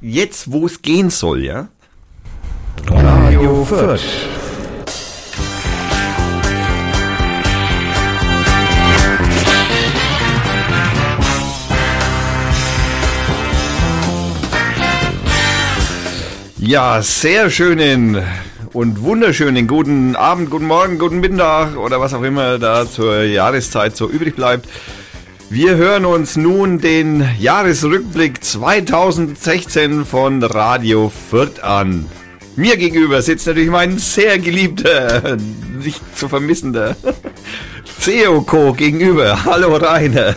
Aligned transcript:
jetzt, 0.00 0.52
wo 0.52 0.66
es 0.66 0.82
gehen 0.82 1.10
soll, 1.10 1.44
ja? 1.44 1.68
Radio 2.90 3.64
Fürth. 3.64 4.00
Ja, 16.58 17.00
sehr 17.00 17.48
schönen 17.48 18.22
und 18.72 19.00
wunderschönen 19.02 19.68
guten 19.68 20.16
Abend, 20.16 20.50
guten 20.50 20.66
Morgen, 20.66 20.98
guten 20.98 21.20
Mittag 21.20 21.76
oder 21.76 22.00
was 22.00 22.12
auch 22.12 22.22
immer 22.22 22.58
da 22.58 22.90
zur 22.90 23.22
Jahreszeit 23.22 23.96
so 23.96 24.08
übrig 24.08 24.34
bleibt. 24.34 24.68
Wir 25.48 25.76
hören 25.76 26.04
uns 26.04 26.36
nun 26.36 26.80
den 26.80 27.24
Jahresrückblick 27.38 28.42
2016 28.42 30.04
von 30.04 30.42
Radio 30.42 31.08
Fürth 31.30 31.62
an. 31.62 32.06
Mir 32.56 32.76
gegenüber 32.76 33.22
sitzt 33.22 33.46
natürlich 33.46 33.70
mein 33.70 33.98
sehr 33.98 34.40
geliebter, 34.40 35.36
nicht 35.84 36.00
zu 36.18 36.28
vermissender 36.28 36.96
CEO-Co 38.00 38.72
gegenüber. 38.76 39.44
Hallo 39.44 39.76
Rainer. 39.76 40.34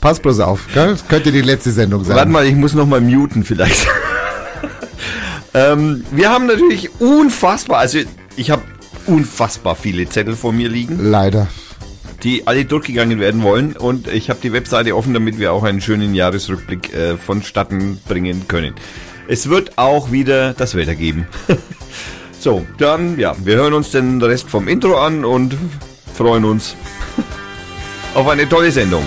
Pass 0.00 0.18
bloß 0.18 0.40
auf, 0.40 0.66
gell? 0.74 0.88
Das 0.88 1.06
könnte 1.06 1.30
die 1.30 1.42
letzte 1.42 1.70
Sendung 1.70 2.02
sein. 2.02 2.16
Warte 2.16 2.30
mal, 2.30 2.44
ich 2.44 2.56
muss 2.56 2.74
noch 2.74 2.86
mal 2.86 3.00
muten 3.00 3.44
vielleicht. 3.44 3.86
ähm, 5.54 6.04
wir 6.10 6.30
haben 6.30 6.46
natürlich 6.46 6.90
unfassbar, 7.00 7.78
also 7.78 7.98
ich 8.34 8.50
habe 8.50 8.62
unfassbar 9.06 9.76
viele 9.76 10.08
Zettel 10.08 10.34
vor 10.34 10.52
mir 10.52 10.68
liegen, 10.68 10.98
Leider. 11.00 11.46
Die 12.22 12.46
alle 12.46 12.64
durchgegangen 12.64 13.18
werden 13.18 13.42
wollen 13.42 13.76
und 13.76 14.08
ich 14.08 14.30
habe 14.30 14.40
die 14.42 14.52
Webseite 14.52 14.96
offen, 14.96 15.14
damit 15.14 15.38
wir 15.38 15.52
auch 15.52 15.64
einen 15.64 15.80
schönen 15.80 16.14
Jahresrückblick 16.14 16.94
äh, 16.94 17.16
vonstatten 17.16 18.00
bringen 18.06 18.46
können. 18.48 18.74
Es 19.28 19.48
wird 19.48 19.78
auch 19.78 20.12
wieder 20.12 20.52
das 20.54 20.74
Wetter 20.74 20.94
geben. 20.94 21.26
so, 22.38 22.64
dann 22.78 23.18
ja, 23.18 23.34
wir 23.44 23.56
hören 23.56 23.72
uns 23.72 23.90
den 23.90 24.22
Rest 24.22 24.50
vom 24.50 24.68
Intro 24.68 24.98
an 24.98 25.24
und 25.24 25.56
freuen 26.14 26.44
uns 26.44 26.76
auf 28.14 28.28
eine 28.28 28.48
tolle 28.48 28.70
Sendung. 28.70 29.04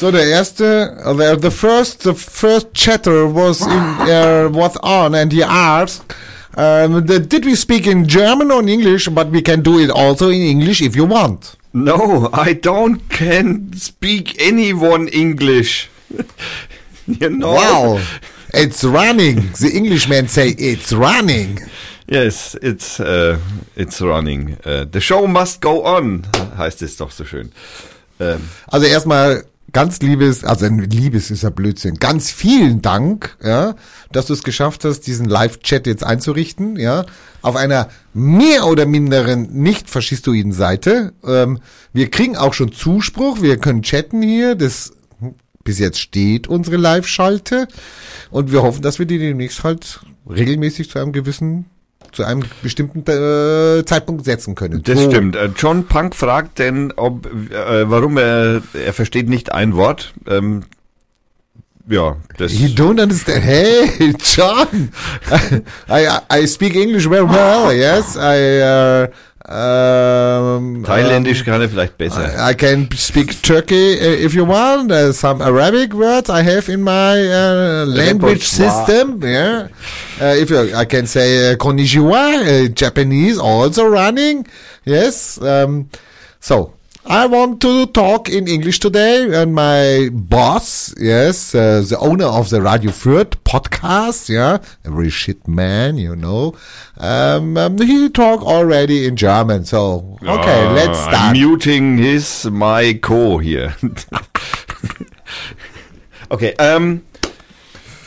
So 0.00 0.10
der 0.10 0.26
erste, 0.28 0.96
the, 1.04 1.36
the 1.36 1.50
first, 1.50 2.04
the 2.04 2.14
first 2.14 2.72
chatter 2.72 3.26
was 3.26 3.60
in, 3.60 3.68
uh, 3.70 4.48
was 4.50 4.78
on, 4.78 5.14
and 5.14 5.30
he 5.30 5.42
asked, 5.42 6.14
um, 6.56 7.04
the, 7.04 7.20
did 7.20 7.44
we 7.44 7.54
speak 7.54 7.86
in 7.86 8.08
German 8.08 8.50
or 8.50 8.62
in 8.62 8.70
English? 8.70 9.08
But 9.08 9.28
we 9.28 9.42
can 9.42 9.60
do 9.60 9.78
it 9.78 9.90
also 9.90 10.30
in 10.30 10.40
English 10.40 10.80
if 10.80 10.96
you 10.96 11.04
want. 11.04 11.54
No, 11.74 12.30
I 12.32 12.54
don't 12.54 13.10
can 13.10 13.74
speak 13.74 14.40
anyone 14.40 15.08
English. 15.08 15.90
you 17.06 17.28
know? 17.28 17.52
Wow, 17.52 18.02
it's 18.54 18.82
running. 18.82 19.52
The 19.60 19.70
Englishmen 19.74 20.28
say 20.28 20.54
it's 20.56 20.94
running. 20.94 21.58
Yes, 22.08 22.56
it's 22.62 23.00
uh, 23.00 23.38
it's 23.76 24.00
running. 24.00 24.56
Uh, 24.64 24.86
the 24.90 25.02
show 25.02 25.26
must 25.26 25.60
go 25.60 25.84
on, 25.84 26.22
heißt 26.56 26.80
es 26.80 26.96
doch 26.96 27.10
so 27.10 27.26
schön. 27.26 27.52
Ähm, 28.18 28.48
Also 28.66 28.86
erstmal 28.86 29.44
ganz 29.72 30.00
liebes, 30.00 30.44
also 30.44 30.66
liebes 30.66 31.30
ist 31.30 31.42
ja 31.42 31.50
Blödsinn. 31.50 31.96
Ganz 31.96 32.30
vielen 32.30 32.82
Dank, 32.82 33.36
ja, 33.42 33.74
dass 34.12 34.26
du 34.26 34.32
es 34.32 34.42
geschafft 34.42 34.84
hast, 34.84 35.02
diesen 35.02 35.26
Live-Chat 35.26 35.86
jetzt 35.86 36.04
einzurichten, 36.04 36.76
ja, 36.76 37.06
auf 37.42 37.56
einer 37.56 37.88
mehr 38.12 38.66
oder 38.66 38.86
minderen 38.86 39.50
nicht 39.52 39.88
faschistoiden 39.88 40.52
Seite. 40.52 41.12
Ähm, 41.24 41.60
wir 41.92 42.10
kriegen 42.10 42.36
auch 42.36 42.54
schon 42.54 42.72
Zuspruch, 42.72 43.42
wir 43.42 43.56
können 43.58 43.82
chatten 43.82 44.22
hier, 44.22 44.54
das 44.54 44.92
bis 45.64 45.78
jetzt 45.78 46.00
steht 46.00 46.48
unsere 46.48 46.76
Live-Schalte 46.76 47.68
und 48.30 48.52
wir 48.52 48.62
hoffen, 48.62 48.82
dass 48.82 48.98
wir 48.98 49.06
die 49.06 49.18
demnächst 49.18 49.62
halt 49.62 50.00
regelmäßig 50.28 50.90
zu 50.90 50.98
einem 50.98 51.12
gewissen 51.12 51.66
zu 52.12 52.24
einem 52.24 52.42
bestimmten 52.62 53.00
äh, 53.10 53.84
Zeitpunkt 53.84 54.24
setzen 54.24 54.54
können. 54.54 54.82
das 54.82 54.98
So. 54.98 55.10
stimmt. 55.10 55.36
Äh, 55.36 55.50
John 55.56 55.86
Punk 55.86 56.14
fragt 56.14 56.58
denn, 56.58 56.92
ob 56.96 57.26
äh, 57.26 57.88
warum 57.90 58.16
er 58.18 58.62
er 58.74 58.92
versteht 58.92 59.28
nicht 59.28 59.52
ein 59.52 59.74
Wort. 59.74 60.12
Ähm, 60.26 60.64
ja, 61.88 62.16
das 62.36 62.52
You 62.52 62.68
don't 62.68 63.02
understand. 63.02 63.42
Hey, 63.42 64.14
John, 64.34 64.90
I 65.90 66.06
I 66.32 66.46
speak 66.46 66.76
English 66.76 67.08
very 67.08 67.28
well. 67.28 67.72
Yes, 67.76 68.16
I. 68.16 69.08
Uh, 69.08 69.08
um, 69.48 70.84
Thailändisch 70.84 71.44
kann 71.44 71.60
er 71.60 71.68
vielleicht 71.68 71.96
besser. 71.96 72.30
I, 72.36 72.50
I 72.50 72.54
can 72.54 72.88
speak 72.94 73.42
Turkey 73.42 73.98
uh, 73.98 74.24
if 74.24 74.34
you 74.34 74.46
want. 74.46 74.92
Uh, 74.92 75.12
some 75.12 75.40
Arabic 75.40 75.94
words 75.94 76.28
I 76.28 76.42
have 76.42 76.68
in 76.68 76.82
my 76.82 77.16
uh, 77.26 77.86
language 77.86 78.46
system. 78.46 79.20
Yeah, 79.22 79.68
uh, 80.20 80.36
if 80.36 80.50
you, 80.50 80.74
I 80.76 80.84
can 80.84 81.06
say 81.06 81.52
uh, 81.52 81.56
konnichiwa, 81.56 82.66
uh, 82.66 82.68
Japanese 82.68 83.38
also 83.38 83.86
running. 83.86 84.46
Yes. 84.84 85.40
Um, 85.40 85.88
so 86.38 86.74
I 87.06 87.26
want 87.26 87.60
to 87.62 87.86
talk 87.86 88.28
in 88.28 88.46
English 88.46 88.78
today, 88.78 89.26
and 89.34 89.54
my 89.54 90.10
boss, 90.12 90.94
yes, 91.00 91.54
uh, 91.54 91.82
the 91.88 91.98
owner 91.98 92.26
of 92.26 92.50
the 92.50 92.60
Radio 92.60 92.90
Fürth 92.90 93.36
podcast, 93.42 94.28
yeah, 94.28 94.58
a 94.84 94.90
very 94.90 95.08
shit 95.10 95.48
man, 95.48 95.96
you 95.96 96.14
know, 96.14 96.54
um, 96.98 97.56
um, 97.56 97.78
he 97.78 98.10
talk 98.10 98.42
already 98.42 99.06
in 99.06 99.16
German. 99.16 99.64
So 99.64 100.18
okay, 100.22 100.66
Ah, 100.66 100.72
let's 100.74 100.98
I'm 100.98 101.14
start. 101.14 101.36
muting 101.36 101.96
his 101.98 102.44
my 102.46 102.92
co 102.94 103.38
hier. 103.38 103.74
okay, 106.30 106.54
ähm, 106.58 107.02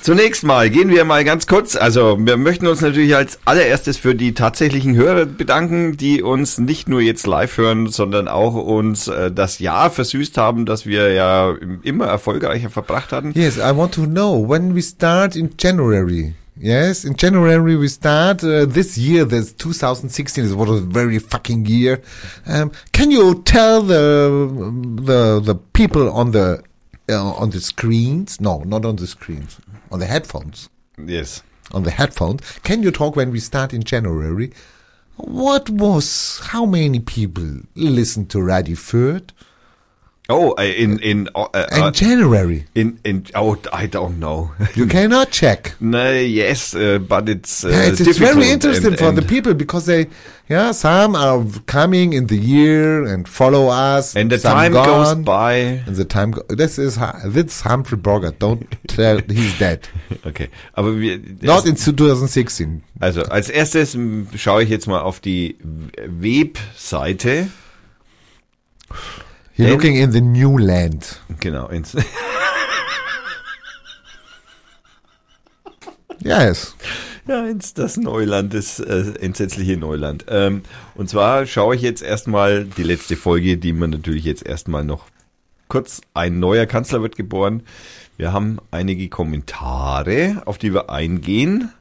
zunächst 0.04 0.44
mal 0.44 0.70
gehen 0.70 0.90
wir 0.90 1.06
mal 1.06 1.24
ganz 1.24 1.48
kurz. 1.48 1.76
Also 1.76 2.18
wir 2.20 2.38
möchten 2.38 2.68
uns 2.68 2.82
natürlich 2.82 3.16
als 3.16 3.40
allererstes 3.46 3.98
für 3.98 4.14
die 4.14 4.34
tatsächlichen 4.34 4.96
Hörer 4.96 5.26
bedanken, 5.26 5.98
die 5.98 6.22
uns 6.22 6.58
nicht 6.60 6.88
nur 6.88 7.02
jetzt 7.02 7.26
live 7.26 7.58
hören, 7.58 7.88
sondern 7.88 8.28
auch 8.28 8.54
uns 8.54 9.08
äh, 9.08 9.32
das 9.32 9.60
Jahr 9.60 9.90
versüßt 9.90 10.38
haben, 10.38 10.66
das 10.66 10.86
wir 10.86 11.12
ja 11.14 11.56
immer 11.82 12.06
erfolgreicher 12.06 12.70
verbracht 12.70 13.12
hatten. 13.12 13.32
Yes, 13.34 13.58
I 13.58 13.76
want 13.76 13.94
to 13.96 14.06
know 14.06 14.48
when 14.48 14.76
we 14.76 14.82
start 14.82 15.36
in 15.36 15.52
January. 15.58 16.36
Yes, 16.56 17.04
in 17.04 17.16
January 17.18 17.80
we 17.80 17.90
start 17.90 18.44
uh, 18.44 18.68
this 18.68 18.96
year. 18.96 19.26
This 19.28 19.56
2016 19.58 20.46
is 20.46 20.54
what 20.54 20.70
a 20.70 20.80
very 20.80 21.20
fucking 21.20 21.66
year. 21.66 22.00
Um, 22.46 22.72
can 22.92 23.10
you 23.10 23.42
tell 23.44 23.82
the 23.82 24.30
the 25.04 25.42
the 25.44 25.56
people 25.56 26.10
on 26.10 26.32
the 26.32 26.62
uh, 27.10 27.34
on 27.34 27.50
the 27.50 27.60
screens? 27.60 28.40
No, 28.40 28.60
not 28.60 28.86
on 28.86 28.96
the 28.96 29.08
screens. 29.08 29.60
On 29.92 30.00
the 30.00 30.06
headphones. 30.06 30.70
Yes. 30.98 31.44
On 31.72 31.84
the 31.84 31.92
headphones. 31.92 32.42
Can 32.60 32.84
you 32.84 32.92
talk 32.92 33.16
when 33.16 33.32
we 33.32 33.40
start 33.40 33.74
in 33.74 33.84
January? 33.84 34.52
What 35.16 35.70
was 35.70 36.40
how 36.44 36.66
many 36.66 37.00
people 37.00 37.62
listened 37.76 38.30
to 38.32 38.42
Radio 38.42 38.76
Fürth 38.76 39.30
Oh, 40.30 40.56
äh, 40.58 40.72
in 40.82 41.00
in 41.00 41.28
äh, 41.36 41.78
in 41.78 41.84
äh, 41.84 41.92
January? 41.94 42.64
in 42.74 42.98
in 43.04 43.24
oh 43.36 43.58
I 43.74 43.88
don't 43.88 44.20
know. 44.20 44.52
You 44.76 44.86
cannot 44.88 45.32
check. 45.32 45.76
no, 45.82 46.12
yes, 46.14 46.74
uh, 46.74 47.00
but 47.00 47.28
it's 47.28 47.66
uh, 47.66 47.70
Yeah, 47.70 47.90
it's, 47.92 48.00
it's 48.00 48.18
very 48.20 48.50
interesting 48.50 48.92
and- 48.92 48.98
for 49.00 49.10
and- 49.10 49.18
the 49.18 49.22
people 49.22 49.54
because 49.54 49.86
they, 49.86 50.08
yeah, 50.48 50.72
some 50.72 51.18
are 51.18 51.44
coming 51.66 52.14
in 52.14 52.28
the 52.28 52.38
year 52.38 53.04
and 53.06 53.28
follow 53.28 53.68
us, 53.68 54.16
And 54.16 54.32
the 54.32 54.38
time 54.38 54.72
goes 54.72 55.14
by. 55.26 55.84
And 55.86 55.98
the 55.98 56.06
time, 56.06 56.32
go 56.32 56.42
this 56.48 56.80
is 56.80 56.98
this 57.26 57.60
Humphrey 57.62 57.98
Bogart. 57.98 58.40
Don't 58.40 58.66
tell 58.88 59.20
he's 59.28 59.60
dead. 59.60 59.90
Okay, 60.26 60.48
aber 60.74 60.98
wir, 61.02 61.20
Not 61.42 61.66
in 61.66 61.76
2016. 61.76 62.82
also 63.02 63.24
als 63.24 63.50
erstes 63.50 63.98
schaue 64.38 64.64
ich 64.64 64.70
jetzt 64.70 64.88
mal 64.88 65.02
auf 65.02 65.20
die 65.20 65.58
Webseite. 66.08 67.50
You're 69.56 69.68
Then- 69.68 69.74
looking 69.74 69.96
in 69.98 70.12
the 70.12 70.22
new 70.22 70.58
land. 70.58 71.20
Genau, 71.40 71.68
ins, 71.68 71.96
Yes. 76.24 76.76
ja, 77.28 77.46
ins 77.46 77.74
das 77.74 77.98
Neuland, 77.98 78.54
das 78.54 78.80
äh, 78.80 79.14
entsetzliche 79.20 79.78
Neuland. 79.78 80.26
Ähm, 80.30 80.62
und 80.96 81.10
zwar 81.10 81.46
schaue 81.46 81.76
ich 81.76 81.82
jetzt 81.82 82.02
erstmal 82.02 82.64
die 82.66 82.84
letzte 82.84 83.16
Folge, 83.18 83.58
die 83.58 83.74
man 83.74 83.90
natürlich 83.90 84.24
jetzt 84.24 84.46
erstmal 84.46 84.84
noch 84.86 85.06
kurz, 85.68 86.02
ein 86.14 86.40
neuer 86.40 86.66
Kanzler 86.66 87.02
wird 87.02 87.16
geboren. 87.16 87.64
Wir 88.18 88.32
haben 88.32 88.60
einige 88.72 89.10
Kommentare, 89.10 90.44
auf 90.46 90.58
die 90.58 90.74
wir 90.74 90.90
eingehen. 90.90 91.72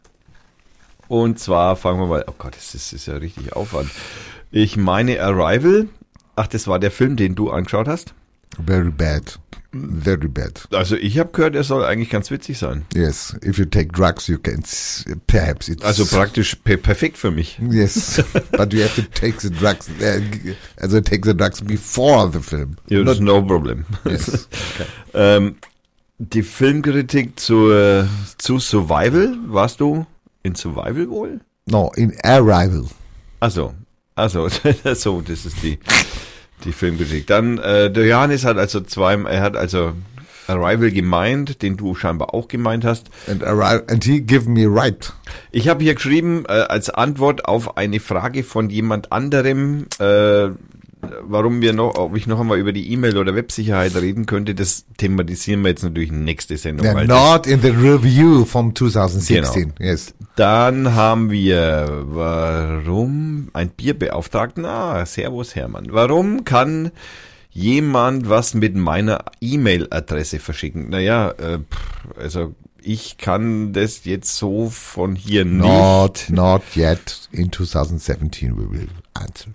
Und 1.08 1.38
zwar 1.38 1.76
fangen 1.76 2.00
wir 2.00 2.06
mal, 2.06 2.24
oh 2.26 2.34
Gott, 2.38 2.56
das 2.56 2.74
ist, 2.74 2.92
das 2.92 3.00
ist 3.02 3.06
ja 3.06 3.16
richtig 3.16 3.52
Aufwand. 3.54 3.90
Ich 4.50 4.76
meine 4.76 5.20
Arrival. 5.22 5.88
Ach, 6.37 6.46
das 6.46 6.67
war 6.67 6.79
der 6.79 6.90
Film, 6.90 7.17
den 7.17 7.34
du 7.34 7.50
angeschaut 7.50 7.88
hast. 7.88 8.14
Very 8.67 8.90
bad. 8.90 9.38
Very 9.75 10.29
bad. 10.29 10.69
Also 10.73 10.96
ich 10.96 11.19
habe 11.19 11.31
gehört, 11.32 11.55
er 11.55 11.64
soll 11.64 11.82
eigentlich 11.82 12.11
ganz 12.11 12.31
witzig 12.31 12.58
sein. 12.58 12.84
Yes, 12.94 13.34
if 13.43 13.56
you 13.58 13.64
take 13.64 13.88
drugs, 13.88 14.26
you 14.26 14.37
can 14.38 14.62
perhaps 15.26 15.69
it's 15.69 15.82
Also 15.82 16.05
praktisch 16.05 16.56
per 16.56 16.76
perfekt 16.76 17.17
für 17.17 17.31
mich. 17.31 17.58
yes, 17.70 18.23
but 18.52 18.75
you 18.75 18.82
have 18.82 18.94
to 18.94 19.08
take 19.19 19.40
the 19.40 19.49
drugs. 19.50 19.87
G- 19.99 20.55
also 20.76 21.00
take 21.00 21.23
the 21.25 21.34
drugs 21.34 21.62
before 21.62 22.31
the 22.31 22.40
film. 22.40 22.76
Das 22.90 23.14
ist 23.14 23.20
no 23.23 23.40
problem. 23.40 23.87
Yes. 24.05 24.46
ähm, 25.14 25.56
die 26.19 26.43
Filmkritik 26.43 27.40
zur, 27.40 28.06
zu 28.37 28.58
Survival, 28.58 29.34
warst 29.46 29.81
du 29.81 30.06
in 30.43 30.55
Survival 30.55 31.08
wohl? 31.08 31.40
No, 31.64 31.90
in 31.96 32.12
Arrival. 32.23 32.84
Also, 33.40 33.73
also, 34.14 34.48
so, 34.94 35.20
das 35.20 35.46
ist 35.46 35.62
die, 35.62 35.78
die 36.64 36.72
Filmkritik. 36.72 37.26
Dann, 37.26 37.58
äh, 37.58 37.90
der 37.90 38.06
Johannes 38.06 38.44
hat 38.44 38.58
also 38.58 38.80
zweimal, 38.80 39.32
er 39.32 39.42
hat 39.42 39.56
also 39.56 39.94
Arrival 40.46 40.90
gemeint, 40.90 41.62
den 41.62 41.76
du 41.76 41.94
scheinbar 41.94 42.34
auch 42.34 42.48
gemeint 42.48 42.84
hast. 42.84 43.08
And, 43.28 43.44
Arrival, 43.44 43.84
and 43.88 44.04
he 44.04 44.20
give 44.20 44.48
me 44.48 44.66
right. 44.66 45.12
Ich 45.50 45.68
habe 45.68 45.84
hier 45.84 45.94
geschrieben, 45.94 46.44
äh, 46.48 46.52
als 46.52 46.90
Antwort 46.90 47.46
auf 47.46 47.76
eine 47.76 48.00
Frage 48.00 48.42
von 48.44 48.70
jemand 48.70 49.12
anderem, 49.12 49.86
äh, 49.98 50.48
warum 51.22 51.60
wir 51.60 51.72
noch, 51.72 51.96
ob 51.96 52.16
ich 52.16 52.26
noch 52.26 52.40
einmal 52.40 52.58
über 52.58 52.72
die 52.72 52.93
E-Mail 52.93 53.19
oder 53.19 53.34
Websicherheit 53.34 53.94
reden 53.96 54.26
könnte, 54.26 54.54
das 54.54 54.87
thematisieren 54.96 55.62
wir 55.62 55.70
jetzt 55.70 55.82
natürlich 55.82 56.12
nächste 56.12 56.56
Sendung. 56.56 56.87
Yeah, 56.87 57.04
not 57.04 57.46
in 57.46 57.60
the 57.60 57.70
review 57.70 58.44
from 58.44 58.75
2016. 58.75 59.75
Yes. 59.78 60.14
Dann 60.37 60.94
haben 60.94 61.31
wir, 61.31 62.04
warum 62.06 63.49
ein 63.52 63.70
Bierbeauftragten? 63.70 64.64
Ah, 64.64 65.04
Servus 65.04 65.54
Hermann. 65.54 65.88
Warum 65.90 66.44
kann 66.44 66.93
jemand 67.50 68.28
was 68.28 68.55
mit 68.55 68.75
meiner 68.76 69.25
E-Mail-Adresse 69.40 70.38
verschicken? 70.38 70.88
Naja, 70.88 71.32
äh, 71.32 71.58
also 72.19 72.55
ich 72.81 73.19
kann 73.19 73.72
das 73.72 74.05
jetzt 74.05 74.37
so 74.37 74.69
von 74.70 75.14
hier 75.14 75.44
Not, 75.44 76.14
nicht. 76.14 76.31
not 76.31 76.62
yet. 76.75 77.28
In 77.31 77.52
2017 77.52 78.56
we 78.56 78.70
will 78.70 78.88
answer. 79.14 79.50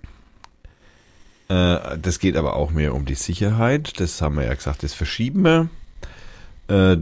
Äh, 1.48 1.98
das 2.00 2.18
geht 2.18 2.36
aber 2.36 2.56
auch 2.56 2.70
mehr 2.70 2.94
um 2.94 3.04
die 3.04 3.14
Sicherheit. 3.14 3.98
Das 4.00 4.20
haben 4.20 4.36
wir 4.36 4.44
ja 4.44 4.54
gesagt, 4.54 4.82
das 4.82 4.94
verschieben 4.94 5.42
wir. 5.42 5.68
Äh, 6.68 6.98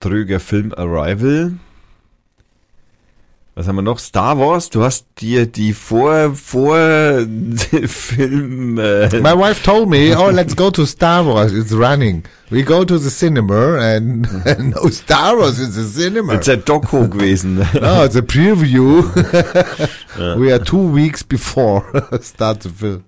Tröger 0.00 0.40
Film 0.40 0.74
Arrival. 0.76 1.52
Was 3.54 3.66
haben 3.68 3.76
wir 3.76 3.82
noch? 3.82 3.98
Star 3.98 4.38
Wars. 4.38 4.68
Du 4.68 4.82
hast 4.84 5.06
dir 5.18 5.46
die 5.46 5.72
vor 5.72 6.34
vor 6.34 6.76
Film. 7.86 8.78
Äh, 8.78 9.08
My 9.20 9.32
wife 9.32 9.62
told 9.62 9.88
me, 9.88 10.14
oh, 10.14 10.28
let's 10.28 10.54
go 10.54 10.70
to 10.70 10.84
Star 10.84 11.24
Wars. 11.24 11.52
It's 11.52 11.72
running. 11.72 12.24
We 12.50 12.62
go 12.62 12.84
to 12.84 12.98
the 12.98 13.08
cinema 13.08 13.78
and 13.78 14.28
no 14.74 14.90
Star 14.90 15.38
Wars 15.38 15.58
in 15.58 15.72
the 15.72 15.84
cinema. 15.84 16.34
It's 16.34 16.48
a 16.48 16.58
Doku 16.58 17.08
gewesen. 17.08 17.56
No, 17.80 18.04
it's 18.04 18.16
a 18.16 18.22
preview. 18.22 19.02
We 20.38 20.52
are 20.52 20.58
two 20.62 20.92
weeks 20.92 21.22
before 21.22 21.82
start 22.20 22.60
the 22.60 22.68
film. 22.68 23.04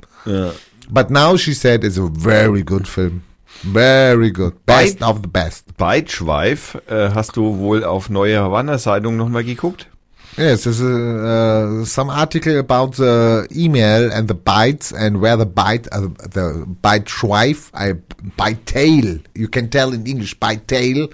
But 0.90 1.10
now 1.10 1.36
she 1.36 1.54
said 1.54 1.84
it's 1.84 1.98
a 1.98 2.08
very 2.08 2.62
good 2.62 2.86
film. 2.88 3.22
Very 3.62 4.30
good. 4.30 4.64
Best 4.66 5.02
of 5.02 5.22
the 5.22 5.28
best. 5.28 5.76
Beitschweif. 5.76 6.78
Äh, 6.88 7.10
hast 7.14 7.36
du 7.36 7.58
wohl 7.58 7.84
auf 7.84 8.08
Neue 8.08 8.38
Havanna 8.38 8.78
Zeitung 8.78 9.16
nochmal 9.16 9.44
geguckt? 9.44 9.88
Yes, 10.36 10.62
there's 10.62 10.80
a, 10.80 11.82
uh, 11.82 11.84
some 11.84 12.10
article 12.10 12.58
about 12.58 12.94
the 12.96 13.48
email 13.50 14.12
and 14.12 14.28
the 14.28 14.34
bites 14.34 14.92
and 14.92 15.20
where 15.20 15.36
the 15.36 15.46
byte, 15.46 15.88
uh, 15.90 16.02
the 16.30 16.64
byte 16.80 17.08
schweif, 17.08 17.70
I 17.74 17.94
byte 18.38 18.64
tail. 18.64 19.18
You 19.34 19.48
can 19.48 19.68
tell 19.68 19.92
in 19.92 20.06
English 20.06 20.38
byte 20.38 20.68
tail 20.68 21.08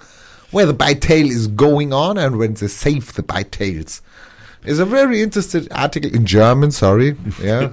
where 0.51 0.67
the 0.67 0.75
byte 0.75 1.01
tail 1.01 1.25
is 1.25 1.47
going 1.47 1.91
on 1.91 2.19
and 2.19 2.37
when 2.37 2.53
they 2.53 2.67
save 2.67 3.13
the 3.13 3.23
byte 3.23 3.49
tails. 3.49 4.03
It's 4.67 4.79
a 4.79 4.85
very 4.85 5.21
interesting 5.21 5.67
article 5.71 6.11
in 6.13 6.25
German. 6.25 6.71
Sorry, 6.71 7.15
yeah. 7.41 7.69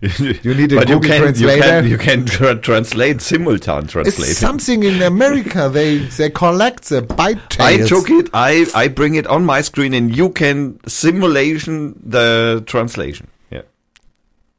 You 0.00 0.54
need 0.54 0.72
a 0.72 0.76
But 0.76 0.88
you 0.88 1.00
Google 1.00 1.00
can, 1.00 1.16
you 1.16 1.22
translator. 1.22 1.62
can, 1.62 1.88
you 1.88 1.98
can 1.98 2.24
tra- 2.24 2.54
translate, 2.60 3.20
simultan 3.20 3.84
It's 3.84 3.92
translate. 3.92 4.36
something 4.36 4.82
in 4.84 5.02
America. 5.02 5.68
They 5.72 5.98
they 6.16 6.30
collect 6.30 6.88
the 6.88 7.02
byte 7.02 7.58
I 7.60 7.76
tails. 7.78 7.88
took 7.88 8.10
it, 8.10 8.30
I, 8.32 8.66
I 8.74 8.88
bring 8.88 9.14
it 9.16 9.26
on 9.26 9.44
my 9.44 9.60
screen 9.62 9.92
and 9.94 10.16
you 10.16 10.30
can 10.30 10.78
simulation 10.86 11.94
the 12.04 12.62
translation. 12.66 13.26
Yeah. 13.50 13.62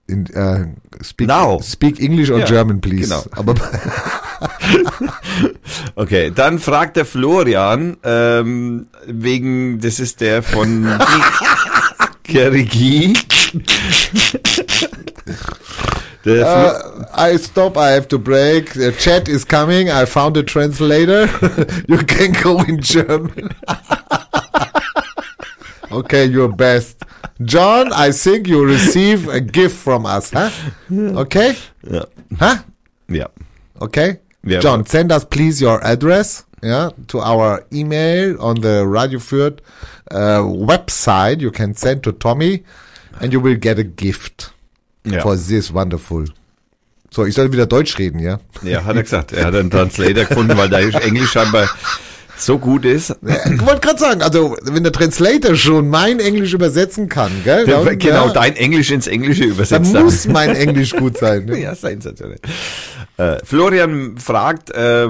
In, 0.10 0.28
uh, 0.36 0.66
speak, 1.02 1.28
Now. 1.28 1.60
speak 1.60 2.00
English 2.02 2.30
or 2.30 2.40
Ja, 2.40 2.46
German, 2.46 2.82
please. 2.82 3.08
genau. 3.10 3.24
Aber 3.36 3.56
Okay, 5.96 6.32
dann 6.34 6.60
fragt 6.60 6.96
der 6.96 7.06
Florian, 7.06 7.98
ähm, 8.04 8.88
wegen, 9.06 9.80
das 9.80 10.00
ist 10.00 10.22
der 10.22 10.44
von 10.44 10.86
Kerigi. 12.28 13.16
Uh, 16.26 17.06
I 17.14 17.38
stop. 17.38 17.78
I 17.78 17.92
have 17.92 18.08
to 18.10 18.18
break. 18.18 18.74
The 18.74 18.92
chat 18.92 19.30
is 19.30 19.46
coming. 19.46 19.90
I 19.90 20.04
found 20.06 20.36
a 20.36 20.44
translator. 20.44 21.26
you 21.88 22.00
can 22.00 22.34
go 22.44 22.62
in 22.64 22.82
German. 22.82 23.50
okay, 25.92 26.26
you're 26.26 26.52
best. 26.52 27.04
John, 27.44 27.94
I 27.94 28.12
think 28.12 28.48
you 28.48 28.66
receive 28.66 29.30
a 29.30 29.40
gift 29.40 29.78
from 29.78 30.06
us, 30.06 30.32
huh? 30.32 30.50
Okay? 30.92 31.56
ja. 31.84 32.04
Huh? 32.40 32.58
ja. 33.08 33.28
Okay? 33.82 34.20
Yeah, 34.44 34.60
John, 34.60 34.86
send 34.86 35.12
us 35.12 35.24
please 35.24 35.62
your 35.62 35.84
address, 35.86 36.46
yeah, 36.64 36.90
to 37.08 37.20
our 37.20 37.64
email 37.72 38.36
on 38.40 38.62
the 38.62 38.84
Radio 38.86 39.20
Fürth 39.20 39.60
uh, 40.12 40.42
website. 40.44 41.42
You 41.42 41.52
can 41.52 41.74
send 41.76 42.04
to 42.04 42.12
Tommy 42.12 42.64
and 43.20 43.32
you 43.34 43.40
will 43.40 43.58
get 43.58 43.78
a 43.80 43.84
gift 43.84 44.52
Ja. 45.04 45.22
for 45.22 45.36
this 45.38 45.74
wonderful. 45.74 46.26
So, 47.12 47.26
ich 47.26 47.36
soll 47.36 47.52
wieder 47.54 47.66
Deutsch 47.66 47.98
reden, 47.98 48.20
ja? 48.20 48.40
ja, 48.64 48.84
hat 48.84 48.96
er 48.98 49.04
gesagt. 49.04 49.32
Er 49.32 49.46
hat 49.46 49.56
einen 49.56 49.72
Translator 49.72 50.26
gefunden, 50.26 50.58
weil 50.58 50.70
der 50.70 50.80
Englisch 51.02 51.32
scheinbar 51.32 51.70
so 52.38 52.60
gut 52.60 52.84
ist. 52.86 53.12
Ich 53.22 53.66
wollte 53.66 53.80
gerade 53.80 53.98
sagen, 54.00 54.22
also 54.22 54.58
wenn 54.64 54.84
der 54.84 54.92
Translator 54.92 55.56
schon 55.56 55.90
mein 55.90 56.20
Englisch 56.20 56.54
übersetzen 56.54 57.08
kann, 57.08 57.32
gell? 57.46 57.66
Der, 57.66 57.84
dann, 57.84 57.98
genau, 57.98 58.28
ja, 58.28 58.34
dein 58.34 58.56
Englisch 58.58 58.92
ins 58.92 59.08
Englische 59.08 59.44
dann 59.44 59.52
übersetzt. 59.52 59.94
muss 59.94 60.28
mein 60.28 60.56
Englisch 60.56 60.94
gut 60.94 61.18
sein. 61.18 61.46
Ne? 61.46 61.62
Ja, 61.62 61.74
sensationell. 61.74 62.40
Äh, 63.16 63.38
Florian 63.46 64.18
fragt 64.18 64.70
äh, 64.72 65.08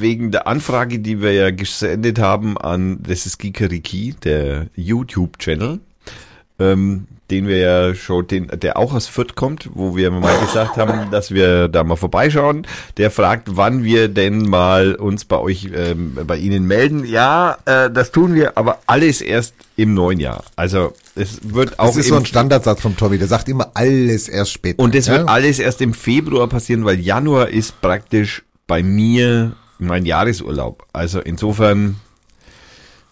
wegen 0.00 0.30
der 0.30 0.46
Anfrage, 0.46 0.98
die 0.98 1.20
wir 1.20 1.32
ja 1.32 1.50
gesendet 1.50 2.18
haben 2.18 2.58
an, 2.58 3.02
das 3.02 3.26
ist 3.26 3.38
Gikeriki, 3.38 4.14
der 4.24 4.66
YouTube-Channel, 4.74 5.80
ähm, 6.58 7.06
den 7.30 7.48
wir 7.48 7.56
ja 7.56 7.94
schon, 7.94 8.26
den, 8.26 8.48
der 8.48 8.76
auch 8.76 8.92
aus 8.92 9.06
Fürth 9.06 9.34
kommt, 9.34 9.70
wo 9.72 9.96
wir 9.96 10.10
mal 10.10 10.38
gesagt 10.44 10.76
haben, 10.76 11.10
dass 11.10 11.30
wir 11.30 11.68
da 11.68 11.82
mal 11.82 11.96
vorbeischauen. 11.96 12.66
Der 12.96 13.10
fragt, 13.10 13.56
wann 13.56 13.82
wir 13.82 14.08
denn 14.08 14.42
mal 14.42 14.94
uns 14.94 15.24
bei 15.24 15.38
euch, 15.38 15.70
ähm, 15.74 16.18
bei 16.26 16.36
Ihnen 16.36 16.66
melden. 16.66 17.04
Ja, 17.06 17.56
äh, 17.64 17.90
das 17.90 18.12
tun 18.12 18.34
wir, 18.34 18.58
aber 18.58 18.78
alles 18.86 19.20
erst 19.20 19.54
im 19.76 19.94
neuen 19.94 20.20
Jahr. 20.20 20.44
Also 20.54 20.92
es 21.14 21.40
wird 21.42 21.78
auch 21.78 21.86
Das 21.86 21.96
ist 21.96 22.08
so 22.08 22.16
ein 22.16 22.26
Standardsatz 22.26 22.82
vom 22.82 22.96
Tommy, 22.96 23.18
der 23.18 23.28
sagt 23.28 23.48
immer 23.48 23.70
alles 23.74 24.28
erst 24.28 24.52
später. 24.52 24.82
und 24.82 24.94
das 24.94 25.06
ja? 25.06 25.14
wird 25.14 25.28
alles 25.28 25.58
erst 25.58 25.80
im 25.80 25.94
Februar 25.94 26.48
passieren, 26.48 26.84
weil 26.84 27.00
Januar 27.00 27.48
ist 27.48 27.80
praktisch 27.80 28.42
bei 28.66 28.82
mir 28.82 29.54
mein 29.78 30.06
Jahresurlaub. 30.06 30.86
Also 30.92 31.20
insofern 31.20 31.96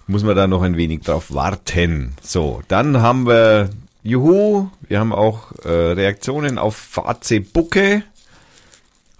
muss 0.06 0.22
man 0.22 0.36
da 0.36 0.46
noch 0.46 0.62
ein 0.62 0.76
wenig 0.76 1.00
drauf 1.02 1.32
warten. 1.32 2.14
So, 2.22 2.62
dann 2.68 3.00
haben 3.02 3.26
wir, 3.26 3.70
juhu, 4.02 4.68
wir 4.88 5.00
haben 5.00 5.12
auch 5.12 5.52
äh, 5.64 5.68
Reaktionen 5.68 6.58
auf 6.58 7.00
Bucke. 7.52 8.02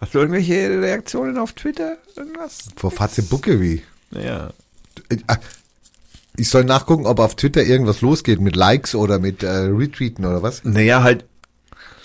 Hast 0.00 0.14
du 0.14 0.18
irgendwelche 0.18 0.80
Reaktionen 0.80 1.38
auf 1.38 1.52
Twitter? 1.52 1.96
Irgendwas? 2.16 2.68
Vor 2.76 2.90
Fatzebucke 2.90 3.60
wie? 3.60 3.82
Naja. 4.10 4.50
Ich 6.36 6.48
soll 6.48 6.64
nachgucken, 6.64 7.06
ob 7.06 7.20
auf 7.20 7.36
Twitter 7.36 7.62
irgendwas 7.62 8.00
losgeht 8.00 8.40
mit 8.40 8.56
Likes 8.56 8.94
oder 8.94 9.18
mit 9.18 9.42
äh, 9.42 9.48
Retweeten 9.48 10.24
oder 10.24 10.42
was? 10.42 10.64
Naja, 10.64 11.02
halt, 11.02 11.24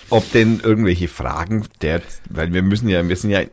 ob 0.09 0.31
denn 0.31 0.59
irgendwelche 0.61 1.07
Fragen 1.07 1.65
der, 1.81 2.01
weil 2.29 2.53
wir 2.53 2.61
müssen 2.61 2.87
ja, 2.87 3.07
wir 3.07 3.15
sind 3.15 3.31
ja 3.31 3.39
ein 3.39 3.49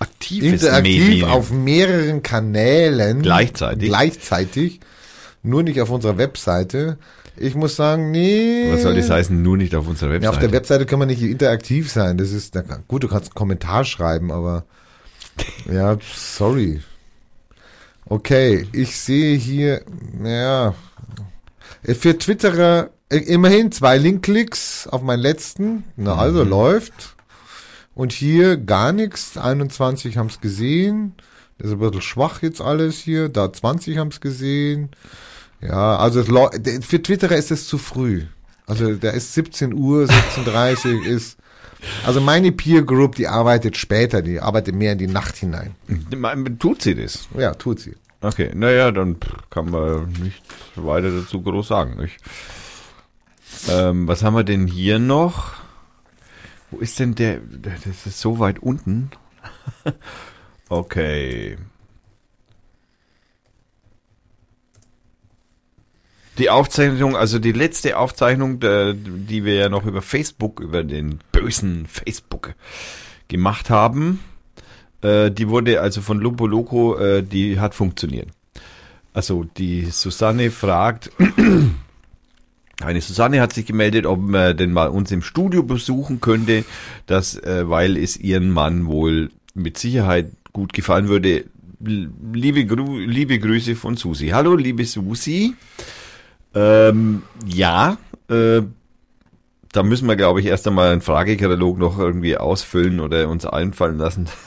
interaktives 0.00 0.62
Interaktiv 0.62 1.08
Medium. 1.08 1.30
auf 1.30 1.50
mehreren 1.50 2.22
Kanälen. 2.22 3.22
Gleichzeitig. 3.22 3.88
Gleichzeitig. 3.88 4.80
Nur 5.42 5.62
nicht 5.62 5.80
auf 5.80 5.90
unserer 5.90 6.18
Webseite. 6.18 6.98
Ich 7.36 7.54
muss 7.54 7.76
sagen, 7.76 8.10
nee. 8.10 8.70
Was 8.72 8.82
soll 8.82 8.94
das 8.94 9.08
heißen? 9.08 9.40
Nur 9.42 9.56
nicht 9.56 9.74
auf 9.74 9.86
unserer 9.88 10.10
Webseite. 10.10 10.24
Ja, 10.24 10.30
auf 10.30 10.38
der 10.38 10.52
Webseite 10.52 10.84
kann 10.86 10.98
man 10.98 11.08
nicht 11.08 11.22
interaktiv 11.22 11.90
sein. 11.90 12.18
Das 12.18 12.32
ist, 12.32 12.54
na 12.54 12.62
gut, 12.88 13.02
du 13.02 13.08
kannst 13.08 13.28
einen 13.30 13.34
Kommentar 13.34 13.84
schreiben, 13.84 14.30
aber 14.30 14.64
ja, 15.72 15.96
sorry. 16.14 16.80
Okay, 18.06 18.66
ich 18.72 18.98
sehe 18.98 19.36
hier, 19.36 19.82
ja, 20.22 20.74
für 21.84 22.18
Twitterer 22.18 22.90
äh, 23.08 23.18
immerhin 23.18 23.70
zwei 23.72 23.96
Linkklicks 23.98 24.86
auf 24.88 25.02
meinen 25.02 25.20
letzten. 25.20 25.84
Na, 25.96 26.16
also 26.16 26.44
Mhm. 26.44 26.50
läuft. 26.50 27.16
Und 28.00 28.12
hier 28.12 28.56
gar 28.56 28.92
nichts. 28.92 29.36
21 29.36 30.16
haben 30.16 30.28
es 30.28 30.40
gesehen. 30.40 31.12
Das 31.58 31.66
ist 31.66 31.74
ein 31.74 31.80
bisschen 31.80 32.00
schwach 32.00 32.40
jetzt 32.40 32.62
alles 32.62 32.96
hier. 32.96 33.28
Da 33.28 33.52
20 33.52 33.98
haben 33.98 34.08
es 34.08 34.22
gesehen. 34.22 34.88
Ja, 35.60 35.98
also 35.98 36.20
es 36.20 36.86
für 36.86 37.02
Twitterer 37.02 37.36
ist 37.36 37.50
es 37.50 37.68
zu 37.68 37.76
früh. 37.76 38.22
Also 38.66 38.94
da 38.94 39.10
ist 39.10 39.34
17 39.34 39.74
Uhr, 39.74 40.06
16.30 40.06 41.02
ist. 41.06 41.36
Also 42.06 42.22
meine 42.22 42.52
Peer 42.52 42.80
Group, 42.84 43.16
die 43.16 43.28
arbeitet 43.28 43.76
später, 43.76 44.22
die 44.22 44.40
arbeitet 44.40 44.74
mehr 44.74 44.92
in 44.92 44.98
die 44.98 45.06
Nacht 45.06 45.36
hinein. 45.36 45.74
Tut 46.58 46.80
sie 46.80 46.94
das? 46.94 47.28
Ja, 47.36 47.52
tut 47.52 47.80
sie. 47.80 47.96
Okay, 48.22 48.50
naja, 48.54 48.92
dann 48.92 49.18
kann 49.50 49.70
man 49.70 50.10
nicht 50.22 50.42
weiter 50.74 51.10
dazu 51.10 51.42
groß 51.42 51.68
sagen. 51.68 51.98
Nicht? 52.00 52.16
Ähm, 53.68 54.08
was 54.08 54.22
haben 54.24 54.36
wir 54.36 54.44
denn 54.44 54.66
hier 54.66 54.98
noch? 54.98 55.60
Wo 56.70 56.78
ist 56.78 56.98
denn 56.98 57.14
der? 57.14 57.40
Das 57.40 58.06
ist 58.06 58.20
so 58.20 58.38
weit 58.38 58.60
unten. 58.60 59.10
okay. 60.68 61.58
Die 66.38 66.48
Aufzeichnung, 66.48 67.16
also 67.16 67.38
die 67.38 67.52
letzte 67.52 67.98
Aufzeichnung, 67.98 68.60
der, 68.60 68.94
die 68.94 69.44
wir 69.44 69.54
ja 69.54 69.68
noch 69.68 69.84
über 69.84 70.00
Facebook, 70.00 70.60
über 70.60 70.84
den 70.84 71.20
bösen 71.32 71.86
Facebook 71.86 72.54
gemacht 73.28 73.68
haben, 73.68 74.20
äh, 75.02 75.30
die 75.30 75.48
wurde 75.48 75.80
also 75.80 76.00
von 76.00 76.18
Lupo 76.18 76.46
Loco, 76.46 76.96
äh, 76.96 77.22
die 77.22 77.60
hat 77.60 77.74
funktioniert. 77.74 78.28
Also 79.12 79.44
die 79.44 79.86
Susanne 79.86 80.50
fragt, 80.50 81.10
eine 82.82 83.00
Susanne 83.00 83.40
hat 83.40 83.52
sich 83.52 83.66
gemeldet, 83.66 84.06
ob 84.06 84.20
man 84.20 84.56
denn 84.56 84.72
mal 84.72 84.88
uns 84.88 85.10
im 85.10 85.22
Studio 85.22 85.62
besuchen 85.62 86.20
könnte, 86.20 86.64
dass, 87.06 87.36
äh, 87.38 87.68
weil 87.68 87.96
es 87.96 88.16
ihren 88.16 88.50
Mann 88.50 88.86
wohl 88.86 89.30
mit 89.54 89.78
Sicherheit 89.78 90.30
gut 90.52 90.72
gefallen 90.72 91.08
würde. 91.08 91.44
Liebe, 91.80 92.66
Gru 92.66 92.98
liebe 92.98 93.38
Grüße 93.38 93.74
von 93.74 93.96
Susi. 93.96 94.28
Hallo, 94.28 94.54
liebe 94.54 94.84
Susi. 94.84 95.54
Ähm, 96.54 97.22
ja, 97.46 97.96
äh, 98.28 98.62
da 99.72 99.82
müssen 99.82 100.08
wir, 100.08 100.16
glaube 100.16 100.40
ich, 100.40 100.46
erst 100.46 100.66
einmal 100.66 100.92
einen 100.92 101.00
Fragekatalog 101.00 101.78
noch 101.78 101.98
irgendwie 101.98 102.36
ausfüllen 102.36 103.00
oder 103.00 103.28
uns 103.28 103.46
einfallen 103.46 103.98
lassen. 103.98 104.28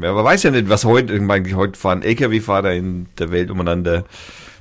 Ja, 0.00 0.10
aber 0.10 0.24
weiß 0.24 0.42
ja 0.44 0.50
nicht, 0.50 0.68
was 0.68 0.84
heute, 0.84 1.14
ich 1.14 1.20
meine, 1.20 1.54
heute 1.54 1.78
fahren 1.78 2.02
LKW-Fahrer 2.02 2.72
in 2.72 3.06
der 3.18 3.30
Welt 3.30 3.50
umeinander. 3.50 4.04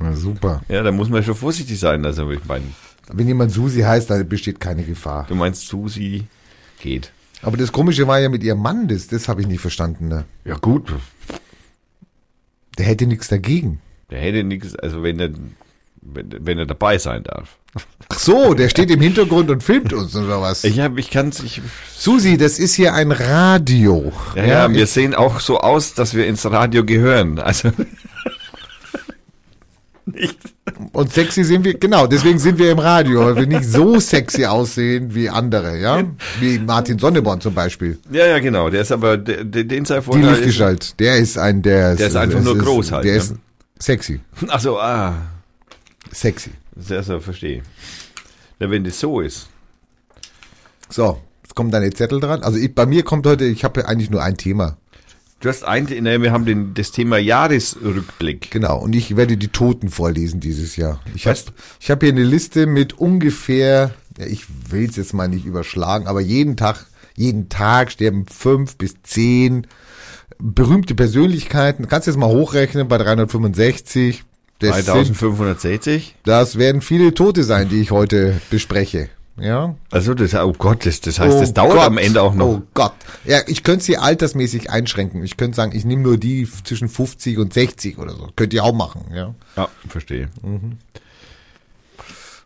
Ja, 0.02 0.14
super. 0.14 0.62
Ja, 0.68 0.84
da 0.84 0.92
muss 0.92 1.10
man 1.10 1.24
schon 1.24 1.36
vorsichtig 1.36 1.80
sein. 1.80 2.06
Also 2.06 2.30
ich 2.32 2.44
meine, 2.46 2.66
Wenn 3.12 3.28
jemand 3.28 3.52
Susi 3.52 3.82
heißt, 3.82 4.10
dann 4.10 4.28
besteht 4.28 4.60
keine 4.60 4.84
Gefahr. 4.84 5.26
du 5.28 5.36
meinst 5.36 5.68
Susi 5.68 6.26
geht. 6.80 7.12
Aber 7.44 7.58
das 7.58 7.72
Komische 7.72 8.08
war 8.08 8.20
ja 8.20 8.30
mit 8.30 8.44
ihrem 8.44 8.60
Mann, 8.60 8.88
das, 8.88 9.08
das 9.08 9.28
habe 9.28 9.42
ich 9.42 9.48
nicht 9.48 9.62
verstanden. 9.62 10.08
Ne? 10.08 10.26
Ja 10.46 10.56
gut, 10.58 10.94
Der 12.78 12.86
hätte 12.86 13.06
nichts 13.08 13.28
dagegen. 13.28 13.80
der 14.10 14.20
hätte 14.22 14.44
nichts, 14.44 14.76
also 14.76 15.04
wenn 15.04 15.20
er, 15.20 15.30
wenn, 16.02 16.46
wenn 16.46 16.58
er 16.60 16.66
dabei 16.66 16.98
sein 16.98 17.24
darf. 17.24 17.58
Ach 18.10 18.20
so, 18.20 18.54
der 18.54 18.68
steht 18.70 18.92
im 18.92 19.00
Hintergrund 19.02 19.50
und 19.50 19.64
filmt 19.64 19.94
uns 19.94 20.16
oder 20.16 20.42
was? 20.42 20.64
Ich 20.66 20.80
habe, 20.80 21.00
ich 21.00 21.10
kann's, 21.10 21.42
ich, 21.42 21.62
Susi, 21.96 22.38
das 22.38 22.60
ist 22.60 22.74
hier 22.76 22.94
ein 22.94 23.12
Radio. 23.12 24.12
ja, 24.36 24.46
ja, 24.46 24.74
wir 24.74 24.84
ich, 24.84 24.90
sehen 24.92 25.16
auch 25.16 25.40
so 25.40 25.60
aus, 25.62 25.94
dass 25.94 26.14
wir 26.14 26.28
ins 26.28 26.46
Radio 26.46 26.84
gehören. 26.86 27.40
Also 27.40 27.72
nicht. 30.12 30.38
und 30.94 31.12
sexy 31.14 31.44
sind 31.44 31.64
wir, 31.64 31.74
genau, 31.78 32.08
deswegen 32.08 32.40
sind 32.40 32.58
wir 32.58 32.72
im 32.72 32.80
Radio, 32.80 33.26
weil 33.26 33.36
wir 33.36 33.48
nicht 33.48 33.66
so 33.66 34.00
sexy 34.00 34.46
aussehen 34.46 35.14
wie 35.14 35.30
andere, 35.30 35.80
ja? 35.80 36.04
Wie 36.40 36.60
Martin 36.60 37.00
Sonneborn 37.00 37.42
zum 37.42 37.54
Beispiel. 37.54 38.00
Ja, 38.12 38.26
ja, 38.26 38.40
genau. 38.40 38.70
Der 38.70 38.82
ist 38.82 38.92
aber, 38.92 39.18
der, 39.18 39.44
der, 39.44 39.64
den 39.64 39.86
sei 39.86 39.98
Die 39.98 40.02
Vorteil 40.04 40.24
ist, 40.24 40.30
Lichtgestalt, 40.32 41.00
der 41.00 41.18
ist 41.18 41.38
ein, 41.38 41.62
der 41.62 41.96
Der 41.96 42.08
ist 42.08 42.16
einfach 42.16 42.42
nur 42.42 42.58
groß 42.58 42.92
halt, 42.92 43.06
Der 43.06 43.14
ne? 43.14 43.18
ist 43.18 43.36
sexy, 43.80 44.20
Ach 44.48 44.60
so, 44.60 44.80
ah, 44.80 45.16
sexy. 46.12 46.52
sehr, 46.76 47.04
sehr 47.04 47.20
verstehe. 47.22 47.64
Na, 48.60 48.70
wenn 48.70 48.84
das 48.84 49.00
so 49.00 49.22
ist. 49.22 49.48
So, 50.90 51.20
jetzt 51.44 51.56
kommen 51.56 51.72
deine 51.72 51.90
Zettel 51.92 52.20
dran. 52.20 52.44
Also 52.44 52.58
ich, 52.60 52.76
bei 52.76 52.86
mir 52.86 53.04
kommt 53.04 53.26
heute, 53.26 53.46
ich 53.46 53.64
habe 53.64 53.82
ja 53.82 53.88
eigentlich 53.88 54.10
nur 54.10 54.22
ein 54.22 54.38
Thema. 54.38 54.78
Du 55.42 55.50
hast 55.50 55.64
ein, 55.64 55.86
ne, 55.86 56.22
wir 56.22 56.32
haben 56.32 56.46
den, 56.46 56.76
das 56.76 56.92
Thema 56.92 57.18
Jahresrückblick. 57.18 58.52
Genau, 58.52 58.78
und 58.78 58.96
ich 58.96 59.18
werde 59.18 59.38
die 59.38 59.48
Toten 59.48 59.90
vorlesen 59.90 60.40
dieses 60.40 60.76
Jahr. 60.76 61.02
Ich 61.16 61.26
habe 61.26 61.40
hab 61.90 62.04
hier 62.04 62.12
eine 62.12 62.24
Liste 62.24 62.68
mit 62.68 63.00
ungefähr, 63.00 63.92
ja, 64.20 64.28
ich 64.28 64.46
will 64.70 64.88
es 64.88 64.98
jetzt 64.98 65.16
mal 65.16 65.28
nicht 65.28 65.46
überschlagen, 65.46 66.06
aber 66.06 66.22
jeden 66.22 66.58
Tag, 66.58 66.86
jeden 67.16 67.50
Tag 67.50 67.92
sterben 67.92 68.28
fünf 68.28 68.78
bis 68.78 69.02
zehn 69.02 69.66
berühmte 70.38 70.94
Persönlichkeiten. 70.94 71.88
Kannst 71.88 72.06
jetzt 72.06 72.18
mal 72.18 72.30
hochrechnen 72.30 72.88
bei 72.88 73.00
365. 73.00 74.24
Das, 74.60 74.76
sind, 74.76 74.90
3560. 74.90 76.18
das 76.24 76.60
werden 76.60 76.82
viele 76.82 77.16
Tote 77.16 77.44
sein, 77.44 77.68
die 77.68 77.82
ich 77.82 77.90
heute 77.90 78.40
bespreche. 78.52 79.10
Ja. 79.40 79.76
Also 79.90 80.14
das, 80.14 80.34
oh 80.36 80.54
Gott, 80.58 80.86
das, 80.86 81.02
das 81.02 81.20
heißt, 81.20 81.38
Oh 81.38 81.40
das 81.40 81.54
dauert 81.54 81.74
Gott. 81.74 81.84
am 81.86 81.98
Ende 81.98 82.22
auch 82.22 82.34
noch. 82.34 82.46
Oh 82.48 82.62
Gott. 82.74 82.94
Ja, 83.26 83.40
ich 83.48 83.64
könnte 83.64 83.84
sie 83.86 83.98
altersmäßig 83.98 84.70
einschränken. 84.70 85.24
Ich 85.24 85.38
könnte 85.38 85.56
sagen, 85.56 85.76
ich 85.76 85.86
nehme 85.86 86.02
nur 86.04 86.18
die 86.18 86.48
zwischen 86.64 86.90
50 86.90 87.38
und 87.38 87.54
60 87.54 87.98
oder 87.98 88.14
so. 88.14 88.30
Könnt 88.36 88.54
ihr 88.54 88.64
auch 88.64 88.74
machen, 88.74 89.06
ja. 89.14 89.34
Ja, 89.56 89.70
verstehe. 89.88 90.30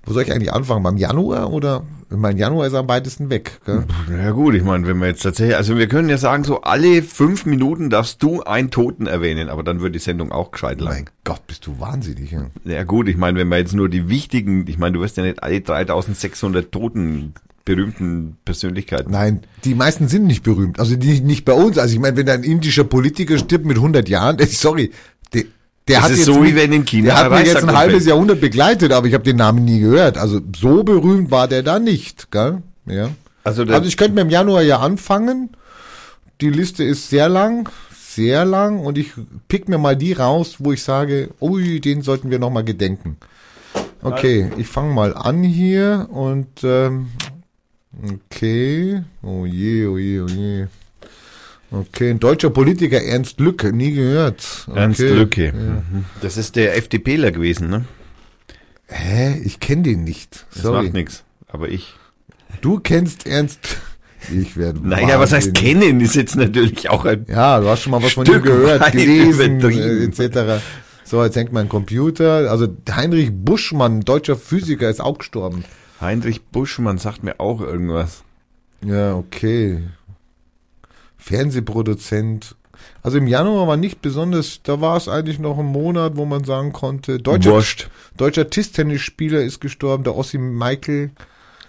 Wo 0.05 0.13
soll 0.13 0.23
ich 0.23 0.31
eigentlich 0.31 0.53
anfangen? 0.53 0.83
Beim 0.83 0.97
Januar 0.97 1.51
oder? 1.51 1.83
Mein 2.09 2.37
Januar 2.37 2.67
ist 2.67 2.75
am 2.75 2.87
weitesten 2.87 3.29
weg. 3.29 3.59
Gell? 3.65 3.83
Ja 4.11 4.31
gut, 4.31 4.53
ich 4.53 4.63
meine, 4.63 4.85
wenn 4.85 4.97
wir 4.99 5.07
jetzt 5.07 5.23
tatsächlich, 5.23 5.57
also 5.57 5.75
wir 5.75 5.87
können 5.87 6.07
ja 6.07 6.17
sagen, 6.17 6.43
so 6.43 6.61
alle 6.61 7.01
fünf 7.01 7.45
Minuten 7.47 7.89
darfst 7.89 8.21
du 8.21 8.43
einen 8.43 8.69
Toten 8.69 9.07
erwähnen, 9.07 9.49
aber 9.49 9.63
dann 9.63 9.81
wird 9.81 9.95
die 9.95 9.99
Sendung 9.99 10.31
auch 10.31 10.51
gescheit 10.51 10.79
lang. 10.81 10.93
Mein 10.93 11.09
Gott, 11.23 11.47
bist 11.47 11.65
du 11.65 11.79
wahnsinnig. 11.79 12.31
Ja. 12.31 12.45
Ja 12.63 12.83
gut, 12.83 13.07
ich 13.09 13.17
meine, 13.17 13.39
wenn 13.39 13.47
wir 13.47 13.57
jetzt 13.57 13.73
nur 13.73 13.89
die 13.89 14.07
wichtigen, 14.07 14.67
ich 14.67 14.77
meine, 14.77 14.93
du 14.93 15.01
wirst 15.01 15.17
ja 15.17 15.23
nicht 15.23 15.41
alle 15.41 15.61
3600 15.61 16.71
Toten 16.71 17.33
berühmten 17.65 18.37
Persönlichkeiten. 18.45 19.11
Nein, 19.11 19.41
die 19.63 19.73
meisten 19.73 20.07
sind 20.07 20.27
nicht 20.27 20.43
berühmt. 20.43 20.79
Also 20.79 20.95
die 20.95 21.19
nicht 21.21 21.45
bei 21.45 21.53
uns. 21.53 21.79
Also 21.79 21.95
ich 21.95 21.99
meine, 21.99 22.15
wenn 22.15 22.29
ein 22.29 22.43
indischer 22.43 22.83
Politiker 22.83 23.39
stirbt 23.39 23.65
mit 23.65 23.77
100 23.77 24.07
Jahren, 24.07 24.37
sorry, 24.47 24.91
der, 25.87 25.97
Das 25.97 26.03
hat 26.05 26.11
ist 26.11 26.17
jetzt 26.19 26.25
so, 26.25 26.43
wie 26.43 26.55
wenn 26.55 26.71
in 26.73 26.85
China 26.85 27.05
Der 27.07 27.17
hat 27.17 27.31
ein 27.31 27.39
mich 27.43 27.53
jetzt 27.53 27.63
ein 27.63 27.75
halbes. 27.77 28.05
Jahrhundert 28.05 28.41
begleitet, 28.41 28.91
aber 28.91 29.07
ich 29.07 29.13
habe 29.13 29.23
den 29.23 29.37
Namen 29.37 29.65
nie 29.65 29.79
gehört. 29.79 30.17
Also 30.17 30.39
so 30.55 30.83
berühmt 30.83 31.31
war 31.31 31.47
der 31.47 31.63
da 31.63 31.79
nicht. 31.79 32.31
Gell? 32.31 32.63
Ja. 32.85 33.09
Also, 33.43 33.63
Also 33.63 33.87
ich 33.87 33.97
könnte 33.97 34.13
mir 34.15 34.21
im 34.21 34.29
Januar 34.29 34.63
ja 34.63 34.79
anfangen. 34.79 35.49
Die 36.41 36.49
Liste 36.49 36.83
ist 36.83 37.09
sehr 37.09 37.29
lang, 37.29 37.69
sehr 37.95 38.43
lang 38.45 38.79
und 38.79 38.97
ich 38.97 39.11
pick 39.47 39.69
mir 39.69 39.77
mal 39.77 39.95
die 39.95 40.13
raus, 40.13 40.55
wo 40.59 40.71
ich 40.73 40.83
sage, 40.83 41.29
ui, 41.39 41.79
den 41.79 42.01
sollten 42.01 42.29
wir 42.31 42.39
noch 42.39 42.49
mal 42.49 42.63
gedenken. 42.63 43.17
Okay, 44.01 44.51
ich 44.57 44.67
fange 44.67 44.93
mal 44.93 45.15
an 45.15 45.43
hier 45.43 46.07
und 46.11 46.47
ähm, 46.63 47.07
okay, 48.03 49.01
oh 49.23 49.45
je, 49.45 49.87
oh 49.87 49.97
je, 49.97 50.21
oh 50.21 50.27
je. 50.27 50.67
Okay, 51.71 52.11
ein 52.11 52.19
deutscher 52.19 52.49
Politiker, 52.49 53.01
Ernst 53.01 53.39
Lücke, 53.39 53.73
nie 53.73 53.91
gehört. 53.91 54.65
Okay. 54.67 54.79
Ernst 54.79 54.99
Lücke. 54.99 55.51
Mhm. 55.53 56.05
Das 56.21 56.37
ist 56.37 56.55
der 56.55 56.77
FDPler 56.77 57.31
gewesen, 57.31 57.69
ne? 57.69 57.85
Hä, 58.87 59.41
ich 59.43 59.59
kenne 59.59 59.81
den 59.83 60.03
nicht. 60.03 60.45
Das 60.53 60.63
Sorry. 60.63 60.83
macht 60.83 60.93
nichts. 60.93 61.23
Aber 61.47 61.69
ich. 61.69 61.93
Du 62.61 62.79
kennst 62.79 63.25
Ernst. 63.27 63.59
Ich 64.33 64.57
werde. 64.57 64.79
Naja, 64.81 65.19
was 65.19 65.33
heißt 65.33 65.53
kennen? 65.53 66.01
Ist 66.01 66.15
jetzt 66.15 66.35
natürlich 66.35 66.89
auch 66.89 67.05
ein. 67.05 67.27
Ja, 67.29 67.59
du 67.59 67.69
hast 67.69 67.81
schon 67.81 67.91
mal 67.91 68.01
was 68.01 68.13
von 68.13 68.25
ihm 68.25 68.31
Stück 68.31 68.45
gehört, 68.45 68.91
gelesen, 68.91 69.59
äh, 69.61 70.03
etc. 70.03 70.63
So, 71.03 71.23
jetzt 71.23 71.35
hängt 71.35 71.51
mein 71.51 71.69
Computer. 71.69 72.49
Also 72.49 72.67
Heinrich 72.89 73.29
Buschmann, 73.31 74.01
deutscher 74.01 74.35
Physiker, 74.35 74.89
ist 74.89 74.99
auch 74.99 75.19
gestorben. 75.19 75.63
Heinrich 76.01 76.41
Buschmann 76.45 76.97
sagt 76.97 77.23
mir 77.23 77.39
auch 77.39 77.61
irgendwas. 77.61 78.23
Ja, 78.83 79.13
okay. 79.13 79.83
Fernsehproduzent. 81.25 82.55
Also 83.01 83.17
im 83.17 83.27
Januar 83.27 83.67
war 83.67 83.77
nicht 83.77 84.01
besonders, 84.01 84.61
da 84.63 84.79
war 84.81 84.97
es 84.97 85.07
eigentlich 85.07 85.39
noch 85.39 85.57
ein 85.57 85.65
Monat, 85.65 86.17
wo 86.17 86.25
man 86.25 86.43
sagen 86.43 86.71
konnte, 86.71 87.17
deutscher, 87.19 87.51
Wurscht. 87.51 87.89
deutscher 88.17 88.49
Tischtennisspieler 88.49 89.41
ist 89.41 89.59
gestorben, 89.59 90.03
der 90.03 90.15
Ossi 90.15 90.37
Michael, 90.37 91.11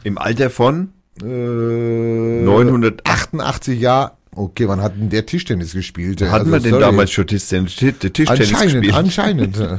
Im 0.04 0.18
Alter 0.18 0.50
von 0.50 0.90
äh, 1.22 1.24
900. 1.24 3.06
88 3.08 3.80
Jahre. 3.80 4.12
Okay, 4.34 4.68
wann 4.68 4.82
hat 4.82 4.96
denn 4.98 5.08
der 5.08 5.24
Tischtennis 5.24 5.72
gespielt? 5.72 6.20
Hatten 6.20 6.32
Also, 6.34 6.52
wir 6.52 6.60
denn 6.60 6.70
sorry. 6.72 6.84
damals 6.84 7.10
schon 7.12 7.26
Tischtennis, 7.26 7.76
Tischtennis 7.76 8.28
Anscheinend, 8.28 8.72
gespielt? 8.74 8.94
anscheinend. 8.94 9.56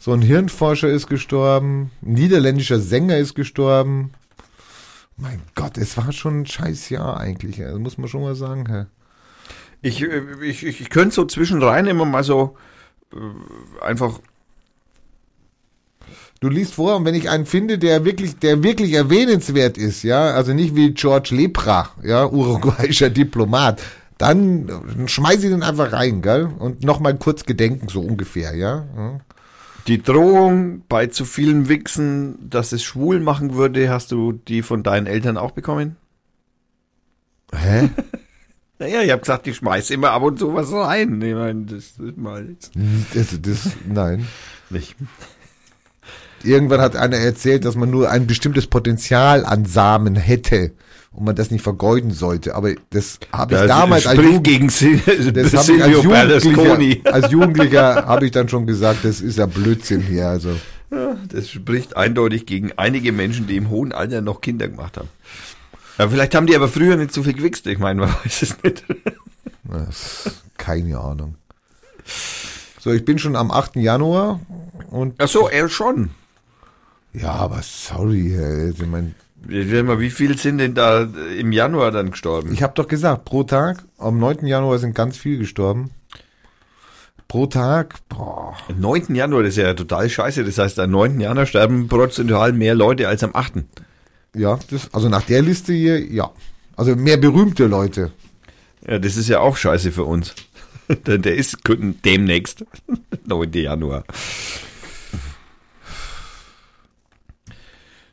so 0.00 0.12
ein 0.12 0.22
Hirnforscher 0.22 0.88
ist 0.88 1.06
gestorben, 1.06 1.92
ein 2.04 2.14
niederländischer 2.14 2.80
Sänger 2.80 3.18
ist 3.18 3.34
gestorben. 3.34 4.10
Mein 5.16 5.40
Gott, 5.54 5.78
es 5.78 5.96
war 5.96 6.12
schon 6.12 6.40
ein 6.40 6.46
scheiß 6.46 6.88
Jahr 6.90 7.18
eigentlich, 7.18 7.62
also 7.62 7.78
muss 7.78 7.98
man 7.98 8.08
schon 8.08 8.22
mal 8.22 8.34
sagen. 8.34 8.66
Herr. 8.66 8.88
Ich, 9.80 10.02
äh, 10.02 10.22
ich, 10.42 10.64
ich, 10.64 10.80
ich 10.80 10.90
könnte 10.90 11.14
so 11.14 11.24
zwischenrein 11.24 11.86
immer 11.86 12.04
mal 12.04 12.24
so 12.24 12.56
äh, 13.12 13.84
einfach. 13.84 14.18
Du 16.40 16.48
liest 16.48 16.74
vor 16.74 16.96
und 16.96 17.04
wenn 17.04 17.14
ich 17.14 17.30
einen 17.30 17.46
finde, 17.46 17.78
der 17.78 18.04
wirklich, 18.04 18.38
der 18.38 18.62
wirklich 18.62 18.92
erwähnenswert 18.92 19.78
ist, 19.78 20.02
ja, 20.02 20.32
also 20.32 20.52
nicht 20.52 20.74
wie 20.74 20.92
George 20.92 21.34
Lepra, 21.34 21.90
ja, 22.02 22.26
uruguayischer 22.26 23.08
Diplomat, 23.10 23.80
dann 24.18 25.06
schmeiß 25.06 25.42
ich 25.44 25.50
den 25.50 25.62
einfach 25.62 25.92
rein, 25.92 26.22
gell? 26.22 26.50
Und 26.58 26.82
nochmal 26.82 27.16
kurz 27.16 27.44
gedenken, 27.44 27.88
so 27.88 28.00
ungefähr, 28.00 28.54
ja. 28.54 28.84
ja. 28.96 29.20
Die 29.86 30.02
Drohung 30.02 30.82
bei 30.88 31.08
zu 31.08 31.24
vielen 31.24 31.68
Wichsen, 31.68 32.48
dass 32.48 32.72
es 32.72 32.82
schwul 32.82 33.20
machen 33.20 33.54
würde, 33.54 33.90
hast 33.90 34.12
du 34.12 34.32
die 34.32 34.62
von 34.62 34.82
deinen 34.82 35.06
Eltern 35.06 35.36
auch 35.36 35.50
bekommen? 35.50 35.96
Hä? 37.54 37.90
Naja, 38.80 39.02
ich 39.02 39.12
habe 39.12 39.20
gesagt, 39.20 39.46
ich 39.46 39.56
schmeiß 39.56 39.90
immer 39.90 40.10
ab 40.10 40.24
und 40.24 40.36
zu 40.36 40.52
was 40.52 40.72
rein. 40.72 41.22
Ich 41.22 41.32
meine, 41.32 41.62
das 41.64 41.92
ist 41.96 42.16
mal 42.16 42.44
jetzt 42.50 42.72
Das, 43.14 43.40
das, 43.40 43.70
nein. 43.86 44.26
nicht. 44.68 44.96
Irgendwann 46.42 46.80
hat 46.80 46.96
einer 46.96 47.18
erzählt, 47.18 47.64
dass 47.64 47.76
man 47.76 47.90
nur 47.90 48.10
ein 48.10 48.26
bestimmtes 48.26 48.66
Potenzial 48.66 49.44
an 49.46 49.64
Samen 49.64 50.16
hätte 50.16 50.72
und 51.14 51.24
man 51.24 51.34
das 51.36 51.50
nicht 51.50 51.62
vergeuden 51.62 52.10
sollte. 52.10 52.54
Aber 52.54 52.72
das 52.90 53.18
habe 53.32 53.54
ich 53.54 53.60
Das 53.60 53.68
damals 53.68 54.06
als, 54.06 54.20
Jugend, 54.20 54.44
gegen 54.44 54.68
Sil 54.70 54.98
das 55.32 55.54
als. 55.54 55.68
Jugendlicher, 55.68 57.12
als 57.14 57.30
Jugendlicher 57.30 58.06
habe 58.06 58.26
ich 58.26 58.32
dann 58.32 58.48
schon 58.48 58.66
gesagt, 58.66 59.04
das 59.04 59.20
ist 59.20 59.38
ja 59.38 59.46
Blödsinn 59.46 60.00
hier. 60.02 60.28
Also 60.28 60.50
das 61.28 61.50
spricht 61.50 61.96
eindeutig 61.96 62.46
gegen 62.46 62.72
einige 62.76 63.10
Menschen, 63.12 63.46
die 63.46 63.56
im 63.56 63.68
hohen 63.70 63.92
Alter 63.92 64.20
noch 64.20 64.40
Kinder 64.40 64.68
gemacht 64.68 64.96
haben. 64.96 65.08
Ja, 65.98 66.08
vielleicht 66.08 66.34
haben 66.34 66.46
die 66.46 66.54
aber 66.56 66.68
früher 66.68 66.96
nicht 66.96 67.12
so 67.12 67.22
viel 67.22 67.34
gewichst. 67.34 67.66
Ich 67.66 67.78
meine, 67.78 68.00
man 68.02 68.10
weiß 68.24 68.42
es 68.42 68.62
nicht. 68.62 68.84
keine 70.56 70.98
Ahnung. 70.98 71.36
So, 72.78 72.92
ich 72.92 73.04
bin 73.04 73.18
schon 73.18 73.34
am 73.36 73.50
8. 73.50 73.76
Januar 73.76 74.40
und 74.90 75.14
Ach 75.18 75.28
so, 75.28 75.48
er 75.48 75.68
schon. 75.68 76.10
ja, 77.12 77.30
aber 77.32 77.60
sorry, 77.62 78.34
ey, 78.36 78.70
ich 78.70 78.86
mein, 78.86 79.14
Mal, 79.46 80.00
wie 80.00 80.10
viel 80.10 80.38
sind 80.38 80.58
denn 80.58 80.74
da 80.74 81.02
im 81.38 81.52
Januar 81.52 81.90
dann 81.90 82.10
gestorben? 82.10 82.52
Ich 82.52 82.62
habe 82.62 82.74
doch 82.74 82.88
gesagt, 82.88 83.24
pro 83.24 83.42
Tag, 83.42 83.84
am 83.98 84.18
9. 84.18 84.46
Januar 84.46 84.78
sind 84.78 84.94
ganz 84.94 85.16
viel 85.16 85.38
gestorben. 85.38 85.90
Pro 87.28 87.46
Tag, 87.46 87.96
boah, 88.08 88.56
Am 88.68 88.80
9. 88.80 89.14
Januar, 89.14 89.42
das 89.42 89.50
ist 89.50 89.56
ja 89.62 89.74
total 89.74 90.08
scheiße. 90.08 90.44
Das 90.44 90.58
heißt, 90.58 90.78
am 90.78 90.90
9. 90.90 91.20
Januar 91.20 91.46
sterben 91.46 91.88
prozentual 91.88 92.52
mehr 92.52 92.74
Leute 92.74 93.08
als 93.08 93.22
am 93.22 93.30
8. 93.34 93.54
ja, 94.34 94.58
das, 94.70 94.92
also 94.94 95.08
nach 95.08 95.22
der 95.22 95.42
Liste 95.42 95.72
hier, 95.72 96.00
ja. 96.00 96.30
Also 96.76 96.96
mehr 96.96 97.16
berühmte 97.16 97.66
Leute. 97.66 98.12
Ja, 98.86 98.98
das 98.98 99.16
ist 99.16 99.28
ja 99.28 99.40
auch 99.40 99.56
scheiße 99.56 99.92
für 99.92 100.04
uns. 100.04 100.34
Denn 101.06 101.22
der 101.22 101.34
ist 101.36 101.58
demnächst, 102.04 102.64
9. 103.26 103.52
Januar. 103.52 104.04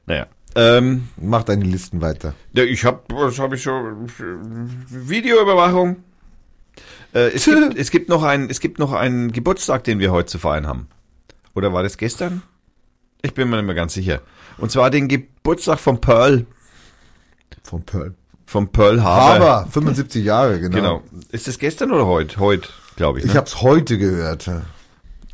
Naja. 0.06 0.28
Ähm, 0.56 1.08
Mach 1.18 1.44
deine 1.44 1.64
Listen 1.66 2.02
weiter. 2.02 2.34
ja, 2.54 2.64
ich 2.64 2.84
habe, 2.84 3.00
was 3.10 3.40
habe 3.40 3.56
ich 3.56 3.64
schon? 3.64 4.08
Videoüberwachung. 4.90 5.98
Äh, 7.14 7.30
es, 7.34 7.46
gibt, 7.46 7.76
es 7.78 7.92
gibt 7.92 8.10
noch 8.10 8.24
einen, 8.24 8.50
es 8.50 8.60
gibt 8.60 8.80
noch 8.80 8.92
einen 8.94 9.32
Geburtstag, 9.32 9.84
den 9.84 10.00
wir 10.00 10.12
heute 10.12 10.28
zu 10.28 10.40
feiern 10.40 10.68
haben. 10.68 10.88
Oder 11.56 11.74
war 11.74 11.84
das 11.84 11.98
gestern? 11.98 12.42
Ich 13.22 13.34
bin 13.34 13.50
mir 13.50 13.58
nicht 13.58 13.66
mehr 13.66 13.76
ganz 13.76 13.94
sicher. 13.94 14.22
Und 14.58 14.72
zwar 14.72 14.90
den 14.90 15.08
Geburtstag 15.08 15.80
von 15.80 16.02
Pearl, 16.02 16.46
Von 17.64 17.84
Pearl. 17.84 18.14
von 18.46 18.68
Pearl 18.70 19.04
Harbor. 19.04 19.50
Aber 19.62 19.68
75 19.72 20.24
Jahre, 20.26 20.60
genau. 20.60 20.76
Genau. 20.76 21.04
Ist 21.32 21.48
das 21.48 21.60
gestern 21.60 21.92
oder 21.92 22.08
heute? 22.08 22.40
Heute, 22.40 22.68
glaube 22.96 23.20
ich. 23.20 23.26
Ich 23.26 23.34
Ne? 23.34 23.38
hab's 23.40 23.62
heute 23.62 23.98
gehört. 23.98 24.50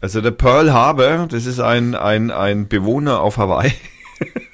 Also 0.01 0.21
der 0.21 0.31
Pearl 0.31 0.73
Harbor, 0.73 1.27
das 1.27 1.45
ist 1.45 1.59
ein, 1.59 1.95
ein, 1.95 2.29
ein 2.31 2.67
Bewohner 2.67 3.21
auf 3.21 3.37
Hawaii. 3.37 3.73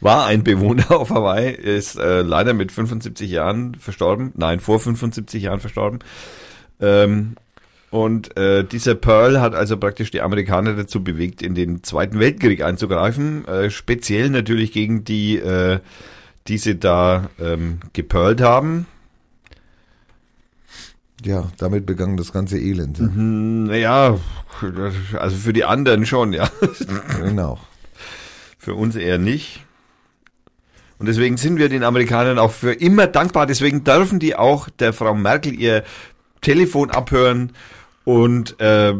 War 0.00 0.26
ein 0.26 0.44
Bewohner 0.44 0.90
auf 0.92 1.10
Hawaii, 1.10 1.50
ist 1.52 1.96
äh, 1.96 2.22
leider 2.22 2.54
mit 2.54 2.72
75 2.72 3.30
Jahren 3.30 3.74
verstorben. 3.74 4.32
Nein, 4.36 4.60
vor 4.60 4.80
75 4.80 5.42
Jahren 5.42 5.60
verstorben. 5.60 5.98
Ähm, 6.80 7.34
und 7.90 8.36
äh, 8.36 8.64
dieser 8.64 8.94
Pearl 8.94 9.40
hat 9.40 9.54
also 9.54 9.76
praktisch 9.76 10.10
die 10.10 10.20
Amerikaner 10.22 10.74
dazu 10.74 11.02
bewegt, 11.02 11.42
in 11.42 11.54
den 11.54 11.82
Zweiten 11.82 12.18
Weltkrieg 12.20 12.62
einzugreifen. 12.62 13.46
Äh, 13.48 13.70
speziell 13.70 14.30
natürlich 14.30 14.72
gegen 14.72 15.04
die, 15.04 15.36
äh, 15.38 15.80
die 16.46 16.58
sie 16.58 16.78
da 16.78 17.28
ähm, 17.40 17.80
gepearlt 17.92 18.40
haben. 18.40 18.86
Ja, 21.24 21.50
damit 21.58 21.84
begann 21.84 22.16
das 22.16 22.32
ganze 22.32 22.58
Elend. 22.58 22.98
ja. 22.98 23.04
Hm, 23.04 23.64
Naja, 23.64 24.18
also 25.18 25.36
für 25.36 25.52
die 25.52 25.64
anderen 25.64 26.06
schon, 26.06 26.32
ja. 26.32 26.48
Genau. 27.22 27.58
Für 28.60 28.74
uns 28.74 28.94
eher 28.94 29.16
nicht. 29.16 29.64
Und 30.98 31.06
deswegen 31.06 31.38
sind 31.38 31.56
wir 31.56 31.70
den 31.70 31.82
Amerikanern 31.82 32.38
auch 32.38 32.52
für 32.52 32.74
immer 32.74 33.06
dankbar. 33.06 33.46
Deswegen 33.46 33.84
dürfen 33.84 34.18
die 34.18 34.36
auch 34.36 34.68
der 34.68 34.92
Frau 34.92 35.14
Merkel 35.14 35.58
ihr 35.58 35.82
Telefon 36.42 36.90
abhören 36.90 37.52
und 38.04 38.60
äh, 38.60 38.92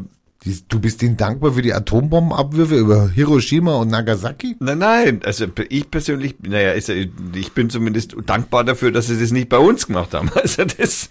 du 0.68 0.80
bist 0.80 1.02
ihnen 1.02 1.16
dankbar 1.16 1.52
für 1.52 1.62
die 1.62 1.74
Atombombenabwürfe 1.74 2.76
über 2.76 3.08
Hiroshima 3.10 3.74
und 3.76 3.88
Nagasaki? 3.88 4.56
nein, 4.58 4.78
nein, 4.78 5.20
also 5.24 5.46
ich 5.68 5.90
persönlich, 5.90 6.36
naja, 6.40 6.74
ich 6.74 7.52
bin 7.52 7.68
zumindest 7.68 8.16
dankbar 8.24 8.64
dafür, 8.64 8.90
dass 8.90 9.08
sie 9.08 9.20
das 9.20 9.32
nicht 9.32 9.48
bei 9.50 9.58
uns 9.58 9.86
gemacht 9.86 10.14
haben. 10.14 10.30
Also 10.40 10.64
das, 10.64 11.08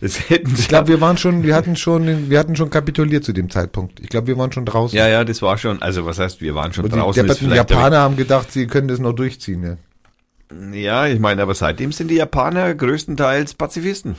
das 0.00 0.30
hätten 0.30 0.54
sie. 0.54 0.62
Ich 0.62 0.68
glaube, 0.68 0.88
wir 0.88 1.00
waren 1.00 1.16
schon, 1.18 1.42
wir 1.42 1.56
hatten 1.56 1.74
schon, 1.74 2.30
wir 2.30 2.38
hatten 2.38 2.54
schon 2.54 2.70
kapituliert 2.70 3.24
zu 3.24 3.32
dem 3.32 3.50
Zeitpunkt. 3.50 3.98
Ich 3.98 4.08
glaube, 4.08 4.28
wir 4.28 4.38
waren 4.38 4.52
schon 4.52 4.64
draußen. 4.64 4.96
ja, 4.96 5.08
ja, 5.08 5.24
das 5.24 5.42
war 5.42 5.58
schon, 5.58 5.82
also 5.82 6.06
was 6.06 6.18
heißt, 6.18 6.40
wir 6.40 6.54
waren 6.54 6.72
schon 6.72 6.84
Aber 6.84 6.94
die 6.94 7.00
draußen. 7.00 7.48
der 7.48 7.56
Japaner 7.56 7.98
haben 7.98 8.16
gedacht, 8.16 8.52
sie 8.52 8.66
können 8.68 8.86
das 8.86 9.00
noch 9.00 9.14
durchziehen. 9.14 9.62
Ja. 9.62 9.76
Ja, 10.72 11.06
ich 11.06 11.18
meine, 11.18 11.42
aber 11.42 11.54
seitdem 11.54 11.90
sind 11.90 12.08
die 12.08 12.14
Japaner 12.16 12.72
größtenteils 12.74 13.54
Pazifisten. 13.54 14.14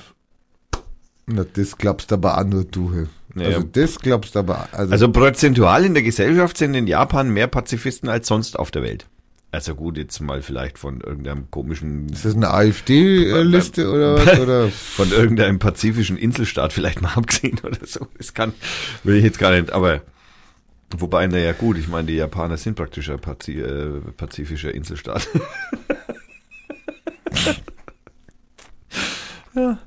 Na, 1.27 1.45
das 1.53 1.77
glaubst 1.77 2.11
aber 2.13 2.37
auch 2.37 2.45
nur 2.45 2.63
du. 2.63 2.93
hey. 2.93 3.07
Ja. 3.35 3.45
Also 3.47 3.63
das 3.63 3.99
glaubst 3.99 4.35
aber, 4.35 4.69
also, 4.71 4.91
Also 4.91 5.11
prozentual 5.11 5.85
in 5.85 5.93
der 5.93 6.01
Gesellschaft 6.03 6.57
sind 6.57 6.73
in 6.73 6.87
Japan 6.87 7.29
mehr 7.29 7.47
Pazifisten 7.47 8.09
als 8.09 8.27
sonst 8.27 8.57
auf 8.57 8.71
der 8.71 8.81
Welt. 8.81 9.05
Also 9.51 9.75
gut, 9.75 9.97
jetzt 9.97 10.19
mal 10.19 10.41
vielleicht 10.41 10.77
von 10.77 10.99
irgendeinem 11.01 11.49
komischen, 11.51 12.09
ist 12.09 12.25
das 12.25 12.35
eine 12.35 12.49
AfD-Liste 12.49 13.89
oder 13.93 14.25
was? 14.25 14.39
Oder? 14.39 14.67
von 14.69 15.11
irgendeinem 15.11 15.59
pazifischen 15.59 16.17
Inselstaat 16.17 16.73
vielleicht 16.73 17.01
mal 17.01 17.11
abgesehen 17.15 17.59
oder 17.63 17.85
so. 17.85 18.07
Das 18.17 18.33
kann, 18.33 18.53
will 19.03 19.15
ich 19.15 19.23
jetzt 19.23 19.39
gar 19.39 19.51
nicht, 19.51 19.71
aber 19.71 20.01
wobei, 20.97 21.27
naja 21.27 21.53
gut, 21.53 21.77
ich 21.77 21.87
meine, 21.87 22.07
die 22.07 22.15
Japaner 22.15 22.57
sind 22.57 22.75
praktisch 22.75 23.09
ein 23.09 23.19
Pazi 23.19 23.59
äh, 23.59 24.01
pazifischer 24.17 24.73
Inselstaat. 24.73 25.27
ja. 29.55 29.77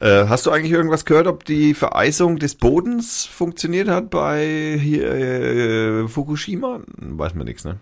Äh, 0.00 0.26
hast 0.28 0.46
du 0.46 0.52
eigentlich 0.52 0.72
irgendwas 0.72 1.04
gehört, 1.04 1.26
ob 1.26 1.44
die 1.44 1.74
Vereisung 1.74 2.38
des 2.38 2.54
Bodens 2.54 3.26
funktioniert 3.26 3.88
hat 3.88 4.10
bei 4.10 4.78
hier 4.80 5.12
äh, 5.12 6.08
Fukushima? 6.08 6.80
Weiß 6.96 7.34
man 7.34 7.46
nichts, 7.46 7.64
ne? 7.64 7.78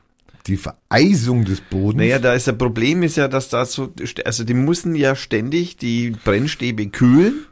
Die 0.47 0.57
Vereisung 0.57 1.45
des 1.45 1.61
Bodens. 1.61 1.99
Naja, 1.99 2.19
da 2.19 2.33
ist 2.33 2.47
das 2.47 2.57
Problem 2.57 3.03
ist 3.03 3.17
ja, 3.17 3.29
dass 3.29 3.49
da 3.49 3.67
so, 3.67 3.93
also 4.25 4.45
die 4.45 4.55
müssen 4.55 4.95
ja 4.95 5.15
ständig 5.17 5.77
die 5.77 6.11
Brennstäbe 6.11 6.87
kühlen. 6.87 7.47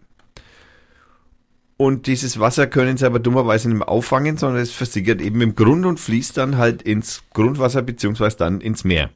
Und 1.77 2.07
dieses 2.07 2.39
Wasser 2.39 2.69
können 2.69 2.97
sie 2.97 3.05
aber 3.05 3.19
dummerweise 3.19 3.69
nicht 3.69 3.79
mehr 3.79 3.89
auffangen, 3.89 4.37
sondern 4.37 4.63
es 4.63 4.71
versickert 4.71 5.21
eben 5.21 5.41
im 5.41 5.57
Grund 5.57 5.85
und 5.85 5.99
fließt 5.99 6.37
dann 6.37 6.57
halt 6.57 6.83
ins 6.83 7.25
Grundwasser 7.35 7.83
beziehungsweise 7.83 8.37
dann 8.37 8.61
ins 8.61 8.85
Meer. 8.85 9.11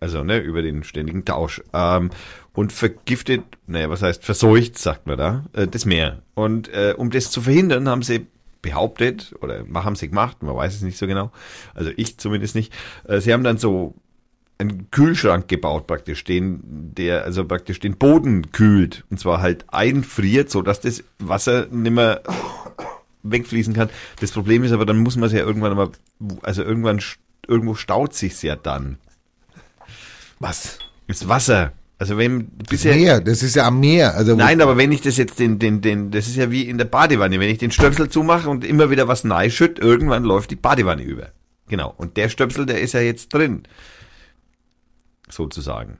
Also 0.00 0.24
ne, 0.24 0.38
über 0.38 0.62
den 0.62 0.82
ständigen 0.82 1.24
Tausch. 1.24 1.62
Ähm, 1.72 2.10
und 2.52 2.72
vergiftet, 2.72 3.42
naja, 3.66 3.90
was 3.90 4.02
heißt 4.02 4.24
verseucht, 4.24 4.78
sagt 4.78 5.06
man 5.06 5.18
da, 5.18 5.44
äh, 5.52 5.66
das 5.66 5.84
Meer. 5.84 6.22
Und 6.34 6.68
äh, 6.68 6.94
um 6.96 7.10
das 7.10 7.30
zu 7.30 7.42
verhindern, 7.42 7.88
haben 7.88 8.02
sie 8.02 8.26
behauptet, 8.62 9.34
oder 9.40 9.64
haben 9.74 9.96
sie 9.96 10.08
gemacht, 10.08 10.42
man 10.42 10.54
weiß 10.54 10.74
es 10.74 10.82
nicht 10.82 10.98
so 10.98 11.06
genau, 11.06 11.30
also 11.74 11.90
ich 11.96 12.18
zumindest 12.18 12.54
nicht, 12.54 12.72
äh, 13.04 13.20
sie 13.20 13.32
haben 13.32 13.44
dann 13.44 13.58
so 13.58 13.94
einen 14.58 14.90
Kühlschrank 14.90 15.48
gebaut 15.48 15.86
praktisch, 15.86 16.22
den, 16.24 16.60
der 16.94 17.24
also 17.24 17.46
praktisch 17.46 17.80
den 17.80 17.96
Boden 17.96 18.52
kühlt 18.52 19.04
und 19.10 19.18
zwar 19.18 19.40
halt 19.40 19.64
einfriert, 19.68 20.50
so 20.50 20.60
dass 20.60 20.80
das 20.80 21.02
Wasser 21.18 21.66
nimmer 21.70 22.20
wegfließen 23.22 23.72
kann. 23.74 23.88
Das 24.20 24.32
Problem 24.32 24.62
ist 24.64 24.72
aber, 24.72 24.84
dann 24.84 24.98
muss 24.98 25.16
man 25.16 25.28
es 25.28 25.32
ja 25.32 25.40
irgendwann 25.40 25.72
aber, 25.72 25.92
also 26.42 26.62
irgendwann, 26.62 27.00
irgendwo 27.46 27.74
staut 27.74 28.14
sich's 28.14 28.42
ja 28.42 28.56
dann. 28.56 28.98
was? 30.38 30.78
Das 31.06 31.26
Wasser. 31.28 31.72
Also 32.00 32.16
wenn 32.16 32.50
Das 32.56 32.68
bisher, 32.70 32.96
Meer, 32.96 33.20
das 33.20 33.42
ist 33.42 33.56
ja 33.56 33.66
am 33.66 33.78
Meer. 33.78 34.14
Also 34.14 34.34
nein, 34.34 34.62
aber 34.62 34.78
wenn 34.78 34.90
ich 34.90 35.02
das 35.02 35.18
jetzt 35.18 35.38
den, 35.38 35.58
den, 35.58 35.82
den, 35.82 36.10
das 36.10 36.28
ist 36.28 36.36
ja 36.36 36.50
wie 36.50 36.62
in 36.62 36.78
der 36.78 36.86
Badewanne, 36.86 37.38
wenn 37.38 37.50
ich 37.50 37.58
den 37.58 37.70
Stöpsel 37.70 38.08
zumache 38.08 38.48
und 38.48 38.64
immer 38.64 38.88
wieder 38.88 39.06
was 39.06 39.22
neischütt, 39.22 39.78
irgendwann 39.78 40.24
läuft 40.24 40.50
die 40.50 40.56
Badewanne 40.56 41.02
über. 41.02 41.28
Genau. 41.68 41.92
Und 41.98 42.16
der 42.16 42.30
Stöpsel, 42.30 42.64
der 42.64 42.80
ist 42.80 42.94
ja 42.94 43.00
jetzt 43.00 43.28
drin. 43.34 43.64
Sozusagen. 45.28 45.98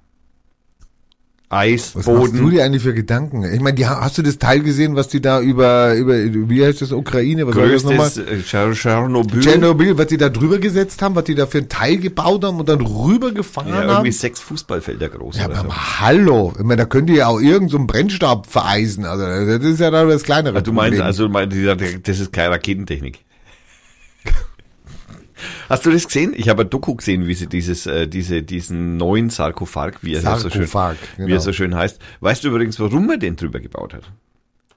Was 1.52 1.58
machst 1.58 1.96
Eisboden. 1.96 2.38
du 2.38 2.50
dir 2.50 2.64
eigentlich 2.64 2.84
für 2.84 2.94
Gedanken? 2.94 3.42
Ich 3.42 3.60
meine, 3.60 3.74
die, 3.74 3.84
hast 3.84 4.16
du 4.16 4.22
das 4.22 4.38
Teil 4.38 4.60
gesehen, 4.60 4.94
was 4.94 5.08
die 5.08 5.20
da 5.20 5.40
über, 5.40 5.94
über 5.94 6.14
wie 6.48 6.64
heißt 6.64 6.80
das, 6.80 6.92
Ukraine, 6.92 7.44
was 7.44 7.56
war 7.56 7.66
das 7.66 7.82
nochmal? 7.82 8.08
Größtes 8.08 8.46
Tscher- 8.46 8.72
Tschernobyl. 8.72 9.40
Tschernobyl, 9.40 9.98
was 9.98 10.06
die 10.06 10.16
da 10.16 10.28
drüber 10.28 10.58
gesetzt 10.60 11.02
haben, 11.02 11.16
was 11.16 11.24
die 11.24 11.34
da 11.34 11.46
für 11.48 11.58
ein 11.58 11.68
Teil 11.68 11.96
gebaut 11.98 12.44
haben 12.44 12.60
und 12.60 12.68
dann 12.68 12.80
rübergefahren 12.80 13.68
ja, 13.68 13.78
haben. 13.80 13.88
irgendwie 13.90 14.12
sechs 14.12 14.38
Fußballfelder 14.38 15.08
groß. 15.08 15.38
Ja, 15.38 15.46
aber 15.46 15.56
so. 15.56 15.74
hallo. 16.00 16.52
Ich 16.56 16.62
meine, 16.62 16.76
da 16.82 16.84
könnt 16.84 17.10
ihr 17.10 17.16
ja 17.16 17.26
auch 17.26 17.40
irgendeinen 17.40 17.68
so 17.68 17.76
einen 17.78 17.86
Brennstab 17.88 18.46
vereisen. 18.46 19.04
Also, 19.04 19.24
das 19.24 19.64
ist 19.68 19.80
ja 19.80 19.90
dann 19.90 20.08
das 20.08 20.22
kleinere 20.22 20.62
Du 20.62 20.72
meinst, 20.72 20.90
Problem. 20.98 21.02
also 21.02 21.26
du 21.26 21.32
meinst, 21.32 21.56
das 22.08 22.20
ist 22.20 22.32
keine 22.32 22.50
Raketentechnik. 22.50 23.24
Hast 25.68 25.86
du 25.86 25.90
das 25.90 26.06
gesehen? 26.06 26.32
Ich 26.36 26.48
habe 26.48 26.62
ein 26.62 26.70
Doku 26.70 26.94
gesehen, 26.94 27.26
wie 27.26 27.34
sie 27.34 27.46
dieses, 27.46 27.86
äh, 27.86 28.06
diese, 28.06 28.42
diesen 28.42 28.96
neuen 28.96 29.30
Sarkophag, 29.30 29.98
wie 30.02 30.14
er 30.14 30.20
so 30.20 30.50
schön, 30.50 30.66
Sarkophag, 30.66 30.96
wie 31.16 31.22
er 31.22 31.26
genau. 31.26 31.40
so 31.40 31.52
schön 31.52 31.74
heißt. 31.74 32.00
Weißt 32.20 32.44
du 32.44 32.48
übrigens, 32.48 32.78
warum 32.80 33.10
er 33.10 33.18
den 33.18 33.36
drüber 33.36 33.60
gebaut 33.60 33.94
hat? 33.94 34.10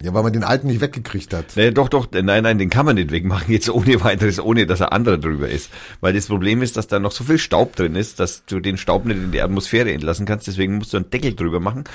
Ja, 0.04 0.14
weil 0.14 0.24
man 0.24 0.34
den 0.34 0.44
alten 0.44 0.68
nicht 0.68 0.82
weggekriegt 0.82 1.34
hat. 1.34 1.56
Nee, 1.56 1.72
doch, 1.72 1.88
doch, 1.88 2.10
nein, 2.12 2.44
nein, 2.44 2.58
den 2.58 2.70
kann 2.70 2.86
man 2.86 2.96
nicht 2.96 3.12
wegmachen, 3.12 3.50
jetzt 3.54 3.70
ohne 3.70 4.04
weiteres, 4.04 4.38
ohne 4.38 4.68
dass 4.68 4.82
er 4.82 4.92
anderer 4.92 5.18
drüber 5.18 5.48
ist. 5.48 5.70
Weil 6.02 6.12
das 6.12 6.26
Problem 6.26 6.62
ist, 6.62 6.76
dass 6.76 6.88
da 6.88 7.00
noch 7.00 7.14
so 7.14 7.24
viel 7.24 7.38
Staub 7.38 7.78
drin 7.78 7.96
ist, 7.96 8.20
dass 8.20 8.46
du 8.46 8.60
den 8.60 8.76
Staub 8.76 9.06
nicht 9.06 9.16
in 9.16 9.32
die 9.32 9.42
Atmosphäre 9.42 9.94
entlassen 9.94 10.26
kannst, 10.26 10.48
deswegen 10.48 10.76
musst 10.76 10.92
du 10.92 10.98
einen 10.98 11.10
Deckel 11.10 11.36
drüber 11.36 11.62
machen, 11.62 11.86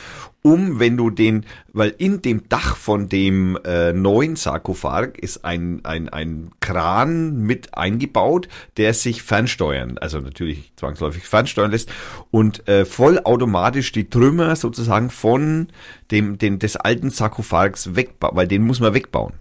um, 0.40 0.80
wenn 0.80 0.96
du 0.96 1.10
den, 1.10 1.44
weil 1.74 1.94
in 1.98 2.22
dem 2.22 2.48
Dach 2.48 2.76
von 2.76 3.10
dem 3.10 3.58
äh, 3.66 3.92
neuen 3.92 4.36
Sarkophag 4.36 5.18
ist 5.18 5.44
ein, 5.44 5.84
ein, 5.84 6.08
ein 6.08 6.52
Kran 6.60 7.42
mit 7.42 7.74
eingebaut, 7.74 8.48
der 8.78 8.94
sich 8.94 9.22
fernsteuern, 9.22 9.98
also 9.98 10.20
natürlich 10.20 10.72
zwangsläufig 10.76 11.24
fernsteuern 11.24 11.72
lässt 11.72 11.90
und 12.30 12.66
äh, 12.68 12.86
vollautomatisch 12.86 13.92
die 13.92 14.08
Trümmer 14.08 14.56
sozusagen 14.56 15.10
von 15.10 15.68
dem, 16.10 16.38
den, 16.38 16.58
des 16.58 16.76
alten 16.76 17.10
Sarkophags 17.10 17.94
wegbauen, 17.94 18.36
weil 18.36 18.48
den 18.48 18.62
muss 18.62 18.80
man 18.80 18.94
wegbauen. 18.94 19.34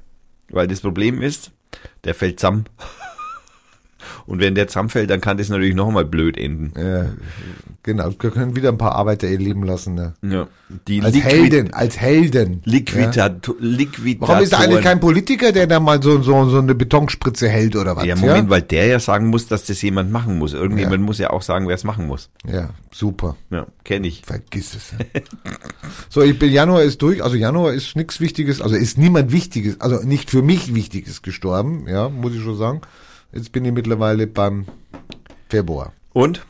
Weil 0.49 0.67
das 0.67 0.81
Problem 0.81 1.21
ist, 1.21 1.51
der 2.03 2.15
fällt 2.15 2.39
zusammen. 2.39 2.65
Und 4.25 4.39
wenn 4.39 4.55
der 4.55 4.67
zusammenfällt, 4.67 5.09
dann 5.09 5.21
kann 5.21 5.37
das 5.37 5.49
natürlich 5.49 5.75
noch 5.75 5.89
mal 5.91 6.05
blöd 6.05 6.37
enden. 6.37 6.73
Ja, 6.79 7.05
genau. 7.83 8.11
Wir 8.19 8.31
können 8.31 8.55
wieder 8.55 8.69
ein 8.69 8.77
paar 8.77 8.93
Arbeiter 8.93 9.27
ihr 9.27 9.39
Leben 9.39 9.63
lassen. 9.63 9.95
Ne? 9.95 10.13
Ja. 10.21 10.47
Die 10.87 11.01
Als 11.01 11.15
Liquid- 11.15 11.23
Helden, 11.23 11.73
als 11.73 11.97
Helden. 11.99 12.61
Ja? 12.65 12.71
Liquidat 12.73 13.51
Liquidatoren. 13.59 14.29
Warum 14.29 14.43
ist 14.43 14.53
da 14.53 14.57
eigentlich 14.59 14.83
kein 14.83 14.99
Politiker, 14.99 15.51
der 15.51 15.67
da 15.67 15.79
mal 15.79 16.01
so, 16.01 16.21
so, 16.21 16.49
so 16.49 16.57
eine 16.59 16.75
Betonspritze 16.75 17.47
hält 17.47 17.75
oder 17.75 17.95
was? 17.95 18.05
Ja, 18.05 18.15
Moment, 18.15 18.49
weil 18.49 18.61
der 18.61 18.87
ja 18.87 18.99
sagen 18.99 19.27
muss, 19.27 19.47
dass 19.47 19.65
das 19.65 19.81
jemand 19.81 20.11
machen 20.11 20.37
muss. 20.37 20.53
Irgendjemand 20.53 21.03
muss 21.03 21.19
ja 21.19 21.29
auch 21.29 21.41
sagen, 21.41 21.67
wer 21.67 21.75
es 21.75 21.83
machen 21.83 22.07
muss. 22.07 22.29
Ja, 22.45 22.69
super. 22.91 23.35
Ja, 23.49 23.67
kenne 23.83 24.07
ich. 24.07 24.23
Vergiss 24.25 24.75
es. 24.75 24.93
so, 26.09 26.21
ich 26.21 26.37
bin 26.37 26.51
Januar 26.51 26.83
ist 26.83 27.01
durch. 27.01 27.23
Also 27.23 27.35
Januar 27.35 27.73
ist 27.73 27.95
nichts 27.95 28.19
Wichtiges, 28.19 28.61
also 28.61 28.75
ist 28.75 28.97
niemand 28.97 29.31
Wichtiges, 29.31 29.79
also 29.81 30.05
nicht 30.05 30.29
für 30.29 30.41
mich 30.41 30.75
Wichtiges 30.75 31.21
gestorben, 31.21 31.85
ja, 31.87 32.09
muss 32.09 32.33
ich 32.33 32.41
schon 32.41 32.57
sagen. 32.57 32.81
Jetzt 33.31 33.51
bin 33.51 33.65
ich 33.65 33.71
mittlerweile 33.73 34.27
beim 34.27 34.65
Februar. 35.49 35.93
Und? 36.13 36.45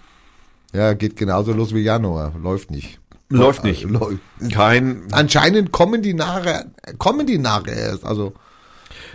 Ja, 0.73 0.93
geht 0.93 1.15
genauso 1.15 1.53
los 1.53 1.73
wie 1.73 1.79
Januar. 1.81 2.33
Läuft 2.41 2.71
nicht. 2.71 2.99
Läuft 3.29 3.63
nicht. 3.63 3.83
Läuft. 3.89 4.19
Kein. 4.51 5.03
Anscheinend 5.11 5.71
kommen 5.71 6.01
die 6.01 6.13
nachher, 6.13 6.65
kommen 6.97 7.25
die 7.27 7.37
nachher 7.37 7.75
erst. 7.75 8.05
Also, 8.05 8.33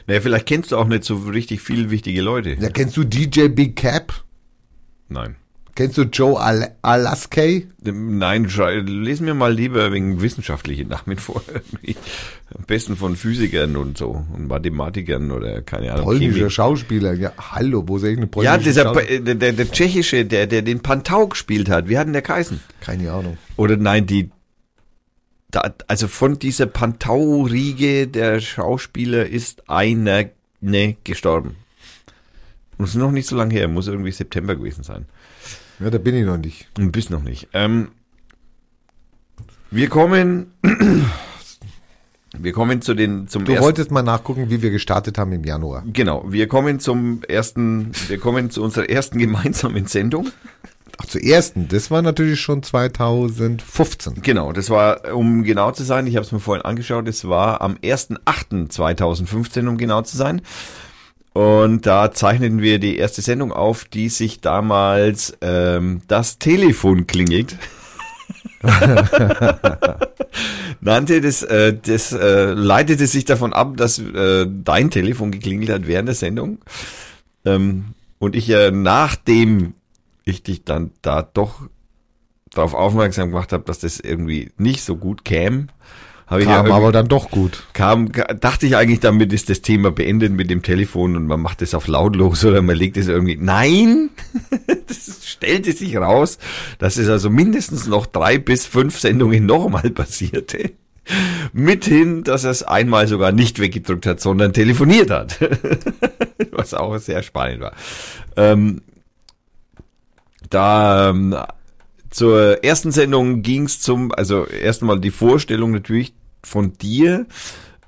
Naja, 0.07 0.20
vielleicht 0.20 0.46
kennst 0.46 0.72
du 0.72 0.77
auch 0.77 0.87
nicht 0.87 1.05
so 1.05 1.16
richtig 1.16 1.61
viel 1.62 1.90
wichtige 1.90 2.20
Leute. 2.22 2.55
ja, 2.59 2.68
kennst 2.70 2.96
du 2.96 3.05
DJ 3.05 3.48
Big 3.48 3.77
Cap? 3.77 4.12
Nein. 5.09 5.37
Kennst 5.75 5.97
du 5.97 6.03
Joe 6.03 6.39
Al 6.39 6.77
Alaskay? 6.83 7.67
Nein, 7.83 8.51
schrei- 8.51 8.81
les 8.81 9.21
mir 9.21 9.33
mal 9.33 9.55
lieber 9.55 9.91
wegen 9.91 10.21
wissenschaftliche 10.21 10.85
Namen 10.85 11.17
vor. 11.17 11.43
Am 12.55 12.65
besten 12.67 12.95
von 12.97 13.17
Physikern 13.17 13.77
und 13.79 13.97
so 13.97 14.23
und 14.35 14.49
Mathematikern 14.49 15.31
oder 15.31 15.63
keine 15.63 15.93
Ahnung. 15.93 16.05
Polnischer 16.05 16.35
Chemie. 16.41 16.51
Schauspieler. 16.51 17.15
Ja, 17.15 17.33
hallo, 17.39 17.85
wo 17.87 17.97
sehe 17.99 18.11
ich 18.11 18.17
eine 18.19 18.27
Ja, 18.27 18.31
polnische 18.31 18.59
dieser, 18.61 18.83
Schauspieler? 18.83 19.11
äh, 19.11 19.21
der, 19.21 19.35
der, 19.37 19.53
der 19.55 19.71
tschechische, 19.71 20.27
der, 20.27 20.47
der 20.47 20.61
den 20.61 20.81
Pantau 20.81 21.27
gespielt 21.29 21.71
hat. 21.71 21.89
Wie 21.89 21.97
hat 21.97 22.07
denn 22.07 22.13
der 22.13 22.21
geheißen? 22.23 22.61
Keine 22.81 23.11
Ahnung. 23.11 23.39
Oder 23.57 23.79
nein, 23.79 24.07
die, 24.07 24.31
da, 25.51 25.73
also 25.89 26.07
von 26.07 26.39
dieser 26.39 26.67
Pantau-Riege 26.67 28.09
der 28.09 28.41
Schauspieler 28.41 29.25
ist 29.27 29.71
einer 29.71 30.27
ne, 30.61 30.97
gestorben. 31.05 31.57
Und 32.77 32.85
es 32.85 32.91
ist 32.91 32.97
noch 33.01 33.11
nicht 33.13 33.29
so 33.29 33.37
lange 33.37 33.55
her, 33.55 33.69
muss 33.69 33.87
irgendwie 33.87 34.13
September 34.13 34.55
gewesen 34.57 34.83
sein. 34.83 35.07
Ja, 35.83 35.90
da 35.90 35.99
bin 35.99 36.14
ich 36.14 36.25
noch 36.25 36.38
nicht. 36.38 36.68
Und 36.79 36.92
bis 36.92 37.11
noch 37.11 37.23
nicht. 37.23 37.49
Ähm, 37.53 37.88
wir 39.71 39.88
kommen, 39.88 40.53
wir 42.38 42.53
kommen 42.53 42.83
zu 42.83 42.95
den, 42.95 43.27
zum 43.27 43.45
Du 43.45 43.59
wolltest 43.59 43.90
mal 43.90 44.03
nachgucken, 44.03 44.49
wie 44.51 44.62
wir 44.62 44.71
gestartet 44.71 45.18
haben 45.18 45.33
im 45.33 45.45
Januar. 45.45 45.83
genau, 45.92 46.25
wir 46.29 46.47
kommen 46.47 46.79
zum 46.79 47.23
ersten, 47.27 47.90
wir 48.09 48.18
kommen 48.18 48.51
zu 48.51 48.62
unserer 48.62 48.88
ersten 48.88 49.18
gemeinsamen 49.18 49.87
Sendung. 49.87 50.31
Ach, 50.99 51.07
zur 51.07 51.23
ersten. 51.23 51.68
Das 51.68 51.90
war 51.90 52.03
natürlich 52.03 52.40
schon 52.40 52.62
2015. 52.62 54.23
Genau, 54.23 54.53
das 54.53 54.71
war, 54.71 55.14
um 55.14 55.42
genau 55.42 55.73
zu 55.73 55.83
sein, 55.85 56.07
ich 56.07 56.16
habe 56.16 56.25
es 56.25 56.33
mir 56.33 56.38
vorhin 56.38 56.64
angeschaut, 56.64 57.09
es 57.09 57.27
war 57.27 57.61
am 57.61 57.75
1.8.2015, 57.77 59.66
um 59.66 59.79
genau 59.79 60.03
zu 60.03 60.16
sein. 60.16 60.42
Und 61.33 61.87
da 61.87 62.12
zeichneten 62.12 62.61
wir 62.61 62.79
die 62.79 62.99
erste 62.99 63.23
Sendung 63.23 63.53
auf, 63.53 63.85
die 63.85 64.09
sich 64.11 64.40
damals 64.40 65.37
ähm, 65.40 66.03
das 66.07 66.38
Telefon 66.38 67.07
klingelt. 67.07 67.57
nannte 70.81 71.21
das, 71.21 71.42
äh, 71.42 71.77
das 71.77 72.12
äh, 72.12 72.53
leitete 72.53 73.07
sich 73.07 73.25
davon 73.25 73.53
ab, 73.53 73.77
dass 73.77 73.99
äh, 73.99 74.47
dein 74.49 74.90
Telefon 74.90 75.31
geklingelt 75.31 75.71
hat 75.71 75.87
während 75.87 76.09
der 76.09 76.14
Sendung. 76.14 76.59
Ähm, 77.45 77.95
und 78.18 78.37
ich 78.37 78.51
äh, 78.51 78.71
nachdem 78.71 79.75
ich 80.25 80.42
dich 80.42 80.64
dann 80.64 80.92
da 81.03 81.23
doch 81.23 81.62
darauf 82.51 82.75
aufmerksam 82.75 83.31
gemacht 83.31 83.53
habe, 83.53 83.64
dass 83.64 83.81
das 83.81 83.99
irgendwie 83.99 84.53
nicht 84.59 84.83
so 84.83 84.97
gut 84.97 85.25
käme, 85.25 85.68
habe 86.33 86.42
ja 86.42 86.47
Kam 86.49 86.66
irgendwie- 86.66 86.73
aber 86.83 86.90
dann 86.92 87.07
doch 87.09 87.31
gut. 87.31 87.62
kam, 87.73 88.11
dachte 88.40 88.66
ich 88.66 88.77
eigentlich, 88.77 89.01
damit 89.01 89.33
ist 89.33 89.49
das 89.49 89.62
Thema 89.62 89.90
beendet 89.92 90.33
mit 90.33 90.51
dem 90.51 90.62
Telefon 90.62 91.14
und 91.16 91.27
man 91.27 91.40
macht 91.40 91.62
es 91.62 91.75
auf 91.75 91.87
lautlos 91.87 92.45
oder 92.45 92.61
man 92.62 92.75
legt 92.77 92.97
es 92.97 93.07
irgendwie. 93.07 93.37
Nein, 93.40 94.11
das 94.88 95.21
stellte 95.29 95.73
sich 95.73 95.97
raus, 95.97 96.38
dass 96.79 96.97
es 96.97 97.09
also 97.09 97.31
mindestens 97.31 97.87
noch 97.87 98.07
drei 98.07 98.38
bis 98.38 98.66
fünf 98.66 98.99
Sendungen 98.99 99.47
nochmal 99.47 99.90
passierte. 99.90 100.73
Mithin, 101.53 102.23
dass 102.25 102.45
er 102.45 102.51
es 102.53 102.62
einmal 102.62 103.09
sogar 103.09 103.33
nicht 103.33 103.59
weggedrückt 103.59 104.07
hat, 104.07 104.21
sondern 104.21 104.53
telefoniert 104.53 105.11
hat. 105.11 105.38
Was 106.53 106.75
auch 106.75 106.97
sehr 106.99 107.23
spannend 107.25 107.61
war. 107.61 107.73
Ähm, 108.37 108.83
da 110.49 111.11
ähm, 111.11 111.37
zur 112.11 112.62
ersten 112.62 112.92
Sendung 112.92 113.42
ging 113.42 113.64
es 113.64 113.81
zum, 113.81 114.12
also 114.12 114.47
erstmal 114.47 115.01
die 115.01 115.11
Vorstellung 115.11 115.73
natürlich 115.73 116.14
von 116.45 116.73
dir, 116.75 117.27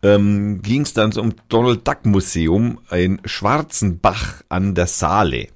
ähm, 0.03 0.61
ging 0.63 0.83
es 0.83 0.93
dann 0.93 1.13
zum 1.13 1.35
Donald 1.49 1.87
Duck 1.87 2.05
Museum 2.05 2.79
in 2.91 3.21
Schwarzenbach 3.25 4.43
an 4.49 4.75
der 4.75 4.87
Saale. 4.87 5.49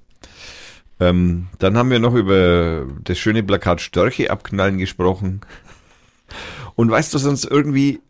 Ähm, 1.00 1.48
dann 1.58 1.76
haben 1.76 1.90
wir 1.90 2.00
noch 2.00 2.14
über 2.14 2.86
das 3.04 3.18
schöne 3.18 3.42
Plakat 3.42 3.80
Störche 3.80 4.30
abknallen 4.30 4.78
gesprochen. 4.78 5.42
Und 6.74 6.90
weißt 6.90 7.12
du, 7.14 7.18
sonst 7.18 7.44
irgendwie, 7.44 8.00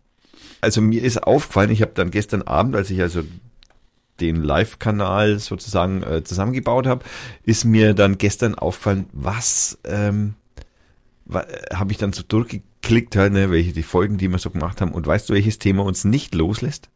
also 0.60 0.80
mir 0.80 1.02
ist 1.02 1.22
aufgefallen, 1.22 1.70
ich 1.70 1.82
habe 1.82 1.92
dann 1.94 2.10
gestern 2.10 2.42
Abend, 2.42 2.76
als 2.76 2.90
ich 2.90 3.00
also 3.00 3.22
den 4.20 4.42
Live-Kanal 4.42 5.38
sozusagen 5.38 6.02
äh, 6.02 6.24
zusammengebaut 6.24 6.86
habe, 6.86 7.04
ist 7.44 7.64
mir 7.64 7.94
dann 7.94 8.18
gestern 8.18 8.54
aufgefallen, 8.54 9.06
was 9.12 9.78
ähm, 9.84 10.34
äh, 11.32 11.42
habe 11.74 11.92
ich 11.92 11.98
dann 11.98 12.12
so 12.12 12.22
durchgeklickt, 12.80 13.16
halt, 13.16 13.32
ne, 13.32 13.50
welche 13.50 13.72
die 13.72 13.82
Folgen, 13.82 14.18
die 14.18 14.28
wir 14.28 14.38
so 14.38 14.50
gemacht 14.50 14.80
haben. 14.80 14.92
Und 14.92 15.06
weißt 15.06 15.28
du, 15.28 15.34
welches 15.34 15.58
Thema 15.58 15.84
uns 15.84 16.04
nicht 16.04 16.34
loslässt? 16.34 16.88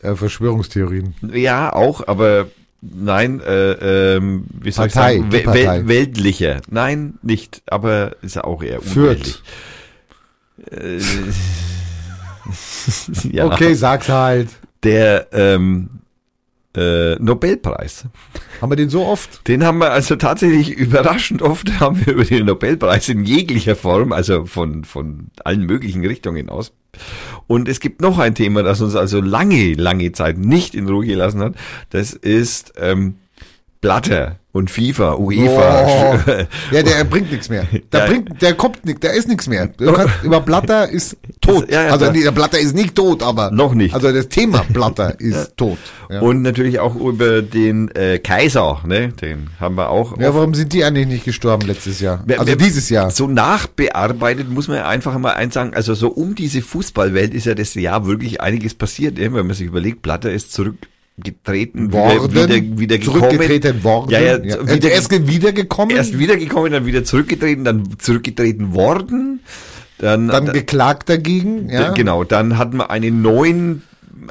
Äh, 0.00 0.14
Verschwörungstheorien. 0.14 1.14
Ja, 1.32 1.72
auch, 1.72 2.06
aber 2.06 2.48
nein, 2.80 3.40
äh, 3.40 4.16
ähm, 4.16 4.44
wie 4.52 4.70
soll 4.70 4.88
Partei, 4.88 5.14
ich 5.14 5.20
sagen, 5.20 5.32
wel 5.32 5.42
Partei. 5.42 5.64
wel 5.66 5.88
weltlicher. 5.88 6.60
Nein, 6.68 7.14
nicht, 7.22 7.62
aber 7.66 8.16
ist 8.22 8.36
ja 8.36 8.44
auch 8.44 8.62
eher 8.62 8.80
unweltlich. 8.82 9.42
Äh, 10.70 10.98
ja, 13.30 13.46
Okay, 13.46 13.74
sag's 13.74 14.08
halt. 14.08 14.48
der 14.82 15.28
ähm, 15.32 15.88
äh, 16.76 17.16
Nobelpreis. 17.16 18.06
Haben 18.60 18.72
wir 18.72 18.76
den 18.76 18.88
so 18.88 19.04
oft? 19.04 19.46
Den 19.48 19.64
haben 19.64 19.78
wir 19.78 19.92
also 19.92 20.16
tatsächlich 20.16 20.70
überraschend 20.70 21.42
oft 21.42 21.80
haben 21.80 22.04
wir 22.04 22.14
über 22.14 22.24
den 22.24 22.46
Nobelpreis 22.46 23.08
in 23.08 23.24
jeglicher 23.24 23.76
Form, 23.76 24.12
also 24.12 24.46
von, 24.46 24.84
von 24.84 25.28
allen 25.44 25.66
möglichen 25.66 26.04
Richtungen 26.04 26.48
aus. 26.48 26.72
Und 27.46 27.68
es 27.68 27.80
gibt 27.80 28.00
noch 28.00 28.18
ein 28.18 28.34
Thema, 28.34 28.62
das 28.62 28.80
uns 28.80 28.94
also 28.96 29.20
lange, 29.20 29.74
lange 29.74 30.12
Zeit 30.12 30.38
nicht 30.38 30.74
in 30.74 30.88
Ruhe 30.88 31.06
gelassen 31.06 31.40
hat. 31.40 31.54
Das 31.90 32.12
ist 32.12 32.74
ähm, 32.76 33.16
Blatter 33.82 34.38
und 34.52 34.70
FIFA, 34.70 35.14
UEFA. 35.16 35.84
Oh. 36.26 36.74
Ja, 36.74 36.82
der 36.82 37.04
bringt 37.10 37.32
nichts 37.32 37.48
mehr. 37.48 37.66
Der 37.92 38.00
Ja. 38.00 38.06
bringt, 38.06 38.40
der 38.40 38.54
kommt 38.54 38.84
nicht, 38.84 39.02
der 39.02 39.12
ist 39.14 39.26
nichts 39.26 39.48
mehr. 39.48 39.66
Kannst, 39.68 40.22
über 40.22 40.40
Blatter 40.40 40.88
ist 40.88 41.16
tot. 41.40 41.68
Ja, 41.70 41.84
ja, 41.86 41.90
also 41.92 42.10
nee, 42.12 42.22
der 42.22 42.30
Blatter 42.32 42.58
ist 42.60 42.74
nicht 42.74 42.94
tot, 42.94 43.22
aber 43.22 43.50
Noch 43.50 43.74
nicht. 43.74 43.92
Also 43.94 44.12
das 44.12 44.28
Thema 44.28 44.64
Blatter 44.68 45.18
ist 45.20 45.56
tot. 45.56 45.78
Und 46.20 46.42
natürlich 46.42 46.78
auch 46.78 46.94
über 46.94 47.42
den 47.42 47.90
äh, 47.96 48.18
Kaiser, 48.18 48.80
ne? 48.86 49.08
Den 49.08 49.48
haben 49.58 49.74
wir 49.76 49.88
auch. 49.90 50.18
ja, 50.20 50.32
warum 50.34 50.54
sind 50.54 50.72
die 50.74 50.84
eigentlich 50.84 51.06
nicht 51.08 51.24
gestorben 51.24 51.66
letztes 51.66 51.98
Jahr? 52.00 52.22
Also 52.28 52.46
wer- 52.46 52.56
dieses 52.56 52.88
Jahr. 52.88 53.10
So 53.10 53.26
nachbearbeitet 53.26 54.48
muss 54.48 54.68
man 54.68 54.78
einfach 54.78 55.16
mal 55.18 55.32
eins 55.32 55.54
sagen, 55.54 55.72
also 55.74 55.94
so 55.94 56.08
um 56.08 56.34
diese 56.34 56.62
Fußballwelt 56.62 57.34
ist 57.34 57.46
ja 57.46 57.54
das 57.54 57.74
Jahr 57.74 58.06
wirklich 58.06 58.40
einiges 58.40 58.74
passiert, 58.74 59.14
ne? 59.18 59.32
wenn 59.32 59.46
man 59.46 59.56
sich 59.56 59.66
überlegt, 59.66 60.02
Blatter 60.02 60.30
ist 60.30 60.52
zurückgetreten, 61.16 61.92
worden, 61.92 62.30
wieder, 62.32 62.48
wieder, 62.48 62.78
wieder 62.78 63.00
zurückgetreten 63.00 63.84
worden. 63.84 64.10
Ja, 64.10 64.20
ja, 64.20 64.38
ja. 64.42 64.68
wieder, 64.68 64.90
erst 64.90 65.10
wiedergekommen, 65.28 65.96
erst 65.96 66.18
wiedergekommen, 66.18 66.72
dann 66.72 66.86
wieder 66.86 67.04
zurückgetreten, 67.04 67.64
dann 67.64 67.98
zurückgetreten 67.98 68.74
worden. 68.74 69.40
Dann, 69.98 70.28
dann 70.28 70.46
da- 70.46 70.52
geklagt 70.52 71.08
dagegen. 71.08 71.68
Ja. 71.68 71.88
da- 71.88 71.92
Genau, 71.92 72.24
dann 72.24 72.58
hatten 72.58 72.78
wir 72.78 72.90
einen 72.90 73.22
neuen 73.22 73.82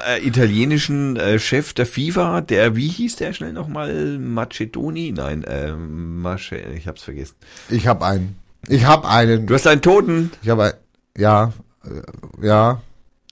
äh, 0.08 0.26
italienischen 0.26 1.16
äh, 1.18 1.40
Chef 1.40 1.74
der 1.74 1.86
FIFA, 1.86 2.42
der, 2.42 2.76
wie 2.76 2.88
hieß 2.88 3.18
der 3.18 3.34
schnell 3.34 3.54
nochmal? 3.54 4.18
Macedoni? 4.20 5.14
Nein, 5.16 5.44
äh, 5.44 5.72
Masche, 5.74 6.58
ich 6.76 6.88
hab's 6.88 7.04
vergessen. 7.04 7.36
Ich 7.70 7.88
habe 7.88 8.06
einen. 8.06 8.36
Ich 8.68 8.86
habe 8.86 9.08
einen. 9.08 9.48
Du 9.48 9.54
hast 9.54 9.68
einen 9.68 9.82
Toten. 9.82 10.32
Ich 10.44 10.50
habe 10.50 10.64
ein, 10.64 10.72
ja, 11.18 11.54
äh, 11.86 12.46
ja. 12.46 12.82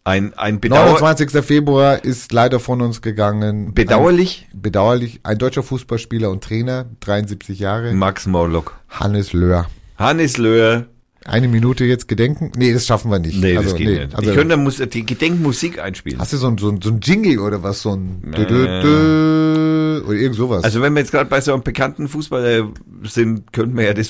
Ein, 0.09 0.33
ein 0.33 0.59
Bedauer 0.59 0.99
29. 0.99 1.45
Februar 1.45 2.03
ist 2.03 2.31
leider 2.31 2.59
von 2.59 2.81
uns 2.81 3.03
gegangen. 3.03 3.75
bedauerlich. 3.75 4.47
Ein, 4.51 4.61
bedauerlich. 4.63 5.19
Ein 5.21 5.37
deutscher 5.37 5.61
Fußballspieler 5.61 6.31
und 6.31 6.43
Trainer, 6.43 6.87
73 7.01 7.59
Jahre. 7.59 7.93
Max 7.93 8.25
Morlock. 8.25 8.79
Hannes 8.89 9.33
Löhr. 9.33 9.67
Hannes 9.99 10.37
Löhr. 10.37 10.87
Eine 11.25 11.47
Minute 11.47 11.85
jetzt 11.85 12.07
gedenken? 12.07 12.51
Nee, 12.57 12.73
das 12.73 12.87
schaffen 12.87 13.11
wir 13.11 13.19
nicht. 13.19 13.39
Nee, 13.39 13.55
also, 13.55 13.69
das 13.69 13.77
geht 13.77 13.87
nicht. 13.87 14.15
Also, 14.15 14.31
ich 14.31 14.35
könnte 14.35 14.57
Mus 14.57 14.77
die 14.77 15.05
Gedenkmusik 15.05 15.77
einspielen. 15.77 16.17
hast 16.17 16.33
du 16.33 16.37
so 16.37 16.47
ein, 16.47 16.57
so, 16.57 16.69
ein, 16.69 16.81
so 16.81 16.89
ein 16.89 17.01
Jingle 17.03 17.37
oder 17.37 17.61
was? 17.61 17.83
So 17.83 17.93
ein 17.93 18.33
Äh. 18.33 18.45
dö, 18.45 18.81
dö, 18.81 20.01
oder 20.07 20.17
irgend 20.17 20.35
sowas. 20.37 20.63
Also 20.63 20.81
wenn 20.81 20.93
wir 20.93 21.01
jetzt 21.01 21.11
gerade 21.11 21.29
bei 21.29 21.39
so 21.39 21.53
einem 21.53 21.61
bekannten 21.61 22.07
Fußballer 22.07 22.69
sind, 23.03 23.53
könnten 23.53 23.77
wir 23.77 23.85
ja 23.85 23.93
das, 23.93 24.09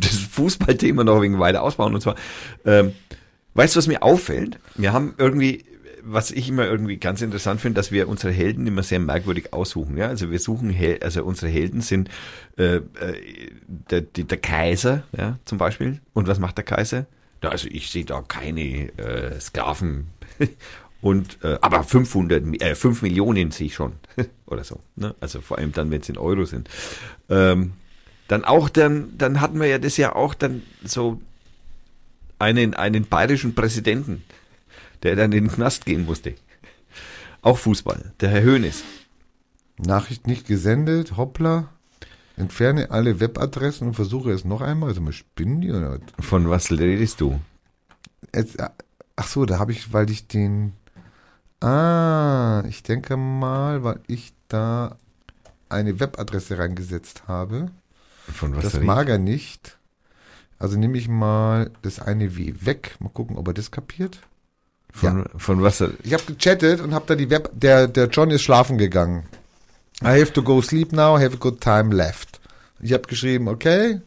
das 0.00 0.16
Fußballthema 0.32 1.04
noch 1.04 1.22
wenig 1.22 1.38
weiter 1.38 1.62
ausbauen. 1.62 1.94
Und 1.94 2.00
zwar, 2.00 2.16
ähm, 2.64 2.92
weißt 3.54 3.74
du, 3.74 3.78
was 3.78 3.86
mir 3.86 4.02
auffällt? 4.02 4.58
Wir 4.76 4.92
haben 4.92 5.14
irgendwie, 5.18 5.64
was 6.02 6.30
ich 6.30 6.48
immer 6.48 6.64
irgendwie 6.66 6.96
ganz 6.96 7.22
interessant 7.22 7.60
finde, 7.60 7.78
dass 7.78 7.90
wir 7.92 8.08
unsere 8.08 8.32
Helden 8.32 8.66
immer 8.66 8.82
sehr 8.82 9.00
merkwürdig 9.00 9.52
aussuchen. 9.52 9.96
Ja, 9.96 10.06
also 10.08 10.30
wir 10.30 10.38
suchen, 10.38 10.70
Hel 10.70 10.98
also 11.02 11.24
unsere 11.24 11.50
Helden 11.50 11.80
sind 11.80 12.08
äh, 12.56 12.76
äh, 12.76 12.82
der, 13.90 14.02
der, 14.02 14.38
Kaiser, 14.38 15.02
ja, 15.16 15.38
zum 15.44 15.58
Beispiel. 15.58 16.00
Und 16.14 16.28
was 16.28 16.38
macht 16.38 16.56
der 16.56 16.64
Kaiser? 16.64 17.06
Ja, 17.42 17.50
also 17.50 17.68
ich 17.70 17.90
sehe 17.90 18.04
da 18.04 18.22
keine 18.26 18.88
äh, 18.98 19.38
Sklaven. 19.40 20.08
Und 21.00 21.38
äh, 21.44 21.58
aber 21.60 21.84
500, 21.84 22.44
Mi- 22.44 22.60
äh, 22.60 22.74
5 22.74 23.02
Millionen 23.02 23.52
sehe 23.52 23.68
ich 23.68 23.74
schon 23.74 23.92
oder 24.46 24.64
so. 24.64 24.80
Ne? 24.96 25.14
Also 25.20 25.40
vor 25.40 25.58
allem 25.58 25.70
dann, 25.72 25.92
wenn 25.92 26.00
es 26.00 26.08
in 26.08 26.18
Euro 26.18 26.44
sind. 26.44 26.68
Ähm, 27.28 27.74
dann 28.26 28.44
auch 28.44 28.68
dann, 28.68 29.16
dann 29.16 29.40
hatten 29.40 29.60
wir 29.60 29.68
ja 29.68 29.78
das 29.78 29.96
ja 29.96 30.16
auch 30.16 30.34
dann 30.34 30.62
so 30.84 31.20
einen 32.38 32.74
einen 32.74 33.06
bayerischen 33.06 33.54
Präsidenten, 33.54 34.24
der 35.02 35.16
dann 35.16 35.32
in 35.32 35.44
den 35.44 35.52
Knast 35.52 35.86
gehen 35.86 36.04
musste. 36.04 36.34
Auch 37.42 37.58
Fußball, 37.58 38.12
der 38.20 38.30
Herr 38.30 38.44
Hoeneß. 38.44 38.84
Nachricht 39.78 40.26
nicht 40.26 40.46
gesendet, 40.46 41.16
hoppla. 41.16 41.68
Entferne 42.36 42.90
alle 42.90 43.20
Webadressen 43.20 43.88
und 43.88 43.94
versuche 43.94 44.30
es 44.30 44.44
noch 44.44 44.60
einmal. 44.60 44.90
Also 44.90 45.00
mal 45.00 45.12
spinnen 45.12 45.60
die 45.60 45.70
oder 45.70 45.92
was? 45.92 46.00
Von 46.24 46.48
was 46.50 46.70
redest 46.70 47.20
du? 47.20 47.40
Jetzt, 48.34 48.58
äh, 48.60 48.68
ach 49.16 49.26
so, 49.26 49.44
da 49.44 49.58
habe 49.58 49.72
ich, 49.72 49.92
weil 49.92 50.10
ich 50.10 50.28
den. 50.28 50.72
Ah, 51.60 52.62
ich 52.68 52.84
denke 52.84 53.16
mal, 53.16 53.82
weil 53.82 54.00
ich 54.06 54.32
da 54.46 54.96
eine 55.68 55.98
Webadresse 55.98 56.58
reingesetzt 56.58 57.24
habe. 57.26 57.70
Von 58.32 58.54
was 58.54 58.64
das 58.64 58.80
mag 58.80 59.08
er 59.08 59.18
nicht. 59.18 59.77
Also 60.58 60.78
nehme 60.78 60.98
ich 60.98 61.08
mal 61.08 61.70
das 61.82 62.00
eine 62.00 62.36
W 62.36 62.54
weg. 62.60 62.96
Mal 62.98 63.10
gucken, 63.10 63.36
ob 63.36 63.48
er 63.48 63.54
das 63.54 63.70
kapiert. 63.70 64.20
Von, 64.92 65.26
von 65.36 65.62
was? 65.62 65.84
Ich 66.02 66.12
habe 66.12 66.24
gechattet 66.24 66.80
und 66.80 66.94
habe 66.94 67.04
da 67.06 67.14
die 67.14 67.30
Web. 67.30 67.50
Der, 67.54 67.86
der 67.86 68.08
John 68.08 68.30
ist 68.30 68.42
schlafen 68.42 68.78
gegangen. 68.78 69.24
I 70.02 70.20
have 70.20 70.32
to 70.32 70.42
go 70.42 70.60
sleep 70.62 70.92
now. 70.92 71.18
Have 71.18 71.34
a 71.34 71.38
good 71.38 71.60
time 71.60 71.94
left. 71.94 72.40
Ich 72.80 72.92
habe 72.92 73.02
geschrieben, 73.02 73.48
okay. 73.48 74.00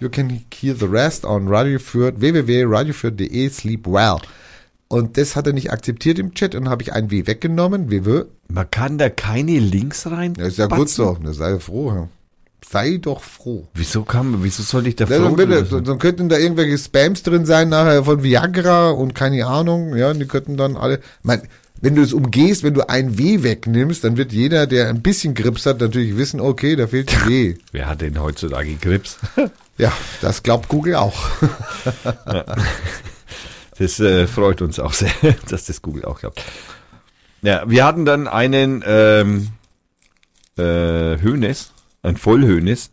You 0.00 0.08
can 0.08 0.44
hear 0.52 0.74
the 0.74 0.86
rest 0.86 1.24
on 1.24 1.46
Radio 1.46 1.78
Fürth, 1.78 2.14
www.radiofürth.de 2.20 3.48
sleep 3.50 3.86
well. 3.86 4.18
Und 4.88 5.16
das 5.16 5.36
hat 5.36 5.46
er 5.46 5.52
nicht 5.52 5.70
akzeptiert 5.70 6.18
im 6.18 6.34
Chat 6.34 6.54
und 6.54 6.68
habe 6.68 6.82
ich 6.82 6.92
ein 6.92 7.10
W 7.10 7.26
weggenommen. 7.26 7.90
WW. 7.90 8.24
Man 8.48 8.70
kann 8.70 8.98
da 8.98 9.08
keine 9.08 9.58
Links 9.58 10.10
rein. 10.10 10.34
Ja, 10.36 10.46
ist 10.46 10.58
ja 10.58 10.66
gut 10.66 10.88
so. 10.88 11.16
Na, 11.20 11.32
sei 11.32 11.58
froh. 11.60 12.08
Sei 12.68 12.98
doch 12.98 13.22
froh. 13.22 13.66
Wieso 13.74 14.02
kann, 14.04 14.42
wieso 14.42 14.62
soll 14.62 14.86
ich 14.86 14.96
da 14.96 15.04
Ja, 15.04 15.20
froh 15.20 15.34
bitte, 15.34 15.64
sein? 15.66 15.84
dann 15.84 15.98
könnten 15.98 16.28
da 16.28 16.38
irgendwelche 16.38 16.78
Spams 16.78 17.22
drin 17.22 17.44
sein 17.44 17.68
nachher 17.68 18.04
von 18.04 18.22
Viagra 18.22 18.90
und 18.90 19.14
keine 19.14 19.46
Ahnung, 19.46 19.96
ja, 19.96 20.14
die 20.14 20.26
könnten 20.26 20.56
dann 20.56 20.76
alle, 20.76 21.00
mein, 21.22 21.42
wenn 21.80 21.96
du 21.96 22.02
es 22.02 22.12
umgehst, 22.12 22.62
wenn 22.62 22.74
du 22.74 22.88
ein 22.88 23.18
W 23.18 23.42
wegnimmst, 23.42 24.04
dann 24.04 24.16
wird 24.16 24.32
jeder, 24.32 24.66
der 24.68 24.88
ein 24.88 25.02
bisschen 25.02 25.34
Grips 25.34 25.66
hat, 25.66 25.80
natürlich 25.80 26.16
wissen, 26.16 26.40
okay, 26.40 26.76
da 26.76 26.86
fehlt 26.86 27.12
ein 27.12 27.28
W. 27.28 27.54
Wer 27.72 27.88
hat 27.88 28.00
denn 28.00 28.20
heutzutage 28.20 28.74
Grips? 28.76 29.18
Ja, 29.78 29.90
das 30.20 30.42
glaubt 30.42 30.68
Google 30.68 30.94
auch. 30.96 31.16
Das 33.78 33.98
äh, 34.00 34.26
freut 34.26 34.62
uns 34.62 34.78
auch 34.78 34.92
sehr, 34.92 35.10
dass 35.48 35.64
das 35.64 35.82
Google 35.82 36.04
auch 36.04 36.20
glaubt. 36.20 36.42
Ja, 37.40 37.68
wir 37.68 37.84
hatten 37.84 38.04
dann 38.04 38.28
einen 38.28 38.84
ähm, 38.86 39.48
äh, 40.58 40.62
Hönes, 41.20 41.71
ein 42.02 42.16
Vollhönes. 42.16 42.90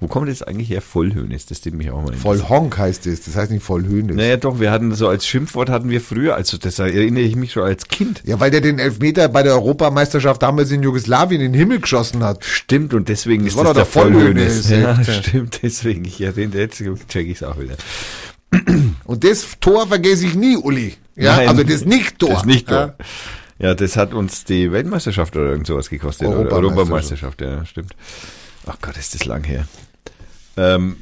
Wo 0.00 0.06
kommt 0.06 0.28
das 0.28 0.42
eigentlich 0.42 0.70
her, 0.70 0.80
Vollhönes? 0.80 1.46
Das 1.46 1.58
steht 1.58 1.74
mich 1.74 1.90
auch 1.90 2.02
mal 2.02 2.12
Voll 2.12 2.40
Honk 2.48 2.78
heißt 2.78 3.06
es, 3.06 3.22
das 3.22 3.34
heißt 3.36 3.50
nicht 3.50 3.64
voll 3.64 3.84
Höhnes. 3.84 4.16
Naja, 4.16 4.36
doch, 4.36 4.60
wir 4.60 4.70
hatten 4.70 4.94
so 4.94 5.08
als 5.08 5.26
Schimpfwort 5.26 5.70
hatten 5.70 5.90
wir 5.90 6.00
früher, 6.00 6.36
also 6.36 6.56
das 6.56 6.78
erinnere 6.78 7.22
ich 7.24 7.34
mich 7.34 7.52
schon 7.52 7.64
als 7.64 7.88
Kind. 7.88 8.22
Ja, 8.24 8.38
weil 8.38 8.50
der 8.52 8.60
den 8.60 8.78
Elfmeter 8.78 9.28
bei 9.28 9.42
der 9.42 9.54
Europameisterschaft 9.54 10.42
damals 10.42 10.70
in 10.70 10.82
Jugoslawien 10.84 11.40
in 11.40 11.52
den 11.52 11.58
Himmel 11.58 11.80
geschossen 11.80 12.22
hat. 12.22 12.44
Stimmt, 12.44 12.94
und 12.94 13.08
deswegen 13.08 13.46
ist 13.46 13.56
war 13.56 13.64
das 13.64 13.74
doch 13.74 13.92
der 13.92 14.10
der 14.10 14.12
Vollhönes. 14.20 14.66
Vollhönes, 14.68 15.06
Ja, 15.06 15.12
stimmt, 15.22 15.60
deswegen. 15.62 16.04
Ich 16.04 16.20
erinnere, 16.20 16.58
jetzt 16.58 16.82
check 17.08 17.26
ich 17.26 17.36
es 17.36 17.42
auch 17.42 17.58
wieder. 17.58 17.76
Und 19.04 19.24
das 19.24 19.46
Tor 19.60 19.88
vergesse 19.88 20.26
ich 20.26 20.34
nie, 20.34 20.56
Uli. 20.56 20.94
Ja, 21.16 21.36
Nein, 21.36 21.48
also 21.48 21.64
das 21.64 21.84
Nicht-Tor. 21.84 22.30
Das 22.30 22.44
nicht 22.44 22.70
Ja. 22.70 22.94
Ja, 23.58 23.74
das 23.74 23.96
hat 23.96 24.14
uns 24.14 24.44
die 24.44 24.70
Weltmeisterschaft 24.70 25.34
oder 25.36 25.46
irgend 25.50 25.66
sowas 25.66 25.90
gekostet. 25.90 26.28
Oder 26.28 26.52
Europameisterschaft. 26.52 27.40
Europameisterschaft, 27.40 27.40
ja, 27.40 27.64
stimmt. 27.66 27.94
Ach 28.66 28.76
Gott, 28.80 28.96
ist 28.96 29.14
das 29.14 29.24
lang 29.24 29.44
her. 29.44 29.66
Ähm, 30.56 30.96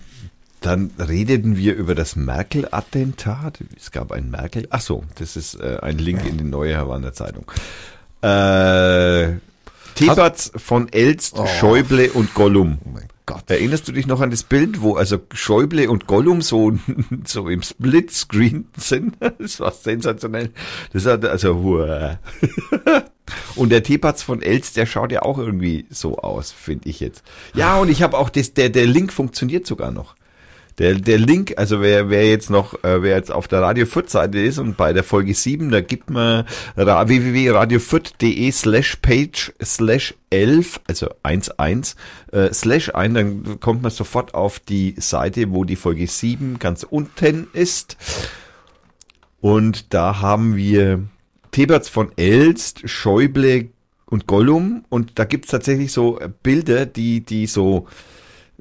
dann 0.61 0.91
redeten 0.99 1.57
wir 1.57 1.75
über 1.75 1.95
das 1.95 2.17
Merkel-Attentat. 2.17 3.59
Es 3.77 3.91
gab 3.91 4.11
ein 4.11 4.31
Merkel. 4.31 4.67
Ach 4.71 4.81
so, 4.81 5.05
das 5.19 5.37
ist 5.37 5.61
äh, 5.61 5.79
ein 5.83 5.99
Link 5.99 6.25
in 6.27 6.39
die 6.39 6.45
neue 6.45 6.77
Havanna 6.77 7.13
Zeitung. 7.13 7.45
Äh, 8.23 9.35
Tebatz 9.95 10.51
von 10.57 10.89
Elst, 10.93 11.35
Oh. 11.39 11.47
Schäuble 11.47 12.11
und 12.13 12.35
Gollum. 12.35 12.79
Oh 12.85 12.89
mein 12.91 13.07
Gott. 13.27 13.51
Erinnerst 13.51 13.89
du 13.89 13.93
dich 13.93 14.07
noch 14.07 14.21
an 14.21 14.31
das 14.31 14.45
Bild, 14.45 14.81
wo 14.81 14.95
also 14.95 15.19
Schäuble 15.33 15.91
und 15.91 16.07
Gollum 16.07 16.43
so, 16.43 16.73
so 17.25 17.49
im 17.49 17.63
Splitscreen 17.63 18.69
sind? 18.77 19.17
Das 19.39 19.61
war 19.61 19.73
sensationell. 19.73 20.51
Das 20.93 21.07
hat 21.07 21.25
also, 21.25 21.57
huah. 21.57 22.19
Und 23.57 23.71
der 23.71 23.83
Teepatz 23.83 24.23
von 24.23 24.41
Elst, 24.41 24.77
der 24.77 24.87
schaut 24.87 25.11
ja 25.11 25.23
auch 25.23 25.39
irgendwie 25.39 25.87
so 25.91 26.19
aus, 26.19 26.53
finde 26.53 26.89
ich 26.89 27.01
jetzt. 27.01 27.25
Ja, 27.55 27.77
und 27.77 27.91
ich 27.91 28.03
habe 28.03 28.17
auch 28.17 28.31
das, 28.31 28.55
der, 28.55 28.69
der 28.69 28.87
Link 28.87 29.13
funktioniert 29.13 29.67
sogar 29.67 29.91
noch. 29.91 30.15
Der, 30.79 30.95
der 30.95 31.19
Link, 31.19 31.55
also 31.57 31.81
wer, 31.81 32.11
wer 32.11 32.29
jetzt 32.29 32.51
noch, 32.51 32.75
äh, 32.85 33.03
wer 33.03 33.17
jetzt 33.17 33.33
auf 33.33 33.49
der 33.49 33.63
Radio 33.63 33.87
Fürth 33.87 34.11
Seite 34.11 34.39
ist 34.41 34.59
und 34.59 34.77
bei 34.77 34.93
der 34.93 35.05
Folge 35.05 35.33
7, 35.33 35.71
da 35.71 35.81
gibt 35.81 36.11
man 36.11 36.45
ra- 36.77 37.09
www.radiofürth.de 37.09 38.51
slash 38.53 38.97
page 38.97 39.53
slash 39.65 40.15
11, 40.29 40.81
also 40.87 41.09
11, 41.23 41.97
äh, 42.33 42.53
slash 42.53 42.95
ein, 42.95 43.15
dann 43.15 43.59
kommt 43.61 43.81
man 43.83 43.91
sofort 43.91 44.35
auf 44.35 44.59
die 44.61 44.95
Seite, 44.99 45.51
wo 45.53 45.65
die 45.65 45.77
Folge 45.77 46.07
7 46.07 46.59
ganz 46.59 46.83
unten 46.83 47.47
ist. 47.55 47.97
Und 49.41 49.95
da 49.95 50.21
haben 50.21 50.57
wir 50.57 51.01
Teberts 51.53 51.89
von 51.89 52.11
Elst, 52.17 52.83
Schäuble 52.89 53.71
und 54.05 54.27
Gollum 54.27 54.85
und 54.89 55.19
da 55.19 55.25
gibt's 55.25 55.49
tatsächlich 55.51 55.91
so 55.93 56.21
äh, 56.21 56.29
Bilder, 56.43 56.85
die, 56.87 57.21
die 57.23 57.47
so, 57.47 57.87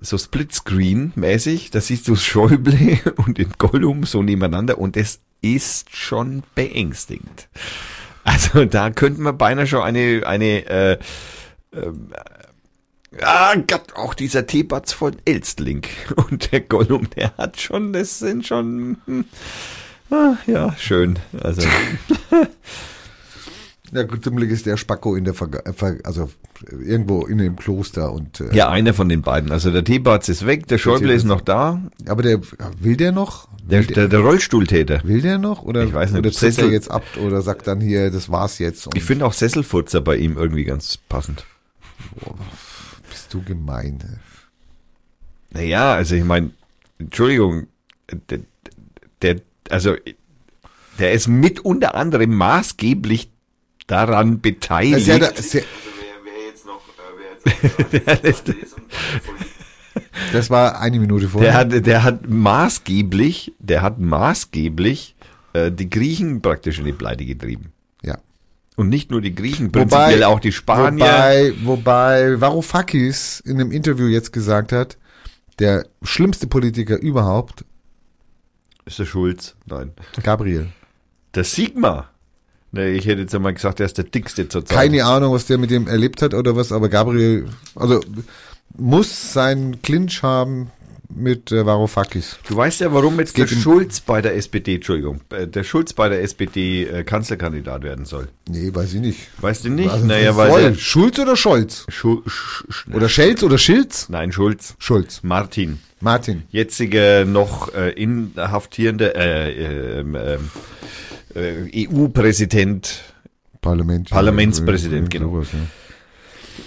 so 0.05 0.17
Splitscreen-mäßig, 0.17 1.71
da 1.71 1.81
siehst 1.81 2.07
du 2.07 2.15
Schäuble 2.15 2.99
und 3.17 3.37
den 3.37 3.51
Gollum 3.57 4.05
so 4.05 4.23
nebeneinander 4.23 4.77
und 4.77 4.97
es 4.97 5.19
ist 5.41 5.95
schon 5.95 6.43
beängstigend. 6.55 7.49
Also 8.23 8.65
da 8.65 8.89
könnten 8.89 9.23
wir 9.23 9.33
beinahe 9.33 9.67
schon 9.67 9.81
eine, 9.81 10.23
eine 10.25 10.65
äh, 10.67 10.97
ähm, 11.73 12.11
Ah 13.21 13.55
Gott, 13.55 13.93
auch 13.95 14.13
dieser 14.13 14.45
Teebatz 14.45 14.91
von 14.91 15.15
Elstling 15.23 15.83
und 16.29 16.51
der 16.51 16.61
Gollum, 16.61 17.09
der 17.11 17.35
hat 17.37 17.61
schon, 17.61 17.93
das 17.93 18.19
sind 18.19 18.45
schon, 18.45 18.97
hm, 19.05 19.25
ah, 20.11 20.35
ja, 20.47 20.75
schön. 20.77 21.19
Also, 21.41 21.61
Ja, 23.95 24.21
ziemlich 24.21 24.49
ist 24.49 24.65
der 24.65 24.77
Spacko 24.77 25.15
in 25.15 25.23
der, 25.23 25.33
Verga 25.33 25.61
Ver 25.73 25.97
also 26.03 26.29
irgendwo 26.69 27.25
in 27.25 27.37
dem 27.37 27.55
Kloster 27.55 28.11
und, 28.11 28.41
äh, 28.41 28.55
ja, 28.55 28.69
einer 28.69 28.93
von 28.93 29.09
den 29.09 29.21
beiden. 29.21 29.51
Also 29.51 29.71
der 29.71 29.83
Teebatz 29.83 30.29
ist 30.29 30.45
weg, 30.45 30.67
der 30.67 30.77
Schäuble 30.77 31.13
ist 31.13 31.23
noch 31.23 31.41
da, 31.41 31.81
aber 32.07 32.23
der, 32.23 32.41
will 32.79 32.97
der 32.97 33.11
noch? 33.11 33.47
der, 33.63 33.83
der, 33.83 34.07
der 34.07 34.19
Rollstuhltäter. 34.19 35.01
will 35.03 35.21
der 35.21 35.37
noch? 35.37 35.63
Oder, 35.63 35.83
Ich 35.83 35.93
weiß 35.93 36.11
nicht, 36.11 36.19
oder 36.19 36.31
tritt 36.31 36.57
er 36.57 36.69
jetzt 36.69 36.91
ab 36.91 37.03
oder 37.23 37.41
sagt 37.41 37.67
dann 37.67 37.81
hier, 37.81 38.11
das 38.11 38.29
war's 38.29 38.59
jetzt 38.59 38.87
Ich 38.95 39.03
finde 39.03 39.25
auch 39.25 39.33
Sesselfurzer 39.33 40.01
bei 40.01 40.17
ihm 40.17 40.37
irgendwie 40.37 40.65
ganz 40.65 40.97
passend. 41.09 41.45
bist 43.09 43.33
du 43.33 43.41
gemein. 43.41 44.19
Naja, 45.51 45.93
also 45.93 46.15
ich 46.15 46.23
meine, 46.23 46.51
Entschuldigung, 46.99 47.67
der, 48.29 48.39
der, 49.21 49.41
also 49.69 49.95
der 50.99 51.13
ist 51.13 51.27
mit 51.27 51.59
unter 51.59 51.95
anderem 51.95 52.35
maßgeblich 52.35 53.31
daran 53.87 54.41
beteiligt. 54.41 55.07
Das 55.07 55.07
ist 55.07 55.13
ja 55.19 55.19
der, 55.19 55.43
sehr, 55.43 55.63
Der 57.91 58.23
ist- 58.23 58.53
das 60.33 60.49
war 60.49 60.81
eine 60.81 60.99
Minute 60.99 61.21
der 61.21 61.29
vorher. 61.29 61.53
hat, 61.53 61.85
der 61.85 62.03
hat 62.03 62.27
maßgeblich, 62.27 63.53
der 63.59 63.81
hat 63.81 63.99
maßgeblich 63.99 65.15
äh, 65.53 65.71
die 65.71 65.89
Griechen 65.89 66.41
praktisch 66.41 66.79
in 66.79 66.85
die 66.85 66.93
Pleite 66.93 67.25
getrieben. 67.25 67.71
ja. 68.03 68.17
Und 68.77 68.89
nicht 68.89 69.09
nur 69.09 69.21
die 69.21 69.33
Griechen, 69.33 69.71
prinzipiell 69.71 70.25
auch 70.25 70.41
die 70.41 70.51
Spanier. 70.51 71.05
Wobei, 71.05 71.53
wobei 71.63 72.41
Varoufakis 72.41 73.39
in 73.39 73.53
einem 73.61 73.71
Interview 73.71 74.07
jetzt 74.07 74.33
gesagt 74.33 74.73
hat, 74.73 74.97
der 75.59 75.85
schlimmste 76.03 76.47
Politiker 76.47 76.99
überhaupt, 76.99 77.63
ist 78.83 78.99
der 78.99 79.05
Schulz? 79.05 79.55
Nein. 79.65 79.93
Gabriel. 80.21 80.67
Der 81.35 81.45
Sigma. 81.45 82.09
Nee, 82.75 82.91
ich 82.91 83.05
hätte 83.05 83.21
jetzt 83.21 83.33
einmal 83.33 83.53
gesagt, 83.53 83.79
der 83.79 83.85
ist 83.85 83.97
der 83.97 84.03
dickste 84.05 84.49
zurzeit. 84.49 84.77
Keine 84.77 85.05
Ahnung, 85.05 85.33
was 85.33 85.45
der 85.45 85.57
mit 85.57 85.71
dem 85.71 85.87
erlebt 85.87 86.21
hat 86.21 86.33
oder 86.33 86.55
was, 86.57 86.71
aber 86.73 86.89
Gabriel, 86.89 87.45
also 87.73 88.01
muss 88.77 89.31
seinen 89.31 89.81
Clinch 89.81 90.21
haben 90.23 90.71
mit 91.07 91.53
äh, 91.53 91.65
Varoufakis. 91.65 92.37
Du 92.49 92.57
weißt 92.57 92.81
ja, 92.81 92.91
warum 92.91 93.17
jetzt 93.19 93.37
der 93.37 93.45
geht 93.45 93.55
um- 93.55 93.61
Schulz 93.61 94.01
bei 94.01 94.21
der 94.21 94.35
SPD, 94.35 94.75
Entschuldigung, 94.75 95.21
äh, 95.29 95.47
der 95.47 95.63
Schulz 95.63 95.93
bei 95.93 96.09
der 96.09 96.21
SPD 96.21 96.83
äh, 96.85 97.03
Kanzlerkandidat 97.05 97.83
werden 97.83 98.03
soll. 98.03 98.27
Nee, 98.49 98.71
weiß 98.73 98.95
ich 98.95 98.99
nicht. 98.99 99.19
Weißt 99.39 99.63
du 99.63 99.69
nicht? 99.69 99.89
Also, 99.89 100.05
naja, 100.05 100.35
weil 100.35 100.71
der 100.73 100.77
Schulz 100.77 101.17
oder 101.17 101.37
Scholz? 101.37 101.85
Schul 101.87 102.23
Sch 102.27 102.65
Sch 102.69 102.87
Oder 102.93 103.07
Schelz 103.07 103.41
oder 103.43 103.57
Schilz? 103.57 104.09
Nein, 104.09 104.33
Schulz. 104.33 104.75
Schulz. 104.79 105.21
Martin. 105.23 105.79
Martin. 106.01 106.43
Jetziger 106.51 107.23
noch 107.23 107.73
äh, 107.73 107.91
inhaftierender 107.91 109.15
äh, 109.15 109.99
ähm, 109.99 110.15
ähm, 110.19 110.49
äh, 111.35 111.87
EU-Präsident. 111.87 113.01
Parlament. 113.61 114.09
Parlamentspräsident, 114.09 115.09
genau. 115.09 115.29
Sowas, 115.29 115.47
ja. 115.53 115.59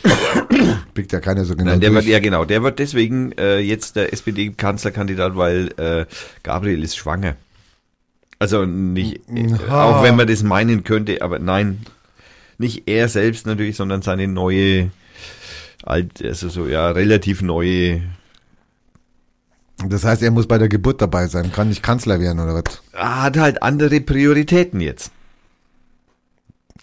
Blickt 0.95 1.13
ja 1.13 1.21
keiner 1.21 1.45
so 1.45 1.55
genau 1.57 1.71
Nein, 1.71 1.81
der 1.81 1.91
durch. 1.91 2.05
wird, 2.05 2.13
ja 2.13 2.19
genau, 2.21 2.45
der 2.45 2.63
wird 2.63 2.79
deswegen 2.79 3.33
äh, 3.33 3.59
jetzt 3.59 3.97
der 3.97 4.13
SPD-Kanzlerkandidat, 4.13 5.37
weil 5.37 5.71
äh, 5.79 6.07
Gabriel 6.43 6.83
ist 6.83 6.97
schwanger. 6.97 7.37
Also 8.39 8.65
nicht, 8.67 9.21
Ha. 9.69 9.85
auch 9.85 10.03
wenn 10.03 10.15
man 10.17 10.29
das 10.29 10.43
meinen 10.43 10.85
könnte, 10.85 11.23
aber 11.23 11.39
nein, 11.39 11.81
nicht 12.59 12.89
er 12.89 13.09
selbst 13.09 13.47
natürlich, 13.47 13.77
sondern 13.77 14.03
seine 14.03 14.29
neue, 14.29 14.91
alt, 15.83 16.23
also 16.23 16.49
so 16.49 16.67
ja 16.67 16.91
relativ 16.91 17.43
neue. 17.43 18.03
Das 19.87 20.05
heißt, 20.05 20.23
er 20.23 20.31
muss 20.31 20.49
bei 20.49 20.59
der 20.59 20.69
Geburt 20.69 21.01
dabei 21.01 21.29
sein, 21.29 21.53
kann 21.53 21.69
nicht 21.69 21.83
Kanzler 21.83 22.19
werden 22.21 22.41
oder 22.41 22.55
was? 22.55 22.83
Hat 22.95 23.37
halt 23.37 23.63
andere 23.63 24.01
Prioritäten 24.01 24.81
jetzt. 24.81 25.13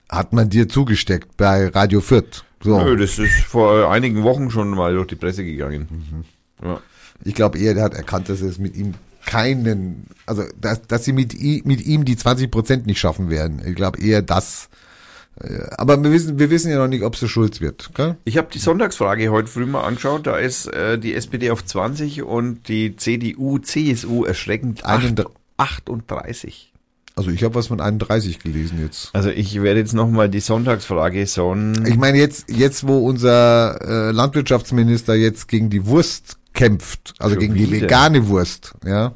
Hat 0.10 0.32
man 0.32 0.50
dir 0.50 0.70
zugesteckt 0.70 1.36
bei 1.36 1.68
Radio 1.68 2.00
Fürth. 2.00 2.46
So. 2.62 2.82
Nö, 2.82 2.96
das 2.96 3.20
ist 3.20 3.44
vor 3.44 3.92
einigen 3.92 4.24
Wochen 4.24 4.50
schon 4.50 4.70
mal 4.70 4.94
durch 4.94 5.08
die 5.08 5.16
Presse 5.16 5.44
gegangen. 5.44 5.88
Mhm. 5.90 6.68
Ja. 6.68 6.80
Ich 7.24 7.36
glaube 7.36 7.58
eher, 7.60 7.74
der 7.74 7.84
hat 7.84 7.94
erkannt, 7.94 8.30
dass 8.30 8.42
es 8.42 8.58
mit 8.60 8.76
ihm 8.76 8.94
keinen, 9.26 10.08
also 10.26 10.44
dass, 10.60 10.82
dass 10.84 11.04
sie 11.04 11.14
mit, 11.14 11.34
mit 11.66 11.86
ihm 11.86 12.06
die 12.06 12.16
20 12.16 12.50
Prozent 12.50 12.86
nicht 12.86 13.00
schaffen 13.00 13.30
werden. 13.30 13.62
Ich 13.66 13.76
glaube 13.76 14.00
eher 14.00 14.22
das. 14.22 14.70
Äh, 15.42 15.60
Aber 15.78 16.02
wir 16.04 16.12
wissen, 16.12 16.40
wir 16.40 16.50
wissen 16.50 16.72
ja 16.72 16.78
noch 16.78 16.88
nicht, 16.88 17.04
ob 17.04 17.16
es 17.22 17.30
Schulz 17.30 17.62
wird. 17.62 17.92
Gell? 17.94 18.16
Ich 18.26 18.38
habe 18.38 18.48
die 18.54 18.60
Sonntagsfrage 18.60 19.30
heute 19.30 19.48
früh 19.48 19.66
mal 19.66 19.84
angeschaut. 19.84 20.28
Da 20.28 20.38
ist 20.38 20.68
äh, 20.68 20.98
die 20.98 21.14
SPD 21.14 21.52
auf 21.52 21.64
20 21.66 22.24
und 22.24 22.68
die 22.68 22.96
CDU, 22.96 23.60
CSU 23.60 24.24
erschreckend 24.24 24.86
Einen- 24.86 25.20
8, 25.20 25.28
38. 25.90 26.72
Also 27.18 27.30
ich 27.32 27.44
habe 27.46 27.56
was 27.56 27.68
von 27.68 27.80
31 27.80 28.40
gelesen 28.40 28.80
jetzt. 28.82 29.10
Also 29.14 29.30
ich 29.30 29.62
werde 29.62 29.80
jetzt 29.80 29.94
nochmal 29.94 30.28
die 30.30 30.42
Sonntagsfrage 30.42 31.26
so 31.28 31.56
Ich 31.86 31.96
meine 31.96 32.18
jetzt, 32.18 32.50
jetzt 32.52 32.86
wo 32.88 32.98
unser 33.08 34.10
äh, 34.10 34.12
Landwirtschaftsminister 34.12 35.16
jetzt 35.16 35.48
gegen 35.48 35.70
die 35.70 35.86
Wurst 35.86 36.38
kämpft, 36.54 37.14
also 37.20 37.36
Schon 37.36 37.40
gegen 37.40 37.54
die 37.56 37.72
wieder? 37.72 37.84
vegane 37.84 38.28
Wurst, 38.28 38.74
ja, 38.86 39.14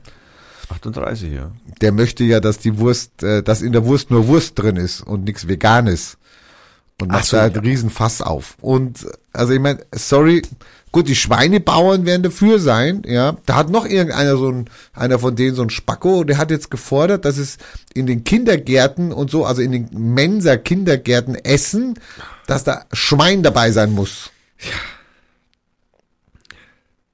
38, 0.70 1.32
ja. 1.32 1.52
der 1.82 1.92
möchte 1.92 2.24
ja, 2.24 2.40
dass 2.40 2.60
die 2.60 2.78
Wurst, 2.78 3.24
äh, 3.24 3.44
dass 3.44 3.62
in 3.62 3.72
der 3.72 3.86
Wurst 3.86 4.12
nur 4.12 4.28
Wurst 4.28 4.58
drin 4.60 4.76
ist 4.76 5.02
und 5.02 5.24
nichts 5.24 5.48
Veganes. 5.48 6.18
Und 7.02 7.12
Ach 7.12 7.16
macht 7.16 7.26
so, 7.26 7.38
da 7.38 7.44
einen 7.44 7.56
ja. 7.56 7.62
riesen 7.62 7.90
Fass 7.90 8.22
auf. 8.22 8.58
Und 8.62 9.08
also 9.34 9.54
ich 9.54 9.60
meine, 9.60 9.80
sorry, 9.94 10.42
gut, 10.92 11.08
die 11.08 11.16
Schweinebauern 11.16 12.06
werden 12.06 12.24
dafür 12.24 12.60
sein, 12.60 13.04
ja. 13.06 13.38
Da 13.46 13.56
hat 13.56 13.70
noch 13.70 13.86
irgendeiner 13.86 14.38
so 14.38 14.50
ein, 14.50 14.70
einer 14.94 15.20
von 15.20 15.36
denen 15.36 15.56
so 15.56 15.62
ein 15.62 15.70
Spacko, 15.70 16.24
der 16.24 16.38
hat 16.38 16.52
jetzt 16.52 16.72
gefordert, 16.72 17.26
dass 17.26 17.38
es 17.38 17.58
in 17.94 18.06
den 18.06 18.24
Kindergärten 18.24 19.12
und 19.12 19.32
so, 19.32 19.46
also 19.46 19.62
in 19.62 19.72
den 19.72 19.90
Mensa 19.92 20.58
Kindergärten 20.58 21.36
Essen, 21.36 21.96
dass 22.48 22.64
da 22.64 22.86
Schwein 22.92 23.44
dabei 23.44 23.72
sein 23.72 23.94
muss. 23.94 24.32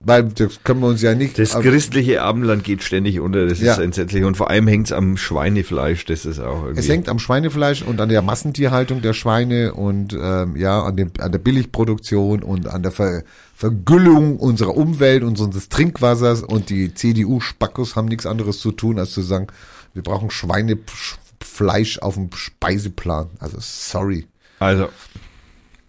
Weil 0.07 0.25
das 0.25 0.63
können 0.63 0.81
wir 0.81 0.87
uns 0.87 1.01
ja 1.01 1.15
nicht. 1.15 1.39
Das 1.39 1.59
christliche 1.59 2.21
Abendland 2.21 2.63
geht 2.63 2.83
ständig 2.83 3.19
unter, 3.19 3.47
das 3.47 3.59
Ja. 3.59 3.73
ist 3.73 3.79
entsetzlich. 3.79 4.23
Und 4.23 4.37
vor 4.37 4.51
allem 4.51 4.67
hängt's 4.67 4.91
am 4.91 5.17
Schweinefleisch, 5.17 6.05
das 6.05 6.25
ist 6.25 6.39
auch 6.39 6.61
irgendwie... 6.61 6.79
Es 6.79 6.87
hängt 6.87 7.09
am 7.09 7.17
Schweinefleisch 7.17 7.81
und 7.81 7.99
an 7.99 8.09
der 8.09 8.21
Massentierhaltung 8.21 9.01
der 9.01 9.13
Schweine 9.13 9.73
und 9.73 10.13
ähm, 10.13 10.55
ja 10.57 10.83
an, 10.83 10.95
dem, 10.95 11.09
an 11.17 11.31
der 11.31 11.39
Billigproduktion 11.39 12.43
und 12.43 12.67
an 12.67 12.83
der 12.83 12.91
Ver, 12.91 13.23
Vergüllung 13.55 14.37
unserer 14.37 14.77
Umwelt 14.77 15.23
und 15.23 15.39
unseres 15.39 15.69
Trinkwassers 15.69 16.43
und 16.43 16.69
die 16.69 16.93
CDU-Spackos 16.93 17.95
haben 17.95 18.07
nichts 18.07 18.27
anderes 18.27 18.59
zu 18.59 18.71
tun, 18.73 18.99
als 18.99 19.09
zu 19.11 19.23
sagen, 19.23 19.47
wir 19.95 20.03
brauchen 20.03 20.29
Schweinefleisch 20.29 21.97
auf 21.99 22.13
dem 22.13 22.29
Speiseplan. 22.31 23.27
Also 23.39 23.57
sorry. 23.59 24.27
Also, 24.59 24.89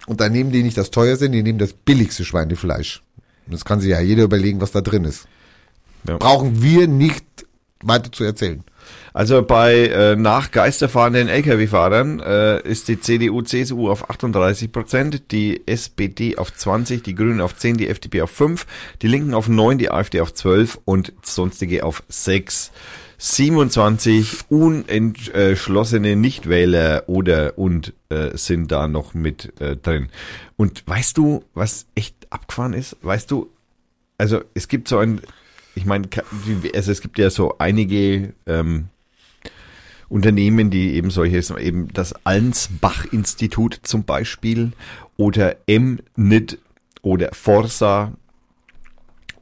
Und 0.07 0.21
dann 0.23 0.33
nehmen 0.33 0.53
die 0.53 0.63
nicht 0.63 0.79
das 0.79 0.91
teuerste, 0.91 1.29
die 1.29 1.43
nehmen 1.43 1.59
das 1.59 1.75
billigste 1.75 2.25
Schweinefleisch. 2.25 3.03
Das 3.47 3.65
kann 3.65 3.81
sich 3.81 3.91
ja 3.91 4.01
jeder 4.01 4.25
überlegen, 4.25 4.61
was 4.61 4.73
da 4.73 4.81
drin 4.81 5.05
ist. 5.05 5.27
Ja. 6.07 6.17
Brauchen 6.19 6.63
wir 6.63 6.87
nicht 6.89 7.25
weiter 7.83 8.11
zu 8.11 8.25
erzählen. 8.25 8.65
Also 9.13 9.43
bei 9.43 9.87
äh, 9.87 10.17
nach 10.17 10.51
geisterfahrenden 10.51 11.29
Lkw-Fahrern 11.29 12.21
äh, 12.21 12.61
ist 12.69 12.89
die 12.89 13.01
CDU, 13.01 13.43
CSU 13.43 13.89
auf 13.91 14.11
38 14.11 14.71
Prozent, 14.71 15.33
die 15.33 15.67
SPD 15.67 16.37
auf 16.37 16.55
20, 16.55 17.03
die 17.03 17.15
Grünen 17.15 17.41
auf 17.41 17.57
10, 17.57 17.79
die 17.79 17.89
FDP 17.89 18.23
auf 18.23 18.31
5, 18.31 18.67
die 19.03 19.09
Linken 19.09 19.35
auf 19.35 19.49
9, 19.49 19.79
die 19.79 19.91
AfD 19.91 20.21
auf 20.21 20.35
12 20.35 20.79
und 20.85 21.13
sonstige 21.23 21.85
auf 21.85 22.03
6. 22.09 22.73
27 23.19 24.51
unentschlossene 24.51 26.17
Nichtwähler 26.17 27.05
oder 27.09 27.59
und 27.59 27.93
äh, 28.11 28.37
sind 28.37 28.71
da 28.73 28.89
noch 28.89 29.15
mit 29.15 29.59
äh, 29.61 29.77
drin. 29.77 30.09
Und 30.57 30.83
weißt 30.87 31.17
du, 31.17 31.45
was 31.55 31.87
echt 31.95 32.15
abgefahren 32.31 32.73
ist? 32.75 32.97
Weißt 33.03 33.31
du, 33.31 33.51
also 34.19 34.43
es 34.55 34.69
gibt 34.69 34.89
so 34.89 34.99
ein, 34.99 35.21
ich 35.75 35.87
meine, 35.87 36.07
die- 36.63 36.75
also 36.75 36.93
es 36.93 37.01
gibt 37.01 37.19
ja 37.19 37.31
so 37.31 37.57
einige 37.59 38.35
ähm, 38.47 38.89
Unternehmen, 40.09 40.71
die 40.71 40.95
eben 40.95 41.11
solches, 41.11 41.51
eben 41.51 41.89
das 41.93 42.15
Allensbach-Institut 42.25 43.81
zum 43.83 44.05
Beispiel 44.05 44.73
oder 45.17 45.57
MNIT 45.67 46.59
oder 47.03 47.31
Forsa 47.33 48.13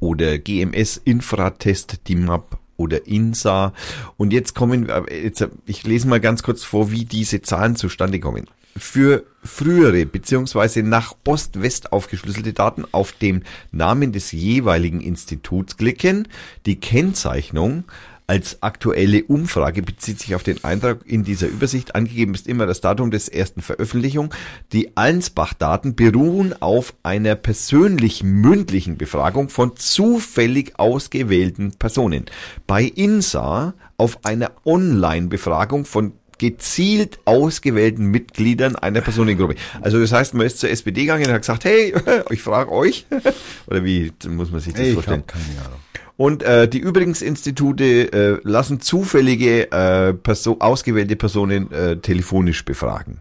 oder 0.01 0.39
GMS 0.39 0.97
Infratest, 1.05 2.09
DIMAP 2.09 2.59
oder 2.77 3.07
INSA. 3.07 3.73
Und 4.17 4.33
jetzt 4.33 4.55
kommen, 4.55 4.87
wir- 4.89 5.07
jetzt, 5.11 5.47
ich 5.67 5.85
lese 5.87 6.09
mal 6.09 6.21
ganz 6.21 6.43
kurz 6.43 6.65
vor, 6.65 6.91
wie 6.91 7.05
diese 7.05 7.43
Zahlen 7.43 7.77
zustande 7.77 8.21
kommen. 8.21 8.47
Für 8.77 9.23
frühere 9.45 10.05
beziehungsweise 10.05 10.83
nach 10.83 11.15
Ost-West 11.25 11.93
aufgeschlüsselte 11.93 12.53
Daten 12.53 12.85
auf 12.91 13.13
dem 13.13 13.43
Namen 13.71 14.11
des 14.11 14.33
jeweiligen 14.33 15.01
Instituts 15.01 15.77
klicken, 15.77 16.27
die 16.67 16.81
Kennzeichnung 16.81 17.85
als 18.27 18.63
aktuelle 18.63 19.25
Umfrage 19.25 19.83
bezieht 19.83 20.19
sich 20.19 20.35
auf 20.35 20.43
den 20.43 20.65
Eintrag 20.65 21.01
in 21.05 21.25
dieser 21.25 21.47
Übersicht. 21.47 21.95
Angegeben 21.95 22.35
ist 22.35 22.47
immer 22.47 22.65
das 22.67 22.81
Datum 22.81 23.11
des 23.11 23.29
ersten 23.29 23.61
Veröffentlichung. 23.61 24.33
Die 24.73 24.97
Allensbach-Daten 24.97 25.95
beruhen 25.95 26.55
auf 26.63 26.95
einer 27.03 27.35
persönlich 27.35 28.23
mündlichen 28.23 28.97
Befragung 28.97 29.51
von 29.51 29.77
zufällig 29.77 30.79
ausgewählten 30.79 31.73
Personen. 31.73 32.25
Bei 32.67 32.85
INSA 32.85 33.75
auf 33.99 34.25
einer 34.25 34.53
Online-Befragung 34.65 35.85
von 35.85 36.13
gezielt 36.39 37.19
ausgewählten 37.27 38.07
Mitgliedern 38.07 38.75
einer 38.75 39.01
Personengruppe. 39.03 39.55
Also 39.83 40.01
das 40.01 40.13
heißt, 40.13 40.35
man 40.35 40.47
ist 40.47 40.59
zur 40.59 40.71
SPD 40.71 41.03
gegangen 41.03 41.27
und 41.27 41.33
hat 41.33 41.43
gesagt, 41.43 41.65
hey, 41.65 41.95
ich 42.31 42.43
frage 42.43 42.73
euch. 42.73 43.07
Oder 43.67 43.85
wie 43.85 44.13
muss 44.29 44.51
man 44.51 44.61
sich 44.61 44.73
das 44.73 44.83
Ich 44.83 44.95
vorstellen? 44.95 45.23
habe 45.29 45.33
keine 45.33 45.67
Ahnung. 45.67 45.81
Und 46.17 46.43
äh, 46.43 46.69
die 46.69 46.79
Übrigsinstitute 46.79 48.13
äh, 48.13 48.41
lassen 48.45 48.81
zufällige 48.81 49.73
äh, 49.73 50.15
Perso 50.15 50.57
ausgewählte 50.61 51.17
Personen 51.17 51.73
äh, 51.73 51.97
telefonisch 51.97 52.65
befragen. 52.65 53.21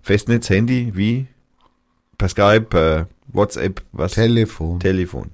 Festnetz, 0.00 0.50
Handy, 0.50 0.90
wie? 0.94 1.28
Per 2.18 2.28
Skype, 2.28 2.62
per 2.62 3.08
WhatsApp, 3.28 3.82
was? 3.92 4.12
Telefon. 4.12 4.80
Telefon. 4.80 5.30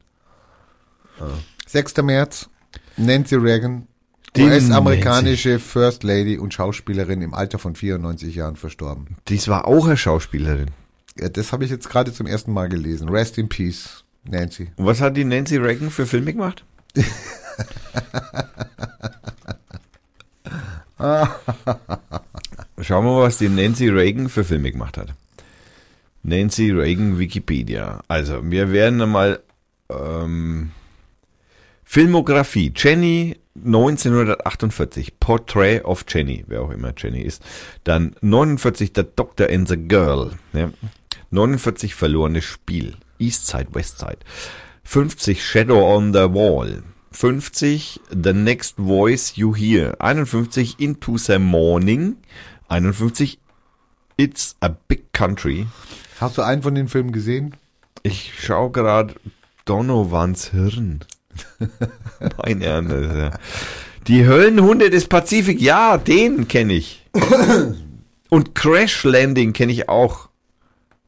6. 1.67 1.97
März, 2.03 2.49
Nancy 2.97 3.35
Reagan, 3.35 3.89
Die 4.37 4.43
US-amerikanische 4.43 5.59
First 5.59 6.05
Lady 6.05 6.39
und 6.39 6.55
Schauspielerin 6.55 7.23
im 7.23 7.35
Alter 7.35 7.59
von 7.59 7.75
94 7.75 8.35
Jahren 8.35 8.57
verstorben. 8.57 9.17
Dies 9.29 9.49
war 9.49 9.67
auch 9.67 9.87
eine 9.87 9.97
Schauspielerin. 9.97 10.71
Ja, 11.19 11.29
das 11.29 11.53
habe 11.53 11.65
ich 11.65 11.71
jetzt 11.71 11.89
gerade 11.89 12.13
zum 12.13 12.27
ersten 12.27 12.53
Mal 12.53 12.69
gelesen. 12.69 13.09
Rest 13.09 13.39
in 13.39 13.49
Peace, 13.49 14.05
Nancy. 14.31 14.69
Und 14.77 14.87
was 14.87 15.01
hat 15.01 15.17
die 15.17 15.25
Nancy 15.25 15.57
Reagan 15.57 15.91
für 15.91 16.07
Filme 16.07 16.33
gemacht? 16.33 16.65
Schauen 22.81 23.05
wir 23.05 23.13
mal, 23.13 23.23
was 23.23 23.39
die 23.39 23.49
Nancy 23.49 23.89
Reagan 23.89 24.29
für 24.29 24.45
Filme 24.45 24.71
gemacht 24.73 24.97
hat. 24.99 25.15
Nancy 26.23 26.71
Reagan 26.71 27.19
Wikipedia. 27.19 28.03
Also, 28.09 28.41
wir 28.43 28.73
werden 28.73 29.01
einmal 29.01 29.41
ähm, 29.89 30.71
Filmografie. 31.85 32.73
Jenny 32.75 33.37
1948. 33.65 35.21
Portrait 35.21 35.85
of 35.85 36.05
Jenny, 36.09 36.45
wer 36.47 36.63
auch 36.63 36.71
immer 36.71 36.93
Jenny 36.97 37.23
ist. 37.23 37.43
Dann 37.85 38.15
49 38.21 38.93
The 38.95 39.05
Doctor 39.17 39.49
and 39.51 39.69
the 39.69 39.77
Girl. 39.77 40.33
Ja. 40.53 40.71
49 41.31 41.95
Verlorenes 41.95 42.45
Spiel. 42.45 42.97
East 43.19 43.47
Side, 43.47 43.69
West 43.73 43.99
Side. 43.99 44.19
50 44.85 45.35
Shadow 45.35 45.85
on 45.95 46.13
the 46.13 46.29
Wall. 46.33 46.83
50 47.13 48.01
The 48.11 48.33
Next 48.33 48.77
Voice 48.79 49.37
You 49.37 49.53
Hear. 49.55 49.95
51 50.01 50.75
Into 50.79 51.19
the 51.19 51.39
Morning. 51.39 52.17
51 52.71 53.39
It's 54.17 54.57
a 54.61 54.69
Big 54.69 55.13
Country. 55.13 55.67
Hast 56.21 56.39
du 56.39 56.43
einen 56.43 56.63
von 56.63 56.75
den 56.75 56.89
Filmen 56.89 57.13
gesehen? 57.13 57.55
Ich 58.03 58.33
schau 58.39 58.71
gerade 58.71 59.15
Donovans 59.65 60.51
Hirn. 60.51 61.01
Mein 62.45 62.63
Ernst. 62.63 62.93
ja. 62.93 63.31
Die 64.09 64.27
Höllenhunde 64.27 64.91
des 64.91 65.07
Pazifik, 65.07 65.61
ja, 65.61 65.99
den 65.99 66.49
kenne 66.49 66.73
ich. 66.73 67.07
Und 68.31 68.55
Crash 68.55 69.05
Landing 69.05 69.53
kenne 69.53 69.73
ich 69.73 69.89
auch. 69.89 70.28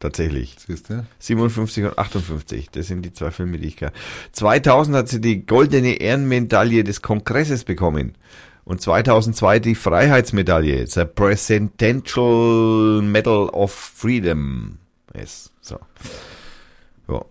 Tatsächlich. 0.01 0.57
Siehst 0.66 0.88
du? 0.88 1.05
57 1.18 1.84
und 1.84 1.98
58, 1.98 2.70
das 2.70 2.86
sind 2.86 3.03
die 3.03 3.12
zwei 3.12 3.30
Filme, 3.30 3.59
die 3.59 3.68
ich 3.68 3.76
kenne. 3.76 3.92
2000 4.32 4.96
hat 4.96 5.09
sie 5.09 5.20
die 5.20 5.44
goldene 5.44 6.01
Ehrenmedaille 6.01 6.84
des 6.84 7.03
Kongresses 7.03 7.64
bekommen. 7.64 8.16
Und 8.64 8.80
2002 8.80 9.59
die 9.59 9.74
Freiheitsmedaille, 9.74 10.86
the 10.86 11.05
Presidential 11.05 13.03
Medal 13.03 13.51
of 13.51 13.72
Freedom. 13.72 14.78
Yes, 15.14 15.51
so. 15.61 15.78
Ja. 17.07 17.24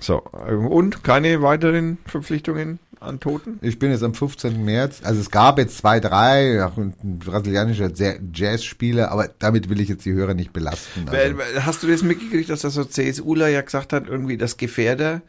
So, 0.00 0.18
und 0.20 1.02
keine 1.04 1.40
weiteren 1.42 1.98
Verpflichtungen 2.06 2.78
an 3.00 3.20
Toten? 3.20 3.58
Ich 3.62 3.78
bin 3.78 3.90
jetzt 3.90 4.02
am 4.02 4.14
15. 4.14 4.64
März. 4.64 5.00
Also 5.04 5.20
es 5.20 5.30
gab 5.30 5.58
jetzt 5.58 5.78
zwei, 5.78 6.00
drei, 6.00 6.62
ein 6.76 6.94
brasilianischer 7.18 7.90
Jazz- 7.94 8.20
Jazzspieler, 8.32 9.10
aber 9.10 9.28
damit 9.38 9.68
will 9.70 9.80
ich 9.80 9.88
jetzt 9.88 10.04
die 10.04 10.12
Hörer 10.12 10.34
nicht 10.34 10.52
belasten. 10.52 11.08
Also, 11.08 11.36
Hast 11.60 11.82
du 11.82 11.86
das 11.88 12.02
mitgekriegt, 12.02 12.50
dass 12.50 12.60
das 12.60 12.74
so 12.74 12.84
CSUler 12.84 13.48
ja 13.48 13.60
gesagt 13.62 13.92
hat, 13.92 14.06
irgendwie, 14.08 14.36
dass 14.36 14.56
Gefährder 14.56 15.22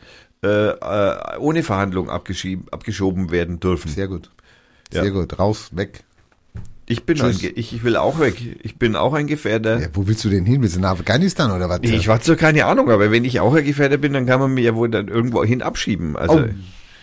äh, 0.43 0.47
äh, 0.47 1.37
ohne 1.39 1.63
Verhandlung 1.63 2.09
abgeschoben 2.09 3.31
werden 3.31 3.59
dürfen? 3.59 3.89
sehr 3.89 4.07
gut. 4.07 4.31
Ja. 4.93 5.01
Sehr 5.03 5.11
gut. 5.11 5.37
Raus, 5.37 5.69
weg. 5.73 6.03
Ich 6.89 7.03
bin 7.03 7.21
ein, 7.21 7.31
ich, 7.31 7.57
ich 7.57 7.83
will 7.83 7.97
auch 7.97 8.19
weg. 8.19 8.41
Ich 8.63 8.77
bin 8.77 8.95
auch 8.95 9.13
ein 9.13 9.27
Gefährder. 9.27 9.81
Ja, 9.81 9.87
wo 9.93 10.07
willst 10.07 10.23
du 10.23 10.29
denn 10.29 10.45
hin? 10.45 10.61
Willst 10.61 10.77
du 10.77 10.79
nach 10.79 10.91
Afghanistan 10.91 11.51
oder 11.51 11.67
was? 11.67 11.79
Ich 11.83 12.07
hatte 12.07 12.25
so 12.25 12.35
keine 12.37 12.65
Ahnung, 12.65 12.89
aber 12.89 13.11
wenn 13.11 13.25
ich 13.25 13.41
auch 13.41 13.53
ein 13.53 13.65
Gefährder 13.65 13.97
bin, 13.97 14.13
dann 14.13 14.25
kann 14.25 14.39
man 14.39 14.53
mich 14.53 14.63
ja 14.63 14.73
wohl 14.73 14.89
dann 14.89 15.09
irgendwo 15.09 15.43
hin 15.43 15.61
abschieben. 15.61 16.15
Also 16.15 16.39
oh, 16.39 16.47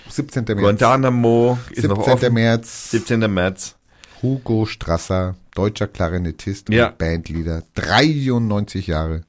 17. 0.08 0.44
März. 0.44 0.58
Guantanamo 0.58 1.58
ist 1.70 1.86
noch 1.86 1.96
17. 1.96 2.12
offen. 2.14 2.34
März. 2.34 2.90
17. 2.92 3.32
März. 3.32 3.76
Hugo 4.22 4.64
Strasser, 4.64 5.36
deutscher 5.54 5.86
Klarinettist 5.86 6.70
Ja. 6.70 6.88
und 6.88 6.98
Bandleader, 6.98 7.62
93 7.74 8.86
Jahre. 8.86 9.20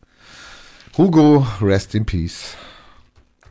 Hugo, 0.98 1.46
rest 1.62 1.96
in 1.96 2.06
peace. 2.06 2.56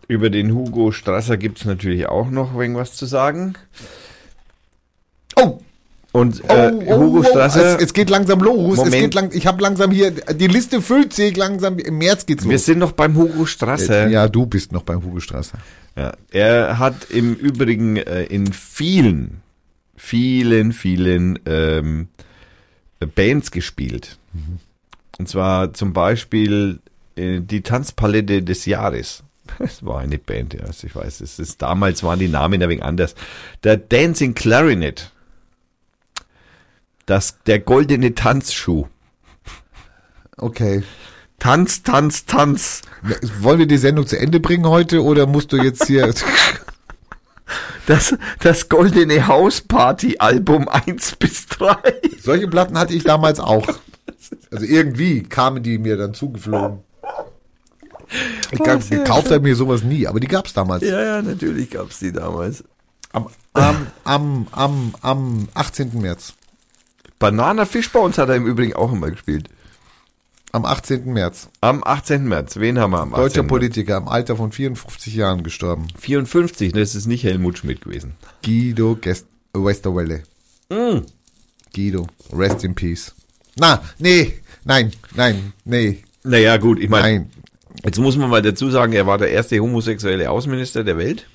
Über 0.09 0.31
den 0.31 0.55
Hugo 0.55 0.91
Strasser 0.91 1.37
gibt's 1.37 1.67
natürlich 1.67 2.09
auch 2.09 2.31
noch 2.31 2.59
irgendwas 2.59 2.95
zu 2.95 3.05
sagen. 3.05 3.55
Oh, 5.37 5.61
Und 6.15 6.49
äh, 6.49 6.71
Hugo 6.97 7.25
Strasser, 7.25 7.75
Es, 7.75 7.87
es 7.87 7.93
geht 7.93 8.09
langsam 8.09 8.39
los. 8.39 8.77
Moment. 8.77 8.95
Es 8.95 9.01
geht 9.01 9.15
lang, 9.15 9.31
ich 9.33 9.49
habe 9.49 9.61
langsam 9.61 9.91
hier, 9.91 10.13
die 10.13 10.47
Liste 10.47 10.81
füllt 10.81 11.13
sich 11.13 11.37
langsam. 11.37 11.81
Im 11.81 11.99
März 11.99 12.25
geht's 12.25 12.45
wir 12.45 12.53
los. 12.53 12.65
sind 12.65 12.79
noch 12.79 12.93
beim 12.93 13.17
Hugo 13.17 13.47
Strasser. 13.47 14.07
Ja, 14.07 14.29
du 14.29 14.47
bist 14.47 14.71
noch 14.71 14.85
beim 14.85 15.05
Hugo 15.05 15.19
Strasser. 15.19 15.59
Ja, 15.97 16.13
er 16.31 16.79
hat 16.79 17.11
im 17.11 17.35
Übrigen 17.35 17.97
äh, 17.97 18.23
in 18.27 18.53
vielen, 18.53 19.41
vielen, 19.97 20.73
vielen 20.73 21.41
ähm, 21.47 22.07
Bands 23.17 23.51
gespielt. 23.51 24.17
Und 25.19 25.29
zwar 25.29 25.73
zum 25.73 25.93
Beispiel 25.93 26.79
äh, 27.17 27.41
die 27.41 27.63
Tanzpalette 27.63 28.45
des 28.45 28.67
Jahres. 28.67 29.25
Es 29.59 29.85
war 29.85 29.99
eine 29.99 30.19
Band, 30.19 30.55
ja, 30.55 30.61
also 30.61 30.87
ich 30.87 30.95
weiß, 30.95 31.21
es 31.21 31.41
ist 31.41 31.61
damals 31.61 32.03
waren 32.05 32.21
die 32.21 32.29
Namen 32.29 32.63
ein 32.63 32.69
wenig 32.69 32.85
anders. 32.85 33.17
Der 33.65 33.77
Dancing 33.77 34.35
Clarinet. 34.35 35.11
Das, 37.07 37.43
der 37.47 37.61
goldene 37.61 38.15
Tanzschuh. 38.15 38.87
Okay. 40.37 40.83
Tanz, 41.39 41.83
Tanz, 41.83 42.25
Tanz. 42.25 42.83
Wollen 43.41 43.59
wir 43.59 43.67
die 43.67 43.77
Sendung 43.77 44.07
zu 44.07 44.19
Ende 44.19 44.41
bringen 44.41 44.67
heute 44.67 45.03
oder 45.03 45.27
musst 45.27 45.53
du 45.53 45.57
jetzt 45.57 45.87
hier... 45.87 46.13
Das, 47.87 48.17
das 48.41 48.71
goldene 48.71 49.27
Hausparty-Album 49.27 50.71
1 50.71 51.17
bis 51.17 51.47
3. 51.49 51.77
Solche 52.19 52.49
Platten 52.49 52.79
hatte 52.79 52.95
ich 52.95 53.05
damals 53.05 53.41
auch. 53.41 53.67
Also 54.51 54.65
irgendwie 54.65 55.23
kamen 55.23 55.63
die 55.63 55.77
mir 55.77 55.99
dann 55.99 56.15
zugeflogen. 56.15 56.79
Ich 58.51 58.61
Oh, 58.61 58.65
gab, 58.65 58.83
sehr 58.83 58.99
gekauft 58.99 59.31
habe 59.31 59.41
mir 59.41 59.57
sowas 59.57 59.83
nie, 59.83 60.07
aber 60.07 60.21
die 60.21 60.29
gab's 60.29 60.55
damals. 60.55 60.83
Ja, 60.83 61.03
ja, 61.03 61.23
natürlich 61.23 61.71
gab's 61.71 61.99
die 61.99 62.13
damals. 62.13 62.65
Am, 63.13 63.29
am, 63.53 63.87
am, 64.05 64.47
am, 64.53 64.95
am 65.03 65.49
18. 65.53 66.01
März. 66.01 66.33
Banana 67.25 67.65
Fish 67.65 67.91
bei 67.91 68.01
uns 68.01 68.19
hat 68.19 68.29
er 68.29 68.37
im 68.37 68.45
Übrigen 68.47 68.75
auch 68.75 68.93
immer 68.93 69.11
gespielt. 69.11 69.49
Am 70.53 70.67
18. 70.67 71.11
März. 71.11 71.49
Am 71.63 71.83
18. 71.83 72.29
März. 72.29 72.57
Wen 72.59 72.79
haben 72.79 72.91
wir 72.91 73.01
am 73.01 73.15
18. 73.15 73.25
Deutscher 73.25 73.43
März? 73.45 73.49
Politiker 73.49 73.97
im 73.97 74.09
Alter 74.09 74.37
von 74.37 74.53
54 74.53 75.15
Jahren 75.15 75.43
gestorben. 75.43 75.87
54, 75.99 76.75
das 76.75 76.95
ist 76.95 77.07
nicht 77.07 77.25
Helmut 77.25 77.57
Schmidt 77.57 77.81
gewesen. 77.81 78.13
Guido 78.45 78.97
Gest 79.01 79.27
Westerwelle. 79.55 80.25
Guido, 81.75 82.07
rest 82.31 82.63
in 82.63 82.75
peace. 82.75 83.15
Na, 83.57 83.83
nee, 83.99 84.35
nein, 84.65 84.93
nein, 85.15 85.55
nee, 85.65 86.05
Naja, 86.25 86.59
gut, 86.59 86.79
ich 86.79 86.91
meine, 86.91 87.21
nein. 87.21 87.31
jetzt 87.85 87.99
muss 87.99 88.19
man 88.19 88.29
mal 88.29 88.43
dazu 88.43 88.69
sagen, 88.69 88.93
er 88.93 89.07
war 89.07 89.17
der 89.17 89.31
erste 89.31 89.59
homosexuelle 89.61 90.31
Außenminister 90.31 90.85
der 90.85 90.99
Welt. 90.99 91.27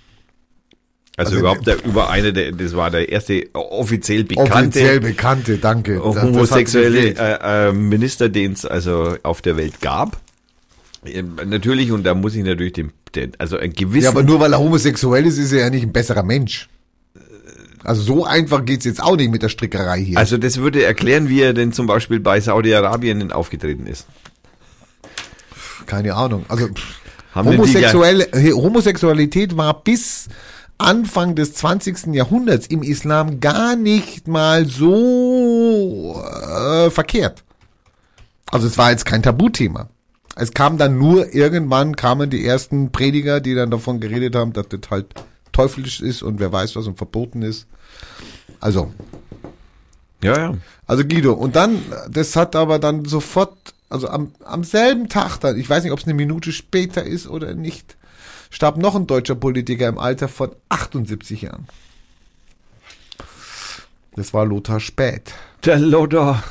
Also, 1.20 1.32
Also, 1.32 1.40
überhaupt 1.42 1.68
der, 1.68 1.84
über 1.84 2.10
eine, 2.10 2.32
der, 2.32 2.54
das 2.54 2.76
war 2.78 2.90
der 2.90 3.10
erste 3.10 3.44
offiziell 3.54 4.24
bekannte 4.24 4.54
Offiziell 4.54 5.00
bekannte, 5.02 5.58
danke. 5.58 6.02
Homosexuelle 6.02 7.14
äh, 7.14 7.68
äh, 7.68 7.74
Minister, 7.74 8.30
den 8.30 8.54
es 8.54 8.66
also 8.66 9.18
auf 9.24 9.42
der 9.42 9.58
Welt 9.58 9.82
gab. 9.82 10.18
Ähm, 11.06 11.36
Natürlich, 11.46 11.92
und 11.92 12.06
da 12.06 12.14
muss 12.14 12.36
ich 12.36 12.44
natürlich 12.46 12.72
den, 12.72 12.94
den 13.16 13.34
also 13.38 13.58
ein 13.58 13.74
gewissen 13.74 14.06
Ja, 14.06 14.12
aber 14.12 14.24
nur 14.24 14.40
weil 14.40 14.54
er 14.54 14.60
homosexuell 14.60 15.26
ist, 15.26 15.38
ist 15.38 15.52
er 15.52 15.60
ja 15.60 15.70
nicht 15.70 15.84
ein 15.84 15.92
besserer 15.92 16.24
Mensch. 16.24 16.70
Also 17.84 18.02
so 18.02 18.26
einfach 18.26 18.64
geht's 18.64 18.86
jetzt 18.86 19.04
auch 19.04 19.18
nicht 19.18 19.30
mit 19.30 19.42
der 19.42 19.50
Strickerei 19.50 20.00
hier. 20.00 20.18
Also 20.18 20.38
das 20.38 20.58
würde 20.58 20.84
erklären, 20.84 21.28
wie 21.28 21.42
er 21.42 21.54
denn 21.54 21.74
zum 21.74 21.86
Beispiel 21.86 22.22
bei 22.22 22.40
Saudi-Arabien 22.40 23.34
aufgetreten 23.34 23.88
ist. 23.88 24.06
Keine 25.86 26.16
Ahnung. 26.16 26.46
Also 26.48 26.70
Homosexuelle, 27.36 28.28
Homosexualität 28.54 29.58
war 29.58 29.84
bis 29.84 30.30
Anfang 30.80 31.36
des 31.36 31.54
20. 31.54 32.14
Jahrhunderts 32.14 32.68
im 32.68 32.84
Islam 32.84 33.40
gar 33.40 33.76
nicht 33.76 34.28
mal 34.28 34.66
so 34.66 36.20
äh, 36.24 36.90
verkehrt. 36.90 37.44
Also 38.50 38.66
es 38.66 38.78
war 38.78 38.90
jetzt 38.90 39.06
kein 39.06 39.22
Tabuthema. 39.22 39.90
Es 40.36 40.54
kam 40.54 40.78
dann 40.78 40.98
nur 40.98 41.36
irgendwann 41.36 41.96
kamen 41.96 42.30
die 42.30 42.46
ersten 42.46 42.92
Prediger, 42.92 43.42
die 43.42 43.56
dann 43.56 43.70
davon 43.70 44.00
geredet 44.00 44.36
haben, 44.36 44.54
dass 44.54 44.70
das 44.70 44.82
halt 44.90 45.08
teuflisch 45.52 46.00
ist 46.00 46.24
und 46.24 46.40
wer 46.40 46.52
weiß 46.52 46.78
was 46.78 46.88
und 46.88 46.98
verboten 46.98 47.42
ist. 47.42 47.68
Also, 48.62 48.94
Ja, 50.24 50.38
ja. 50.38 50.54
also 50.88 51.04
Guido. 51.04 51.34
Und 51.34 51.58
dann, 51.58 51.82
das 52.10 52.38
hat 52.38 52.56
aber 52.56 52.80
dann 52.80 53.04
sofort, 53.04 53.58
also 53.90 54.08
am, 54.08 54.32
am 54.46 54.64
selben 54.64 55.10
Tag 55.10 55.40
dann, 55.40 55.58
ich 55.60 55.70
weiß 55.70 55.84
nicht, 55.84 55.92
ob 55.92 56.00
es 56.00 56.06
eine 56.06 56.14
Minute 56.14 56.54
später 56.54 57.04
ist 57.04 57.28
oder 57.28 57.54
nicht, 57.54 57.98
starb 58.50 58.78
noch 58.78 58.96
ein 58.96 59.08
deutscher 59.08 59.36
Politiker 59.36 59.88
im 59.88 59.98
Alter 60.00 60.28
von 60.28 60.52
78 60.70 61.44
Jahren. 61.44 61.68
Das 64.16 64.34
war 64.34 64.46
Lothar 64.46 64.80
Späth, 64.80 65.34
Der 65.66 65.80
Lothar. 65.80 66.44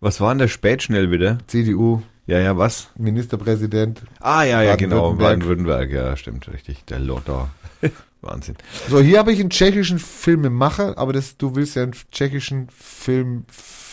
Was 0.00 0.20
war 0.20 0.30
denn 0.30 0.38
der 0.38 0.48
Spätschnell 0.48 1.10
wieder? 1.10 1.38
CDU, 1.46 2.02
Ja, 2.26 2.38
ja, 2.38 2.56
was? 2.56 2.88
Ministerpräsident. 2.96 4.02
Ah, 4.20 4.44
ja, 4.44 4.62
ja, 4.62 4.76
genau. 4.76 5.12
Baden-Württemberg. 5.14 5.90
Baden-Württemberg, 5.90 5.90
ja, 5.92 6.16
stimmt, 6.16 6.48
richtig. 6.52 6.84
Der 6.86 6.98
Lothar. 7.00 7.50
Wahnsinn. 8.22 8.54
So, 8.88 9.00
hier 9.00 9.18
habe 9.18 9.32
ich 9.32 9.40
einen 9.40 9.50
tschechischen 9.50 9.98
Filmemacher, 9.98 10.96
aber 10.98 11.12
das, 11.12 11.36
du 11.38 11.56
willst 11.56 11.74
ja 11.76 11.82
einen 11.84 11.94
tschechischen 12.12 12.68
Film, 12.70 13.44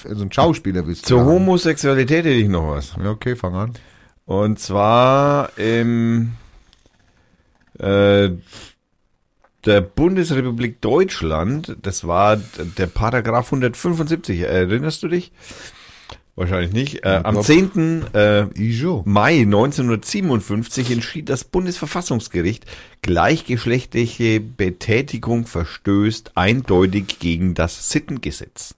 also 0.07 0.21
einen 0.21 0.31
Schauspieler 0.31 0.85
willst 0.85 1.05
du 1.05 1.07
Zur 1.07 1.19
haben. 1.21 1.27
Homosexualität 1.27 2.25
hätte 2.25 2.29
ich 2.29 2.49
noch 2.49 2.67
was. 2.67 2.93
Ja, 3.01 3.09
okay, 3.09 3.35
fang 3.35 3.55
an. 3.55 3.71
Und 4.25 4.59
zwar 4.59 5.57
im 5.57 6.33
äh, 7.79 8.31
der 9.65 9.81
Bundesrepublik 9.81 10.81
Deutschland, 10.81 11.75
das 11.81 12.07
war 12.07 12.37
der 12.77 12.87
Paragraph 12.87 13.47
175, 13.47 14.41
erinnerst 14.41 15.03
du 15.03 15.09
dich? 15.09 15.31
Wahrscheinlich 16.37 16.71
nicht. 16.71 17.03
Äh, 17.03 17.21
am 17.23 17.33
glaub- 17.33 17.45
10. 17.45 18.05
Äh. 18.13 18.45
Mai 19.05 19.41
1957 19.41 20.91
entschied 20.91 21.29
das 21.29 21.43
Bundesverfassungsgericht, 21.43 22.65
gleichgeschlechtliche 23.01 24.39
Betätigung 24.39 25.47
verstößt 25.47 26.37
eindeutig 26.37 27.17
gegen 27.19 27.55
das 27.55 27.89
Sittengesetz. 27.89 28.75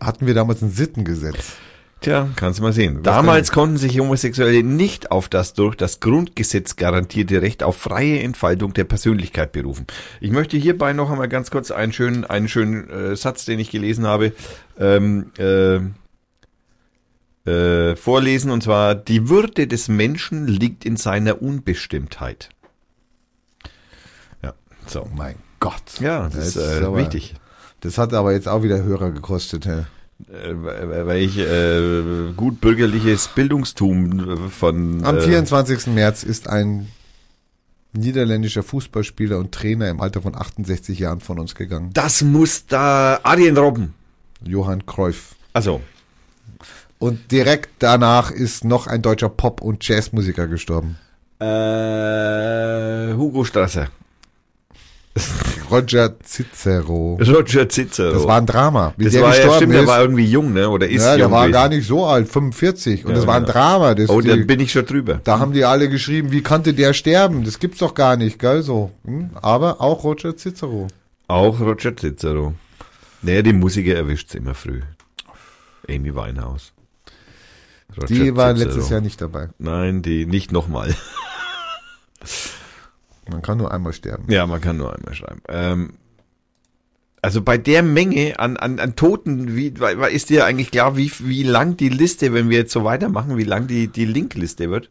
Hatten 0.00 0.26
wir 0.26 0.32
damals 0.32 0.62
ein 0.62 0.70
Sittengesetz. 0.70 1.58
Tja, 2.00 2.28
kannst 2.36 2.60
du 2.60 2.62
mal 2.62 2.72
sehen. 2.72 3.02
Damals 3.02 3.50
konnten 3.50 3.76
sich 3.76 3.98
Homosexuelle 3.98 4.62
nicht 4.62 5.10
auf 5.10 5.28
das 5.28 5.54
durch 5.54 5.74
das 5.74 5.98
Grundgesetz 5.98 6.76
garantierte 6.76 7.42
Recht 7.42 7.64
auf 7.64 7.76
freie 7.76 8.20
Entfaltung 8.20 8.72
der 8.72 8.84
Persönlichkeit 8.84 9.50
berufen. 9.50 9.86
Ich 10.20 10.30
möchte 10.30 10.56
hierbei 10.56 10.92
noch 10.92 11.10
einmal 11.10 11.28
ganz 11.28 11.50
kurz 11.50 11.72
einen 11.72 11.92
schönen, 11.92 12.24
einen 12.24 12.48
schönen 12.48 12.88
äh, 12.88 13.16
Satz, 13.16 13.46
den 13.46 13.58
ich 13.58 13.70
gelesen 13.72 14.06
habe, 14.06 14.32
ähm, 14.78 15.32
äh, 15.38 15.80
äh, 17.50 17.96
vorlesen. 17.96 18.52
Und 18.52 18.62
zwar, 18.62 18.94
die 18.94 19.28
Würde 19.28 19.66
des 19.66 19.88
Menschen 19.88 20.46
liegt 20.46 20.84
in 20.84 20.96
seiner 20.96 21.42
Unbestimmtheit. 21.42 22.50
Ja, 24.44 24.54
so. 24.86 25.02
Oh 25.02 25.08
mein 25.16 25.34
Gott. 25.58 25.98
Ja, 25.98 26.28
das 26.28 26.54
ist 26.54 26.80
äh, 26.80 26.84
aber- 26.84 26.98
wichtig. 26.98 27.34
Das 27.80 27.96
hat 27.96 28.12
aber 28.12 28.32
jetzt 28.32 28.48
auch 28.48 28.62
wieder 28.62 28.82
Hörer 28.82 29.10
gekostet. 29.12 29.66
Hä? 29.66 29.84
Äh, 30.26 30.54
weil 31.06 31.18
ich 31.22 31.38
äh, 31.38 32.32
gut 32.36 32.60
bürgerliches 32.60 33.28
Bildungstum 33.28 34.30
äh, 34.30 34.36
von 34.50 35.04
Am 35.04 35.18
äh, 35.18 35.20
24. 35.20 35.86
März 35.88 36.24
ist 36.24 36.48
ein 36.48 36.88
niederländischer 37.92 38.62
Fußballspieler 38.62 39.38
und 39.38 39.52
Trainer 39.52 39.88
im 39.88 40.00
Alter 40.00 40.20
von 40.20 40.34
68 40.34 40.98
Jahren 40.98 41.20
von 41.20 41.38
uns 41.38 41.54
gegangen. 41.54 41.90
Das 41.94 42.22
muss 42.22 42.66
da 42.66 43.20
Arjen 43.22 43.56
Robben. 43.56 43.94
Johann 44.44 44.84
Cruyff. 44.86 45.34
Also, 45.52 45.80
Und 46.98 47.30
direkt 47.32 47.70
danach 47.78 48.30
ist 48.30 48.64
noch 48.64 48.86
ein 48.86 49.02
deutscher 49.02 49.28
Pop- 49.28 49.62
und 49.62 49.86
Jazzmusiker 49.86 50.46
gestorben. 50.48 50.98
äh, 51.40 53.14
Hugo 53.14 53.44
Strasser. 53.44 53.88
Roger 55.70 56.14
Cicero. 56.24 57.18
Roger 57.20 57.68
Cicero. 57.68 58.12
Das 58.12 58.26
war 58.26 58.38
ein 58.38 58.46
Drama. 58.46 58.94
Wie 58.96 59.04
das 59.04 59.12
der 59.14 59.22
war 59.22 59.28
ja 59.30 59.34
gestorben 59.36 59.56
stimmt, 59.56 59.72
ist. 59.74 59.80
der 59.80 59.86
war 59.86 60.00
irgendwie 60.00 60.24
jung, 60.26 60.52
ne? 60.52 60.68
Oder 60.70 60.88
ist 60.88 61.02
ja, 61.02 61.10
der 61.16 61.24
jung 61.24 61.32
war 61.32 61.42
gewesen. 61.42 61.52
gar 61.52 61.68
nicht 61.68 61.86
so 61.86 62.06
alt, 62.06 62.28
45. 62.28 63.04
Und 63.04 63.10
Ja, 63.10 63.16
das 63.16 63.26
war 63.26 63.36
ein. 63.36 63.44
Drama. 63.44 63.94
Das 63.94 64.08
Oh, 64.10 64.20
da 64.20 64.34
die, 64.36 64.44
bin 64.44 64.60
ich 64.60 64.72
schon 64.72 64.86
drüber. 64.86 65.20
da 65.24 65.38
haben 65.38 65.52
die 65.52 65.64
alle 65.64 65.88
geschrieben, 65.88 66.30
wie 66.32 66.42
konnte 66.42 66.74
der 66.74 66.92
sterben? 66.94 67.44
Das 67.44 67.58
gibt's 67.58 67.78
doch 67.78 67.94
gar 67.94 68.16
nicht, 68.16 68.38
gell, 68.38 68.62
so. 68.62 68.90
Hm? 69.04 69.30
Aber 69.42 69.80
auch 69.80 70.04
Roger 70.04 70.36
Cicero. 70.36 70.86
Auch 71.28 71.60
Roger 71.60 71.94
Cicero. 71.96 72.54
Naja, 73.22 73.42
die 73.42 73.52
Musiker 73.52 73.94
erwischt's 73.94 74.34
immer 74.34 74.54
früh. 74.54 74.80
Amy 75.88 76.14
Winehouse. 76.14 76.72
Roger 77.96 78.06
Die 78.06 78.36
war 78.36 78.54
Cicero. 78.54 78.68
letztes 78.68 78.90
Jahr 78.90 79.00
nicht 79.00 79.20
dabei. 79.20 79.48
Nein, 79.58 80.02
die 80.02 80.26
nicht 80.26 80.52
nochmal. 80.52 80.94
Man 83.30 83.42
kann 83.42 83.58
nur 83.58 83.72
einmal 83.72 83.92
sterben. 83.92 84.30
Ja, 84.30 84.46
man 84.46 84.60
kann 84.60 84.76
nur 84.76 84.94
einmal 84.94 85.14
schreiben. 85.14 85.40
Ähm, 85.48 85.94
also 87.20 87.42
bei 87.42 87.58
der 87.58 87.82
Menge 87.82 88.38
an, 88.38 88.56
an, 88.56 88.78
an 88.78 88.96
Toten, 88.96 89.56
wie, 89.56 89.74
ist 90.12 90.30
dir 90.30 90.44
eigentlich 90.44 90.70
klar, 90.70 90.96
wie, 90.96 91.10
wie 91.20 91.42
lang 91.42 91.76
die 91.76 91.88
Liste, 91.88 92.32
wenn 92.32 92.48
wir 92.48 92.58
jetzt 92.58 92.72
so 92.72 92.84
weitermachen, 92.84 93.36
wie 93.36 93.44
lang 93.44 93.66
die, 93.66 93.88
die 93.88 94.04
Linkliste 94.04 94.70
wird? 94.70 94.90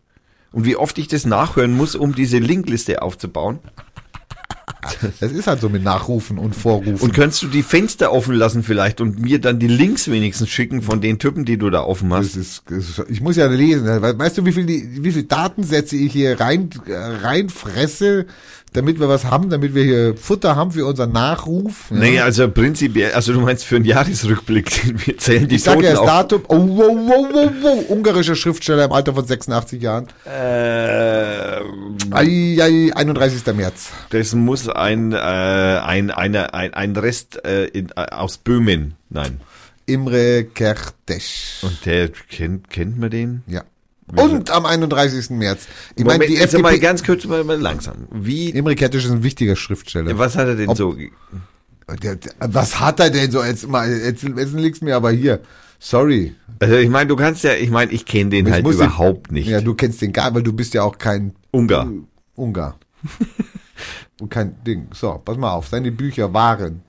Und 0.52 0.66
wie 0.66 0.76
oft 0.76 0.98
ich 0.98 1.08
das 1.08 1.26
nachhören 1.26 1.76
muss, 1.76 1.96
um 1.96 2.16
diese 2.16 2.40
Linkliste 2.40 3.02
aufzubauen? 3.02 3.60
Es 5.20 5.32
ist 5.32 5.48
halt 5.48 5.60
so 5.62 5.70
mit 5.70 5.84
Nachrufen 5.84 6.38
und 6.38 6.56
Vorrufen. 6.56 6.96
Und 7.02 7.14
könntest 7.14 7.44
du 7.44 7.48
die 7.48 7.64
Fenster 7.64 8.12
offen 8.14 8.36
lassen 8.36 8.64
vielleicht 8.64 9.02
und 9.02 9.20
mir 9.20 9.40
dann 9.42 9.60
die 9.60 9.68
Links 9.68 10.10
wenigstens 10.10 10.50
schicken 10.50 10.82
von 10.82 11.02
den 11.02 11.20
Typen, 11.20 11.46
die 11.46 11.58
du 11.58 11.70
da 11.70 11.82
offen 11.84 12.10
das 12.10 12.20
hast? 12.28 12.36
ist, 12.38 12.64
das 12.70 12.90
ist, 12.90 13.04
ich 13.10 13.22
muss 13.22 13.36
ja 13.36 13.48
lesen. 13.48 13.86
We- 13.86 14.18
Weißt 14.18 14.38
du, 14.38 14.46
wie 14.46 14.52
viel, 14.54 14.68
wie 14.68 15.12
viel 15.12 15.24
Datensätze 15.24 15.96
ich 15.98 16.14
hier 16.14 16.40
rein, 16.40 16.70
äh, 16.88 16.94
reinfresse, 16.96 18.28
damit 18.78 19.00
wir 19.00 19.10
was 19.10 19.26
haben, 19.26 19.50
damit 19.50 19.74
wir 19.74 19.84
hier 19.84 20.16
Futter 20.16 20.56
haben 20.56 20.72
für 20.72 20.86
unseren 20.86 21.12
Nachruf? 21.12 21.90
Ja. 21.90 21.98
Nee, 21.98 22.20
also 22.20 22.48
prinzipiell, 22.48 23.12
also 23.14 23.34
du 23.34 23.42
meinst 23.42 23.66
für 23.66 23.78
einen 23.78 23.86
Jahresrückblick, 23.86 24.70
wir 25.08 25.18
zählen 25.18 25.48
die 25.48 25.56
ich 25.56 25.64
sage 25.64 25.84
ja 25.84 25.94
das. 25.94 26.06
Datum. 26.06 26.44
Oh, 26.48 26.58
wow, 26.58 26.96
wow, 26.96 27.28
wow, 27.34 27.52
wow. 27.62 27.90
Ungarischer 27.90 28.36
Schriftsteller 28.36 28.86
im 28.86 28.92
Alter 28.92 29.16
von 29.16 29.26
86 29.26 29.82
Jahren. 29.82 30.08
Äh, 30.26 30.30
Ai, 32.12 32.58
ai, 32.62 32.92
31. 32.94 33.46
März. 33.56 33.90
Das 34.12 34.36
muss 34.36 34.70
ein, 34.70 35.12
äh, 35.12 35.16
ein, 35.18 36.12
eine, 36.12 36.54
ein, 36.54 36.74
ein 36.74 36.96
Rest 36.96 37.44
äh, 37.46 37.66
in, 37.66 37.90
äh, 37.96 38.02
aus 38.12 38.38
Böhmen. 38.38 38.94
Nein. 39.10 39.42
Imre 39.88 40.46
Kertész. 40.54 41.64
Und 41.64 41.86
der 41.86 42.10
kennt, 42.10 42.70
kennt 42.70 43.00
man 43.00 43.10
den? 43.10 43.44
Ja. 43.48 43.64
Und 44.16 44.50
am 44.52 44.66
31. 44.66 45.32
März. 45.32 45.68
Ich 45.96 46.06
meine, 46.06 46.26
die 46.26 46.36
jetzt 46.36 46.54
mal 46.54 46.70
FDP. 46.70 46.80
ganz 46.80 47.04
kurz 47.04 47.26
mal, 47.26 47.44
mal 47.44 47.60
langsam. 47.60 48.08
Wie, 48.12 48.50
Imre 48.50 48.74
Kertész 48.74 49.06
ist 49.06 49.12
ein 49.12 49.24
wichtiger 49.24 49.56
Schriftsteller. 49.56 50.18
was 50.18 50.38
hat 50.38 50.48
er 50.48 50.56
denn 50.56 50.70
Ob- 50.70 50.78
so? 50.78 50.96
Was 52.40 52.80
hat 52.80 53.00
er 53.00 53.10
denn 53.10 53.32
so? 53.32 53.44
Jetzt, 53.44 53.68
mal, 53.68 53.90
jetzt, 53.90 54.24
jetzt 54.24 54.54
liegt's 54.54 54.82
mir 54.82 54.96
aber 54.96 55.12
hier. 55.12 55.42
Sorry. 55.80 56.36
Also 56.60 56.76
ich 56.76 56.90
meine, 56.90 57.08
du 57.08 57.16
kannst 57.16 57.44
ja, 57.44 57.54
ich 57.54 57.70
meine, 57.70 57.92
ich 57.92 58.06
kenne 58.06 58.30
den 58.32 58.48
Ich 58.48 58.52
halt 58.54 58.66
überhaupt 58.66 59.28
den, 59.30 59.36
nicht. 59.36 59.48
Ja, 59.48 59.62
du 59.62 59.74
kennst 59.76 60.02
den 60.02 60.12
gar, 60.14 60.34
weil 60.34 60.44
du 60.44 60.54
bist 60.54 60.74
ja 60.74 60.84
auch 60.84 60.98
kein 60.98 61.34
Ungar. 61.52 61.88
Ungar. 62.36 62.80
Und 64.20 64.30
kein 64.30 64.56
Ding. 64.64 64.88
So, 64.94 65.22
pass 65.24 65.38
mal 65.38 65.52
auf. 65.52 65.68
Seine 65.68 65.92
Bücher 65.92 66.34
waren 66.34 66.82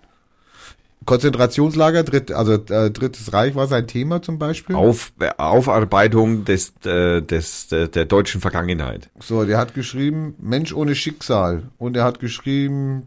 Konzentrationslager, 1.09 2.03
dritt, 2.03 2.33
also 2.33 2.53
äh, 2.53 2.91
Drittes 2.91 3.33
Reich 3.33 3.55
war 3.55 3.67
sein 3.67 3.87
Thema 3.87 4.21
zum 4.21 4.39
Beispiel. 4.39 4.77
Auf, 4.77 5.15
äh, 5.19 5.31
Aufarbeitung 5.39 6.45
des, 6.45 6.75
äh, 6.85 7.23
des, 7.23 7.69
der, 7.69 7.89
der 7.89 8.05
deutschen 8.05 8.43
Vergangenheit. 8.43 9.09
So, 9.19 9.45
der 9.47 9.57
hat 9.57 9.73
geschrieben 9.73 10.35
Mensch 10.39 10.75
ohne 10.75 10.95
Schicksal. 10.95 11.63
Und 11.79 11.97
er 11.97 12.05
hat 12.05 12.21
geschrieben 12.21 13.07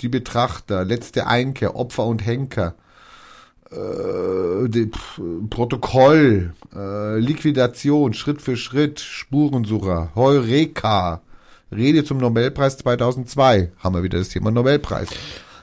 Die 0.00 0.08
Betrachter, 0.08 0.84
Letzte 0.84 1.26
Einkehr, 1.26 1.74
Opfer 1.74 2.06
und 2.06 2.24
Henker. 2.24 2.76
Äh, 3.72 4.68
die, 4.68 4.86
pf, 4.86 5.20
Protokoll, 5.50 6.54
äh, 6.72 7.18
Liquidation, 7.18 8.14
Schritt 8.14 8.40
für 8.40 8.56
Schritt, 8.56 9.00
Spurensucher, 9.00 10.12
Heureka, 10.14 11.22
Rede 11.72 12.04
zum 12.04 12.18
Nobelpreis 12.18 12.78
2002. 12.78 13.72
Haben 13.78 13.96
wir 13.96 14.04
wieder 14.04 14.18
das 14.18 14.28
Thema 14.28 14.52
Nobelpreis. 14.52 15.08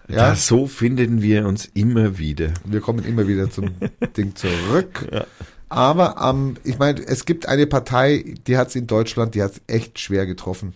Ja, 0.09 0.29
Ja, 0.29 0.35
so 0.35 0.67
finden 0.67 1.21
wir 1.21 1.45
uns 1.45 1.65
immer 1.73 2.17
wieder. 2.17 2.51
wir 2.65 2.81
kommen 2.81 3.05
immer 3.05 3.27
wieder 3.27 3.49
zum 3.51 3.69
Ding 4.17 4.35
zurück. 4.35 5.07
Aber 5.69 6.15
ähm, 6.21 6.57
ich 6.63 6.79
meine, 6.79 6.99
es 7.05 7.25
gibt 7.25 7.47
eine 7.47 7.67
Partei, 7.67 8.35
die 8.47 8.57
hat 8.57 8.69
es 8.69 8.75
in 8.75 8.87
Deutschland, 8.87 9.35
die 9.35 9.43
hat 9.43 9.51
es 9.51 9.61
echt 9.67 9.99
schwer 9.99 10.25
getroffen. 10.25 10.73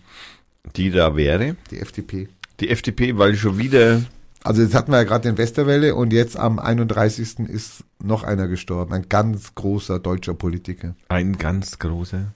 Die 0.76 0.90
da 0.90 1.16
wäre. 1.16 1.56
Die 1.72 1.80
FDP. 1.80 2.28
Die 2.60 2.70
FDP, 2.70 3.18
weil 3.18 3.34
schon 3.36 3.58
wieder 3.58 4.02
Also 4.44 4.62
jetzt 4.62 4.74
hatten 4.74 4.92
wir 4.92 4.98
ja 4.98 5.04
gerade 5.04 5.28
den 5.28 5.36
Westerwelle 5.36 5.96
und 5.96 6.12
jetzt 6.12 6.36
am 6.36 6.60
31. 6.60 7.40
ist 7.48 7.82
noch 8.02 8.22
einer 8.22 8.46
gestorben. 8.46 8.92
Ein 8.94 9.08
ganz 9.08 9.54
großer 9.56 9.98
deutscher 9.98 10.34
Politiker. 10.34 10.94
ein 11.08 11.36
ganz 11.38 11.78
großer. 11.80 12.32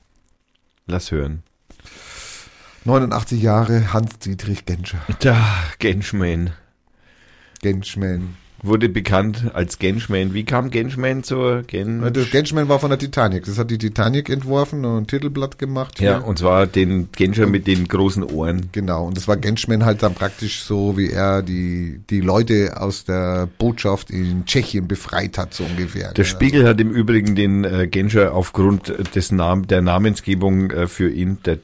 Lass 0.86 1.12
hören. 1.12 1.42
89 2.84 3.40
Jahre, 3.42 3.92
Hans-Dietrich 3.92 4.64
Genscher. 4.64 4.98
Der 5.22 5.38
Genschman 5.78 6.50
Genschman. 7.60 8.36
wurde 8.62 8.88
bekannt 8.88 9.50
als 9.54 9.78
Genschman. 9.78 10.34
Wie 10.34 10.44
kam 10.44 10.70
Genschman 10.70 11.22
zur 11.22 11.62
Gen? 11.62 12.02
Das 12.12 12.30
Genschman 12.30 12.68
war 12.68 12.78
von 12.80 12.90
der 12.90 12.98
Titanic. 12.98 13.44
Das 13.44 13.58
hat 13.58 13.70
die 13.70 13.78
Titanic 13.78 14.28
entworfen 14.28 14.84
und 14.84 14.96
ein 14.96 15.06
Titelblatt 15.06 15.58
gemacht. 15.58 16.00
Ja, 16.00 16.18
hier. 16.18 16.26
und 16.26 16.38
zwar 16.38 16.66
den 16.66 17.10
Genscher 17.12 17.46
mit 17.46 17.66
den 17.66 17.86
großen 17.86 18.24
Ohren. 18.24 18.68
Genau, 18.72 19.06
und 19.06 19.16
das 19.16 19.28
war 19.28 19.36
Genschman 19.36 19.84
halt 19.84 20.02
dann 20.02 20.14
praktisch 20.14 20.62
so, 20.62 20.96
wie 20.96 21.10
er 21.10 21.42
die, 21.42 22.00
die 22.10 22.20
Leute 22.20 22.80
aus 22.80 23.04
der 23.04 23.48
Botschaft 23.58 24.10
in 24.10 24.44
Tschechien 24.44 24.88
befreit 24.88 25.38
hat, 25.38 25.54
so 25.54 25.64
ungefähr. 25.64 26.12
Der. 26.12 26.24
Spiegel 26.24 26.66
hat 26.66 26.80
im 26.80 26.90
Übrigen 26.90 27.34
den 27.34 27.64
äh, 27.64 27.86
Genscher 27.86 28.34
aufgrund 28.34 28.92
des 29.14 29.32
Nam 29.32 29.66
der 29.66 29.82
Namensgebung 29.82 30.70
äh, 30.70 30.86
für 30.88 31.10
ihn, 31.10 31.38
der, 31.44 31.58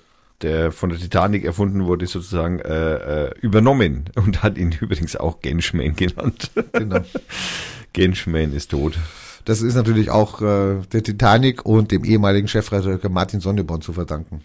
der 0.45 0.73
von 0.73 0.91
der 0.91 0.99
Titanic 0.99 1.45
erfunden 1.45 1.87
wurde, 1.87 2.07
sozusagen 2.07 2.59
äh, 2.61 3.25
äh, 3.25 3.31
übernommen 3.41 4.05
und 4.15 4.43
hat 4.43 4.59
ihn 4.59 4.73
übrigens 4.81 5.17
auch 5.17 5.41
Genschman 5.41 5.97
genannt. 5.97 6.51
Genau. 6.73 7.01
Genschman 7.95 8.53
ist 8.53 8.71
tot. 8.71 8.99
Das 9.47 9.63
ist 9.63 9.75
natürlich 9.75 10.11
auch 10.11 10.43
äh, 10.43 10.83
der 10.93 11.03
Titanic 11.03 11.65
und 11.65 11.93
dem 11.93 12.05
ehemaligen 12.05 12.49
Chefredakteur 12.49 13.11
Martin 13.11 13.41
Sonneborn 13.41 13.81
zu 13.81 13.93
verdanken. 13.93 14.43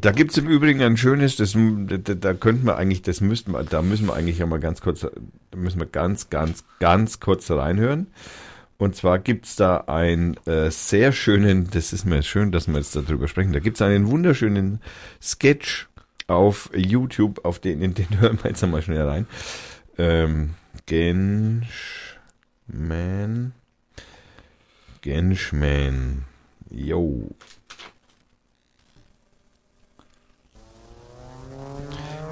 Da 0.00 0.12
gibt's 0.12 0.38
im 0.38 0.46
Übrigen 0.46 0.82
ein 0.82 0.96
schönes, 0.96 1.36
das, 1.36 1.54
da, 1.54 2.14
da 2.14 2.32
könnten 2.34 2.64
wir 2.64 2.76
eigentlich, 2.76 3.02
das 3.02 3.20
müssten 3.20 3.52
wir, 3.52 3.64
da 3.64 3.82
müssen 3.82 4.06
wir 4.06 4.14
eigentlich 4.14 4.38
ja 4.38 4.46
mal 4.46 4.60
ganz 4.60 4.80
kurz, 4.80 5.00
da 5.00 5.10
müssen 5.56 5.80
wir 5.80 5.86
ganz, 5.86 6.30
ganz, 6.30 6.64
ganz 6.78 7.18
kurz 7.18 7.50
reinhören. 7.50 8.06
Und 8.80 8.96
zwar 8.96 9.18
gibt's 9.18 9.56
da 9.56 9.84
einen 9.88 10.38
äh, 10.46 10.70
sehr 10.70 11.12
schönen, 11.12 11.68
das 11.70 11.92
ist 11.92 12.06
mir 12.06 12.22
schön, 12.22 12.50
dass 12.50 12.66
wir 12.66 12.78
jetzt 12.78 12.96
darüber 12.96 13.28
sprechen, 13.28 13.52
da 13.52 13.58
gibt's 13.58 13.82
einen 13.82 14.08
wunderschönen 14.08 14.80
Sketch 15.20 15.86
auf 16.28 16.70
YouTube, 16.74 17.44
auf 17.44 17.58
den, 17.58 17.82
in 17.82 17.92
den 17.92 18.20
hören 18.20 18.38
wir 18.42 18.48
jetzt 18.48 18.64
einmal 18.64 18.80
schnell 18.80 19.06
rein. 19.06 19.26
Ähm, 19.98 20.54
Genschman. 20.86 21.66
Genschman. 25.02 26.24
Yo. 26.70 27.28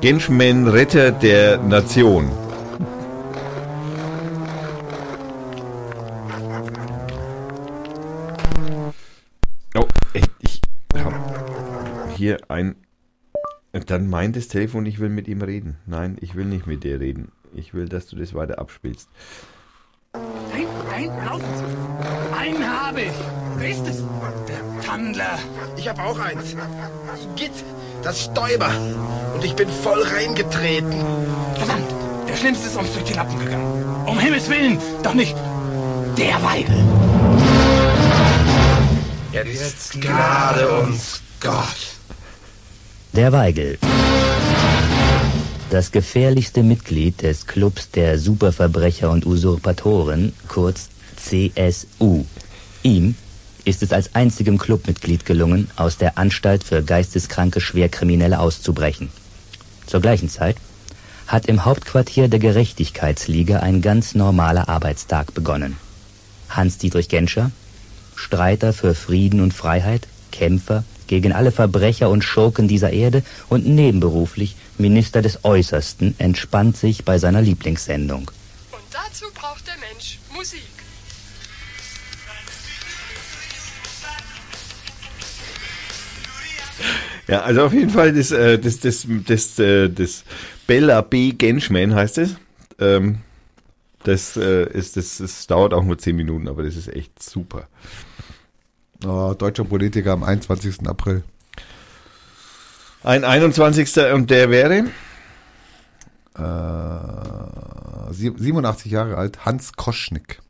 Genschman, 0.01 0.67
Retter 0.67 1.13
der 1.13 1.59
Nation. 1.59 2.48
Ey, 10.15 10.23
ich 10.41 10.61
hab 10.95 12.17
hier 12.17 12.39
ein. 12.49 12.77
Dann 13.87 14.09
meint 14.09 14.37
das 14.37 14.49
Telefon, 14.49 14.87
ich 14.87 14.99
will 14.99 15.11
mit 15.11 15.29
ihm 15.29 15.43
reden. 15.43 15.77
Nein, 15.87 16.17
ich 16.21 16.35
will 16.35 16.47
nicht 16.47 16.67
mit 16.67 16.83
dir 16.85 17.01
reden. 17.01 17.31
Ich 17.55 17.75
will, 17.75 17.89
dass 17.89 18.07
du 18.07 18.17
das 18.17 18.35
weiter 18.35 18.59
abspielst. 18.59 19.09
Nein, 20.15 20.67
nein, 20.91 21.11
laufen 21.25 21.45
Sie. 21.57 22.37
Einen 22.37 22.67
habe 22.67 23.03
ich. 23.03 23.13
Wer 23.57 23.71
ist 23.71 23.87
es? 23.87 24.03
Der 24.49 24.81
Tandler. 24.83 25.39
Ich 25.77 25.89
hab 25.89 25.99
auch 26.01 26.19
eins. 26.19 26.57
Git, 27.37 27.53
das 28.03 28.25
Stäuber. 28.25 28.71
Und 29.35 29.45
ich 29.45 29.55
bin 29.55 29.69
voll 29.69 30.03
reingetreten. 30.03 30.93
Verdammt, 31.57 31.93
der 32.29 32.37
Schlimmste 32.37 32.69
ist 32.69 32.77
uns 32.77 32.93
durch 32.93 33.05
die 33.05 33.15
Lappen 33.15 33.39
gegangen. 33.39 33.85
Um 34.07 34.19
Himmels 34.19 34.49
Willen, 34.49 34.79
doch 35.03 35.15
nicht 35.15 35.37
der 36.17 36.43
Weigel. 36.43 37.18
Jetzt 39.47 40.01
gnade 40.01 40.69
uns 40.69 41.21
Gott. 41.41 41.95
Der 43.13 43.31
Weigel. 43.31 43.79
Das 45.71 45.93
gefährlichste 45.93 46.65
Mitglied 46.65 47.23
des 47.23 47.47
Clubs 47.47 47.91
der 47.91 48.19
Superverbrecher 48.19 49.11
und 49.11 49.27
Usurpatoren, 49.27 50.33
kurz 50.49 50.89
CSU. 51.17 52.25
Ihm 52.83 53.15
ist 53.65 53.83
es 53.83 53.93
als 53.93 54.15
einzigem 54.15 54.59
Clubmitglied 54.59 55.25
gelungen, 55.25 55.71
aus 55.77 55.99
der 55.99 56.19
Anstalt 56.19 56.65
für 56.65 56.83
geisteskranke 56.83 57.61
Schwerkriminelle 57.61 58.41
auszubrechen. 58.41 59.11
Zur 59.87 60.01
gleichen 60.01 60.29
Zeit 60.29 60.57
hat 61.29 61.47
im 61.47 61.65
Hauptquartier 61.65 62.29
der 62.29 62.41
Gerechtigkeitsliga 62.41 63.61
ein 63.61 63.83
ganz 63.83 64.15
normaler 64.15 64.69
Arbeitstag 64.69 65.33
begonnen. 65.35 65.77
Hans-Dietrich 66.49 67.09
Genscher, 67.09 67.53
Streiter 68.19 68.73
für 68.73 68.95
Frieden 68.97 69.41
und 69.41 69.55
Freiheit, 69.55 70.09
Kämpfer 70.33 70.83
gegen 71.07 71.33
alle 71.33 71.53
Verbrecher 71.53 72.11
und 72.11 72.25
Schurken 72.25 72.67
dieser 72.67 72.91
Erde 72.91 73.23
und 73.49 73.65
nebenberuflich 73.65 74.57
Minister 74.77 75.23
des 75.23 75.45
Äußersten, 75.45 76.17
entspannt 76.19 76.77
sich 76.77 77.05
bei 77.05 77.19
seiner 77.19 77.41
Lieblingssendung. 77.41 78.31
Und 78.73 78.83
dazu 78.91 79.27
braucht 79.35 79.67
der 79.67 79.77
Mensch 79.79 80.19
Musik. 80.35 80.63
Ja, 87.29 87.43
also 87.43 87.65
auf 87.65 87.73
jeden 87.73 87.91
Fall 87.91 88.13
das, 88.13 88.33
äh, 88.33 88.59
das, 88.59 88.81
das, 88.81 89.07
das, 89.27 89.59
äh, 89.59 89.89
das 89.89 90.25
Bella 90.67 91.03
B. 91.03 91.33
Genschman 91.33 91.95
heißt 91.95 92.19
es. 92.19 92.37
Ähm, 92.81 93.19
das 94.03 94.37
äh, 94.37 94.65
ist, 94.73 94.97
das, 94.97 95.19
das 95.19 95.47
dauert 95.47 95.73
auch 95.73 95.85
nur 95.85 95.99
10 95.99 96.17
Minuten, 96.17 96.49
aber 96.49 96.63
das 96.65 96.77
ist 96.77 96.89
echt 96.89 97.23
super. 97.23 97.69
Oh, 99.05 99.35
deutscher 99.37 99.65
Politiker 99.65 100.13
am 100.13 100.23
21. 100.25 100.87
April. 100.89 101.23
Ein 103.05 103.25
21. 103.25 104.13
und 104.13 104.29
der 104.31 104.51
wäre? 104.51 104.85
Äh, 106.37 108.13
sie- 108.13 108.33
87 108.37 108.91
Jahre 108.93 109.17
alt, 109.17 109.45
Hans 109.45 109.73
Koschnick. 109.75 110.41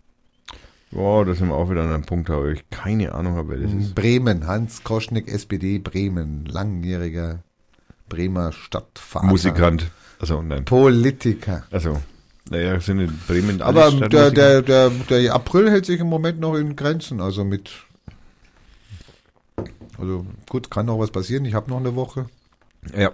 Boah, 0.91 1.25
da 1.27 1.35
sind 1.35 1.49
wir 1.49 1.55
auch 1.55 1.71
wieder 1.71 1.83
an 1.83 1.93
einem 1.93 2.05
Punkt, 2.07 2.31
da 2.31 2.35
habe 2.35 2.55
ich 2.55 2.65
keine 2.71 3.15
Ahnung, 3.15 3.47
wer 3.49 3.59
das 3.59 3.73
ist. 3.73 3.95
Bremen, 3.95 4.47
Hans 4.47 4.83
Koschnick, 4.85 5.29
SPD, 5.29 5.79
Bremen, 5.79 6.47
langjähriger 6.47 7.41
Bremer 8.09 8.53
Stadtvater. 8.53 9.27
Musikant. 9.27 9.91
Also 10.19 10.41
nein. 10.41 10.65
Politiker. 10.65 11.65
Also, 11.71 12.01
naja, 12.51 12.81
sind 12.81 13.01
in 13.01 13.19
Bremen 13.29 13.61
alle 13.61 13.85
Aber 13.85 14.09
der, 14.09 14.31
der, 14.31 14.63
der, 14.63 14.89
der 14.91 15.35
April 15.35 15.71
hält 15.71 15.85
sich 15.85 16.01
im 16.01 16.07
Moment 16.09 16.41
noch 16.41 16.55
in 16.55 16.75
Grenzen, 16.75 17.21
also 17.21 17.45
mit. 17.45 17.71
Also 19.99 20.27
gut, 20.49 20.71
kann 20.71 20.87
noch 20.87 20.99
was 20.99 21.11
passieren. 21.11 21.45
Ich 21.45 21.55
habe 21.55 21.71
noch 21.71 21.79
eine 21.79 21.95
Woche. 21.95 22.27
Ja. 22.97 23.13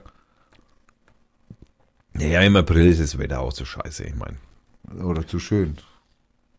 Naja, 2.13 2.43
im 2.43 2.57
April 2.57 2.87
ist 2.87 3.01
das 3.01 3.19
Wetter 3.19 3.41
auch 3.41 3.53
so 3.53 3.65
scheiße, 3.65 4.05
ich 4.05 4.15
meine. 4.15 4.37
Oder 5.03 5.27
zu 5.27 5.39
schön. 5.39 5.77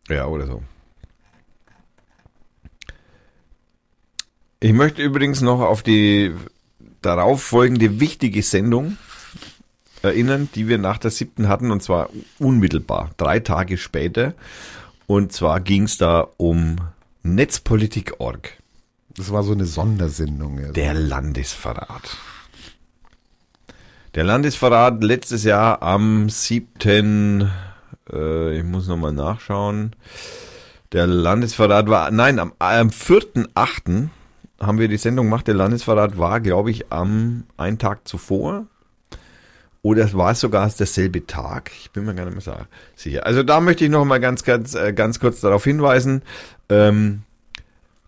Ja, 0.08 0.26
oder 0.26 0.46
so. 0.46 0.62
Ich 4.60 4.72
möchte 4.72 5.02
übrigens 5.02 5.40
noch 5.40 5.60
auf 5.60 5.82
die 5.82 6.34
darauf 7.02 7.42
folgende 7.42 8.00
wichtige 8.00 8.42
Sendung 8.42 8.96
erinnern, 10.02 10.48
die 10.54 10.68
wir 10.68 10.78
nach 10.78 10.98
der 10.98 11.10
siebten 11.10 11.48
hatten, 11.48 11.70
und 11.70 11.82
zwar 11.82 12.10
unmittelbar, 12.38 13.10
drei 13.16 13.40
Tage 13.40 13.76
später. 13.76 14.34
Und 15.06 15.32
zwar 15.32 15.60
ging 15.60 15.84
es 15.84 15.98
da 15.98 16.26
um 16.36 16.76
Netzpolitik.org, 17.22 18.56
Das 19.16 19.32
war 19.32 19.42
so 19.42 19.52
eine 19.52 19.64
Sondersendung. 19.64 20.58
Ja. 20.58 20.72
der 20.72 20.94
Landesverrat. 20.94 22.16
Der 24.14 24.24
Landesverrat 24.24 25.02
letztes 25.02 25.44
Jahr 25.44 25.82
am 25.82 26.28
7. 26.28 27.50
Äh, 28.12 28.58
ich 28.58 28.64
muss 28.64 28.88
nochmal 28.88 29.12
nachschauen. 29.12 29.94
Der 30.92 31.06
Landesverrat 31.06 31.88
war, 31.88 32.10
nein, 32.10 32.38
am, 32.38 32.52
am 32.58 32.88
4.8. 32.88 34.08
haben 34.60 34.78
wir 34.78 34.88
die 34.88 34.96
Sendung 34.96 35.26
gemacht. 35.26 35.46
Der 35.46 35.54
Landesverrat 35.54 36.16
war, 36.16 36.40
glaube 36.40 36.70
ich, 36.70 36.92
am 36.92 37.44
einen 37.56 37.78
Tag 37.78 38.06
zuvor. 38.06 38.66
Oder 39.82 40.04
es 40.04 40.16
war 40.16 40.34
sogar 40.34 40.68
derselbe 40.68 41.26
Tag. 41.26 41.70
Ich 41.80 41.90
bin 41.90 42.04
mir 42.04 42.14
gar 42.14 42.24
nicht 42.24 42.46
mehr 42.46 42.66
sicher. 42.96 43.24
Also 43.24 43.42
da 43.42 43.60
möchte 43.60 43.84
ich 43.84 43.90
noch 43.90 44.04
mal 44.04 44.18
ganz, 44.18 44.42
ganz, 44.44 44.74
äh, 44.74 44.92
ganz 44.92 45.20
kurz 45.20 45.40
darauf 45.40 45.62
hinweisen. 45.62 46.22
Ähm, 46.68 47.22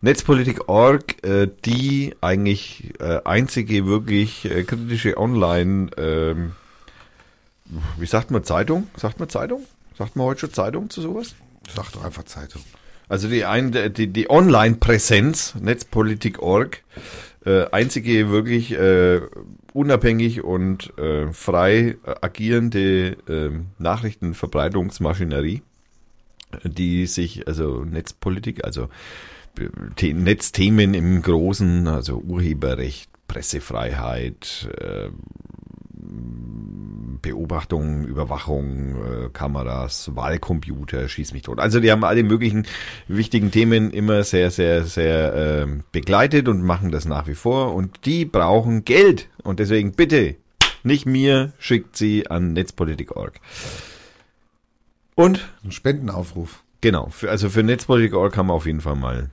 Netzpolitik.org, 0.01 1.25
äh, 1.25 1.49
die 1.65 2.15
eigentlich 2.21 2.95
äh, 3.01 3.21
einzige 3.25 3.87
wirklich 3.87 4.45
äh, 4.45 4.63
kritische 4.63 5.17
Online, 5.17 5.91
ähm, 5.97 6.53
wie 7.99 8.07
sagt 8.07 8.31
man 8.31 8.45
Zeitung? 8.45 8.87
Sagt 8.97 9.19
man 9.19 9.29
Zeitung? 9.29 9.65
Sagt 9.97 10.15
man 10.17 10.27
heute 10.27 10.41
schon 10.41 10.53
Zeitung 10.53 10.91
zu 10.91 11.03
sowas? 11.03 11.35
Sag 11.75 11.91
doch 11.93 12.05
einfach 12.05 12.25
Zeitung. 12.25 12.63
Also 13.09 13.29
die, 13.29 13.45
ein, 13.45 13.73
die, 13.73 14.07
die 14.07 14.31
Online-Präsenz, 14.31 15.55
Netzpolitik.org, 15.61 16.83
äh, 17.45 17.65
einzige 17.71 18.31
wirklich 18.31 18.73
äh, 18.73 19.21
unabhängig 19.73 20.45
und 20.45 20.97
äh, 20.99 21.33
frei 21.33 21.97
äh, 22.05 22.15
agierende 22.21 23.17
äh, 23.29 23.51
Nachrichtenverbreitungsmaschinerie, 23.79 25.63
die 26.65 27.07
sich, 27.07 27.49
also 27.49 27.85
Netzpolitik, 27.85 28.65
also 28.65 28.89
Netzthemen 30.03 30.95
im 30.95 31.23
Großen, 31.23 31.87
also 31.87 32.19
Urheberrecht, 32.19 33.11
Pressefreiheit, 33.27 34.69
äh, 34.81 35.11
Beobachtung, 37.21 38.05
Überwachung, 38.05 38.97
äh, 38.97 39.29
Kameras, 39.33 40.15
Wahlcomputer, 40.15 41.09
schieß 41.09 41.33
mich 41.33 41.43
tot. 41.43 41.59
Also 41.59 41.81
die 41.81 41.91
haben 41.91 42.05
alle 42.05 42.23
möglichen 42.23 42.67
wichtigen 43.07 43.51
Themen 43.51 43.91
immer 43.91 44.23
sehr, 44.25 44.51
sehr, 44.51 44.85
sehr 44.85 45.35
äh, 45.35 45.67
begleitet 45.93 46.49
und 46.49 46.63
machen 46.63 46.91
das 46.91 47.05
nach 47.05 47.27
wie 47.27 47.35
vor. 47.35 47.75
Und 47.75 48.07
die 48.07 48.25
brauchen 48.25 48.85
Geld. 48.85 49.29
Und 49.43 49.59
deswegen 49.59 49.93
bitte, 49.93 50.37
nicht 50.83 51.07
mir, 51.07 51.53
schickt 51.59 51.97
sie 51.97 52.31
an 52.31 52.53
netzpolitik.org. 52.53 53.41
Und 55.15 55.49
Ein 55.65 55.73
Spendenaufruf. 55.73 56.63
Genau, 56.81 57.09
für, 57.09 57.29
also 57.31 57.51
für 57.51 57.65
Netzpolitik.org 57.65 58.33
kann 58.33 58.47
man 58.47 58.57
auf 58.57 58.67
jeden 58.67 58.81
Fall 58.81 58.95
mal 58.95 59.31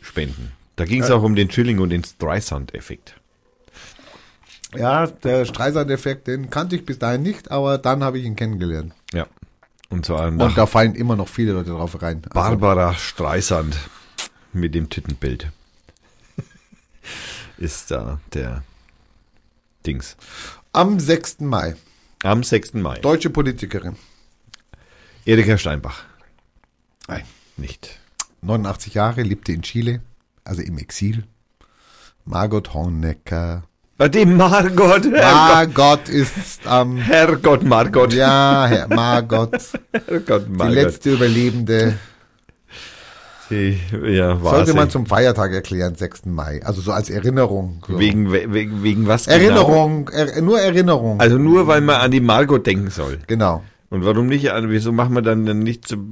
spenden. 0.00 0.52
Da 0.76 0.84
ging 0.84 1.02
es 1.02 1.10
auch 1.10 1.22
um 1.22 1.34
den 1.34 1.48
Chilling 1.48 1.78
und 1.78 1.90
den 1.90 2.02
Streisand-Effekt. 2.04 3.16
Ja, 4.74 5.06
der 5.08 5.44
Streisand-Effekt, 5.44 6.26
den 6.28 6.48
kannte 6.48 6.76
ich 6.76 6.86
bis 6.86 6.98
dahin 6.98 7.22
nicht, 7.22 7.50
aber 7.50 7.76
dann 7.78 8.02
habe 8.04 8.18
ich 8.18 8.24
ihn 8.24 8.36
kennengelernt. 8.36 8.94
Ja. 9.12 9.26
Und 9.88 10.06
zwar 10.06 10.28
Und 10.28 10.56
da 10.56 10.66
fallen 10.66 10.94
immer 10.94 11.16
noch 11.16 11.28
viele 11.28 11.52
Leute 11.52 11.70
drauf 11.70 12.00
rein. 12.00 12.22
Also, 12.24 12.34
Barbara 12.34 12.94
Streisand 12.94 13.76
mit 14.52 14.74
dem 14.74 14.88
Tittenbild. 14.88 15.50
Ist 17.58 17.90
da 17.90 18.20
der 18.32 18.62
Dings. 19.86 20.16
am 20.72 21.00
6. 21.00 21.40
Mai, 21.40 21.74
Am 22.22 22.42
6. 22.44 22.74
Mai. 22.74 22.98
deutsche 23.00 23.30
Politikerin, 23.30 23.96
Erika 25.24 25.58
Steinbach. 25.58 26.04
Nein. 27.08 27.24
Nicht. 27.56 27.98
89 28.42 28.94
Jahre, 28.94 29.22
lebte 29.22 29.52
in 29.52 29.62
Chile, 29.62 30.00
also 30.44 30.62
im 30.62 30.78
Exil. 30.78 31.24
Margot 32.24 32.72
Honecker. 32.74 33.64
Dem 34.14 34.36
Margot. 34.38 35.04
Herrgott, 35.04 35.12
Margot 35.12 36.08
ist 36.08 36.66
am, 36.66 36.96
Herrgott 36.96 37.62
Margot. 37.64 38.14
ja, 38.14 38.66
Herr 38.66 38.88
Margot, 38.88 39.50
Herrgott 39.92 40.46
die 40.46 40.52
Margot. 40.52 40.74
letzte 40.74 41.10
Überlebende. 41.12 41.98
Die, 43.50 43.78
ja, 44.06 44.42
war 44.42 44.54
Sollte 44.54 44.74
man 44.74 44.88
zum 44.90 45.06
Feiertag 45.06 45.52
erklären, 45.52 45.96
6. 45.96 46.26
Mai. 46.26 46.62
Also 46.64 46.80
so 46.80 46.92
als 46.92 47.10
Erinnerung. 47.10 47.82
So. 47.86 47.98
Wegen, 47.98 48.32
wegen, 48.32 48.82
wegen 48.82 49.06
was 49.08 49.26
genau? 49.26 49.36
Erinnerung, 49.38 50.08
er, 50.08 50.40
nur 50.40 50.60
Erinnerung. 50.60 51.20
Also 51.20 51.36
nur, 51.36 51.66
weil 51.66 51.80
man 51.80 51.96
an 51.96 52.10
die 52.12 52.20
Margot 52.20 52.64
denken 52.64 52.90
soll. 52.90 53.18
genau. 53.26 53.64
Und 53.90 54.04
warum 54.04 54.26
nicht? 54.26 54.50
an- 54.52 54.70
Wieso 54.70 54.92
machen 54.92 55.14
wir 55.14 55.22
dann 55.22 55.42
nicht, 55.58 55.86
zu, 55.86 56.08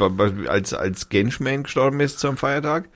als, 0.48 0.74
als 0.74 1.08
Genschman 1.08 1.62
gestorben 1.62 2.00
ist 2.00 2.18
zum 2.18 2.36
Feiertag? 2.36 2.88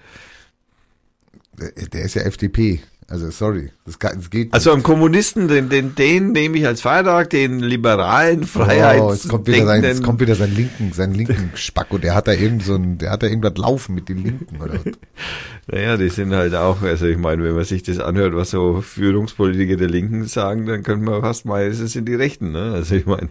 Der, 1.58 1.70
der 1.88 2.02
ist 2.02 2.14
ja 2.14 2.22
FDP. 2.22 2.82
Also 3.08 3.30
sorry, 3.30 3.70
das, 3.84 3.98
kann, 3.98 4.16
das 4.16 4.30
geht 4.30 4.54
Also 4.54 4.72
am 4.72 4.82
Kommunisten, 4.82 5.48
den, 5.48 5.68
den, 5.68 5.94
den 5.94 6.32
nehme 6.32 6.56
ich 6.58 6.66
als 6.66 6.80
Feiertag, 6.80 7.30
den 7.30 7.58
liberalen 7.58 8.40
nicht. 8.40 8.56
Oh, 8.56 9.12
jetzt 9.12 9.28
kommt 9.28 9.46
wieder 9.46 9.56
sein, 9.58 9.66
Freiheitsdenkenden. 9.66 10.02
kommt 10.04 10.20
wieder 10.20 10.34
sein 10.34 10.54
linken, 10.54 10.92
sein 10.92 11.12
linken 11.12 11.50
Spacko. 11.54 11.98
Der 11.98 12.14
hat 12.14 12.28
da 12.28 12.32
irgend 12.32 12.62
so 12.62 12.74
ein, 12.74 12.98
der 12.98 13.10
hat 13.10 13.22
da 13.22 13.26
irgendwas 13.26 13.56
laufen 13.56 13.94
mit 13.94 14.08
den 14.08 14.18
Linken 14.18 14.60
oder 14.62 14.78
naja, 15.66 15.96
die 15.96 16.08
sind 16.08 16.32
halt 16.32 16.54
auch, 16.54 16.82
also 16.82 17.06
ich 17.06 17.18
meine, 17.18 17.42
wenn 17.44 17.54
man 17.54 17.64
sich 17.64 17.82
das 17.82 17.98
anhört, 17.98 18.34
was 18.34 18.50
so 18.50 18.80
Führungspolitiker 18.80 19.76
der 19.76 19.88
Linken 19.88 20.26
sagen, 20.26 20.66
dann 20.66 20.82
könnte 20.82 21.04
man 21.04 21.20
fast 21.20 21.44
mal, 21.44 21.62
es 21.64 21.78
sind 21.78 22.08
die 22.08 22.14
Rechten, 22.14 22.52
ne? 22.52 22.72
Also 22.72 22.94
ich 22.94 23.06
meine, 23.06 23.28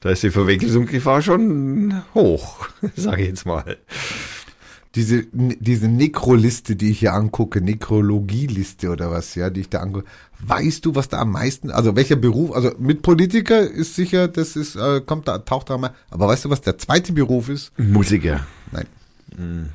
da 0.00 0.10
ist 0.10 0.22
die 0.22 0.30
Verwechslungsgefahr 0.30 1.22
schon 1.22 2.02
hoch, 2.14 2.68
sage 2.96 3.22
ich 3.22 3.28
jetzt 3.28 3.46
mal. 3.46 3.76
Diese, 4.94 5.26
diese 5.32 5.88
Nekroliste, 5.88 6.76
die 6.76 6.90
ich 6.90 7.00
hier 7.00 7.14
angucke, 7.14 7.60
Nekrologieliste 7.60 8.90
oder 8.90 9.10
was, 9.10 9.34
ja, 9.34 9.50
die 9.50 9.62
ich 9.62 9.68
da 9.68 9.80
angucke. 9.80 10.06
Weißt 10.38 10.84
du, 10.86 10.94
was 10.94 11.08
da 11.08 11.18
am 11.20 11.32
meisten, 11.32 11.70
also 11.72 11.96
welcher 11.96 12.14
Beruf, 12.16 12.52
also 12.54 12.72
mit 12.78 13.02
Politiker 13.02 13.60
ist 13.68 13.96
sicher, 13.96 14.28
das 14.28 14.54
ist, 14.54 14.76
äh, 14.76 15.00
kommt 15.00 15.26
da, 15.26 15.38
taucht 15.38 15.70
da 15.70 15.78
mal, 15.78 15.94
aber 16.10 16.28
weißt 16.28 16.44
du, 16.44 16.50
was 16.50 16.60
der 16.60 16.78
zweite 16.78 17.12
Beruf 17.12 17.48
ist? 17.48 17.72
Musiker, 17.78 18.46
Nein, 18.70 19.70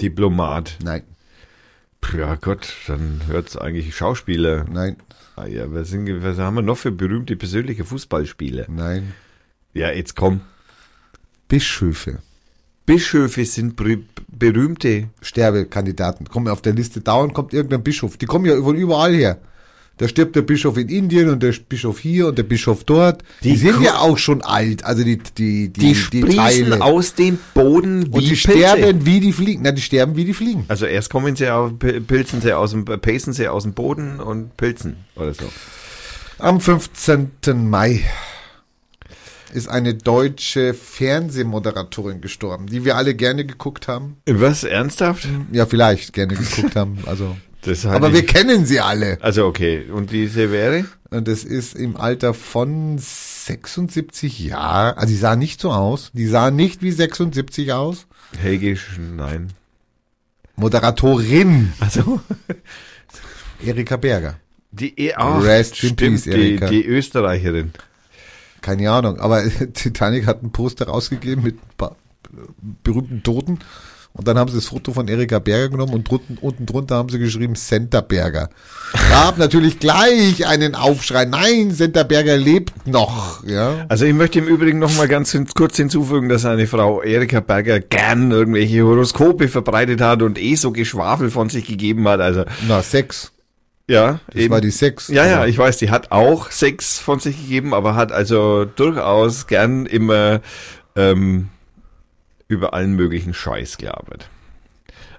Diplomat. 0.00 0.78
nein, 0.82 1.02
Ja 2.14 2.34
Gott, 2.36 2.72
dann 2.86 3.22
hört's 3.26 3.56
eigentlich 3.56 3.94
Schauspieler. 3.96 4.64
nein, 4.70 4.96
Ah 5.36 5.46
ja, 5.46 5.64
was, 5.72 5.88
sind, 5.88 6.06
was 6.22 6.38
haben 6.38 6.54
wir 6.54 6.62
noch 6.62 6.78
für 6.78 6.92
berühmte 6.92 7.36
persönliche 7.36 7.84
Fußballspieler? 7.84 8.66
nein. 8.68 9.12
Ja, 9.72 9.90
jetzt 9.90 10.14
komm. 10.14 10.40
Bischöfe, 11.48 12.20
Bischöfe 12.86 13.44
sind 13.44 13.76
berü 13.76 13.98
berühmte. 14.28 15.08
Sterbekandidaten, 15.22 16.28
kommen 16.28 16.48
auf 16.48 16.60
der 16.62 16.72
Liste 16.74 17.00
dauernd, 17.00 17.34
kommt 17.34 17.52
irgendein 17.54 17.82
Bischof. 17.82 18.16
Die 18.16 18.26
kommen 18.26 18.44
ja 18.46 18.60
von 18.60 18.76
überall 18.76 19.14
her. 19.14 19.38
Da 19.98 20.08
stirbt 20.08 20.34
der 20.34 20.42
Bischof 20.42 20.76
in 20.76 20.88
Indien 20.88 21.28
und 21.28 21.40
der 21.40 21.54
Bischof 21.68 22.00
hier 22.00 22.26
und 22.26 22.36
der 22.36 22.42
Bischof 22.42 22.82
dort. 22.82 23.22
Die, 23.44 23.50
Die 23.50 23.56
sind 23.56 23.80
ja 23.80 23.98
auch 23.98 24.18
schon 24.18 24.42
alt, 24.42 24.84
also 24.84 25.04
die, 25.04 25.18
die, 25.18 25.68
die, 25.68 25.80
Die, 25.80 25.94
sprießen 25.94 26.34
Teile. 26.36 26.82
aus 26.82 27.14
dem 27.14 27.38
Boden 27.54 28.06
wie 28.06 28.08
und 28.08 28.20
die 28.22 28.26
Pilze. 28.34 28.38
sterben 28.50 29.06
wie 29.06 29.20
die 29.20 29.32
Fliegen. 29.32 29.62
Na, 29.62 29.70
die 29.70 29.80
sterben 29.82 30.16
wie 30.16 30.24
die 30.24 30.34
Fliegen. 30.34 30.64
Also 30.66 30.86
erst 30.86 31.10
kommen 31.10 31.36
sie 31.36 31.48
auf, 31.48 31.70
Pil- 31.78 32.00
pilzen 32.00 32.40
sie 32.40 32.52
aus 32.54 32.72
dem, 32.72 32.84
pacen 32.84 33.32
sie 33.32 33.46
aus 33.46 33.62
dem 33.62 33.72
Boden 33.72 34.18
und 34.18 34.56
pilzen 34.56 34.96
oder 35.14 35.32
so. 35.32 35.44
Am 36.40 36.60
15. 36.60 37.30
Mai 37.70 38.00
ist 39.54 39.68
eine 39.68 39.94
deutsche 39.94 40.74
Fernsehmoderatorin 40.74 42.20
gestorben, 42.20 42.66
die 42.66 42.84
wir 42.84 42.96
alle 42.96 43.14
gerne 43.14 43.44
geguckt 43.46 43.88
haben. 43.88 44.16
Was, 44.26 44.64
ernsthaft? 44.64 45.28
Ja, 45.52 45.66
vielleicht 45.66 46.12
gerne 46.12 46.34
geguckt 46.34 46.76
haben. 46.76 46.98
Also, 47.06 47.36
Das 47.62 47.86
halte 47.86 47.96
aber 47.96 48.12
wir 48.12 48.26
kennen 48.26 48.66
sie 48.66 48.80
alle. 48.80 49.16
Also 49.22 49.46
okay, 49.46 49.84
und 49.90 50.10
diese 50.12 50.52
wäre? 50.52 50.84
Und 51.08 51.28
das 51.28 51.44
ist 51.44 51.74
im 51.74 51.96
Alter 51.96 52.34
von 52.34 52.98
76 52.98 54.38
Jahren. 54.40 54.98
Also, 54.98 55.06
die 55.08 55.16
sah 55.18 55.34
nicht 55.34 55.62
so 55.62 55.72
aus. 55.72 56.10
Die 56.12 56.26
sah 56.26 56.50
nicht 56.50 56.82
wie 56.82 56.90
76 56.92 57.72
aus. 57.72 58.06
Helge, 58.38 58.72
Sch- 58.74 58.98
nein. 59.16 59.50
Moderatorin 60.56 61.72
Also 61.80 62.20
Erika 63.64 63.96
Berger. 63.96 64.36
die 64.70 64.98
e 64.98 65.14
Rest 65.16 65.76
stimmt, 65.76 65.96
peace, 65.96 66.22
die, 66.24 66.30
Erika. 66.30 66.68
die 66.68 66.84
Österreicherin. 66.84 67.72
Keine 68.64 68.90
Ahnung, 68.90 69.20
aber 69.20 69.42
Titanic 69.74 70.26
hat 70.26 70.42
ein 70.42 70.50
Poster 70.50 70.86
rausgegeben 70.86 71.44
mit 71.44 71.56
ein 71.56 71.76
paar 71.76 71.96
berühmten 72.82 73.22
Toten. 73.22 73.58
Und 74.14 74.26
dann 74.26 74.38
haben 74.38 74.48
sie 74.48 74.56
das 74.56 74.66
Foto 74.66 74.92
von 74.92 75.06
Erika 75.06 75.38
Berger 75.38 75.68
genommen 75.68 75.92
und 75.92 76.08
drunten, 76.08 76.38
unten 76.40 76.64
drunter 76.64 76.94
haben 76.94 77.10
sie 77.10 77.18
geschrieben 77.18 77.56
Center 77.56 78.00
Berger. 78.00 78.48
Gab 79.10 79.36
natürlich 79.36 79.80
gleich 79.80 80.46
einen 80.46 80.74
Aufschrei. 80.74 81.26
Nein, 81.26 81.72
Center 81.72 82.04
Berger 82.04 82.38
lebt 82.38 82.86
noch. 82.86 83.44
Ja. 83.44 83.84
Also 83.88 84.06
ich 84.06 84.14
möchte 84.14 84.38
im 84.38 84.46
Übrigen 84.46 84.78
noch 84.78 84.96
mal 84.96 85.08
ganz 85.08 85.36
kurz 85.54 85.76
hinzufügen, 85.76 86.30
dass 86.30 86.46
eine 86.46 86.66
Frau 86.66 87.02
Erika 87.02 87.40
Berger 87.40 87.80
gern 87.80 88.30
irgendwelche 88.30 88.82
Horoskope 88.86 89.48
verbreitet 89.48 90.00
hat 90.00 90.22
und 90.22 90.40
eh 90.40 90.54
so 90.54 90.72
Geschwafel 90.72 91.30
von 91.30 91.50
sich 91.50 91.66
gegeben 91.66 92.08
hat. 92.08 92.20
Also 92.20 92.44
Na, 92.66 92.82
Sex. 92.82 93.33
Ja, 93.88 94.20
Das 94.32 94.50
war 94.50 94.60
die 94.60 94.70
Sex. 94.70 95.08
Ja, 95.08 95.26
ja, 95.26 95.46
ich 95.46 95.58
weiß, 95.58 95.78
die 95.78 95.90
hat 95.90 96.12
auch 96.12 96.50
Sex 96.50 96.98
von 96.98 97.20
sich 97.20 97.36
gegeben, 97.36 97.74
aber 97.74 97.94
hat 97.94 98.12
also 98.12 98.64
durchaus 98.64 99.46
gern 99.46 99.86
immer 99.86 100.40
ähm, 100.96 101.48
über 102.48 102.74
allen 102.74 102.94
möglichen 102.94 103.34
Scheiß 103.34 103.78
gelabert. 103.78 104.28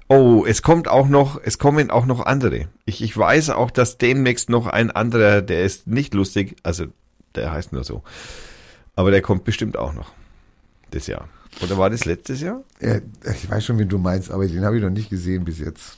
Oh, 0.07 0.45
es 0.47 0.61
kommt 0.61 0.87
auch 0.87 1.07
noch, 1.07 1.39
es 1.43 1.57
kommen 1.57 1.89
auch 1.89 2.05
noch 2.05 2.25
andere. 2.25 2.67
Ich, 2.85 3.01
ich 3.01 3.17
weiß 3.17 3.49
auch, 3.51 3.71
dass 3.71 3.97
demnächst 3.97 4.49
noch 4.49 4.67
ein 4.67 4.91
anderer, 4.91 5.41
der 5.41 5.63
ist 5.63 5.87
nicht 5.87 6.13
lustig, 6.13 6.55
also 6.61 6.85
der 7.33 7.51
heißt 7.51 7.73
nur 7.73 7.83
so. 7.83 8.03
Aber 8.95 9.11
der 9.11 9.21
kommt 9.21 9.43
bestimmt 9.43 9.77
auch 9.77 9.93
noch. 9.93 10.13
Das 10.91 11.07
Jahr. 11.07 11.27
Oder 11.61 11.77
war 11.77 11.89
das 11.89 12.05
letztes 12.05 12.41
Jahr? 12.41 12.63
Ja, 12.79 12.99
ich 13.31 13.49
weiß 13.49 13.65
schon, 13.65 13.79
wen 13.79 13.89
du 13.89 13.97
meinst, 13.97 14.31
aber 14.31 14.47
den 14.47 14.63
habe 14.63 14.77
ich 14.77 14.83
noch 14.83 14.89
nicht 14.89 15.09
gesehen 15.09 15.43
bis 15.43 15.59
jetzt. 15.59 15.97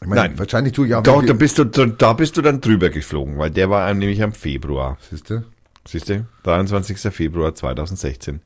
Ich 0.00 0.06
meine, 0.06 0.20
Nein. 0.22 0.38
wahrscheinlich 0.38 0.72
tue 0.74 0.86
ich 0.86 0.94
auch 0.94 1.02
Doch, 1.02 1.24
da 1.24 1.32
bist 1.32 1.58
du, 1.58 1.64
da 1.64 2.12
bist 2.12 2.36
du 2.36 2.42
dann 2.42 2.60
drüber 2.60 2.88
geflogen, 2.88 3.38
weil 3.38 3.50
der 3.50 3.68
war 3.68 3.92
nämlich 3.94 4.22
am 4.22 4.32
Februar. 4.32 4.96
Siehst 5.10 5.30
du? 5.30 5.44
Siehst 5.86 6.08
du? 6.08 6.24
23. 6.44 7.12
Februar 7.12 7.54
2016. 7.54 8.40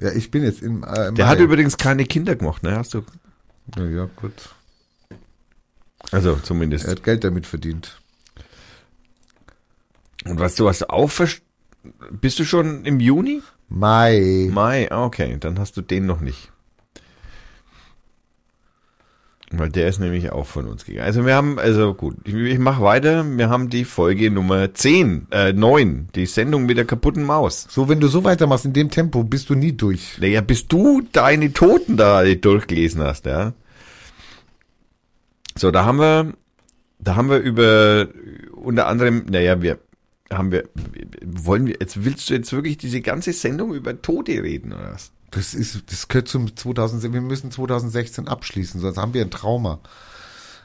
Ja, 0.00 0.12
ich 0.12 0.30
bin 0.30 0.42
jetzt 0.42 0.60
im. 0.60 0.84
Äh, 0.84 1.12
Der 1.12 1.26
hat 1.26 1.38
übrigens 1.38 1.78
keine 1.78 2.04
Kinder 2.04 2.36
gemacht, 2.36 2.62
ne? 2.62 2.76
Hast 2.76 2.92
du? 2.92 3.02
Ja, 3.76 3.84
ja, 3.84 4.08
gut. 4.16 4.32
Also 6.12 6.36
zumindest. 6.36 6.84
Er 6.84 6.92
hat 6.92 7.02
Geld 7.04 7.24
damit 7.24 7.46
verdient. 7.46 8.00
Und 10.24 10.38
was 10.40 10.56
du 10.56 10.68
hast 10.68 10.90
auch 10.90 11.10
Bist 12.10 12.38
du 12.38 12.44
schon 12.44 12.84
im 12.84 13.00
Juni? 13.00 13.42
Mai. 13.68 14.48
Mai, 14.50 14.90
ah, 14.90 15.04
okay, 15.04 15.36
dann 15.40 15.58
hast 15.58 15.76
du 15.76 15.82
den 15.82 16.06
noch 16.06 16.20
nicht. 16.20 16.52
Weil 19.52 19.70
der 19.70 19.88
ist 19.88 20.00
nämlich 20.00 20.32
auch 20.32 20.46
von 20.46 20.66
uns 20.66 20.84
gegangen. 20.84 21.06
Also 21.06 21.24
wir 21.24 21.36
haben, 21.36 21.58
also 21.58 21.94
gut, 21.94 22.16
ich, 22.24 22.34
ich 22.34 22.58
mache 22.58 22.82
weiter. 22.82 23.24
Wir 23.24 23.48
haben 23.48 23.70
die 23.70 23.84
Folge 23.84 24.30
Nummer 24.30 24.74
10, 24.74 25.28
äh, 25.30 25.52
9, 25.52 26.08
die 26.16 26.26
Sendung 26.26 26.66
mit 26.66 26.76
der 26.76 26.84
kaputten 26.84 27.22
Maus. 27.22 27.66
So, 27.70 27.88
wenn 27.88 28.00
du 28.00 28.08
so 28.08 28.24
weitermachst 28.24 28.64
in 28.64 28.72
dem 28.72 28.90
Tempo, 28.90 29.22
bist 29.22 29.48
du 29.48 29.54
nie 29.54 29.72
durch. 29.72 30.18
Naja, 30.20 30.40
bis 30.40 30.66
du 30.66 31.02
deine 31.12 31.52
Toten 31.52 31.96
da 31.96 32.24
durchgelesen 32.24 33.02
hast, 33.02 33.26
ja. 33.26 33.52
So, 35.56 35.70
da 35.70 35.84
haben 35.84 35.98
wir, 35.98 36.34
da 36.98 37.14
haben 37.14 37.30
wir 37.30 37.38
über 37.38 38.08
unter 38.52 38.88
anderem, 38.88 39.26
naja, 39.30 39.62
wir 39.62 39.78
haben 40.32 40.50
wir, 40.50 40.64
wollen 41.24 41.68
wir, 41.68 41.76
jetzt 41.80 42.04
willst 42.04 42.30
du 42.30 42.34
jetzt 42.34 42.52
wirklich 42.52 42.78
diese 42.78 43.00
ganze 43.00 43.32
Sendung 43.32 43.72
über 43.74 44.02
Tote 44.02 44.42
reden 44.42 44.72
oder 44.72 44.92
was? 44.92 45.12
Das 45.30 45.54
ist, 45.54 45.82
das 45.90 46.08
gehört 46.08 46.28
zum 46.28 46.56
2016, 46.56 47.12
wir 47.12 47.20
müssen 47.20 47.50
2016 47.50 48.28
abschließen, 48.28 48.80
sonst 48.80 48.96
haben 48.96 49.14
wir 49.14 49.22
ein 49.22 49.30
Trauma. 49.30 49.80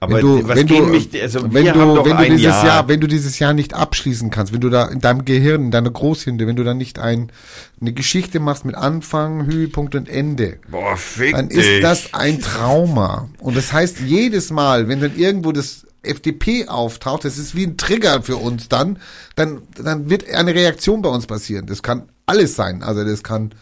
Aber 0.04 0.16
wenn 0.16 0.22
du, 0.22 0.48
was 0.48 0.56
wenn 0.58 0.68
du, 0.68 0.82
mich, 0.88 1.22
also 1.22 1.44
wenn 1.54 1.66
du, 1.66 2.06
wenn 2.06 2.18
du 2.18 2.24
dieses 2.24 2.42
Jahr. 2.42 2.66
Jahr, 2.66 2.88
wenn 2.88 3.00
du 3.00 3.08
dieses 3.08 3.38
Jahr 3.38 3.54
nicht 3.54 3.76
abschließen 3.76 4.32
kannst, 4.32 4.52
wenn 4.52 4.60
du 4.60 4.70
da 4.70 4.86
in 4.86 5.00
deinem 5.00 5.26
Gehirn, 5.26 5.66
in 5.66 5.72
deiner 5.72 5.92
Großhirn, 5.92 6.40
wenn 6.40 6.56
du 6.56 6.64
da 6.64 6.74
nicht 6.74 6.98
ein, 6.98 7.32
eine 7.80 7.94
Geschichte 7.94 8.40
machst 8.40 8.66
mit 8.66 8.74
Anfang, 8.74 9.46
Höhepunkt 9.46 9.94
und 9.94 10.10
Ende, 10.10 10.58
boah, 10.72 10.98
fick 10.98 11.36
dann 11.36 11.50
dich. 11.50 11.60
ist 11.60 11.84
das 11.84 12.16
ein 12.16 12.42
Trauma. 12.42 13.30
Und 13.42 13.56
das 13.56 13.74
heißt, 13.74 14.00
jedes 14.00 14.50
Mal, 14.50 14.88
wenn 14.88 15.02
dann 15.02 15.16
irgendwo 15.16 15.52
das 15.52 15.86
FDP 16.02 16.68
auftaucht, 16.68 17.24
das 17.24 17.38
ist 17.38 17.54
wie 17.54 17.68
ein 17.68 17.78
Trigger 17.78 18.24
für 18.24 18.38
uns 18.38 18.70
dann, 18.70 18.98
dann, 19.36 19.62
dann 19.76 20.10
wird 20.10 20.28
eine 20.34 20.56
Reaktion 20.56 21.04
bei 21.04 21.10
uns 21.10 21.28
passieren. 21.28 21.68
Das 21.68 21.84
kann 21.84 22.10
alles 22.26 22.56
sein. 22.56 22.82
Also 22.82 23.04
das 23.04 23.22
kann 23.22 23.54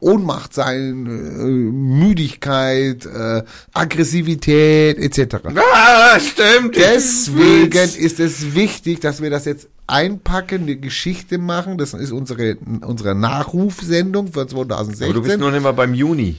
Ohnmacht 0.00 0.54
sein, 0.54 1.06
äh, 1.06 1.44
Müdigkeit, 1.44 3.06
äh, 3.06 3.42
Aggressivität 3.72 4.98
etc. 4.98 5.36
Ah, 5.54 6.18
stimmt. 6.18 6.76
Deswegen 6.76 7.88
ist 7.96 8.20
es 8.20 8.54
wichtig, 8.54 9.00
dass 9.00 9.22
wir 9.22 9.30
das 9.30 9.44
jetzt 9.44 9.68
einpacken, 9.86 10.62
eine 10.62 10.76
Geschichte 10.76 11.38
machen. 11.38 11.78
Das 11.78 11.94
ist 11.94 12.12
unsere, 12.12 12.56
unsere 12.86 13.14
Nachrufsendung 13.14 14.32
für 14.32 14.46
2016. 14.46 15.04
Aber 15.04 15.14
du 15.14 15.22
bist 15.22 15.38
noch 15.38 15.50
nicht 15.50 15.62
mal 15.62 15.72
beim 15.72 15.94
Juni. 15.94 16.36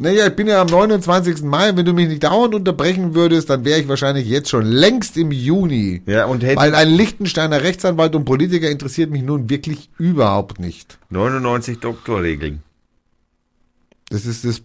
Naja, 0.00 0.28
ich 0.28 0.34
bin 0.34 0.46
ja 0.46 0.62
am 0.62 0.68
29. 0.68 1.42
Mai. 1.42 1.76
Wenn 1.76 1.84
du 1.84 1.92
mich 1.92 2.08
nicht 2.08 2.24
dauernd 2.24 2.54
unterbrechen 2.54 3.14
würdest, 3.14 3.50
dann 3.50 3.66
wäre 3.66 3.80
ich 3.80 3.86
wahrscheinlich 3.86 4.26
jetzt 4.26 4.48
schon 4.48 4.64
längst 4.64 5.18
im 5.18 5.30
Juni. 5.30 6.00
Ja, 6.06 6.24
und 6.24 6.42
hätte 6.42 6.56
Weil 6.56 6.74
ein 6.74 6.88
Lichtensteiner 6.88 7.62
Rechtsanwalt 7.62 8.14
und 8.14 8.24
Politiker 8.24 8.70
interessiert 8.70 9.10
mich 9.10 9.22
nun 9.22 9.50
wirklich 9.50 9.90
überhaupt 9.98 10.58
nicht. 10.58 10.98
99 11.10 11.80
Doktorregeln. 11.80 12.62
Das 14.08 14.24
ist 14.24 14.46
das 14.46 14.62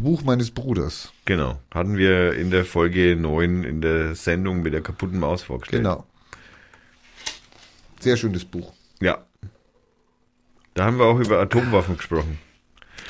Buch 0.00 0.22
meines 0.22 0.52
Bruders. 0.52 1.12
Genau. 1.24 1.58
Hatten 1.74 1.96
wir 1.96 2.34
in 2.34 2.52
der 2.52 2.64
Folge 2.64 3.16
9 3.16 3.64
in 3.64 3.80
der 3.82 4.14
Sendung 4.14 4.62
mit 4.62 4.74
der 4.74 4.80
kaputten 4.80 5.18
Maus 5.18 5.42
vorgestellt. 5.42 5.82
Genau. 5.82 6.06
Sehr 7.98 8.16
schönes 8.16 8.44
Buch. 8.44 8.72
Ja. 9.00 9.26
Da 10.74 10.84
haben 10.84 10.98
wir 10.98 11.06
auch 11.06 11.18
über 11.18 11.40
Atomwaffen 11.40 11.96
gesprochen. 11.96 12.38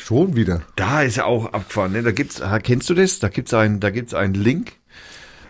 Schon 0.08 0.36
wieder. 0.36 0.62
Da 0.74 1.02
ist 1.02 1.18
ja 1.18 1.26
auch 1.26 1.52
abgefahren, 1.52 1.92
ne? 1.92 2.02
Da 2.02 2.12
gibt's, 2.12 2.40
kennst 2.62 2.88
du 2.88 2.94
das? 2.94 3.18
Da 3.18 3.28
gibt's 3.28 3.52
ein, 3.52 3.78
da 3.78 3.90
gibt's 3.90 4.14
einen 4.14 4.32
Link. 4.32 4.72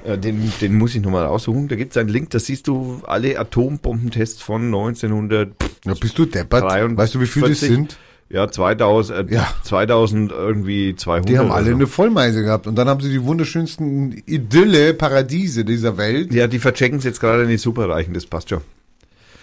Äh, 0.05 0.19
Den, 0.19 0.53
den 0.61 0.77
muss 0.77 0.97
ich 0.97 1.01
nochmal 1.01 1.27
aussuchen. 1.27 1.69
Da 1.69 1.77
gibt's 1.77 1.97
einen 1.97 2.09
Link, 2.09 2.31
da 2.31 2.41
siehst 2.41 2.67
du 2.67 3.01
alle 3.07 3.39
Atombombentests 3.39 4.43
von 4.43 4.65
1900. 4.65 5.53
Ja, 5.85 5.95
bist 5.95 6.19
du 6.19 6.25
deppert? 6.25 6.65
43. 6.65 6.99
Weißt 6.99 7.15
du, 7.15 7.21
wie 7.21 7.27
viele 7.27 7.49
das 7.51 7.61
sind? 7.61 7.99
Ja, 8.31 8.51
2000, 8.51 9.31
äh, 9.31 9.35
Ja. 9.37 9.47
2000 9.63 10.33
irgendwie 10.33 10.97
200. 10.97 11.29
Die 11.29 11.39
haben 11.39 11.53
alle 11.53 11.67
so. 11.71 11.77
eine 11.77 11.87
Vollmeise 11.87 12.43
gehabt. 12.43 12.67
Und 12.67 12.75
dann 12.75 12.89
haben 12.89 13.01
sie 13.01 13.11
die 13.11 13.23
wunderschönsten 13.23 14.25
Idylle, 14.27 14.93
Paradiese 14.93 15.65
dieser 15.65 15.97
Welt. 15.99 16.35
Ja, 16.35 16.49
die 16.49 16.59
verchecken 16.59 16.99
jetzt 16.99 17.21
gerade 17.21 17.45
in 17.45 17.49
die 17.49 17.59
Superreichen, 17.59 18.13
das 18.13 18.27
passt 18.27 18.51
schon. 18.51 18.63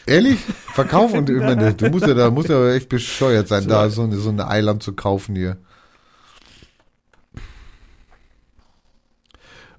Ehrlich? 0.06 0.40
Verkauf 0.74 1.14
und 1.14 1.30
ich 1.32 1.40
meine, 1.40 1.74
du 1.74 1.90
musst 1.90 2.06
ja 2.06 2.14
da 2.14 2.30
musst 2.30 2.50
ja 2.50 2.74
echt 2.74 2.90
bescheuert 2.90 3.48
sein, 3.48 3.68
da 3.68 3.90
so 3.90 4.04
eine, 4.04 4.16
so 4.18 4.30
eine 4.30 4.48
Eiland 4.48 4.84
zu 4.84 4.94
kaufen 4.94 5.36
hier. 5.36 5.58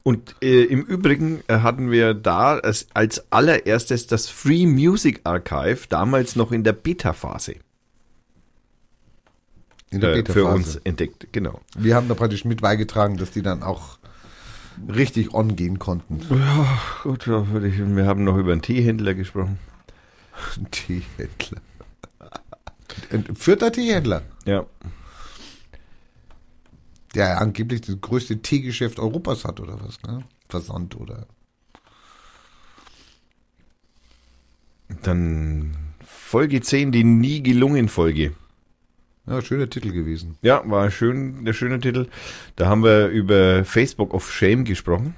Und 0.07 0.37
äh, 0.41 0.63
im 0.63 0.83
Übrigen 0.83 1.43
äh, 1.49 1.59
hatten 1.59 1.91
wir 1.91 2.15
da 2.15 2.59
als, 2.59 2.87
als 2.95 3.33
allererstes 3.33 4.07
das 4.07 4.29
Free 4.29 4.65
Music 4.65 5.23
Archive, 5.25 5.89
damals 5.89 6.37
noch 6.37 6.53
in 6.53 6.63
der 6.63 6.75
Beta-Phase, 6.75 7.57
In 9.91 10.01
der 10.01 10.13
äh, 10.13 10.15
Beta-Phase. 10.23 10.33
für 10.33 10.47
uns 10.47 10.77
entdeckt. 10.85 11.27
Genau. 11.33 11.61
Wir 11.77 11.97
haben 11.97 12.07
da 12.07 12.15
praktisch 12.15 12.45
mit 12.45 12.61
beigetragen, 12.61 13.17
dass 13.17 13.33
die 13.33 13.43
dann 13.43 13.65
auch 13.65 13.99
richtig 14.89 15.35
on 15.35 15.57
gehen 15.57 15.81
konnten. 15.81 16.21
Gut, 17.03 17.27
würde 17.27 17.67
ich, 17.67 17.77
wir 17.77 18.07
haben 18.07 18.23
noch 18.23 18.37
über 18.37 18.53
einen 18.53 18.63
Teehändler 18.63 19.15
gesprochen. 19.15 19.59
Teehändler. 20.71 21.61
Ein 23.11 23.37
vierter 23.37 23.73
Teehändler, 23.73 24.23
Ja. 24.45 24.67
der 27.15 27.41
angeblich 27.41 27.83
das 27.83 28.01
größte 28.01 28.41
Teegeschäft 28.43 28.99
Europas 28.99 29.45
hat 29.45 29.61
oder 29.61 29.81
was, 29.81 30.03
ne? 30.03 30.25
Versand 30.49 30.97
oder. 30.97 31.27
Dann 35.03 35.77
Folge 36.05 36.61
10, 36.61 36.93
die 36.93 37.05
nie 37.05 37.43
gelungen 37.43 37.89
Folge. 37.89 38.35
Ja, 39.27 39.43
schöner 39.43 39.69
Titel 39.69 39.91
gewesen. 39.91 40.39
Ja, 40.43 40.63
war 40.71 40.91
schön, 40.91 41.45
der 41.45 41.53
schöne 41.53 41.81
Titel. 41.81 42.09
Da 42.55 42.67
haben 42.69 42.85
wir 42.85 43.09
über 43.09 43.65
Facebook 43.65 44.15
of 44.15 44.33
Shame 44.33 44.65
gesprochen. 44.65 45.17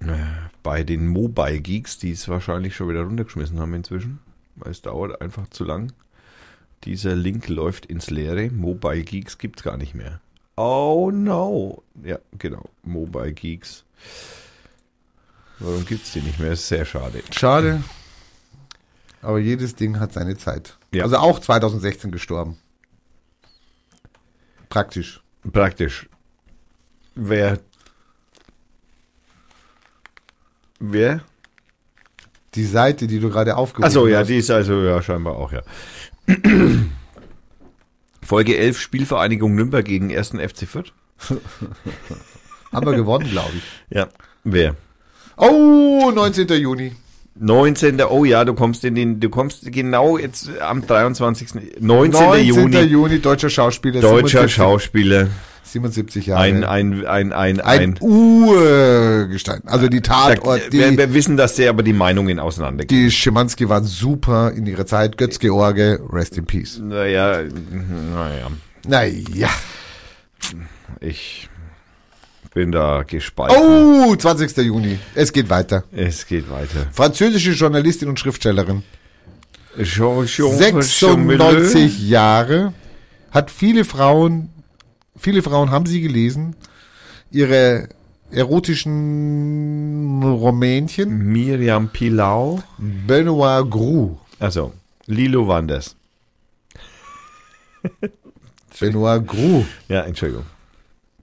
Äh, 0.00 0.43
Bei 0.64 0.82
den 0.82 1.06
Mobile 1.06 1.60
Geeks, 1.60 1.98
die 1.98 2.10
es 2.10 2.26
wahrscheinlich 2.26 2.74
schon 2.74 2.88
wieder 2.88 3.02
runtergeschmissen 3.02 3.60
haben 3.60 3.74
inzwischen, 3.74 4.18
weil 4.56 4.72
es 4.72 4.80
dauert 4.82 5.20
einfach 5.20 5.46
zu 5.50 5.62
lang. 5.62 5.92
Dieser 6.84 7.14
Link 7.14 7.48
läuft 7.48 7.84
ins 7.86 8.10
Leere. 8.10 8.50
Mobile 8.50 9.04
Geeks 9.04 9.36
gibt's 9.36 9.62
gar 9.62 9.76
nicht 9.76 9.94
mehr. 9.94 10.20
Oh 10.56 11.10
no. 11.12 11.82
Ja, 12.02 12.18
genau. 12.38 12.70
Mobile 12.82 13.34
Geeks. 13.34 13.84
Warum 15.58 15.84
gibt's 15.84 16.12
die 16.12 16.22
nicht 16.22 16.40
mehr? 16.40 16.52
Ist 16.52 16.66
sehr 16.66 16.86
schade. 16.86 17.22
Schade. 17.30 17.84
Aber 19.20 19.38
jedes 19.38 19.74
Ding 19.74 20.00
hat 20.00 20.14
seine 20.14 20.38
Zeit. 20.38 20.78
Ja. 20.92 21.04
Also 21.04 21.18
auch 21.18 21.40
2016 21.40 22.10
gestorben. 22.10 22.56
Praktisch. 24.70 25.22
Praktisch. 25.52 26.08
Wer? 27.14 27.60
Wer? 30.92 31.20
Die 32.54 32.64
Seite, 32.64 33.06
die 33.06 33.18
du 33.18 33.30
gerade 33.30 33.56
aufgerufen 33.56 33.86
Achso, 33.86 34.06
ja, 34.06 34.20
hast. 34.20 34.28
die 34.28 34.36
ist 34.36 34.50
also 34.50 34.82
ja 34.82 35.02
scheinbar 35.02 35.36
auch, 35.36 35.52
ja. 35.52 35.62
Folge 38.22 38.56
11, 38.56 38.80
Spielvereinigung 38.80 39.54
Nürnberg 39.54 39.84
gegen 39.84 40.16
1. 40.16 40.30
FC 40.30 40.66
Fürth. 40.66 40.92
Haben 42.72 42.86
wir 42.86 42.94
gewonnen, 42.94 43.28
glaube 43.30 43.52
ich. 43.56 43.62
Ja. 43.96 44.08
Wer? 44.44 44.76
Oh, 45.36 46.10
19. 46.14 46.48
Juni. 46.48 46.92
19. 47.36 48.00
Oh 48.02 48.24
ja, 48.24 48.44
du 48.44 48.54
kommst 48.54 48.84
in 48.84 48.94
den, 48.94 49.20
du 49.20 49.28
kommst 49.28 49.70
genau 49.72 50.18
jetzt 50.18 50.50
am 50.60 50.86
23. 50.86 51.54
19. 51.80 51.86
19. 51.86 52.44
Juni. 52.46 52.80
Juni, 52.82 53.20
deutscher 53.20 53.50
Schauspieler. 53.50 54.00
Deutscher 54.00 54.48
77, 54.48 54.54
Schauspieler. 54.54 55.28
77 55.74 56.26
Jahre. 56.26 56.40
Ein, 56.42 56.64
ein, 56.64 57.04
ein, 57.06 57.32
ein, 57.32 57.60
ein 57.60 57.60
ein. 57.60 57.98
Urgestein. 58.00 59.60
Also 59.66 59.88
die 59.88 60.00
Tatort, 60.00 60.66
Da, 60.68 60.72
wir, 60.72 60.90
die, 60.90 60.98
wir 60.98 61.12
wissen, 61.12 61.36
dass 61.36 61.56
der 61.56 61.70
aber 61.70 61.82
die 61.82 61.92
Meinungen 61.92 62.38
auseinandergehen. 62.38 63.04
die 63.06 63.10
Schimanski 63.10 63.68
waren 63.68 63.84
super 63.84 64.52
in 64.52 64.66
ihrer 64.66 64.86
Zeit. 64.86 65.18
Götz 65.18 65.38
George, 65.38 65.98
rest 66.12 66.38
in 66.38 66.46
peace. 66.46 66.78
Naja, 66.82 67.42
naja. 67.42 68.50
Naja. 68.86 69.48
Ich 71.00 71.48
bin 72.54 72.70
da 72.70 73.02
gespalten. 73.02 73.56
Oh, 73.58 74.14
20. 74.14 74.56
Juni. 74.58 74.98
Es 75.16 75.32
geht 75.32 75.50
weiter. 75.50 75.82
Es 75.90 76.26
geht 76.26 76.48
weiter. 76.50 76.86
Französische 76.92 77.50
Journalistin 77.50 78.08
und 78.08 78.20
Schriftstellerin. 78.20 78.84
Jean, 79.82 80.24
Jean, 80.26 80.56
96 80.56 82.08
Jahre. 82.08 82.72
Hat 83.32 83.50
viele 83.50 83.84
Frauen, 83.84 84.50
viele 85.16 85.42
Frauen 85.42 85.70
haben 85.70 85.86
sie 85.86 86.00
gelesen. 86.00 86.56
Ihre 87.30 87.88
erotischen 88.30 90.22
Rumänchen. 90.22 91.32
Miriam 91.32 91.88
Pilau. 91.88 92.62
Benoit 92.78 93.68
Groux. 93.70 94.18
Also, 94.38 94.72
Lilo 95.06 95.46
Wanders. 95.48 95.96
Benoit 98.80 99.26
Groux. 99.26 99.66
Ja, 99.88 100.02
Entschuldigung. 100.02 100.46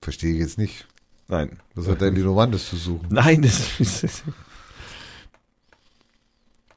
Verstehe 0.01 0.33
ich 0.33 0.39
jetzt 0.39 0.57
nicht. 0.57 0.87
Nein. 1.27 1.59
Was 1.75 1.87
hat 1.87 2.01
denn 2.01 2.15
Lino 2.15 2.35
Wandes 2.35 2.69
zu 2.69 2.75
suchen? 2.75 3.07
Nein, 3.09 3.41
das 3.41 3.79
ist. 3.79 4.23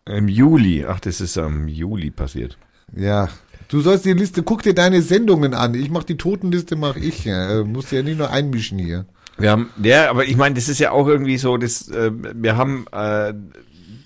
Im 0.04 0.28
Juli. 0.28 0.84
Ach, 0.84 1.00
das 1.00 1.20
ist 1.20 1.38
am 1.38 1.66
Juli 1.66 2.10
passiert. 2.10 2.56
Ja. 2.94 3.28
Du 3.74 3.80
sollst 3.80 4.04
die 4.04 4.12
Liste, 4.12 4.44
guck 4.44 4.62
dir 4.62 4.72
deine 4.72 5.02
Sendungen 5.02 5.52
an. 5.52 5.74
Ich 5.74 5.90
mach 5.90 6.04
die 6.04 6.16
Totenliste, 6.16 6.76
mach 6.76 6.94
ich. 6.94 7.24
Ja. 7.24 7.58
Äh, 7.58 7.64
Musst 7.64 7.90
ja 7.90 8.04
nicht 8.04 8.18
nur 8.18 8.30
einmischen 8.30 8.78
hier. 8.78 9.04
Wir 9.36 9.50
haben, 9.50 9.68
ja, 9.82 10.10
aber 10.10 10.26
ich 10.26 10.36
meine, 10.36 10.54
das 10.54 10.68
ist 10.68 10.78
ja 10.78 10.92
auch 10.92 11.08
irgendwie 11.08 11.38
so, 11.38 11.56
das, 11.56 11.88
äh, 11.88 12.12
wir 12.12 12.56
haben, 12.56 12.86
äh, 12.92 13.34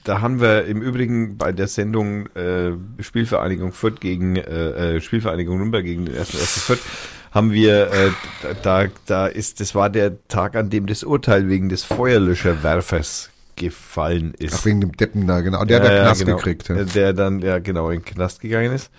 da 0.05 0.23
haben 0.23 0.41
wir 0.41 0.65
im 0.65 0.81
Übrigen 0.81 1.37
bei 1.37 1.53
der 1.53 1.69
Sendung 1.69 2.29
äh, 2.29 2.73
Spielvereinigung 3.03 3.73
Fürth 3.73 4.01
gegen 4.01 4.37
äh, 4.37 4.97
äh, 4.97 5.01
Spielvereinigung 5.03 5.59
Nürnberg 5.59 5.85
gegen 5.85 6.07
den 6.07 6.15
ersten 6.15 6.39
FC 6.39 6.61
Fürth 6.61 6.81
haben 7.31 7.53
wir, 7.53 7.93
äh, 7.93 8.11
da, 8.63 8.87
da 9.05 9.27
ist, 9.27 9.61
das 9.61 9.75
war 9.75 9.91
der 9.91 10.27
Tag, 10.29 10.57
an 10.57 10.71
dem 10.71 10.87
das 10.87 11.05
Urteil 11.05 11.51
wegen 11.51 11.69
des 11.69 11.85
Feuerlöscherwerfers 11.85 13.29
gefallen 13.57 14.33
ist. 14.39 14.61
Ach, 14.61 14.65
wegen 14.65 14.81
dem 14.81 14.93
Deppen 14.93 15.27
da, 15.27 15.43
genau. 15.43 15.63
Der 15.67 15.81
hat 15.81 15.85
Ja, 15.85 15.91
ja, 15.91 15.97
ja, 15.99 16.05
Knast 16.05 16.25
genau. 16.25 16.37
gekriegt. 16.39 16.69
Ja. 16.71 16.85
Der 16.85 17.13
dann, 17.13 17.41
ja 17.41 17.59
genau, 17.59 17.91
in 17.91 18.01
den 18.01 18.05
Knast 18.07 18.41
gegangen 18.41 18.73
ist. 18.73 18.91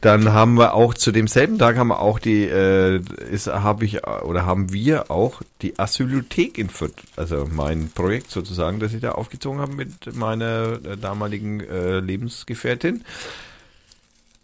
Dann 0.00 0.32
haben 0.32 0.58
wir 0.58 0.74
auch 0.74 0.92
zu 0.92 1.12
demselben 1.12 1.58
Tag 1.58 1.78
haben 1.78 1.88
wir 1.88 2.00
auch 2.00 2.18
die, 2.18 2.44
äh, 2.44 3.00
ist, 3.30 3.46
habe 3.46 3.86
ich, 3.86 4.06
oder 4.06 4.44
haben 4.44 4.70
wir 4.72 5.10
auch 5.10 5.40
die 5.62 5.78
Asylothek 5.78 6.58
in 6.58 6.68
Fürth, 6.68 6.92
also 7.16 7.48
mein 7.50 7.88
Projekt 7.88 8.30
sozusagen, 8.30 8.80
das 8.80 8.92
ich 8.92 9.00
da 9.00 9.12
aufgezogen 9.12 9.60
habe 9.60 9.74
mit 9.74 10.14
meiner 10.14 10.78
äh, 10.84 10.96
damaligen 10.98 11.60
äh, 11.60 12.00
Lebensgefährtin. 12.00 13.02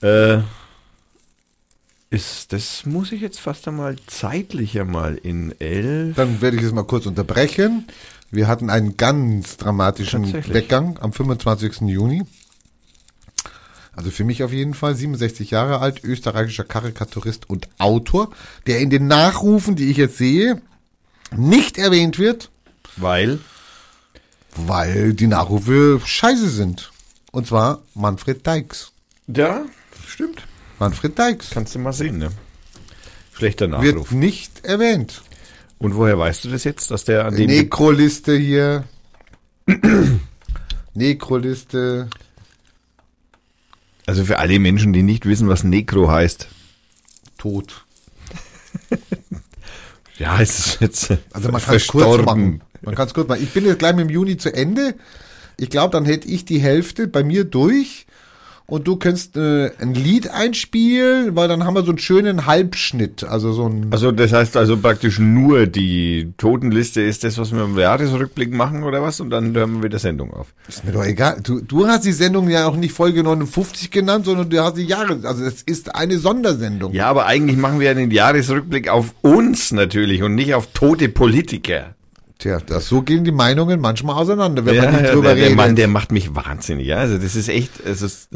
Äh, 0.01 0.39
ist, 2.09 2.53
das 2.53 2.87
muss 2.87 3.12
ich 3.12 3.20
jetzt 3.20 3.39
fast 3.39 3.68
einmal 3.68 3.97
zeitlich 4.07 4.81
einmal 4.81 5.16
in 5.16 5.55
elf. 5.61 6.16
Dann 6.16 6.41
werde 6.41 6.57
ich 6.57 6.62
es 6.64 6.72
mal 6.72 6.85
kurz 6.85 7.07
unterbrechen. 7.07 7.87
Wir 8.31 8.49
hatten 8.49 8.70
einen 8.70 8.97
ganz 8.97 9.57
dramatischen. 9.59 10.33
Weggang 10.53 10.99
am 11.01 11.12
25. 11.12 11.83
Juni. 11.83 12.24
Also 13.93 14.11
für 14.11 14.24
mich 14.24 14.43
auf 14.45 14.53
jeden 14.53 14.74
Fall 14.74 14.95
67 14.95 15.51
Jahre 15.51 15.80
alt, 15.80 16.05
österreichischer 16.05 16.64
Karikaturist 16.64 17.51
und 17.51 17.68
Autor, 17.78 18.30
der 18.66 18.78
in 18.80 18.88
den 18.91 19.07
Nachrufen, 19.09 19.76
die 19.76 19.91
ich 19.91 19.97
jetzt 19.97 20.16
sehe, 20.16 20.62
nicht 21.36 21.76
erwähnt 21.78 22.18
wird, 22.18 22.51
Weil, 22.97 23.38
weil 24.57 25.12
die 25.14 25.26
Nachrufe 25.26 26.01
scheiße 26.05 26.49
sind. 26.51 26.91
Und 27.32 27.47
zwar 27.47 27.82
Manfred 27.95 28.47
Dykes. 28.47 28.93
ja, 29.28 29.62
stimmt. 30.07 30.43
Manfred 30.78 31.18
Dykes 31.18 31.51
Kannst 31.51 31.74
du 31.74 31.78
mal 31.78 31.93
sehen, 31.93 32.18
ne? 32.18 32.30
Schlechter 33.34 33.70
wird 33.82 33.97
Nachruf. 33.97 34.11
nicht 34.12 34.64
erwähnt. 34.64 35.22
Und 35.78 35.95
woher 35.95 36.18
weißt 36.18 36.45
du 36.45 36.51
das 36.51 36.64
jetzt, 36.64 36.91
dass 36.91 37.05
der 37.05 37.24
an 37.26 37.36
dem 37.36 37.47
Nekroliste 37.47 38.36
hier. 38.36 38.84
Nekroliste. 40.95 42.09
Also 44.11 44.25
für 44.25 44.41
alle 44.41 44.59
Menschen, 44.59 44.93
die 44.93 45.05
nicht 45.05 45.25
wissen, 45.25 45.49
was 45.49 45.63
Necro 45.63 46.11
heißt. 46.11 46.49
Tot. 47.39 47.87
Ja, 50.19 50.39
es 50.39 50.59
ist 50.59 50.81
jetzt 50.83 51.15
Also 51.33 51.51
man 51.51 51.63
kann 51.63 51.77
es 51.77 51.87
kurz 51.87 52.23
machen. 52.27 52.61
Man 52.83 52.95
kann 52.95 53.07
es 53.07 53.15
kurz 53.15 53.27
machen. 53.27 53.43
Ich 53.43 53.55
bin 53.55 53.65
jetzt 53.65 53.79
gleich 53.79 53.95
mit 53.95 54.07
dem 54.07 54.11
Juni 54.11 54.37
zu 54.37 54.53
Ende. 54.53 54.95
Ich 55.57 55.71
glaube, 55.71 55.93
dann 55.93 56.05
hätte 56.05 56.29
ich 56.29 56.45
die 56.45 56.61
Hälfte 56.61 57.09
bei 57.09 57.25
mir 57.25 57.45
durch 57.45 58.05
und 58.71 58.87
du 58.87 58.97
könntest 58.97 59.37
äh, 59.37 59.71
ein 59.81 59.95
Lied 59.95 60.31
einspielen, 60.31 61.35
weil 61.35 61.49
dann 61.49 61.64
haben 61.64 61.75
wir 61.75 61.83
so 61.83 61.91
einen 61.91 61.99
schönen 61.99 62.47
Halbschnitt. 62.47 63.25
Also 63.25 63.53
so 63.53 63.66
ein. 63.66 63.89
Also 63.91 64.12
das 64.12 64.33
heißt 64.33 64.57
also 64.57 64.77
praktisch 64.77 65.18
nur 65.18 65.66
die 65.66 66.33
Totenliste 66.39 67.03
ist 67.03 67.25
das, 67.25 67.37
was 67.37 67.53
wir 67.53 67.64
im 67.64 67.77
Jahresrückblick 67.77 68.53
machen 68.55 68.85
oder 68.85 69.03
was? 69.03 69.21
Und 69.21 69.31
dann 69.31 69.55
hören 69.55 69.75
wir 69.75 69.83
wieder 69.83 69.99
Sendung 69.99 70.33
auf. 70.33 70.55
Ist 70.68 70.85
mir 70.85 70.93
doch 70.93 71.05
egal. 71.05 71.41
Du, 71.43 71.61
du 71.61 71.89
hast 71.89 72.05
die 72.05 72.12
Sendung 72.12 72.49
ja 72.49 72.66
auch 72.66 72.77
nicht 72.77 72.93
Folge 72.93 73.25
59 73.25 73.91
genannt, 73.91 74.27
sondern 74.27 74.49
du 74.49 74.62
hast 74.62 74.77
die 74.77 74.85
Jahre. 74.85 75.18
Also 75.25 75.45
es 75.45 75.62
ist 75.62 75.95
eine 75.95 76.18
Sondersendung. 76.18 76.93
Ja, 76.93 77.09
aber 77.09 77.27
eigentlich 77.27 77.57
machen 77.57 77.81
wir 77.81 77.89
ja 77.89 77.95
den 77.95 78.12
Jahresrückblick 78.12 78.89
auf 78.89 79.14
uns 79.23 79.73
natürlich 79.73 80.23
und 80.23 80.37
nicht 80.37 80.55
auf 80.55 80.68
tote 80.73 81.09
Politiker. 81.09 81.97
Tja, 82.41 82.59
das, 82.59 82.88
so 82.88 83.03
gehen 83.03 83.22
die 83.24 83.30
Meinungen 83.32 83.80
manchmal 83.80 84.16
auseinander, 84.16 84.64
wenn 84.66 84.74
man 84.76 84.84
Ja, 84.86 84.91
nicht 84.93 85.05
ja, 85.05 85.12
drüber 85.12 85.28
der, 85.28 85.34
der 85.36 85.45
redet. 85.45 85.57
Mann, 85.57 85.76
der 85.76 85.86
macht 85.88 86.11
mich 86.11 86.34
wahnsinnig. 86.34 86.86
Ja, 86.86 86.97
also 86.97 87.18
das 87.18 87.36
ist 87.36 87.49
echt, 87.49 87.78
es 87.84 88.03
ist 88.03 88.30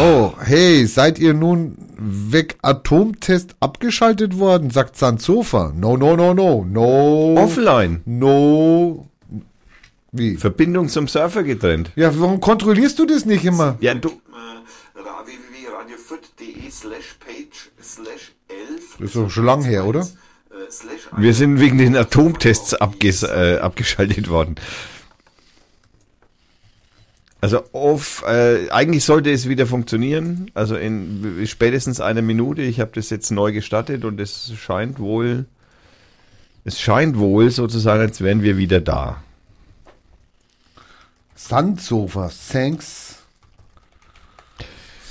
Oh, 0.00 0.32
hey, 0.40 0.86
seid 0.86 1.18
ihr 1.18 1.34
nun 1.34 1.76
weg 1.98 2.56
Atomtest 2.62 3.54
abgeschaltet 3.60 4.38
worden, 4.38 4.70
sagt 4.70 4.96
Sanzofa. 4.96 5.72
No, 5.76 5.96
no, 5.98 6.16
no, 6.16 6.32
no, 6.32 6.64
no. 6.68 7.34
offline. 7.38 8.00
No. 8.06 9.06
Wie? 10.10 10.36
Verbindung 10.36 10.88
zum 10.88 11.06
Surfer 11.06 11.42
getrennt. 11.42 11.90
Ja, 11.96 12.18
warum 12.18 12.40
kontrollierst 12.40 12.98
du 12.98 13.04
das 13.04 13.26
nicht 13.26 13.44
immer? 13.44 13.76
Ja, 13.80 13.92
du. 13.94 14.08
www.radiofürth.de 14.08 16.70
slash 16.70 17.18
page 17.20 17.70
slash 17.82 18.32
11 18.48 18.96
Das 18.98 19.06
ist 19.08 19.16
doch 19.16 19.28
schon 19.30 19.44
lang 19.44 19.62
her, 19.64 19.84
oder? 19.86 20.06
Wir 21.16 21.34
sind 21.34 21.60
wegen 21.60 21.78
den 21.78 21.96
Atomtests 21.96 22.74
abges 22.74 23.22
äh, 23.22 23.58
abgeschaltet 23.60 24.28
worden. 24.28 24.56
Also 27.40 27.62
auf, 27.72 28.24
äh, 28.26 28.70
eigentlich 28.70 29.04
sollte 29.04 29.30
es 29.30 29.48
wieder 29.48 29.66
funktionieren. 29.66 30.50
Also 30.54 30.76
in 30.76 31.46
spätestens 31.46 32.00
einer 32.00 32.22
Minute. 32.22 32.62
Ich 32.62 32.80
habe 32.80 32.92
das 32.94 33.10
jetzt 33.10 33.30
neu 33.30 33.52
gestartet 33.52 34.04
und 34.04 34.18
es 34.18 34.52
scheint 34.56 34.98
wohl, 34.98 35.44
es 36.64 36.80
scheint 36.80 37.18
wohl 37.18 37.50
sozusagen, 37.50 38.00
als 38.00 38.22
wären 38.22 38.42
wir 38.42 38.56
wieder 38.56 38.80
da. 38.80 39.22
Sandsofa, 41.36 42.30
thanks. 42.50 43.16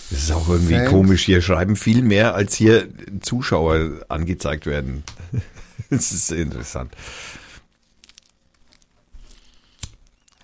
Das 0.09 0.23
ist 0.23 0.31
auch 0.31 0.49
irgendwie 0.49 0.73
Thanks. 0.73 0.89
komisch. 0.91 1.23
Hier 1.25 1.41
schreiben 1.41 1.75
viel 1.75 2.01
mehr, 2.01 2.35
als 2.35 2.55
hier 2.55 2.87
Zuschauer 3.21 4.01
angezeigt 4.09 4.65
werden. 4.65 5.03
Das 5.93 6.11
ist 6.11 6.31
interessant. 6.31 6.91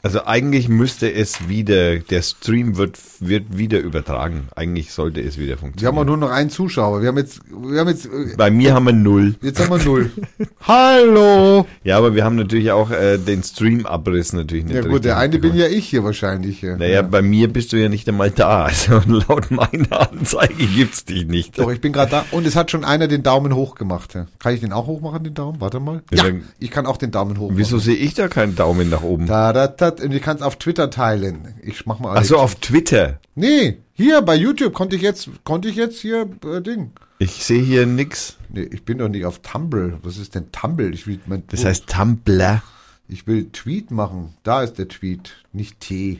Also 0.01 0.25
eigentlich 0.25 0.69
müsste 0.69 1.11
es 1.13 1.49
wieder, 1.49 1.97
der 1.99 2.21
Stream 2.21 2.77
wird, 2.77 2.97
wird 3.19 3.57
wieder 3.57 3.79
übertragen. 3.79 4.47
Eigentlich 4.55 4.93
sollte 4.93 5.19
es 5.19 5.37
wieder 5.37 5.47
Wir 5.47 5.53
haben 5.55 5.59
funktionieren. 5.59 5.97
auch 5.97 6.05
nur 6.05 6.15
noch 6.17 6.29
einen 6.31 6.49
Zuschauer. 6.49 7.01
Wir 7.01 7.09
haben 7.09 7.17
jetzt, 7.17 7.41
wir 7.51 7.81
haben 7.81 7.89
jetzt, 7.89 8.05
äh, 8.05 8.35
Bei 8.37 8.49
mir 8.49 8.73
haben 8.73 8.85
wir 8.85 8.93
null. 8.93 9.35
jetzt 9.41 9.59
haben 9.59 9.77
wir 9.77 9.83
null. 9.83 10.09
Hallo. 10.61 11.65
Ja, 11.83 11.97
aber 11.97 12.15
wir 12.15 12.23
haben 12.23 12.37
natürlich 12.37 12.71
auch 12.71 12.91
äh, 12.91 13.17
den 13.17 13.43
Stream-Abriss 13.43 14.31
natürlich 14.31 14.63
nicht 14.63 14.75
Ja 14.75 14.81
gut, 14.83 15.03
der 15.03 15.17
eine 15.17 15.37
bin 15.37 15.53
ja 15.55 15.67
ich 15.67 15.89
hier 15.89 16.03
wahrscheinlich. 16.05 16.59
Hier. 16.61 16.77
Naja, 16.77 17.01
bei 17.01 17.21
mir 17.21 17.51
bist 17.51 17.73
du 17.73 17.77
ja 17.77 17.89
nicht 17.89 18.07
einmal 18.07 18.31
da. 18.31 18.69
Also 18.89 19.01
laut 19.07 19.51
meiner 19.51 20.11
Anzeige 20.11 20.65
gibt's 20.65 21.03
dich 21.03 21.25
nicht. 21.27 21.59
Doch, 21.59 21.71
ich 21.71 21.81
bin 21.81 21.91
gerade 21.91 22.11
da. 22.11 22.25
Und 22.31 22.45
es 22.47 22.55
hat 22.55 22.71
schon 22.71 22.85
einer 22.85 23.07
den 23.09 23.23
Daumen 23.23 23.53
hoch 23.53 23.75
gemacht. 23.75 24.13
ja. 24.15 24.27
Kann 24.39 24.53
ich 24.53 24.61
den 24.61 24.71
auch 24.71 24.87
hoch 24.87 25.01
machen, 25.01 25.23
den 25.25 25.33
Daumen? 25.33 25.59
Warte 25.59 25.79
mal. 25.81 26.03
Ja, 26.13 26.27
Ja, 26.27 26.33
ich 26.59 26.71
kann 26.71 26.85
auch 26.85 26.97
den 26.97 27.11
Daumen 27.11 27.37
hoch 27.37 27.51
Wieso 27.53 27.77
machen. 27.77 27.85
sehe 27.85 27.95
ich 27.95 28.13
da 28.13 28.27
keinen 28.29 28.55
Daumen 28.55 28.89
nach 28.89 29.01
oben? 29.03 29.25
Da, 29.25 29.51
da, 29.51 29.67
da. 29.67 29.88
Und 29.91 30.13
ich 30.13 30.21
kann 30.21 30.37
es 30.37 30.41
auf 30.41 30.57
Twitter 30.57 30.89
teilen. 30.89 31.55
Ich 31.61 31.85
mach 31.85 31.99
mal. 31.99 32.15
Ach 32.17 32.23
so, 32.23 32.37
auf 32.37 32.55
Twitter. 32.55 33.19
Nee, 33.35 33.77
hier 33.93 34.21
bei 34.21 34.35
YouTube 34.35 34.73
konnte 34.73 34.95
ich 34.95 35.01
jetzt, 35.01 35.29
konnte 35.43 35.69
ich 35.69 35.75
jetzt 35.75 35.99
hier 35.99 36.29
äh, 36.45 36.61
Ding. 36.61 36.91
Ich 37.17 37.43
sehe 37.43 37.61
hier 37.61 37.85
nix. 37.85 38.37
Nee, 38.49 38.63
ich 38.71 38.83
bin 38.83 38.97
doch 38.99 39.09
nicht 39.09 39.25
auf 39.25 39.39
Tumblr. 39.41 39.99
Was 40.03 40.17
ist 40.17 40.35
denn 40.35 40.51
Tumblr? 40.51 40.89
Ich 40.93 41.07
will, 41.07 41.19
mein, 41.25 41.43
Das 41.47 41.65
heißt 41.65 41.87
Tumblr. 41.87 42.61
ich 43.07 43.27
will 43.27 43.49
Tweet 43.51 43.91
machen. 43.91 44.35
Da 44.43 44.63
ist 44.63 44.77
der 44.77 44.87
Tweet, 44.87 45.35
nicht 45.51 45.79
T. 45.79 46.19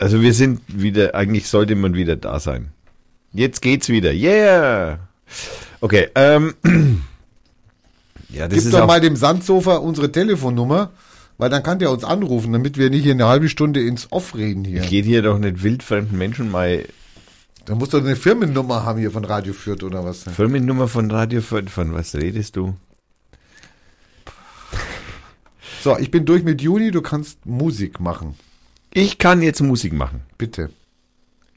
Also 0.00 0.20
wir 0.20 0.32
sind 0.32 0.60
wieder, 0.68 1.14
eigentlich 1.14 1.48
sollte 1.48 1.74
man 1.74 1.94
wieder 1.94 2.14
da 2.16 2.38
sein. 2.38 2.68
Jetzt 3.32 3.62
geht's 3.62 3.88
wieder. 3.88 4.12
Yeah! 4.12 5.00
Okay, 5.80 6.08
ähm. 6.14 6.54
Ja, 8.30 8.46
das 8.46 8.58
Gib 8.58 8.66
ist 8.66 8.74
doch 8.74 8.86
mal 8.86 9.00
dem 9.00 9.16
Sandsofa 9.16 9.76
unsere 9.76 10.12
Telefonnummer, 10.12 10.90
weil 11.38 11.48
dann 11.50 11.62
kann 11.62 11.78
der 11.78 11.90
uns 11.90 12.04
anrufen, 12.04 12.52
damit 12.52 12.76
wir 12.76 12.90
nicht 12.90 13.08
eine 13.08 13.26
halbe 13.26 13.48
Stunde 13.48 13.80
ins 13.80 14.08
Off 14.10 14.34
reden 14.34 14.64
hier. 14.64 14.82
geht 14.82 15.06
hier 15.06 15.22
doch 15.22 15.38
nicht 15.38 15.62
wildfremden 15.62 16.18
Menschen 16.18 16.50
mal 16.50 16.84
Da 17.64 17.74
musst 17.74 17.92
du 17.92 17.98
eine 17.98 18.16
Firmennummer 18.16 18.84
haben 18.84 18.98
hier 18.98 19.10
von 19.10 19.24
Radio 19.24 19.52
Fürth 19.52 19.84
oder 19.84 20.04
was. 20.04 20.24
Firmennummer 20.24 20.88
von 20.88 21.10
Radio 21.10 21.40
Fürth. 21.40 21.70
Von 21.70 21.94
was 21.94 22.14
redest 22.14 22.56
du? 22.56 22.74
So, 25.82 25.96
ich 25.96 26.10
bin 26.10 26.24
durch 26.24 26.42
mit 26.42 26.60
Juni, 26.60 26.90
du 26.90 27.02
kannst 27.02 27.46
Musik 27.46 28.00
machen. 28.00 28.34
Ich 28.92 29.18
kann 29.18 29.42
jetzt 29.42 29.60
Musik 29.60 29.92
machen. 29.92 30.22
Bitte. 30.38 30.70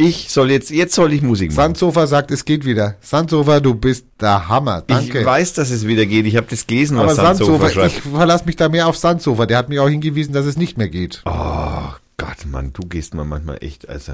Ich 0.03 0.29
soll 0.29 0.51
jetzt, 0.51 0.71
jetzt 0.71 0.95
soll 0.95 1.13
ich 1.13 1.21
Musik 1.21 1.51
machen. 1.51 1.55
Sandsofa 1.57 2.07
sagt, 2.07 2.31
es 2.31 2.45
geht 2.45 2.65
wieder. 2.65 2.95
Sandsofa, 3.01 3.59
du 3.59 3.75
bist 3.75 4.05
der 4.19 4.47
Hammer. 4.47 4.81
Danke. 4.87 5.19
Ich 5.19 5.25
weiß, 5.25 5.53
dass 5.53 5.69
es 5.69 5.85
wieder 5.85 6.05
geht. 6.05 6.25
Ich 6.25 6.35
habe 6.37 6.47
das 6.49 6.65
gelesen, 6.65 6.97
Aber 6.97 7.07
was 7.09 7.15
Sandsofa 7.17 7.67
Sandsofa, 7.67 7.85
ich 7.85 7.93
schreibt. 7.93 8.15
verlasse 8.15 8.45
mich 8.45 8.55
da 8.55 8.69
mehr 8.69 8.87
auf 8.87 8.97
Sandsofa. 8.97 9.45
Der 9.45 9.57
hat 9.57 9.69
mir 9.69 9.83
auch 9.83 9.89
hingewiesen, 9.89 10.33
dass 10.33 10.45
es 10.45 10.57
nicht 10.57 10.77
mehr 10.77 10.89
geht. 10.89 11.21
Oh 11.25 11.89
Gott, 12.17 12.45
Mann, 12.45 12.71
du 12.73 12.81
gehst 12.87 13.13
mir 13.13 13.25
manchmal 13.25 13.57
echt, 13.61 13.87
also. 13.89 14.13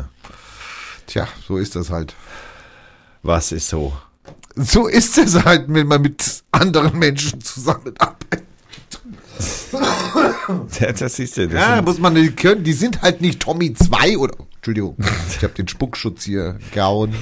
Tja, 1.05 1.27
so 1.47 1.57
ist 1.57 1.75
das 1.75 1.89
halt. 1.89 2.15
Was 3.23 3.51
ist 3.51 3.69
so? 3.69 3.93
So 4.55 4.87
ist 4.87 5.17
es 5.17 5.43
halt, 5.45 5.65
wenn 5.67 5.87
man 5.87 6.01
mit 6.01 6.43
anderen 6.51 6.97
Menschen 6.99 7.39
zusammenarbeitet. 7.41 8.43
Ja, 10.79 10.91
das 10.93 11.19
ist 11.19 11.37
ja 11.37 11.45
das. 11.45 11.53
Ja, 11.53 11.81
muss 11.81 11.99
man 11.99 12.13
nicht 12.13 12.37
können. 12.37 12.63
Die 12.63 12.73
sind 12.73 13.01
halt 13.01 13.21
nicht 13.21 13.39
Tommy 13.41 13.73
2 13.73 14.17
oder. 14.17 14.33
Entschuldigung, 14.67 14.97
ich 15.37 15.43
habe 15.43 15.53
den 15.53 15.67
Spuckschutz 15.69 16.25
hier 16.25 16.59
gehauen. 16.73 17.15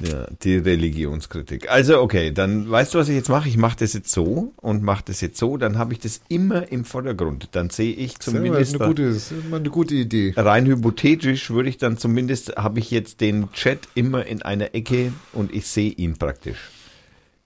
Ja, 0.00 0.26
die 0.42 0.56
Religionskritik. 0.56 1.70
Also 1.70 2.00
okay, 2.00 2.32
dann 2.32 2.68
weißt 2.68 2.92
du, 2.92 2.98
was 2.98 3.08
ich 3.08 3.14
jetzt 3.14 3.28
mache? 3.28 3.48
Ich 3.48 3.56
mache 3.56 3.76
das 3.78 3.92
jetzt 3.92 4.10
so 4.10 4.52
und 4.56 4.82
mache 4.82 5.04
das 5.06 5.20
jetzt 5.20 5.38
so, 5.38 5.56
dann 5.56 5.78
habe 5.78 5.92
ich 5.92 6.00
das 6.00 6.20
immer 6.28 6.72
im 6.72 6.84
Vordergrund. 6.84 7.50
Dann 7.52 7.70
sehe 7.70 7.94
ich 7.94 8.18
Das 8.18 8.26
ist 8.26 8.34
zumindest 8.34 8.74
eine 8.74 8.88
gute, 8.88 9.02
ist 9.04 9.30
immer 9.30 9.58
eine 9.58 9.70
gute 9.70 9.94
Idee. 9.94 10.34
rein 10.36 10.66
hypothetisch 10.66 11.50
würde 11.50 11.68
ich 11.68 11.78
dann 11.78 11.98
zumindest, 11.98 12.56
habe 12.56 12.80
ich 12.80 12.90
jetzt 12.90 13.20
den 13.20 13.52
Chat 13.52 13.86
immer 13.94 14.26
in 14.26 14.42
einer 14.42 14.74
Ecke 14.74 15.12
und 15.32 15.54
ich 15.54 15.68
sehe 15.68 15.92
ihn 15.92 16.16
praktisch. 16.16 16.58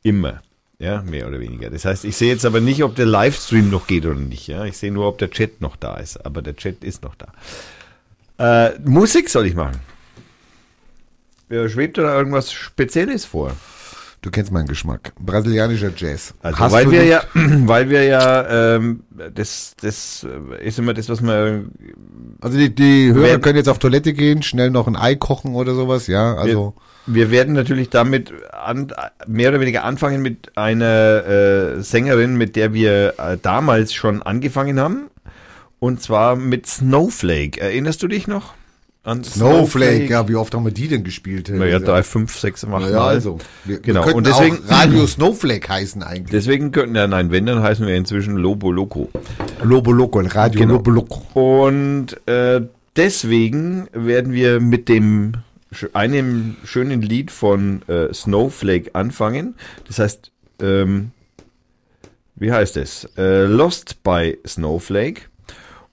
Immer. 0.02 0.40
Ja, 0.78 1.02
mehr 1.02 1.28
oder 1.28 1.40
weniger. 1.40 1.68
Das 1.68 1.84
heißt, 1.84 2.06
ich 2.06 2.16
sehe 2.16 2.30
jetzt 2.30 2.46
aber 2.46 2.60
nicht, 2.60 2.82
ob 2.84 2.94
der 2.94 3.04
Livestream 3.04 3.68
noch 3.68 3.86
geht 3.86 4.06
oder 4.06 4.14
nicht. 4.14 4.46
Ja, 4.46 4.64
ich 4.64 4.78
sehe 4.78 4.92
nur, 4.92 5.06
ob 5.08 5.18
der 5.18 5.30
Chat 5.30 5.60
noch 5.60 5.76
da 5.76 5.96
ist. 5.98 6.24
Aber 6.24 6.40
der 6.40 6.56
Chat 6.56 6.82
ist 6.84 7.02
noch 7.02 7.16
da. 7.16 7.32
Äh, 8.38 8.78
Musik 8.84 9.28
soll 9.28 9.46
ich 9.46 9.54
machen. 9.54 9.76
Ja, 11.50 11.68
schwebt 11.68 11.98
da 11.98 12.16
irgendwas 12.16 12.52
Spezielles 12.52 13.24
vor? 13.24 13.52
Du 14.20 14.30
kennst 14.30 14.50
meinen 14.50 14.66
Geschmack. 14.66 15.12
Brasilianischer 15.20 15.92
Jazz. 15.96 16.34
Also, 16.42 16.58
Hast 16.58 16.72
weil 16.72 16.90
wir 16.90 17.04
ja, 17.04 17.22
weil 17.34 17.88
wir 17.88 18.02
ja, 18.04 18.74
ähm, 18.76 19.04
das, 19.34 19.74
das 19.80 20.26
ist 20.60 20.78
immer 20.78 20.92
das, 20.92 21.08
was 21.08 21.20
man 21.20 21.70
Also 22.40 22.58
die, 22.58 22.74
die 22.74 23.12
Hörer 23.12 23.22
Wer- 23.22 23.38
können 23.40 23.56
jetzt 23.56 23.68
auf 23.68 23.78
Toilette 23.78 24.12
gehen, 24.12 24.42
schnell 24.42 24.70
noch 24.70 24.88
ein 24.88 24.96
Ei 24.96 25.14
kochen 25.14 25.54
oder 25.54 25.74
sowas, 25.74 26.08
ja. 26.08 26.34
Also 26.34 26.74
Wir 27.06 27.30
werden 27.30 27.54
natürlich 27.54 27.90
damit 27.90 28.32
an, 28.52 28.92
mehr 29.28 29.50
oder 29.50 29.60
weniger 29.60 29.84
anfangen 29.84 30.20
mit 30.20 30.56
einer 30.58 31.24
äh, 31.76 31.82
Sängerin, 31.82 32.36
mit 32.36 32.56
der 32.56 32.74
wir 32.74 33.14
äh, 33.18 33.38
damals 33.40 33.94
schon 33.94 34.20
angefangen 34.22 34.80
haben. 34.80 35.10
Und 35.80 36.02
zwar 36.02 36.36
mit 36.36 36.66
Snowflake. 36.66 37.60
Erinnerst 37.60 38.02
du 38.02 38.08
dich 38.08 38.26
noch? 38.26 38.54
An 39.04 39.24
Snowflake, 39.24 40.06
ja, 40.08 40.28
wie 40.28 40.34
oft 40.34 40.52
haben 40.54 40.64
wir 40.64 40.72
die 40.72 40.88
denn 40.88 41.02
gespielt? 41.02 41.48
Naja, 41.48 41.78
drei, 41.78 42.02
fünf, 42.02 42.36
sechs, 42.36 42.64
acht 42.64 42.70
Naja, 42.82 42.98
Mal. 42.98 43.08
also. 43.14 43.38
Wir, 43.64 43.80
Genau. 43.80 44.00
wir 44.00 44.12
könnten 44.12 44.18
Und 44.18 44.26
deswegen, 44.26 44.58
Radio 44.66 45.06
Snowflake 45.06 45.66
heißen 45.68 46.02
eigentlich. 46.02 46.30
deswegen 46.30 46.72
könnten, 46.72 46.94
ja, 46.96 47.06
nein, 47.06 47.30
wenn, 47.30 47.46
dann 47.46 47.62
heißen 47.62 47.86
wir 47.86 47.94
inzwischen 47.96 48.36
Lobo 48.36 48.70
Loco. 48.70 49.08
Lobo 49.62 49.92
Loco, 49.92 50.18
Radio 50.20 50.60
Genau. 50.60 50.74
Lobo 50.74 50.90
Loco. 50.90 51.22
Und 51.76 52.16
äh, 52.28 52.60
deswegen 52.96 53.88
werden 53.92 54.32
wir 54.32 54.60
mit 54.60 54.88
dem 54.90 55.32
einem 55.94 56.56
schönen 56.64 57.00
Lied 57.00 57.30
von 57.30 57.82
äh, 57.88 58.12
Snowflake 58.12 58.94
anfangen. 58.94 59.54
Das 59.86 60.00
heißt, 60.00 60.32
ähm, 60.60 61.12
wie 62.36 62.52
heißt 62.52 62.76
es? 62.76 63.08
Äh, 63.16 63.44
Lost 63.44 64.02
by 64.02 64.36
Snowflake. 64.46 65.22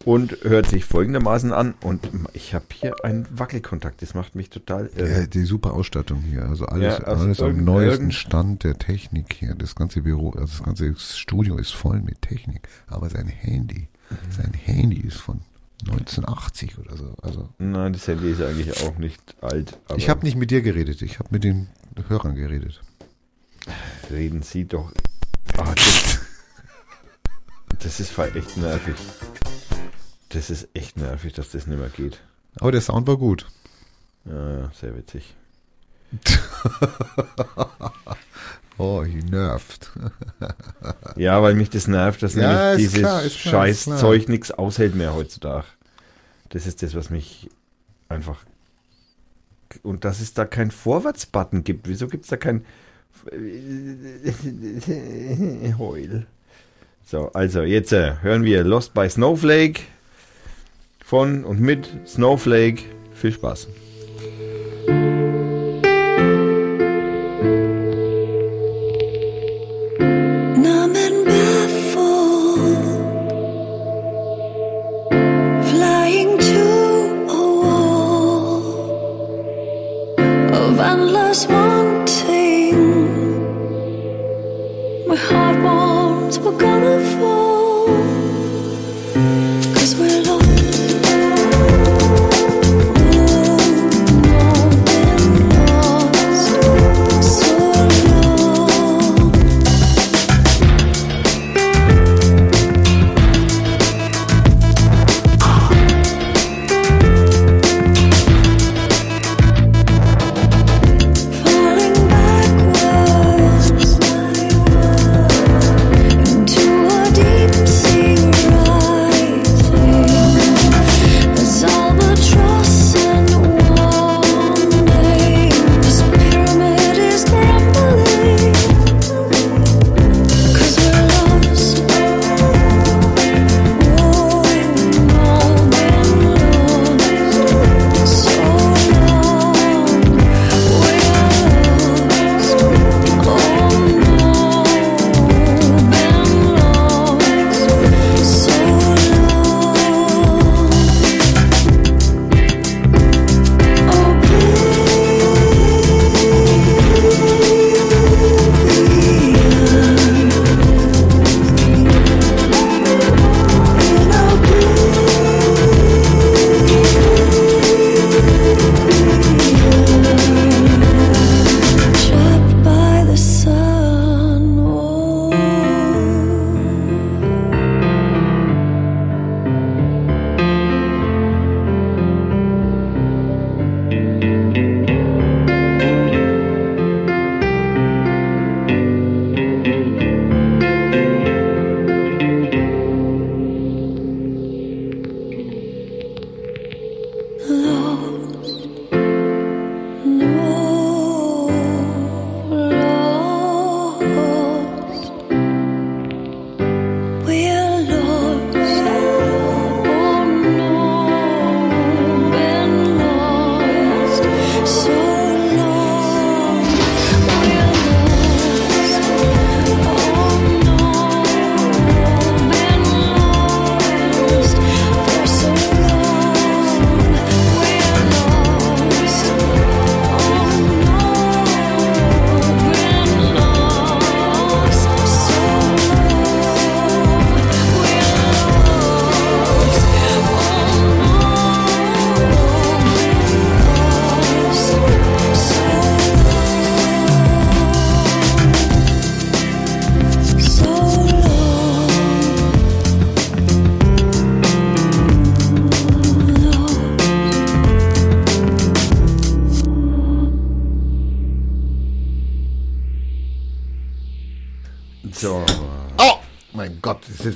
Und 0.06 0.38
hört 0.43 0.68
sich 0.68 0.86
folgendermaßen 0.86 1.51
an. 1.51 1.74
Und 1.82 2.08
ich 2.34 2.53
habe 2.53 2.66
hier 2.72 2.93
einen 3.03 3.26
Wackelkontakt. 3.32 4.01
Das 4.03 4.14
macht 4.14 4.36
mich 4.36 4.49
total 4.51 4.89
irre. 4.95 5.22
Ja, 5.22 5.26
die 5.28 5.43
super 5.45 5.74
Ausstattung 5.74 6.22
hier, 6.22 6.45
also 6.45 6.68
alles, 6.68 6.99
Ja, 6.99 7.03
also 7.06 7.24
alles 7.24 7.41
am 7.41 7.64
neuesten 7.64 8.12
Stand 8.12 8.64
der 8.64 8.78
Technik 8.78 9.34
hier. 9.34 9.56
Das 9.56 9.76
ganze 9.76 10.01
Büro, 10.01 10.30
also 10.32 10.45
das 10.45 10.64
ganze 10.64 10.95
Studio 10.95 11.58
ist 11.58 11.72
voll 11.74 12.01
mit 12.01 12.22
Technik. 12.22 12.68
Aber 12.88 13.10
sein 13.10 13.28
Handy, 13.28 13.88
Mhm. 14.12 14.32
sein 14.32 14.53
Handy 14.53 14.99
ist 15.01 15.18
von 15.18 15.41
1980 15.88 16.78
oder 16.78 16.95
so. 16.95 17.16
Also 17.24 17.49
Nein, 17.58 17.93
das 17.93 18.08
Handy 18.08 18.30
ist 18.30 18.41
eigentlich 18.41 18.84
auch 18.84 18.97
nicht 18.99 19.20
alt. 19.41 19.80
Ich 19.97 20.08
habe 20.10 20.24
nicht 20.24 20.38
mit 20.38 20.51
dir 20.51 20.62
geredet, 20.62 21.01
ich 21.01 21.18
habe 21.18 21.30
mit 21.32 21.43
den 21.43 21.68
Hörern 22.08 22.36
geredet. 22.36 22.82
Reden 24.12 24.43
Sie 24.43 24.66
doch. 24.66 24.91
Ah, 25.58 25.74
das, 25.74 26.20
das 27.80 27.99
ist 27.99 28.12
voll 28.12 28.32
echt 28.36 28.56
nervig. 28.58 28.95
Das 30.36 30.50
ist 30.50 30.68
echt 30.74 30.98
nervig, 30.98 31.32
dass 31.32 31.52
das 31.52 31.66
nicht 31.66 31.80
mehr 31.80 31.88
geht. 31.88 32.20
Aber 32.60 32.74
der 32.74 32.82
Sound 32.82 33.08
war 33.08 33.16
gut. 33.16 33.46
Ja, 34.26 34.70
sehr 34.74 34.98
witzig. 34.98 35.34
Oh, 38.78 39.06
he 39.06 39.22
nervt. 39.22 39.90
Ja, 41.16 41.42
weil 41.42 41.56
mich 41.56 41.70
das 41.70 41.88
nervt, 41.88 42.22
dass 42.22 42.36
Ja, 42.36 42.72
nämlich 42.72 42.90
dieses 42.90 43.00
klar, 43.00 43.22
scheiß 43.30 43.84
klar. 43.86 43.98
Zeug 43.98 44.28
nichts 44.28 44.52
aushält 44.52 44.96
mehr 44.96 45.16
heutzutage. 45.16 45.64
Das 46.50 46.68
ist 46.68 46.84
das, 46.84 46.94
was 46.94 47.10
mich 47.10 47.50
einfach. 48.10 48.44
Und 49.82 50.04
dass 50.04 50.20
es 50.20 50.34
da 50.34 50.44
keinen 50.44 50.72
Vorwärtsbutton 50.72 51.64
gibt. 51.64 51.88
Wieso 51.88 52.10
gibt 52.10 52.26
es 52.26 52.30
da 52.30 52.36
kein. 52.36 52.66
Heul. 55.80 56.28
So, 57.06 57.32
also 57.32 57.62
jetzt 57.62 57.94
äh, 57.94 58.16
hören 58.22 58.44
wir 58.44 58.66
Lost 58.66 58.94
by 58.94 59.10
Snowflake 59.10 59.84
von 61.06 61.43
und 61.43 61.62
mit 61.62 61.88
Snowflake. 62.08 62.84
Viel 63.14 63.32
Spaß. 63.32 63.68
Wanting. 81.49 82.76
My 85.06 85.18
heart 85.18 85.62
warms, 85.62 86.39
we're 86.39 86.58
gonna 86.58 86.99
fall, 87.20 87.45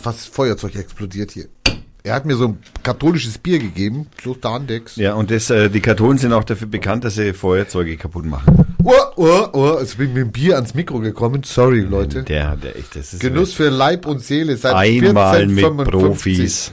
fast 0.10 0.28
das 0.28 0.36
Feuerzeug 0.36 0.76
explodiert 0.76 1.32
hier. 1.32 1.46
Er 2.02 2.16
hat 2.16 2.26
mir 2.26 2.36
so 2.36 2.48
ein 2.48 2.58
katholisches 2.82 3.38
Bier 3.38 3.60
gegeben, 3.60 4.08
so 4.24 4.34
Starndex. 4.34 4.96
Ja, 4.96 5.14
und 5.14 5.30
das, 5.30 5.50
äh, 5.50 5.70
die 5.70 5.82
Kartonen 5.82 6.18
sind 6.18 6.34
auch 6.34 6.46
dafür 6.46 6.68
bekannt, 6.68 7.04
dass 7.04 7.16
sie 7.16 7.34
Feuerzeuge 7.34 7.98
kaputt 7.98 8.26
machen. 8.26 8.66
Oh, 8.84 8.94
oh, 9.18 9.48
oh, 9.52 9.78
jetzt 9.80 9.98
bin 9.98 10.14
mit 10.14 10.24
dem 10.24 10.32
Bier 10.32 10.56
ans 10.56 10.74
Mikro 10.74 11.00
gekommen. 11.00 11.44
Sorry, 11.44 11.82
Leute. 11.82 12.24
Der, 12.24 12.56
der 12.56 12.78
echt, 12.78 12.96
das 12.96 13.14
ist 13.14 13.20
Genuss 13.20 13.54
für 13.54 13.70
Leib 13.70 14.08
und 14.08 14.24
Seele 14.24 14.56
seit 14.56 14.74
Einmal 14.74 15.46
mit 15.46 15.58
1455. 15.58 15.92
Profis. 15.92 16.72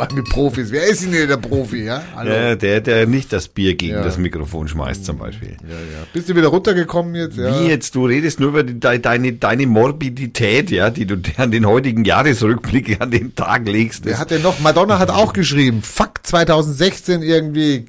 Einmal 0.00 0.14
mit 0.14 0.28
Profis. 0.28 0.70
Wer 0.72 0.84
ist 0.88 1.04
denn 1.04 1.12
hier 1.12 1.26
der 1.26 1.36
Profi, 1.36 1.84
ja? 1.84 2.02
Hallo. 2.16 2.30
Ja, 2.30 2.54
der, 2.56 2.80
der 2.80 3.06
nicht 3.06 3.32
das 3.32 3.48
Bier 3.48 3.74
gegen 3.74 3.94
Ja. 3.94 4.02
das 4.02 4.18
Mikrofon 4.18 4.66
schmeißt 4.68 5.04
zum 5.04 5.18
Beispiel. 5.18 5.56
Ja, 5.62 5.74
ja. 5.74 6.06
Bist 6.12 6.28
du 6.28 6.34
wieder 6.36 6.48
runtergekommen 6.48 7.14
jetzt? 7.14 7.36
Ja. 7.36 7.60
Wie 7.60 7.68
jetzt, 7.68 7.94
du 7.94 8.06
redest 8.06 8.40
nur 8.40 8.48
über 8.50 8.62
die, 8.64 8.78
de, 8.78 8.98
deine, 8.98 9.32
deine 9.34 9.66
Morbidität, 9.66 10.70
ja, 10.70 10.90
die 10.90 11.06
du 11.06 11.16
an 11.36 11.50
den 11.50 11.66
heutigen 11.66 12.04
Jahresrückblick 12.04 13.00
an 13.00 13.10
den 13.10 13.34
Tag 13.34 13.66
legst. 13.66 14.04
Wer 14.04 14.18
hat 14.18 14.30
denn 14.30 14.42
noch? 14.42 14.58
Madonna 14.60 14.98
hat 14.98 15.10
auch 15.10 15.32
geschrieben. 15.32 15.82
Fuck 15.82 16.20
2016 16.24 17.22
irgendwie, 17.22 17.86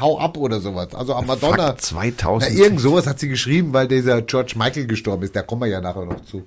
hau 0.00 0.18
ab 0.18 0.36
oder 0.36 0.60
sowas. 0.60 0.94
Also 0.94 1.14
an 1.14 1.26
Madonna. 1.26 1.68
Fuck 1.68 1.80
2000. 1.80 2.52
Na, 2.54 2.62
irgend 2.62 2.80
sowas 2.80 3.06
hat 3.06 3.18
sie 3.18 3.28
geschrieben, 3.28 3.72
weil 3.72 3.88
dieser 3.88 4.22
George 4.22 4.54
Michael 4.56 4.86
gestorben 4.86 5.24
ist. 5.24 5.34
Da 5.34 5.42
kommen 5.42 5.62
wir 5.62 5.68
ja 5.68 5.80
nachher 5.80 6.04
noch 6.04 6.24
zu. 6.24 6.46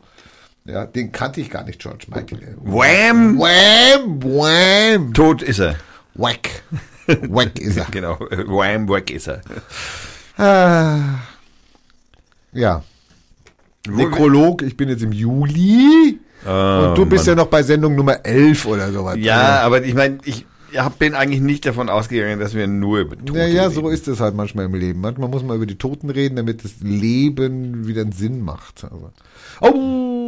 Ja, 0.66 0.86
den 0.86 1.12
kannte 1.12 1.42
ich 1.42 1.50
gar 1.50 1.64
nicht, 1.66 1.80
George 1.82 2.06
Michael. 2.08 2.56
Wham! 2.62 3.38
Wham, 3.38 4.24
wham. 4.24 5.14
Tot 5.14 5.42
ist 5.42 5.60
er. 5.60 5.76
Wack. 6.16 6.64
Wack 7.08 7.60
ist 7.60 7.78
er. 7.78 7.86
Genau, 7.92 8.18
wham, 8.48 8.88
weg 8.88 9.12
ist 9.12 9.28
er. 9.28 9.42
Ah. 10.38 11.20
Ja. 12.54 12.84
Nekrolog, 13.88 14.62
ich 14.62 14.78
bin 14.78 14.88
jetzt 14.88 15.04
im 15.04 15.12
Juli. 15.12 16.20
und 16.46 16.98
du 16.98 17.06
bist 17.06 17.28
ja 17.28 17.36
noch 17.36 17.48
bei 17.48 17.62
Sendung 17.64 17.96
Nummer 17.96 18.26
11 18.26 18.66
oder 18.66 18.92
sowas. 18.92 19.16
Oh, 19.16 19.20
Ja, 19.20 19.60
aber 19.62 19.84
ich 19.84 19.94
meine, 19.94 20.20
ich 20.24 20.46
hab, 20.78 20.98
bin 20.98 21.14
eigentlich 21.14 21.42
nicht 21.42 21.66
davon 21.66 21.90
ausgegangen, 21.90 22.40
dass 22.40 22.54
wir 22.54 22.68
nur 22.68 23.00
über 23.00 23.18
Tote 23.18 23.38
Ja, 23.40 23.46
ja, 23.48 23.70
so 23.70 23.90
ist 23.90 24.08
es 24.08 24.22
halt 24.22 24.34
manchmal 24.36 24.66
im 24.66 24.76
Leben. 24.76 25.02
Manchmal 25.02 25.28
muss 25.30 25.44
man 25.44 25.58
über 25.58 25.66
die 25.66 25.78
Toten 25.78 26.10
reden, 26.10 26.38
damit 26.38 26.64
das 26.64 26.76
Leben 26.82 27.86
wieder 27.86 28.02
einen 28.02 28.14
Sinn 28.14 28.42
macht. 28.42 28.86
Also. 28.86 29.12
Oh, 29.60 30.23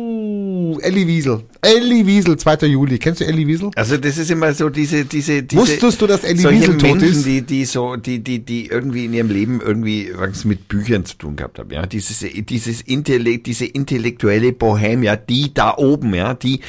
Elli 0.82 1.08
Wiesel. 1.08 1.44
Elli 1.62 2.06
Wiesel, 2.06 2.38
2. 2.38 2.68
Juli. 2.68 3.00
Kennst 3.00 3.22
du 3.22 3.26
Elli 3.26 3.48
Wiesel? 3.48 3.72
Also 3.76 3.98
das 3.98 4.18
ist 4.18 4.30
immer 4.32 4.54
so 4.54 4.70
diese, 4.70 5.06
diese, 5.06 5.44
diese 5.44 5.62
Wusstest 5.62 6.02
du, 6.02 6.08
dass 6.08 6.22
solche 6.22 6.50
Wiesel 6.50 6.78
tot 6.78 6.92
Menschen, 7.00 7.10
ist? 7.10 7.26
die, 7.26 7.42
die 7.42 7.66
so, 7.66 7.96
die, 7.96 8.24
die, 8.24 8.40
die 8.40 8.68
irgendwie 8.68 9.06
in 9.06 9.14
ihrem 9.14 9.30
Leben 9.30 9.62
irgendwie 9.62 10.12
was 10.16 10.46
mit 10.46 10.68
Büchern 10.68 11.06
zu 11.06 11.18
tun 11.18 11.36
gehabt 11.36 11.60
haben, 11.60 11.72
ja, 11.72 11.86
dieses, 11.86 12.26
dieses 12.50 12.82
Intellekt, 12.82 13.48
diese 13.48 13.66
intellektuelle 13.66 14.52
Bohem, 14.54 15.04
ja, 15.04 15.16
die 15.16 15.54
da 15.54 15.76
oben, 15.78 16.14
ja, 16.14 16.34
die, 16.34 16.60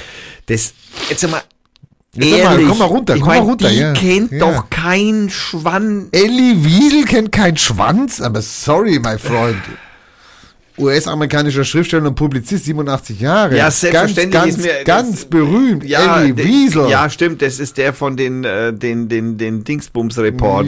das, 0.47 0.75
jetzt 1.09 1.21
sag 1.21 1.31
mal, 1.31 1.43
Jetzt 2.15 2.31
sag 2.31 2.45
mal, 2.45 2.53
ehrlich, 2.53 2.69
komm 2.69 2.79
mal 2.79 2.85
runter, 2.87 3.15
komm 3.15 3.29
mal 3.29 3.39
mein, 3.39 3.43
runter, 3.43 3.69
die 3.69 3.77
ja. 3.77 3.93
kennt 3.93 4.33
Ja. 4.33 4.39
doch 4.39 4.71
kein 4.71 5.29
Schwann. 5.29 6.09
Elli 6.13 6.65
Wiesel 6.65 7.05
kennt 7.05 7.31
keinen 7.33 7.59
Schwanz, 7.59 8.21
aber 8.21 8.41
sorry, 8.41 8.99
my 8.99 9.19
friend. 9.19 9.57
US-amerikanischer 10.79 11.65
Schriftsteller 11.65 12.07
und 12.09 12.15
Publizist, 12.17 12.65
87 12.67 13.21
Jahre. 13.21 13.57
Ja, 13.57 13.71
selbstverständlich 13.71 14.31
ganz, 14.43 14.57
ist 14.57 14.65
mir- 14.65 14.85
Ganz, 14.85 15.09
ganz 15.09 15.25
berühmt. 15.25 15.85
Ja, 15.85 16.23
der- 16.25 16.37
Wiesel. 16.37 16.89
ja, 16.91 17.09
stimmt, 17.09 17.41
das 17.43 17.59
ist 17.59 17.79
der 17.79 17.93
von 17.95 18.17
den, 18.17 18.45
äh, 18.45 18.73
den, 18.73 19.09
den, 19.09 19.39
den 19.39 19.65
Dingsbums-Report. 19.65 20.67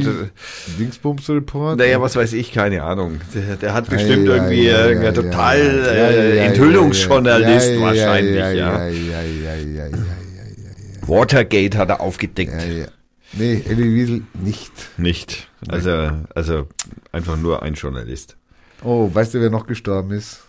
Dingsbums 0.78 1.28
Report. 1.28 1.78
Naja, 1.78 2.00
was 2.00 2.16
weiß 2.16 2.32
ich, 2.32 2.52
keine 2.52 2.82
Ahnung. 2.82 3.20
Der, 3.34 3.56
der 3.56 3.74
hat 3.74 3.90
bestimmt 3.90 4.28
Ei, 4.28 4.32
irgendwie 4.32 4.70
ei, 4.70 4.88
irgendein 4.88 5.12
ei, 5.12 5.22
total 5.22 5.58
äh, 5.60 6.38
Enthüllungsjournalist 6.46 7.68
ei, 7.68 7.76
ei, 7.76 7.80
wahrscheinlich, 7.80 8.42
ei, 8.42 8.54
ja. 8.56 8.78
ei, 8.78 8.90
ei, 8.90 9.48
ei, 9.48 9.82
ei, 9.82 9.90
Watergate 11.06 11.76
hat 11.78 11.90
er 11.90 12.00
aufgedeckt. 12.00 12.52
ei, 12.54 12.82
ei. 12.84 12.86
Nee, 13.34 13.62
Elli 13.68 13.94
Wiesel 13.94 14.22
nicht. 14.42 14.72
Nicht. 14.96 15.48
Also, 15.68 16.12
also 16.34 16.66
einfach 17.12 17.36
nur 17.36 17.62
ein 17.62 17.74
Journalist. 17.74 18.37
Oh, 18.82 19.10
weißt 19.12 19.34
du, 19.34 19.40
wer 19.40 19.50
noch 19.50 19.66
gestorben 19.66 20.12
ist? 20.12 20.40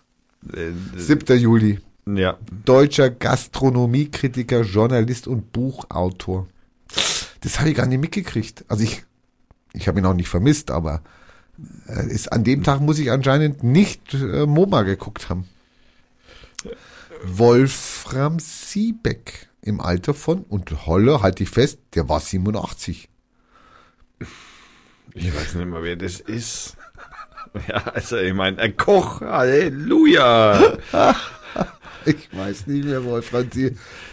Äh, 0.54 0.72
7. 0.96 1.38
Juli. 1.38 1.80
ja. 2.06 2.38
Deutscher 2.66 3.10
Gastronomiekritiker, 3.10 4.62
Journalist 4.62 5.28
und 5.28 5.52
Buchautor. 5.52 6.48
Das 7.42 7.60
habe 7.60 7.70
ich 7.70 7.76
gar 7.76 7.86
nicht 7.86 8.00
mitgekriegt. 8.00 8.66
Also 8.68 8.84
ich, 8.84 9.04
ich 9.74 9.88
habe 9.88 10.00
ihn 10.00 10.06
auch 10.06 10.14
nicht 10.14 10.30
vermisst, 10.30 10.72
aber 10.72 11.02
äh, 11.88 12.08
ist, 12.08 12.32
an 12.32 12.44
dem 12.44 12.64
Tag 12.64 12.82
muss 12.82 13.00
ich 13.00 13.12
anscheinend 13.12 13.64
nicht 13.64 14.14
äh, 14.14 14.46
MoMA 14.46 14.84
geguckt 14.84 15.30
haben. 15.30 15.48
Wolfram 17.24 18.40
Siebeck 18.40 19.50
im 19.62 19.82
Alter 19.82 20.14
von, 20.14 20.44
und 20.44 20.86
Holle, 20.86 21.22
halte 21.22 21.44
ich 21.44 21.50
fest, 21.50 21.80
der 21.96 22.08
war 22.08 22.20
87. 22.20 23.10
Ich 25.14 25.36
weiß 25.36 25.56
nicht 25.56 25.68
mehr, 25.68 25.84
wer 25.84 25.96
das 25.96 26.20
ist. 26.20 26.78
Ja, 27.68 27.84
also 27.94 28.18
ich 28.18 28.34
meine, 28.34 28.60
ein 28.60 28.78
Koch, 28.78 29.22
Halleluja. 29.22 30.78
Ich 32.06 32.30
weiß 32.32 32.68
nicht 32.68 32.86
mehr, 32.86 33.04
Wolfram. 33.04 33.50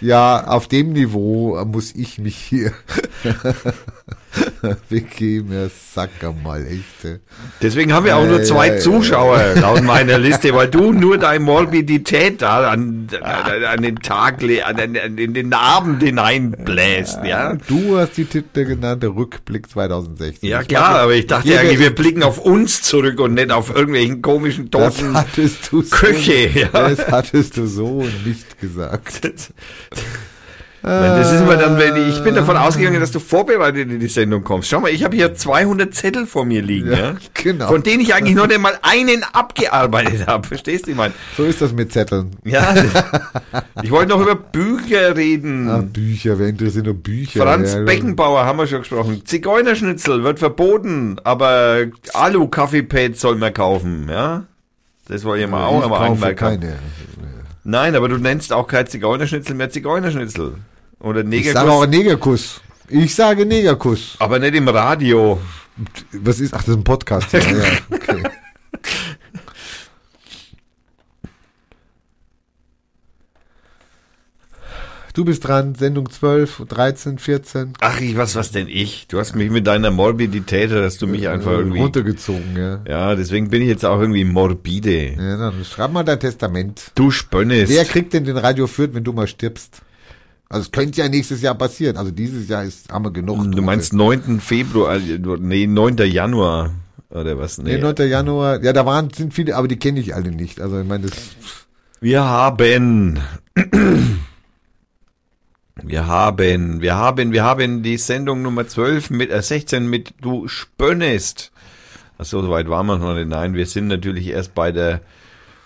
Ja, 0.00 0.44
auf 0.48 0.66
dem 0.66 0.92
Niveau 0.92 1.64
muss 1.64 1.94
ich 1.94 2.18
mich 2.18 2.36
hier 2.36 2.72
begeben, 4.88 5.50
Herr 5.52 5.70
Sacker 5.70 6.32
mal, 6.32 6.66
echte. 6.66 7.20
Deswegen 7.62 7.92
haben 7.92 8.04
wir 8.04 8.16
auch 8.16 8.26
nur 8.26 8.38
Ja, 8.38 8.44
zwei 8.44 8.68
ja, 8.68 8.74
ja, 8.74 8.80
Zuschauer 8.80 9.54
laut 9.60 9.82
meiner 9.82 10.18
Liste, 10.18 10.54
weil 10.54 10.68
du 10.68 10.92
nur 10.92 11.18
deine 11.18 11.40
Morbidität 11.40 12.42
da 12.42 12.70
an, 12.70 13.08
an, 13.22 13.64
an 13.64 13.82
den 13.82 13.96
Tag, 13.96 14.42
an, 14.42 14.78
an, 14.78 15.18
in 15.18 15.34
den 15.34 15.52
Abend 15.52 16.02
hineinbläst, 16.02 17.20
ja. 17.24 17.54
Du 17.68 17.96
hast 17.96 18.16
die 18.16 18.24
Titel 18.24 18.64
genannt, 18.64 19.02
der 19.02 19.14
Rückblick 19.14 19.68
2016. 19.70 20.48
Ja 20.48 20.60
Ich 20.62 20.68
klar, 20.68 20.90
meine, 20.90 21.00
aber 21.00 21.14
ich 21.14 21.26
dachte 21.26 21.58
eigentlich, 21.58 21.78
wir 21.78 21.94
blicken 21.94 22.22
auf 22.22 22.38
uns 22.38 22.82
zurück 22.82 23.20
und 23.20 23.34
nicht 23.34 23.50
auf 23.50 23.74
irgendwelchen 23.74 24.22
komischen 24.22 24.70
das 24.70 24.96
toten 24.96 25.14
hattest 25.14 25.72
du 25.72 25.82
so, 25.82 25.96
Köche, 25.96 26.50
ja. 26.54 26.68
Das 26.72 27.06
hattest 27.08 27.56
du 27.56 27.66
so 27.66 28.06
nicht 28.24 28.60
gesagt. 28.60 29.32
Das 30.88 31.32
ist 31.32 31.40
immer 31.40 31.56
dann, 31.56 31.78
wenn 31.78 31.96
ich, 31.96 32.16
ich 32.16 32.22
bin 32.22 32.36
davon 32.36 32.56
ausgegangen, 32.56 33.00
dass 33.00 33.10
du 33.10 33.18
vorbereitet 33.18 33.90
in 33.90 33.98
die 33.98 34.06
Sendung 34.06 34.44
kommst. 34.44 34.68
Schau 34.68 34.78
mal, 34.78 34.92
ich 34.92 35.02
habe 35.02 35.16
hier 35.16 35.34
200 35.34 35.92
Zettel 35.92 36.26
vor 36.26 36.44
mir 36.44 36.62
liegen, 36.62 36.92
ja, 36.92 36.96
Ja, 36.98 37.14
genau. 37.34 37.66
von 37.66 37.82
denen 37.82 38.02
ich 38.02 38.14
eigentlich 38.14 38.36
noch 38.36 38.46
nicht 38.46 38.60
mal 38.60 38.78
einen 38.82 39.24
abgearbeitet 39.32 40.28
habe. 40.28 40.46
Verstehst 40.46 40.86
du, 40.86 40.92
ich 40.92 40.96
meine? 40.96 41.12
So 41.36 41.42
ist 41.44 41.60
das 41.60 41.72
mit 41.72 41.92
Zetteln. 41.92 42.36
Ja, 42.44 42.72
ich 43.82 43.90
wollte 43.90 44.10
noch 44.10 44.20
über 44.20 44.36
Bücher 44.36 45.16
reden. 45.16 45.68
Ah, 45.68 45.78
Bücher, 45.84 46.38
wer 46.38 46.46
interessiert 46.48 46.84
nur 46.84 46.94
Bücher? 46.94 47.42
Franz 47.42 47.74
Ja, 47.74 47.80
Beckenbauer 47.82 48.44
haben 48.44 48.58
wir 48.60 48.68
schon 48.68 48.78
gesprochen. 48.78 49.22
Zigeunerschnitzel 49.24 50.22
wird 50.22 50.38
verboten, 50.38 51.16
aber 51.24 51.86
Alu-Kaffeepads 52.14 53.20
soll 53.20 53.34
man 53.34 53.52
kaufen, 53.52 54.06
ja? 54.08 54.44
Das 55.08 55.24
wollte 55.24 55.42
ich 55.44 55.50
mal 55.50 55.64
auch 55.66 55.78
ich 55.78 55.84
einmal 55.84 55.98
kaufe 55.98 56.12
anmerken. 56.12 56.36
keine. 56.38 56.72
Nein, 57.64 57.96
aber 57.96 58.08
du 58.08 58.18
nennst 58.18 58.52
auch 58.52 58.68
kein 58.68 58.86
Zigeunerschnitzel 58.86 59.56
mehr 59.56 59.70
Zigeunerschnitzel. 59.70 60.54
Oder 61.06 61.24
Ich 61.24 61.52
sage 61.52 61.70
auch 61.70 61.86
Negerkuss. 61.86 62.60
Negerkuss. 62.88 63.04
Ich 63.04 63.14
sage 63.14 63.46
Negerkuss. 63.46 64.16
Aber 64.18 64.38
nicht 64.38 64.54
im 64.54 64.68
Radio. 64.68 65.40
Was 66.12 66.40
ist? 66.40 66.52
Ach, 66.52 66.58
das 66.58 66.68
ist 66.68 66.76
ein 66.76 66.84
Podcast. 66.84 67.32
Ja, 67.32 67.38
ja. 67.40 67.64
Okay. 67.90 68.22
Du 75.14 75.24
bist 75.24 75.46
dran, 75.46 75.74
Sendung 75.74 76.10
12, 76.10 76.64
13, 76.68 77.18
14. 77.18 77.72
Ach, 77.80 78.00
ich, 78.02 78.18
was, 78.18 78.34
was 78.36 78.52
denn 78.52 78.68
ich? 78.68 79.06
Du 79.08 79.18
hast 79.18 79.34
mich 79.34 79.50
mit 79.50 79.66
deiner 79.66 79.90
Morbidität, 79.90 80.70
hast 80.70 81.00
du 81.00 81.06
mich 81.06 81.26
einfach 81.26 81.52
irgendwie. 81.52 81.78
runtergezogen, 81.78 82.54
ja. 82.54 82.80
Ja, 82.86 83.14
deswegen 83.14 83.48
bin 83.48 83.62
ich 83.62 83.68
jetzt 83.68 83.84
auch 83.86 83.98
irgendwie 83.98 84.24
morbide. 84.24 85.14
ja. 85.14 85.36
Dann 85.38 85.64
schreib 85.64 85.92
mal 85.92 86.02
dein 86.02 86.20
Testament. 86.20 86.90
Du 86.96 87.10
spönnest. 87.10 87.72
Wer 87.72 87.86
kriegt 87.86 88.12
denn 88.12 88.24
den 88.24 88.36
Radio 88.36 88.66
führt, 88.66 88.92
wenn 88.94 89.04
du 89.04 89.14
mal 89.14 89.26
stirbst? 89.26 89.80
Also 90.48 90.66
es 90.66 90.70
könnte 90.70 91.00
ja 91.00 91.08
nächstes 91.08 91.42
Jahr 91.42 91.54
passieren. 91.54 91.96
Also 91.96 92.10
dieses 92.12 92.48
Jahr 92.48 92.64
ist, 92.64 92.90
haben 92.92 93.04
wir 93.04 93.10
genug. 93.12 93.50
du 93.50 93.62
meinst 93.62 93.92
9. 93.92 94.40
Februar, 94.40 94.96
äh, 94.96 95.18
nee, 95.40 95.66
9. 95.66 95.96
Januar 95.98 96.70
oder 97.10 97.38
was? 97.38 97.58
Nee, 97.58 97.78
9. 97.78 98.08
Januar. 98.08 98.62
Ja, 98.62 98.72
da 98.72 98.86
waren, 98.86 99.10
sind 99.10 99.34
viele, 99.34 99.56
aber 99.56 99.68
die 99.68 99.76
kenne 99.76 100.00
ich 100.00 100.14
alle 100.14 100.30
nicht. 100.30 100.60
Also 100.60 100.80
ich 100.80 100.86
meine, 100.86 101.06
das, 101.06 101.16
Wir 102.00 102.24
haben, 102.24 103.20
wir 105.82 106.06
haben, 106.06 106.80
wir 106.80 106.94
haben, 106.94 107.32
wir 107.32 107.44
haben 107.44 107.82
die 107.82 107.96
Sendung 107.96 108.42
Nummer 108.42 108.66
12 108.66 109.10
mit, 109.10 109.30
äh, 109.30 109.42
16 109.42 109.86
mit 109.88 110.14
Du 110.20 110.48
spönnest. 110.48 111.52
Ach 112.18 112.24
so, 112.24 112.40
so 112.40 112.50
weit 112.50 112.68
waren 112.68 112.86
wir 112.86 112.98
noch 112.98 113.14
nicht. 113.14 113.28
Nein, 113.28 113.54
wir 113.54 113.66
sind 113.66 113.88
natürlich 113.88 114.28
erst 114.28 114.54
bei 114.54 114.72
der 114.72 115.00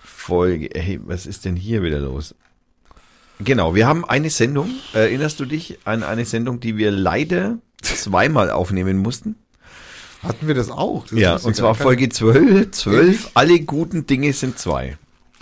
Folge. 0.03 0.69
Hey, 0.73 0.99
was 1.03 1.25
ist 1.25 1.45
denn 1.45 1.55
hier 1.55 1.81
wieder 1.81 1.99
los? 1.99 2.35
Genau, 3.43 3.75
wir 3.75 3.87
haben 3.87 4.05
eine 4.05 4.29
Sendung. 4.29 4.69
Erinnerst 4.93 5.39
du 5.39 5.45
dich 5.45 5.79
an 5.85 6.03
eine 6.03 6.25
Sendung, 6.25 6.59
die 6.59 6.77
wir 6.77 6.91
leider 6.91 7.57
zweimal 7.81 8.51
aufnehmen 8.51 8.97
mussten? 8.97 9.35
hatten 10.23 10.47
wir 10.47 10.55
das 10.55 10.69
auch. 10.69 11.05
Das 11.07 11.19
Ja, 11.19 11.35
und 11.35 11.55
zwar 11.55 11.75
Folge 11.75 12.09
12. 12.09 12.71
12. 12.71 13.31
Alle 13.33 13.59
guten 13.61 14.05
Dinge 14.05 14.33
sind 14.33 14.59
zwei. 14.59 14.97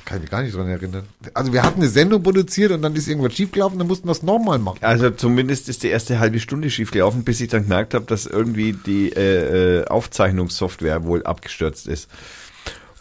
Kann 0.06 0.18
ich 0.18 0.22
mich 0.24 0.32
gar 0.32 0.42
nicht 0.42 0.56
dran 0.56 0.68
erinnern. 0.68 1.04
Also 1.34 1.54
wir 1.54 1.62
hatten 1.62 1.82
eine 1.82 1.90
Sendung 1.90 2.24
produziert 2.24 2.72
und 2.72 2.82
dann 2.82 2.96
ist 2.96 3.08
irgendwas 3.08 3.34
schiefgelaufen, 3.34 3.78
dann 3.78 3.88
mussten 3.88 4.08
wir 4.08 4.14
es 4.14 4.24
nochmal 4.24 4.58
machen. 4.58 4.80
Also 4.82 5.12
zumindest 5.12 5.70
ist 5.70 5.84
die 5.84 5.90
erste 5.90 6.20
halbe 6.20 6.40
Stunde 6.40 6.70
schief 6.72 6.92
gelaufen, 6.92 7.24
bis 7.24 7.42
ich 7.42 7.50
dann 7.50 7.64
gemerkt 7.64 7.94
habe, 7.94 8.06
dass 8.06 8.26
irgendwie 8.26 8.74
die 8.74 9.12
äh, 9.12 9.82
äh, 9.82 9.86
Aufzeichnungssoftware 9.86 11.04
wohl 11.04 11.24
abgestürzt 11.24 11.88
ist. 11.88 12.10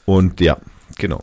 Und 0.04 0.40
ja, 0.40 0.58
genau. 0.98 1.22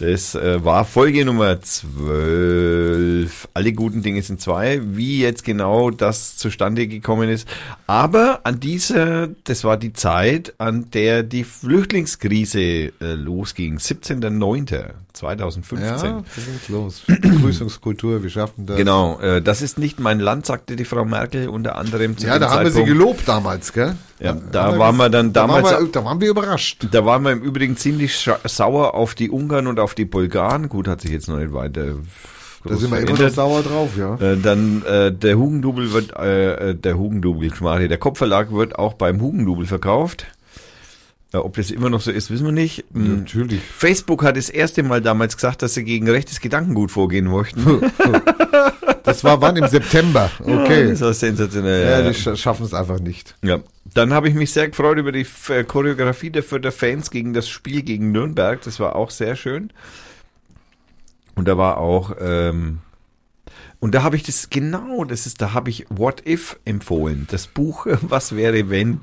Das 0.00 0.34
äh, 0.34 0.64
war 0.64 0.84
Folge 0.86 1.26
Nummer 1.26 1.60
12. 1.60 3.48
Alle 3.52 3.72
guten 3.74 4.00
Dinge 4.00 4.22
sind 4.22 4.40
zwei. 4.40 4.80
Wie 4.82 5.20
jetzt 5.20 5.44
genau 5.44 5.90
das 5.90 6.38
zustande 6.38 6.86
gekommen 6.86 7.28
ist. 7.28 7.46
Aber 7.86 8.40
an 8.44 8.60
dieser, 8.60 9.28
das 9.44 9.62
war 9.62 9.76
die 9.76 9.92
Zeit, 9.92 10.54
an 10.56 10.90
der 10.92 11.22
die 11.22 11.44
Flüchtlingskrise 11.44 12.60
äh, 12.62 12.92
losging. 13.12 13.76
17.09.2015. 13.76 15.80
Ja, 15.82 15.98
da 15.98 16.24
ging's 16.34 16.70
los. 16.70 17.02
Begrüßungskultur, 17.06 18.22
wir 18.22 18.30
schaffen 18.30 18.64
das. 18.64 18.78
Genau, 18.78 19.20
äh, 19.20 19.42
das 19.42 19.60
ist 19.60 19.78
nicht 19.78 20.00
mein 20.00 20.18
Land, 20.18 20.46
sagte 20.46 20.76
die 20.76 20.86
Frau 20.86 21.04
Merkel 21.04 21.50
unter 21.50 21.76
anderem 21.76 22.16
zu 22.16 22.26
Ja, 22.26 22.38
da 22.38 22.48
haben 22.48 22.64
wir 22.64 22.70
sie 22.70 22.78
Zeitpunkt. 22.78 22.98
gelobt 22.98 23.28
damals, 23.28 23.74
gell? 23.74 23.96
Ja, 24.20 24.36
da 24.52 24.78
waren 24.78 24.96
wir 24.96 25.08
dann 25.08 25.32
damals, 25.32 25.68
Da 25.68 25.74
waren 25.76 25.84
wir, 25.86 25.92
da 25.92 26.04
waren 26.04 26.20
wir 26.20 26.28
überrascht. 26.30 26.86
da 26.90 27.04
waren 27.06 27.22
wir 27.22 27.32
im 27.32 27.40
Übrigen 27.42 27.76
ziemlich 27.76 28.28
sauer 28.44 28.94
auf 28.94 29.14
die 29.14 29.30
Ungarn 29.30 29.66
und 29.66 29.80
auf 29.80 29.94
die 29.94 30.04
Bulgaren. 30.04 30.68
Gut, 30.68 30.88
hat 30.88 31.00
sich 31.00 31.10
jetzt 31.10 31.28
noch 31.28 31.38
nicht 31.38 31.52
weiter 31.54 31.94
Da 32.64 32.76
sind 32.76 32.90
wir 32.90 32.98
immer 33.00 33.18
noch 33.18 33.28
sauer 33.30 33.62
drauf, 33.62 33.90
ja. 33.96 34.16
Äh, 34.16 34.36
dann 34.36 34.82
äh, 34.84 35.10
der 35.10 35.38
Hugendubel 35.38 35.92
wird, 35.92 36.14
äh, 36.18 36.70
äh, 36.70 36.74
der 36.74 36.98
Hugendubel, 36.98 37.54
Schmarri, 37.54 37.88
der 37.88 37.96
Kopfverlag 37.96 38.52
wird 38.52 38.78
auch 38.78 38.92
beim 38.92 39.22
Hugendubel 39.22 39.64
verkauft. 39.66 40.26
Äh, 41.32 41.38
ob 41.38 41.56
das 41.56 41.70
immer 41.70 41.88
noch 41.88 42.02
so 42.02 42.10
ist, 42.10 42.30
wissen 42.30 42.44
wir 42.44 42.52
nicht. 42.52 42.84
Hm. 42.92 43.20
Natürlich. 43.20 43.62
Facebook 43.62 44.22
hat 44.22 44.36
das 44.36 44.50
erste 44.50 44.82
Mal 44.82 45.00
damals 45.00 45.36
gesagt, 45.36 45.62
dass 45.62 45.72
sie 45.74 45.84
gegen 45.84 46.06
rechtes 46.10 46.40
Gedankengut 46.40 46.90
vorgehen 46.90 47.24
möchten. 47.26 47.80
Das 49.02 49.24
war 49.24 49.40
wann? 49.40 49.56
Im 49.56 49.66
September. 49.66 50.30
Okay. 50.40 50.88
Das 50.90 51.00
war 51.00 51.14
sensationell. 51.14 51.84
Ja, 51.84 52.00
ja. 52.00 52.10
die 52.10 52.14
sch- 52.16 52.36
schaffen 52.36 52.66
es 52.66 52.74
einfach 52.74 53.00
nicht. 53.00 53.34
Ja, 53.42 53.58
dann 53.94 54.12
habe 54.12 54.28
ich 54.28 54.34
mich 54.34 54.52
sehr 54.52 54.68
gefreut 54.68 54.98
über 54.98 55.12
die 55.12 55.26
äh, 55.48 55.64
Choreografie 55.64 56.30
der 56.30 56.42
Fürther 56.42 56.72
Fans 56.72 57.10
gegen 57.10 57.32
das 57.32 57.48
Spiel 57.48 57.82
gegen 57.82 58.12
Nürnberg. 58.12 58.60
Das 58.62 58.80
war 58.80 58.96
auch 58.96 59.10
sehr 59.10 59.36
schön. 59.36 59.72
Und 61.34 61.48
da 61.48 61.56
war 61.56 61.78
auch, 61.78 62.14
ähm, 62.20 62.78
und 63.78 63.94
da 63.94 64.02
habe 64.02 64.16
ich 64.16 64.22
das, 64.22 64.50
genau, 64.50 65.04
das 65.04 65.26
ist, 65.26 65.40
da 65.40 65.54
habe 65.54 65.70
ich 65.70 65.86
What 65.88 66.26
If 66.26 66.58
empfohlen. 66.64 67.26
Das 67.30 67.46
Buch 67.46 67.86
Was 68.02 68.36
wäre 68.36 68.68
wenn. 68.70 69.00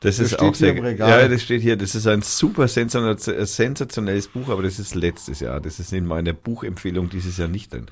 Das, 0.00 0.18
ist 0.18 0.34
steht 0.34 0.40
auch 0.40 0.54
sehr, 0.54 0.74
ja, 0.94 1.26
das 1.28 1.42
steht 1.42 1.62
hier. 1.62 1.76
Das 1.76 1.94
ist 1.94 2.06
ein 2.06 2.22
super 2.22 2.68
sensation- 2.68 3.44
sensationelles 3.44 4.28
Buch, 4.28 4.48
aber 4.48 4.62
das 4.62 4.78
ist 4.78 4.94
letztes 4.94 5.40
Jahr. 5.40 5.60
Das 5.60 5.80
ist 5.80 5.92
in 5.92 6.06
meiner 6.06 6.32
Buchempfehlung 6.32 7.08
dieses 7.08 7.38
Jahr 7.38 7.48
nicht 7.48 7.72
drin. 7.72 7.86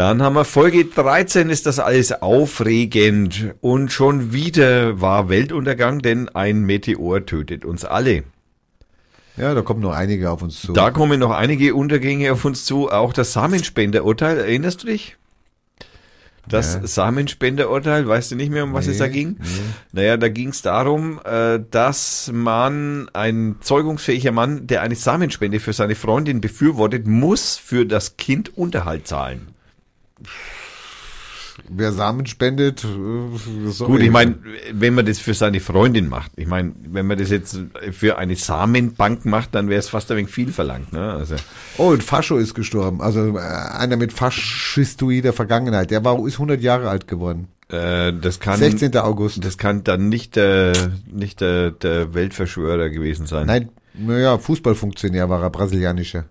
Dann 0.00 0.22
haben 0.22 0.32
wir 0.34 0.46
Folge 0.46 0.86
13, 0.86 1.50
ist 1.50 1.66
das 1.66 1.78
alles 1.78 2.22
aufregend. 2.22 3.54
Und 3.60 3.92
schon 3.92 4.32
wieder 4.32 4.98
war 5.02 5.28
Weltuntergang, 5.28 5.98
denn 5.98 6.30
ein 6.30 6.62
Meteor 6.62 7.26
tötet 7.26 7.66
uns 7.66 7.84
alle. 7.84 8.22
Ja, 9.36 9.52
da 9.52 9.60
kommen 9.60 9.82
noch 9.82 9.92
einige 9.92 10.30
auf 10.30 10.40
uns 10.40 10.62
zu. 10.62 10.72
Da 10.72 10.90
kommen 10.90 11.20
noch 11.20 11.32
einige 11.32 11.74
Untergänge 11.74 12.32
auf 12.32 12.46
uns 12.46 12.64
zu. 12.64 12.90
Auch 12.90 13.12
das 13.12 13.34
Samenspenderurteil, 13.34 14.38
erinnerst 14.38 14.84
du 14.84 14.86
dich? 14.86 15.18
Das 16.48 16.76
Ja. 16.76 16.86
Samenspenderurteil, 16.86 18.08
weißt 18.08 18.30
du 18.30 18.36
nicht 18.36 18.50
mehr, 18.50 18.64
um 18.64 18.72
was 18.72 18.86
es 18.86 18.96
da 18.96 19.06
Nee, 19.06 19.12
ging? 19.12 19.36
Naja, 19.92 20.16
da 20.16 20.30
ging 20.30 20.48
es 20.48 20.62
darum, 20.62 21.20
äh, 21.26 21.60
dass 21.70 22.30
man, 22.32 23.10
ein 23.12 23.56
zeugungsfähiger 23.60 24.32
Mann, 24.32 24.66
der 24.66 24.80
eine 24.80 24.94
Samenspende 24.94 25.60
für 25.60 25.74
seine 25.74 25.94
Freundin 25.94 26.40
befürwortet, 26.40 27.06
muss 27.06 27.58
für 27.58 27.84
das 27.84 28.16
Kind 28.16 28.56
Unterhalt 28.56 29.06
zahlen. 29.06 29.49
Wer 31.68 31.92
Samen 31.92 32.26
spendet, 32.26 32.84
äh. 32.84 33.84
Gut, 33.84 34.00
ich 34.00 34.10
meine, 34.10 34.36
wenn 34.72 34.94
man 34.94 35.04
das 35.04 35.18
für 35.18 35.34
seine 35.34 35.60
Freundin 35.60 36.08
macht, 36.08 36.32
ich 36.36 36.46
meine, 36.46 36.72
wenn 36.88 37.06
man 37.06 37.18
das 37.18 37.30
jetzt 37.30 37.58
für 37.90 38.16
eine 38.16 38.34
Samenbank 38.36 39.24
macht, 39.26 39.54
dann 39.54 39.68
wäre 39.68 39.78
es 39.78 39.88
fast 39.88 40.10
ein 40.10 40.16
wenig 40.16 40.30
viel 40.30 40.52
verlangt. 40.52 40.92
Ne? 40.92 41.12
Also, 41.12 41.36
Oh, 41.76 41.88
und 41.88 42.02
Fascho 42.02 42.38
ist 42.38 42.54
gestorben. 42.54 43.02
Also 43.02 43.36
äh, 43.36 43.40
einer 43.40 43.96
mit 43.96 44.12
faschistoider 44.12 45.32
Vergangenheit. 45.32 45.90
Der 45.90 46.02
war 46.04 46.24
ist 46.26 46.34
100 46.34 46.60
Jahre 46.62 46.88
alt 46.88 47.06
geworden. 47.06 47.48
äh, 47.68 48.12
das 48.12 48.40
kann 48.40 48.58
16. 48.58 48.96
August. 48.96 49.44
das 49.44 49.58
kann 49.58 49.84
dann 49.84 50.08
nicht 50.08 50.36
der 50.36 50.72
nicht 51.06 51.40
der, 51.40 51.72
der 51.72 52.14
Weltverschwörer 52.14 52.88
gewesen 52.88 53.26
sein. 53.26 53.46
Nein, 53.46 53.68
naja, 53.94 54.38
Fußballfunktionär 54.38 55.28
war 55.28 55.42
er, 55.42 55.50
brasilianischer. 55.50 56.24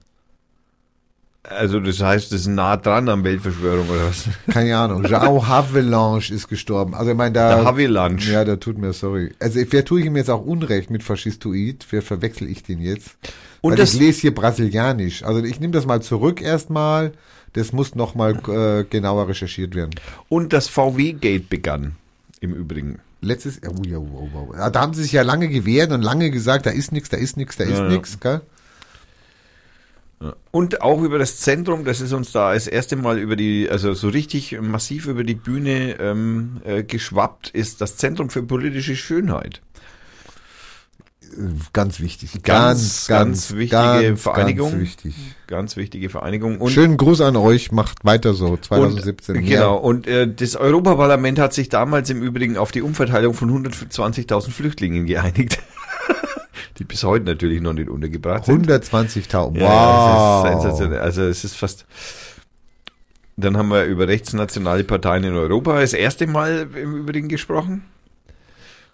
Also 1.44 1.80
das 1.80 2.02
heißt, 2.02 2.32
das 2.32 2.42
ist 2.42 2.48
nah 2.48 2.76
dran 2.78 3.08
am 3.08 3.24
Weltverschwörung 3.24 3.88
oder 3.90 4.08
was? 4.08 4.26
Keine 4.54 4.78
Ahnung. 4.78 5.06
João 5.06 5.48
Havelange 5.48 6.30
ist 6.32 6.48
gestorben. 6.50 6.94
Also 6.94 7.12
ich 7.12 7.18
meine, 7.18 7.32
da... 7.34 7.56
Der 7.56 7.66
Havelange. 7.66 8.22
Ja, 8.24 8.44
da 8.44 8.58
tut 8.58 8.78
mir 8.78 8.92
sorry. 8.94 9.32
Also 9.40 9.60
wer 9.70 9.86
tue 9.86 10.02
ich 10.02 10.06
ihm 10.06 10.18
jetzt 10.18 10.30
auch 10.30 10.46
Unrecht 10.46 10.90
mit 10.90 11.02
Faschistoid? 11.02 11.86
Wer 11.92 12.02
verwechsel 12.02 12.50
ich 12.50 12.64
den 12.64 12.82
jetzt? 12.82 13.16
Und 13.62 13.72
Weil 13.72 13.78
das- 13.78 13.94
ich 13.94 14.00
lese 14.00 14.22
hier 14.22 14.36
brasilianisch. 14.36 15.24
Also 15.24 15.42
ich 15.44 15.60
nehme 15.60 15.72
das 15.74 15.86
mal 15.86 16.02
zurück 16.02 16.42
erstmal. 16.42 17.14
Das 17.54 17.72
muss 17.74 17.96
nochmal 17.96 18.36
äh, 18.48 18.84
genauer 18.84 19.28
recherchiert 19.30 19.74
werden. 19.76 19.92
Und 20.28 20.54
das 20.54 20.68
VW-Gate 20.68 21.50
begann 21.50 21.96
im 22.42 22.54
Übrigen. 22.54 23.00
Letztes, 23.22 23.60
oh, 23.68 23.72
oh, 23.96 23.98
oh, 23.98 24.30
oh. 24.52 24.56
Ja, 24.56 24.70
da 24.70 24.82
haben 24.82 24.94
sie 24.94 25.04
sich 25.04 25.14
ja 25.14 25.24
lange 25.24 25.48
gewehrt 25.50 25.92
und 25.92 26.02
lange 26.02 26.30
gesagt, 26.32 26.66
da 26.66 26.70
ist 26.70 26.92
nichts, 26.92 27.10
da 27.10 27.18
ist 27.18 27.38
nichts, 27.38 27.58
da 27.58 27.64
ist 27.64 27.72
Ja, 27.72 27.84
ja. 27.86 27.90
nichts, 27.90 28.20
Und 30.52 30.82
auch 30.82 31.02
über 31.02 31.18
das 31.18 31.38
Zentrum, 31.38 31.86
das 31.86 32.02
ist 32.02 32.12
uns 32.12 32.34
da 32.34 32.54
das 32.54 32.68
erste 32.68 32.98
Mal 32.98 33.20
über 33.20 33.38
die, 33.38 33.70
also 33.70 33.94
so 33.94 34.10
richtig 34.10 34.60
massiv 34.60 35.08
über 35.08 35.24
die 35.24 35.36
Bühne 35.36 35.98
ähm, 36.00 36.62
äh, 36.66 36.84
geschwappt, 36.84 37.50
ist 37.50 37.80
das 37.80 37.96
Zentrum 37.96 38.30
für 38.30 38.44
politische 38.44 38.98
Schönheit. 38.98 39.62
Ganz 41.74 42.00
wichtig. 42.00 42.42
Ganz, 42.44 43.08
ganz 43.08 43.54
wichtige 43.54 44.18
Vereinigung. 44.18 44.72
Ganz 44.72 44.82
wichtig. 44.82 45.16
Ganz 45.48 45.78
wichtige 45.78 46.10
Vereinigung. 46.10 46.60
Und 46.60 46.72
Schönen 46.72 46.98
Gruß 46.98 47.22
an 47.22 47.36
euch, 47.36 47.72
macht 47.72 48.04
weiter 48.04 48.34
so, 48.34 48.58
2017. 48.58 49.38
Und, 49.38 49.46
genau. 49.46 49.78
Und 49.78 50.08
äh, 50.08 50.28
das 50.28 50.56
Europaparlament 50.56 51.40
hat 51.40 51.54
sich 51.54 51.70
damals 51.70 52.10
im 52.10 52.22
Übrigen 52.22 52.58
auf 52.58 52.72
die 52.72 52.82
Umverteilung 52.82 53.36
von 53.36 53.50
120.000 53.66 54.50
Flüchtlingen 54.50 55.06
geeinigt. 55.06 55.60
Die 56.80 56.86
bis 56.86 57.04
heute 57.04 57.26
natürlich 57.26 57.62
noch 57.62 57.74
nicht 57.74 57.90
untergebracht 57.90 58.46
sind. 58.46 58.68
120.000. 58.68 59.34
Wow. 59.34 59.60
Ja, 59.60 60.44
das 60.44 60.56
ist 60.56 60.62
sensationell. 60.62 61.00
Also 61.00 61.24
es 61.24 61.44
ist 61.44 61.56
fast. 61.58 61.86
Dann 63.36 63.58
haben 63.58 63.70
wir 63.70 63.84
über 63.84 64.08
rechtsnationale 64.08 64.84
Parteien 64.84 65.24
in 65.26 65.34
Europa 65.34 65.80
das 65.80 65.94
erste 65.94 66.26
Mal 66.28 66.70
im 66.74 66.96
Übrigen 66.96 67.28
gesprochen. 67.28 67.84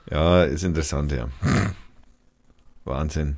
Ja, 0.10 0.44
ist 0.44 0.64
interessant, 0.64 1.12
ja. 1.12 1.30
Wahnsinn. 2.86 3.38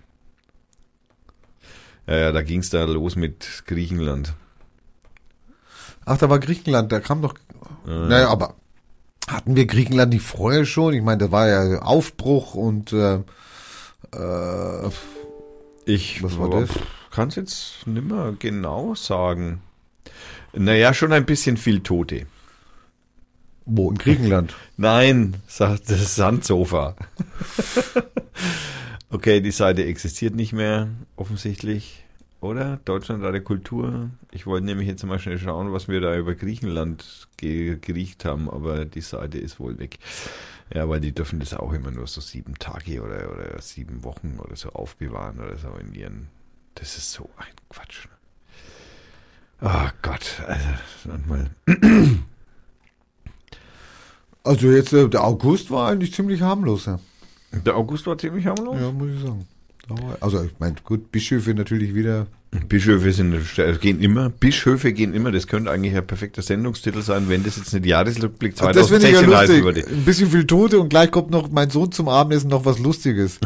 Ja, 2.07 2.15
ja, 2.18 2.32
da 2.32 2.41
ging 2.41 2.61
es 2.61 2.69
da 2.69 2.84
los 2.86 3.15
mit 3.15 3.64
Griechenland. 3.68 4.34
Ach, 6.06 6.18
da 6.18 6.30
war 6.30 6.40
Griechenland, 6.40 6.91
da 6.91 7.02
kam 7.02 7.22
doch. 7.22 7.36
Naja, 7.86 8.30
aber 8.30 8.56
hatten 9.28 9.57
wir 9.57 9.65
Griechenland 9.65 10.14
nicht 10.14 10.26
vorher 10.26 10.65
schon? 10.65 10.94
Ich 10.94 11.02
meine, 11.02 11.18
da 11.18 11.32
war 11.32 11.48
ja 11.48 11.82
Aufbruch 11.82 12.53
und 12.53 12.94
äh, 12.94 13.19
äh, 14.14 14.90
Ich 15.86 16.24
Was 16.24 16.38
war 16.38 16.49
das? 16.49 16.69
kann 17.11 17.30
es 17.30 17.36
jetzt 17.36 17.88
nimmer 17.88 18.34
genau 18.38 18.94
sagen. 18.94 19.61
Naja, 20.53 20.94
schon 20.94 21.14
ein 21.14 21.26
bisschen 21.26 21.57
viel 21.57 21.82
Tote. 21.82 22.28
wo 23.65 23.90
in 23.90 23.98
Griechenland? 23.98 24.56
Nein, 24.78 25.36
sagt 25.48 25.90
das 25.90 26.15
Sandsofa. 26.15 26.95
okay, 29.10 29.41
die 29.41 29.52
Seite 29.52 29.84
existiert 29.86 30.36
nicht 30.36 30.53
mehr, 30.53 30.90
offensichtlich. 31.15 32.03
Oder? 32.40 32.80
Deutschland 32.86 33.24
der 33.24 33.41
Kultur. 33.41 34.11
Ich 34.32 34.45
wollte 34.45 34.68
nämlich 34.68 34.88
jetzt 34.88 35.03
mal 35.03 35.18
schnell 35.19 35.40
schauen, 35.40 35.74
was 35.74 35.88
wir 35.88 36.02
da 36.02 36.15
über 36.15 36.36
Griechenland 36.36 37.28
ge 37.38 37.78
geriecht 37.82 38.26
haben, 38.26 38.49
aber 38.49 38.86
die 38.86 39.02
Seite 39.02 39.40
ist 39.40 39.60
wohl 39.60 39.80
weg. 39.80 39.98
Ja, 40.73 40.88
weil 40.89 40.99
die 40.99 41.14
dürfen 41.14 41.39
das 41.39 41.53
auch 41.53 41.72
immer 41.73 41.91
nur 41.91 42.07
so 42.07 42.22
sieben 42.22 42.56
Tage 42.56 43.02
oder, 43.02 43.31
oder 43.31 43.61
sieben 43.61 44.03
Wochen 44.03 44.38
oder 44.39 44.56
so 44.56 44.69
aufbewahren 44.69 45.39
oder 45.39 45.57
so 45.57 45.69
in 45.80 45.94
ihren. 45.94 46.27
Das 46.76 46.98
ist 46.98 47.11
so 47.11 47.30
ein 47.38 47.53
Quatsch. 47.69 48.07
Oh 49.61 49.89
Gott, 50.02 50.44
also 50.45 50.68
manchmal. 51.06 51.49
Also 54.44 54.72
jetzt, 54.72 54.94
äh, 54.94 55.10
der 55.10 55.26
August 55.26 55.72
war 55.72 55.89
eigentlich 55.89 56.14
ziemlich 56.14 56.41
harmlos, 56.41 56.85
ja. 56.85 57.02
Der 57.52 57.76
August 57.76 58.07
war 58.07 58.18
ziemlich 58.18 58.45
harmlos. 58.45 58.80
Ja, 58.80 58.94
muss 58.94 59.10
ich 59.10 59.22
sagen. 59.22 59.45
Also 60.22 60.41
ich 60.44 60.57
meine, 60.57 60.76
gut, 60.85 61.11
Bischöfe 61.11 61.53
natürlich 61.53 61.94
wieder 61.94 62.27
Bischöfe 62.68 63.12
sind, 63.12 63.34
äh, 63.58 63.74
gehen 63.80 64.00
immer, 64.02 64.30
Bischöfe 64.30 64.94
gehen 64.94 65.14
immer, 65.14 65.32
das 65.32 65.48
könnte 65.48 65.72
eigentlich 65.72 65.96
ein 65.96 66.06
perfekter 66.06 66.42
Sendungstitel 66.42 67.02
sein, 67.02 67.30
wenn 67.30 67.44
das 67.44 67.58
jetzt 67.58 67.74
nicht 67.74 67.86
Jahresrückblick 67.86 68.54
Ah, 68.60 68.72
Das 68.72 68.90
finde 68.90 69.08
ich 69.08 69.14
ja 69.14 69.20
2016 69.20 69.38
heißen 69.56 69.64
würde. 69.64 69.86
Ein 69.88 70.06
bisschen 70.06 70.30
viel 70.30 70.46
Tote 70.46 70.80
und 70.80 70.90
gleich 70.90 71.12
kommt 71.12 71.32
noch 71.32 71.50
mein 71.50 71.70
Sohn 71.70 71.92
zum 71.92 72.10
Abendessen 72.10 72.50
noch 72.50 72.66
was 72.66 72.80
Lustiges. 72.80 73.40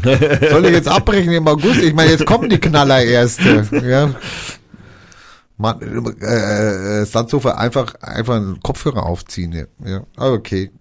Soll 0.49 0.65
ich 0.65 0.71
jetzt 0.71 0.87
abbrechen 0.87 1.31
im 1.33 1.47
August? 1.47 1.81
Ich 1.81 1.93
meine, 1.93 2.11
jetzt 2.11 2.25
kommen 2.25 2.49
die 2.49 2.59
Knaller 2.59 3.03
erste. 3.03 3.67
Ja. 3.85 4.13
Mann, 5.57 5.79
äh, 6.21 7.01
äh, 7.01 7.05
Sandsofer 7.05 7.57
einfach, 7.57 7.93
einfach 8.01 8.35
einen 8.35 8.59
Kopfhörer 8.61 9.05
aufziehen. 9.05 9.51
Ja. 9.53 9.65
ja. 9.89 10.03
Ah, 10.17 10.31
Okay. 10.31 10.71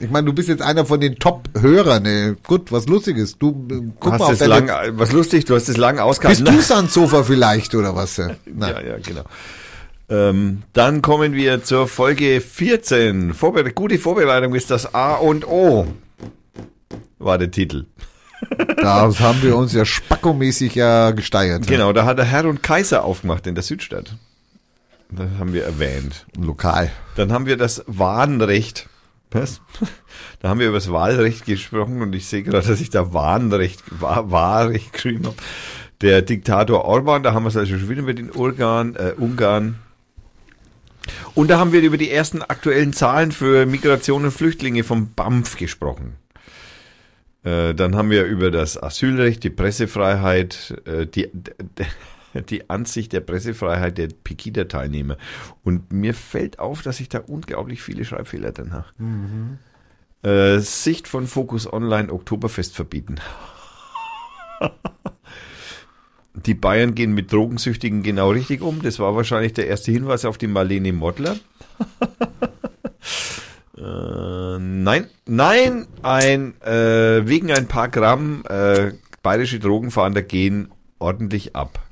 Ich 0.00 0.10
meine, 0.10 0.26
du 0.26 0.32
bist 0.32 0.48
jetzt 0.48 0.62
einer 0.62 0.86
von 0.86 1.00
den 1.00 1.16
Top-Hörern. 1.16 2.02
Ne? 2.02 2.36
Gut, 2.46 2.70
was 2.70 2.86
Lustiges. 2.86 3.38
Du 3.38 3.66
äh, 3.70 3.92
guck 3.98 4.12
hast 4.12 4.20
mal 4.20 4.32
auf 4.32 4.46
lang, 4.46 4.70
was 4.98 5.12
lustig, 5.12 5.44
du 5.44 5.54
hast 5.54 5.68
es 5.68 5.76
lang 5.76 5.98
ausgehalten. 5.98 6.44
Bist 6.44 6.56
du 6.56 6.62
Sandsofer 6.62 7.24
vielleicht 7.24 7.74
oder 7.74 7.94
was? 7.96 8.18
äh? 8.18 8.34
Nein. 8.46 8.74
Ja, 8.74 8.80
ja, 8.80 8.98
genau. 8.98 9.24
Ähm, 10.10 10.62
dann 10.72 11.02
kommen 11.02 11.34
wir 11.34 11.62
zur 11.62 11.86
Folge 11.86 12.40
14. 12.40 13.34
Vorbere 13.34 13.72
gute 13.72 13.98
Vorbereitung 13.98 14.54
ist 14.54 14.70
das 14.70 14.94
A 14.94 15.14
und 15.14 15.46
O. 15.46 15.86
War 17.18 17.38
der 17.38 17.50
Titel. 17.50 17.86
Da 18.80 19.12
haben 19.18 19.42
wir 19.42 19.56
uns 19.56 19.72
ja 19.72 19.84
spackomäßig 19.84 20.76
ja 20.76 21.10
gesteiert. 21.10 21.66
Genau, 21.66 21.92
da 21.92 22.04
hat 22.04 22.18
der 22.18 22.24
Herr 22.24 22.44
und 22.44 22.62
Kaiser 22.62 23.04
aufgemacht 23.04 23.48
in 23.48 23.56
der 23.56 23.64
Südstadt. 23.64 24.14
Das 25.10 25.26
haben 25.40 25.52
wir 25.52 25.64
erwähnt. 25.64 26.26
Lokal. 26.38 26.92
Dann 27.16 27.32
haben 27.32 27.46
wir 27.46 27.56
das 27.56 27.82
Wahnrecht. 27.88 28.88
Was? 29.30 29.60
Da 30.40 30.48
haben 30.48 30.60
wir 30.60 30.68
über 30.68 30.76
das 30.76 30.90
Wahlrecht 30.90 31.46
gesprochen 31.46 32.00
und 32.00 32.14
ich 32.14 32.26
sehe 32.26 32.42
gerade, 32.42 32.66
dass 32.66 32.80
ich 32.80 32.90
da 32.90 33.12
Wahnrecht, 33.12 33.82
Wahr, 34.00 34.30
Wahrrecht 34.30 34.92
geschrieben 34.92 35.26
habe. 35.26 35.36
Der 36.00 36.22
Diktator 36.22 36.84
Orban, 36.84 37.24
da 37.24 37.34
haben 37.34 37.42
wir 37.42 37.48
es 37.48 37.56
also 37.56 37.76
schon 37.76 37.88
wieder 37.88 38.02
mit 38.02 38.18
den 38.18 38.30
Ungarn, 38.30 38.94
äh, 38.94 39.14
Ungarn. 39.16 39.80
Und 41.34 41.50
da 41.50 41.58
haben 41.58 41.72
wir 41.72 41.80
über 41.80 41.96
die 41.96 42.10
ersten 42.10 42.42
aktuellen 42.42 42.92
Zahlen 42.92 43.32
für 43.32 43.66
Migration 43.66 44.24
und 44.24 44.30
Flüchtlinge 44.30 44.84
vom 44.84 45.12
BAMF 45.14 45.56
gesprochen. 45.56 46.16
Äh, 47.42 47.74
dann 47.74 47.96
haben 47.96 48.10
wir 48.10 48.24
über 48.24 48.50
das 48.50 48.80
Asylrecht, 48.80 49.42
die 49.44 49.50
Pressefreiheit, 49.50 50.80
äh, 50.84 51.06
die, 51.06 51.28
die 52.42 52.70
Ansicht 52.70 53.12
der 53.12 53.20
Pressefreiheit 53.20 53.98
der 53.98 54.08
Pegida-Teilnehmer. 54.08 55.16
Und 55.64 55.92
mir 55.92 56.14
fällt 56.14 56.58
auf, 56.58 56.82
dass 56.82 57.00
ich 57.00 57.08
da 57.08 57.18
unglaublich 57.20 57.82
viele 57.82 58.04
Schreibfehler 58.04 58.52
drin 58.52 58.72
habe. 58.72 58.86
Äh, 60.22 60.58
Sicht 60.60 61.08
von 61.08 61.26
Focus 61.26 61.72
Online 61.72 62.12
Oktoberfest 62.12 62.74
verbieten. 62.74 63.16
Die 66.46 66.54
Bayern 66.54 66.94
gehen 66.94 67.14
mit 67.14 67.32
Drogensüchtigen 67.32 68.02
genau 68.02 68.30
richtig 68.30 68.62
um. 68.62 68.82
Das 68.82 68.98
war 68.98 69.16
wahrscheinlich 69.16 69.54
der 69.54 69.66
erste 69.66 69.90
Hinweis 69.90 70.24
auf 70.24 70.38
die 70.38 70.46
Marlene 70.46 70.92
Modler. 70.92 71.36
äh, 73.76 74.58
nein, 74.58 75.06
nein, 75.26 75.86
ein 76.02 76.60
äh, 76.62 77.26
wegen 77.26 77.50
ein 77.50 77.66
paar 77.66 77.88
Gramm 77.88 78.44
äh, 78.48 78.92
bayerische 79.22 79.58
Drogenfahnder 79.58 80.22
gehen 80.22 80.68
ordentlich 80.98 81.56
ab. 81.56 81.87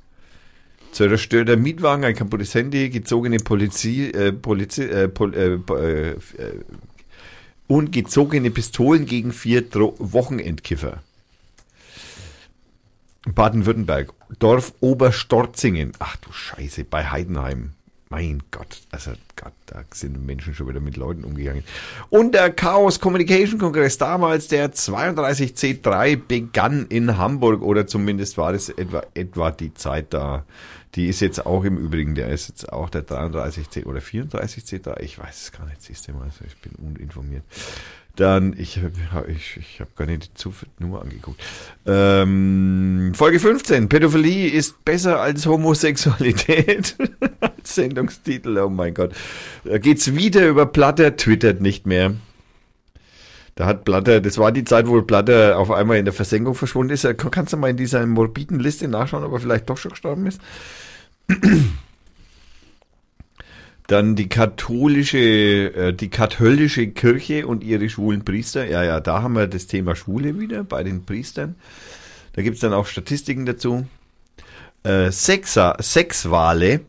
Zerstörter 0.97 1.59
Mietwagen, 1.59 2.05
ein 2.07 2.15
kaputtes 2.15 2.55
Handy, 2.55 2.89
gezogene 2.89 3.37
Polizie, 3.37 4.11
äh, 4.13 4.33
Polizi, 4.33 4.85
äh, 4.85 5.09
Pol, 5.09 5.35
äh, 5.35 5.59
äh, 5.75 6.11
äh, 6.13 6.17
und 7.67 7.93
gezogene 7.93 8.51
Pistolen 8.51 9.05
gegen 9.05 9.33
vier 9.33 9.69
Dro 9.69 9.95
Wochenendkiffer. 9.99 11.03
Baden-Württemberg, 13.27 14.15
Dorf 14.39 14.73
Oberstorzingen. 14.81 15.93
Ach 15.99 16.17
du 16.17 16.33
Scheiße, 16.33 16.85
bei 16.85 17.05
Heidenheim. 17.11 17.73
Mein 18.09 18.43
Gott, 18.53 18.83
also 18.93 19.11
Gott, 19.35 19.53
da 19.67 19.83
sind 19.93 20.25
Menschen 20.25 20.55
schon 20.55 20.69
wieder 20.69 20.79
mit 20.79 20.97
Leuten 20.97 21.25
umgegangen. 21.25 21.65
Und 22.09 22.35
der 22.35 22.51
Chaos 22.51 23.01
Communication 23.01 23.59
Kongress 23.59 23.99
damals, 23.99 24.47
der 24.47 24.73
32C3 24.73 26.17
begann 26.17 26.87
in 26.89 27.19
Hamburg 27.19 27.63
oder 27.63 27.87
zumindest 27.87 28.39
war 28.39 28.53
das 28.53 28.69
etwa, 28.69 29.03
etwa 29.15 29.51
die 29.51 29.75
Zeit 29.75 30.15
da. 30.15 30.45
Die 30.97 31.09
ist 31.09 31.21
jetzt 31.21 31.45
auch 31.45 31.65
im 31.65 31.77
Übrigen, 31.77 32.15
der 32.15 32.29
ist 32.29 32.49
jetzt 32.49 32.73
auch 32.73 32.89
der 32.89 33.07
33C 33.07 33.85
oder 33.85 34.01
34C3, 34.01 35.01
ich 35.01 35.19
weiß 35.19 35.43
es 35.43 35.53
gar 35.53 35.67
nicht, 35.67 35.83
siehst 35.83 36.09
du 36.09 36.13
mal, 36.13 36.23
also 36.23 36.45
ich 36.47 36.57
bin 36.57 36.73
uninformiert. 36.73 37.45
Dann, 38.17 38.55
ich 38.57 38.81
habe 39.13 39.31
ich, 39.31 39.59
ich 39.59 39.79
hab 39.79 39.95
gar 39.95 40.07
nicht 40.07 40.43
die 40.43 40.51
Nummer 40.83 41.03
angeguckt. 41.03 41.39
Ähm, 41.85 43.13
Folge 43.15 43.39
15. 43.39 43.91
Pädophilie 43.91 44.49
ist 44.49 44.87
besser 44.87 45.21
als 45.21 45.45
Homosexualität. 45.45 46.97
als 47.41 47.75
Sendungstitel, 47.75 48.57
oh 48.57 48.71
mein 48.71 48.95
Gott. 48.95 49.15
Da 49.65 49.77
geht's 49.77 50.15
wieder 50.15 50.49
über 50.49 50.65
Platter, 50.65 51.15
twittert 51.17 51.61
nicht 51.61 51.87
mehr. 51.87 52.15
Da 53.55 53.67
hat 53.67 53.85
Platter, 53.85 54.23
das 54.23 54.39
war 54.39 54.51
die 54.51 54.65
Zeit, 54.65 54.87
wo 54.87 55.01
Platter 55.03 55.59
auf 55.59 55.71
einmal 55.71 55.99
in 55.99 56.07
der 56.07 56.15
Versenkung 56.15 56.55
verschwunden 56.55 56.95
ist. 56.95 57.07
Kannst 57.19 57.53
du 57.53 57.59
mal 57.59 57.69
in 57.69 57.77
dieser 57.77 58.07
morbiden 58.07 58.61
Liste 58.61 58.89
nachschauen, 58.89 59.25
ob 59.25 59.33
er 59.33 59.41
vielleicht 59.41 59.69
doch 59.69 59.77
schon 59.77 59.91
gestorben 59.91 60.27
ist? 60.27 60.41
Dann 63.87 64.17
die 64.17 64.29
katholische, 64.29 65.19
äh, 65.19 65.93
die 65.93 66.11
katholische 66.11 66.89
Kirche 66.89 67.47
und 67.47 67.63
ihre 67.63 67.89
schwulen 67.89 68.25
Priester. 68.25 68.67
Ja, 68.67 68.83
ja, 68.83 69.01
da 69.01 69.23
haben 69.23 69.35
wir 69.35 69.47
das 69.47 69.69
Thema 69.69 69.95
Schwule 69.95 70.41
wieder 70.41 70.65
bei 70.65 70.83
den 70.83 71.05
Priestern. 71.05 71.55
Da 72.33 72.43
gibt's 72.43 72.61
dann 72.61 72.73
auch 72.73 72.87
Statistiken 72.87 73.47
dazu. 73.47 73.87
Äh, 74.83 75.11
Sexer, 75.13 75.77
Sexwale. 75.81 76.81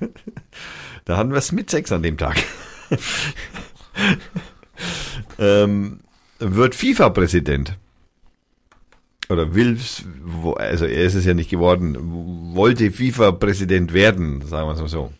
da 1.04 1.16
hatten 1.16 1.30
wir 1.30 1.38
es 1.38 1.52
mit 1.52 1.70
Sex 1.70 1.92
an 1.92 2.02
dem 2.02 2.16
Tag. 2.16 2.42
ähm, 5.38 6.00
wird 6.38 6.74
FIFA-Präsident. 6.74 7.76
Oder 9.28 9.54
will, 9.54 9.78
also 10.56 10.86
er 10.86 11.04
ist 11.04 11.14
es 11.14 11.26
ja 11.26 11.34
nicht 11.34 11.50
geworden, 11.50 12.54
wollte 12.54 12.90
FIFA-Präsident 12.90 13.92
werden, 13.92 14.40
sagen 14.46 14.68
wir 14.68 14.72
es 14.72 14.80
mal 14.80 14.88
so. 14.88 15.12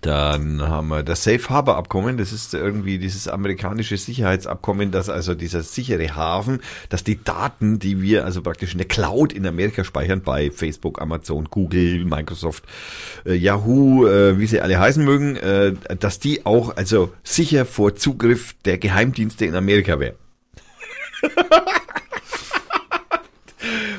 Dann 0.00 0.62
haben 0.62 0.88
wir 0.88 1.02
das 1.02 1.24
Safe 1.24 1.48
Harbor 1.48 1.76
Abkommen. 1.76 2.16
Das 2.16 2.32
ist 2.32 2.54
irgendwie 2.54 2.98
dieses 2.98 3.28
amerikanische 3.28 3.96
Sicherheitsabkommen, 3.96 4.90
dass 4.90 5.08
also 5.08 5.34
dieser 5.34 5.62
sichere 5.62 6.14
Hafen, 6.14 6.60
dass 6.90 7.02
die 7.02 7.22
Daten, 7.22 7.78
die 7.78 8.02
wir 8.02 8.24
also 8.24 8.42
praktisch 8.42 8.72
in 8.72 8.78
der 8.78 8.88
Cloud 8.88 9.32
in 9.32 9.46
Amerika 9.46 9.84
speichern, 9.84 10.22
bei 10.22 10.50
Facebook, 10.50 11.00
Amazon, 11.00 11.46
Google, 11.50 12.04
Microsoft, 12.04 12.64
äh, 13.24 13.34
Yahoo, 13.34 14.06
äh, 14.06 14.38
wie 14.38 14.46
sie 14.46 14.60
alle 14.60 14.78
heißen 14.78 15.04
mögen, 15.04 15.36
äh, 15.36 15.74
dass 15.98 16.18
die 16.18 16.44
auch 16.44 16.76
also 16.76 17.12
sicher 17.24 17.64
vor 17.64 17.96
Zugriff 17.96 18.54
der 18.64 18.78
Geheimdienste 18.78 19.46
in 19.46 19.54
Amerika 19.54 19.98
wären. 19.98 20.16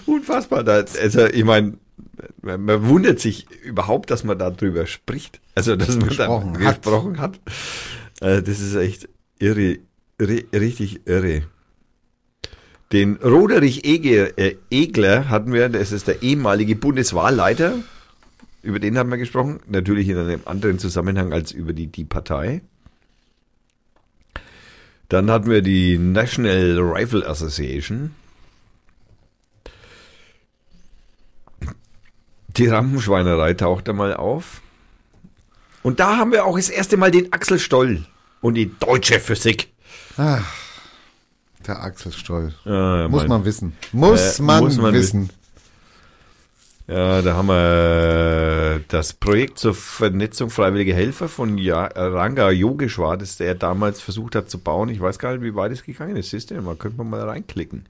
Unfassbar. 0.05 0.63
Da, 0.63 0.83
also 1.01 1.25
ich 1.25 1.43
meine, 1.43 1.77
man, 2.41 2.87
wundert 2.87 3.19
sich 3.19 3.47
überhaupt, 3.63 4.11
dass 4.11 4.23
man 4.23 4.37
darüber 4.37 4.85
spricht. 4.85 5.41
Also 5.55 5.75
dass 5.75 5.95
man 5.97 6.07
Gesprochen 6.09 6.53
da 6.53 6.59
hat. 6.59 6.81
gesprochen 6.81 7.19
hat. 7.19 7.39
Äh, 8.21 8.41
das 8.41 8.59
ist 8.59 8.75
echt 8.75 9.09
irre, 9.39 9.79
irre, 10.17 10.43
richtig 10.53 11.01
irre. 11.05 11.43
Den 12.91 13.17
Roderich 13.17 13.85
Egel, 13.85 14.33
äh, 14.37 14.55
Egler 14.71 15.29
hatten 15.29 15.51
wir, 15.51 15.67
das 15.67 15.91
ist 15.91 16.07
der 16.07 16.23
ehemalige 16.23 16.75
Bundeswahlleiter. 16.75 17.75
Über 18.63 18.79
den 18.79 18.97
haben 18.97 19.09
wir 19.09 19.17
gesprochen. 19.17 19.59
Natürlich 19.67 20.07
in 20.09 20.17
einem 20.17 20.41
anderen 20.45 20.79
Zusammenhang 20.79 21.33
als 21.33 21.51
über 21.51 21.73
die, 21.73 21.87
die 21.87 22.05
Partei. 22.05 22.61
Dann 25.09 25.31
hatten 25.31 25.49
wir 25.49 25.61
die 25.61 25.97
National 25.97 26.77
Rifle 26.79 27.25
Association. 27.27 28.11
Die 32.57 32.67
Rampenschweinerei 32.67 33.53
taucht 33.53 33.87
da 33.87 33.93
mal 33.93 34.13
auf. 34.15 34.61
Und 35.83 35.99
da 35.99 36.17
haben 36.17 36.31
wir 36.31 36.45
auch 36.45 36.57
das 36.57 36.69
erste 36.69 36.97
Mal 36.97 37.11
den 37.11 37.31
Axel 37.31 37.59
Stoll 37.59 38.05
und 38.41 38.55
die 38.55 38.71
deutsche 38.79 39.19
Physik. 39.19 39.69
Der 40.17 40.43
Axel 41.67 42.11
Stoll. 42.11 42.53
Ja, 42.65 43.07
muss 43.07 43.21
mein- 43.23 43.29
man 43.29 43.45
wissen. 43.45 43.73
Muss, 43.91 44.39
Äh, 44.39 44.41
man, 44.41 44.63
muss 44.63 44.77
man 44.77 44.93
wissen. 44.93 45.29
Ja, 46.89 47.21
da 47.21 47.35
haben 47.35 47.49
wir 47.49 48.81
das 48.87 49.11
Projekt 49.11 49.59
zur 49.59 49.75
Vernetzung 49.75 50.49
freiwilliger 50.49 50.95
Helfer 50.95 51.27
von 51.27 51.59
Ranga 51.59 52.49
Yogeshwar, 52.49 53.17
das 53.17 53.35
der 53.35 53.55
damals 53.55 53.99
versucht 53.99 54.35
hat 54.35 54.49
zu 54.49 54.59
bauen. 54.59 54.87
Ich 54.87 55.01
weiß 55.01 55.19
gar 55.19 55.33
nicht, 55.33 55.43
wie 55.43 55.53
weit 55.53 55.73
es 55.73 55.83
gegangen 55.83 56.15
ist. 56.15 56.29
Siehst 56.29 56.49
du, 56.49 56.61
mal 56.61 56.77
könnte 56.77 56.97
man 56.97 57.09
mal 57.09 57.27
reinklicken. 57.27 57.87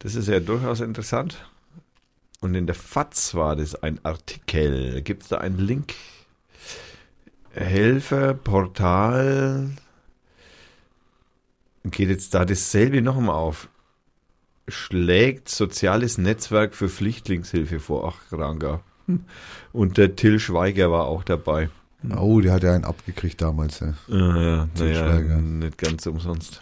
Das 0.00 0.16
ist 0.16 0.26
ja 0.26 0.40
durchaus 0.40 0.80
interessant. 0.80 1.48
Und 2.40 2.56
in 2.56 2.66
der 2.66 2.74
FAZ 2.74 3.36
war 3.36 3.54
das 3.54 3.76
ein 3.80 4.00
Artikel. 4.04 5.00
Gibt 5.02 5.22
es 5.22 5.28
da 5.28 5.38
einen 5.38 5.58
Link? 5.58 5.94
Helfer, 7.52 8.34
Portal. 8.34 9.70
Geht 11.84 12.08
jetzt 12.08 12.34
da 12.34 12.44
dasselbe 12.44 13.02
nochmal 13.02 13.36
auf? 13.36 13.68
Schlägt 14.68 15.48
soziales 15.48 16.18
Netzwerk 16.18 16.74
für 16.74 16.88
Flüchtlingshilfe 16.88 17.80
vor. 17.80 18.14
Ach, 18.14 18.32
Ranga. 18.32 18.80
Und 19.72 19.98
der 19.98 20.16
Till 20.16 20.38
Schweiger 20.38 20.90
war 20.90 21.04
auch 21.06 21.24
dabei. 21.24 21.68
Oh, 22.16 22.40
der 22.40 22.52
hat 22.52 22.62
ja 22.62 22.74
einen 22.74 22.84
abgekriegt 22.84 23.40
damals. 23.40 23.80
Ja. 23.80 23.94
Ja, 24.08 24.42
ja, 24.42 24.68
Till 24.74 24.88
naja, 24.92 25.10
Schweiger. 25.10 25.36
nicht 25.38 25.78
ganz 25.78 26.06
umsonst. 26.06 26.60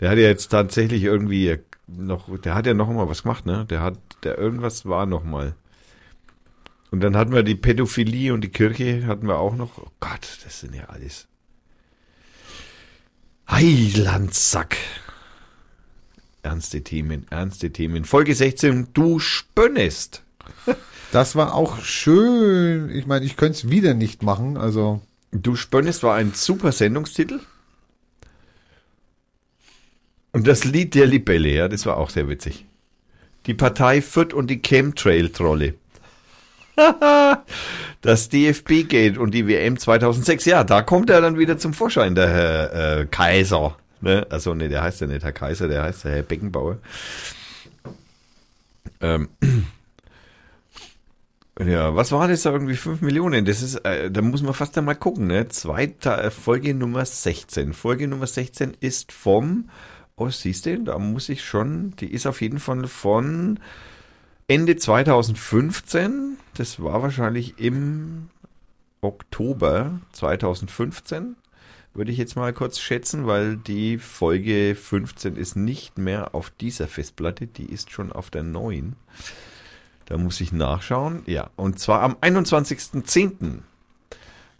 Der 0.00 0.10
hat 0.10 0.18
ja 0.18 0.24
jetzt 0.24 0.48
tatsächlich 0.48 1.02
irgendwie 1.02 1.58
noch, 1.86 2.28
der 2.38 2.54
hat 2.54 2.66
ja 2.66 2.74
noch 2.74 2.88
mal 2.90 3.08
was 3.08 3.22
gemacht, 3.22 3.46
ne? 3.46 3.66
Der 3.68 3.80
hat, 3.80 3.98
der 4.22 4.38
irgendwas 4.38 4.86
war 4.86 5.06
noch 5.06 5.24
mal. 5.24 5.54
Und 6.90 7.00
dann 7.00 7.16
hatten 7.16 7.32
wir 7.32 7.42
die 7.42 7.54
Pädophilie 7.54 8.32
und 8.32 8.42
die 8.42 8.48
Kirche 8.48 9.06
hatten 9.06 9.26
wir 9.26 9.38
auch 9.38 9.54
noch. 9.54 9.78
Oh 9.78 9.90
Gott, 10.00 10.38
das 10.44 10.60
sind 10.60 10.74
ja 10.74 10.84
alles. 10.84 11.26
Heilandsack. 13.50 14.76
Ernste 16.42 16.82
Themen, 16.82 17.26
ernste 17.30 17.70
Themen. 17.70 18.04
Folge 18.04 18.34
16, 18.34 18.88
du 18.92 19.18
spönnest. 19.18 20.22
Das 21.10 21.36
war 21.36 21.54
auch 21.54 21.80
schön. 21.80 22.90
Ich 22.90 23.06
meine, 23.06 23.24
ich 23.24 23.38
könnte 23.38 23.56
es 23.56 23.70
wieder 23.70 23.94
nicht 23.94 24.22
machen. 24.22 24.58
Also, 24.58 25.00
Du 25.30 25.56
spönnest 25.56 26.02
war 26.02 26.14
ein 26.14 26.32
super 26.34 26.72
Sendungstitel. 26.72 27.40
Und 30.32 30.46
das 30.46 30.64
Lied 30.64 30.94
der 30.94 31.06
Libelle, 31.06 31.50
ja, 31.50 31.68
das 31.68 31.86
war 31.86 31.96
auch 31.96 32.10
sehr 32.10 32.28
witzig. 32.28 32.66
Die 33.46 33.54
Partei 33.54 34.02
Fürth 34.02 34.32
und 34.34 34.48
die 34.48 34.60
Chemtrail-Trolle. 34.60 35.74
das 38.00 38.28
DFB-Gate 38.28 39.18
und 39.18 39.32
die 39.32 39.46
WM 39.48 39.78
2006, 39.78 40.44
ja, 40.44 40.64
da 40.64 40.82
kommt 40.82 41.10
er 41.10 41.20
dann 41.20 41.38
wieder 41.38 41.58
zum 41.58 41.74
Vorschein, 41.74 42.14
der 42.14 42.28
Herr 42.28 43.00
äh, 43.00 43.06
Kaiser. 43.06 43.76
Ne? 44.00 44.26
Also, 44.30 44.54
ne, 44.54 44.68
der 44.68 44.82
heißt 44.82 45.00
ja 45.00 45.06
nicht 45.06 45.24
Herr 45.24 45.32
Kaiser, 45.32 45.68
der 45.68 45.82
heißt 45.82 46.04
der 46.04 46.12
Herr 46.12 46.22
Beckenbauer. 46.22 46.78
Ähm, 49.00 49.28
ja, 51.58 51.94
was 51.94 52.12
war 52.12 52.28
das 52.28 52.42
da 52.42 52.52
irgendwie? 52.52 52.76
5 52.76 53.00
Millionen. 53.00 53.44
Das 53.44 53.62
ist, 53.62 53.76
äh, 53.84 54.10
da 54.10 54.22
muss 54.22 54.42
man 54.42 54.54
fast 54.54 54.76
einmal 54.78 54.96
gucken, 54.96 55.26
ne? 55.26 55.48
Zweite, 55.48 56.10
äh, 56.16 56.30
Folge 56.30 56.74
Nummer 56.74 57.04
16. 57.04 57.72
Folge 57.72 58.08
Nummer 58.08 58.26
16 58.26 58.76
ist 58.80 59.12
vom, 59.12 59.70
oh, 60.16 60.28
siehst 60.28 60.66
du, 60.66 60.78
da 60.80 60.98
muss 60.98 61.28
ich 61.28 61.44
schon, 61.44 61.94
die 61.96 62.12
ist 62.12 62.26
auf 62.26 62.40
jeden 62.40 62.60
Fall 62.60 62.86
von 62.86 63.58
Ende 64.46 64.76
2015. 64.76 66.38
Das 66.54 66.82
war 66.82 67.02
wahrscheinlich 67.02 67.58
im 67.58 68.30
Oktober 69.00 70.00
2015. 70.12 71.36
Würde 71.98 72.12
ich 72.12 72.18
jetzt 72.18 72.36
mal 72.36 72.52
kurz 72.52 72.78
schätzen, 72.78 73.26
weil 73.26 73.56
die 73.56 73.98
Folge 73.98 74.76
15 74.76 75.34
ist 75.34 75.56
nicht 75.56 75.98
mehr 75.98 76.32
auf 76.32 76.50
dieser 76.50 76.86
Festplatte, 76.86 77.48
die 77.48 77.64
ist 77.64 77.90
schon 77.90 78.12
auf 78.12 78.30
der 78.30 78.44
neuen. 78.44 78.94
Da 80.04 80.16
muss 80.16 80.40
ich 80.40 80.52
nachschauen. 80.52 81.24
Ja, 81.26 81.50
und 81.56 81.80
zwar 81.80 82.02
am 82.02 82.14
21.10. 82.20 83.62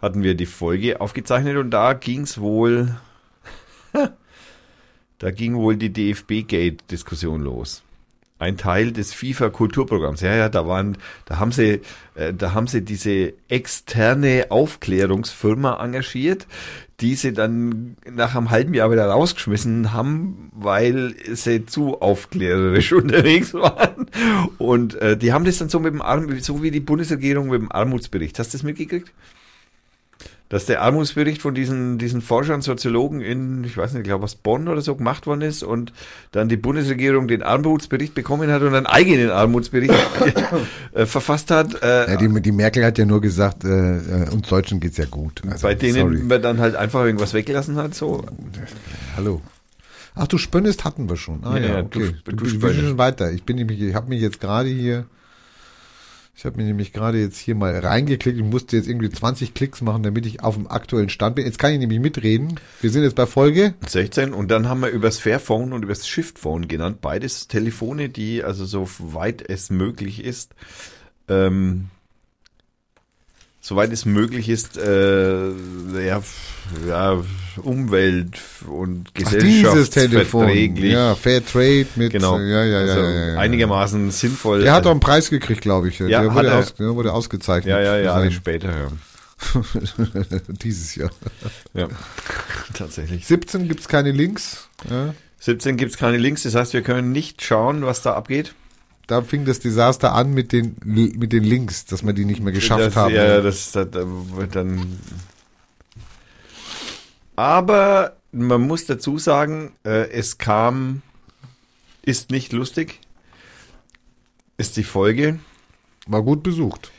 hatten 0.02 0.23
wir 0.24 0.35
die 0.35 0.47
Folge 0.47 1.01
aufgezeichnet 1.01 1.59
und 1.59 1.70
da 1.70 1.93
ging 1.93 2.23
es 2.23 2.40
wohl, 2.40 2.97
da 5.20 5.31
ging 5.31 5.55
wohl 5.55 5.77
die 5.77 5.93
DFB-Gate-Diskussion 5.93 7.43
los. 7.43 7.85
Ein 8.40 8.56
Teil 8.56 8.90
des 8.90 9.15
FIFA-Kulturprogramms. 9.15 10.23
Ja, 10.23 10.35
ja, 10.35 10.48
da 10.48 10.66
waren, 10.66 10.98
da 11.24 11.39
haben 11.39 11.52
sie, 11.52 11.82
äh, 12.16 12.35
da 12.35 12.52
haben 12.52 12.66
sie 12.66 12.85
diese 12.85 13.35
externe 13.48 14.47
Aufklärungsfirma 14.51 15.82
engagiert, 15.85 16.47
die 17.00 17.14
sie 17.14 17.32
dann 17.32 17.96
nach 18.10 18.34
einem 18.34 18.50
halben 18.50 18.74
Jahr 18.74 18.90
wieder 18.90 19.06
rausgeschmissen 19.06 19.92
haben, 19.92 20.50
weil 20.52 21.14
sie 21.32 21.64
zu 21.64 22.00
aufklärerisch 22.00 22.92
unterwegs 22.92 23.54
waren. 23.54 24.10
Und 24.58 24.96
äh, 24.96 25.16
die 25.16 25.32
haben 25.32 25.44
das 25.44 25.58
dann 25.58 25.68
so 25.68 25.78
mit 25.78 25.92
dem 25.92 26.02
Arm, 26.02 26.40
so 26.40 26.62
wie 26.62 26.72
die 26.72 26.80
Bundesregierung 26.80 27.48
mit 27.48 27.60
dem 27.60 27.70
Armutsbericht. 27.70 28.38
Hast 28.38 28.52
du 28.52 28.58
das 28.58 28.64
mitgekriegt? 28.64 29.12
Dass 30.50 30.64
der 30.64 30.80
Armutsbericht 30.80 31.42
von 31.42 31.54
diesen, 31.54 31.98
diesen 31.98 32.22
Forschern, 32.22 32.62
Soziologen 32.62 33.20
in, 33.20 33.64
ich 33.64 33.76
weiß 33.76 33.92
nicht, 33.92 34.00
ich 34.00 34.04
glaube 34.08 34.24
aus 34.24 34.34
Bonn 34.34 34.66
oder 34.68 34.80
so 34.80 34.96
gemacht 34.96 35.26
worden 35.26 35.42
ist 35.42 35.62
und 35.62 35.92
dann 36.32 36.48
die 36.48 36.56
Bundesregierung 36.56 37.28
den 37.28 37.42
Armutsbericht 37.42 38.14
bekommen 38.14 38.50
hat 38.50 38.62
und 38.62 38.74
einen 38.74 38.86
eigenen 38.86 39.30
Armutsbericht 39.30 39.92
äh, 40.94 41.04
verfasst 41.04 41.50
hat. 41.50 41.82
Äh, 41.82 42.12
ja, 42.12 42.16
die, 42.16 42.40
die 42.40 42.52
Merkel 42.52 42.82
hat 42.84 42.96
ja 42.96 43.04
nur 43.04 43.20
gesagt, 43.20 43.64
äh, 43.64 43.98
äh, 43.98 44.30
uns 44.30 44.48
Deutschen 44.48 44.80
geht's 44.80 44.96
ja 44.96 45.04
gut. 45.04 45.42
Also, 45.50 45.66
bei 45.66 45.74
denen 45.74 45.94
sorry. 46.00 46.16
man 46.18 46.40
dann 46.40 46.58
halt 46.60 46.76
einfach 46.76 47.04
irgendwas 47.04 47.34
weggelassen 47.34 47.76
hat, 47.76 47.94
so. 47.94 48.24
Hallo. 49.16 49.42
Ach, 50.14 50.26
du 50.26 50.38
Spönnest 50.38 50.84
hatten 50.84 51.08
wir 51.10 51.16
schon. 51.16 51.44
Ah 51.44 51.58
Ja, 51.58 51.66
ja, 51.66 51.78
okay. 51.80 52.14
du- 52.24 52.32
Du, 52.32 52.44
du 52.44 52.48
Spönnest. 52.48 52.80
schon 52.80 52.98
weiter. 52.98 53.30
Ich 53.32 53.44
bin 53.44 53.56
nämlich, 53.56 53.80
ich 53.82 53.94
habe 53.94 54.08
mich 54.08 54.20
jetzt 54.22 54.40
gerade 54.40 54.68
hier, 54.70 55.04
ich 56.39 56.44
habe 56.44 56.56
mir 56.56 56.66
nämlich 56.69 56.93
gerade 56.93 57.19
jetzt 57.19 57.36
hier 57.36 57.56
mal 57.56 57.77
reingeklickt. 57.77 58.39
Ich 58.39 58.44
musste 58.44 58.77
jetzt 58.77 58.89
irgendwie 58.89 59.10
20 59.10 59.55
Klicks 59.55 59.81
machen, 59.81 60.05
damit 60.05 60.24
ich 60.24 60.40
auf 60.40 60.55
dem 60.55 60.70
aktuellen 60.70 61.09
Stand 61.09 61.35
bin. 61.35 61.44
Jetzt 61.44 61.59
kann 61.59 61.73
ich 61.73 61.81
nämlich 61.81 61.98
mitreden. 61.98 62.60
Wir 62.81 62.90
sind 62.90 63.02
jetzt 63.02 63.16
bei 63.16 63.27
Folge. 63.27 63.74
16 63.85 64.32
und 64.32 64.48
dann 64.48 64.69
haben 64.69 64.78
wir 64.78 64.90
übers 64.90 65.19
Fairphone 65.19 65.73
und 65.73 65.82
übers 65.82 66.06
Shiftphone 66.06 66.69
genannt. 66.69 67.01
Beides 67.01 67.48
Telefone, 67.48 68.09
die 68.09 68.44
also 68.44 68.66
so 68.66 68.89
weit 69.01 69.43
es 69.51 69.70
möglich 69.70 70.23
ist, 70.23 70.55
ähm, 71.27 71.90
soweit 73.68 73.92
es 73.92 74.06
möglich 74.06 74.48
ist, 74.48 74.78
äh, 74.78 75.50
ja, 76.06 76.22
ja, 76.88 77.22
Umwelt 77.62 78.40
und 78.66 79.14
gesellschaftsverträglich. 79.14 80.92
Ja, 80.92 81.14
Fair 81.14 81.44
Trade 81.44 81.86
mit. 81.96 82.12
Genau. 82.12 82.38
Ja, 82.38 82.64
ja, 82.64 82.64
ja, 82.64 82.78
also 82.78 83.00
ja, 83.00 83.10
ja, 83.10 83.28
ja. 83.34 83.38
einigermaßen 83.38 84.10
sinnvoll. 84.10 84.62
Der 84.62 84.72
hat 84.72 84.86
auch 84.86 84.90
einen 84.90 85.00
Preis 85.00 85.28
gekriegt, 85.28 85.60
glaube 85.60 85.88
ich. 85.90 85.98
Ja, 85.98 86.22
der 86.22 86.34
wurde, 86.34 86.48
er. 86.48 86.58
aus, 86.60 86.74
der 86.74 86.94
wurde 86.94 87.12
ausgezeichnet. 87.12 87.70
ja, 87.70 87.80
ja, 87.80 87.92
für 87.92 88.04
Jahre 88.04 88.30
später, 88.30 88.70
ja. 88.70 88.88
Dieses 90.62 90.94
Jahr. 90.94 91.10
ja. 91.74 91.88
Tatsächlich. 92.74 93.26
17 93.26 93.68
gibt's 93.68 93.86
keine 93.86 94.12
Links. 94.12 94.68
Ja. 94.88 95.14
17 95.40 95.76
gibt's 95.76 95.98
keine 95.98 96.16
Links, 96.16 96.44
das 96.44 96.54
heißt, 96.54 96.72
wir 96.72 96.82
können 96.82 97.12
nicht 97.12 97.42
schauen, 97.42 97.84
was 97.84 98.00
da 98.00 98.14
abgeht. 98.14 98.54
Da 99.09 99.22
fing 99.22 99.47
das 99.47 99.59
Desaster 99.59 100.12
an 100.12 100.32
mit 100.35 100.52
den, 100.52 100.76
mit 100.85 101.32
den 101.32 101.43
Links, 101.43 101.86
dass 101.86 102.05
wir 102.05 102.12
die 102.12 102.26
nicht 102.26 102.43
mehr 102.43 102.52
geschafft 102.52 102.89
das, 102.89 102.97
haben. 102.97 103.14
Ja, 103.14 103.40
das, 103.40 103.72
das, 103.72 103.90
das 103.90 104.06
wird 104.06 104.55
dann. 104.55 104.98
Aber 107.35 108.16
man 108.32 108.60
muss 108.60 108.85
dazu 108.85 109.16
sagen, 109.18 109.72
äh, 109.85 110.10
es 110.10 110.36
kam, 110.36 111.02
ist 112.02 112.30
nicht 112.30 112.52
lustig. 112.52 113.01
Ist 114.59 114.76
die 114.76 114.85
Folge, 114.85 115.39
War 116.06 116.22
gut 116.22 116.43
besucht. 116.43 116.90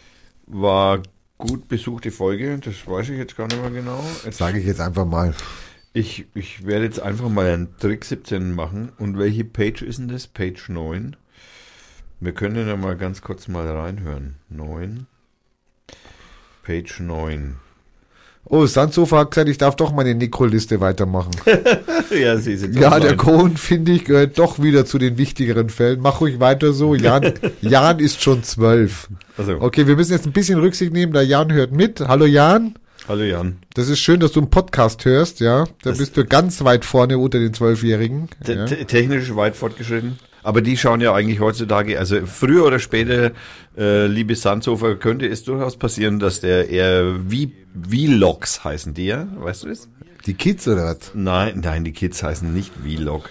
war 0.48 1.04
gut 1.38 1.68
besuchte 1.68 2.10
Folge, 2.10 2.58
das 2.58 2.88
weiß 2.88 3.10
ich 3.10 3.18
jetzt 3.18 3.38
gar 3.38 3.48
nicht 3.48 3.62
mehr 3.62 3.70
genau. 3.70 4.04
Sage 4.32 4.60
ich 4.60 4.66
jetzt 4.66 4.82
einfach 4.82 5.06
mal. 5.06 5.36
ich, 5.94 6.26
ich 6.34 6.66
werde 6.66 6.86
jetzt 6.86 7.02
einfach 7.02 7.30
mal 7.30 7.46
einen 7.48 7.78
Trick 7.78 8.04
17 8.06 8.56
machen. 8.56 8.92
Und 8.98 9.18
welche 9.20 9.44
Page 9.46 9.84
ist 9.84 10.00
denn 10.00 10.08
das? 10.08 10.26
Page 10.26 10.70
9. 10.70 11.16
Wir 12.20 12.34
können 12.34 12.68
ja 12.68 12.76
mal 12.76 12.98
ganz 12.98 13.22
kurz 13.22 13.48
mal 13.48 13.68
reinhören. 13.68 14.36
9. 14.50 15.06
Page 16.64 17.00
9. 17.00 17.56
Oh, 18.46 18.66
Sandsofa 18.66 19.20
hat 19.20 19.32
gesagt, 19.32 19.50
ich 19.50 19.58
darf 19.58 19.76
doch 19.76 19.92
meine 19.94 20.16
Necro-Liste 20.16 20.82
weitermachen. 20.82 21.32
ja, 22.20 22.38
sie 22.38 22.56
sind 22.58 22.76
ja, 22.76 23.00
der. 23.00 23.16
Kohn, 23.16 23.58
finde 23.58 23.92
ich, 23.92 24.06
gehört 24.06 24.40
doch 24.40 24.60
wieder 24.62 24.86
zu 24.86 24.98
den 24.98 25.18
wichtigeren 25.18 25.70
Fällen. 25.70 26.00
Mach 26.02 26.20
ruhig 26.20 26.40
weiter 26.40 26.74
so. 26.74 26.96
Jan, 26.96 27.34
Jan 27.62 28.00
ist 28.00 28.22
schon 28.22 28.44
zwölf. 28.44 29.08
Also, 29.38 29.62
Okay, 29.62 29.86
wir 29.88 29.96
müssen 29.96 30.14
jetzt 30.14 30.26
ein 30.26 30.32
bisschen 30.34 30.60
Rücksicht 30.60 30.92
nehmen, 30.92 31.14
da 31.14 31.22
Jan 31.22 31.54
hört 31.54 31.72
mit. 31.74 32.00
Hallo 32.02 32.26
Jan. 32.26 32.76
hallo 33.08 33.24
Jan. 33.24 33.60
Das 33.76 33.88
ist 33.88 34.00
schön, 34.00 34.20
dass 34.20 34.32
du 34.32 34.40
einen 34.40 34.50
Podcast 34.50 35.06
hörst, 35.06 35.42
ja. 35.42 35.66
Da 35.84 35.92
Das- 35.92 36.00
bist 36.00 36.18
du 36.18 36.26
ganz 36.26 36.64
weit 36.64 36.86
vorne 36.86 37.18
unter 37.20 37.40
den 37.40 37.54
Zwölfjährigen. 37.54 38.30
Te- 38.44 38.54
Ja. 38.54 38.66
te- 38.66 38.86
Technisch 38.86 39.36
weit 39.36 39.56
fortgeschritten. 39.56 40.18
Aber 40.44 40.62
die 40.62 40.78
schauen 40.78 41.02
ja 41.02 41.14
eigentlich 41.14 41.40
heutzutage, 41.40 42.00
also 42.00 42.26
früher 42.26 42.66
oder 42.66 42.80
später, 42.80 43.32
äh, 43.78 44.08
liebe 44.08 44.36
Sandsofer, 44.36 44.96
könnte 44.96 45.28
es 45.28 45.44
durchaus 45.44 45.78
passieren, 45.78 46.20
dass 46.20 46.42
der 46.42 46.70
eher 46.70 47.30
wie 47.30 47.54
Vlogs 47.90 48.64
heißen 48.64 48.94
die 48.94 49.08
ja, 49.08 49.28
weißt 49.38 49.64
du 49.64 49.70
das? 49.70 49.90
Die 50.26 50.34
Kids 50.34 50.68
oder 50.68 50.86
was? 50.86 51.12
Nein, 51.14 51.62
nein, 51.64 51.84
die 51.84 51.94
Kids 51.94 52.22
heißen 52.24 52.54
nicht 52.54 52.74
Vlog. 52.76 53.30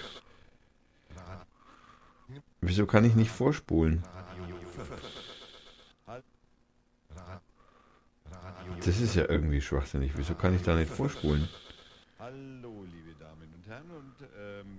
Wieso 2.61 2.85
kann 2.85 3.05
ich 3.05 3.15
nicht 3.15 3.31
vorspulen? 3.31 4.03
Das 8.85 8.99
ist 8.99 9.15
ja 9.15 9.29
irgendwie 9.29 9.61
schwachsinnig. 9.61 10.11
Wieso 10.15 10.33
kann 10.35 10.55
ich 10.55 10.61
da 10.61 10.75
nicht 10.75 10.91
vorspulen? 10.91 11.47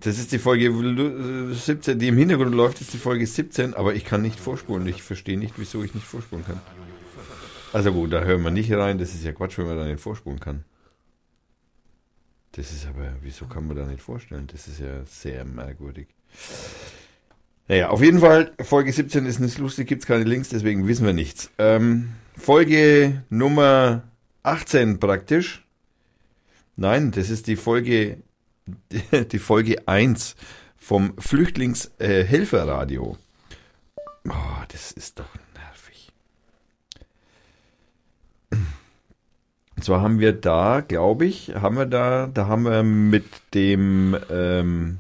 Das 0.00 0.18
ist 0.18 0.32
die 0.32 0.38
Folge 0.38 0.66
äh, 0.66 1.54
17, 1.54 1.98
die 1.98 2.08
im 2.08 2.16
Hintergrund 2.16 2.54
läuft, 2.54 2.80
ist 2.80 2.92
die 2.94 2.98
Folge 2.98 3.26
17, 3.26 3.74
aber 3.74 3.94
ich 3.94 4.04
kann 4.04 4.22
nicht 4.22 4.40
vorspulen. 4.40 4.86
Ich 4.86 5.02
verstehe 5.02 5.38
nicht, 5.38 5.54
wieso 5.58 5.82
ich 5.84 5.94
nicht 5.94 6.06
vorspulen 6.06 6.44
kann. 6.44 6.60
Also 7.72 7.92
gut, 7.92 8.12
da 8.12 8.22
hören 8.22 8.42
wir 8.42 8.50
nicht 8.50 8.72
rein. 8.72 8.98
Das 8.98 9.14
ist 9.14 9.24
ja 9.24 9.32
Quatsch, 9.32 9.58
wenn 9.58 9.66
man 9.66 9.76
da 9.76 9.84
nicht 9.84 10.00
vorspulen 10.00 10.40
kann. 10.40 10.64
Das 12.52 12.72
ist 12.72 12.86
aber, 12.86 13.12
wieso 13.22 13.46
kann 13.46 13.66
man 13.66 13.76
da 13.76 13.86
nicht 13.86 14.02
vorstellen? 14.02 14.48
Das 14.50 14.66
ist 14.66 14.80
ja 14.80 15.04
sehr 15.04 15.44
merkwürdig. 15.44 16.08
Naja, 17.68 17.90
auf 17.90 18.02
jeden 18.02 18.18
Fall, 18.18 18.52
Folge 18.60 18.92
17 18.92 19.26
ist 19.26 19.38
nicht 19.38 19.58
lustig, 19.58 19.86
gibt's 19.86 20.06
keine 20.06 20.24
Links, 20.24 20.48
deswegen 20.48 20.88
wissen 20.88 21.06
wir 21.06 21.12
nichts. 21.12 21.50
Ähm, 21.58 22.14
Folge 22.36 23.22
Nummer 23.28 24.02
18 24.42 24.98
praktisch. 24.98 25.64
Nein, 26.74 27.12
das 27.12 27.30
ist 27.30 27.46
die 27.46 27.54
Folge, 27.54 28.22
die 29.32 29.38
Folge 29.38 29.86
1 29.86 30.36
vom 30.76 31.14
Flüchtlingshelferradio. 31.18 33.16
oh, 34.28 34.62
das 34.68 34.92
ist 34.92 35.18
doch 35.18 35.28
nervig. 35.54 36.12
Und 39.76 39.84
zwar 39.84 40.00
haben 40.00 40.20
wir 40.20 40.32
da, 40.32 40.82
glaube 40.86 41.26
ich, 41.26 41.54
haben 41.54 41.76
wir 41.76 41.86
da, 41.86 42.26
da 42.26 42.46
haben 42.46 42.64
wir 42.64 42.82
mit 42.82 43.24
dem 43.54 44.16
ähm, 44.30 44.98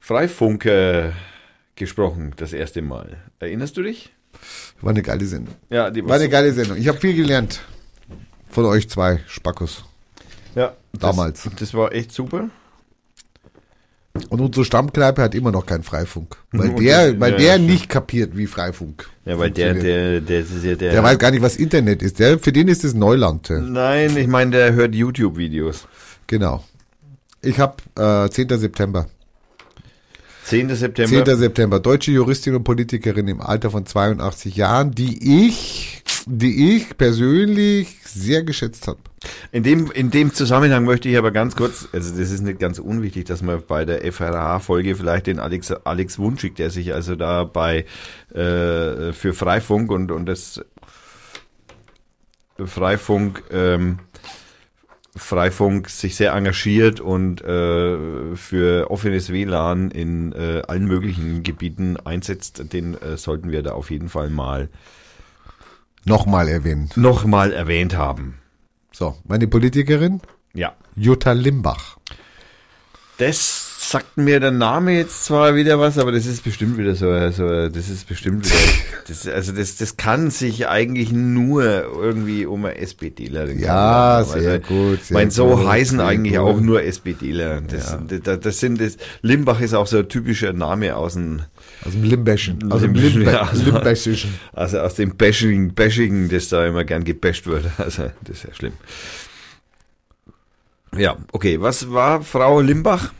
Freifunke 0.00 1.12
gesprochen, 1.76 2.32
das 2.36 2.52
erste 2.52 2.80
Mal. 2.82 3.18
Erinnerst 3.38 3.76
du 3.76 3.82
dich? 3.82 4.12
War 4.80 4.90
eine 4.90 5.02
geile 5.02 5.26
Sendung. 5.26 5.54
Ja, 5.68 5.90
die 5.90 6.04
War 6.04 6.16
eine 6.16 6.28
geile 6.28 6.52
Sendung. 6.52 6.76
Ich 6.78 6.88
habe 6.88 6.98
viel 6.98 7.14
gelernt 7.14 7.62
von 8.48 8.64
euch 8.64 8.88
zwei 8.88 9.20
Spackos. 9.26 9.84
Ja, 10.54 10.74
Damals. 10.98 11.42
Das, 11.44 11.54
das 11.56 11.74
war 11.74 11.92
echt 11.92 12.12
super. 12.12 12.48
Und 14.30 14.40
unsere 14.40 14.64
Stammkneipe 14.64 15.22
hat 15.22 15.34
immer 15.36 15.52
noch 15.52 15.64
keinen 15.64 15.84
Freifunk. 15.84 16.36
Weil 16.50 16.70
Und 16.70 16.80
der, 16.80 17.12
das- 17.12 17.20
weil 17.20 17.32
ja, 17.32 17.38
der 17.38 17.46
ja, 17.52 17.58
nicht 17.58 17.88
kapiert, 17.88 18.36
wie 18.36 18.46
Freifunk. 18.48 19.08
Ja, 19.24 19.38
weil 19.38 19.50
der, 19.52 19.74
der, 19.74 20.20
der, 20.20 20.42
das 20.42 20.64
ja 20.64 20.74
der. 20.74 20.92
Der 20.92 21.02
weiß 21.04 21.18
gar 21.18 21.30
nicht, 21.30 21.42
was 21.42 21.56
Internet 21.56 22.02
ist. 22.02 22.18
Der, 22.18 22.38
für 22.38 22.50
den 22.50 22.66
ist 22.68 22.82
es 22.84 22.94
Neuland. 22.94 23.48
ja. 23.48 23.60
Nein, 23.60 24.16
ich 24.16 24.26
meine, 24.26 24.50
der 24.50 24.72
hört 24.72 24.94
YouTube-Videos. 24.94 25.86
Genau. 26.26 26.64
Ich 27.42 27.60
habe 27.60 27.76
äh, 27.96 28.28
10. 28.28 28.48
September. 28.58 29.06
10. 30.44 30.74
September. 30.74 31.24
10. 31.24 31.36
September. 31.36 31.78
Deutsche 31.78 32.10
Juristin 32.10 32.54
und 32.56 32.64
Politikerin 32.64 33.28
im 33.28 33.40
Alter 33.40 33.70
von 33.70 33.86
82 33.86 34.56
Jahren, 34.56 34.92
die 34.92 35.46
ich, 35.46 35.97
die 36.28 36.76
ich 36.76 36.96
persönlich 36.96 37.96
sehr 38.04 38.42
geschätzt 38.42 38.86
habe. 38.86 38.98
In 39.50 39.62
dem, 39.62 39.90
in 39.90 40.10
dem 40.10 40.32
Zusammenhang 40.32 40.84
möchte 40.84 41.08
ich 41.08 41.16
aber 41.16 41.30
ganz 41.30 41.56
kurz, 41.56 41.88
also 41.92 42.10
das 42.16 42.30
ist 42.30 42.42
nicht 42.42 42.60
ganz 42.60 42.78
unwichtig, 42.78 43.24
dass 43.24 43.42
man 43.42 43.62
bei 43.66 43.84
der 43.84 44.10
FRH-Folge 44.12 44.94
vielleicht 44.94 45.26
den 45.26 45.38
Alex, 45.38 45.72
Alex 45.72 46.18
Wunschig, 46.18 46.54
der 46.54 46.70
sich 46.70 46.94
also 46.94 47.16
da 47.16 47.44
bei 47.44 47.86
äh, 48.32 49.12
für 49.12 49.32
Freifunk 49.34 49.90
und, 49.90 50.12
und 50.12 50.26
das 50.26 50.60
Freifunk 52.64 53.42
ähm, 53.50 54.00
Freifunk 55.16 55.88
sich 55.88 56.14
sehr 56.14 56.32
engagiert 56.32 57.00
und 57.00 57.42
äh, 57.42 58.36
für 58.36 58.90
offenes 58.90 59.32
WLAN 59.32 59.90
in 59.90 60.32
äh, 60.32 60.62
allen 60.68 60.86
möglichen 60.86 61.42
Gebieten 61.42 61.96
einsetzt, 61.96 62.72
den 62.72 62.94
äh, 62.94 63.16
sollten 63.16 63.50
wir 63.50 63.62
da 63.62 63.72
auf 63.72 63.90
jeden 63.90 64.08
Fall 64.08 64.30
mal 64.30 64.68
Nochmal 66.08 66.48
erwähnen. 66.48 66.90
nochmal 66.96 67.52
erwähnt 67.52 67.96
haben. 67.96 68.38
So, 68.92 69.14
meine 69.26 69.46
Politikerin, 69.46 70.20
Ja. 70.54 70.72
Jutta 70.96 71.32
Limbach. 71.32 71.96
Das 73.18 73.90
sagt 73.90 74.16
mir 74.18 74.38
der 74.38 74.50
Name 74.50 74.92
jetzt 74.96 75.24
zwar 75.24 75.54
wieder 75.56 75.78
was, 75.80 75.98
aber 75.98 76.12
das 76.12 76.26
ist 76.26 76.44
bestimmt 76.44 76.76
wieder 76.78 76.94
so, 76.94 77.06
so 77.30 77.68
das 77.68 77.88
ist 77.88 78.06
bestimmt 78.06 78.44
wieder, 78.44 78.56
das, 79.08 79.26
also 79.26 79.52
das, 79.52 79.76
das 79.76 79.96
kann 79.96 80.30
sich 80.30 80.68
eigentlich 80.68 81.10
nur 81.10 81.64
irgendwie 81.64 82.44
um 82.46 82.64
eine 82.64 82.76
SPDlerin 82.78 83.58
Ja, 83.58 84.18
handeln. 84.24 84.40
sehr 84.42 84.52
Also, 84.52 84.66
gut, 84.68 84.98
Ich 85.00 85.04
sehr 85.06 85.14
meine, 85.16 85.30
so 85.30 85.46
gut, 85.56 85.66
heißen 85.66 86.00
eigentlich 86.00 86.34
gut. 86.34 86.42
auch 86.42 86.60
nur 86.60 86.82
SPDler. 86.82 87.60
Das, 87.62 87.96
das, 88.22 88.40
das 88.40 88.60
sind 88.60 88.80
das, 88.80 88.98
Limbach 89.22 89.60
ist 89.60 89.74
auch 89.74 89.86
so 89.86 89.98
ein 89.98 90.08
typischer 90.08 90.52
Name 90.52 90.94
aus 90.94 91.14
dem, 91.14 91.42
Aus 91.88 91.92
dem 91.94 92.02
Limbeschen. 92.04 92.72
Aus 92.72 92.80
dem 92.82 92.94
Limbe 92.94 93.24
ja, 93.30 93.42
also- 93.42 93.64
Limbäschischen. 93.64 94.34
also 94.52 94.78
aus 94.80 94.94
dem 94.94 95.16
Bashing, 95.16 95.74
Bashing, 95.74 96.28
das 96.28 96.48
da 96.48 96.66
immer 96.66 96.84
gern 96.84 97.04
gebasht 97.04 97.46
wird. 97.46 97.64
Also, 97.78 98.10
das 98.24 98.36
ist 98.38 98.42
ja 98.44 98.54
schlimm. 98.54 98.72
Ja, 100.96 101.16
okay. 101.32 101.60
Was 101.60 101.90
war 101.90 102.22
Frau 102.22 102.60
Limbach? 102.60 103.12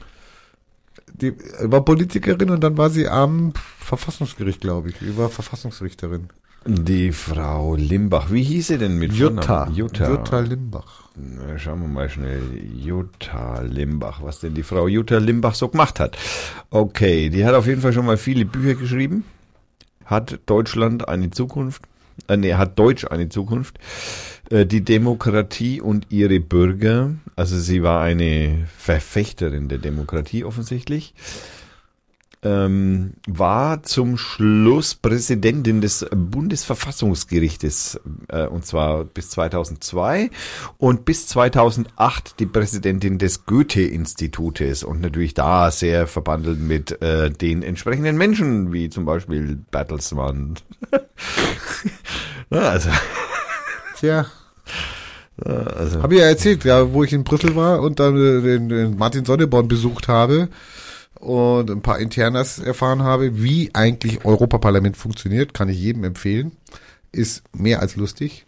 Die 1.12 1.34
war 1.62 1.84
Politikerin 1.84 2.50
und 2.50 2.60
dann 2.60 2.76
war 2.76 2.90
sie 2.90 3.08
am 3.08 3.52
Verfassungsgericht, 3.80 4.60
glaube 4.60 4.90
ich. 4.90 4.96
Sie 5.00 5.16
war 5.16 5.28
Verfassungsrichterin. 5.28 6.28
Die 6.66 7.12
Frau 7.12 7.76
Limbach. 7.76 8.30
Wie 8.30 8.42
hieß 8.42 8.68
sie 8.68 8.78
denn 8.78 8.98
mit 8.98 9.12
Jutta. 9.12 9.70
Jutta. 9.72 10.10
Jutta 10.10 10.40
Limbach. 10.40 11.04
Na, 11.16 11.58
Schauen 11.58 11.80
wir 11.80 11.88
mal 11.88 12.08
schnell. 12.10 12.42
Jutta 12.74 13.62
Limbach. 13.62 14.22
Was 14.22 14.40
denn 14.40 14.54
die 14.54 14.62
Frau 14.62 14.86
Jutta 14.88 15.18
Limbach 15.18 15.54
so 15.54 15.68
gemacht 15.68 16.00
hat. 16.00 16.18
Okay, 16.70 17.30
die 17.30 17.44
hat 17.44 17.54
auf 17.54 17.66
jeden 17.66 17.80
Fall 17.80 17.92
schon 17.92 18.06
mal 18.06 18.16
viele 18.16 18.44
Bücher 18.44 18.74
geschrieben. 18.74 19.24
Hat 20.04 20.40
Deutschland 20.46 21.08
eine 21.08 21.30
Zukunft? 21.30 21.82
Äh, 22.26 22.36
nee, 22.36 22.54
hat 22.54 22.78
Deutsch 22.78 23.06
eine 23.06 23.28
Zukunft? 23.28 23.78
Äh, 24.50 24.66
die 24.66 24.82
Demokratie 24.82 25.80
und 25.80 26.06
ihre 26.10 26.40
Bürger. 26.40 27.14
Also 27.36 27.58
sie 27.58 27.82
war 27.82 28.02
eine 28.02 28.66
Verfechterin 28.76 29.68
der 29.68 29.78
Demokratie 29.78 30.44
offensichtlich. 30.44 31.14
Ähm, 32.42 33.14
war 33.26 33.82
zum 33.82 34.16
Schluss 34.16 34.94
Präsidentin 34.94 35.80
des 35.80 36.06
Bundesverfassungsgerichtes 36.14 38.00
äh, 38.28 38.46
und 38.46 38.64
zwar 38.64 39.04
bis 39.04 39.30
2002 39.30 40.30
und 40.76 41.04
bis 41.04 41.26
2008 41.26 42.38
die 42.38 42.46
Präsidentin 42.46 43.18
des 43.18 43.44
Goethe-Institutes 43.44 44.84
und 44.84 45.00
natürlich 45.00 45.34
da 45.34 45.72
sehr 45.72 46.06
verbandelt 46.06 46.60
mit 46.60 47.02
äh, 47.02 47.30
den 47.30 47.64
entsprechenden 47.64 48.16
Menschen 48.16 48.72
wie 48.72 48.88
zum 48.88 49.04
Beispiel 49.04 49.58
Bertelsmann. 49.72 50.54
Na, 52.50 52.60
also, 52.60 52.90
Tja, 53.98 54.26
also. 55.44 56.02
Habe 56.02 56.14
ich 56.14 56.20
ja 56.20 56.26
erzählt, 56.26 56.64
ja, 56.64 56.92
wo 56.92 57.02
ich 57.02 57.12
in 57.12 57.24
Brüssel 57.24 57.56
war 57.56 57.80
und 57.80 57.98
dann 57.98 58.16
äh, 58.16 58.42
den, 58.42 58.68
den 58.68 58.96
Martin 58.96 59.24
Sonneborn 59.24 59.66
besucht 59.66 60.06
habe 60.06 60.48
und 61.20 61.70
ein 61.70 61.82
paar 61.82 61.98
Internas 61.98 62.58
erfahren 62.58 63.02
habe, 63.02 63.42
wie 63.42 63.70
eigentlich 63.74 64.24
Europaparlament 64.24 64.96
funktioniert, 64.96 65.54
kann 65.54 65.68
ich 65.68 65.78
jedem 65.78 66.04
empfehlen. 66.04 66.52
Ist 67.12 67.42
mehr 67.56 67.80
als 67.80 67.96
lustig. 67.96 68.46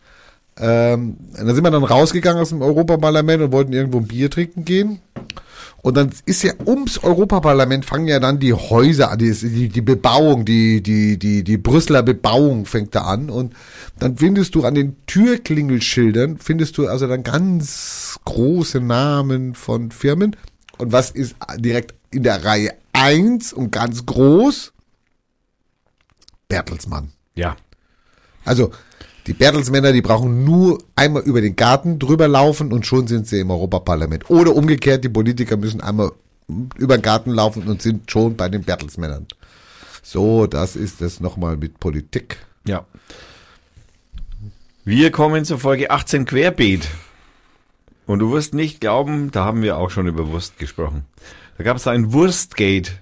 Ähm, 0.59 1.17
dann 1.35 1.55
sind 1.55 1.65
wir 1.65 1.71
dann 1.71 1.85
rausgegangen 1.85 2.41
aus 2.41 2.51
dem 2.51 2.63
Europaparlament 2.63 3.43
und 3.43 3.53
wollten 3.53 3.73
irgendwo 3.73 3.99
ein 3.99 4.07
Bier 4.07 4.31
trinken 4.31 4.65
gehen. 4.65 5.01
Und 5.83 5.97
dann 5.97 6.11
ist 6.27 6.43
ja 6.43 6.53
ums 6.67 7.03
Europaparlament 7.03 7.87
fangen 7.87 8.07
ja 8.07 8.21
dann 8.21 8.39
die 8.39 8.53
Häuser 8.53 9.11
an, 9.11 9.19
die, 9.19 9.33
die, 9.33 9.69
die 9.69 9.81
Bebauung, 9.81 10.45
die, 10.45 10.83
die, 10.83 11.19
die, 11.19 11.43
die 11.43 11.57
Brüsseler 11.57 12.03
Bebauung 12.03 12.67
fängt 12.67 12.95
da 12.95 13.03
an. 13.03 13.31
Und 13.31 13.55
dann 13.99 14.19
findest 14.19 14.55
du 14.55 14.65
an 14.65 14.75
den 14.75 14.97
Türklingelschildern, 15.07 16.37
findest 16.37 16.77
du 16.77 16.87
also 16.87 17.07
dann 17.07 17.23
ganz 17.23 18.19
große 18.27 18.81
Namen 18.81 19.55
von 19.55 19.91
Firmen. 19.91 20.37
Und 20.77 20.93
was 20.93 21.11
ist 21.11 21.35
direkt 21.57 21.95
in 22.11 22.23
der 22.23 22.45
Reihe 22.45 22.75
eins 22.93 23.53
und 23.53 23.71
ganz 23.71 24.05
groß? 24.07 24.73
Bertelsmann. 26.49 27.13
ja. 27.35 27.57
Also 28.45 28.73
die 29.27 29.35
Bertelsmänner, 29.35 29.93
die 29.93 30.01
brauchen 30.01 30.45
nur 30.45 30.83
einmal 30.97 31.23
über 31.23 31.41
den 31.41 31.55
Garten 31.55 31.99
drüber 31.99 32.27
laufen 32.27 32.73
und 32.73 32.87
schon 32.87 33.07
sind 33.07 33.27
sie 33.29 33.41
im 33.41 33.51
Europaparlament. 33.51 34.31
Oder 34.31 34.57
umgekehrt, 34.57 35.05
die 35.05 35.11
Politiker 35.11 35.57
müssen 35.57 35.81
einmal 35.83 36.11
über 36.79 36.97
den 36.97 37.03
Garten 37.03 37.31
laufen 37.31 37.69
und 37.69 37.83
sind 37.83 38.11
schon 38.11 38.37
bei 38.37 38.49
den 38.49 38.65
Bertelsmännern. 38.65 39.27
So, 40.03 40.47
das 40.47 40.75
ist 40.75 41.03
es 41.03 41.21
nochmal 41.21 41.57
mit 41.59 41.79
Politik. 41.79 42.39
Ja. 42.67 42.87
Wir 44.85 45.13
kommen 45.13 45.45
zur 45.45 45.59
Folge 45.59 45.91
18 45.91 46.25
Querbeet. 46.25 46.89
Und 48.07 48.19
du 48.19 48.33
wirst 48.33 48.55
nicht 48.55 48.81
glauben, 48.81 49.31
da 49.31 49.45
haben 49.45 49.63
wir 49.63 49.77
auch 49.77 49.91
schon 49.91 50.09
über 50.09 50.29
Wurst 50.29 50.59
gesprochen. 50.59 51.05
Da 51.61 51.65
gab 51.65 51.77
es 51.77 51.87
ein 51.87 52.15
Wurstgate. 52.15 52.93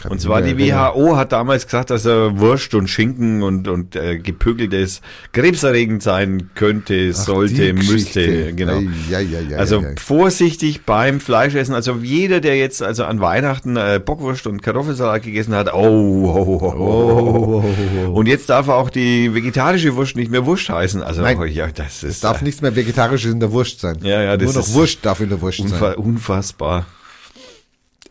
Kann 0.00 0.12
Und 0.12 0.20
zwar 0.20 0.40
die. 0.40 0.56
WHO 0.56 1.16
hat 1.16 1.32
damals 1.32 1.64
gesagt, 1.64 1.90
dass 1.90 2.04
er 2.06 2.38
Wurst 2.38 2.74
und 2.76 2.86
Schinken 2.86 3.42
und, 3.42 3.66
und 3.66 3.96
äh, 3.96 4.18
gepökeltes 4.18 5.00
krebserregend 5.32 6.00
sein 6.00 6.50
könnte, 6.54 7.10
Ach, 7.12 7.16
sollte, 7.16 7.72
müsste. 7.72 8.52
Genau. 8.52 8.82
Ei, 9.10 9.16
ei, 9.16 9.26
ei, 9.50 9.56
Also 9.58 9.84
vorsichtig 9.98 10.82
beim 10.86 11.18
Fleischessen. 11.18 11.74
Also 11.74 11.96
jeder, 12.00 12.40
der 12.40 12.56
jetzt 12.56 12.84
also 12.84 13.02
an 13.02 13.20
Weihnachten 13.20 13.76
äh, 13.76 14.00
Bockwurst 14.02 14.46
und 14.46 14.62
Kartoffelsalat 14.62 15.24
gegessen 15.24 15.56
hat, 15.56 15.74
oh, 15.74 15.76
oh, 15.76 16.60
oh, 16.62 17.64
oh. 18.06 18.12
Und 18.12 18.26
jetzt 18.26 18.48
darf 18.48 18.68
auch 18.68 18.90
die 18.90 19.34
vegetarische 19.34 19.96
Wurst 19.96 20.14
nicht 20.14 20.30
mehr 20.30 20.46
Wurst 20.46 20.68
heißen. 20.68 21.02
Also 21.02 21.22
Nein. 21.22 21.36
ja, 21.48 21.66
das 21.66 22.04
ist 22.04 22.10
Es 22.14 22.20
darf 22.20 22.42
äh, 22.42 22.44
nichts 22.44 22.62
mehr 22.62 22.76
Vegetarisches 22.76 23.32
in 23.32 23.40
der 23.40 23.50
Wurst 23.50 23.80
sein. 23.80 23.98
Ja, 24.02 24.22
ja, 24.22 24.36
das 24.36 24.44
Nur 24.44 24.62
noch 24.62 24.68
ist 24.68 24.74
Wurst 24.74 24.98
darf 25.02 25.18
in 25.18 25.30
der 25.30 25.40
Wurst 25.40 25.58
unfa 25.58 25.78
sein. 25.78 25.94
unfassbar. 25.96 26.86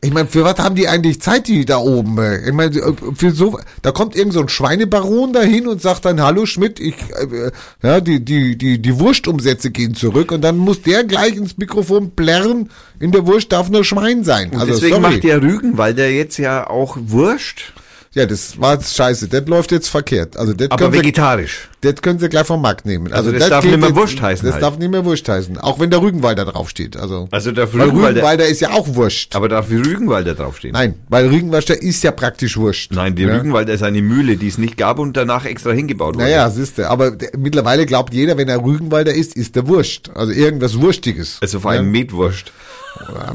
Ich 0.02 0.14
meine, 0.14 0.30
für 0.30 0.46
was 0.46 0.58
haben 0.60 0.76
die 0.76 0.88
eigentlich 0.88 1.22
Zeit, 1.22 1.48
die 1.48 1.66
da 1.66 1.78
oben? 1.78 2.18
äh? 2.20 2.48
Ich 2.48 2.54
meine, 2.54 2.72
für 3.16 3.32
so, 3.32 3.60
da 3.82 3.92
kommt 3.92 4.16
irgend 4.16 4.34
so 4.34 4.40
ein 4.40 4.48
Schweinebaron 4.48 5.34
dahin 5.34 5.68
und 5.68 5.82
sagt 5.82 6.06
dann, 6.06 6.22
hallo 6.22 6.46
Schmidt, 6.46 6.80
ich, 6.80 6.96
äh, 6.96 7.52
ja, 7.84 8.00
die, 8.00 8.24
die, 8.24 8.58
die, 8.58 8.82
die 8.82 9.00
Wurstumsätze 9.00 9.72
gehen 9.72 9.96
zurück 9.96 10.32
und 10.32 10.42
dann 10.42 10.58
muss 10.58 10.82
der 10.84 11.04
gleich 11.04 11.36
ins 11.36 11.58
Mikrofon 11.58 12.12
plärren, 12.12 12.70
in 13.00 13.12
der 13.12 13.28
Wurst 13.28 13.52
darf 13.52 13.70
nur 13.70 13.84
Schwein 13.84 14.24
sein. 14.24 14.52
Und 14.52 14.62
also, 14.62 14.74
deswegen 14.74 14.96
sorry. 14.96 15.16
macht 15.16 15.24
der 15.24 15.42
Rügenwalder 15.42 16.10
jetzt 16.10 16.38
ja 16.38 16.70
auch 16.70 16.98
Wurst, 17.00 17.74
Ja, 18.14 18.26
das 18.26 18.60
war 18.60 18.74
jetzt 18.74 18.96
scheiße. 18.96 19.28
Das 19.28 19.46
läuft 19.48 19.72
jetzt 19.72 19.88
verkehrt. 19.88 20.36
Also 20.36 20.54
das 20.54 20.72
aber 20.72 20.80
können, 20.80 20.94
sie, 20.94 21.00
vegetarisch. 21.00 21.70
das 21.82 21.96
können 22.02 22.18
sie 22.18 22.28
gleich 22.28 22.48
vom 22.48 22.60
Markt 22.60 22.86
nehmen. 22.88 23.14
Also 23.14 23.32
das 23.32 23.50
darf 23.50 23.64
geht 23.64 23.72
nicht 23.72 23.82
mehr 23.82 23.96
Wurst 23.96 24.20
heißen 24.20 24.46
Das 24.48 24.54
halt. 24.54 24.64
darf 24.64 24.80
nicht 24.80 24.90
mehr 24.90 25.06
Wurst 25.06 25.30
heißen. 25.30 25.60
Auch 25.60 25.80
wenn 25.80 25.92
der 25.92 26.02
Rügenwalder 26.02 26.46
draufsteht. 26.46 26.98
Also, 26.98 27.28
Also 27.30 27.52
der 27.52 27.72
weil 27.72 27.82
Rügenwalder, 27.84 28.10
Rügenwalder 28.16 28.46
ist 28.48 28.62
ja 28.62 28.72
auch 28.72 28.96
Wurst. 28.96 29.36
aber 29.36 29.48
darf 29.48 29.70
Rügenwalder 29.70 30.34
draufstehen? 30.34 30.74
Nein, 30.74 30.96
weil 31.08 31.28
Rügenwalder 31.28 31.80
ist 31.80 32.04
ja 32.04 32.12
praktisch 32.12 32.58
Wurst. 32.58 32.92
Nein, 32.92 33.16
die 33.16 33.24
ja? 33.24 33.36
Rügenwalder 33.36 33.74
ist 33.74 33.84
eine 33.84 34.02
Mühle, 34.02 34.38
die 34.38 34.48
es 34.48 34.58
nicht 34.58 34.76
gab 34.76 34.98
und 34.98 35.16
danach 35.16 35.46
extra 35.46 35.72
hingebaut 35.72 36.16
wurde. 36.16 36.24
Naja, 36.26 36.50
siehste. 36.50 36.90
Aber 36.90 37.12
der, 37.12 37.30
mittlerweile 37.38 37.86
glaubt 37.86 38.14
jeder, 38.16 38.38
wenn 38.38 38.50
er 38.50 38.64
Rügenwalder 38.64 39.14
ist, 39.14 39.36
ist 39.36 39.56
der 39.56 39.68
Wurst. 39.68 40.10
Also 40.16 40.34
irgendwas 40.34 40.80
Wurstiges. 40.82 41.38
Also 41.42 41.60
vor 41.60 41.72
allem 41.72 41.86
ja? 41.86 41.92
Metwurst. 41.92 42.52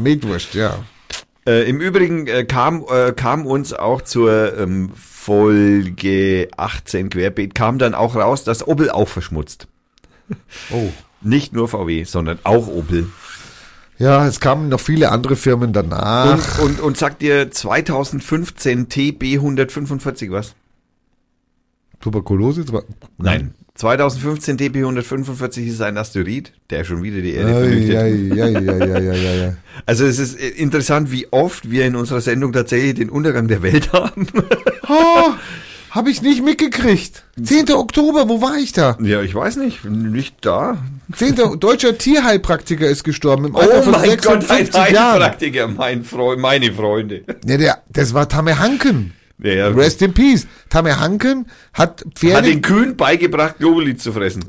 Metwurst, 0.00 0.54
ja. 0.54 0.78
Äh, 1.46 1.68
Im 1.68 1.80
Übrigen 1.80 2.26
äh, 2.26 2.44
kam, 2.44 2.84
äh, 2.88 3.12
kam 3.12 3.46
uns 3.46 3.72
auch 3.74 4.02
zur 4.02 4.58
ähm, 4.58 4.90
Folge 4.94 6.48
18 6.56 7.10
Querbeet, 7.10 7.54
kam 7.54 7.78
dann 7.78 7.94
auch 7.94 8.16
raus, 8.16 8.44
dass 8.44 8.66
Opel 8.66 8.90
auch 8.90 9.08
verschmutzt. 9.08 9.68
Oh. 10.72 10.90
Nicht 11.20 11.52
nur 11.52 11.68
VW, 11.68 12.04
sondern 12.04 12.38
auch 12.44 12.68
Opel. 12.68 13.08
Ja, 13.98 14.26
es 14.26 14.40
kamen 14.40 14.68
noch 14.68 14.80
viele 14.80 15.10
andere 15.10 15.36
Firmen 15.36 15.72
danach. 15.72 16.58
Und, 16.58 16.64
und, 16.64 16.80
und 16.80 16.96
sagt 16.96 17.22
dir 17.22 17.50
2015 17.50 18.88
TB 18.88 19.34
145 19.36 20.30
was? 20.30 20.54
Tuberkulose? 22.00 22.64
Nein. 23.18 23.54
2015 23.76 24.56
TB 24.56 24.76
145 24.76 25.66
ist 25.66 25.80
ein 25.82 25.98
Asteroid, 25.98 26.52
der 26.70 26.84
schon 26.84 27.02
wieder 27.02 27.20
die 27.20 27.34
Erde 27.34 27.54
vernichtet. 27.54 27.96
ei. 27.96 29.56
Also 29.86 30.06
es 30.06 30.20
ist 30.20 30.38
äh, 30.40 30.48
interessant, 30.48 31.10
wie 31.10 31.26
oft 31.32 31.68
wir 31.70 31.84
in 31.84 31.96
unserer 31.96 32.20
Sendung 32.20 32.52
tatsächlich 32.52 32.94
den 32.94 33.10
Untergang 33.10 33.48
der 33.48 33.62
Welt 33.62 33.92
haben. 33.92 34.26
Oh, 34.86 35.30
hab 35.90 36.06
ich 36.08 36.20
nicht 36.20 36.44
mitgekriegt. 36.44 37.24
10. 37.42 37.72
Oktober, 37.72 38.28
wo 38.28 38.42
war 38.42 38.58
ich 38.58 38.72
da? 38.72 38.98
ja, 39.00 39.22
ich 39.22 39.34
weiß 39.34 39.56
nicht, 39.56 39.82
nicht 39.86 40.36
da. 40.42 40.76
10. 41.16 41.58
deutscher 41.58 41.96
Tierheilpraktiker 41.96 42.86
ist 42.86 43.02
gestorben 43.02 43.46
im 43.46 43.56
Alter 43.56 43.78
Oh 43.78 43.82
von 43.82 43.92
mein 43.92 44.10
Gott, 44.18 44.26
ein 44.28 44.40
56 44.42 44.74
Jahren. 44.92 45.12
Heilpraktiker, 45.22 45.68
mein 45.68 46.04
Freund, 46.04 46.38
meine 46.40 46.70
Freunde. 46.70 47.22
Ja, 47.46 47.56
der, 47.56 47.78
das 47.88 48.12
war 48.12 48.28
Tamer 48.28 48.58
Hanken. 48.58 49.14
Ja, 49.42 49.52
ja, 49.52 49.68
Rest 49.68 50.00
in 50.00 50.14
Peace. 50.14 50.46
Tamer 50.70 51.00
Hanken 51.00 51.46
hat 51.72 52.04
Pferde. 52.14 52.36
hat 52.36 52.46
den 52.46 52.62
Kühen 52.62 52.96
beigebracht, 52.96 53.58
Globuli 53.58 53.96
zu 53.96 54.12
fressen. 54.12 54.42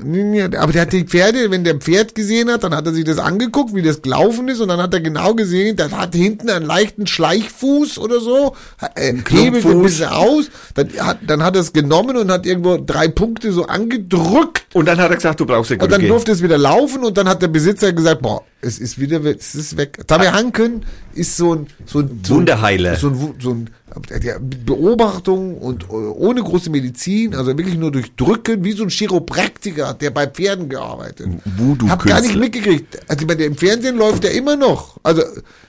Aber 0.56 0.72
der 0.72 0.82
hat 0.82 0.92
die 0.92 1.04
Pferde, 1.04 1.50
wenn 1.50 1.64
der 1.64 1.74
Pferd 1.74 2.14
gesehen 2.14 2.50
hat, 2.50 2.62
dann 2.62 2.74
hat 2.74 2.86
er 2.86 2.94
sich 2.94 3.04
das 3.04 3.18
angeguckt, 3.18 3.74
wie 3.74 3.82
das 3.82 4.00
gelaufen 4.00 4.46
ist, 4.48 4.60
und 4.60 4.68
dann 4.68 4.80
hat 4.80 4.94
er 4.94 5.00
genau 5.00 5.34
gesehen, 5.34 5.76
das 5.76 5.90
hat 5.92 6.14
hinten 6.14 6.48
einen 6.50 6.64
leichten 6.64 7.08
Schleichfuß 7.08 7.98
oder 7.98 8.20
so, 8.20 8.54
äh, 8.94 9.12
hebelt 9.28 9.66
ein 9.66 9.82
bisschen 9.82 10.08
aus, 10.08 10.50
dann 10.74 10.88
hat, 11.00 11.18
dann 11.26 11.42
hat 11.42 11.56
er 11.56 11.62
es 11.62 11.72
genommen 11.72 12.16
und 12.16 12.30
hat 12.30 12.46
irgendwo 12.46 12.76
drei 12.76 13.08
Punkte 13.08 13.50
so 13.50 13.66
angedrückt, 13.66 14.66
Und 14.72 14.86
dann 14.86 14.98
hat 14.98 15.10
er 15.10 15.16
gesagt, 15.16 15.40
du 15.40 15.46
brauchst 15.46 15.72
eine 15.72 15.82
und 15.82 15.90
dann 15.90 16.06
durfte 16.06 16.30
es 16.30 16.42
wieder 16.42 16.58
laufen, 16.58 17.04
und 17.04 17.18
dann 17.18 17.28
hat 17.28 17.42
der 17.42 17.48
Besitzer 17.48 17.92
gesagt, 17.92 18.22
boah, 18.22 18.42
es 18.60 18.78
ist 18.78 19.00
wieder, 19.00 19.22
es 19.24 19.54
ist 19.54 19.76
weg. 19.76 20.06
Tamer 20.06 20.32
Hanken 20.32 20.84
ist 21.14 21.36
so 21.36 21.54
ein, 21.54 21.66
so 21.84 22.00
ein, 22.00 22.20
so 22.22 22.34
ein 22.34 22.38
Wunderheiler. 22.38 22.96
So 22.96 23.08
ein, 23.08 23.34
so 23.38 23.50
ein, 23.50 23.70
Beobachtung 24.64 25.58
und 25.58 25.84
äh, 25.84 25.86
ohne 25.86 26.42
große 26.42 26.70
Medizin, 26.70 27.34
also 27.34 27.56
wirklich 27.56 27.76
nur 27.78 27.90
durch 27.90 28.14
Drücken, 28.14 28.64
wie 28.64 28.72
so 28.72 28.82
ein 28.82 28.90
Chiropraktiker, 28.90 29.94
der 29.94 30.10
bei 30.10 30.26
Pferden 30.26 30.68
gearbeitet. 30.68 31.28
Voodoo-Künstler. 31.44 31.90
Hab 31.90 32.04
gar 32.04 32.20
nicht 32.20 32.36
mitgekriegt. 32.36 32.98
Also 33.08 33.22
ich 33.22 33.26
meine, 33.26 33.44
im 33.44 33.56
Fernsehen 33.56 33.96
läuft 33.96 34.24
der 34.24 34.32
immer 34.32 34.56
noch. 34.56 34.98
Also, 35.02 35.22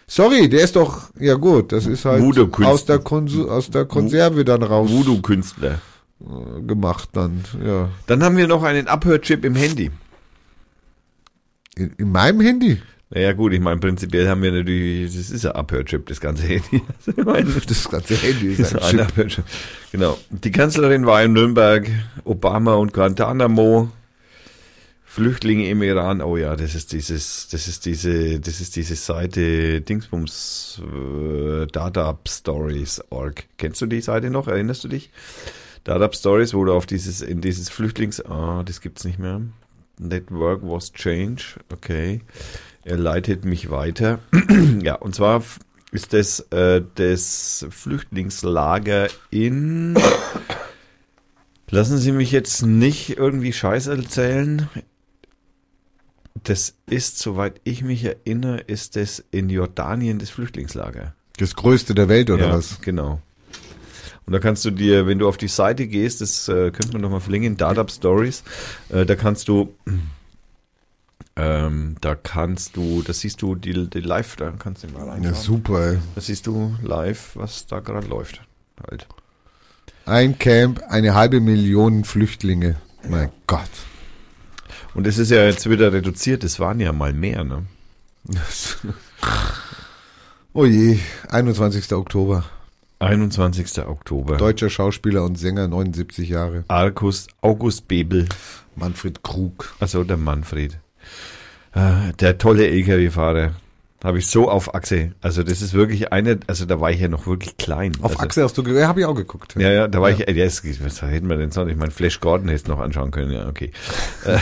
sorry, 0.07 0.49
der 0.49 0.61
ist 0.61 0.75
doch, 0.75 1.09
ja 1.19 1.35
gut, 1.35 1.71
das 1.71 1.85
ist 1.85 2.05
halt 2.05 2.23
aus 2.63 2.85
der, 2.85 2.99
Konsu 2.99 3.49
aus 3.49 3.69
der 3.69 3.85
Konserve 3.85 4.43
dann 4.43 4.63
raus 4.63 4.89
Voodoo-Künstler. 4.91 5.81
äh, 6.21 6.61
gemacht 6.61 7.09
dann, 7.13 7.43
ja. 7.65 7.89
Dann 8.07 8.23
haben 8.23 8.37
wir 8.37 8.47
noch 8.47 8.63
einen 8.63 8.87
Abhörchip 8.87 9.45
im 9.45 9.55
Handy. 9.55 9.91
In, 11.75 11.93
in 11.97 12.11
meinem 12.11 12.41
Handy. 12.41 12.81
Naja 13.09 13.31
gut, 13.31 13.53
ich 13.53 13.61
meine, 13.61 13.79
prinzipiell 13.79 14.27
haben 14.27 14.41
wir 14.41 14.51
natürlich, 14.51 15.15
das 15.15 15.29
ist 15.29 15.43
ja 15.43 15.51
Abhörchip, 15.51 16.05
das 16.07 16.19
ganze 16.19 16.43
Handy. 16.43 16.81
Das 17.67 17.89
ganze 17.89 18.15
Handy 18.15 18.53
ist 18.53 18.75
ein 18.75 18.81
ein 18.81 18.89
Chip. 18.89 19.01
Abhörchip. 19.01 19.43
Genau. 19.91 20.17
Die 20.29 20.51
Kanzlerin 20.51 21.05
war 21.05 21.23
in 21.23 21.33
Nürnberg, 21.33 21.89
Obama 22.25 22.75
und 22.75 22.93
Guantanamo. 22.93 23.89
Flüchtlinge 25.05 25.67
im 25.69 25.81
Iran, 25.81 26.21
oh 26.21 26.37
ja, 26.37 26.55
das 26.55 26.75
ist 26.75 26.91
dieses, 26.91 27.47
das 27.47 27.67
ist 27.67 27.87
diese, 27.87 28.39
das 28.39 28.61
ist 28.61 28.75
diese 28.75 28.95
Seite 28.95 29.81
Dingsbums 29.81 30.79
äh, 30.83 31.65
Dardab 31.65 32.29
Stories 32.29 33.01
org. 33.09 33.45
Kennst 33.57 33.81
du 33.81 33.87
die 33.87 34.01
Seite 34.01 34.29
noch? 34.29 34.47
Erinnerst 34.47 34.83
du 34.83 34.89
dich? 34.89 35.09
Dardab 35.85 36.13
Stories, 36.13 36.53
wo 36.53 36.65
du 36.65 36.73
auf 36.73 36.85
dieses, 36.85 37.21
in 37.21 37.41
dieses 37.41 37.69
Flüchtlings, 37.69 38.23
ah, 38.25 38.61
das 38.63 38.79
gibt's 38.79 39.05
nicht 39.05 39.17
mehr. 39.17 39.41
Network 39.97 40.61
was 40.61 40.91
change, 40.93 41.55
okay. 41.73 42.21
Er 42.87 42.95
leitet 42.95 43.43
mich 43.43 43.69
weiter. 43.69 44.19
ja, 44.81 44.95
und 44.95 45.13
zwar 45.13 45.43
ist 45.91 46.13
das 46.13 46.39
äh, 46.51 46.81
das 46.95 47.65
Flüchtlingslager 47.69 49.09
in. 49.29 49.97
Lassen 51.69 51.97
Sie 51.97 52.13
mich 52.13 52.31
jetzt 52.31 52.65
nicht 52.65 53.17
irgendwie 53.17 53.51
Scheiß 53.51 53.87
erzählen. 53.87 54.69
Das 56.45 56.75
ist, 56.85 57.19
soweit 57.19 57.59
ich 57.65 57.83
mich 57.83 58.05
erinnere, 58.05 58.59
ist 58.59 58.95
das 58.95 59.21
in 59.31 59.49
Jordanien 59.49 60.17
das 60.17 60.29
Flüchtlingslager. 60.29 61.13
Das 61.35 61.57
größte 61.57 61.93
der 61.93 62.07
Welt, 62.07 62.29
oder 62.29 62.47
ja, 62.47 62.53
was? 62.53 62.79
Genau. 62.79 63.21
Und 64.25 64.31
da 64.31 64.39
kannst 64.39 64.63
du 64.63 64.71
dir, 64.71 65.07
wenn 65.07 65.19
du 65.19 65.27
auf 65.27 65.35
die 65.35 65.49
Seite 65.49 65.87
gehst, 65.87 66.21
das 66.21 66.47
äh, 66.47 66.71
könnte 66.71 66.93
man 66.93 67.01
nochmal 67.01 67.19
verlinken, 67.19 67.57
Dardab 67.57 67.91
Stories, 67.91 68.43
äh, 68.87 69.05
da 69.05 69.15
kannst 69.15 69.49
du, 69.49 69.75
ähm, 71.35 71.95
da 72.01 72.15
kannst 72.15 72.75
du, 72.75 73.01
da 73.03 73.13
siehst 73.13 73.41
du 73.41 73.55
die, 73.55 73.89
die 73.89 73.99
Live, 74.01 74.35
da 74.37 74.51
kannst 74.57 74.83
du 74.83 74.87
mal 74.89 75.05
Ja, 75.05 75.11
reinschauen. 75.13 75.35
super, 75.35 75.91
ey. 75.93 75.97
da 76.15 76.21
siehst 76.21 76.47
du 76.47 76.75
live, 76.81 77.31
was 77.35 77.67
da 77.67 77.79
gerade 77.79 78.07
läuft. 78.07 78.41
Halt. 78.89 79.07
Ein 80.05 80.37
Camp, 80.39 80.81
eine 80.89 81.13
halbe 81.13 81.39
Million 81.41 82.03
Flüchtlinge. 82.03 82.75
Mein 83.07 83.29
Gott. 83.45 83.69
Und 84.95 85.05
es 85.05 85.17
ist 85.17 85.29
ja 85.31 85.43
jetzt 85.45 85.69
wieder 85.69 85.93
reduziert, 85.93 86.43
es 86.43 86.59
waren 86.59 86.79
ja 86.79 86.91
mal 86.93 87.13
mehr, 87.13 87.43
ne? 87.43 87.65
Oh 90.53 90.65
je, 90.65 90.97
21. 91.29 91.91
Oktober. 91.93 92.43
21. 92.99 93.85
Oktober. 93.85 94.37
Deutscher 94.37 94.71
Schauspieler 94.71 95.23
und 95.23 95.37
Sänger, 95.37 95.67
79 95.67 96.29
Jahre. 96.29 96.63
Argus, 96.67 97.27
August 97.41 97.87
Bebel, 97.87 98.27
Manfred 98.75 99.21
Krug. 99.21 99.75
also 99.79 100.03
der 100.03 100.17
Manfred. 100.17 100.79
Äh, 101.77 102.13
Der 102.19 102.37
tolle 102.37 102.67
LKW-Fahrer. 102.67 103.51
Habe 104.03 104.19
ich 104.19 104.27
so 104.27 104.49
auf 104.49 104.75
Achse. 104.75 105.11
Also 105.21 105.41
das 105.41 105.61
ist 105.61 105.73
wirklich 105.73 106.11
eine, 106.11 106.39
also 106.45 106.65
da 106.65 106.79
war 106.79 106.91
ich 106.91 106.99
ja 106.99 107.07
noch 107.07 107.25
wirklich 107.25 107.57
klein. 107.57 107.93
Auf 108.01 108.11
also, 108.11 108.23
Achse 108.23 108.43
hast 108.43 108.57
du, 108.57 108.61
ja, 108.63 108.87
habe 108.87 108.99
ich 108.99 109.05
auch 109.07 109.15
geguckt. 109.15 109.55
Ja, 109.57 109.71
ja, 109.71 109.87
da 109.87 110.01
war 110.01 110.11
ich, 110.11 110.19
ja, 110.19 110.29
yes, 110.29 110.61
was 110.83 111.01
hätten 111.01 111.29
wir 111.29 111.37
denn 111.37 111.49
sonst? 111.49 111.71
Ich 111.71 111.77
meine, 111.77 111.89
Flash 111.91 112.19
Gordon 112.19 112.47
hätte 112.47 112.69
noch 112.69 112.79
anschauen 112.79 113.09
können, 113.09 113.31
ja, 113.31 113.47
okay. 113.47 113.71
Äh, 114.25 114.37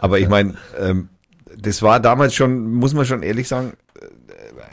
Aber 0.00 0.18
ich 0.18 0.28
meine, 0.28 0.54
ähm, 0.78 1.08
das 1.56 1.82
war 1.82 2.00
damals 2.00 2.34
schon, 2.34 2.72
muss 2.72 2.92
man 2.94 3.06
schon 3.06 3.22
ehrlich 3.22 3.46
sagen, 3.46 3.74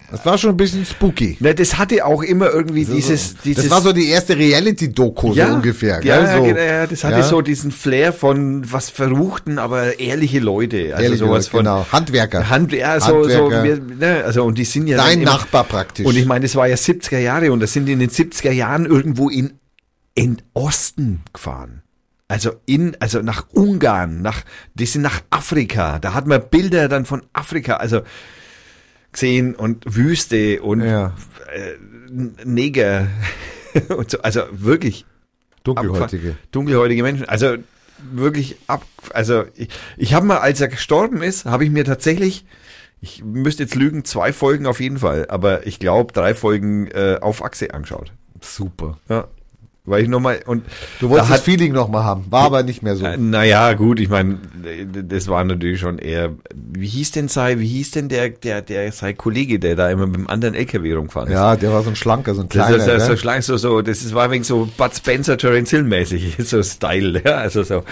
Das 0.10 0.26
war 0.26 0.38
schon 0.38 0.52
ein 0.52 0.58
bisschen 0.58 0.86
spooky. 0.86 1.36
ne, 1.42 1.54
das 1.54 1.78
hatte 1.78 2.06
auch 2.06 2.24
immer 2.24 2.50
irgendwie 2.50 2.86
dieses, 2.86 3.36
dieses. 3.44 3.64
das 3.66 3.72
war 3.72 3.82
so 3.82 3.92
die 3.92 4.08
erste 4.08 4.38
Reality-Doku 4.38 5.34
so 5.34 5.42
ungefähr. 5.44 5.96
Ja, 5.96 6.00
gell? 6.00 6.24
ja, 6.26 6.38
so, 6.38 6.44
genau, 6.44 6.60
ja, 6.60 6.88
das 6.88 7.04
hatte 7.04 7.18
ja, 7.18 7.24
so 7.24 7.42
diesen 7.42 7.72
Flair 7.72 8.14
von 8.14 8.72
was 8.72 8.90
Verruchten, 8.90 9.60
aber 9.60 10.00
ehrliche 10.00 10.40
Leute. 10.40 10.92
Also 10.94 11.04
ehrlich 11.04 11.20
sowas 11.20 11.38
gesagt, 11.50 11.52
von 11.52 11.60
genau. 11.66 11.86
Handwerker. 11.92 12.50
Hand, 12.50 12.72
ja, 12.72 13.00
so, 13.02 13.24
so, 13.24 13.52
Handwerker. 13.52 13.64
wir, 13.64 13.82
ne, 13.98 14.24
also 14.24 14.46
und 14.46 14.58
die 14.58 14.64
sind 14.64 14.88
ja 14.88 14.98
Dein 14.98 15.22
immer- 15.22 15.32
Nachbar 15.32 15.66
praktisch. 15.66 16.06
Und 16.06 16.16
ich 16.16 16.26
meine, 16.26 16.42
das 16.46 16.56
war 16.56 16.68
ja 16.68 16.76
70er 16.76 17.20
Jahre 17.20 17.52
und 17.52 17.60
das 17.60 17.74
sind 17.74 17.90
in 17.90 18.00
den 18.00 18.10
70er 18.10 18.52
Jahren 18.52 18.86
irgendwo 18.86 19.30
in, 19.30 19.54
in 20.16 20.38
Osten 20.54 21.22
gefahren. 21.34 21.82
Also 22.30 22.52
in, 22.66 22.96
also 23.00 23.22
nach 23.22 23.48
Ungarn, 23.52 24.22
nach, 24.22 24.42
die 24.74 24.86
sind 24.86 25.02
nach 25.02 25.22
Afrika. 25.30 26.00
Da 26.00 26.14
hat 26.14 26.28
man 26.28 26.42
Bilder 26.50 26.88
dann 26.90 27.06
von 27.06 27.24
Afrika, 27.34 27.76
also 27.76 28.02
gesehen 29.18 29.56
und 29.56 29.84
Wüste 29.88 30.62
und 30.62 30.82
Ja. 30.84 31.14
äh, 31.52 31.74
Neger 32.46 33.08
und 33.90 34.12
so, 34.12 34.20
also 34.22 34.42
wirklich 34.52 35.06
Dunkelhäutige. 35.64 36.04
abgefahren. 36.30 36.38
dunkelhäutige 36.52 37.04
Menschen. 37.04 37.28
Also 37.28 37.56
wirklich 38.12 38.58
ab, 38.68 38.86
also 39.14 39.44
ich, 39.56 39.70
ich 39.98 40.14
habe 40.14 40.26
mal, 40.28 40.38
als 40.38 40.62
er 40.62 40.68
gestorben 40.68 41.22
ist, 41.24 41.46
habe 41.46 41.66
ich 41.66 41.72
mir 41.72 41.84
tatsächlich 41.84 42.46
ich 43.00 43.24
müsste 43.24 43.62
jetzt 43.62 43.76
lügen, 43.76 44.06
zwei 44.06 44.34
Folgen 44.34 44.66
auf 44.66 44.80
jeden 44.80 44.98
Fall, 44.98 45.28
aber 45.30 45.68
ich 45.68 45.78
glaube 45.78 46.14
drei 46.14 46.34
Folgen 46.34 46.88
äh, 46.88 47.20
auf 47.22 47.44
Achse 47.44 47.72
angeschaut. 47.72 48.12
Super. 48.42 48.98
Ja. 49.08 49.28
Weil 49.90 50.04
ich 50.04 50.10
nochmal, 50.10 50.42
und 50.46 50.66
Du 51.00 51.10
wolltest 51.10 51.32
da 51.32 51.36
das 51.36 51.44
Feeling 51.46 51.72
nochmal 51.72 52.04
haben, 52.04 52.26
war 52.30 52.44
aber 52.44 52.62
nicht 52.62 52.84
mehr 52.84 52.98
so. 52.98 53.06
Äh, 53.06 53.16
Naja, 53.16 53.72
gut, 53.72 54.02
ich 54.02 54.10
meine, 54.10 54.38
das 54.92 55.30
war 55.30 55.44
natürlich 55.46 55.80
schon 55.80 55.98
eher, 55.98 56.34
wie 56.54 56.88
hieß 56.88 57.12
denn 57.12 57.30
sei, 57.30 57.58
wie 57.60 57.68
hieß 57.68 57.92
denn 57.92 58.10
der, 58.10 58.30
der, 58.32 58.62
der 58.62 58.92
sei 58.92 59.14
Kollege, 59.14 59.60
der 59.60 59.78
da 59.78 59.90
immer 59.90 60.06
mit 60.06 60.18
dem 60.18 60.30
anderen 60.30 60.56
LKW 60.56 60.92
rumgefahren 60.94 61.30
ist? 61.30 61.34
Ja, 61.36 61.56
der 61.56 61.72
war 61.72 61.84
so 61.84 61.90
ein 61.90 61.96
schlanker, 61.96 62.36
so 62.36 62.42
ein 62.42 62.50
Das 62.50 62.68
kleiner. 62.68 62.76
ist 62.76 62.88
ja 62.88 63.00
so, 63.00 63.16
schlank, 63.16 63.44
so, 63.44 63.56
so, 63.56 63.82
das 63.82 64.00
ist, 64.04 64.14
war 64.14 64.30
wegen 64.30 64.44
so 64.44 64.68
Bud 64.78 64.94
Spencer, 64.94 65.38
Terence 65.38 65.70
Hill 65.70 65.84
mäßig, 65.84 66.36
so 66.40 66.62
Style, 66.62 67.22
ja, 67.24 67.36
also 67.38 67.64
so, 67.64 67.84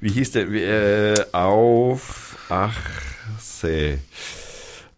wie 0.00 0.12
hieß 0.12 0.32
der, 0.32 0.50
wie, 0.50 0.62
äh, 0.62 1.14
auf 1.32 2.36
Achse, 2.48 3.98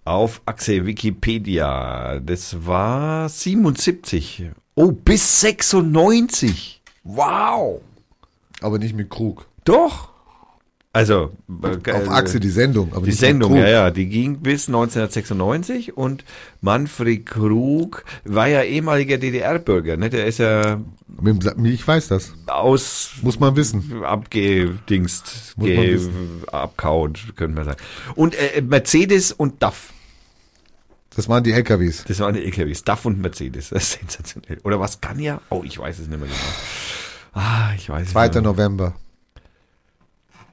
auf 0.04 0.42
Achse 0.46 0.86
Wikipedia, 0.86 2.20
das 2.20 2.64
war 2.64 3.28
77, 3.28 4.44
oh, 4.76 4.92
bis 4.92 5.40
96, 5.40 6.80
wow, 7.02 7.80
aber 8.60 8.78
nicht 8.78 8.94
mit 8.94 9.10
Krug. 9.10 9.46
doch, 9.64 10.10
also, 10.96 11.30
äh, 11.62 11.92
Auf 11.92 12.08
Achse 12.08 12.40
die 12.40 12.48
Sendung. 12.48 12.94
Aber 12.94 13.04
die 13.04 13.12
Sendung, 13.12 13.54
ja, 13.54 13.68
ja, 13.68 13.90
die 13.90 14.06
ging 14.06 14.38
bis 14.38 14.66
1996 14.66 15.94
und 15.94 16.24
Manfred 16.62 17.26
Krug 17.26 18.02
war 18.24 18.48
ja 18.48 18.62
ehemaliger 18.62 19.18
DDR-Bürger, 19.18 19.98
ne? 19.98 20.08
Der 20.08 20.24
ist 20.24 20.38
ja 20.38 20.80
Ich 21.64 21.86
weiß 21.86 22.08
das. 22.08 22.32
aus 22.46 23.10
Muss 23.20 23.38
man 23.38 23.56
wissen. 23.56 24.04
abgedingst, 24.04 25.56
ge 25.58 26.00
abkaut, 26.50 27.34
könnte 27.36 27.56
man 27.56 27.66
sagen. 27.66 27.78
Und 28.14 28.34
äh, 28.34 28.62
Mercedes 28.62 29.32
und 29.32 29.62
DAF, 29.62 29.92
Das 31.16 31.28
waren 31.30 31.42
die 31.42 31.52
LKWs. 31.52 32.04
das 32.04 32.20
waren 32.20 32.34
die 32.34 32.44
LKWs, 32.44 32.84
DAF 32.84 33.06
und 33.06 33.20
Mercedes, 33.20 33.70
das 33.70 33.82
ist 33.94 34.00
sensationell. 34.00 34.58
Oder 34.64 34.78
was 34.78 35.00
kann 35.00 35.18
ja? 35.18 35.40
Oh, 35.48 35.62
ich 35.64 35.78
weiß 35.78 35.98
es 35.98 36.08
nicht 36.08 36.18
mehr 36.18 36.28
genau. 36.28 36.40
Ah, 37.32 37.72
ich 37.74 37.88
weiß 37.88 38.06
es 38.06 38.12
2. 38.12 38.24
nicht 38.24 38.34
mehr. 38.34 38.42
November. 38.42 38.94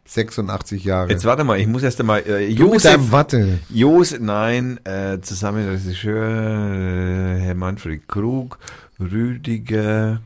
86 0.05 0.83
Jahre. 0.83 1.09
Jetzt 1.09 1.25
warte 1.25 1.43
mal, 1.43 1.59
ich 1.59 1.67
muss 1.67 1.83
erst 1.83 1.99
einmal, 1.99 2.21
äh, 2.21 2.47
Josef, 2.47 3.11
Watte. 3.11 3.59
Jos, 3.69 4.17
nein, 4.19 4.79
äh, 4.85 5.19
zusammen 5.21 5.67
Regisseur, 5.67 6.23
äh, 6.23 7.39
Herr 7.39 7.55
Manfred 7.55 8.07
Krug, 8.07 8.59
Rüdiger, 8.99 10.21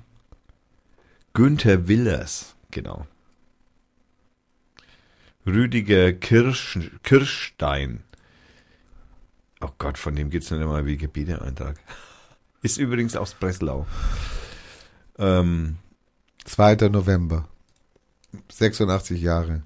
Günther 1.34 1.88
Willers, 1.88 2.55
genau. 2.72 3.05
Rüdiger 5.45 6.14
Kirsch, 6.14 6.80
Kirschstein. 7.03 8.01
Oh 9.62 9.70
Gott, 9.78 9.98
von 9.98 10.16
dem 10.16 10.30
gibt's 10.30 10.52
noch 10.52 10.58
nicht 10.58 10.68
mal 10.68 10.78
einen 10.78 10.88
Wikipedia-Eintrag. 10.88 11.80
Ist 12.62 12.78
übrigens 12.78 13.16
aus 13.16 13.34
Breslau. 13.34 13.86
Ähm, 15.18 15.78
2. 16.46 16.90
November. 16.90 17.48
86 18.52 19.22
Jahre. 19.22 19.64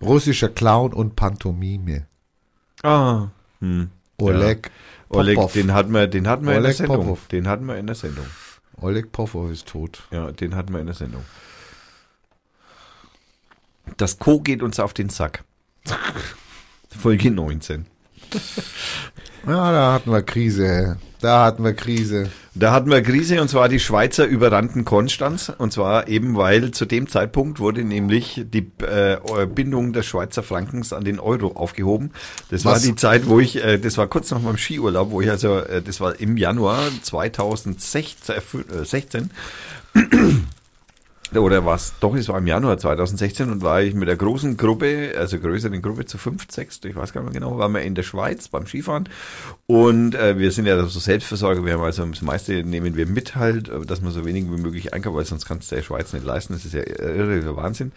Russischer 0.00 0.48
Clown 0.48 0.92
und 0.92 1.16
Pantomime. 1.16 2.06
ah, 2.82 3.28
hm. 3.60 3.90
Oleg 4.16 4.70
Oleg, 5.08 5.36
Popov. 5.36 5.52
den 5.52 5.72
hatten 5.72 5.92
wir, 5.92 6.06
den 6.06 6.28
hatten 6.28 6.44
wir 6.44 6.52
in 6.52 6.62
der 6.62 6.64
Oleg 6.64 6.76
Sendung. 6.76 6.96
Popov. 6.98 7.28
Den 7.28 7.48
hatten 7.48 7.66
wir 7.66 7.76
in 7.76 7.86
der 7.86 7.96
Sendung. 7.96 8.26
Oleg 8.80 9.12
Popov 9.12 9.50
ist 9.50 9.68
tot. 9.68 10.02
Ja, 10.10 10.32
den 10.32 10.54
hatten 10.54 10.72
wir 10.72 10.80
in 10.80 10.86
der 10.86 10.94
Sendung. 10.94 11.24
Das 13.96 14.18
Co 14.18 14.40
geht 14.40 14.62
uns 14.62 14.80
auf 14.80 14.94
den 14.94 15.08
Sack. 15.08 15.44
Folge 16.90 17.30
19. 17.30 17.86
Ja, 19.46 19.72
da 19.72 19.92
hatten 19.92 20.10
wir 20.10 20.22
Krise. 20.22 20.96
Da 21.20 21.44
hatten 21.44 21.64
wir 21.64 21.74
Krise. 21.74 22.30
Da 22.54 22.72
hatten 22.72 22.90
wir 22.90 23.02
Krise 23.02 23.42
und 23.42 23.48
zwar 23.48 23.68
die 23.68 23.80
Schweizer 23.80 24.24
überrannten 24.24 24.84
Konstanz 24.84 25.52
und 25.56 25.72
zwar 25.72 26.08
eben 26.08 26.36
weil 26.36 26.70
zu 26.70 26.86
dem 26.86 27.08
Zeitpunkt 27.08 27.58
wurde 27.58 27.84
nämlich 27.84 28.42
die 28.46 28.70
äh, 28.82 29.18
Bindung 29.46 29.92
des 29.92 30.06
Schweizer 30.06 30.42
Frankens 30.42 30.92
an 30.92 31.04
den 31.04 31.18
Euro 31.18 31.48
aufgehoben. 31.56 32.12
Das 32.50 32.64
war 32.64 32.76
Was? 32.76 32.82
die 32.82 32.94
Zeit, 32.94 33.26
wo 33.26 33.40
ich, 33.40 33.62
äh, 33.62 33.78
das 33.78 33.98
war 33.98 34.06
kurz 34.06 34.30
nach 34.30 34.40
meinem 34.40 34.56
Skiurlaub, 34.56 35.10
wo 35.10 35.20
ich 35.20 35.30
also, 35.30 35.58
äh, 35.58 35.82
das 35.82 36.00
war 36.00 36.18
im 36.20 36.36
Januar 36.36 36.80
2016, 37.02 38.34
äh, 38.36 38.84
16, 38.84 39.30
oder 41.40 41.64
was? 41.64 41.94
Doch, 42.00 42.14
es 42.14 42.28
war 42.28 42.38
im 42.38 42.46
Januar 42.46 42.78
2016 42.78 43.50
und 43.50 43.62
war 43.62 43.82
ich 43.82 43.94
mit 43.94 44.08
der 44.08 44.16
großen 44.16 44.56
Gruppe, 44.56 45.14
also 45.16 45.38
größeren 45.38 45.80
Gruppe 45.82 46.04
zu 46.06 46.18
fünf, 46.18 46.46
sechs, 46.50 46.80
ich 46.84 46.96
weiß 46.96 47.12
gar 47.12 47.22
nicht 47.22 47.32
mehr 47.32 47.40
genau, 47.40 47.58
waren 47.58 47.72
wir 47.72 47.82
in 47.82 47.94
der 47.94 48.02
Schweiz 48.02 48.48
beim 48.48 48.66
Skifahren 48.66 49.08
und 49.66 50.14
äh, 50.14 50.38
wir 50.38 50.50
sind 50.50 50.66
ja 50.66 50.82
so 50.84 50.98
Selbstversorger, 51.00 51.64
wir 51.64 51.74
haben 51.74 51.82
also 51.82 52.04
das 52.04 52.22
meiste 52.22 52.64
nehmen 52.64 52.96
wir 52.96 53.06
mit 53.06 53.36
halt, 53.36 53.68
äh, 53.68 53.84
dass 53.86 54.00
man 54.00 54.12
so 54.12 54.24
wenig 54.24 54.44
wie 54.44 54.60
möglich 54.60 54.92
einkauft, 54.94 55.16
weil 55.16 55.24
sonst 55.24 55.46
kannst 55.46 55.70
du 55.70 55.76
der 55.76 55.82
Schweiz 55.82 56.12
nicht 56.12 56.24
leisten, 56.24 56.52
das 56.52 56.64
ist 56.64 56.74
ja 56.74 56.82
irre, 56.82 57.56
Wahnsinn. 57.56 57.92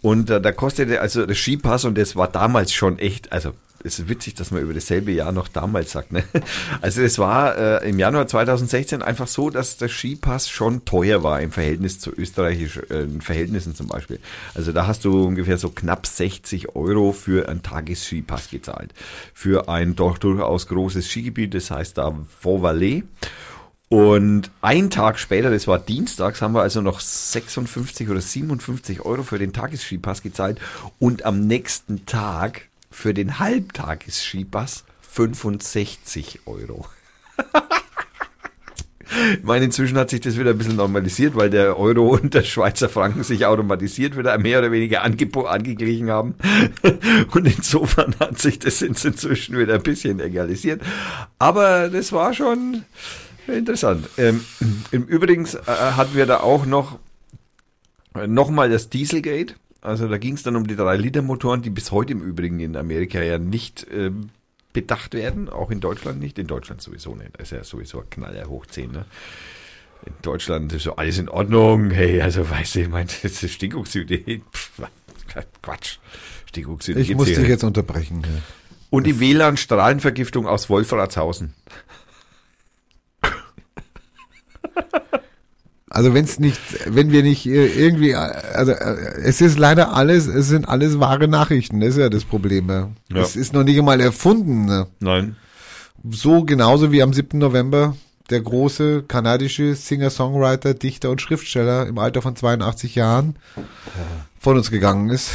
Und 0.00 0.30
äh, 0.30 0.40
da 0.40 0.52
kostete 0.52 1.00
also 1.00 1.26
der 1.26 1.34
Skipass 1.34 1.84
und 1.84 1.96
das 1.96 2.16
war 2.16 2.28
damals 2.28 2.72
schon 2.72 2.98
echt, 2.98 3.32
also 3.32 3.52
es 3.84 3.98
ist 3.98 4.08
witzig, 4.08 4.34
dass 4.34 4.50
man 4.50 4.62
über 4.62 4.74
dasselbe 4.74 5.12
Jahr 5.12 5.32
noch 5.32 5.48
damals 5.48 5.92
sagt. 5.92 6.12
Ne? 6.12 6.24
Also 6.80 7.02
es 7.02 7.18
war 7.18 7.56
äh, 7.56 7.88
im 7.88 7.98
Januar 7.98 8.26
2016 8.26 9.02
einfach 9.02 9.26
so, 9.26 9.50
dass 9.50 9.76
der 9.76 9.88
Skipass 9.88 10.48
schon 10.48 10.84
teuer 10.84 11.22
war 11.22 11.40
im 11.40 11.52
Verhältnis 11.52 12.00
zu 12.00 12.10
österreichischen 12.12 12.90
äh, 12.90 13.20
Verhältnissen 13.20 13.74
zum 13.74 13.88
Beispiel. 13.88 14.18
Also 14.54 14.72
da 14.72 14.86
hast 14.86 15.04
du 15.04 15.26
ungefähr 15.26 15.58
so 15.58 15.70
knapp 15.70 16.06
60 16.06 16.74
Euro 16.74 17.12
für 17.12 17.48
einen 17.48 17.62
Tagesskipass 17.62 18.50
gezahlt. 18.50 18.92
Für 19.34 19.68
ein 19.68 19.94
doch 19.96 20.18
durchaus 20.18 20.66
großes 20.68 21.08
Skigebiet, 21.08 21.54
das 21.54 21.70
heißt 21.70 21.98
da 21.98 22.14
Vaux-Valais. 22.42 23.04
Und 23.88 24.50
ein 24.62 24.88
Tag 24.88 25.18
später, 25.18 25.50
das 25.50 25.66
war 25.66 25.78
dienstags, 25.78 26.40
haben 26.40 26.54
wir 26.54 26.62
also 26.62 26.80
noch 26.80 27.00
56 27.00 28.08
oder 28.08 28.22
57 28.22 29.02
Euro 29.02 29.22
für 29.22 29.38
den 29.38 29.52
Tagesskipass 29.52 30.22
gezahlt 30.22 30.58
und 30.98 31.26
am 31.26 31.46
nächsten 31.46 32.06
Tag 32.06 32.68
für 32.92 33.14
den 33.14 33.38
Halbtagesskipass 33.38 34.84
65 35.00 36.40
Euro. 36.46 36.86
Ich 39.38 39.44
meine, 39.44 39.66
inzwischen 39.66 39.98
hat 39.98 40.10
sich 40.10 40.20
das 40.20 40.38
wieder 40.38 40.50
ein 40.50 40.58
bisschen 40.58 40.76
normalisiert, 40.76 41.36
weil 41.36 41.50
der 41.50 41.78
Euro 41.78 42.14
und 42.14 42.32
der 42.32 42.44
Schweizer 42.44 42.88
Franken 42.88 43.22
sich 43.22 43.44
automatisiert 43.44 44.16
wieder 44.16 44.36
mehr 44.38 44.58
oder 44.58 44.72
weniger 44.72 45.02
angeglichen 45.02 46.10
haben. 46.10 46.34
Und 47.32 47.46
insofern 47.46 48.14
hat 48.20 48.38
sich 48.38 48.58
das 48.58 48.80
inzwischen 48.80 49.58
wieder 49.58 49.74
ein 49.74 49.82
bisschen 49.82 50.18
egalisiert. 50.18 50.80
Aber 51.38 51.90
das 51.90 52.12
war 52.12 52.32
schon 52.32 52.84
interessant. 53.46 54.08
Ähm, 54.16 54.44
Im 54.92 55.04
Übrigen 55.04 55.44
äh, 55.44 55.70
hatten 55.70 56.14
wir 56.14 56.24
da 56.24 56.40
auch 56.40 56.64
noch 56.64 56.98
nochmal 58.26 58.70
das 58.70 58.88
Dieselgate. 58.88 59.54
Also 59.82 60.06
da 60.06 60.16
ging 60.16 60.34
es 60.34 60.44
dann 60.44 60.54
um 60.54 60.66
die 60.66 60.76
3-Liter-Motoren, 60.76 61.60
die 61.60 61.70
bis 61.70 61.90
heute 61.90 62.12
im 62.12 62.22
Übrigen 62.22 62.60
in 62.60 62.76
Amerika 62.76 63.20
ja 63.20 63.38
nicht 63.38 63.84
ähm, 63.92 64.30
bedacht 64.72 65.12
werden, 65.12 65.48
auch 65.48 65.72
in 65.72 65.80
Deutschland 65.80 66.20
nicht, 66.20 66.38
in 66.38 66.46
Deutschland 66.46 66.80
sowieso 66.80 67.16
nicht. 67.16 67.30
Das 67.34 67.50
ist 67.50 67.50
ja 67.50 67.64
sowieso 67.64 68.00
ein 68.00 68.08
Knaller 68.08 68.48
hoch 68.48 68.64
10, 68.66 68.92
ne? 68.92 69.04
In 70.06 70.12
Deutschland 70.22 70.72
ist 70.72 70.84
so 70.84 70.96
alles 70.96 71.18
in 71.18 71.28
Ordnung. 71.28 71.90
Hey, 71.90 72.22
also 72.22 72.48
weißt 72.48 72.76
du, 72.76 72.80
ich 72.80 72.88
meine, 72.88 73.08
das 73.22 73.42
ist 73.42 73.52
Stickoxid. 73.52 74.42
Pff, 74.52 74.82
Quatsch. 75.62 75.98
Stickoxid. 76.46 76.96
Ich 76.96 77.14
muss 77.14 77.26
dich 77.26 77.38
jetzt 77.38 77.64
unterbrechen. 77.64 78.22
Und 78.90 79.06
die 79.06 79.18
WLAN-Strahlenvergiftung 79.18 80.46
aus 80.46 80.70
Wolfratshausen. 80.70 81.54
Also 85.94 86.14
wenn 86.14 86.24
es 86.24 86.38
nicht, 86.38 86.58
wenn 86.86 87.12
wir 87.12 87.22
nicht 87.22 87.44
äh, 87.44 87.66
irgendwie, 87.66 88.12
äh, 88.12 88.14
also 88.14 88.72
äh, 88.72 88.96
es 89.22 89.42
ist 89.42 89.58
leider 89.58 89.92
alles, 89.92 90.26
es 90.26 90.48
sind 90.48 90.66
alles 90.66 90.98
wahre 90.98 91.28
Nachrichten, 91.28 91.80
das 91.80 91.90
ist 91.90 91.98
ja 91.98 92.08
das 92.08 92.24
Problem. 92.24 92.70
Ja. 92.70 92.88
Ja. 93.12 93.20
Es 93.20 93.36
ist 93.36 93.52
noch 93.52 93.62
nicht 93.62 93.78
einmal 93.78 94.00
erfunden. 94.00 94.64
Ne? 94.64 94.86
Nein. 95.00 95.36
So 96.08 96.44
genauso 96.44 96.92
wie 96.92 97.02
am 97.02 97.12
7. 97.12 97.38
November 97.38 97.94
der 98.30 98.40
große 98.40 99.02
kanadische 99.06 99.74
Singer-Songwriter, 99.74 100.72
Dichter 100.72 101.10
und 101.10 101.20
Schriftsteller 101.20 101.86
im 101.86 101.98
Alter 101.98 102.22
von 102.22 102.36
82 102.36 102.94
Jahren 102.94 103.36
von 104.38 104.56
uns 104.56 104.70
gegangen 104.70 105.10
ist, 105.10 105.32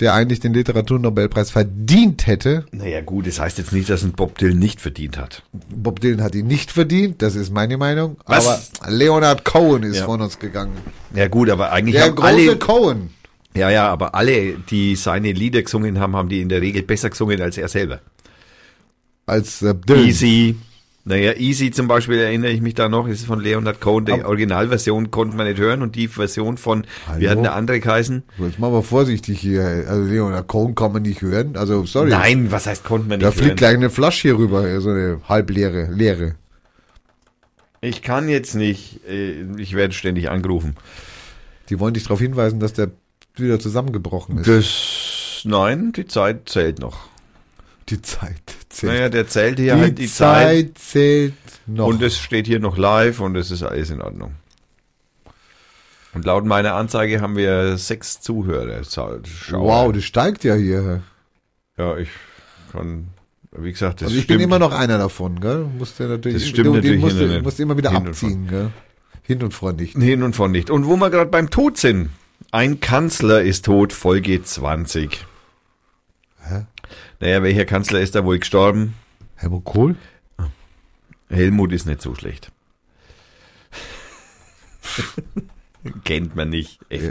der 0.00 0.14
eigentlich 0.14 0.40
den 0.40 0.54
Literaturnobelpreis 0.54 1.50
verdient 1.50 2.26
hätte. 2.26 2.64
Naja, 2.72 3.00
gut, 3.02 3.26
das 3.26 3.38
heißt 3.38 3.58
jetzt 3.58 3.72
nicht, 3.72 3.88
dass 3.90 4.02
ein 4.02 4.12
Bob 4.12 4.38
Dylan 4.38 4.58
nicht 4.58 4.80
verdient 4.80 5.18
hat. 5.18 5.42
Bob 5.52 6.00
Dylan 6.00 6.22
hat 6.22 6.34
ihn 6.34 6.46
nicht 6.46 6.70
verdient, 6.72 7.20
das 7.22 7.34
ist 7.36 7.52
meine 7.52 7.76
Meinung. 7.76 8.16
Was? 8.26 8.72
Aber 8.80 8.90
Leonard 8.90 9.44
Cohen 9.44 9.82
ist 9.82 9.98
Ja. 9.98 10.04
von 10.06 10.20
uns 10.22 10.38
gegangen. 10.38 10.72
Ja, 11.14 11.28
gut, 11.28 11.50
aber 11.50 11.72
eigentlich 11.72 11.96
Der 11.96 12.06
haben 12.06 12.14
große 12.16 12.26
alle. 12.28 12.56
Cohen. 12.58 13.10
Ja, 13.54 13.68
ja, 13.68 13.88
aber 13.88 14.14
alle, 14.14 14.54
die 14.70 14.94
seine 14.96 15.32
Lieder 15.32 15.62
gesungen 15.62 15.98
haben, 15.98 16.16
haben 16.16 16.28
die 16.28 16.40
in 16.40 16.48
der 16.48 16.60
Regel 16.62 16.82
besser 16.82 17.10
gesungen 17.10 17.40
als 17.42 17.58
er 17.58 17.68
selber. 17.68 18.00
Als 19.26 19.62
äh, 19.62 19.74
Dylan. 19.74 20.06
Easy, 20.06 20.56
Naja, 21.10 21.32
Easy 21.34 21.72
zum 21.72 21.88
Beispiel 21.88 22.18
erinnere 22.18 22.52
ich 22.52 22.60
mich 22.60 22.74
da 22.74 22.88
noch, 22.88 23.08
ist 23.08 23.26
von 23.26 23.40
Leonard 23.40 23.80
Cohen. 23.80 24.04
Die 24.06 24.12
Originalversion 24.24 25.10
konnte 25.10 25.36
man 25.36 25.46
nicht 25.48 25.58
hören 25.58 25.82
und 25.82 25.96
die 25.96 26.06
Version 26.06 26.56
von, 26.56 26.84
wie 26.84 27.26
Hallo? 27.26 27.28
hat 27.30 27.36
denn 27.38 27.42
der 27.42 27.54
andere 27.56 27.80
geheißen? 27.80 28.22
Jetzt 28.38 28.58
machen 28.60 28.72
wir 28.74 28.82
vorsichtig 28.84 29.40
hier. 29.40 29.62
Also 29.88 30.04
Leonard 30.04 30.46
Cohen 30.46 30.74
kann 30.76 30.92
man 30.92 31.02
nicht 31.02 31.20
hören. 31.20 31.56
Also 31.56 31.84
sorry. 31.84 32.10
Nein, 32.10 32.52
was 32.52 32.66
heißt 32.66 32.84
konnte 32.84 33.08
man 33.08 33.18
Da 33.18 33.26
nicht 33.26 33.34
fliegt 33.38 33.48
hören? 33.50 33.56
gleich 33.56 33.74
eine 33.74 33.90
Flasche 33.90 34.28
hier 34.28 34.38
rüber, 34.38 34.80
so 34.80 34.90
eine 34.90 35.20
halbleere, 35.28 35.90
leere. 35.92 36.36
Ich 37.80 38.02
kann 38.02 38.28
jetzt 38.28 38.54
nicht, 38.54 39.00
äh, 39.08 39.42
ich 39.58 39.74
werde 39.74 39.94
ständig 39.94 40.30
angerufen. 40.30 40.76
Die 41.70 41.80
wollen 41.80 41.94
dich 41.94 42.04
darauf 42.04 42.20
hinweisen, 42.20 42.60
dass 42.60 42.72
der 42.72 42.90
wieder 43.36 43.58
zusammengebrochen 43.58 44.38
ist. 44.38 44.46
Das, 44.48 45.42
nein, 45.44 45.92
die 45.92 46.06
Zeit 46.06 46.48
zählt 46.48 46.78
noch. 46.78 47.08
die 47.88 48.00
Zeit 48.02 48.42
zählt. 48.70 48.92
Naja, 48.92 49.08
der 49.10 49.26
zählt 49.28 49.58
hier 49.58 49.74
die, 49.74 49.80
halt 49.80 49.98
die 49.98 50.06
Zeit. 50.06 50.46
Zeit 50.68 50.78
zählt 50.78 51.34
noch. 51.66 51.86
Und 51.86 52.02
es 52.02 52.18
steht 52.18 52.46
hier 52.46 52.60
noch 52.60 52.76
live 52.78 53.20
und 53.20 53.36
es 53.36 53.50
ist 53.50 53.62
alles 53.62 53.90
in 53.90 54.00
Ordnung. 54.00 54.34
Und 56.12 56.24
laut 56.24 56.44
meiner 56.44 56.74
Anzeige 56.74 57.20
haben 57.20 57.36
wir 57.36 57.76
sechs 57.76 58.20
Zuhörer. 58.20 58.80
Wow, 59.50 59.92
das 59.92 60.04
steigt 60.04 60.42
ja 60.42 60.54
hier. 60.54 61.02
Ja, 61.78 61.96
ich 61.98 62.08
kann, 62.72 63.08
wie 63.52 63.70
gesagt, 63.70 64.00
das 64.00 64.06
Also 64.08 64.16
ich 64.16 64.24
stimmt. 64.24 64.38
bin 64.38 64.48
immer 64.48 64.58
noch 64.58 64.72
einer 64.72 64.98
davon, 64.98 65.38
gell? 65.40 65.66
Musst 65.78 66.00
du 66.00 66.04
natürlich, 66.04 66.42
Das 66.42 66.48
stimmt 66.48 66.66
du, 66.66 66.74
natürlich 66.74 66.96
den 66.96 67.00
musst, 67.00 67.16
hin 67.16 67.42
musst 67.42 67.60
immer 67.60 67.76
wieder 67.76 67.90
hin 67.90 68.00
und 68.00 68.08
abziehen, 68.08 68.48
gell? 68.48 68.70
Hin 69.22 69.42
und 69.44 69.54
vor 69.54 69.72
nicht. 69.72 69.96
Hin 69.96 70.22
und 70.24 70.34
von 70.34 70.50
nicht. 70.50 70.70
Und 70.70 70.86
wo 70.86 70.96
wir 70.96 71.10
gerade 71.10 71.30
beim 71.30 71.50
Tod 71.50 71.76
sind. 71.76 72.10
Ein 72.50 72.80
Kanzler 72.80 73.42
ist 73.42 73.66
tot, 73.66 73.92
Folge 73.92 74.42
20. 74.42 75.24
Hä? 76.42 76.62
Naja, 77.20 77.42
welcher 77.42 77.66
Kanzler 77.66 78.00
ist 78.00 78.14
da 78.14 78.24
wohl 78.24 78.38
gestorben? 78.38 78.94
Helmut 79.36 79.64
Kohl? 79.64 79.96
Helmut 81.28 81.72
ist 81.72 81.86
nicht 81.86 82.00
so 82.02 82.14
schlecht. 82.14 82.50
Kennt 86.04 86.34
man 86.34 86.48
nicht. 86.48 86.80
F 86.88 87.02
Ja. 87.04 87.10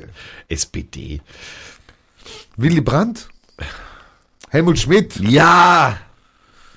SPD. 0.49 1.21
Willy 2.57 2.81
Brandt? 2.81 3.29
Helmut 4.49 4.79
Schmidt? 4.79 5.15
Ja! 5.17 5.97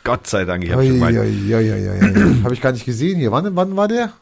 Gott 0.04 0.26
sei 0.26 0.44
Dank, 0.44 0.64
ich 0.64 0.72
habe 0.72 0.86
schon 0.86 0.98
mal. 0.98 1.14
Habe 2.44 2.54
ich 2.54 2.60
gar 2.60 2.72
nicht 2.72 2.84
gesehen 2.84 3.18
hier. 3.18 3.30
Wann, 3.32 3.54
wann 3.54 3.76
war 3.76 3.88
der? 3.88 4.12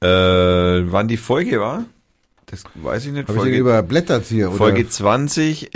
Äh, 0.00 0.92
wann 0.92 1.08
die 1.08 1.16
Folge 1.16 1.60
war? 1.60 1.86
Das 2.46 2.64
weiß 2.74 3.06
ich 3.06 3.12
nicht. 3.12 3.28
Habe 3.28 3.48
ich 3.50 3.56
überblättert 3.56 4.26
hier? 4.26 4.48
Oder? 4.48 4.58
Folge 4.58 4.88
20, 4.88 5.70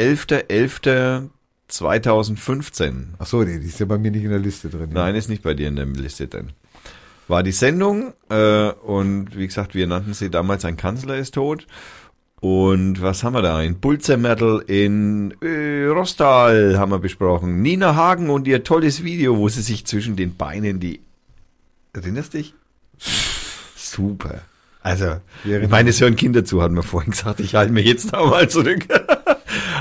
11.11.2015. 1.71 2.93
Ach 3.19 3.27
so, 3.27 3.43
nee, 3.43 3.59
die 3.59 3.67
ist 3.67 3.81
ja 3.81 3.87
bei 3.87 3.99
mir 3.99 4.11
nicht 4.11 4.25
in 4.25 4.31
der 4.31 4.39
Liste 4.39 4.69
drin. 4.69 4.91
Nein, 4.93 5.15
ist 5.15 5.29
nicht 5.29 5.43
bei 5.43 5.55
dir 5.55 5.69
in 5.69 5.77
der 5.77 5.87
Liste 5.87 6.29
drin. 6.29 6.51
War 7.29 7.43
die 7.43 7.53
Sendung 7.53 8.15
äh, 8.31 8.71
und 8.71 9.37
wie 9.37 9.47
gesagt, 9.47 9.75
wir 9.75 9.87
nannten 9.87 10.15
sie 10.15 10.31
damals 10.31 10.65
Ein 10.65 10.79
Kanzler 10.79 11.17
ist 11.17 11.35
tot. 11.35 11.67
Und 12.41 13.03
was 13.03 13.25
haben 13.25 13.35
wir 13.35 13.43
da? 13.43 13.57
Ein 13.57 13.81
Bulzermertel 13.81 14.63
in 14.67 15.35
äh, 15.43 15.87
Rostal 15.87 16.79
haben 16.79 16.93
wir 16.93 17.01
besprochen. 17.01 17.63
Nina 17.63 17.97
Hagen 17.97 18.31
und 18.31 18.47
ihr 18.47 18.63
tolles 18.63 19.03
Video, 19.03 19.37
wo 19.37 19.49
sie 19.49 19.63
sich 19.63 19.85
zwischen 19.87 20.17
den 20.17 20.37
Beinen 20.37 20.79
die... 20.79 21.01
Erinnerst 21.93 22.35
dich? 22.35 22.55
Super. 23.77 24.43
Also, 24.83 25.17
ich 25.45 25.69
meine, 25.69 25.91
es 25.91 26.01
hören 26.01 26.15
Kinder 26.15 26.45
zu, 26.45 26.63
hat 26.63 26.71
man 26.71 26.85
vorhin 26.85 27.11
gesagt. 27.11 27.41
Ich 27.41 27.57
halte 27.57 27.73
mich 27.73 27.87
jetzt 27.87 28.13
da 28.13 28.25
mal 28.25 28.49
zurück. 28.49 28.87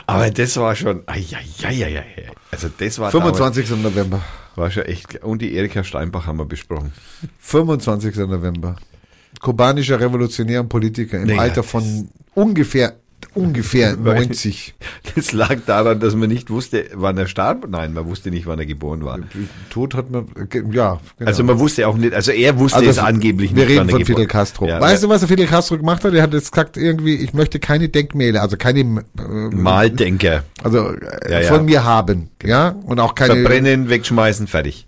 Aber 0.07 0.31
das 0.31 0.57
war 0.57 0.75
schon... 0.75 1.03
Ai, 1.05 1.23
ai, 1.33 1.67
ai, 1.67 1.85
ai, 1.85 1.97
ai. 1.99 2.31
Also 2.51 2.69
das 2.77 2.97
war 2.99 3.11
damals- 3.11 3.37
25. 3.37 3.77
November. 3.81 4.21
war 4.55 4.71
schon 4.71 4.83
echt. 4.83 5.23
Und 5.23 5.41
die 5.41 5.53
Erika 5.53 5.83
Steinbach 5.83 6.25
haben 6.25 6.37
wir 6.39 6.45
besprochen. 6.45 6.93
25. 7.39 8.15
November. 8.17 8.77
Kubanischer 9.41 9.99
Revolutionär 9.99 10.61
und 10.61 10.69
Politiker 10.69 11.19
im 11.19 11.27
Naja, 11.27 11.41
Alter 11.41 11.63
von 11.63 12.09
ungefähr, 12.33 12.95
ungefähr 13.37 13.95
90. 13.97 14.73
Das 15.15 15.31
lag 15.31 15.57
daran, 15.65 15.99
dass 15.99 16.15
man 16.15 16.29
nicht 16.29 16.49
wusste, 16.49 16.85
wann 16.93 17.17
er 17.17 17.27
starb. 17.27 17.67
Nein, 17.69 17.93
man 17.93 18.05
wusste 18.05 18.29
nicht, 18.31 18.45
wann 18.47 18.59
er 18.59 18.65
geboren 18.65 19.05
war. 19.05 19.19
Tod 19.69 19.93
hat 19.93 20.09
man, 20.11 20.27
ja, 20.35 20.45
genau. 20.45 20.99
Also 21.23 21.43
man 21.43 21.59
wusste 21.59 21.87
auch 21.87 21.97
nicht, 21.97 22.13
also 22.13 22.31
er 22.31 22.57
wusste 22.59 22.85
es 22.85 22.97
angeblich 22.97 23.55
wir 23.55 23.63
nicht, 23.65 23.69
reden 23.69 23.79
wann 23.79 23.89
er 23.89 23.95
von 23.97 24.05
Fidel 24.05 24.27
Castro. 24.27 24.67
Ja, 24.67 24.81
weißt 24.81 25.03
du, 25.03 25.09
was 25.09 25.21
der 25.21 25.29
Fidel 25.29 25.47
Castro 25.47 25.77
gemacht 25.77 26.03
hat? 26.03 26.13
Er 26.13 26.23
hat 26.23 26.33
jetzt 26.33 26.51
gesagt, 26.51 26.77
irgendwie, 26.77 27.15
ich 27.15 27.33
möchte 27.33 27.59
keine 27.59 27.89
Denkmäler, 27.89 28.41
also 28.41 28.57
keine, 28.57 28.79
äh, 28.81 29.03
Maldenker. 29.51 30.43
also 30.63 30.91
äh, 30.91 31.31
Ja, 31.31 31.39
ja. 31.41 31.47
von 31.47 31.65
mir 31.65 31.83
haben, 31.83 32.29
ja, 32.43 32.69
und 32.85 32.99
auch 32.99 33.15
keine, 33.15 33.35
Verbrennen, 33.35 33.89
wegschmeißen, 33.89 34.47
fertig. 34.47 34.85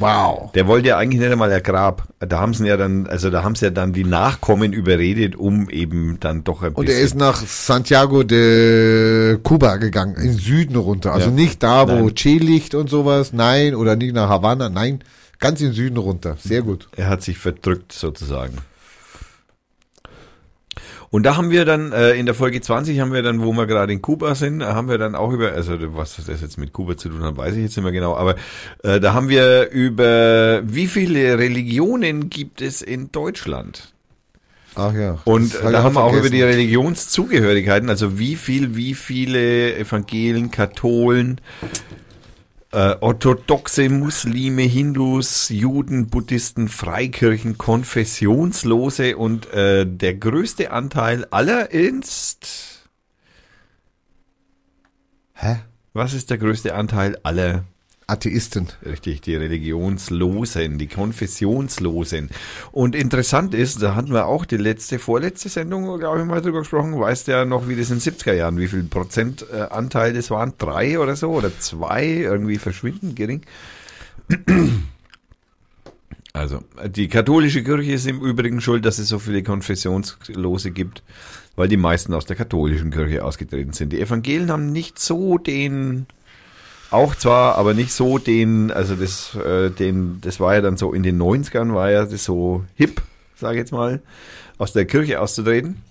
Wow. 0.00 0.52
Der 0.52 0.66
wollte 0.66 0.88
ja 0.88 0.98
eigentlich 0.98 1.20
nicht 1.20 1.30
einmal 1.30 1.50
ein 1.52 1.62
Grab. 1.62 2.08
Da 2.20 2.40
haben 2.40 2.54
sie 2.54 2.66
ja 2.66 2.76
dann, 2.76 3.06
also 3.06 3.30
da 3.30 3.42
haben 3.42 3.54
sie 3.54 3.66
ja 3.66 3.70
dann 3.70 3.92
die 3.92 4.04
Nachkommen 4.04 4.72
überredet, 4.72 5.36
um 5.36 5.68
eben 5.70 6.18
dann 6.20 6.44
doch 6.44 6.62
ein 6.62 6.72
Und 6.74 6.88
er 6.88 7.00
ist 7.00 7.14
nach 7.14 7.40
Santiago 7.44 8.22
de 8.24 9.38
Cuba 9.42 9.76
gegangen, 9.76 10.14
in 10.16 10.32
Süden 10.32 10.76
runter. 10.76 11.12
Also 11.12 11.28
Ja. 11.28 11.34
nicht 11.34 11.62
da, 11.62 11.88
wo. 11.88 12.10
Che 12.10 12.38
liegt 12.38 12.74
und 12.74 12.88
sowas, 12.90 13.32
nein, 13.32 13.74
oder 13.74 13.96
nicht 13.96 14.14
nach 14.14 14.28
Havanna, 14.28 14.68
nein, 14.68 15.00
ganz 15.38 15.60
in 15.60 15.72
Süden 15.72 15.96
runter. 15.98 16.36
Sehr 16.42 16.62
gut. 16.62 16.88
Er 16.96 17.08
hat 17.08 17.22
sich 17.22 17.38
verdrückt 17.38 17.92
sozusagen. 17.92 18.54
Und 21.10 21.22
da 21.24 21.36
haben 21.36 21.50
wir 21.50 21.64
dann, 21.64 21.92
äh, 21.92 22.12
in 22.12 22.26
der 22.26 22.34
Folge 22.34 22.60
20 22.60 23.00
haben 23.00 23.12
wir 23.12 23.22
dann, 23.22 23.42
wo 23.42 23.52
wir 23.52 23.66
gerade 23.66 23.92
in 23.92 24.02
Kuba 24.02 24.34
sind, 24.34 24.60
äh, 24.60 24.66
haben 24.66 24.88
wir 24.88 24.98
dann 24.98 25.14
auch 25.14 25.32
über, 25.32 25.52
also 25.52 25.74
was 25.96 26.16
das 26.16 26.40
jetzt 26.40 26.58
mit 26.58 26.72
Kuba 26.72 26.96
zu 26.96 27.08
tun 27.08 27.22
hat, 27.22 27.36
weiß 27.36 27.54
ich 27.54 27.62
jetzt 27.62 27.76
nicht 27.76 27.84
mehr 27.84 27.92
genau, 27.92 28.14
aber 28.14 28.36
äh, 28.82 29.00
da 29.00 29.14
haben 29.14 29.28
wir 29.28 29.70
über, 29.70 30.62
wie 30.64 30.86
viele 30.86 31.38
Religionen 31.38 32.28
gibt 32.28 32.60
es 32.60 32.82
in 32.82 33.10
Deutschland? 33.10 33.92
Ach 34.74 34.94
ja. 34.94 35.18
Und 35.24 35.54
äh, 35.54 35.72
da 35.72 35.82
haben 35.82 35.96
wir 35.96 36.02
auch 36.02 36.12
über 36.12 36.20
vergessen. 36.22 36.36
die 36.36 36.42
Religionszugehörigkeiten, 36.42 37.88
also 37.88 38.18
wie 38.18 38.36
viel, 38.36 38.76
wie 38.76 38.94
viele 38.94 39.76
Evangelen, 39.76 40.50
Katholen, 40.50 41.40
äh, 42.72 42.96
orthodoxe 43.00 43.88
Muslime, 43.88 44.62
Hindus, 44.62 45.48
Juden, 45.48 46.08
Buddhisten, 46.08 46.68
Freikirchen, 46.68 47.58
Konfessionslose 47.58 49.16
und 49.16 49.52
äh, 49.52 49.86
der 49.86 50.14
größte 50.14 50.70
Anteil 50.70 51.26
aller 51.30 51.70
ist. 51.70 52.88
Hä? 55.34 55.60
Was 55.94 56.12
ist 56.14 56.30
der 56.30 56.38
größte 56.38 56.74
Anteil 56.74 57.18
aller? 57.22 57.64
Atheisten. 58.08 58.68
Richtig, 58.84 59.20
die 59.20 59.36
Religionslosen, 59.36 60.78
die 60.78 60.86
Konfessionslosen. 60.86 62.30
Und 62.72 62.94
interessant 62.94 63.54
ist, 63.54 63.82
da 63.82 63.94
hatten 63.94 64.12
wir 64.12 64.26
auch 64.26 64.46
die 64.46 64.56
letzte, 64.56 64.98
vorletzte 64.98 65.50
Sendung, 65.50 65.98
glaube 65.98 66.20
ich, 66.20 66.24
mal 66.24 66.40
drüber 66.40 66.60
gesprochen. 66.60 66.98
Weißt 66.98 67.28
du 67.28 67.32
ja 67.32 67.44
noch, 67.44 67.68
wie 67.68 67.76
das 67.76 67.90
in 67.90 67.98
den 67.98 68.14
70er 68.14 68.32
Jahren, 68.32 68.58
wie 68.58 68.66
viel 68.66 68.82
Prozent 68.84 69.44
äh, 69.52 70.12
das 70.12 70.30
waren? 70.30 70.54
Drei 70.56 70.98
oder 70.98 71.16
so? 71.16 71.30
Oder 71.30 71.56
zwei? 71.58 72.06
Irgendwie 72.06 72.56
verschwindend 72.56 73.14
gering. 73.14 73.42
Also, 76.32 76.62
die 76.86 77.08
katholische 77.08 77.62
Kirche 77.62 77.92
ist 77.92 78.06
im 78.06 78.20
Übrigen 78.20 78.60
schuld, 78.60 78.86
dass 78.86 78.98
es 78.98 79.08
so 79.08 79.18
viele 79.18 79.42
Konfessionslose 79.42 80.70
gibt, 80.70 81.02
weil 81.56 81.68
die 81.68 81.76
meisten 81.76 82.14
aus 82.14 82.26
der 82.26 82.36
katholischen 82.36 82.90
Kirche 82.90 83.24
ausgetreten 83.24 83.72
sind. 83.72 83.92
Die 83.92 84.00
Evangelien 84.00 84.50
haben 84.50 84.72
nicht 84.72 84.98
so 84.98 85.36
den, 85.36 86.06
auch 86.90 87.14
zwar, 87.14 87.56
aber 87.56 87.74
nicht 87.74 87.92
so 87.92 88.18
den, 88.18 88.70
also 88.70 88.94
das, 88.94 89.34
äh, 89.34 89.70
den, 89.70 90.20
das 90.20 90.40
war 90.40 90.54
ja 90.54 90.60
dann 90.60 90.76
so 90.76 90.92
in 90.92 91.02
den 91.02 91.20
90ern, 91.20 91.74
war 91.74 91.90
ja 91.90 92.04
das 92.04 92.24
so 92.24 92.64
hip, 92.76 93.02
sage 93.36 93.54
ich 93.54 93.60
jetzt 93.60 93.72
mal, 93.72 94.00
aus 94.56 94.72
der 94.72 94.86
Kirche 94.86 95.20
auszutreten. 95.20 95.82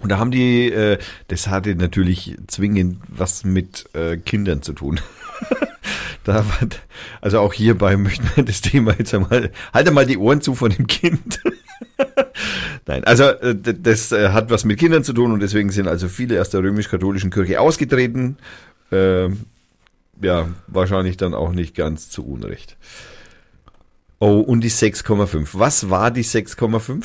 Und 0.00 0.08
da 0.08 0.18
haben 0.18 0.30
die, 0.30 0.72
äh, 0.72 0.98
das 1.28 1.48
hatte 1.48 1.74
natürlich 1.74 2.36
zwingend 2.46 3.00
was 3.08 3.44
mit 3.44 3.84
äh, 3.92 4.16
Kindern 4.16 4.62
zu 4.62 4.72
tun. 4.72 5.00
da 6.24 6.44
also 7.20 7.40
auch 7.40 7.52
hierbei 7.52 7.96
möchten 7.96 8.28
wir 8.34 8.44
das 8.44 8.62
Thema 8.62 8.94
jetzt 8.98 9.14
einmal, 9.14 9.50
halte 9.74 9.90
mal 9.90 10.06
die 10.06 10.18
Ohren 10.18 10.40
zu 10.40 10.54
von 10.54 10.70
dem 10.70 10.86
Kind. 10.86 11.40
Nein, 12.86 13.04
also 13.04 13.24
äh, 13.24 13.54
das 13.54 14.12
äh, 14.12 14.30
hat 14.30 14.50
was 14.50 14.64
mit 14.64 14.78
Kindern 14.78 15.04
zu 15.04 15.12
tun 15.12 15.32
und 15.32 15.40
deswegen 15.40 15.70
sind 15.70 15.86
also 15.86 16.08
viele 16.08 16.40
aus 16.40 16.50
der 16.50 16.62
römisch-katholischen 16.62 17.30
Kirche 17.30 17.60
ausgetreten. 17.60 18.38
Ähm, 18.92 19.44
ja, 20.20 20.48
wahrscheinlich 20.66 21.16
dann 21.16 21.34
auch 21.34 21.52
nicht 21.52 21.74
ganz 21.74 22.10
zu 22.10 22.26
Unrecht. 22.26 22.76
Oh, 24.18 24.40
und 24.40 24.60
die 24.60 24.70
6,5. 24.70 25.48
Was 25.54 25.88
war 25.88 26.10
die 26.10 26.24
6,5? 26.24 27.04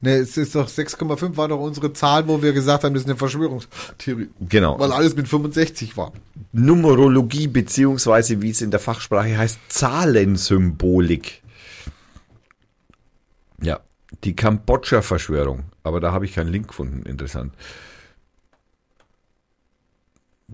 Ne, 0.00 0.14
es 0.14 0.36
ist 0.36 0.54
doch 0.54 0.68
6,5 0.68 1.36
war 1.36 1.48
doch 1.48 1.58
unsere 1.58 1.92
Zahl, 1.92 2.28
wo 2.28 2.40
wir 2.40 2.52
gesagt 2.52 2.84
haben, 2.84 2.94
das 2.94 3.02
ist 3.02 3.08
eine 3.08 3.18
Verschwörungstheorie. 3.18 4.28
Genau. 4.40 4.78
Weil 4.78 4.92
alles 4.92 5.16
mit 5.16 5.26
65 5.26 5.96
war. 5.96 6.12
Numerologie, 6.52 7.48
beziehungsweise 7.48 8.40
wie 8.40 8.50
es 8.50 8.62
in 8.62 8.70
der 8.70 8.80
Fachsprache 8.80 9.36
heißt, 9.36 9.58
Zahlensymbolik. 9.68 11.42
Ja, 13.60 13.80
die 14.22 14.36
Kambodscha-Verschwörung. 14.36 15.64
Aber 15.82 16.00
da 16.00 16.12
habe 16.12 16.26
ich 16.26 16.34
keinen 16.34 16.52
Link 16.52 16.68
gefunden. 16.68 17.04
Interessant. 17.04 17.52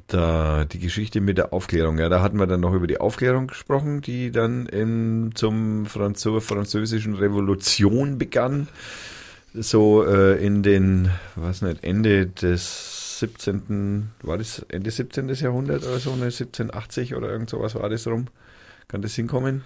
Da, 0.08 0.64
die 0.64 0.80
Geschichte 0.80 1.20
mit 1.20 1.38
der 1.38 1.52
Aufklärung, 1.52 1.98
ja, 1.98 2.08
da 2.08 2.20
hatten 2.20 2.38
wir 2.38 2.48
dann 2.48 2.60
noch 2.60 2.74
über 2.74 2.88
die 2.88 2.98
Aufklärung 2.98 3.46
gesprochen, 3.46 4.00
die 4.00 4.32
dann 4.32 4.66
in, 4.66 5.30
zum 5.34 5.86
Franzo 5.86 6.40
französischen 6.40 7.14
Revolution 7.14 8.18
begann. 8.18 8.66
So 9.54 10.04
äh, 10.04 10.44
in 10.44 10.64
den, 10.64 11.10
was 11.36 11.62
nicht, 11.62 11.84
Ende 11.84 12.26
des 12.26 13.20
17., 13.20 14.10
war 14.22 14.36
das 14.36 14.66
Ende 14.68 14.90
17. 14.90 15.28
Jahrhundert 15.28 15.84
oder 15.84 16.00
so, 16.00 16.10
ne, 16.16 16.24
1780 16.24 17.14
oder 17.14 17.28
irgend 17.28 17.50
sowas 17.50 17.76
war 17.76 17.88
das 17.88 18.08
rum. 18.08 18.26
Kann 18.88 19.00
das 19.00 19.14
hinkommen? 19.14 19.62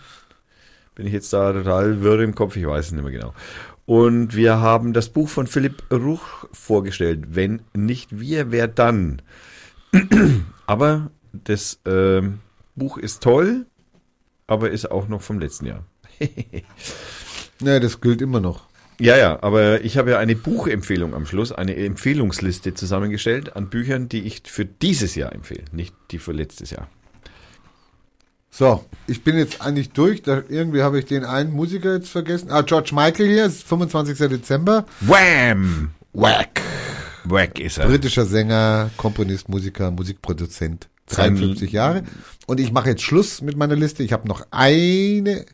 Bin 0.95 1.07
ich 1.07 1.13
jetzt 1.15 1.33
da 1.33 1.55
total 1.55 2.03
wirr 2.03 2.21
im 2.21 2.35
Kopf, 2.35 2.55
ich 2.57 2.67
weiß 2.67 2.87
es 2.87 2.93
nicht 2.93 3.03
mehr 3.03 3.13
genau. 3.13 3.33
Und 3.87 4.37
wir 4.37 4.59
haben 4.59 4.93
das 4.93 5.09
Buch 5.09 5.31
von 5.31 5.47
Philipp 5.47 5.83
Ruch 5.91 6.45
vorgestellt. 6.53 7.29
Wenn 7.31 7.63
nicht 7.73 8.21
wir, 8.21 8.51
wer 8.53 8.69
dann? 8.69 9.23
aber 10.67 11.11
das 11.33 11.81
ähm, 11.87 12.41
Buch 12.77 12.99
ist 12.99 13.23
toll, 13.23 13.67
aber 14.47 14.71
ist 14.71 14.91
auch 14.91 15.09
noch 15.09 15.23
vom 15.23 15.39
letzten 15.39 15.67
Jahr. 15.67 15.85
Ja, 17.61 17.81
das 17.81 18.01
gilt 18.01 18.23
immer 18.23 18.41
noch. 18.41 18.69
Ja, 19.01 19.17
ja, 19.17 19.43
aber 19.43 19.85
ich 19.85 19.97
habe 19.97 20.11
ja 20.13 20.19
eine 20.19 20.35
Buchempfehlung 20.35 21.15
am 21.15 21.27
Schluss, 21.27 21.53
eine 21.53 21.77
Empfehlungsliste 21.77 22.75
zusammengestellt 22.75 23.55
an 23.57 23.69
Büchern, 23.69 24.09
die 24.09 24.23
ich 24.23 24.43
für 24.45 24.65
dieses 24.65 25.15
Jahr 25.15 25.33
empfehle, 25.33 25.65
nicht 25.73 25.95
die 26.11 26.19
für 26.19 26.33
letztes 26.33 26.71
Jahr. 26.71 26.89
So, 28.51 28.85
ich 29.07 29.23
bin 29.23 29.37
jetzt 29.37 29.61
eigentlich 29.61 29.91
durch. 29.91 30.23
Da, 30.23 30.43
irgendwie 30.49 30.83
habe 30.83 30.99
ich 30.99 31.05
den 31.05 31.25
einen 31.25 31.53
Musiker 31.53 31.95
jetzt 31.95 32.09
vergessen. 32.09 32.51
Ah, 32.51 32.63
George 32.63 32.91
Michael 32.93 33.29
hier, 33.29 33.47
ist 33.47 33.63
25. 33.63 34.19
Dezember. 34.19 34.85
Wham! 35.01 35.91
Whack. 36.13 36.68
Wack 37.31 37.59
ist 37.59 37.79
er. 37.79 37.87
Britischer 37.87 38.25
Sänger, 38.27 38.91
Komponist, 38.97 39.49
Musiker, 39.49 39.91
Musikproduzent. 39.91 40.89
53 41.11 41.73
Jahre. 41.73 42.03
Und 42.47 42.61
ich 42.61 42.71
mache 42.73 42.91
jetzt 42.91 43.03
Schluss 43.03 43.41
mit 43.41 43.57
meiner 43.57 43.77
Liste. 43.77 44.03
Ich 44.03 44.13
habe 44.13 44.29
noch 44.29 44.47
eine. 44.51 45.47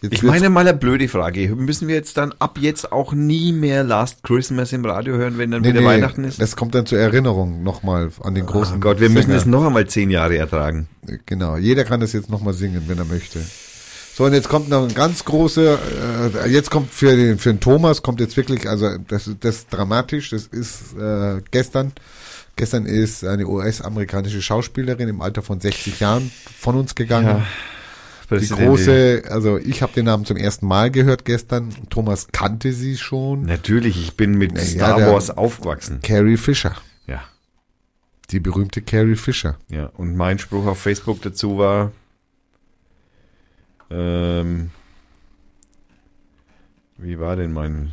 Jetzt 0.00 0.12
Ich 0.14 0.22
meine 0.22 0.48
mal 0.50 0.60
eine 0.66 0.74
blöde 0.76 1.06
Frage. 1.08 1.54
Müssen 1.54 1.86
wir 1.88 1.94
jetzt 1.94 2.16
dann 2.16 2.32
ab 2.38 2.58
jetzt 2.60 2.90
auch 2.92 3.12
nie 3.12 3.52
mehr 3.52 3.84
Last 3.84 4.22
Christmas 4.24 4.72
im 4.72 4.84
Radio 4.84 5.14
hören, 5.16 5.38
wenn 5.38 5.50
dann 5.52 5.62
Nee, 5.62 5.68
wieder 5.68 5.80
nee, 5.80 5.86
Weihnachten 5.86 6.24
ist? 6.24 6.40
Das 6.40 6.56
kommt 6.56 6.74
dann 6.74 6.86
zur 6.86 6.98
Erinnerung 6.98 7.62
nochmal 7.62 8.10
an 8.22 8.34
den 8.34 8.46
großen. 8.46 8.76
oh 8.76 8.80
Gott, 8.80 9.00
wir 9.00 9.10
müssen 9.10 9.26
Sänger. 9.28 9.38
es 9.38 9.46
noch 9.46 9.64
einmal 9.64 9.86
zehn 9.86 10.10
Jahre 10.10 10.36
ertragen. 10.36 10.88
Genau, 11.26 11.56
jeder 11.56 11.84
kann 11.84 12.00
das 12.00 12.12
jetzt 12.12 12.30
nochmal 12.30 12.54
singen, 12.54 12.82
wenn 12.88 12.98
er 12.98 13.04
möchte. 13.04 13.40
So, 14.14 14.24
und 14.26 14.34
jetzt 14.34 14.48
kommt 14.50 14.68
noch 14.68 14.82
ein 14.86 14.92
ganz 14.94 15.24
großer, 15.24 15.78
äh, 16.44 16.48
jetzt 16.50 16.70
kommt 16.70 16.92
für 16.92 17.16
den, 17.16 17.38
für 17.38 17.52
den 17.54 17.60
Thomas, 17.60 18.02
kommt 18.02 18.20
jetzt 18.20 18.36
wirklich, 18.36 18.68
also 18.68 18.98
das, 19.08 19.26
ist- 19.26 19.38
das 19.42 19.56
ist 19.56 19.68
dramatisch, 19.72 20.30
das 20.30 20.46
ist 20.48 20.94
äh, 20.98 21.40
gestern, 21.50 21.92
gestern 22.56 22.84
ist 22.84 23.24
eine 23.24 23.46
US-amerikanische 23.46 24.42
Schauspielerin 24.42 25.08
im 25.08 25.22
Alter 25.22 25.40
von 25.42 25.60
60 25.60 26.00
Jahren 26.00 26.30
von 26.58 26.76
uns 26.76 26.94
gegangen. 26.94 27.42
Die 28.24 28.28
Präsidentin. 28.36 28.66
große, 28.68 29.22
also 29.30 29.58
ich 29.58 29.82
habe 29.82 29.92
den 29.94 30.04
Namen 30.06 30.24
zum 30.26 30.36
ersten 30.36 30.66
Mal 30.66 30.90
gehört 30.90 31.24
gestern, 31.24 31.70
Thomas 31.90 32.28
kannte 32.32 32.72
sie 32.74 32.96
schon, 32.98 33.44
Natürlich, 33.44 33.98
ich 33.98 34.16
bin 34.16 34.36
mit 34.36 34.52
Ja, 34.52 34.60
Star 34.64 35.00
Wars 35.10 35.30
aufgewachsen. 35.30 36.00
Carrie 36.02 36.36
Fisher, 36.38 36.74
Ja, 37.06 37.22
die 38.30 38.40
berühmte 38.40 38.80
Carrie 38.82 39.16
Fisher. 39.16 39.56
ja. 39.70 39.86
Und 39.96 40.16
mein 40.16 40.38
Spruch 40.38 40.66
auf 40.66 40.78
Facebook 40.80 41.20
dazu 41.22 41.56
war, 41.58 41.92
ähm, 43.92 44.70
wie 46.98 47.18
war 47.18 47.36
denn 47.36 47.52
mein 47.52 47.92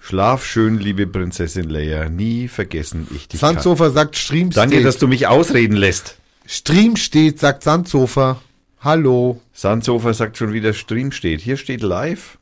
Schlaf 0.00 0.44
schön, 0.44 0.78
liebe 0.78 1.06
Prinzessin 1.06 1.68
Leia, 1.68 2.08
nie 2.08 2.48
vergessen 2.48 3.06
ich 3.14 3.28
dich. 3.28 3.40
kann. 3.40 3.54
Sandsofer 3.54 3.90
sagt 3.90 4.16
Stream 4.16 4.50
Danke, 4.50 4.76
steht. 4.76 4.86
dass 4.86 4.98
du 4.98 5.06
mich 5.06 5.26
ausreden 5.26 5.76
lässt. 5.76 6.16
Stream 6.46 6.96
steht, 6.96 7.38
sagt 7.38 7.62
Sandsofer. 7.62 8.40
Hallo. 8.80 9.40
Sandsofer 9.52 10.14
sagt 10.14 10.36
schon 10.38 10.52
wieder, 10.52 10.72
Stream 10.72 11.12
steht. 11.12 11.40
Hier 11.40 11.56
steht 11.58 11.82
live 11.82 12.38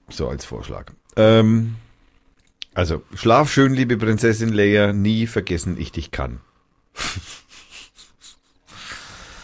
So 0.09 0.27
als 0.29 0.45
Vorschlag. 0.45 0.91
Ähm, 1.15 1.75
also, 2.73 3.01
schlaf 3.15 3.51
schön, 3.51 3.73
liebe 3.73 3.97
Prinzessin 3.97 4.53
Leia, 4.53 4.93
nie 4.93 5.27
vergessen 5.27 5.77
ich 5.79 5.91
dich 5.91 6.11
kann. 6.11 6.39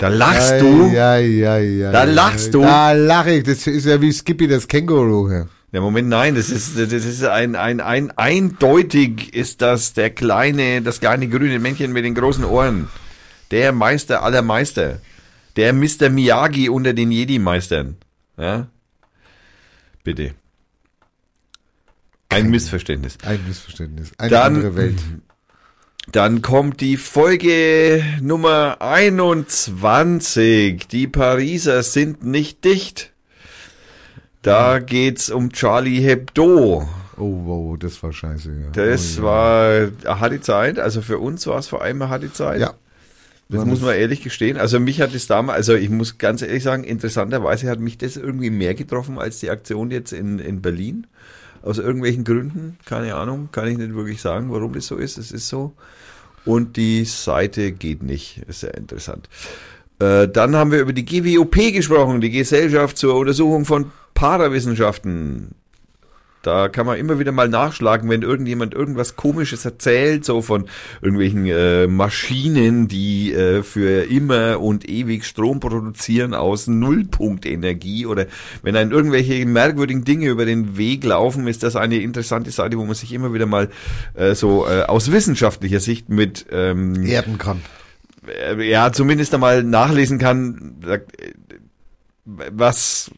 Da 0.02 0.08
lachst 0.08 0.60
du. 0.60 0.92
Ja, 0.92 1.18
ja, 1.18 1.60
ja. 1.60 1.92
Da 1.92 2.06
lachst 2.06 2.56
du. 2.56 2.62
Da 2.62 2.92
lache 2.92 3.34
ich. 3.34 3.44
Das 3.44 3.68
ist 3.68 3.86
ja 3.86 4.02
wie 4.02 4.12
Skippy, 4.12 4.48
das 4.48 4.68
Känguru. 4.68 5.30
hier. 5.30 5.48
Ja, 5.72 5.80
Moment, 5.80 6.10
nein, 6.10 6.34
das 6.34 6.50
ist, 6.50 6.76
das 6.76 6.92
ist 6.92 7.24
ein, 7.24 7.56
ein, 7.56 7.80
ein, 7.80 8.10
eindeutig 8.18 9.36
ist 9.36 9.62
das 9.62 9.94
der 9.94 10.10
kleine, 10.10 10.82
das 10.82 11.02
kleine 11.02 11.30
grüne 11.30 11.60
Männchen 11.60 11.94
mit 11.94 12.04
den 12.04 12.16
großen 12.16 12.44
Ohren. 12.44 12.88
Der 13.52 13.72
Meister 13.74 14.24
aller 14.24 14.42
Meister. 14.42 15.02
Der 15.56 15.72
Mr. 15.72 16.10
Miyagi 16.10 16.68
unter 16.68 16.94
den 16.94 17.12
Jedi-Meistern. 17.12 17.98
Ja? 18.40 18.68
Bitte. 20.04 20.34
Ein 22.32 22.50
Missverständnis. 22.50 23.18
Ein 23.26 23.40
Missverständnis. 23.48 24.12
Eine 24.18 24.30
Dann- 24.30 24.56
andere 24.56 24.76
Welt. 24.76 24.98
Dann 26.12 26.42
kommt 26.42 26.82
die 26.82 26.98
Folge 26.98 28.04
Nummer 28.22 28.78
21. 28.82 30.88
Die 30.88 31.08
Pariser 31.08 31.84
sind 31.84 32.26
nicht 32.26 32.66
dicht. 32.66 33.12
Da 34.42 34.80
geht's 34.80 35.30
um 35.30 35.52
Charlie 35.52 36.02
Hebdo. 36.02 36.90
Oh, 37.18 37.42
wow, 37.46 37.78
das 37.78 38.02
war 38.02 38.12
scheiße. 38.12 38.50
Ja. 38.50 38.70
Das 38.74 39.20
oh, 39.20 39.22
ja. 39.22 39.28
war 39.28 39.70
eine 39.70 40.20
harte 40.20 40.42
Zeit. 40.42 40.80
Also 40.80 41.02
für 41.04 41.20
uns 41.20 41.46
war 41.46 41.60
es 41.60 41.68
vor 41.68 41.84
allem 41.84 42.02
eine 42.02 42.10
harte 42.10 42.34
Zeit. 42.34 42.60
Ja. 42.60 42.74
Das 43.50 43.60
War 43.60 43.66
muss 43.66 43.80
das- 43.80 43.86
man 43.88 43.96
ehrlich 43.96 44.24
gestehen. 44.24 44.58
Also 44.58 44.80
mich 44.80 45.02
hat 45.02 45.14
es 45.14 45.28
damals, 45.28 45.58
also 45.58 45.76
ich 45.76 45.90
muss 45.90 46.18
ganz 46.18 46.42
ehrlich 46.42 46.64
sagen, 46.64 46.84
interessanterweise 46.84 47.70
hat 47.70 47.80
mich 47.80 47.98
das 48.00 48.18
irgendwie 48.18 48.50
mehr 48.50 48.74
getroffen 48.74 49.20
als 49.20 49.40
die 49.40 49.52
Aktion 49.52 49.92
jetzt 49.92 50.14
in, 50.14 50.40
in 50.40 50.62
Berlin. 50.62 51.06
Aus 51.64 51.78
irgendwelchen 51.78 52.24
Gründen, 52.24 52.78
keine 52.86 53.16
Ahnung, 53.16 53.50
kann 53.52 53.68
ich 53.68 53.78
nicht 53.78 53.94
wirklich 53.94 54.22
sagen, 54.22 54.52
warum 54.52 54.74
das 54.74 54.88
so 54.88 54.98
ist. 54.98 55.18
Es 55.18 55.32
ist 55.32 55.48
so. 55.48 55.74
Und 56.44 56.76
die 56.76 57.06
Seite 57.06 57.72
geht 57.72 58.02
nicht. 58.02 58.42
Ist 58.48 58.62
sehr 58.62 58.76
interessant. 58.76 59.30
Äh, 60.00 60.28
dann 60.28 60.56
haben 60.56 60.72
wir 60.72 60.80
über 60.80 60.94
die 60.94 61.06
GWOP 61.06 61.74
gesprochen, 61.74 62.22
die 62.22 62.32
Gesellschaft 62.32 62.98
zur 62.98 63.16
Untersuchung 63.16 63.66
von 63.66 63.92
Parawissenschaften. 64.16 65.56
Da 66.42 66.70
kann 66.70 66.86
man 66.86 66.98
immer 66.98 67.20
wieder 67.20 67.32
mal 67.32 67.50
nachschlagen, 67.50 68.10
wenn 68.10 68.24
irgendjemand 68.24 68.74
irgendwas 68.74 69.16
Komisches 69.16 69.64
erzählt, 69.64 70.26
so 70.26 70.42
von 70.42 70.68
irgendwelchen 71.02 71.46
äh, 71.46 71.88
Maschinen, 71.88 72.88
die 72.88 73.32
äh, 73.34 73.62
für 73.62 74.10
immer 74.10 74.60
und 74.60 74.90
ewig 74.90 75.26
Strom 75.26 75.60
produzieren 75.60 76.34
aus 76.34 76.68
Nullpunktenergie 76.68 78.08
oder 78.08 78.26
wenn 78.64 78.76
einem 78.76 78.92
irgendwelche 78.92 79.46
merkwürdigen 79.46 80.04
Dinge 80.04 80.30
über 80.30 80.46
den 80.46 80.78
Weg 80.78 81.04
laufen, 81.04 81.48
ist 81.48 81.62
das 81.64 81.76
eine 81.76 81.98
interessante 81.98 82.50
Seite, 82.50 82.78
wo 82.78 82.86
man 82.86 82.96
sich 82.96 83.14
immer 83.14 83.34
wieder 83.34 83.46
mal 83.46 83.70
äh, 84.16 84.34
so 84.34 84.66
äh, 84.68 84.84
aus 84.84 85.12
wissenschaftlicher 85.12 85.80
Sicht 85.80 86.10
mit 86.10 86.48
ähm, 86.52 87.06
Erden 87.06 87.38
kann. 87.38 87.62
äh, 88.28 88.68
ja, 88.68 88.92
zumindest 88.92 89.34
einmal 89.34 89.64
nachlesen 89.64 90.18
kann, 90.18 90.76
was 92.26 93.12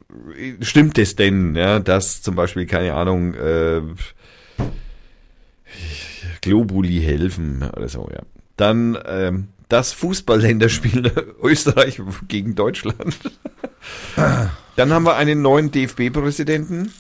stimmt 0.62 0.98
es 0.98 1.16
denn, 1.16 1.56
ja, 1.56 1.80
dass 1.80 2.22
zum 2.22 2.36
Beispiel, 2.36 2.66
keine 2.66 2.94
Ahnung, 2.94 3.34
äh, 3.34 3.82
Globuli 6.42 7.02
helfen 7.02 7.70
oder 7.76 7.90
so, 7.90 8.10
ja. 8.12 8.22
Dann 8.56 8.98
ähm, 9.06 9.48
das 9.70 9.92
Fußballländerspiel 9.94 11.12
Österreich 11.42 12.02
gegen 12.28 12.56
Deutschland. 12.56 13.18
Dann 14.76 14.92
haben 14.92 15.06
wir 15.06 15.16
einen 15.16 15.42
neuen 15.42 15.72
DFB-Präsidenten. 15.72 16.92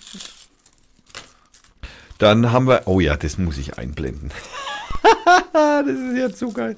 Dann 2.18 2.52
haben 2.52 2.68
wir, 2.68 2.84
oh 2.86 3.00
ja, 3.00 3.18
das 3.18 3.38
muss 3.38 3.58
ich 3.58 3.78
einblenden. 3.78 4.32
das 5.54 5.88
ist 5.88 6.18
ja 6.18 6.32
zu 6.32 6.52
geil. 6.52 6.76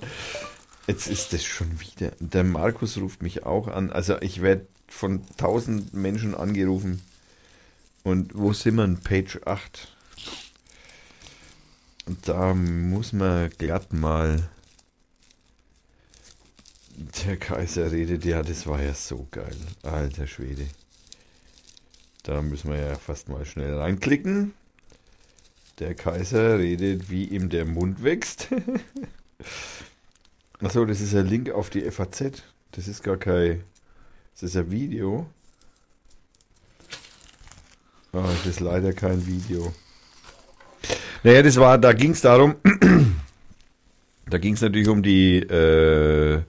Jetzt 0.88 1.08
ist 1.08 1.34
das 1.34 1.44
schon 1.44 1.80
wieder. 1.80 2.12
Der 2.20 2.44
Markus 2.44 2.98
ruft 2.98 3.22
mich 3.22 3.46
auch 3.46 3.68
an. 3.68 3.92
Also 3.92 4.22
ich 4.22 4.42
werde 4.42 4.68
von 4.96 5.22
tausend 5.38 5.94
Menschen 5.94 6.34
angerufen. 6.34 7.02
Und 8.04 8.34
wo 8.34 8.54
sind 8.54 8.76
wir? 8.76 8.88
Page 9.04 9.42
8. 9.46 9.92
Und 12.06 12.28
da 12.28 12.54
muss 12.54 13.14
man 13.14 13.50
glatt 13.50 13.92
mal. 13.92 14.50
Der 17.26 17.36
Kaiser 17.36 17.92
redet, 17.92 18.24
ja, 18.24 18.42
das 18.42 18.68
war 18.68 18.82
ja 18.82 18.94
so 18.94 19.28
geil. 19.32 19.58
Alter 19.84 20.28
Schwede. 20.28 20.66
Da 22.24 22.42
müssen 22.42 22.72
wir 22.72 22.80
ja 22.80 22.96
fast 22.96 23.28
mal 23.28 23.46
schnell 23.46 23.78
reinklicken. 23.78 24.54
Der 25.80 25.94
Kaiser 25.94 26.58
redet, 26.58 27.10
wie 27.10 27.26
ihm 27.26 27.50
der 27.50 27.66
Mund 27.66 28.02
wächst. 28.02 28.48
Achso, 30.62 30.86
das 30.86 31.02
ist 31.02 31.14
ein 31.14 31.28
Link 31.28 31.50
auf 31.50 31.70
die 31.70 31.92
FAZ. 31.92 32.44
Das 32.72 32.88
ist 32.88 33.04
gar 33.04 33.18
kein. 33.18 33.62
Das 34.36 34.44
ist 34.49 34.57
ein 34.57 34.70
Video. 34.70 35.28
Ah, 38.12 38.24
das 38.24 38.45
ist 38.45 38.60
leider 38.60 38.91
kein 38.91 39.26
Video. 39.26 39.74
Naja, 41.24 41.41
das 41.41 41.56
war, 41.56 41.78
da 41.78 41.94
ging 41.94 42.12
es 42.12 42.20
darum, 42.22 42.56
da 44.30 44.38
ging 44.38 44.53
es 44.56 44.62
natürlich 44.62 44.90
um 44.90 45.02
die, 45.02 45.38
äh, 45.38 46.41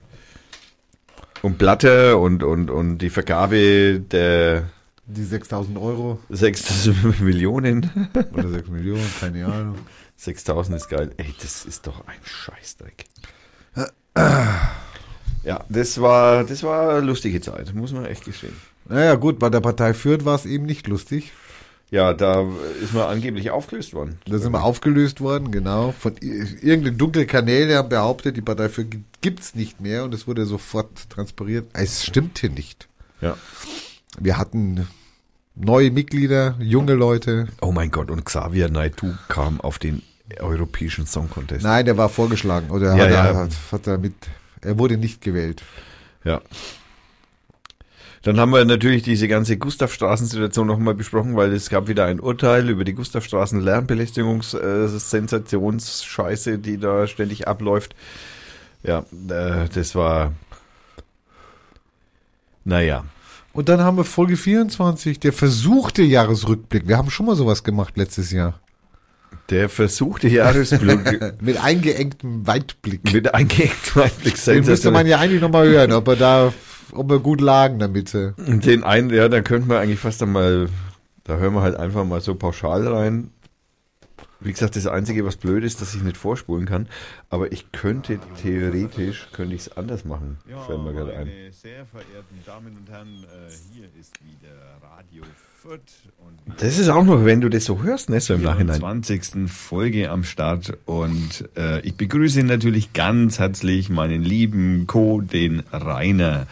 um 1.42 1.56
Platte 1.56 2.16
und, 2.16 2.42
und, 2.42 2.70
und 2.70 2.98
die 2.98 3.08
Vergabe 3.08 4.00
der 4.00 4.68
Die 5.06 5.22
6000 5.22 5.78
Euro 5.78 6.18
6 6.28 6.90
Millionen. 7.20 8.10
oder 8.32 8.48
6 8.48 8.68
Millionen, 8.68 9.08
keine 9.20 9.46
Ahnung. 9.46 9.78
6000 10.16 10.76
ist 10.76 10.88
geil. 10.88 11.12
Ey, 11.18 11.32
das 11.40 11.64
ist 11.64 11.86
doch 11.86 12.04
ein 12.08 12.20
Scheißdreck. 12.24 13.04
Ja, 15.47 15.64
das 15.68 16.01
war, 16.01 16.43
das 16.44 16.62
war 16.64 16.90
eine 16.97 17.06
lustige 17.06 17.40
Zeit, 17.40 17.73
muss 17.74 17.93
man 17.93 18.05
echt 18.05 18.24
gestehen. 18.24 18.52
Naja, 18.89 19.14
gut, 19.14 19.39
bei 19.39 19.48
der 19.48 19.60
Partei 19.60 19.94
Fürth 19.94 20.24
war 20.24 20.35
es 20.35 20.44
eben 20.44 20.66
nicht 20.66 20.86
lustig. 20.89 21.32
Ja, 21.90 22.14
da 22.14 22.44
ist 22.82 22.94
man 22.94 23.05
angeblich 23.05 23.51
aufgelöst 23.52 23.94
worden. 23.94 24.18
Da 24.27 24.39
sind 24.39 24.51
wir 24.52 24.64
aufgelöst 24.64 25.20
worden, 25.20 25.52
genau. 25.52 25.94
Von 25.97 26.14
irgendeinen 26.20 26.98
dunklen 26.98 27.28
Kanäle 27.28 27.77
haben 27.77 27.89
behauptet, 27.89 28.36
die 28.36 28.43
Partei 28.43 28.68
Fürth 28.68 28.90
gi- 28.90 29.05
gibt's 29.20 29.55
nicht 29.55 29.81
mehr 29.81 30.02
und 30.02 30.12
es 30.12 30.27
wurde 30.27 30.47
sofort 30.47 31.09
transpiriert. 31.10 31.66
Es 31.74 32.05
stimmte 32.05 32.48
nicht. 32.51 32.89
Ja. 33.20 33.36
Wir 34.18 34.36
hatten 34.39 34.89
neue 35.55 35.93
Mitglieder, 35.93 36.56
junge 36.59 36.94
Leute. 36.94 37.47
Oh 37.60 37.70
mein 37.70 37.93
Gott, 37.93 38.10
und 38.10 38.24
Xavier 38.24 38.68
Naidoo 38.68 39.14
kam 39.28 39.60
auf 39.60 39.78
den 39.78 40.02
Europäischen 40.40 41.06
Song 41.06 41.31
Contest. 41.31 41.62
Nein, 41.62 41.85
der 41.85 41.97
war 41.97 42.09
vorgeschlagen 42.09 42.70
oder 42.70 42.97
Ja, 42.97 43.05
hat, 43.05 43.10
ja. 43.12 43.24
Er, 43.27 43.36
hat, 43.36 43.51
hat 43.70 43.86
er 43.86 43.98
mit. 43.98 44.14
Er 44.62 44.78
wurde 44.78 44.96
nicht 44.96 45.20
gewählt. 45.20 45.62
Ja. 46.24 46.40
Dann 48.22 48.40
haben 48.40 48.52
wir 48.52 48.64
natürlich 48.64 49.02
diese 49.04 49.28
ganze 49.28 49.56
Gustavstraßen-Situation 49.56 50.66
nochmal 50.66 50.94
besprochen, 50.94 51.36
weil 51.36 51.52
es 51.52 51.70
gab 51.70 51.86
wieder 51.86 52.06
ein 52.06 52.18
Urteil 52.18 52.68
über 52.68 52.82
die 52.84 52.94
Gustavstraßen 52.94 53.60
Lärmbelästigungssensations-Scheiße, 53.60 56.58
die 56.58 56.78
da 56.78 57.06
ständig 57.06 57.46
abläuft. 57.46 57.94
Ja, 58.82 59.04
äh, 59.28 59.68
das 59.72 59.94
war, 59.94 60.32
naja. 62.64 63.04
Und 63.52 63.68
dann 63.68 63.80
haben 63.80 63.96
wir 63.96 64.04
Folge 64.04 64.36
24, 64.36 65.20
der 65.20 65.32
versuchte 65.32 66.02
Jahresrückblick. 66.02 66.88
Wir 66.88 66.98
haben 66.98 67.10
schon 67.10 67.26
mal 67.26 67.36
sowas 67.36 67.62
gemacht 67.62 67.96
letztes 67.96 68.32
Jahr. 68.32 68.58
Der 69.51 69.69
versuchte 69.69 70.28
Jahresblick 70.28 71.32
Mit 71.43 71.62
eingeengtem 71.62 72.47
Weitblick. 72.47 73.12
mit 73.12 73.32
eingehengtem 73.32 74.03
Einblick 74.03 74.44
Den 74.44 74.65
müsste 74.65 74.90
man 74.90 75.07
ja 75.07 75.19
eigentlich 75.19 75.40
nochmal 75.40 75.69
hören, 75.69 75.93
ob 75.93 76.07
wir 76.09 76.16
da, 76.16 76.53
ob 76.93 77.09
wir 77.09 77.20
gut 77.20 77.40
lagen 77.40 77.78
damit. 77.78 78.12
Den 78.15 78.82
einen, 78.85 79.11
ja, 79.11 79.28
da 79.28 79.40
könnte 79.43 79.69
man 79.69 79.78
eigentlich 79.78 80.01
fast 80.01 80.23
einmal, 80.23 80.69
da 81.24 81.36
hören 81.36 81.55
wir 81.55 81.62
halt 81.62 81.77
einfach 81.77 82.05
mal 82.05 82.20
so 82.20 82.35
pauschal 82.35 82.86
rein. 82.89 83.31
Wie 84.40 84.53
gesagt, 84.53 84.77
das 84.77 84.86
Einzige, 84.86 85.24
was 85.24 85.36
blöd 85.36 85.65
ist, 85.65 85.81
dass 85.81 85.94
ich 85.94 86.03
nicht 86.03 86.16
vorspulen 86.19 86.66
kann. 86.66 86.89
Aber 87.31 87.53
ich 87.53 87.73
könnte 87.73 88.19
theoretisch, 88.43 89.28
könnte 89.32 89.55
ich 89.55 89.62
es 89.62 89.77
anders 89.77 90.05
machen. 90.05 90.39
fällt 90.66 90.82
mir 90.82 90.93
gerade 90.93 91.16
ein. 91.16 91.31
sehr 91.51 91.86
verehrten 91.86 92.39
Damen 92.44 92.77
und 92.77 92.90
Herren, 92.90 93.24
äh, 93.24 93.51
hier 93.73 93.86
ist 93.98 94.12
wieder 94.23 94.55
Radio 94.82 95.23
Fürth 95.23 95.31
und 95.31 95.45
Das 96.59 96.78
ist 96.78 96.88
auch 96.88 97.05
noch, 97.05 97.24
wenn 97.24 97.40
du 97.40 97.48
das 97.48 97.64
so 97.64 97.82
hörst, 97.82 98.09
ne, 98.09 98.20
so 98.20 98.34
im 98.34 98.43
Nachhinein. 98.43 98.78
20. 98.78 99.48
Folge 99.48 100.10
am 100.10 100.22
Start 100.22 100.78
und 100.86 101.48
äh, 101.56 101.80
ich 101.80 101.97
begrüße 101.97 102.43
natürlich 102.44 102.93
ganz 102.93 103.38
herzlich 103.38 103.90
meinen 103.90 104.22
lieben 104.22 104.86
Co, 104.86 105.20
den 105.20 105.64
Rainer. 105.72 106.47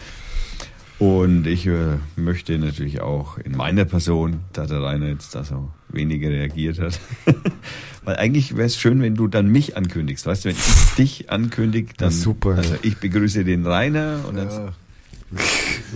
Und 0.99 1.47
ich 1.47 1.67
äh, 1.67 1.99
möchte 2.17 2.59
natürlich 2.59 3.01
auch 3.01 3.39
in 3.39 3.57
meiner 3.57 3.85
Person, 3.85 4.41
da 4.53 4.67
der 4.67 4.83
Rainer 4.83 5.09
jetzt 5.09 5.35
da 5.35 5.45
so 5.45 5.69
weniger 5.89 6.29
reagiert 6.31 6.79
hat, 6.79 6.99
weil 8.05 8.17
eigentlich 8.17 8.57
wäre 8.57 8.67
es 8.67 8.77
schön, 8.77 9.03
wenn 9.03 9.15
du 9.15 9.29
dann 9.29 9.49
mich 9.49 9.77
ankündigst. 9.77 10.27
Weißt 10.27 10.45
du, 10.45 10.51
wenn 10.51 10.57
ich 10.57 10.95
dich 10.97 11.31
ankündige, 11.31 11.93
dann 11.97 12.09
ist 12.09 12.23
super. 12.23 12.57
Also 12.57 12.77
ich 12.83 12.99
begrüße 12.99 13.45
den 13.45 13.67
Rainer 13.67 14.25
und 14.29 14.37
dann 14.37 14.73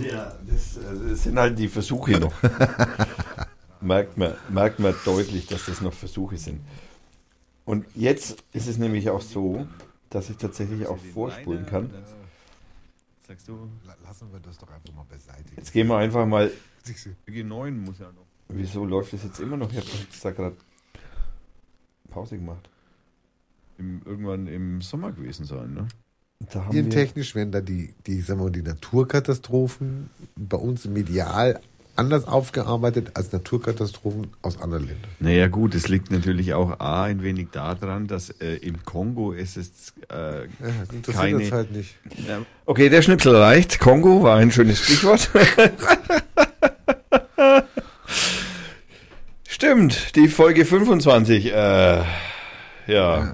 Ja, 0.01 0.33
das, 0.47 0.77
äh, 0.77 1.09
das 1.09 1.23
sind 1.23 1.37
halt 1.37 1.57
die 1.57 1.67
Versuche 1.67 2.19
noch. 2.19 2.33
merkt, 3.81 4.17
man, 4.17 4.33
merkt 4.49 4.79
man 4.79 4.93
deutlich, 5.05 5.47
dass 5.47 5.65
das 5.65 5.81
noch 5.81 5.93
Versuche 5.93 6.37
sind. 6.37 6.61
Und 7.65 7.85
jetzt 7.95 8.43
ist 8.53 8.67
es 8.67 8.77
nämlich 8.77 9.09
auch 9.09 9.21
so, 9.21 9.67
dass 10.09 10.29
ich 10.29 10.37
tatsächlich 10.37 10.87
auch 10.87 10.97
vorspulen 11.13 11.65
kann. 11.65 11.91
sagst 13.27 13.47
du, 13.47 13.69
Lassen 14.03 14.31
wir 14.31 14.39
das 14.39 14.57
doch 14.57 14.69
einfach 14.71 14.91
mal 14.93 15.05
beiseite. 15.07 15.55
Jetzt 15.55 15.71
gehen 15.71 15.87
wir 15.87 15.97
einfach 15.97 16.25
mal. 16.25 16.51
Folge 17.25 17.43
9 17.43 17.77
muss 17.77 17.99
ja 17.99 18.11
noch. 18.11 18.25
Wieso 18.47 18.83
läuft 18.85 19.13
das 19.13 19.23
jetzt 19.23 19.39
immer 19.39 19.55
noch? 19.55 19.71
Ich 19.71 19.77
habe 19.77 19.87
jetzt 19.87 20.25
da 20.25 20.31
gerade 20.31 20.57
Pause 22.09 22.37
gemacht. 22.37 22.67
Im, 23.77 24.01
irgendwann 24.03 24.47
im 24.47 24.81
Sommer 24.81 25.11
gewesen 25.11 25.45
sein, 25.45 25.73
ne? 25.75 25.87
Da 26.39 26.63
haben 26.65 26.71
Hier 26.71 26.85
wir, 26.85 26.91
technisch 26.91 27.35
werden 27.35 27.51
da 27.51 27.59
die, 27.59 27.93
die, 28.07 28.21
sagen 28.21 28.39
wir 28.39 28.45
mal, 28.45 28.51
die 28.51 28.61
Naturkatastrophen 28.61 30.09
bei 30.37 30.57
uns 30.57 30.85
medial 30.85 31.59
anders 31.97 32.25
aufgearbeitet 32.27 33.11
als 33.15 33.33
Naturkatastrophen 33.33 34.27
aus 34.41 34.61
anderen 34.61 34.87
Ländern. 34.87 35.11
Naja 35.19 35.47
gut, 35.47 35.75
es 35.75 35.89
liegt 35.89 36.11
natürlich 36.11 36.53
auch 36.53 36.79
A, 36.79 37.03
ein 37.03 37.21
wenig 37.23 37.49
daran, 37.51 38.07
dass 38.07 38.29
äh, 38.29 38.55
im 38.55 38.85
Kongo 38.85 39.33
ist 39.33 39.57
es 39.57 39.93
äh, 40.09 40.43
Ja, 40.43 40.47
keine... 41.11 41.51
halt 41.51 41.71
nicht. 41.73 41.95
Ja, 42.25 42.45
okay, 42.65 42.87
der 42.87 43.01
Schnipsel 43.01 43.35
reicht. 43.35 43.79
Kongo 43.79 44.23
war 44.23 44.37
ein 44.37 44.53
schönes 44.53 44.81
Stichwort. 44.81 45.29
Stimmt, 49.49 50.15
die 50.15 50.29
Folge 50.29 50.63
25. 50.63 51.51
Äh, 51.53 52.03
ja. 52.89 53.33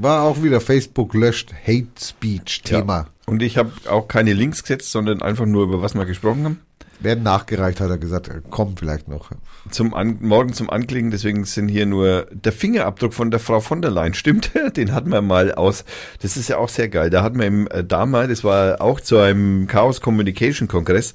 War 0.00 0.22
auch 0.22 0.42
wieder 0.42 0.60
Facebook 0.60 1.14
löscht 1.14 1.52
Hate 1.52 1.88
Speech 2.00 2.62
Thema. 2.62 3.06
Und 3.26 3.42
ich 3.42 3.56
habe 3.56 3.72
auch 3.88 4.08
keine 4.08 4.32
Links 4.32 4.62
gesetzt, 4.62 4.90
sondern 4.90 5.22
einfach 5.22 5.46
nur 5.46 5.64
über 5.64 5.82
was 5.82 5.94
wir 5.94 6.04
gesprochen 6.04 6.44
haben. 6.44 6.60
Werden 7.04 7.22
nachgereicht, 7.22 7.80
hat 7.80 7.90
er 7.90 7.98
gesagt, 7.98 8.30
kommt 8.50 8.80
vielleicht 8.80 9.08
noch. 9.08 9.30
Zum 9.70 9.94
An 9.94 10.18
morgen 10.20 10.52
zum 10.52 10.70
Anklicken, 10.70 11.10
deswegen 11.10 11.44
sind 11.44 11.68
hier 11.68 11.86
nur 11.86 12.26
der 12.32 12.52
Fingerabdruck 12.52 13.14
von 13.14 13.30
der 13.30 13.40
Frau 13.40 13.60
von 13.60 13.82
der 13.82 13.90
Leyen. 13.90 14.14
Stimmt, 14.14 14.50
den 14.76 14.92
hatten 14.92 15.10
wir 15.10 15.22
mal 15.22 15.52
aus. 15.54 15.84
Das 16.22 16.36
ist 16.36 16.48
ja 16.48 16.58
auch 16.58 16.68
sehr 16.68 16.88
geil. 16.88 17.10
Da 17.10 17.22
hatten 17.22 17.38
wir 17.38 17.46
im 17.46 17.68
äh, 17.68 17.84
damals, 17.84 18.28
das 18.30 18.44
war 18.44 18.80
auch 18.80 19.00
zu 19.00 19.18
einem 19.18 19.66
Chaos 19.66 20.00
Communication 20.00 20.66
Kongress, 20.68 21.14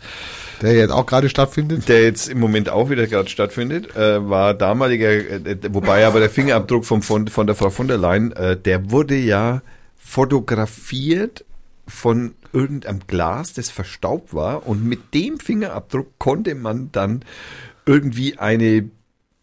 Der 0.62 0.74
jetzt 0.74 0.92
auch 0.92 1.06
gerade 1.06 1.30
stattfindet. 1.30 1.90
der 1.90 2.04
jetzt 2.04 2.30
im 2.30 2.40
Moment 2.40 2.70
auch 2.70 2.90
wieder 2.90 3.08
gerade 3.08 3.30
stattfindet, 3.30 3.96
äh, 3.96 4.30
war 4.30 4.54
damaliger, 4.54 5.10
äh, 5.10 5.58
wobei 5.72 6.06
aber 6.06 6.20
der 6.20 6.30
Fingerabdruck 6.30 6.86
von, 6.86 7.02
von, 7.02 7.28
von 7.28 7.48
der 7.48 7.56
Frau 7.56 7.70
von 7.70 7.88
der 7.88 7.98
Leyen, 7.98 8.32
äh, 8.34 8.56
der 8.56 8.92
wurde 8.92 9.16
ja 9.16 9.62
fotografiert 9.98 11.46
von 11.90 12.36
irgendeinem 12.54 13.02
Glas, 13.08 13.54
das 13.54 13.70
verstaubt 13.70 14.34
war 14.34 14.68
und 14.68 14.86
mit 14.86 15.14
dem 15.14 15.40
Fingerabdruck 15.40 16.18
konnte 16.20 16.56
man 16.56 16.92
dann 16.92 17.26
irgendwie 17.86 18.38
eine 18.38 18.90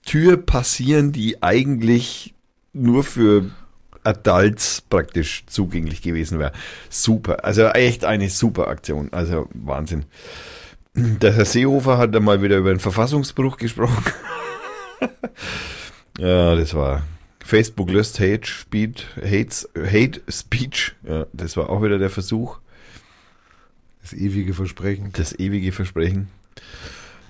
Tür 0.05 0.37
passieren, 0.37 1.13
die 1.13 1.43
eigentlich 1.43 2.35
nur 2.73 3.03
für 3.03 3.51
Adults 4.05 4.81
praktisch 4.83 5.45
zugänglich 5.47 6.01
gewesen 6.01 6.39
wäre. 6.39 6.53
Super, 6.89 7.45
also 7.45 7.67
echt 7.67 8.05
eine 8.05 8.31
super 8.31 8.69
Aktion, 8.69 9.13
also 9.13 9.49
Wahnsinn. 9.53 10.05
Der 10.95 11.33
Herr 11.33 11.45
Seehofer 11.45 11.99
hat 11.99 12.15
da 12.15 12.21
mal 12.21 12.41
wieder 12.41 12.57
über 12.57 12.71
einen 12.71 12.81
Verfassungsbruch 12.81 13.57
gesprochen. 13.57 14.05
ja, 16.19 16.55
das 16.55 16.73
war 16.73 17.03
Facebook 17.47 17.91
löst 17.91 18.19
Hate 18.19 18.45
Speech, 18.45 19.07
Hates, 19.23 19.69
Hate 19.77 20.21
Speech. 20.29 20.97
Ja, 21.09 21.27
das 21.33 21.57
war 21.57 21.71
auch 21.71 21.81
wieder 21.83 21.99
der 21.99 22.11
Versuch, 22.11 22.59
Das 24.03 24.13
ewige 24.13 24.53
Versprechen. 24.53 25.13
das 25.13 25.39
ewige 25.39 25.71
Versprechen. 25.71 26.29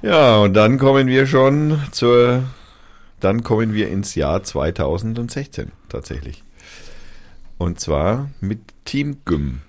Ja, 0.00 0.38
und 0.38 0.54
dann 0.54 0.78
kommen 0.78 1.06
wir 1.06 1.26
schon 1.26 1.78
zur, 1.92 2.44
dann 3.20 3.42
kommen 3.42 3.74
wir 3.74 3.88
ins 3.88 4.14
Jahr 4.14 4.42
2016 4.42 5.70
tatsächlich. 5.90 6.42
Und 7.58 7.78
zwar 7.78 8.30
mit 8.40 8.60
Team 8.86 9.18
Gym. 9.26 9.60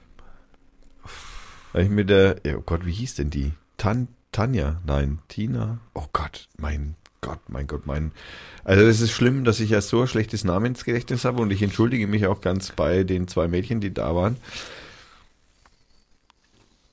Ich 1.73 1.89
mit 1.89 2.09
der, 2.09 2.37
oh 2.55 2.61
Gott, 2.65 2.85
wie 2.85 2.93
hieß 2.93 3.15
denn 3.15 3.29
die? 3.29 3.51
Tan, 3.75 4.07
Tanja? 4.31 4.81
Nein, 4.85 5.19
Tina? 5.27 5.79
Oh 5.93 6.07
Gott, 6.13 6.47
mein 6.57 6.95
Gott, 7.21 7.39
mein 7.47 7.67
Gott, 7.67 7.85
mein. 7.85 8.11
Also 8.63 8.85
das 8.85 9.01
ist 9.01 9.11
schlimm, 9.11 9.43
dass 9.43 9.59
ich 9.59 9.69
ja 9.71 9.81
so 9.81 10.01
ein 10.01 10.07
schlechtes 10.07 10.43
Namensgedächtnis 10.43 11.25
habe 11.25 11.41
und 11.41 11.51
ich 11.51 11.61
entschuldige 11.61 12.07
mich 12.07 12.27
auch 12.27 12.41
ganz 12.41 12.71
bei 12.71 13.03
den 13.03 13.27
zwei 13.27 13.47
Mädchen, 13.47 13.79
die 13.79 13.93
da 13.93 14.15
waren. 14.15 14.37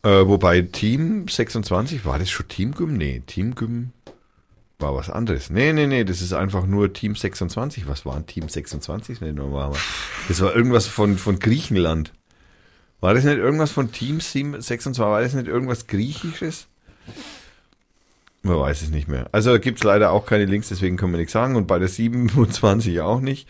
Äh, 0.02 0.26
wobei 0.26 0.60
Team 0.60 1.28
26, 1.28 2.05
war 2.05 2.18
das 2.18 2.30
schon 2.30 2.48
Team 2.48 2.72
Gym? 2.72 2.96
Nee, 2.96 3.22
Team 3.26 3.55
Gym 3.55 3.92
war 4.78 4.94
was 4.94 5.09
anderes. 5.09 5.51
Nee, 5.51 5.72
nee, 5.72 5.86
nee, 5.86 6.05
das 6.05 6.20
ist 6.20 6.32
einfach 6.32 6.66
nur 6.66 6.92
Team 6.92 7.16
26. 7.16 7.88
Was 7.88 8.05
war 8.05 8.16
ein 8.16 8.26
Team 8.26 8.48
26? 8.48 9.20
Nee, 9.20 9.32
normal. 9.32 9.72
Das 10.28 10.40
war 10.40 10.55
irgendwas 10.55 10.86
von, 10.86 11.16
von 11.16 11.38
Griechenland. 11.38 12.12
War 13.01 13.14
das 13.14 13.24
nicht 13.24 13.38
irgendwas 13.38 13.70
von 13.70 13.92
Team 13.92 14.20
26? 14.20 14.98
War 15.01 15.20
das 15.22 15.34
nicht 15.34 15.46
irgendwas 15.46 15.86
Griechisches? 15.86 16.68
Man 18.45 18.59
weiß 18.59 18.83
es 18.83 18.91
nicht 18.91 19.09
mehr. 19.09 19.27
Also 19.33 19.59
gibt 19.59 19.79
es 19.79 19.85
leider 19.85 20.12
auch 20.12 20.27
keine 20.27 20.45
Links, 20.45 20.69
deswegen 20.69 20.99
können 20.99 21.12
wir 21.12 21.19
nichts 21.19 21.33
sagen. 21.33 21.57
Und 21.57 21.66
bei 21.66 21.79
der 21.79 21.89
27 21.89 23.01
auch 23.01 23.21
nicht. 23.21 23.49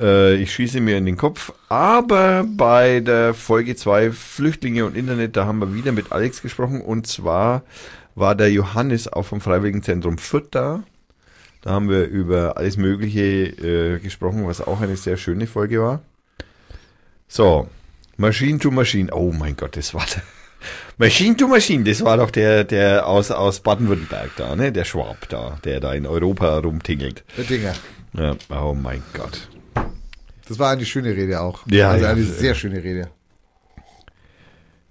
Äh, 0.00 0.34
ich 0.34 0.52
schieße 0.52 0.80
mir 0.80 0.98
in 0.98 1.06
den 1.06 1.16
Kopf. 1.16 1.52
Aber 1.68 2.44
bei 2.44 2.98
der 2.98 3.32
Folge 3.32 3.76
2 3.76 4.10
Flüchtlinge 4.10 4.84
und 4.84 4.96
Internet, 4.96 5.36
da 5.36 5.46
haben 5.46 5.60
wir 5.60 5.72
wieder 5.72 5.92
mit 5.92 6.10
Alex 6.10 6.42
gesprochen. 6.42 6.80
Und 6.80 7.06
zwar 7.06 7.62
war 8.16 8.34
der 8.34 8.50
Johannes 8.50 9.06
auch 9.06 9.22
vom 9.22 9.40
Freiwilligenzentrum 9.40 10.18
Fürth 10.18 10.48
da. 10.50 10.82
Da 11.60 11.70
haben 11.70 11.88
wir 11.88 12.06
über 12.06 12.56
alles 12.56 12.76
Mögliche 12.76 13.20
äh, 13.22 13.98
gesprochen, 14.00 14.48
was 14.48 14.60
auch 14.60 14.80
eine 14.80 14.96
sehr 14.96 15.16
schöne 15.16 15.46
Folge 15.46 15.80
war. 15.80 16.02
So, 17.28 17.68
Machine 18.16 18.58
to 18.58 18.72
Machine. 18.72 19.14
Oh 19.14 19.30
mein 19.30 19.54
Gott, 19.54 19.76
das 19.76 19.94
war 19.94 20.04
der. 20.12 20.24
Machine 20.98 21.36
to 21.36 21.48
Machine, 21.48 21.84
das 21.84 22.04
war 22.04 22.16
doch 22.16 22.30
der, 22.30 22.64
der 22.64 23.06
aus, 23.06 23.30
aus 23.30 23.60
Baden-Württemberg 23.60 24.30
da, 24.36 24.56
ne? 24.56 24.72
Der 24.72 24.84
Schwab 24.84 25.28
da, 25.28 25.58
der 25.64 25.80
da 25.80 25.92
in 25.94 26.06
Europa 26.06 26.58
rumtingelt. 26.58 27.24
Der 27.36 27.44
Dinger. 27.44 27.74
Ja, 28.14 28.36
oh 28.50 28.74
mein 28.74 29.02
Gott. 29.14 29.48
Das 30.48 30.58
war 30.58 30.70
eine 30.70 30.84
schöne 30.84 31.16
Rede 31.16 31.40
auch. 31.40 31.66
Ja, 31.70 31.90
also 31.90 32.04
ja. 32.04 32.10
eine 32.10 32.24
sehr 32.24 32.54
schöne 32.54 32.82
Rede. 32.82 33.08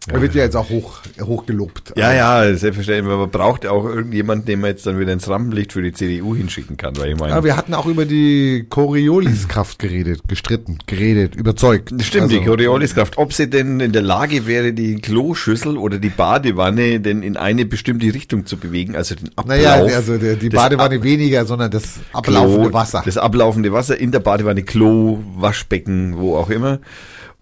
Er 0.07 0.19
wird 0.19 0.33
ja 0.33 0.43
jetzt 0.43 0.55
auch 0.55 0.69
hoch, 0.69 0.99
hoch 1.21 1.45
gelobt. 1.45 1.93
Ja, 1.95 2.11
ja, 2.11 2.55
selbstverständlich. 2.55 3.15
Man 3.15 3.29
braucht 3.29 3.67
auch 3.67 3.85
irgendjemanden, 3.85 4.47
den 4.47 4.59
man 4.61 4.71
jetzt 4.71 4.87
dann 4.87 4.97
wieder 4.97 5.13
ins 5.13 5.29
Rampenlicht 5.29 5.73
für 5.73 5.83
die 5.83 5.93
CDU 5.93 6.35
hinschicken 6.35 6.75
kann, 6.75 6.97
weil 6.97 7.11
ich 7.11 7.19
meine. 7.19 7.33
Aber 7.33 7.43
wir 7.43 7.55
hatten 7.55 7.75
auch 7.75 7.85
über 7.85 8.05
die 8.05 8.65
Corioliskraft 8.67 9.77
geredet, 9.77 10.21
gestritten, 10.27 10.79
geredet, 10.87 11.35
überzeugt. 11.35 11.91
Stimmt, 12.01 12.31
die 12.31 12.37
Also, 12.39 12.49
Corioliskraft. 12.49 13.17
Ob 13.19 13.31
sie 13.33 13.47
denn 13.49 13.79
in 13.79 13.91
der 13.91 14.01
Lage 14.01 14.47
wäre, 14.47 14.73
die 14.73 14.95
Kloschüssel 14.95 15.77
oder 15.77 15.99
die 15.99 16.09
Badewanne 16.09 16.99
denn 16.99 17.21
in 17.21 17.37
eine 17.37 17.65
bestimmte 17.65 18.11
Richtung 18.13 18.47
zu 18.47 18.57
bewegen, 18.57 18.95
also 18.95 19.13
den 19.13 19.29
Ablauf. 19.35 19.45
Naja, 19.57 19.73
also 19.95 20.17
die 20.17 20.49
des 20.49 20.59
Badewanne 20.59 20.95
Ab- 20.95 21.03
weniger, 21.03 21.45
sondern 21.45 21.69
das 21.69 21.99
ablaufende 22.13 22.69
Klo, 22.69 22.73
Wasser. 22.73 23.03
Das 23.05 23.17
ablaufende 23.17 23.71
Wasser 23.71 23.97
in 23.99 24.11
der 24.11 24.19
Badewanne, 24.19 24.63
Klo, 24.63 25.19
Waschbecken, 25.35 26.17
wo 26.17 26.35
auch 26.37 26.49
immer. 26.49 26.79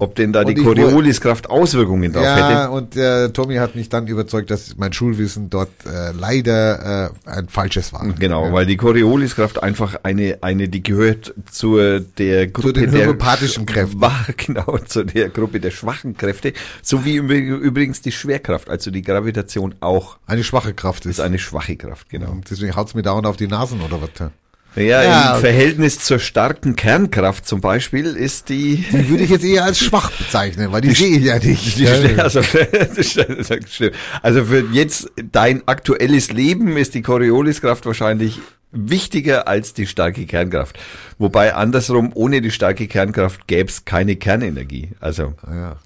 Ob 0.01 0.15
denn 0.15 0.31
da 0.31 0.43
Und 0.43 0.47
die 0.57 0.63
Corioliskraft 0.63 1.49
Auswirkungen 1.49 2.13
drauf 2.13 2.23
ja, 2.23 2.61
hätte. 2.61 2.71
und 2.71 2.95
der 2.95 3.33
Tommy 3.33 3.55
hat 3.55 3.75
mich 3.75 3.89
dann 3.89 4.07
überzeugt, 4.07 4.49
dass 4.49 4.77
mein 4.77 4.93
Schulwissen 4.93 5.49
dort 5.49 5.67
äh, 5.85 6.13
leider 6.17 7.11
äh, 7.25 7.29
ein 7.29 7.49
falsches 7.49 7.91
war. 7.91 8.07
Genau, 8.17 8.45
ja. 8.45 8.53
weil 8.53 8.65
die 8.65 8.77
Corioliskraft 8.77 9.61
einfach 9.61 9.97
eine, 10.03 10.37
eine, 10.39 10.69
die 10.69 10.81
gehört 10.81 11.33
zur 11.51 11.99
der 11.99 12.47
Gruppe 12.47 12.71
den 12.71 12.91
der 12.91 13.01
homöopathischen 13.07 13.65
Kräften. 13.65 13.99
Schwach- 13.99 14.29
Genau, 14.37 14.77
zu 14.85 15.03
der 15.03 15.27
Gruppe 15.29 15.59
der 15.59 15.71
schwachen 15.71 16.15
Kräfte, 16.15 16.53
so 16.81 17.03
wie 17.03 17.19
übr- 17.19 17.57
übrigens 17.57 18.01
die 18.01 18.13
Schwerkraft, 18.13 18.69
also 18.69 18.91
die 18.91 19.01
Gravitation 19.01 19.75
auch 19.81 20.17
eine 20.25 20.45
schwache 20.45 20.73
Kraft 20.73 21.05
ist. 21.07 21.17
ist 21.17 21.19
eine 21.19 21.39
schwache 21.39 21.75
Kraft, 21.75 22.09
genau. 22.09 22.31
Und 22.31 22.49
deswegen 22.49 22.73
haut's 22.77 22.95
mir 22.95 23.01
dauernd 23.01 23.27
auf 23.27 23.35
die 23.35 23.47
Nasen 23.47 23.81
oder 23.81 24.01
was? 24.01 24.31
Ja, 24.75 25.03
Ja. 25.03 25.35
im 25.35 25.41
Verhältnis 25.41 25.99
zur 25.99 26.19
starken 26.19 26.75
Kernkraft 26.75 27.47
zum 27.47 27.59
Beispiel 27.59 28.05
ist 28.15 28.49
die 28.49 28.85
Die 28.91 29.09
würde 29.09 29.23
ich 29.23 29.29
jetzt 29.29 29.43
eher 29.43 29.63
als 29.63 29.79
schwach 29.79 30.11
bezeichnen, 30.11 30.71
weil 30.71 30.81
die, 30.81 30.91
sehe 30.91 31.17
ich 31.17 31.23
ja 31.23 31.39
nicht. 31.39 31.77
Die 31.77 31.87
also, 31.87 32.41
also 34.21 34.45
für 34.45 34.65
jetzt 34.71 35.11
dein 35.31 35.67
aktuelles 35.67 36.31
Leben 36.31 36.77
ist 36.77 36.93
die 36.93 37.01
Corioliskraft 37.01 37.85
wahrscheinlich 37.85 38.39
wichtiger 38.71 39.47
als 39.47 39.73
die 39.73 39.87
starke 39.87 40.25
Kernkraft. 40.25 40.77
Wobei 41.17 41.55
andersrum, 41.55 42.11
ohne 42.13 42.41
die 42.41 42.51
starke 42.51 42.87
Kernkraft 42.87 43.47
gäbe 43.47 43.69
es 43.69 43.85
keine 43.85 44.15
Kernenergie. 44.15 44.89
Also, 44.99 45.33
Ja. 45.47 45.77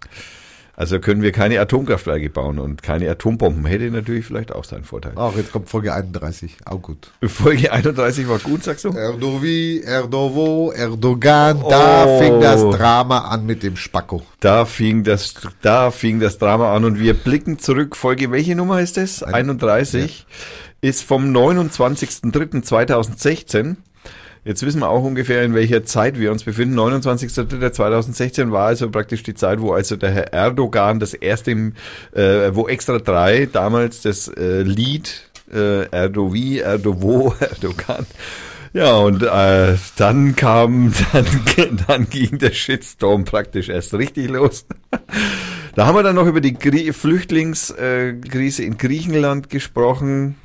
Also 0.84 1.00
können 1.00 1.22
wir 1.22 1.32
keine 1.32 1.62
Atomkraftwerke 1.62 2.30
bauen 2.30 2.60
und 2.60 2.84
keine 2.84 3.10
Atombomben. 3.10 3.66
Hätte 3.66 3.90
natürlich 3.90 4.26
vielleicht 4.26 4.52
auch 4.52 4.66
seinen 4.66 4.84
Vorteil. 4.84 5.14
Ach, 5.16 5.34
jetzt 5.38 5.54
kommt 5.54 5.70
Folge 5.70 5.94
31. 5.94 6.58
Auch 6.66 6.82
gut. 6.82 7.10
Folge 7.26 7.72
31 7.72 8.28
war 8.28 8.40
gut, 8.40 8.66
sagst 8.66 8.84
du? 8.84 8.90
Erdovi, 8.90 9.82
Erdovo, 9.86 10.74
Erdogan, 10.76 11.64
da 11.70 12.06
Oh. 12.06 12.20
fing 12.20 12.42
das 12.42 12.60
Drama 12.78 13.20
an 13.30 13.46
mit 13.46 13.64
dem 13.64 13.78
Spacko. 13.78 14.24
Da 14.42 14.66
fing 14.66 15.06
das, 15.06 15.36
da 15.62 15.90
fing 15.90 16.20
das 16.20 16.38
Drama 16.38 16.76
an 16.76 16.84
und 16.84 17.00
wir 17.00 17.14
blicken 17.14 17.60
zurück. 17.60 17.96
Folge, 17.96 18.30
welche 18.32 18.58
Nummer 18.58 18.82
ist 18.82 18.98
es? 18.98 19.24
31. 19.24 20.26
Ist 20.82 21.04
vom 21.04 21.32
29.03.2016. 21.32 23.78
Jetzt 24.46 24.66
wissen 24.66 24.82
wir 24.82 24.90
auch 24.90 25.04
ungefähr, 25.04 25.44
in 25.44 25.54
welcher 25.54 25.86
Zeit 25.86 26.20
wir 26.20 26.32
uns 26.32 26.44
befinden. 26.44 26.78
29.03.2016 26.78 28.52
war 28.52 28.68
also 28.68 28.90
praktisch 28.90 29.24
die 29.24 29.36
Zeit, 29.36 29.62
wo 29.62 29.72
also 29.72 29.96
der 29.96 30.12
Herr 30.12 30.34
Erdogan 30.34 31.00
das 31.00 31.14
erste, 31.14 31.52
äh, 31.52 32.52
wo 32.52 32.68
Extra 32.68 33.00
3 33.00 33.48
damals 33.48 34.02
das 34.02 34.28
äh, 34.28 34.64
Lied 34.64 35.30
äh, 35.54 35.88
Erdovi, 35.90 36.60
Erdovo, 36.60 37.36
Erdogan. 37.40 38.06
Ja, 38.74 38.96
und 38.98 39.22
äh, 39.22 39.76
dann 39.98 40.36
kam, 40.36 40.94
dann, 41.14 41.86
dann 41.88 42.10
ging 42.10 42.40
der 42.40 42.52
Shitstorm 42.52 43.24
praktisch 43.24 43.70
erst 43.70 43.94
richtig 43.94 44.30
los. 44.30 44.66
Da 45.76 45.88
haben 45.88 45.96
wir 45.96 46.04
dann 46.04 46.14
noch 46.14 46.28
über 46.28 46.40
die 46.40 46.54
Flüchtlingskrise 46.94 48.62
äh, 48.62 48.66
in 48.66 48.78
Griechenland 48.78 49.50
gesprochen. 49.50 50.36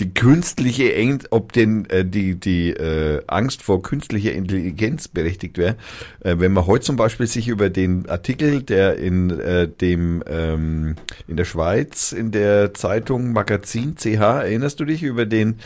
Die 0.00 0.14
künstliche 0.14 0.94
ob 1.30 1.52
denn 1.52 1.84
äh, 1.90 2.04
die, 2.04 2.36
die 2.36 2.70
äh, 2.70 3.20
Angst 3.26 3.62
vor 3.62 3.82
künstlicher 3.82 4.32
Intelligenz 4.32 5.08
berechtigt 5.08 5.58
wäre. 5.58 5.76
Äh, 6.20 6.36
wenn 6.38 6.52
man 6.52 6.66
heute 6.66 6.84
zum 6.84 6.94
Beispiel 6.94 7.26
sich 7.26 7.48
über 7.48 7.68
den 7.68 8.08
Artikel, 8.08 8.62
der 8.62 8.96
in 8.96 9.30
äh, 9.40 9.66
dem 9.66 10.22
ähm, 10.28 10.94
in 11.26 11.36
der 11.36 11.44
Schweiz 11.44 12.12
in 12.12 12.30
der 12.30 12.74
Zeitung 12.74 13.32
Magazin 13.32 13.96
CH, 13.96 14.20
erinnerst 14.20 14.78
du 14.78 14.84
dich 14.84 15.02
über 15.02 15.26
den 15.26 15.56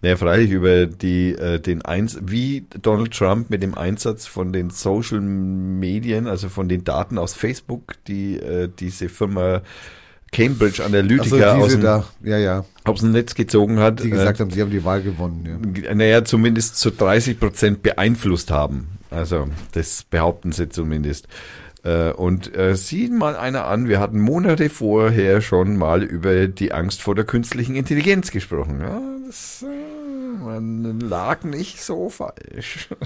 Ja, 0.00 0.16
freilich 0.16 0.52
über 0.52 0.86
die, 0.86 1.32
äh, 1.32 1.58
den 1.58 1.82
Eins, 1.82 2.20
wie 2.22 2.66
Donald 2.80 3.12
Trump 3.12 3.50
mit 3.50 3.64
dem 3.64 3.76
Einsatz 3.76 4.26
von 4.28 4.52
den 4.52 4.70
Social 4.70 5.20
Medien, 5.20 6.28
also 6.28 6.48
von 6.48 6.68
den 6.68 6.84
Daten 6.84 7.18
aus 7.18 7.34
Facebook, 7.34 7.94
die 8.06 8.36
äh, 8.36 8.68
diese 8.78 9.08
Firma 9.08 9.62
Cambridge 10.32 10.84
Analytica 10.84 11.52
Also 11.52 11.64
aus, 11.64 11.72
dem, 11.72 11.80
da, 11.80 12.04
ja, 12.22 12.38
ja, 12.38 12.64
aus 12.84 13.00
dem 13.00 13.12
Netz 13.12 13.34
gezogen 13.34 13.78
hat. 13.78 14.02
die 14.02 14.10
gesagt 14.10 14.40
haben, 14.40 14.50
sie 14.50 14.60
haben 14.60 14.70
die 14.70 14.84
Wahl 14.84 15.02
gewonnen. 15.02 15.72
Ja. 15.82 15.90
äh, 15.90 15.94
naja, 15.94 16.24
zumindest 16.24 16.76
zu 16.78 16.90
30 16.90 17.40
Prozent 17.40 17.82
beeinflusst 17.82 18.50
haben. 18.50 18.88
Also, 19.10 19.48
das 19.72 20.04
behaupten 20.04 20.52
sie 20.52 20.68
zumindest. 20.68 21.28
Äh, 21.84 22.10
Und 22.12 22.54
äh, 22.56 22.76
sieh 22.76 23.08
mal 23.08 23.36
einer 23.36 23.64
an, 23.66 23.88
wir 23.88 24.00
hatten 24.00 24.20
Monate 24.20 24.68
vorher 24.68 25.40
schon 25.40 25.76
mal 25.76 26.02
über 26.02 26.46
die 26.48 26.72
Angst 26.72 27.00
vor 27.02 27.14
der 27.14 27.24
künstlichen 27.24 27.74
Intelligenz 27.76 28.30
gesprochen. 28.30 28.80
Ja, 28.80 29.00
das, 29.26 29.64
äh, 29.66 30.44
man 30.44 31.00
lag 31.00 31.44
nicht 31.44 31.82
so 31.82 32.10
falsch. 32.10 32.88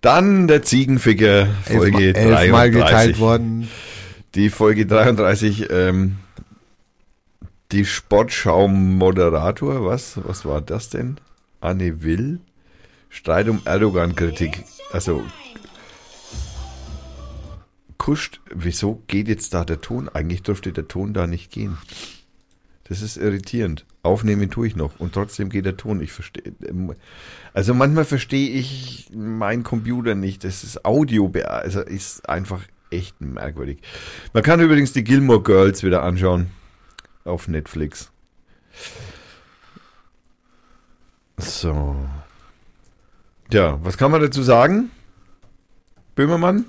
Dann 0.00 0.48
der 0.48 0.62
Ziegenficker, 0.62 1.46
Folge 1.64 2.14
Elfmal- 2.14 2.42
elfmal 2.42 2.70
33. 2.70 2.72
geteilt 2.72 3.18
worden. 3.18 3.68
Die 4.34 4.48
Folge 4.48 4.86
33, 4.86 5.68
ähm, 5.70 6.16
die 7.72 7.84
Sportschau-Moderator, 7.84 9.84
was, 9.84 10.18
was 10.24 10.44
war 10.44 10.60
das 10.60 10.88
denn? 10.88 11.16
Anne 11.60 12.02
Will? 12.02 12.40
Streit 13.10 13.48
um 13.48 13.60
Erdogan-Kritik. 13.64 14.64
Also, 14.92 15.22
kuscht, 17.98 18.40
wieso 18.54 19.02
geht 19.06 19.28
jetzt 19.28 19.54
da 19.54 19.64
der 19.64 19.80
Ton? 19.80 20.08
Eigentlich 20.08 20.42
dürfte 20.42 20.72
der 20.72 20.88
Ton 20.88 21.12
da 21.12 21.26
nicht 21.26 21.50
gehen. 21.50 21.78
Das 22.84 23.02
ist 23.02 23.16
irritierend. 23.16 23.84
Aufnehmen 24.02 24.50
tue 24.50 24.66
ich 24.66 24.76
noch 24.76 24.98
und 24.98 25.12
trotzdem 25.12 25.50
geht 25.50 25.66
der 25.66 25.76
Ton. 25.76 26.00
Ich 26.00 26.12
verstehe. 26.12 26.52
Also 27.52 27.74
manchmal 27.74 28.04
verstehe 28.04 28.50
ich 28.50 29.10
meinen 29.14 29.62
Computer 29.62 30.14
nicht. 30.14 30.44
Das 30.44 30.62
ist 30.62 30.84
Audio, 30.84 31.30
also 31.44 31.80
ist 31.80 32.28
einfach 32.28 32.62
echt 32.90 33.20
merkwürdig. 33.20 33.80
Man 34.32 34.42
kann 34.42 34.60
übrigens 34.60 34.92
die 34.92 35.04
Gilmore 35.04 35.42
Girls 35.42 35.82
wieder 35.82 36.02
anschauen 36.02 36.50
auf 37.24 37.48
Netflix. 37.48 38.10
So. 41.38 41.96
Ja, 43.52 43.78
was 43.82 43.96
kann 43.96 44.10
man 44.10 44.20
dazu 44.20 44.42
sagen? 44.42 44.90
Böhmermann? 46.14 46.66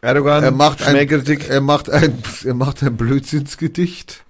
Erdogan? 0.00 0.42
Er 0.42 0.50
macht 0.50 0.82
ein, 0.82 0.96
er 0.96 1.60
macht 1.60 1.88
ein, 1.88 2.22
er 2.44 2.54
macht 2.54 2.82
ein 2.82 2.96
Blödsinnsgedicht 2.96 4.24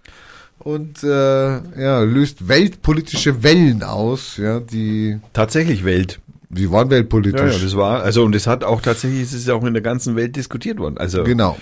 und 0.64 1.02
äh, 1.02 1.08
ja, 1.08 2.00
löst 2.02 2.48
weltpolitische 2.48 3.42
Wellen 3.42 3.82
aus, 3.82 4.36
ja, 4.36 4.60
die, 4.60 5.18
Tatsächlich 5.32 5.84
Welt. 5.84 6.20
die 6.50 6.70
waren 6.70 6.86
Ja, 6.88 6.92
weltpolitisch. 6.92 7.56
ja, 7.56 7.62
das 7.64 7.76
war, 7.76 8.02
also 8.02 8.24
und 8.24 8.34
es 8.34 8.46
hat 8.46 8.62
auch 8.64 8.80
tatsächlich, 8.80 9.22
es 9.22 9.32
ist 9.32 9.48
ja 9.48 9.54
auch 9.54 9.64
in 9.64 9.72
der 9.74 9.82
ganzen 9.82 10.16
Welt 10.16 10.36
diskutiert 10.36 10.78
worden. 10.78 10.98
Also 10.98 11.24
Genau. 11.24 11.56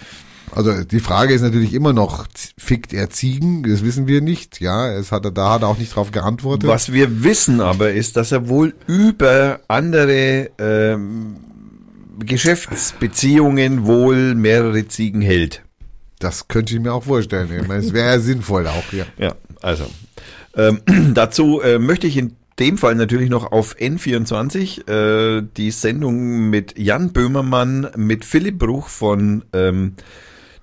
Also 0.52 0.82
die 0.82 0.98
Frage 0.98 1.32
ist 1.32 1.42
natürlich 1.42 1.72
immer 1.74 1.92
noch, 1.92 2.26
fickt 2.58 2.92
er 2.92 3.08
Ziegen? 3.08 3.62
Das 3.62 3.84
wissen 3.84 4.08
wir 4.08 4.20
nicht. 4.20 4.60
Ja, 4.60 4.90
es 4.92 5.12
hat 5.12 5.24
er, 5.24 5.30
da 5.30 5.52
hat 5.54 5.62
er 5.62 5.68
auch 5.68 5.78
nicht 5.78 5.94
drauf 5.94 6.10
geantwortet. 6.10 6.68
was 6.68 6.92
wir 6.92 7.22
wissen 7.22 7.60
aber 7.60 7.92
ist, 7.92 8.16
dass 8.16 8.32
er 8.32 8.48
wohl 8.48 8.74
über 8.88 9.60
andere 9.68 10.50
ähm, 10.58 11.36
Geschäftsbeziehungen 12.18 13.86
wohl 13.86 14.34
mehrere 14.34 14.88
Ziegen 14.88 15.20
hält. 15.20 15.62
Das 16.20 16.46
könnte 16.46 16.74
ich 16.74 16.80
mir 16.80 16.92
auch 16.92 17.02
vorstellen. 17.02 17.50
Ich 17.60 17.66
meine, 17.66 17.80
es 17.80 17.92
wäre 17.92 18.20
sinnvoll 18.20 18.68
auch, 18.68 18.92
ja. 18.92 19.06
Ja, 19.18 19.34
also 19.60 19.86
ähm, 20.54 20.80
dazu 21.14 21.60
äh, 21.60 21.78
möchte 21.78 22.06
ich 22.06 22.16
in 22.16 22.36
dem 22.58 22.76
Fall 22.78 22.94
natürlich 22.94 23.30
noch 23.30 23.52
auf 23.52 23.74
N24 23.76 24.88
äh, 24.88 25.42
die 25.56 25.70
Sendung 25.70 26.50
mit 26.50 26.78
Jan 26.78 27.12
Böhmermann, 27.12 27.88
mit 27.96 28.24
Philipp 28.24 28.58
Bruch 28.58 28.88
von 28.88 29.44
ähm, 29.54 29.94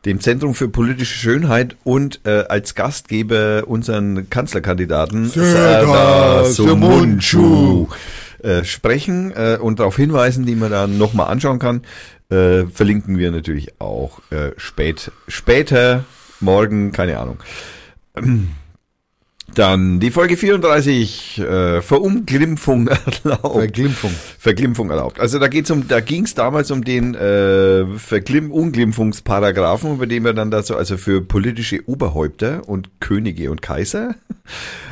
dem 0.06 0.22
Zentrum 0.22 0.54
für 0.54 0.70
politische 0.70 1.18
Schönheit 1.18 1.76
und 1.84 2.22
äh, 2.24 2.46
als 2.48 2.76
Gastgeber 2.76 3.64
unseren 3.66 4.30
Kanzlerkandidaten 4.30 5.28
Serdar 5.28 6.46
Somuncu. 6.46 7.88
Äh, 8.44 8.64
sprechen 8.64 9.32
äh, 9.32 9.58
und 9.62 9.80
darauf 9.80 9.96
hinweisen, 9.96 10.46
die 10.46 10.56
man 10.56 10.72
dann 10.72 10.98
nochmal 10.98 11.28
anschauen 11.28 11.60
kann. 11.60 11.82
Äh, 12.30 12.66
verlinken 12.68 13.18
wir 13.18 13.32
natürlich 13.32 13.80
auch 13.80 14.22
äh, 14.32 14.52
spät, 14.58 15.12
später, 15.28 16.04
morgen, 16.40 16.92
keine 16.92 17.20
Ahnung. 17.20 17.38
Dann 19.56 20.02
die 20.02 20.12
Folge 20.12 20.36
34, 20.36 21.40
äh, 21.40 21.82
Verunglimpfung 21.82 22.88
erlaubt. 23.24 23.54
Verglimpfung. 23.54 24.12
Verglimpfung 24.38 24.90
erlaubt. 24.90 25.20
Also 25.20 25.40
da 25.40 25.48
geht's 25.48 25.72
um, 25.72 25.88
da 25.88 26.02
ging's 26.02 26.36
damals 26.36 26.70
um 26.70 26.84
den 26.84 27.16
äh, 27.16 27.86
Verglimpfungsparagraphen, 27.98 29.94
über 29.94 30.06
den 30.06 30.26
wir 30.26 30.34
dann 30.34 30.52
dazu, 30.52 30.76
also 30.76 30.98
für 30.98 31.22
politische 31.22 31.80
Oberhäupter 31.88 32.68
und 32.68 33.00
Könige 33.00 33.50
und 33.50 33.62
Kaiser. 33.62 34.16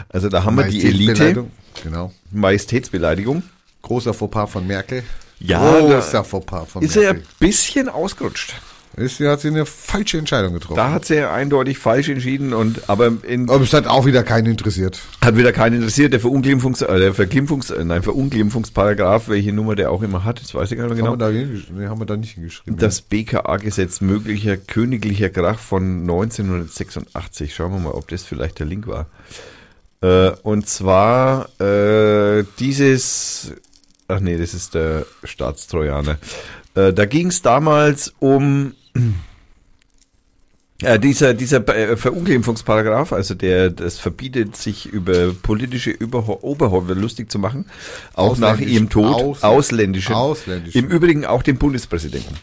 Also 0.10 0.30
da 0.30 0.46
haben 0.46 0.56
wir 0.56 0.64
die 0.64 0.86
Elite, 0.86 0.96
Majestätsbeleidigung. 0.96 1.52
Genau. 1.84 2.12
Majestätsbeleidigung. 2.32 3.44
Großer 3.82 4.14
Fauxpas 4.14 4.48
von 4.52 4.66
Merkel. 4.66 5.04
Ja, 5.40 5.80
Großer 5.80 6.24
Fauxpas 6.24 6.66
von 6.66 6.82
Ist 6.84 6.96
er 6.96 7.14
Merkel. 7.14 7.22
ein 7.22 7.26
bisschen 7.40 7.90
ausgerutscht. 7.90 8.56
Ist, 8.98 9.18
sie 9.18 9.28
hat 9.28 9.42
sie 9.42 9.50
eine 9.50 9.66
falsche 9.66 10.18
Entscheidung 10.18 10.54
getroffen. 10.54 10.78
Da 10.78 10.92
hat 10.92 11.04
sie 11.04 11.20
eindeutig 11.20 11.78
falsch 11.78 12.08
entschieden 12.08 12.54
und 12.54 12.90
aber 12.90 13.12
in, 13.28 13.50
Aber 13.50 13.62
es 13.62 13.74
hat 13.74 13.88
auch 13.88 14.06
wieder 14.06 14.24
keinen 14.24 14.46
interessiert. 14.46 15.02
hat 15.22 15.36
wieder 15.36 15.52
keinen 15.52 15.76
interessiert. 15.76 16.14
Der 16.14 16.22
Verunglimpfungs, 16.22 16.82
äh, 16.82 16.98
der 17.00 17.14
Verglimpfungs, 17.14 17.72
äh, 17.72 17.84
nein, 17.84 18.04
Verunglimpfungsparagraph, 18.04 19.28
welche 19.28 19.52
Nummer 19.52 19.76
der 19.76 19.92
auch 19.92 20.02
immer 20.02 20.24
hat, 20.24 20.42
das 20.42 20.56
weiß 20.56 20.72
ich 20.72 20.78
gar 20.78 20.88
nicht 20.88 20.96
genau. 20.96 21.12
Haben, 21.12 21.20
wir 21.20 21.58
da 21.58 21.74
nee, 21.74 21.88
haben 21.88 22.00
wir 22.00 22.06
da 22.06 22.16
nicht 22.16 22.36
hingeschrieben. 22.36 22.80
Das 22.80 23.02
BKA-Gesetz 23.02 24.00
möglicher 24.00 24.56
königlicher 24.56 25.30
Krach 25.30 25.60
von 25.60 26.02
1986. 26.04 27.54
Schauen 27.54 27.74
wir 27.74 27.80
mal, 27.80 27.92
ob 27.92 28.08
das 28.08 28.24
vielleicht 28.24 28.60
der 28.60 28.66
Link 28.66 28.88
war. 28.88 29.08
Äh, 30.06 30.32
und 30.44 30.68
zwar 30.68 31.50
äh, 31.60 32.44
dieses, 32.60 33.54
ach 34.08 34.20
nee, 34.20 34.38
das 34.38 34.54
ist 34.54 34.76
der 34.76 35.06
Staatstrojaner. 35.24 36.18
Äh, 36.76 36.94
da 36.94 37.06
ging 37.06 37.28
es 37.28 37.42
damals 37.42 38.14
um 38.20 38.74
äh, 40.84 41.00
dieser 41.00 41.34
dieser 41.34 41.68
äh, 41.70 41.98
Verunglimpfungsparagraph, 41.98 43.14
also 43.14 43.34
der 43.34 43.72
das 43.72 43.98
verbietet, 43.98 44.56
sich 44.58 44.86
über 44.86 45.34
politische 45.34 45.98
Oberhäupter 46.00 46.94
lustig 46.94 47.32
zu 47.32 47.40
machen, 47.40 47.66
auch 48.14 48.38
nach 48.38 48.60
ihrem 48.60 48.90
Tod, 48.90 49.16
Ausl- 49.16 49.44
ausländische, 49.44 50.14
im 50.78 50.88
Übrigen 50.88 51.26
auch 51.26 51.42
den 51.42 51.58
Bundespräsidenten. 51.58 52.36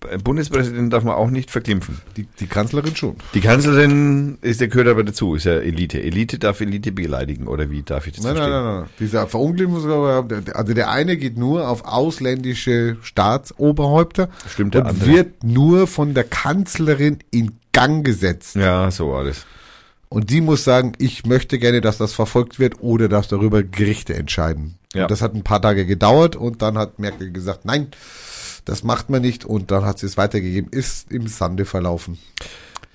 B- 0.00 0.16
Bundespräsidenten 0.16 0.88
darf 0.88 1.04
man 1.04 1.14
auch 1.14 1.28
nicht 1.30 1.50
verglimpfen. 1.50 2.00
die, 2.16 2.26
die 2.40 2.46
Kanzlerin 2.46 2.96
schon. 2.96 3.16
Die 3.34 3.40
Kanzlerin 3.42 4.38
ist, 4.40 4.60
der 4.60 4.68
gehört 4.68 4.88
aber 4.88 5.04
dazu, 5.04 5.34
ist 5.34 5.44
ja 5.44 5.54
Elite. 5.56 6.02
Elite 6.02 6.38
darf 6.38 6.60
Elite 6.62 6.90
beleidigen, 6.90 7.46
oder 7.48 7.70
wie 7.70 7.82
darf 7.82 8.06
ich 8.06 8.14
das 8.14 8.24
Nein, 8.24 8.34
nein, 8.34 8.42
verstehen? 8.44 8.64
nein, 8.64 8.80
nein. 8.80 8.90
Dieser 8.98 9.26
Verunglimpfungsparagraf, 9.26 10.54
also 10.54 10.72
der 10.74 10.90
eine 10.90 11.16
geht 11.18 11.36
nur 11.36 11.68
auf 11.68 11.84
ausländische 11.84 12.96
Staatsoberhäupter 13.02 14.28
Stimmt, 14.48 14.74
der 14.74 14.82
und 14.82 14.88
andere. 14.90 15.06
wird 15.10 15.44
nur 15.44 15.86
von 15.86 16.14
der 16.14 16.24
Kanzlerin 16.24 17.18
in 17.30 17.52
Gang 17.72 18.04
gesetzt. 18.06 18.56
Ja, 18.56 18.90
so 18.90 19.22
das. 19.22 19.44
Und 20.08 20.30
die 20.30 20.40
muss 20.40 20.62
sagen, 20.64 20.92
ich 20.98 21.26
möchte 21.26 21.58
gerne, 21.58 21.80
dass 21.80 21.98
das 21.98 22.12
verfolgt 22.14 22.58
wird 22.60 22.80
oder 22.80 23.08
dass 23.08 23.26
darüber 23.28 23.62
Gerichte 23.64 24.14
entscheiden. 24.14 24.76
Ja. 24.94 25.02
Und 25.02 25.10
das 25.10 25.20
hat 25.22 25.34
ein 25.34 25.42
paar 25.42 25.60
Tage 25.60 25.86
gedauert 25.86 26.36
und 26.36 26.62
dann 26.62 26.78
hat 26.78 27.00
Merkel 27.00 27.32
gesagt, 27.32 27.64
nein, 27.64 27.88
das 28.64 28.82
macht 28.82 29.10
man 29.10 29.22
nicht 29.22 29.44
und 29.44 29.70
dann 29.70 29.84
hat 29.84 29.98
sie 29.98 30.06
es 30.06 30.16
weitergegeben, 30.16 30.70
ist 30.70 31.10
im 31.12 31.26
Sande 31.26 31.64
verlaufen. 31.64 32.18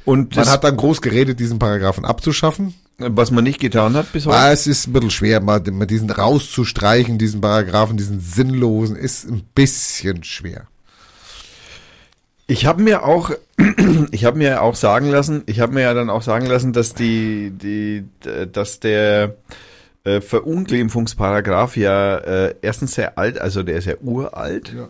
Und 0.06 0.36
Man 0.36 0.48
hat 0.48 0.64
dann 0.64 0.78
groß 0.78 1.02
geredet, 1.02 1.40
diesen 1.40 1.60
Paragraphen 1.60 2.06
abzuschaffen. 2.06 2.74
was 2.98 3.32
man 3.32 3.44
nicht 3.44 3.60
getan 3.60 3.94
hat 3.96 4.12
bis 4.12 4.26
heute. 4.26 4.38
Ah, 4.38 4.52
es 4.52 4.68
ist 4.68 4.88
ein 4.88 4.94
bisschen 4.94 5.12
schwer, 5.12 5.40
mal, 5.42 5.60
diesen 5.60 6.10
rauszustreichen, 6.10 7.18
diesen 7.18 7.42
Paragraphen, 7.42 7.98
diesen 7.98 8.20
sinnlosen, 8.20 8.96
ist 8.96 9.30
ein 9.30 9.44
bisschen 9.54 10.24
schwer. 10.24 10.68
Ich 12.48 12.66
habe 12.66 12.82
mir 12.82 13.04
auch, 13.04 13.32
ich 14.12 14.26
habe 14.26 14.38
mir 14.38 14.64
auch 14.64 14.76
sagen 14.76 15.10
lassen, 15.10 15.44
ich 15.46 15.60
habe 15.60 15.74
mir 15.74 15.82
ja 15.82 15.94
dann 15.94 16.10
auch 16.10 16.24
sagen 16.24 16.48
lassen, 16.48 16.74
dass 16.74 16.96
die, 16.96 17.52
die, 17.52 18.06
dass 18.52 18.80
der 18.80 19.36
äh, 20.04 20.20
Verunglimpfungsparagraph 20.20 21.78
ja 21.78 22.18
äh, 22.18 22.56
erstens 22.62 22.96
sehr 22.96 23.20
alt, 23.20 23.40
also 23.40 23.62
der 23.62 23.78
ist 23.78 23.86
ja 23.86 23.96
uralt. 24.02 24.74
Ja. 24.76 24.90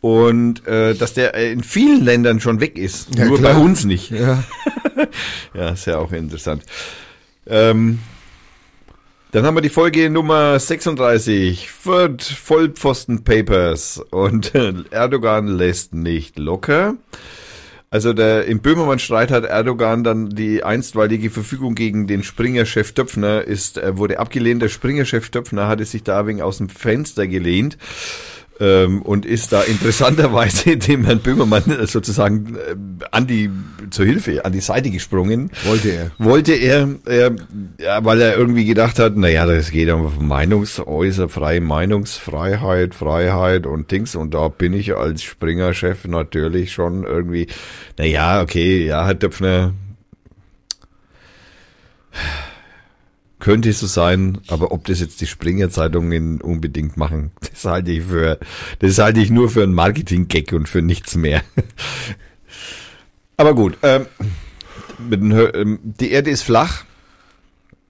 Und 0.00 0.66
äh, 0.66 0.94
dass 0.94 1.14
der 1.14 1.34
äh, 1.34 1.50
in 1.52 1.62
vielen 1.64 2.04
Ländern 2.04 2.40
schon 2.40 2.60
weg 2.60 2.78
ist, 2.78 3.14
Ja, 3.16 3.24
nur 3.24 3.38
klar. 3.38 3.54
bei 3.54 3.60
uns 3.60 3.84
nicht. 3.84 4.10
Ja. 4.10 4.44
Ja, 5.54 5.68
ist 5.70 5.86
ja 5.86 5.98
auch 5.98 6.10
interessant. 6.10 6.64
Ähm, 7.46 8.00
dann 9.30 9.44
haben 9.44 9.56
wir 9.56 9.60
die 9.60 9.68
Folge 9.68 10.10
Nummer 10.10 10.58
36, 10.58 11.70
Fürth 11.70 12.24
Vollpfosten 12.24 13.22
Papers 13.22 14.02
und 14.10 14.52
Erdogan 14.90 15.46
lässt 15.46 15.94
nicht 15.94 16.36
locker. 16.38 16.94
Also 17.90 18.12
der, 18.12 18.46
im 18.46 18.58
Böhmermann-Streit 18.60 19.30
hat 19.30 19.44
Erdogan 19.44 20.02
dann 20.02 20.30
die 20.30 20.64
einstweilige 20.64 21.30
Verfügung 21.30 21.74
gegen 21.76 22.06
den 22.06 22.22
Springer-Chef 22.24 22.92
Döpfner 22.92 23.42
ist, 23.44 23.78
äh, 23.78 23.96
wurde 23.96 24.18
abgelehnt. 24.18 24.60
Der 24.62 24.68
Springer-Chef 24.68 25.30
Döpfner 25.30 25.68
hatte 25.68 25.84
sich 25.84 26.02
da 26.02 26.26
wegen 26.26 26.42
aus 26.42 26.58
dem 26.58 26.68
Fenster 26.68 27.26
gelehnt 27.28 27.78
ähm, 28.60 29.02
und 29.02 29.24
ist 29.24 29.52
da 29.52 29.62
interessanterweise 29.62 30.76
dem 30.76 31.04
Herrn 31.04 31.20
Böhmermann 31.20 31.64
äh, 31.70 31.86
sozusagen 31.86 32.56
äh, 32.56 32.74
an 33.10 33.26
die 33.26 33.50
zur 33.90 34.04
Hilfe, 34.04 34.44
an 34.44 34.52
die 34.52 34.60
Seite 34.60 34.90
gesprungen. 34.90 35.50
Wollte 35.64 35.90
er. 35.90 36.10
Wollte 36.18 36.52
er, 36.54 36.88
er 37.06 37.36
ja, 37.80 38.04
weil 38.04 38.20
er 38.20 38.36
irgendwie 38.36 38.64
gedacht 38.64 38.98
hat, 38.98 39.16
naja, 39.16 39.46
das 39.46 39.70
geht 39.70 39.90
um 39.90 40.26
Meinungsäußer, 40.26 41.28
freie 41.28 41.60
Meinungsfreiheit, 41.60 42.94
Freiheit 42.94 43.66
und 43.66 43.90
Dings. 43.90 44.14
Und 44.14 44.34
da 44.34 44.48
bin 44.48 44.72
ich 44.72 44.94
als 44.96 45.22
Springer-Chef 45.22 46.06
natürlich 46.06 46.72
schon 46.72 47.04
irgendwie, 47.04 47.46
naja, 47.96 48.42
okay, 48.42 48.86
ja, 48.86 49.06
Herr 49.06 49.14
Döpfner, 49.14 49.72
könnte 53.38 53.72
so 53.72 53.86
sein, 53.86 54.38
aber 54.48 54.72
ob 54.72 54.86
das 54.86 55.00
jetzt 55.00 55.20
die 55.20 55.26
Springer-Zeitungen 55.26 56.40
unbedingt 56.40 56.96
machen, 56.96 57.30
das 57.52 57.64
halte 57.64 57.92
ich 57.92 58.04
für, 58.04 58.38
das 58.80 58.98
halte 58.98 59.20
ich 59.20 59.30
nur 59.30 59.48
für 59.48 59.62
einen 59.62 59.74
Marketing-Gag 59.74 60.52
und 60.52 60.68
für 60.68 60.82
nichts 60.82 61.16
mehr. 61.16 61.42
aber 63.36 63.54
gut, 63.54 63.78
ähm, 63.82 64.06
mit 64.98 65.20
den, 65.20 65.32
ähm, 65.32 65.78
die 65.82 66.10
Erde 66.10 66.30
ist 66.30 66.42
flach, 66.42 66.84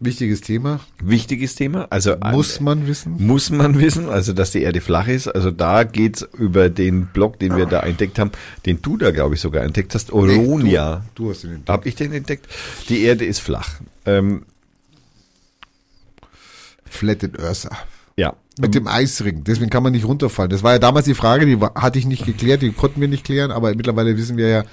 Wichtiges 0.00 0.42
Thema. 0.42 0.78
wichtiges 1.02 1.56
Thema. 1.56 1.88
Also 1.90 2.14
Muss 2.30 2.60
man 2.60 2.86
wissen. 2.86 3.16
muss 3.18 3.50
man 3.50 3.80
wissen, 3.80 4.08
also 4.08 4.32
dass 4.32 4.52
die 4.52 4.62
Erde 4.62 4.80
flach 4.80 5.08
ist. 5.08 5.26
Also 5.26 5.50
da 5.50 5.82
geht's 5.82 6.22
über 6.38 6.70
den 6.70 7.06
Blog, 7.06 7.40
den 7.40 7.56
wir 7.56 7.66
da 7.66 7.80
entdeckt 7.80 8.20
haben, 8.20 8.30
den 8.64 8.80
du 8.80 8.96
da 8.96 9.10
glaube 9.10 9.34
ich 9.34 9.40
sogar 9.40 9.64
entdeckt 9.64 9.96
hast, 9.96 10.12
Oronia. 10.12 11.04
Du, 11.16 11.24
du 11.24 11.30
hast 11.30 11.42
ihn 11.42 11.50
entdeckt. 11.50 11.68
Hab 11.68 11.86
ich 11.86 11.96
den 11.96 12.12
entdeckt? 12.12 12.46
Die 12.88 13.02
Erde 13.02 13.24
ist 13.24 13.40
flach. 13.40 13.80
Ähm, 14.06 14.44
Flatted 16.90 17.38
Ursa. 17.38 17.70
ja. 18.16 18.34
Mit 18.60 18.74
dem 18.74 18.88
Eisring. 18.88 19.44
Deswegen 19.44 19.70
kann 19.70 19.84
man 19.84 19.92
nicht 19.92 20.04
runterfallen. 20.04 20.50
Das 20.50 20.64
war 20.64 20.72
ja 20.72 20.78
damals 20.80 21.04
die 21.04 21.14
Frage, 21.14 21.46
die 21.46 21.56
hatte 21.76 21.98
ich 22.00 22.06
nicht 22.06 22.26
geklärt, 22.26 22.60
die 22.60 22.72
konnten 22.72 23.00
wir 23.00 23.06
nicht 23.06 23.24
klären, 23.24 23.52
aber 23.52 23.72
mittlerweile 23.76 24.16
wissen 24.16 24.36
wir 24.36 24.48
ja, 24.48 24.64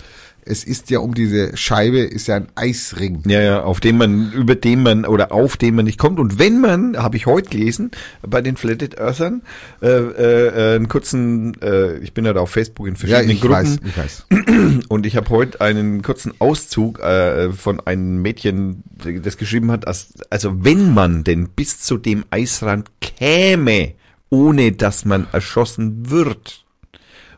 es 0.45 0.63
ist 0.63 0.91
ja 0.91 0.99
um 0.99 1.15
diese 1.15 1.57
Scheibe, 1.57 1.99
ist 1.99 2.27
ja 2.27 2.35
ein 2.35 2.47
Eisring. 2.53 3.23
Ja, 3.25 3.41
ja, 3.41 3.63
auf 3.63 3.79
dem 3.79 3.97
man, 3.97 4.31
über 4.31 4.53
den 4.53 4.83
man 4.83 5.05
oder 5.05 5.31
auf 5.31 5.57
den 5.57 5.75
man 5.75 5.85
nicht 5.85 5.97
kommt. 5.97 6.19
Und 6.19 6.37
wenn 6.37 6.61
man, 6.61 6.97
habe 6.97 7.17
ich 7.17 7.25
heute 7.25 7.49
gelesen, 7.49 7.91
bei 8.21 8.41
den 8.41 8.55
Flatted 8.55 8.99
Earthern, 8.99 9.41
äh, 9.81 9.87
äh, 9.87 10.75
einen 10.75 10.87
kurzen, 10.87 11.59
äh, 11.61 11.97
ich 11.97 12.13
bin 12.13 12.25
ja 12.25 12.33
da 12.33 12.41
auf 12.41 12.51
Facebook 12.51 12.87
in 12.87 12.93
Ja, 12.93 12.99
verschiedenen 12.99 13.31
ich 13.31 13.41
Gruppen 13.41 13.53
weiß, 13.53 13.79
ich 13.83 13.97
weiß. 13.97 14.85
und 14.87 15.05
ich 15.07 15.15
habe 15.17 15.29
heute 15.31 15.61
einen 15.61 16.03
kurzen 16.03 16.33
Auszug 16.37 16.99
äh, 16.99 17.51
von 17.51 17.79
einem 17.79 18.21
Mädchen, 18.21 18.83
das 19.23 19.37
geschrieben 19.37 19.71
hat, 19.71 19.87
als, 19.87 20.13
also 20.29 20.63
wenn 20.63 20.93
man 20.93 21.23
denn 21.23 21.49
bis 21.49 21.81
zu 21.81 21.97
dem 21.97 22.23
Eisrand 22.29 22.91
käme, 23.01 23.93
ohne 24.29 24.73
dass 24.73 25.05
man 25.05 25.25
erschossen 25.31 26.11
wird, 26.11 26.65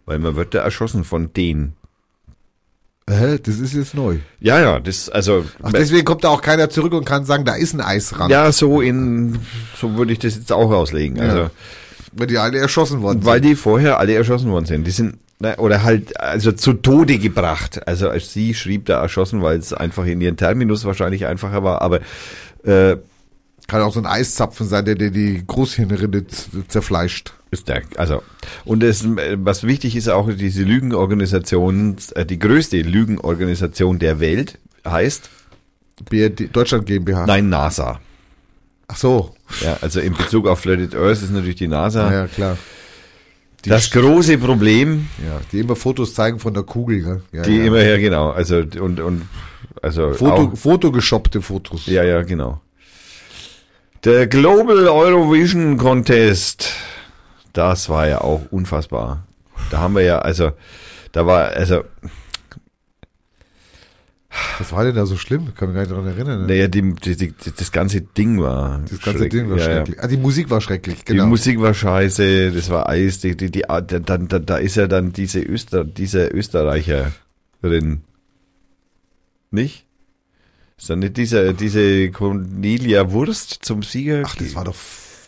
weil 0.05 0.19
man 0.19 0.35
wird 0.35 0.53
da 0.53 0.59
erschossen 0.59 1.05
von 1.05 1.31
denen. 1.31 1.77
Hä, 3.09 3.37
das 3.41 3.59
ist 3.59 3.73
jetzt 3.73 3.93
neu. 3.95 4.17
Ja, 4.41 4.59
ja, 4.59 4.79
das, 4.79 5.07
also, 5.07 5.45
Ach, 5.63 5.71
deswegen 5.71 6.03
kommt 6.03 6.25
da 6.25 6.29
auch 6.29 6.41
keiner 6.41 6.69
zurück 6.69 6.93
und 6.93 7.05
kann 7.05 7.23
sagen, 7.23 7.45
da 7.45 7.55
ist 7.55 7.73
ein 7.73 7.79
Eisrand. 7.81 8.29
ja, 8.31 8.51
so 8.51 8.81
in, 8.81 9.39
so 9.79 9.95
würde 9.95 10.11
ich 10.11 10.19
das 10.19 10.35
jetzt 10.35 10.51
auch 10.51 10.71
auslegen. 10.71 11.19
Also, 11.19 11.37
Ja. 11.37 11.51
Weil 12.11 12.27
die 12.27 12.37
alle 12.37 12.57
erschossen 12.57 13.01
worden 13.01 13.23
weil 13.25 13.41
sind. 13.41 13.49
die 13.51 13.55
vorher 13.55 13.99
alle 13.99 14.13
erschossen 14.15 14.49
worden 14.51 14.65
sind. 14.65 14.85
Die 14.87 14.91
sind, 14.91 15.19
na, 15.39 15.57
oder 15.57 15.83
halt, 15.83 16.19
also 16.19 16.51
zu 16.51 16.73
Tode 16.73 17.17
gebracht. 17.17 17.87
Also, 17.87 18.09
als 18.09 18.33
sie 18.33 18.53
schrieb 18.53 18.87
da 18.87 19.01
erschossen, 19.01 19.41
weil 19.41 19.57
es 19.59 19.71
einfach 19.71 20.05
in 20.05 20.19
ihren 20.19 20.35
Terminus 20.35 20.83
wahrscheinlich 20.83 21.25
einfacher 21.27 21.63
war, 21.63 21.81
aber, 21.81 21.99
äh, 22.65 22.97
Kann 23.67 23.81
auch 23.81 23.93
so 23.93 23.99
ein 23.99 24.05
Eiszapfen 24.05 24.65
sein, 24.65 24.85
der 24.85 24.95
dir 24.95 25.11
die 25.11 25.43
Großhirnrinde 25.45 26.25
zerfleischt. 26.67 27.33
ist 27.51 27.67
der, 27.67 27.83
also, 27.97 28.23
und 28.63 28.81
es, 28.81 29.03
äh, 29.03 29.37
was 29.39 29.63
wichtig 29.63 29.95
ist 29.95 30.07
auch, 30.07 30.29
diese 30.31 30.63
Lügenorganisation, 30.63 31.97
äh, 32.15 32.25
die 32.25 32.39
größte 32.39 32.81
Lügenorganisation 32.81 33.99
der 33.99 34.19
Welt 34.19 34.57
heißt, 34.85 35.29
BRD, 36.09 36.55
Deutschland 36.55 36.85
GmbH. 36.85 37.25
nein, 37.25 37.49
NASA. 37.49 37.99
Ach 38.87 38.95
so. 38.95 39.35
Ja, 39.61 39.77
also 39.81 39.99
in 39.99 40.13
Bezug 40.13 40.47
auf 40.47 40.59
Flatted 40.59 40.95
Earth 40.95 41.21
ist 41.21 41.31
natürlich 41.31 41.55
die 41.55 41.67
NASA. 41.67 42.09
Ja, 42.09 42.19
ja 42.21 42.27
klar. 42.27 42.57
Die, 43.65 43.69
das 43.69 43.91
große 43.91 44.37
Problem, 44.37 45.07
ja, 45.25 45.41
die 45.51 45.59
immer 45.59 45.75
Fotos 45.75 46.13
zeigen 46.13 46.39
von 46.39 46.53
der 46.53 46.63
Kugel. 46.63 47.01
Ne? 47.01 47.21
Ja, 47.33 47.41
die 47.41 47.57
ja. 47.57 47.65
immer 47.65 47.79
her, 47.79 47.99
genau, 47.99 48.29
also, 48.29 48.57
und, 48.79 48.99
und, 48.99 49.23
also, 49.81 50.13
Foto, 50.13 50.33
auch, 50.33 50.57
Fotogeshoppte 50.57 51.41
Fotos. 51.41 51.87
ja, 51.87 52.03
ja, 52.03 52.21
genau. 52.21 52.61
Der 54.03 54.27
Global 54.27 54.87
Eurovision 54.87 55.77
Contest, 55.77 56.73
das 57.53 57.89
war 57.89 58.07
ja 58.07 58.21
auch 58.21 58.43
unfassbar. 58.51 59.25
Da 59.71 59.79
haben 59.79 59.95
wir 59.95 60.03
ja, 60.03 60.19
also, 60.19 60.51
da 61.11 61.25
war, 61.25 61.49
also, 61.49 61.83
Was 64.59 64.71
war 64.71 64.83
denn 64.83 64.95
da 64.95 65.05
so 65.07 65.17
schlimm? 65.17 65.53
Kann 65.55 65.69
mich 65.69 65.75
gar 65.75 65.81
nicht 65.81 65.91
daran 65.91 66.05
erinnern. 66.05 66.41
Ne? 66.41 66.47
naja, 66.47 66.67
die, 66.67 66.93
die, 66.93 67.15
die, 67.15 67.33
das 67.55 67.71
ganze 67.71 68.01
Ding 68.01 68.39
war. 68.39 68.81
das 68.89 69.01
ganze 69.01 69.29
Ding 69.29 69.49
war 69.49 69.57
ja, 69.57 69.63
ja. 69.63 69.75
schrecklich. 69.77 70.03
Ah, 70.03 70.07
die 70.07 70.17
Musik 70.17 70.49
war 70.51 70.61
schrecklich, 70.61 71.03
Die 71.03 71.13
genau. 71.13 71.25
Musik 71.25 71.59
war 71.59 71.73
scheiße, 71.73 72.51
das 72.51 72.69
war 72.69 72.87
Eis, 72.87 73.19
die, 73.19 73.35
die, 73.35 73.49
die, 73.49 73.61
da, 73.61 73.81
da, 73.81 74.17
da, 74.17 74.57
ist 74.57 74.75
ja 74.75 74.87
dann 74.87 75.11
diese 75.11 75.39
Öster, 75.41 75.83
diese 75.83 76.27
Österreicherin. 76.27 78.01
Nicht? 79.49 79.86
Ist 80.79 80.91
dann 80.91 80.99
nicht 80.99 81.17
dieser, 81.17 81.53
diese 81.53 82.11
Cornelia 82.11 83.11
Wurst 83.11 83.59
zum 83.63 83.81
Sieger? 83.81 84.21
Ach, 84.25 84.35
das 84.35 84.53
war 84.53 84.65
doch 84.65 84.75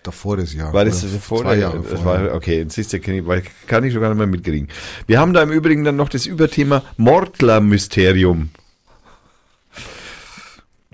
davor 0.03 0.38
das 0.38 0.53
Jahr. 0.53 0.71
War 0.73 0.85
das 0.85 1.03
Oder 1.03 1.13
vor 1.19 1.41
zwei 1.41 1.57
Jahre 1.57 1.84
das 1.89 2.05
war, 2.05 2.35
okay, 2.35 2.59
jetzt 2.59 2.76
siehst 2.76 2.93
du, 2.93 2.99
kann 2.99 3.15
ich, 3.15 3.26
kann 3.65 3.84
ich 3.84 3.91
schon 3.91 4.01
gar 4.01 4.09
nicht 4.09 4.19
mehr 4.19 4.27
mitkriegen. 4.27 4.67
Wir 5.07 5.19
haben 5.19 5.34
da 5.34 5.41
im 5.41 5.51
Übrigen 5.51 5.84
dann 5.84 5.95
noch 5.95 6.09
das 6.09 6.27
Überthema 6.27 6.84
Mordler-Mysterium. 6.97 8.49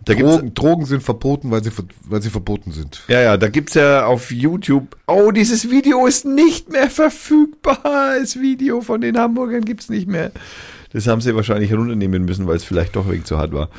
Drogen, 0.05 0.53
Drogen 0.53 0.85
sind 0.85 1.03
verboten, 1.03 1.51
weil 1.51 1.63
sie, 1.63 1.71
weil 2.03 2.21
sie 2.21 2.29
verboten 2.29 2.71
sind. 2.71 3.03
Ja, 3.07 3.21
ja, 3.21 3.37
da 3.37 3.49
gibt's 3.49 3.73
ja 3.73 4.05
auf 4.05 4.31
YouTube. 4.31 4.95
Oh, 5.07 5.31
dieses 5.31 5.69
Video 5.69 6.05
ist 6.05 6.25
nicht 6.25 6.71
mehr 6.71 6.89
verfügbar. 6.89 7.81
Das 8.19 8.39
Video 8.39 8.81
von 8.81 9.01
den 9.01 9.17
Hamburgern 9.17 9.65
gibt's 9.65 9.89
nicht 9.89 10.07
mehr. 10.07 10.31
Das 10.93 11.07
haben 11.07 11.19
sie 11.21 11.35
wahrscheinlich 11.35 11.73
runternehmen 11.73 12.23
müssen, 12.23 12.47
weil 12.47 12.55
es 12.55 12.63
vielleicht 12.63 12.95
doch 12.95 13.09
wegen 13.09 13.25
zu 13.25 13.37
hart 13.37 13.51
war. 13.51 13.69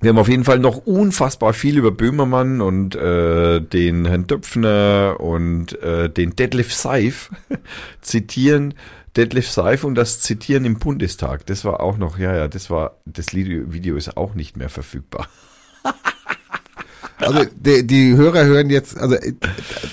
Wir 0.00 0.10
haben 0.10 0.18
auf 0.18 0.28
jeden 0.28 0.44
Fall 0.44 0.58
noch 0.58 0.78
unfassbar 0.86 1.52
viel 1.52 1.76
über 1.76 1.90
Böhmermann 1.90 2.62
und 2.62 2.94
äh, 2.94 3.60
den 3.60 4.06
Herrn 4.06 4.26
Döpfner 4.26 5.16
und 5.18 5.80
äh, 5.82 6.08
den 6.08 6.34
Detlef 6.36 6.72
Seif 6.72 7.30
zitieren. 8.00 8.74
Detlef 9.16 9.50
Seif 9.50 9.84
und 9.84 9.96
das 9.96 10.20
Zitieren 10.20 10.64
im 10.64 10.78
Bundestag. 10.78 11.44
Das 11.46 11.64
war 11.64 11.80
auch 11.80 11.98
noch, 11.98 12.18
ja, 12.18 12.34
ja, 12.34 12.48
das 12.48 12.70
war, 12.70 12.98
das 13.04 13.34
Video 13.34 13.96
ist 13.96 14.16
auch 14.16 14.34
nicht 14.34 14.56
mehr 14.56 14.68
verfügbar. 14.68 15.28
Also 17.18 17.44
die, 17.54 17.86
die 17.86 18.16
Hörer 18.16 18.44
hören 18.44 18.70
jetzt, 18.70 18.96
also 18.96 19.16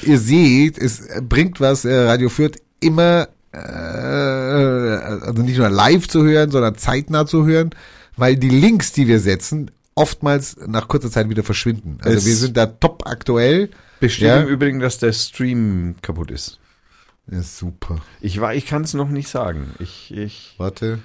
ihr 0.03 0.17
seht, 0.17 0.77
es 0.77 1.09
bringt 1.21 1.59
was, 1.59 1.83
äh, 1.83 1.93
Radio 1.93 2.29
Fürth 2.29 2.57
immer, 2.79 3.27
äh, 3.51 3.57
also 3.57 5.41
nicht 5.41 5.57
nur 5.57 5.69
live 5.69 6.07
zu 6.07 6.23
hören, 6.23 6.51
sondern 6.51 6.75
zeitnah 6.75 7.25
zu 7.25 7.45
hören, 7.45 7.71
weil 8.15 8.37
die 8.37 8.49
Links, 8.49 8.93
die 8.93 9.07
wir 9.07 9.19
setzen, 9.19 9.71
oftmals 9.97 10.55
nach 10.67 10.87
kurzer 10.87 11.11
Zeit 11.11 11.29
wieder 11.29 11.43
verschwinden. 11.43 11.97
Also 12.01 12.17
Es- 12.17 12.25
wir 12.25 12.35
sind 12.35 12.55
da 12.57 12.65
top 12.67 13.05
aktuell. 13.05 13.69
Bestimmt 13.99 14.27
Ja. 14.27 14.41
im 14.41 14.47
Übrigen, 14.47 14.79
dass 14.79 14.99
der 14.99 15.11
Stream 15.11 15.95
kaputt 16.01 16.31
ist. 16.31 16.59
Ja, 17.29 17.41
super. 17.41 17.99
Ich 18.21 18.39
war, 18.39 18.53
ich 18.53 18.65
kann 18.65 18.83
es 18.83 18.93
noch 18.93 19.09
nicht 19.09 19.27
sagen. 19.27 19.73
Ich, 19.79 20.11
ich, 20.15 20.53
Warte. 20.57 20.99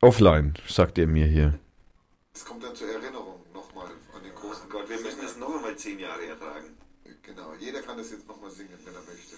offline, 0.00 0.54
sagt 0.68 0.98
er 0.98 1.06
mir 1.06 1.26
hier. 1.26 1.58
Es 2.34 2.44
kommt 2.44 2.62
dann 2.64 2.74
zur 2.74 2.88
Erinnerung 2.88 3.40
nochmal 3.54 3.86
an 3.86 4.22
den 4.22 4.34
großen 4.34 4.68
Gott, 4.68 4.88
wir 4.88 5.00
müssen 5.00 5.20
das 5.22 5.38
noch 5.38 5.54
einmal 5.54 5.76
zehn 5.76 5.98
Jahre 5.98 6.26
ertragen. 6.28 6.66
Genau, 7.22 7.54
jeder 7.58 7.80
kann 7.80 7.96
das 7.96 8.10
jetzt 8.10 8.26
nochmal 8.28 8.50
singen, 8.50 8.70
wenn 8.84 8.94
er 8.94 9.00
möchte. 9.00 9.34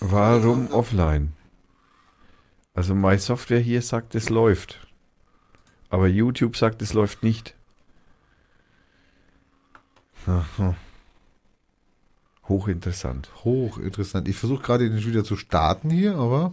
Warum 0.00 0.70
offline? 0.70 1.32
Also 2.74 2.94
meine 2.94 3.18
Software 3.18 3.58
hier 3.58 3.80
sagt, 3.82 4.14
es 4.14 4.28
läuft. 4.28 4.85
Aber 5.88 6.08
YouTube 6.08 6.56
sagt, 6.56 6.82
es 6.82 6.92
läuft 6.92 7.22
nicht. 7.22 7.54
Aha. 10.26 10.74
Hochinteressant. 12.48 13.30
Hochinteressant. 13.44 14.28
Ich 14.28 14.36
versuche 14.36 14.62
gerade 14.62 14.88
den 14.88 15.04
wieder 15.04 15.24
zu 15.24 15.36
starten 15.36 15.90
hier, 15.90 16.16
aber 16.16 16.52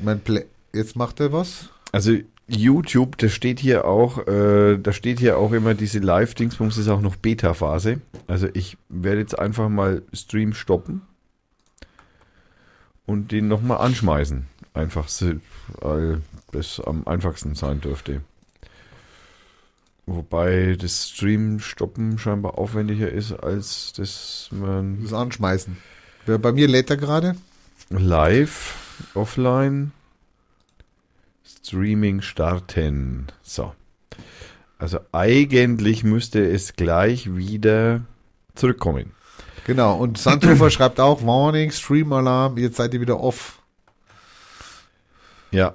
mein 0.00 0.20
Play 0.20 0.46
jetzt 0.72 0.96
macht 0.96 1.20
er 1.20 1.32
was. 1.32 1.68
Also 1.90 2.16
YouTube, 2.48 3.18
da 3.18 3.28
steht 3.28 3.60
hier 3.60 3.84
auch, 3.86 4.26
äh, 4.26 4.78
da 4.78 4.92
steht 4.92 5.20
hier 5.20 5.38
auch 5.38 5.52
immer 5.52 5.74
diese 5.74 6.00
Live-Dingsbums 6.00 6.76
ist 6.76 6.88
auch 6.88 7.00
noch 7.00 7.16
Beta-Phase. 7.16 8.00
Also 8.26 8.48
ich 8.52 8.76
werde 8.88 9.20
jetzt 9.20 9.38
einfach 9.38 9.68
mal 9.68 10.02
Stream 10.12 10.52
stoppen 10.52 11.02
und 13.06 13.32
den 13.32 13.48
nochmal 13.48 13.78
anschmeißen. 13.78 14.46
Einfach, 14.74 15.08
so, 15.08 15.32
weil 15.80 16.22
das 16.52 16.80
am 16.80 17.06
einfachsten 17.06 17.54
sein 17.54 17.80
dürfte. 17.80 18.22
Wobei 20.06 20.76
das 20.80 21.10
Stream 21.10 21.60
stoppen 21.60 22.18
scheinbar 22.18 22.58
aufwendiger 22.58 23.10
ist, 23.10 23.32
als 23.32 23.92
das 23.92 24.48
man 24.50 25.02
Das 25.02 25.12
anschmeißen. 25.12 25.76
Wer- 26.26 26.38
Bei 26.38 26.52
mir 26.52 26.66
lädt 26.68 26.90
er 26.90 26.96
gerade. 26.96 27.36
live, 27.90 28.74
offline, 29.14 29.92
Streaming 31.64 32.20
starten. 32.22 33.26
So. 33.42 33.72
Also 34.78 34.98
eigentlich 35.12 36.02
müsste 36.02 36.44
es 36.44 36.74
gleich 36.74 37.36
wieder 37.36 38.00
zurückkommen. 38.56 39.12
Genau. 39.66 39.96
Und 39.96 40.18
Sandhofer 40.18 40.70
schreibt 40.70 40.98
auch 40.98 41.24
Warning, 41.24 41.70
Stream 41.70 42.12
Alarm, 42.12 42.58
jetzt 42.58 42.76
seid 42.76 42.92
ihr 42.94 43.00
wieder 43.00 43.20
off. 43.20 43.61
Ja. 45.52 45.74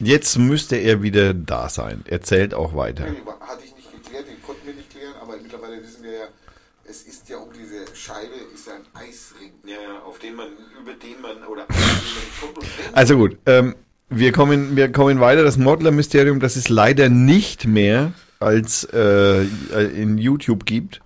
Jetzt 0.00 0.38
müsste 0.38 0.76
er 0.76 1.02
wieder 1.02 1.34
da 1.34 1.68
sein. 1.68 2.04
Er 2.06 2.22
zählt 2.22 2.54
auch 2.54 2.74
weiter. 2.76 3.04
Hatte 3.04 3.64
ich 3.64 3.74
nicht 3.74 3.92
geklärt, 3.92 4.28
den 4.28 4.40
konnten 4.42 4.66
wir 4.66 4.74
nicht 4.74 4.90
klären, 4.90 5.14
aber 5.20 5.36
mittlerweile 5.36 5.82
wissen 5.82 6.04
wir 6.04 6.12
ja, 6.12 6.26
es 6.84 7.02
ist 7.02 7.28
ja 7.28 7.38
um 7.38 7.48
diese 7.52 7.94
Scheibe, 7.96 8.34
ist 8.54 8.68
ja 8.68 8.74
ein 8.74 8.86
Eisring. 8.94 9.52
Ja, 9.66 10.02
auf 10.06 10.20
den 10.20 10.36
man, 10.36 10.48
über 10.80 10.94
den 10.94 11.20
man, 11.20 11.44
oder 11.48 11.66
Also 12.92 13.16
gut, 13.16 13.36
ähm, 13.46 13.74
wir 14.08 14.32
kommen, 14.32 14.76
wir 14.76 14.92
kommen 14.92 15.18
weiter. 15.18 15.42
Das 15.42 15.56
Modler-Mysterium, 15.56 16.38
das 16.38 16.54
es 16.54 16.68
leider 16.68 17.08
nicht 17.08 17.66
mehr 17.66 18.12
als 18.38 18.84
äh, 18.92 19.42
in 19.42 20.16
YouTube 20.16 20.64
gibt, 20.64 21.00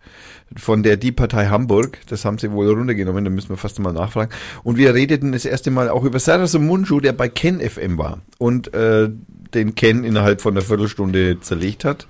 von 0.57 0.83
der 0.83 0.97
Die 0.97 1.13
Partei 1.13 1.47
Hamburg. 1.47 1.99
Das 2.09 2.25
haben 2.25 2.39
sie 2.39 2.51
wohl 2.53 2.69
runtergenommen, 2.69 3.25
da 3.25 3.31
müssen 3.31 3.51
wir 3.51 3.57
fast 3.57 3.79
mal 3.79 3.93
nachfragen. 3.93 4.33
Und 4.63 4.77
wir 4.77 4.95
redeten 4.95 5.33
das 5.33 5.45
erste 5.45 5.71
Mal 5.71 5.89
auch 5.89 6.05
über 6.05 6.19
Sarasu 6.19 6.59
Munju, 6.59 7.01
der 7.01 7.13
bei 7.13 7.29
Ken 7.29 7.61
FM 7.61 7.99
war 7.99 8.21
und 8.39 8.73
äh, 8.75 9.11
den 9.55 9.75
Ken 9.75 10.05
innerhalb 10.05 10.41
von 10.41 10.55
einer 10.55 10.65
Viertelstunde 10.65 11.41
zerlegt 11.41 11.85
hat 11.85 12.07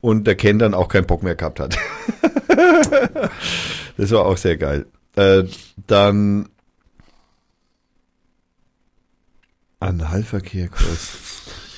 und 0.00 0.26
der 0.26 0.34
Ken 0.34 0.58
dann 0.58 0.74
auch 0.74 0.88
keinen 0.88 1.06
Bock 1.06 1.22
mehr 1.22 1.34
gehabt 1.34 1.60
hat. 1.60 1.76
das 3.96 4.10
war 4.10 4.26
auch 4.26 4.36
sehr 4.36 4.56
geil. 4.56 4.86
Äh, 5.16 5.44
dann 5.86 6.48
Analverkehr 9.80 10.68
kostet. 10.68 11.20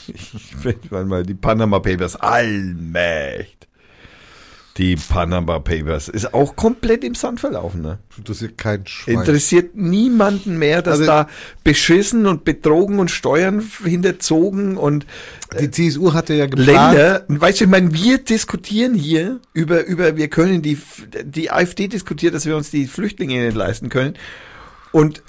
Ich 0.09 0.65
will 0.65 1.05
mal 1.05 1.25
die 1.25 1.35
Panama 1.35 1.81
Papers. 1.81 2.15
Allmächt. 2.15 3.66
Die 4.79 4.97
Panama 4.97 5.59
Papers. 5.59 6.09
Ist 6.09 6.35
auch 6.35 6.55
komplett 6.55 7.03
im 7.03 7.15
Sand 7.15 7.41
verlaufen, 7.41 7.81
ne? 7.81 7.99
Interessiert 8.19 8.59
kein 8.59 8.87
Schwein. 8.87 9.15
Interessiert 9.21 9.75
niemanden 9.75 10.59
mehr, 10.59 10.83
dass 10.83 11.01
Also- 11.01 11.07
da 11.07 11.29
beschissen 11.65 12.27
und 12.27 12.45
betrogen 12.45 12.99
und 12.99 13.11
Steuern 13.11 13.67
hinterzogen 13.85 14.77
und 14.77 15.07
Die 15.61 15.71
CSU 15.71 16.13
hatte 16.13 16.35
ja 16.35 16.47
geplant. 16.47 16.97
Länder, 16.97 17.25
weißt 17.29 17.61
du, 17.61 17.65
ich 17.65 17.71
meine, 17.71 17.95
wir 17.95 18.19
diskutieren 18.19 18.95
hier 18.95 19.41
über, 19.55 19.87
über, 19.87 20.17
wir 20.17 20.29
können 20.29 20.61
die, 20.61 20.77
die 21.25 21.51
AfD 21.51 21.89
diskutiert, 21.89 22.35
dass 22.35 22.45
wir 22.47 22.57
uns 22.57 22.71
die 22.71 22.87
Flüchtlinge 22.87 23.47
nicht 23.47 23.57
leisten 23.57 23.89
können. 23.89 24.15
Und 24.93 25.23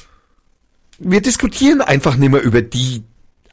wir 0.99 1.21
diskutieren 1.21 1.81
einfach 1.81 2.17
nicht 2.17 2.31
mehr 2.31 2.41
über 2.41 2.61
die 2.61 3.03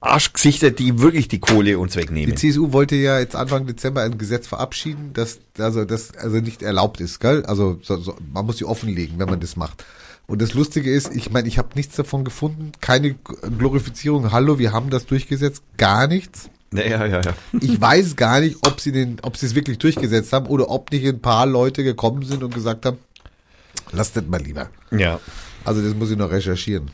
Arschgesichter, 0.05 0.71
die 0.71 1.01
wirklich 1.01 1.29
die 1.29 1.41
Kohle 1.41 1.79
uns 1.79 1.95
Die 1.95 2.01
wegnehmen. 2.01 2.37
CSU 2.37 2.73
wollte 2.73 2.97
ja 2.97 3.19
jetzt 3.19 3.37
Anfang 3.37 3.67
Dezember 3.67 4.03
ein 4.03 4.19
Gesetz 4.19 4.47
verabschieden, 4.47 5.11
das 5.15 5.41
also 5.59 5.85
das 5.85 6.17
also 6.17 6.37
nicht 6.37 6.63
erlaubt 6.63 7.01
ist, 7.01 7.21
gell? 7.21 7.45
Also 7.47 7.79
so, 7.83 7.97
so, 7.97 8.17
man 8.33 8.47
muss 8.47 8.59
sie 8.59 8.65
offenlegen, 8.65 9.19
wenn 9.19 9.29
man 9.29 9.41
das 9.41 9.57
macht. 9.57 9.85
Und 10.27 10.41
das 10.41 10.55
Lustige 10.55 10.91
ist, 10.91 11.15
ich 11.15 11.31
meine, 11.31 11.49
ich 11.49 11.59
habe 11.59 11.69
nichts 11.75 11.97
davon 11.97 12.25
gefunden, 12.25 12.73
keine 12.81 13.15
Glorifizierung. 13.59 14.33
Hallo, 14.33 14.59
wir 14.59 14.73
haben 14.73 14.91
das 14.91 15.07
durchgesetzt, 15.07 15.63
gar 15.77 16.07
nichts. 16.07 16.49
Ja, 16.73 17.07
ja, 17.07 17.21
ja. 17.21 17.35
Ich 17.61 17.81
weiß 17.81 18.17
gar 18.17 18.41
nicht, 18.41 18.57
ob 18.67 18.81
sie 18.81 18.91
den, 18.91 19.19
ob 19.23 19.37
sie 19.37 19.47
es 19.47 19.55
wirklich 19.55 19.79
durchgesetzt 19.79 20.33
haben 20.33 20.47
oder 20.47 20.71
ob 20.71 20.91
nicht 20.91 21.07
ein 21.07 21.21
paar 21.21 21.47
Leute 21.47 21.85
gekommen 21.85 22.25
sind 22.25 22.43
und 22.43 22.55
gesagt 22.55 22.87
haben, 22.87 22.99
lass 23.93 24.13
das 24.13 24.25
mal 24.27 24.41
lieber. 24.41 24.71
ja. 24.91 25.21
Also 25.67 25.81
das 25.81 25.95
muss 25.95 26.11
ich 26.11 26.19
noch 26.19 26.31
recherchieren. 26.31 26.91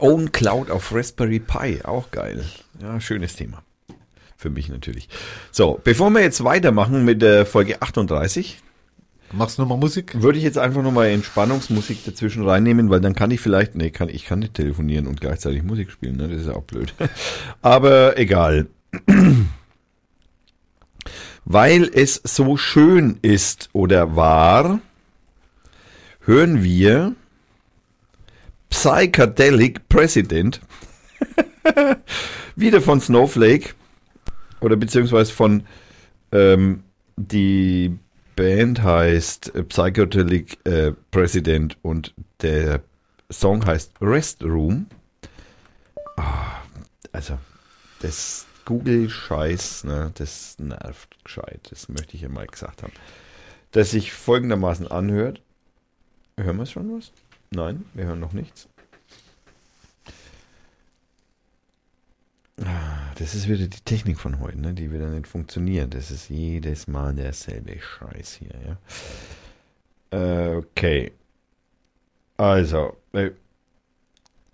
Own 0.00 0.32
Cloud 0.32 0.70
auf 0.70 0.94
Raspberry 0.94 1.40
Pi, 1.40 1.80
auch 1.84 2.10
geil. 2.10 2.44
Ja, 2.80 3.00
schönes 3.00 3.36
Thema. 3.36 3.62
Für 4.36 4.50
mich 4.50 4.68
natürlich. 4.68 5.08
So, 5.50 5.80
bevor 5.84 6.10
wir 6.10 6.20
jetzt 6.20 6.42
weitermachen 6.42 7.04
mit 7.04 7.22
der 7.22 7.46
Folge 7.46 7.80
38, 7.80 8.60
Machst 9.32 9.56
du 9.56 9.62
nochmal 9.62 9.78
Musik? 9.78 10.20
würde 10.20 10.38
ich 10.38 10.44
jetzt 10.44 10.58
einfach 10.58 10.82
nochmal 10.82 11.08
Entspannungsmusik 11.08 12.04
dazwischen 12.04 12.46
reinnehmen, 12.46 12.90
weil 12.90 13.00
dann 13.00 13.14
kann 13.14 13.30
ich 13.30 13.40
vielleicht, 13.40 13.74
nee, 13.74 13.90
kann, 13.90 14.08
ich 14.08 14.26
kann 14.26 14.40
nicht 14.40 14.54
telefonieren 14.54 15.06
und 15.06 15.20
gleichzeitig 15.20 15.62
Musik 15.62 15.90
spielen, 15.90 16.16
ne? 16.16 16.28
das 16.28 16.42
ist 16.42 16.46
ja 16.48 16.54
auch 16.54 16.64
blöd. 16.64 16.92
Aber 17.62 18.18
egal. 18.18 18.66
Weil 21.44 21.90
es 21.94 22.20
so 22.24 22.56
schön 22.56 23.18
ist 23.22 23.70
oder 23.72 24.16
war, 24.16 24.80
hören 26.20 26.62
wir 26.62 27.14
Psychedelic 28.72 29.86
President 29.90 30.60
wieder 32.56 32.80
von 32.80 33.00
Snowflake 33.00 33.74
oder 34.60 34.76
beziehungsweise 34.76 35.30
von 35.30 35.64
ähm, 36.32 36.82
die 37.16 37.98
Band 38.34 38.82
heißt 38.82 39.54
äh, 39.54 39.62
Psychedelic 39.62 40.58
äh, 40.64 40.92
President 41.10 41.76
und 41.82 42.14
der 42.40 42.82
Song 43.30 43.64
heißt 43.64 43.92
Rest 44.00 44.42
Room. 44.42 44.86
Ah, 46.16 46.62
also, 47.12 47.38
das 48.00 48.46
Google-Scheiß, 48.64 49.84
ne, 49.84 50.12
das 50.14 50.58
nervt 50.58 51.22
gescheit. 51.24 51.68
Das 51.70 51.90
möchte 51.90 52.16
ich 52.16 52.22
ja 52.22 52.30
mal 52.30 52.46
gesagt 52.46 52.82
haben. 52.82 52.92
Dass 53.72 53.90
sich 53.90 54.12
folgendermaßen 54.12 54.90
anhört. 54.90 55.42
Hören 56.38 56.56
wir 56.56 56.66
schon 56.66 56.96
was? 56.96 57.12
Nein, 57.54 57.84
wir 57.94 58.04
hören 58.06 58.20
noch 58.20 58.32
nichts. 58.32 58.68
Ah, 62.64 63.12
Das 63.18 63.34
ist 63.34 63.48
wieder 63.48 63.66
die 63.66 63.80
Technik 63.84 64.18
von 64.18 64.40
heute, 64.40 64.60
ne, 64.60 64.72
die 64.74 64.92
wieder 64.92 65.08
nicht 65.08 65.26
funktioniert. 65.26 65.94
Das 65.94 66.10
ist 66.10 66.28
jedes 66.28 66.86
Mal 66.86 67.14
derselbe 67.14 67.78
Scheiß 67.80 68.34
hier, 68.34 68.50
ja. 68.66 70.18
Äh, 70.18 70.56
Okay. 70.56 71.12
Also, 72.36 72.96
äh, 73.12 73.30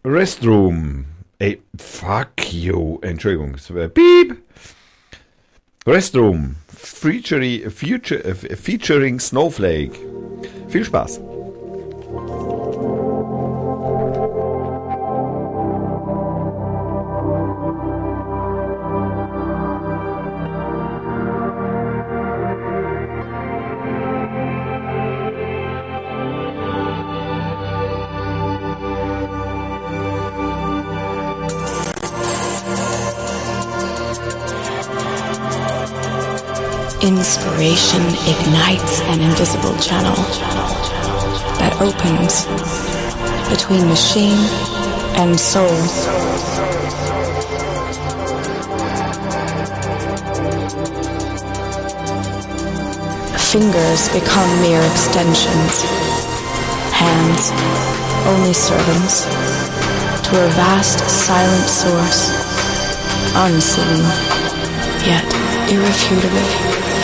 Restroom. 0.04 1.06
Ey, 1.38 1.62
fuck 1.78 2.52
you. 2.52 2.98
Entschuldigung, 3.02 3.56
Piep. 3.94 4.42
Restroom. 5.86 6.56
Featuring, 6.68 7.62
äh, 7.62 7.70
featuring 7.70 9.20
Snowflake. 9.20 9.98
Viel 10.68 10.84
Spaß. 10.84 11.20
Inspiration 37.18 38.00
ignites 38.30 39.00
an 39.10 39.20
invisible 39.20 39.76
channel 39.78 40.14
that 41.58 41.74
opens 41.82 42.46
between 43.50 43.88
machine 43.88 44.38
and 45.18 45.34
soul. 45.34 45.66
Fingers 53.50 54.08
become 54.14 54.48
mere 54.62 54.86
extensions, 54.86 55.82
hands 56.94 57.50
only 58.30 58.54
servants 58.54 59.24
to 60.22 60.38
a 60.38 60.48
vast 60.54 61.00
silent 61.10 61.66
source, 61.66 62.30
unseen 63.34 64.04
yet 65.02 65.26
irrefutable. 65.68 66.97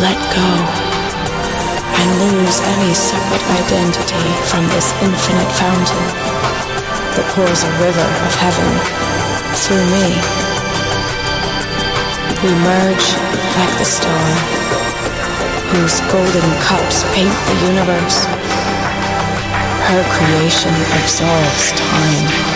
Let 0.00 0.18
go 0.34 0.48
and 1.96 2.08
lose 2.20 2.60
any 2.60 2.92
separate 2.92 3.46
identity 3.64 4.28
from 4.44 4.68
this 4.68 4.92
infinite 5.00 5.48
fountain 5.56 6.06
that 7.16 7.24
pours 7.32 7.64
a 7.64 7.72
river 7.80 8.04
of 8.04 8.32
heaven 8.36 8.70
through 9.56 9.86
me. 9.96 10.12
We 12.44 12.52
merge 12.60 13.06
like 13.56 13.74
the 13.80 13.88
star, 13.88 14.26
whose 15.72 16.00
golden 16.12 16.48
cups 16.60 17.02
paint 17.16 17.32
the 17.48 17.56
universe. 17.72 18.28
Her 19.88 20.04
creation 20.12 20.74
absolves 21.00 21.72
time. 21.72 22.55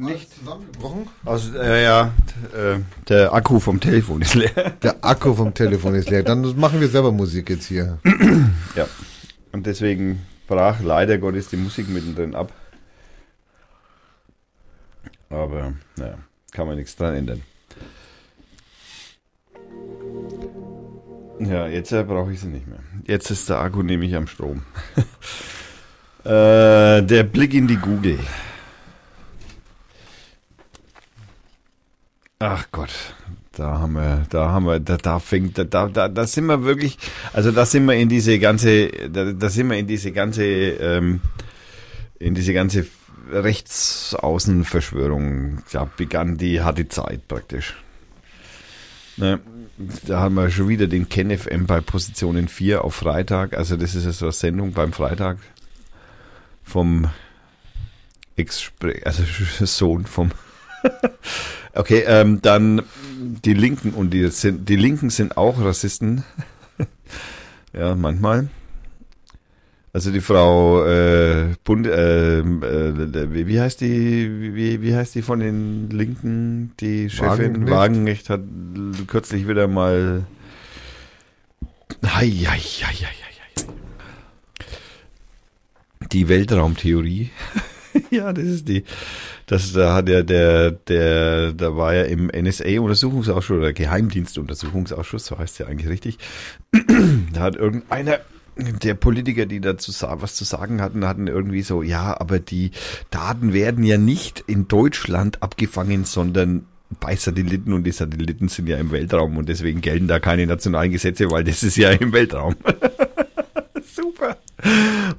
Nicht 0.00 0.34
zusammengebrochen? 0.34 1.08
Aus, 1.26 1.52
äh, 1.54 1.84
ja, 1.84 2.14
äh, 2.54 2.78
der 3.06 3.34
Akku 3.34 3.60
vom 3.60 3.80
Telefon 3.80 4.22
ist 4.22 4.34
leer. 4.34 4.72
Der 4.82 5.04
Akku 5.04 5.34
vom 5.34 5.52
Telefon 5.52 5.94
ist 5.94 6.08
leer. 6.08 6.22
Dann 6.22 6.58
machen 6.58 6.80
wir 6.80 6.88
selber 6.88 7.12
Musik 7.12 7.50
jetzt 7.50 7.66
hier. 7.66 7.98
Ja. 8.76 8.86
Und 9.52 9.66
deswegen 9.66 10.24
brach 10.46 10.80
leider 10.80 11.18
Gottes 11.18 11.48
die 11.48 11.56
Musik 11.56 11.88
mittendrin 11.88 12.34
ab. 12.34 12.52
Aber, 15.28 15.74
naja, 15.96 16.18
kann 16.52 16.66
man 16.66 16.76
nichts 16.76 16.96
dran 16.96 17.16
ändern. 17.16 17.42
Ja, 21.40 21.66
jetzt 21.66 21.92
äh, 21.92 22.04
brauche 22.04 22.32
ich 22.32 22.40
sie 22.40 22.46
nicht 22.46 22.66
mehr. 22.66 22.78
Jetzt 23.06 23.30
ist 23.30 23.50
der 23.50 23.58
Akku 23.58 23.82
nämlich 23.82 24.14
am 24.14 24.28
Strom. 24.28 24.62
äh, 26.24 27.02
der 27.02 27.24
Blick 27.24 27.52
in 27.52 27.66
die 27.66 27.76
Google. 27.76 28.18
Ach 32.42 32.68
Gott, 32.72 32.88
da 33.52 33.80
haben 33.80 33.92
wir, 33.92 34.24
da 34.30 34.48
haben 34.48 34.64
wir, 34.64 34.80
da, 34.80 34.96
da 34.96 35.18
fängt, 35.18 35.58
da, 35.58 35.64
da, 35.64 35.88
da, 35.88 36.08
da 36.08 36.26
sind 36.26 36.46
wir 36.46 36.64
wirklich, 36.64 36.96
also 37.34 37.52
da 37.52 37.66
sind 37.66 37.84
wir 37.84 37.96
in 37.96 38.08
diese 38.08 38.38
ganze, 38.38 38.88
da, 38.88 39.34
da 39.34 39.50
sind 39.50 39.68
wir 39.68 39.76
in 39.76 39.86
diese 39.86 40.10
ganze, 40.10 40.46
ähm, 40.46 41.20
in 42.18 42.34
diese 42.34 42.54
ganze 42.54 42.86
Rechtsaußenverschwörung, 43.30 45.64
da 45.70 45.84
begann 45.84 46.38
die 46.38 46.62
harte 46.62 46.88
Zeit 46.88 47.28
praktisch. 47.28 47.76
Ne, 49.18 49.40
da 50.06 50.20
haben 50.20 50.36
wir 50.36 50.50
schon 50.50 50.68
wieder 50.68 50.86
den 50.86 51.10
KenFM 51.10 51.66
bei 51.66 51.82
Positionen 51.82 52.48
4 52.48 52.86
auf 52.86 52.94
Freitag, 52.94 53.52
also 53.52 53.76
das 53.76 53.94
ist 53.94 54.18
so 54.18 54.24
eine 54.24 54.32
Sendung 54.32 54.72
beim 54.72 54.94
Freitag 54.94 55.36
vom 56.64 57.10
Ex, 58.36 58.72
also 59.04 59.24
Sohn 59.66 60.06
vom 60.06 60.30
Okay, 61.72 62.02
ähm, 62.06 62.42
dann 62.42 62.82
die 63.44 63.54
Linken 63.54 63.92
und 63.92 64.10
die 64.10 64.26
sind 64.28 64.68
die 64.68 64.76
Linken 64.76 65.10
sind 65.10 65.36
auch 65.36 65.62
Rassisten. 65.62 66.24
ja, 67.72 67.94
manchmal. 67.94 68.48
Also 69.92 70.12
die 70.12 70.20
Frau 70.20 70.84
äh, 70.84 71.54
Bund, 71.64 71.86
äh, 71.86 72.38
äh, 72.38 73.46
wie, 73.46 73.60
heißt 73.60 73.80
die 73.80 74.54
wie, 74.54 74.82
wie 74.82 74.94
heißt 74.94 75.14
die 75.16 75.22
von 75.22 75.40
den 75.40 75.90
Linken, 75.90 76.72
die 76.78 77.10
Chefin 77.10 77.68
Wagenknecht. 77.68 77.70
Wagenknecht 77.70 78.30
hat 78.30 78.40
kürzlich 79.08 79.48
wieder 79.48 79.66
mal 79.66 80.26
hei, 82.04 82.28
hei, 82.28 82.58
hei, 82.58 82.94
hei, 82.94 83.04
hei. 83.04 83.64
die 86.12 86.28
Weltraumtheorie. 86.28 87.30
ja, 88.10 88.32
das 88.32 88.44
ist 88.44 88.68
die 88.68 88.84
das 89.50 89.72
da 89.72 89.94
hat 89.94 90.08
ja 90.08 90.22
der, 90.22 90.70
der, 90.70 91.52
da 91.52 91.76
war 91.76 91.92
ja 91.92 92.04
im 92.04 92.28
NSA-Untersuchungsausschuss 92.28 93.58
oder 93.58 93.72
Geheimdienstuntersuchungsausschuss, 93.72 95.26
so 95.26 95.38
heißt 95.38 95.58
ja 95.58 95.66
eigentlich 95.66 95.88
richtig. 95.88 96.18
da 97.32 97.40
hat 97.40 97.56
irgendeiner 97.56 98.20
der 98.56 98.94
Politiker, 98.94 99.46
die 99.46 99.60
dazu 99.60 99.92
was 100.20 100.36
zu 100.36 100.44
sagen 100.44 100.80
hatten, 100.80 101.04
hatten 101.04 101.26
irgendwie 101.26 101.62
so, 101.62 101.82
ja, 101.82 102.20
aber 102.20 102.38
die 102.38 102.70
Daten 103.10 103.52
werden 103.52 103.82
ja 103.82 103.98
nicht 103.98 104.44
in 104.46 104.68
Deutschland 104.68 105.42
abgefangen, 105.42 106.04
sondern 106.04 106.66
bei 107.00 107.16
Satelliten 107.16 107.72
und 107.72 107.82
die 107.82 107.92
Satelliten 107.92 108.46
sind 108.46 108.68
ja 108.68 108.76
im 108.76 108.92
Weltraum 108.92 109.36
und 109.36 109.48
deswegen 109.48 109.80
gelten 109.80 110.06
da 110.06 110.20
keine 110.20 110.46
nationalen 110.46 110.92
Gesetze, 110.92 111.28
weil 111.30 111.42
das 111.42 111.64
ist 111.64 111.76
ja 111.76 111.90
im 111.90 112.12
Weltraum. 112.12 112.54
Super. 114.00 114.36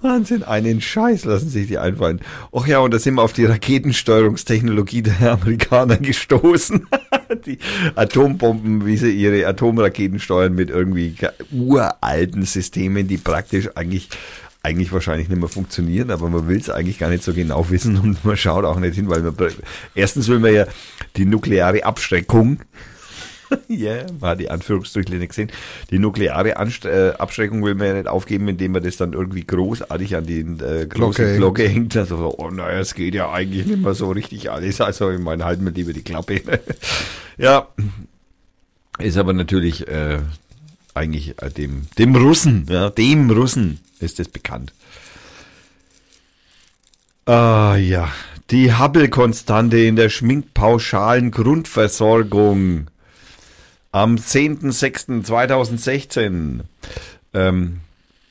Wahnsinn, 0.02 0.44
einen 0.44 0.82
Scheiß 0.82 1.26
lassen 1.26 1.50
sich 1.50 1.68
die 1.68 1.78
einfallen. 1.78 2.22
Och 2.52 2.68
ja, 2.68 2.80
und 2.80 2.94
da 2.94 3.00
sind 3.00 3.16
wir 3.16 3.22
auf 3.22 3.34
die 3.34 3.46
Raketensteuerungstechnologie 3.46 5.02
der 5.04 5.34
Amerikaner 5.34 5.98
gestoßen. 5.98 6.88
die 7.46 7.60
Atombomben, 7.96 8.86
wie 8.86 8.98
sie 8.98 9.12
ihre 9.12 9.46
Atomraketen 9.48 10.20
steuern 10.20 10.54
mit 10.54 10.70
irgendwie 10.70 11.12
ge- 11.12 11.30
uralten 11.52 12.44
Systemen, 12.46 13.08
die 13.08 13.18
praktisch 13.18 13.70
eigentlich 13.76 14.10
eigentlich 14.64 14.92
wahrscheinlich 14.92 15.28
nicht 15.28 15.40
mehr 15.40 15.50
funktionieren, 15.50 16.12
aber 16.12 16.30
man 16.30 16.48
will 16.48 16.60
es 16.60 16.70
eigentlich 16.70 17.00
gar 17.00 17.10
nicht 17.10 17.24
so 17.24 17.34
genau 17.34 17.68
wissen 17.72 17.98
und 17.98 18.24
man 18.24 18.38
schaut 18.38 18.64
auch 18.64 18.80
nicht 18.80 18.94
hin, 18.94 19.10
weil 19.10 19.22
man 19.24 19.36
erstens 19.96 20.28
will 20.28 20.38
man 20.38 20.54
ja 20.54 20.66
die 21.18 21.26
nukleare 21.26 21.84
Abschreckung 21.84 22.60
ja, 23.68 24.06
war 24.20 24.36
die 24.36 24.50
Anführungsstriche 24.50 25.16
nicht 25.16 25.30
gesehen. 25.30 25.52
Die 25.90 26.00
nukleare 26.00 26.58
Anst 26.58 26.86
äh, 26.86 27.14
Abschreckung 27.18 27.64
will 27.64 27.76
man 27.76 27.88
ja 27.88 27.94
nicht 27.94 28.08
aufgeben, 28.08 28.48
indem 28.48 28.74
man 28.74 28.84
das 28.84 28.98
dann 28.98 29.14
irgendwie 29.14 29.46
großartig 29.46 30.16
an 30.16 30.26
die 30.26 30.40
äh, 30.40 30.88
große 30.88 31.38
Glocke 31.38 31.68
hängt. 31.68 31.96
Also, 31.98 32.18
so, 32.18 32.36
oh 32.38 32.50
naja, 32.50 32.80
es 32.80 32.94
geht 32.94 33.16
ja 33.16 33.32
eigentlich 33.32 33.66
nicht 33.66 33.82
mehr 33.82 33.94
so 33.94 34.12
richtig 34.12 34.52
alles. 34.52 34.82
Also 34.82 35.12
ich 35.12 35.20
meine, 35.20 35.46
halten 35.46 35.66
wir 35.66 35.72
lieber 35.72 35.94
die 35.94 36.04
Klappe. 36.04 36.42
ja, 37.38 37.68
ist 39.00 39.18
aber 39.18 39.34
natürlich 39.34 39.88
äh, 39.88 40.20
eigentlich 40.94 41.42
äh, 41.42 41.50
dem, 41.50 41.88
dem 41.98 42.16
Russen, 42.16 42.66
ja, 42.70 42.90
dem 42.90 43.30
Russen 43.30 43.80
ist 44.00 44.20
das 44.20 44.28
bekannt. 44.28 44.74
Ah 47.26 47.76
ja, 47.76 48.12
die 48.50 48.74
Hubble-Konstante 48.74 49.78
in 49.78 49.96
der 49.96 50.10
schminkpauschalen 50.10 51.32
Grundversorgung. 51.32 52.88
Am 53.94 54.16
10.06.2016 54.16 56.62
ähm, 57.34 57.80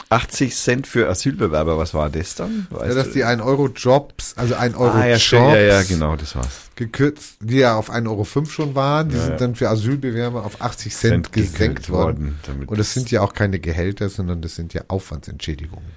80 0.09 0.57
Cent 0.57 0.87
für 0.89 1.09
Asylbewerber, 1.09 1.79
was 1.79 1.95
war 1.95 2.11
das 2.11 2.35
dann? 2.35 2.67
Ja, 2.71 2.81
Weißt 2.81 2.97
dass 2.97 3.07
du? 3.09 3.13
die 3.15 3.25
1 3.25 3.41
Euro 3.43 3.69
Jobs, 3.69 4.35
also 4.37 4.55
1 4.57 4.75
Euro 4.77 4.95
ah, 4.97 5.07
ja, 5.07 5.17
Jobs 5.17 5.31
ja, 5.55 5.61
ja, 5.61 5.83
genau, 5.85 6.17
das 6.17 6.35
war's. 6.35 6.49
gekürzt, 6.75 7.37
die 7.41 7.59
ja 7.59 7.77
auf 7.77 7.93
1,05 7.93 8.09
Euro 8.09 8.25
schon 8.47 8.75
waren, 8.75 9.11
die 9.11 9.15
Ja, 9.17 9.23
sind 9.23 9.31
ja. 9.33 9.37
dann 9.39 9.55
für 9.55 9.69
Asylbewerber 9.69 10.45
auf 10.45 10.61
80 10.61 10.93
Cent, 10.97 11.27
Cent 11.27 11.33
gesenkt 11.33 11.91
worden. 11.91 12.39
worden, 12.45 12.65
Und 12.67 12.79
das 12.79 12.93
sind 12.93 13.09
ja 13.13 13.21
auch 13.21 13.35
keine 13.35 13.61
Gehälter, 13.61 14.09
sondern 14.09 14.43
das 14.43 14.57
sind 14.57 14.75
ja 14.75 14.83
Aufwandsentschädigungen. 14.89 15.91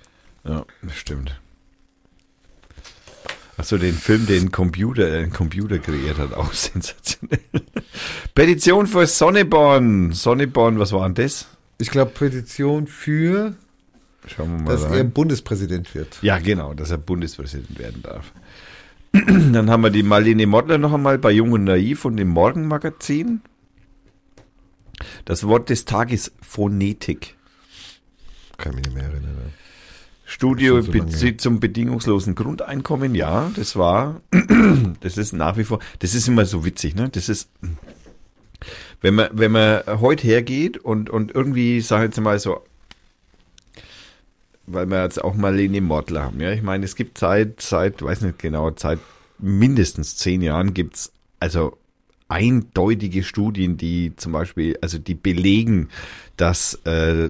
Ja, 0.44 0.64
das 0.84 0.96
stimmt. 0.96 1.40
Achso, 3.58 3.78
den 3.78 3.94
Film, 3.94 4.26
den 4.26 4.52
Computer, 4.52 5.08
äh, 5.08 5.24
ein 5.24 5.32
Computer 5.32 5.78
kreiert 5.80 6.18
hat, 6.18 6.34
auch 6.34 6.54
sensationell. 6.54 7.40
Petition 8.34 8.88
für 8.88 9.06
Sonneborn. 9.06 10.12
Sonneborn, 10.12 10.80
was 10.80 10.92
war 10.92 11.08
denn 11.08 11.24
das? 11.24 11.48
Ich 11.78 11.90
glaube, 11.90 12.12
Petition 12.12 12.88
für, 12.88 13.56
Schauen 14.28 14.52
wir 14.58 14.64
mal 14.64 14.72
dass 14.72 14.86
rein. 14.86 14.94
er 14.94 15.04
Bundespräsident 15.04 15.94
wird. 15.94 16.18
Ja, 16.22 16.40
genau, 16.40 16.74
dass 16.74 16.92
er 16.92 16.98
Bundespräsident 16.98 17.78
werden 17.78 18.02
darf. 18.02 18.32
Dann 19.14 19.70
haben 19.70 19.84
wir 19.84 19.92
die 19.92 20.04
Marlene 20.04 20.48
Mottler 20.48 20.78
noch 20.80 20.94
einmal 20.94 21.20
bei 21.20 21.32
Jung 21.32 21.52
und 21.52 21.66
Naiv 21.66 22.06
und 22.06 22.18
dem 22.18 22.30
Morgenmagazin. 22.30 23.42
Das 25.26 25.46
Wort 25.46 25.70
des 25.70 25.86
Tages 25.86 26.32
Phonetik. 26.42 27.36
Kann 28.58 28.76
mich 28.76 28.86
nicht 28.86 28.96
mehr 28.96 29.04
erinnern. 29.04 29.54
Studio 30.26 30.82
so 30.82 30.92
lange 30.92 31.38
zum 31.38 31.60
bedingungslosen 31.60 32.36
Grundeinkommen, 32.36 33.14
ja, 33.14 33.52
das 33.56 33.76
war, 33.76 34.22
das 35.02 35.18
ist 35.18 35.34
nach 35.34 35.58
wie 35.58 35.64
vor, 35.64 35.80
das 36.00 36.16
ist 36.16 36.28
immer 36.28 36.46
so 36.46 36.66
witzig, 36.66 36.96
ne? 36.96 37.10
Das 37.10 37.28
ist, 37.30 37.50
wenn 39.02 39.16
man, 39.16 39.30
wenn 39.34 39.52
man 39.52 39.84
heute 40.00 40.26
hergeht 40.26 40.78
und, 40.78 41.10
und 41.10 41.36
irgendwie, 41.36 41.82
sag 41.82 42.00
ich 42.00 42.06
jetzt 42.06 42.22
mal 42.22 42.40
so, 42.40 42.62
weil 44.66 44.86
wir 44.86 45.04
jetzt 45.04 45.22
auch 45.22 45.36
mal 45.36 45.54
Leni 45.54 45.82
Mortler 45.82 46.24
haben, 46.24 46.40
ja, 46.40 46.52
ich 46.52 46.64
meine, 46.64 46.86
es 46.86 46.96
gibt 46.96 47.18
seit, 47.18 47.62
seit, 47.62 48.02
weiß 48.02 48.22
nicht 48.22 48.40
genau, 48.40 48.72
seit 48.76 49.00
mindestens 49.40 50.16
zehn 50.16 50.42
Jahren 50.42 50.74
gibt's 50.74 51.12
also 51.40 51.78
eindeutige 52.30 53.24
Studien, 53.24 53.78
die 53.78 54.16
zum 54.16 54.32
Beispiel, 54.32 54.78
also 54.82 54.98
die 54.98 55.16
belegen, 55.16 55.90
dass 56.38 56.76
äh, 56.86 57.30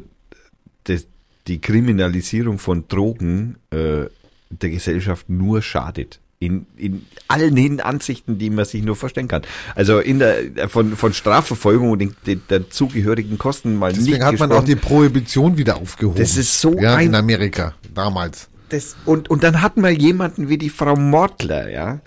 das, 0.84 1.08
die 1.48 1.60
Kriminalisierung 1.60 2.58
von 2.60 2.88
Drogen 2.88 3.58
äh, 3.72 4.06
der 4.50 4.70
Gesellschaft 4.70 5.30
nur 5.30 5.62
schadet. 5.62 6.20
In, 6.40 6.66
in 6.76 7.06
allen 7.30 7.56
hin 7.56 7.80
Ansichten, 7.80 8.38
die 8.38 8.50
man 8.50 8.66
sich 8.66 8.84
nur 8.84 8.98
vorstellen 8.98 9.30
kann. 9.30 9.44
Also 9.76 10.00
in 10.00 10.20
der 10.20 10.68
von, 10.68 10.98
von 10.98 11.14
Strafverfolgung 11.14 11.92
und 11.92 12.00
den, 12.00 12.16
den 12.26 12.42
dazugehörigen 12.50 13.38
Kosten 13.38 13.78
mal 13.78 13.94
Deswegen 13.94 14.12
nicht 14.18 14.24
hat 14.24 14.40
man 14.40 14.52
auch 14.52 14.66
die 14.66 14.76
Prohibition 14.76 15.58
wieder 15.58 15.78
aufgehoben. 15.78 16.20
Das 16.20 16.36
ist 16.36 16.60
so 16.60 16.78
ja, 16.78 16.96
ein- 16.96 17.08
in 17.08 17.16
Amerika 17.16 17.76
damals. 17.94 18.50
das, 18.70 18.98
und, 19.06 19.30
und 19.30 19.42
dann 19.44 19.62
hat 19.62 19.78
man 19.78 19.96
jemanden 19.96 20.50
wie 20.50 20.58
die 20.58 20.70
Frau 20.70 20.98
Mortler, 20.98 21.70
ja, 21.70 22.02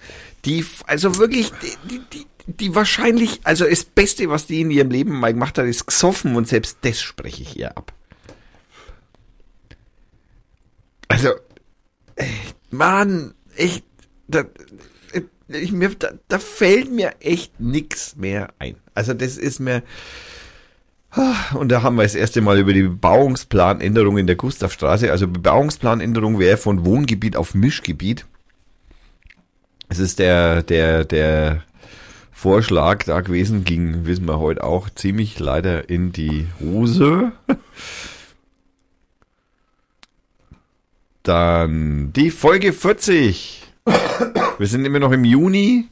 die, 0.45 0.67
also 0.87 1.17
wirklich, 1.17 1.51
die, 1.63 1.89
die, 1.91 2.01
die, 2.13 2.27
die 2.47 2.75
wahrscheinlich, 2.75 3.41
also 3.43 3.65
das 3.65 3.85
Beste, 3.85 4.29
was 4.29 4.47
die 4.47 4.61
in 4.61 4.71
ihrem 4.71 4.91
Leben 4.91 5.19
mal 5.19 5.33
gemacht 5.33 5.57
hat, 5.57 5.65
ist 5.65 5.87
gesoffen 5.87 6.37
und 6.37 6.47
selbst 6.47 6.77
das 6.83 7.01
spreche 7.01 7.43
ich 7.43 7.59
ihr 7.59 7.75
ab. 7.77 7.93
Also, 11.09 11.31
echt, 12.17 12.57
Mann, 12.71 13.35
echt, 13.57 13.85
da, 14.29 14.45
äh, 15.13 15.23
ich, 15.49 15.73
mir, 15.73 15.91
da, 15.91 16.11
da 16.29 16.39
fällt 16.39 16.91
mir 16.91 17.15
echt 17.21 17.61
nix 17.61 18.17
mehr 18.17 18.49
ein. 18.59 18.77
Also 18.95 19.15
das 19.15 19.37
ist 19.37 19.61
mir, 19.61 19.83
und 21.55 21.71
da 21.71 21.83
haben 21.83 21.97
wir 21.97 22.03
das 22.03 22.15
erste 22.15 22.41
Mal 22.43 22.59
über 22.59 22.73
die 22.73 22.83
Bebauungsplanänderung 22.83 24.19
in 24.19 24.27
der 24.27 24.37
Gustavstraße. 24.37 25.11
Also 25.11 25.29
Bebauungsplanänderung 25.29 26.39
wäre 26.39 26.57
von 26.57 26.85
Wohngebiet 26.85 27.37
auf 27.37 27.55
Mischgebiet. 27.55 28.27
Es 29.89 29.99
ist 29.99 30.19
der, 30.19 30.63
der, 30.63 31.05
der 31.05 31.63
Vorschlag 32.33 33.05
da 33.05 33.21
gewesen, 33.23 33.65
ging, 33.65 34.05
wissen 34.05 34.27
wir 34.27 34.39
heute 34.39 34.63
auch, 34.65 34.91
ziemlich 34.91 35.39
leider 35.39 35.89
in 35.89 36.13
die 36.13 36.49
Hose. 36.61 37.33
Dann 41.27 42.13
die 42.13 42.31
Folge 42.31 42.73
40. 42.73 43.65
Wir 44.59 44.67
sind 44.69 44.85
immer 44.85 45.01
noch 45.01 45.11
im 45.11 45.25
Juni. 45.25 45.89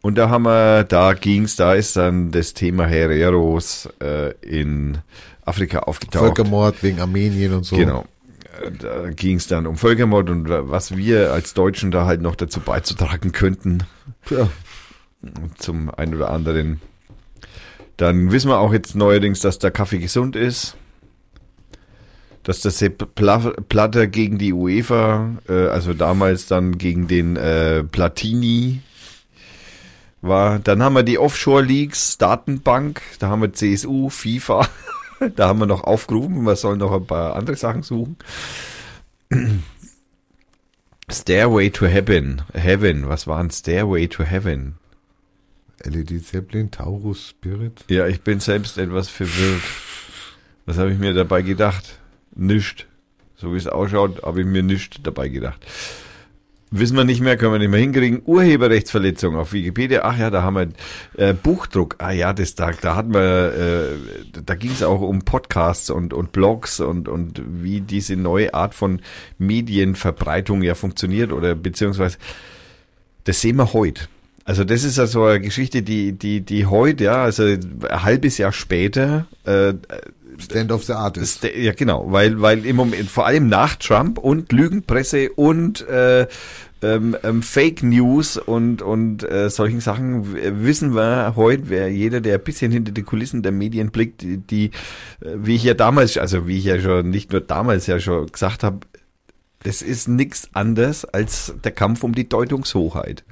Und 0.00 0.16
da 0.16 0.30
haben 0.30 0.44
wir, 0.44 0.84
da 0.84 1.12
ging's, 1.12 1.56
da 1.56 1.74
ist 1.74 1.96
dann 1.96 2.30
das 2.30 2.54
Thema 2.54 2.86
Hereros 2.86 3.88
äh, 4.00 4.32
in 4.42 4.98
Afrika 5.44 5.80
aufgetaucht. 5.80 6.24
Völkermord 6.24 6.82
wegen 6.84 7.00
Armenien 7.00 7.52
und 7.54 7.64
so. 7.64 7.76
Genau. 7.76 8.06
Äh, 8.64 8.70
Da 8.70 9.10
ging 9.10 9.38
es 9.38 9.48
dann 9.48 9.66
um 9.66 9.76
Völkermord 9.76 10.30
und 10.30 10.48
was 10.48 10.96
wir 10.96 11.32
als 11.32 11.52
Deutschen 11.52 11.90
da 11.90 12.06
halt 12.06 12.22
noch 12.22 12.36
dazu 12.36 12.60
beizutragen 12.60 13.32
könnten. 13.32 13.82
Ja. 14.30 14.48
Zum 15.58 15.90
einen 15.90 16.14
oder 16.14 16.30
anderen. 16.30 16.80
Dann 17.96 18.30
wissen 18.30 18.48
wir 18.48 18.58
auch 18.60 18.72
jetzt 18.72 18.94
neuerdings, 18.94 19.40
dass 19.40 19.58
der 19.58 19.72
Kaffee 19.72 19.98
gesund 19.98 20.36
ist. 20.36 20.76
Dass 22.50 22.62
der 22.62 22.72
Sepp 22.72 23.14
Pla- 23.14 23.54
Platter 23.68 24.08
gegen 24.08 24.36
die 24.36 24.52
UEFA, 24.52 25.36
äh, 25.48 25.68
also 25.68 25.94
damals 25.94 26.48
dann 26.48 26.78
gegen 26.78 27.06
den 27.06 27.36
äh, 27.36 27.84
Platini 27.84 28.80
war. 30.20 30.58
Dann 30.58 30.82
haben 30.82 30.94
wir 30.96 31.04
die 31.04 31.20
Offshore 31.20 31.62
Leagues, 31.62 32.18
Datenbank, 32.18 33.02
da 33.20 33.28
haben 33.28 33.42
wir 33.42 33.52
CSU, 33.52 34.08
FIFA, 34.10 34.66
da 35.36 35.46
haben 35.46 35.60
wir 35.60 35.66
noch 35.66 35.84
aufgerufen, 35.84 36.42
wir 36.42 36.56
sollen 36.56 36.80
noch 36.80 36.90
ein 36.90 37.06
paar 37.06 37.36
andere 37.36 37.54
Sachen 37.54 37.84
suchen. 37.84 38.16
Stairway 41.08 41.70
to 41.70 41.86
Heaven, 41.86 42.42
Heaven, 42.52 43.08
was 43.08 43.28
war 43.28 43.38
ein 43.38 43.50
Stairway 43.50 44.08
to 44.08 44.24
Heaven? 44.24 44.74
LED 45.84 46.26
Zeppelin, 46.26 46.72
Taurus, 46.72 47.28
Spirit. 47.28 47.84
Ja, 47.86 48.08
ich 48.08 48.22
bin 48.22 48.40
selbst 48.40 48.76
etwas 48.76 49.08
verwirrt. 49.08 49.62
Was 50.66 50.78
habe 50.78 50.90
ich 50.90 50.98
mir 50.98 51.12
dabei 51.14 51.42
gedacht? 51.42 51.96
Nischt. 52.34 52.86
So 53.36 53.52
wie 53.52 53.56
es 53.56 53.66
ausschaut, 53.66 54.22
habe 54.22 54.40
ich 54.40 54.46
mir 54.46 54.62
nischt 54.62 55.00
dabei 55.02 55.28
gedacht. 55.28 55.64
Wissen 56.72 56.96
wir 56.96 57.04
nicht 57.04 57.20
mehr, 57.20 57.36
können 57.36 57.52
wir 57.52 57.58
nicht 57.58 57.70
mehr 57.70 57.80
hinkriegen. 57.80 58.22
Urheberrechtsverletzung 58.24 59.34
auf 59.34 59.52
Wikipedia. 59.52 60.02
Ach 60.04 60.16
ja, 60.16 60.30
da 60.30 60.42
haben 60.42 60.54
wir 60.54 60.68
äh, 61.16 61.34
Buchdruck. 61.34 61.96
Ah 61.98 62.12
ja, 62.12 62.32
das 62.32 62.54
da, 62.54 62.70
da 62.70 62.94
hatten 62.94 63.12
wir, 63.12 63.52
äh, 63.54 64.42
da 64.44 64.54
ging 64.54 64.70
es 64.70 64.84
auch 64.84 65.00
um 65.00 65.22
Podcasts 65.22 65.90
und 65.90 66.14
und 66.14 66.30
Blogs 66.30 66.78
und 66.78 67.08
und 67.08 67.42
wie 67.44 67.80
diese 67.80 68.14
neue 68.14 68.54
Art 68.54 68.74
von 68.74 69.00
Medienverbreitung 69.38 70.62
ja 70.62 70.76
funktioniert 70.76 71.32
oder 71.32 71.56
beziehungsweise 71.56 72.18
das 73.24 73.40
sehen 73.40 73.56
wir 73.56 73.72
heute. 73.72 74.06
Also 74.50 74.64
das 74.64 74.82
ist 74.82 74.98
also 74.98 75.22
eine 75.26 75.40
Geschichte, 75.40 75.82
die 75.82 76.10
die 76.10 76.40
die 76.40 76.66
heute 76.66 77.04
ja, 77.04 77.22
also 77.22 77.44
ein 77.44 77.78
halbes 77.88 78.36
Jahr 78.36 78.50
später 78.50 79.28
äh, 79.44 79.74
Stand 80.40 80.72
of 80.72 80.82
the 80.82 80.94
Artist. 80.94 81.44
Ja, 81.56 81.72
genau, 81.72 82.10
weil, 82.10 82.40
weil 82.42 82.66
im 82.66 82.74
Moment, 82.74 83.08
vor 83.08 83.26
allem 83.26 83.48
nach 83.48 83.76
Trump 83.76 84.18
und 84.18 84.50
Lügenpresse 84.50 85.30
und 85.30 85.86
äh, 85.86 86.26
ähm, 86.82 87.16
ähm, 87.22 87.42
Fake 87.42 87.84
News 87.84 88.38
und, 88.38 88.82
und 88.82 89.22
äh, 89.22 89.50
solchen 89.50 89.78
Sachen 89.78 90.34
wissen 90.64 90.96
wir 90.96 91.34
heute, 91.36 91.68
wer 91.68 91.88
jeder, 91.88 92.20
der 92.20 92.38
ein 92.38 92.42
bisschen 92.42 92.72
hinter 92.72 92.90
die 92.90 93.04
Kulissen 93.04 93.44
der 93.44 93.52
Medien 93.52 93.92
blickt, 93.92 94.22
die, 94.22 94.38
die 94.38 94.64
äh, 95.20 95.36
wie 95.36 95.54
ich 95.54 95.62
ja 95.62 95.74
damals, 95.74 96.18
also 96.18 96.48
wie 96.48 96.58
ich 96.58 96.64
ja 96.64 96.80
schon, 96.80 97.08
nicht 97.08 97.30
nur 97.30 97.40
damals 97.40 97.86
ja 97.86 98.00
schon 98.00 98.26
gesagt 98.26 98.64
habe, 98.64 98.80
das 99.62 99.82
ist 99.82 100.08
nichts 100.08 100.48
anderes 100.54 101.04
als 101.04 101.54
der 101.62 101.72
Kampf 101.72 102.02
um 102.02 102.14
die 102.14 102.28
Deutungshoheit. 102.28 103.24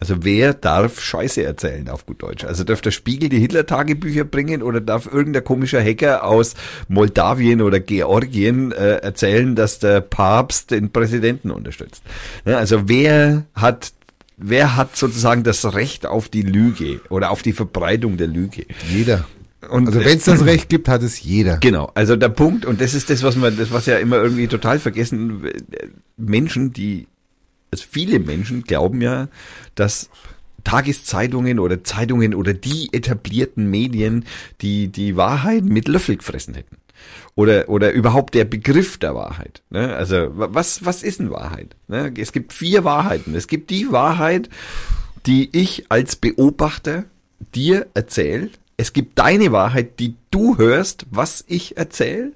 Also 0.00 0.16
wer 0.24 0.54
darf 0.54 1.00
Scheiße 1.00 1.42
erzählen 1.42 1.88
auf 1.88 2.04
gut 2.04 2.22
Deutsch? 2.22 2.44
Also 2.44 2.64
darf 2.64 2.80
der 2.80 2.90
Spiegel 2.90 3.28
die 3.28 3.38
Hitler-Tagebücher 3.38 4.24
bringen 4.24 4.62
oder 4.62 4.80
darf 4.80 5.06
irgendein 5.06 5.44
komischer 5.44 5.82
Hacker 5.82 6.24
aus 6.24 6.54
Moldawien 6.88 7.62
oder 7.62 7.80
Georgien 7.80 8.72
äh, 8.72 8.96
erzählen, 8.96 9.54
dass 9.54 9.78
der 9.78 10.00
Papst 10.00 10.72
den 10.72 10.90
Präsidenten 10.90 11.50
unterstützt? 11.50 12.02
Ja, 12.44 12.58
also 12.58 12.88
wer 12.88 13.44
hat 13.54 13.92
wer 14.36 14.76
hat 14.76 14.96
sozusagen 14.96 15.44
das 15.44 15.74
Recht 15.74 16.06
auf 16.06 16.28
die 16.28 16.42
Lüge 16.42 17.00
oder 17.08 17.30
auf 17.30 17.42
die 17.42 17.52
Verbreitung 17.52 18.16
der 18.16 18.26
Lüge? 18.26 18.66
Jeder. 18.90 19.24
Und 19.70 19.86
Also 19.86 20.00
wenn 20.00 20.18
es 20.18 20.24
das 20.24 20.44
Recht 20.44 20.68
gibt, 20.68 20.88
hat 20.88 21.02
es 21.02 21.22
jeder. 21.22 21.58
Genau, 21.58 21.90
also 21.94 22.16
der 22.16 22.28
Punkt, 22.28 22.66
und 22.66 22.80
das 22.80 22.94
ist 22.94 23.10
das, 23.10 23.22
was 23.22 23.36
man, 23.36 23.56
das, 23.56 23.72
was 23.72 23.86
ja 23.86 23.98
immer 23.98 24.16
irgendwie 24.16 24.46
total 24.48 24.78
vergessen, 24.78 25.48
Menschen, 26.16 26.72
die, 26.72 27.06
also 27.74 27.86
viele 27.90 28.20
Menschen 28.20 28.62
glauben 28.64 29.00
ja, 29.00 29.28
dass 29.74 30.08
Tageszeitungen 30.62 31.58
oder 31.58 31.84
Zeitungen 31.84 32.34
oder 32.34 32.54
die 32.54 32.88
etablierten 32.92 33.68
Medien 33.68 34.24
die, 34.60 34.88
die 34.88 35.16
Wahrheit 35.16 35.64
mit 35.64 35.88
Löffel 35.88 36.16
gefressen 36.16 36.54
hätten. 36.54 36.76
Oder, 37.34 37.68
oder 37.68 37.92
überhaupt 37.92 38.34
der 38.34 38.44
Begriff 38.44 38.96
der 38.98 39.14
Wahrheit. 39.14 39.62
Ne? 39.68 39.94
Also, 39.94 40.38
wa- 40.38 40.48
was, 40.52 40.84
was 40.84 41.02
ist 41.02 41.18
denn 41.18 41.30
Wahrheit? 41.30 41.74
Ne? 41.88 42.12
Es 42.16 42.32
gibt 42.32 42.52
vier 42.52 42.84
Wahrheiten. 42.84 43.34
Es 43.34 43.48
gibt 43.48 43.70
die 43.70 43.90
Wahrheit, 43.90 44.48
die 45.26 45.50
ich 45.52 45.86
als 45.90 46.16
Beobachter 46.16 47.04
dir 47.54 47.86
erzähle, 47.94 48.50
es 48.76 48.92
gibt 48.92 49.18
deine 49.18 49.52
Wahrheit, 49.52 49.98
die 50.00 50.14
du 50.30 50.56
hörst, 50.58 51.06
was 51.10 51.44
ich 51.46 51.76
erzähle. 51.76 52.32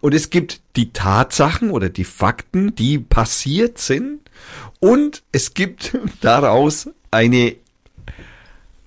Und 0.00 0.14
es 0.14 0.30
gibt 0.30 0.60
die 0.76 0.92
Tatsachen 0.92 1.70
oder 1.70 1.88
die 1.88 2.04
Fakten, 2.04 2.74
die 2.74 2.98
passiert 2.98 3.78
sind. 3.78 4.21
Und 4.82 5.22
es 5.30 5.54
gibt 5.54 5.96
daraus 6.20 6.90
eine 7.12 7.54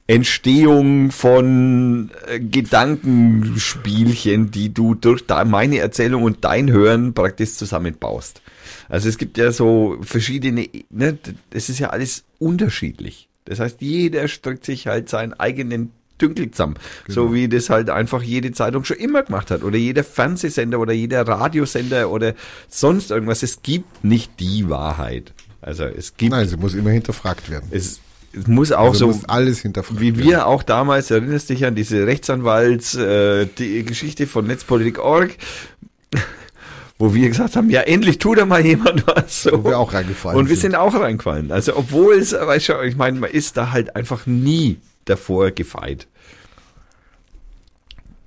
Entstehung 0.08 1.12
von 1.12 2.12
äh, 2.28 2.42
Gedankenspielchen, 2.42 4.52
die 4.52 4.74
du 4.74 4.96
durch 4.96 5.24
meine 5.46 5.78
Erzählung 5.78 6.24
und 6.24 6.44
dein 6.44 6.70
Hören 6.70 7.14
praktisch 7.14 7.54
zusammenbaust. 7.54 8.42
Also 8.90 9.08
es 9.08 9.18
gibt 9.18 9.38
ja 9.38 9.54
so 9.54 9.98
verschiedene, 10.02 10.68
ne, 10.90 11.18
es 11.52 11.70
ist 11.70 11.80
ja 11.80 11.92
alles 11.92 12.26
unterschiedlich. 12.40 13.30
Das 13.46 13.62
heißt, 13.62 13.82
jeder 13.82 14.28
strickt 14.28 14.66
sich 14.66 14.88
halt 14.88 15.08
seinen 15.08 15.32
eigenen 15.34 15.92
Dünkel 16.22 16.52
zusammen. 16.52 16.76
So 17.08 17.34
wie 17.34 17.48
das 17.48 17.70
halt 17.70 17.90
einfach 17.90 18.22
jede 18.22 18.52
Zeitung 18.52 18.84
schon 18.84 18.98
immer 18.98 19.24
gemacht 19.24 19.50
hat. 19.50 19.64
Oder 19.64 19.78
jeder 19.78 20.04
Fernsehsender 20.04 20.78
oder 20.78 20.92
jeder 20.92 21.26
Radiosender 21.26 22.12
oder 22.12 22.34
sonst 22.68 23.12
irgendwas. 23.12 23.44
Es 23.44 23.62
gibt 23.62 24.04
nicht 24.04 24.42
die 24.42 24.70
Wahrheit. 24.70 25.32
Also 25.66 25.86
es 25.86 26.16
gibt. 26.16 26.32
Nein, 26.32 26.48
sie 26.48 26.58
muss 26.58 26.76
immer 26.76 26.92
hinterfragt 26.92 27.50
werden. 27.50 27.68
Es, 27.72 28.00
es 28.34 28.46
muss 28.46 28.72
auch 28.72 28.90
Also 28.90 29.00
so 29.00 29.08
muss 29.08 29.26
alles 29.26 29.62
hinterfragt 29.62 30.00
wie 30.00 30.16
wir 30.16 30.46
auch 30.46 30.62
damals, 30.62 31.10
erinnerst 31.10 31.50
dich 31.50 31.66
an 31.66 31.74
diese 31.74 32.06
Rechtsanwalts, 32.06 32.94
äh, 32.94 33.48
die 33.58 33.84
Geschichte 33.84 34.28
von 34.28 34.46
Netzpolitik.org, 34.46 35.32
wo 37.00 37.16
wir 37.16 37.28
gesagt 37.30 37.56
haben, 37.56 37.72
ja 37.72 37.82
endlich 37.82 38.20
tut 38.20 38.38
da 38.38 38.46
mal 38.46 38.64
jemand 38.64 39.08
was. 39.08 39.42
So. 39.44 39.64
Wo 39.64 39.70
wir 39.72 39.80
auch 39.80 39.92
reingefallen 39.92 40.38
Und 40.40 40.50
wir 40.50 40.56
sind. 40.56 40.74
sind 40.74 40.76
auch 40.76 40.94
reingefallen. 40.94 41.52
Also 41.52 41.76
obwohl 41.76 42.14
es, 42.14 42.34
weißt 42.34 42.70
du, 42.70 42.82
ich 42.84 42.96
meine, 42.96 43.20
man 43.20 43.32
ist 43.32 43.58
da 43.58 43.72
halt 43.72 43.96
einfach 43.96 44.28
nie 44.28 44.78
davor 45.06 45.50
gefeit. 45.50 46.06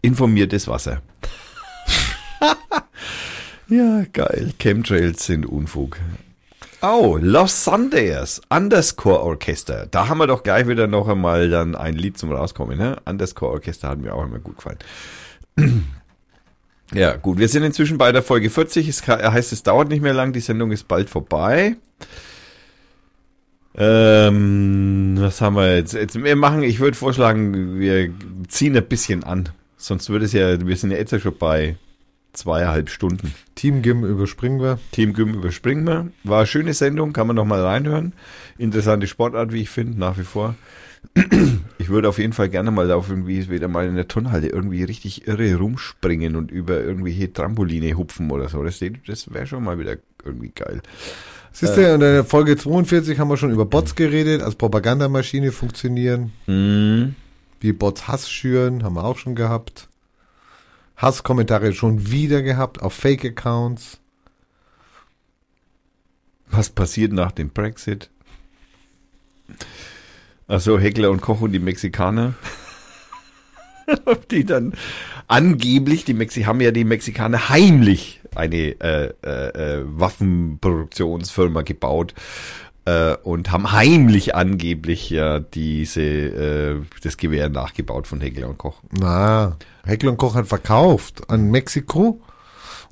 Informiertes 0.02 0.66
Wasser. 0.66 1.02
ja, 3.68 4.04
geil. 4.12 4.54
Chemtrails 4.58 5.24
sind 5.24 5.46
Unfug. 5.46 5.98
Oh, 6.80 7.18
Los 7.20 7.64
Sundays, 7.64 8.40
Underscore 8.50 9.20
Orchester. 9.20 9.86
Da 9.90 10.06
haben 10.06 10.18
wir 10.18 10.28
doch 10.28 10.44
gleich 10.44 10.68
wieder 10.68 10.86
noch 10.86 11.08
einmal 11.08 11.50
dann 11.50 11.74
ein 11.74 11.94
Lied 11.94 12.16
zum 12.16 12.30
Rauskommen, 12.30 12.78
ne? 12.78 12.96
Underscore 13.04 13.52
Orchester 13.52 13.88
hat 13.88 13.98
mir 13.98 14.14
auch 14.14 14.24
immer 14.24 14.38
gut 14.38 14.56
gefallen. 14.56 14.78
Ja, 16.94 17.16
gut, 17.16 17.36
wir 17.36 17.48
sind 17.48 17.64
inzwischen 17.64 17.98
bei 17.98 18.12
der 18.12 18.22
Folge 18.22 18.48
40. 18.48 18.88
Es 18.88 19.06
heißt, 19.06 19.52
es 19.52 19.62
dauert 19.62 19.90
nicht 19.90 20.00
mehr 20.00 20.14
lang, 20.14 20.32
die 20.32 20.40
Sendung 20.40 20.72
ist 20.72 20.88
bald 20.88 21.10
vorbei. 21.10 21.76
Ähm, 23.76 25.16
was 25.18 25.42
haben 25.42 25.56
wir 25.56 25.76
jetzt? 25.76 25.92
jetzt 25.92 26.14
wir 26.14 26.34
machen, 26.34 26.62
ich 26.62 26.80
würde 26.80 26.96
vorschlagen, 26.96 27.78
wir 27.78 28.10
ziehen 28.48 28.74
ein 28.74 28.88
bisschen 28.88 29.22
an. 29.22 29.50
Sonst 29.76 30.08
würde 30.08 30.24
es 30.24 30.32
ja, 30.32 30.66
wir 30.66 30.76
sind 30.76 30.90
ja 30.90 30.96
jetzt 30.96 31.20
schon 31.20 31.36
bei 31.36 31.76
zweieinhalb 32.38 32.90
Stunden. 32.90 33.34
Team 33.54 33.82
Gim 33.82 34.04
überspringen 34.04 34.60
wir. 34.60 34.78
Team 34.92 35.12
Gym 35.12 35.34
überspringen 35.34 35.86
wir. 35.86 36.08
War 36.24 36.38
eine 36.38 36.46
schöne 36.46 36.74
Sendung, 36.74 37.12
kann 37.12 37.26
man 37.26 37.36
noch 37.36 37.44
mal 37.44 37.60
reinhören. 37.60 38.12
Interessante 38.56 39.06
Sportart, 39.06 39.52
wie 39.52 39.62
ich 39.62 39.70
finde, 39.70 39.98
nach 39.98 40.18
wie 40.18 40.24
vor. 40.24 40.54
Ich 41.78 41.88
würde 41.88 42.08
auf 42.08 42.18
jeden 42.18 42.32
Fall 42.32 42.48
gerne 42.48 42.70
mal 42.70 42.90
auf 42.90 43.08
irgendwie 43.08 43.48
wieder 43.48 43.68
mal 43.68 43.86
in 43.86 43.94
der 43.94 44.08
Turnhalle 44.08 44.48
irgendwie 44.48 44.82
richtig 44.84 45.26
irre 45.26 45.54
rumspringen 45.56 46.36
und 46.36 46.50
über 46.50 46.80
irgendwelche 46.80 47.32
Trampoline 47.32 47.96
hupfen 47.96 48.30
oder 48.30 48.48
so. 48.48 48.62
Das, 48.62 48.82
das 49.06 49.32
wäre 49.32 49.46
schon 49.46 49.64
mal 49.64 49.78
wieder 49.78 49.96
irgendwie 50.24 50.50
geil. 50.54 50.82
Siehst 51.52 51.76
du, 51.76 51.94
in 51.94 52.00
der 52.00 52.24
Folge 52.24 52.56
42 52.56 53.18
haben 53.18 53.28
wir 53.28 53.36
schon 53.36 53.50
über 53.50 53.64
Bots 53.64 53.94
geredet, 53.94 54.42
als 54.42 54.54
Propagandamaschine 54.54 55.50
funktionieren. 55.50 56.32
Mhm. 56.46 57.14
Wie 57.60 57.72
Bots 57.72 58.06
Hass 58.06 58.30
schüren, 58.30 58.84
haben 58.84 58.94
wir 58.94 59.04
auch 59.04 59.18
schon 59.18 59.34
gehabt. 59.34 59.87
Hasskommentare 60.98 61.72
schon 61.72 62.10
wieder 62.10 62.42
gehabt 62.42 62.82
auf 62.82 62.92
Fake-Accounts. 62.92 64.00
Was 66.50 66.70
passiert 66.70 67.12
nach 67.12 67.32
dem 67.32 67.50
Brexit? 67.50 68.10
Also 70.48 70.78
Heckler 70.78 71.10
und 71.10 71.20
Koch 71.20 71.40
und 71.40 71.52
die 71.52 71.58
Mexikaner. 71.60 72.34
Ob 74.04 74.28
die 74.28 74.44
dann 74.44 74.74
angeblich, 75.28 76.04
die 76.04 76.14
Mexi 76.14 76.42
haben 76.42 76.60
ja 76.60 76.72
die 76.72 76.84
Mexikaner 76.84 77.48
heimlich 77.48 78.20
eine 78.34 78.80
äh, 78.80 79.12
äh, 79.22 79.78
äh, 79.78 79.84
Waffenproduktionsfirma 79.86 81.62
gebaut 81.62 82.14
äh, 82.86 83.14
und 83.22 83.52
haben 83.52 83.72
heimlich 83.72 84.34
angeblich 84.34 85.10
ja 85.10 85.38
diese 85.38 86.02
äh, 86.02 86.76
das 87.02 87.16
Gewehr 87.16 87.48
nachgebaut 87.48 88.06
von 88.06 88.20
Heckler 88.20 88.48
und 88.48 88.58
Koch. 88.58 88.82
Na, 88.90 89.56
Heckler 89.88 90.10
und 90.10 90.16
Koch 90.18 90.34
hat 90.34 90.46
verkauft 90.46 91.28
an 91.30 91.50
Mexiko 91.50 92.20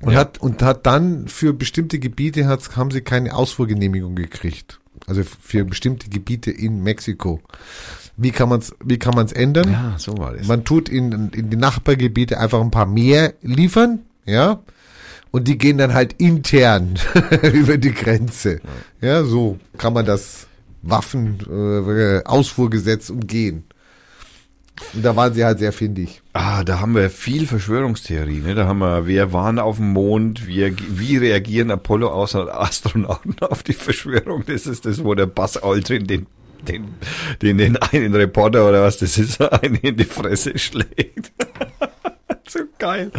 und 0.01 0.11
Ja. 0.13 0.19
hat 0.19 0.39
und 0.41 0.61
hat 0.61 0.85
dann 0.85 1.27
für 1.27 1.53
bestimmte 1.53 1.99
Gebiete 1.99 2.47
hat, 2.47 2.75
haben 2.75 2.91
sie 2.91 3.01
keine 3.01 3.33
Ausfuhrgenehmigung 3.35 4.15
gekriegt. 4.15 4.79
Also 5.05 5.21
für 5.23 5.63
bestimmte 5.63 6.09
Gebiete 6.09 6.51
in 6.51 6.81
Mexiko. 6.83 7.39
Wie 8.17 8.31
kann 8.31 8.49
man's 8.49 8.73
wie 8.83 8.97
kann 8.97 9.13
man's 9.15 9.31
ändern? 9.31 9.71
Ja, 9.71 9.95
so 9.97 10.17
war 10.17 10.33
das. 10.33 10.47
Man 10.47 10.65
tut 10.65 10.89
in, 10.89 11.29
in 11.29 11.49
die 11.51 11.55
Nachbargebiete 11.57 12.39
einfach 12.39 12.59
ein 12.61 12.71
paar 12.71 12.87
mehr 12.87 13.33
liefern, 13.41 13.99
ja. 14.25 14.59
Und 15.29 15.47
die 15.47 15.57
gehen 15.57 15.77
dann 15.77 15.93
halt 15.93 16.13
intern 16.13 16.95
über 17.53 17.77
die 17.77 17.93
Grenze. 17.93 18.59
Ja, 19.01 19.23
so 19.23 19.59
kann 19.77 19.93
man 19.93 20.05
das 20.05 20.47
Waffen 20.81 21.39
äh, 21.47 22.23
Ausfuhrgesetz 22.23 23.09
umgehen. 23.11 23.65
Und 24.93 25.03
da 25.03 25.15
waren 25.15 25.33
sie 25.33 25.43
halt 25.43 25.59
sehr 25.59 25.71
findig. 25.71 26.21
Ah, 26.33 26.63
da 26.63 26.79
haben 26.79 26.95
wir 26.95 27.09
viel 27.09 27.47
Verschwörungstheorie. 27.47 28.39
Ne? 28.39 28.55
Da 28.55 28.67
haben 28.67 28.79
wir, 28.79 29.07
wir 29.07 29.33
waren 29.33 29.59
auf 29.59 29.77
dem 29.77 29.93
Mond, 29.93 30.47
wir, 30.47 30.73
wie 30.89 31.17
reagieren 31.17 31.71
Apollo-Astronauten 31.71 33.35
auf 33.41 33.63
die 33.63 33.73
Verschwörung? 33.73 34.43
Das 34.45 34.67
ist 34.67 34.85
das, 34.85 35.03
wo 35.03 35.15
der 35.15 35.25
Buzz 35.25 35.57
Aldrin 35.57 36.05
den, 36.05 36.27
den, 36.67 36.95
den, 37.41 37.57
den 37.57 37.77
einen 37.77 38.13
Reporter 38.13 38.67
oder 38.67 38.83
was 38.83 38.97
das 38.97 39.17
ist, 39.17 39.41
einen 39.63 39.75
in 39.75 39.97
die 39.97 40.05
Fresse 40.05 40.57
schlägt. 40.57 41.31
so 42.47 42.59
geil. 42.77 43.11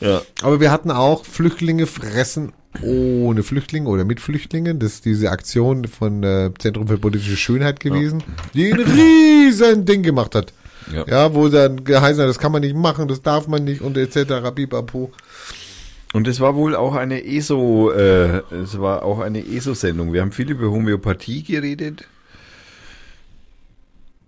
Ja. 0.00 0.20
Aber 0.42 0.60
wir 0.60 0.70
hatten 0.70 0.90
auch 0.90 1.24
Flüchtlinge 1.24 1.86
fressen 1.86 2.52
ohne 2.80 3.42
Flüchtlinge 3.42 3.88
oder 3.88 4.04
mit 4.04 4.20
Flüchtlingen. 4.20 4.78
Das 4.78 4.94
ist 4.94 5.04
diese 5.04 5.30
Aktion 5.30 5.84
von 5.84 6.22
äh, 6.22 6.50
Zentrum 6.58 6.88
für 6.88 6.98
politische 6.98 7.36
Schönheit 7.36 7.80
gewesen, 7.80 8.22
die 8.54 8.72
ein 8.72 8.80
riesen 8.80 9.84
Ding 9.84 10.02
gemacht 10.02 10.34
hat. 10.34 10.52
Ja. 10.92 11.04
Ja. 11.06 11.34
wo 11.34 11.48
dann 11.48 11.84
geheißen 11.84 12.22
hat, 12.22 12.28
das 12.28 12.38
kann 12.38 12.52
man 12.52 12.62
nicht 12.62 12.76
machen, 12.76 13.08
das 13.08 13.22
darf 13.22 13.48
man 13.48 13.64
nicht 13.64 13.80
und 13.80 13.96
etc. 13.96 14.50
Bipapo. 14.54 15.10
Und 16.12 16.28
es 16.28 16.40
war 16.40 16.54
wohl 16.54 16.76
auch 16.76 16.94
eine 16.94 17.24
ESO, 17.24 17.90
äh, 17.90 18.42
es 18.54 18.78
war 18.78 19.02
auch 19.02 19.20
eine 19.20 19.46
ESO-Sendung. 19.46 20.12
Wir 20.12 20.20
haben 20.20 20.32
viel 20.32 20.50
über 20.50 20.70
Homöopathie 20.70 21.42
geredet. 21.42 22.04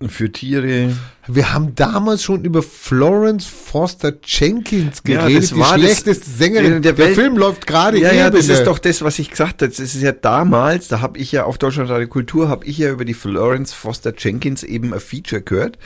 Für 0.09 0.31
Tiere. 0.31 0.93
Wir 1.29 1.55
haben 1.55 1.75
damals 1.77 2.23
schon 2.25 2.45
über 2.45 2.63
Florence 2.63 3.47
Foster 3.47 4.13
Jenkins 4.25 5.03
Ja, 5.07 5.21
geredet, 5.23 5.45
das 5.45 5.51
die 5.51 5.57
war 5.61 5.73
das- 5.79 5.81
schlechteste 5.81 6.29
Sängerin. 6.31 6.83
der 6.83 6.93
Der, 6.93 6.99
Welt- 6.99 7.15
Film 7.15 7.39
läuft 7.39 7.67
gerade 7.67 7.99
Ja, 8.01 8.13
ja, 8.13 8.29
das 8.29 8.41
ist 8.49 8.59
der- 8.59 8.65
doch 8.65 8.79
das, 8.79 9.01
was 9.03 9.19
ich 9.19 9.31
gesagt 9.31 9.63
habe. 9.63 9.69
Das 9.71 9.79
ist 9.79 9.95
ja 10.03 10.13
damals, 10.13 10.89
da 10.89 11.01
habe 11.01 11.17
ich 11.19 11.33
ja 11.33 11.45
auf 11.45 11.57
Deutschland 11.59 11.89
Radio 11.89 12.09
Kultur, 12.09 12.49
habe 12.49 12.67
ich 12.67 12.77
ja 12.79 12.91
über 12.91 13.05
die 13.07 13.15
Florence 13.15 13.73
Foster 13.73 14.13
Jenkins 14.19 14.63
eben 14.63 14.93
ein 14.93 15.01
Feature 15.01 15.41
gehört. 15.41 15.79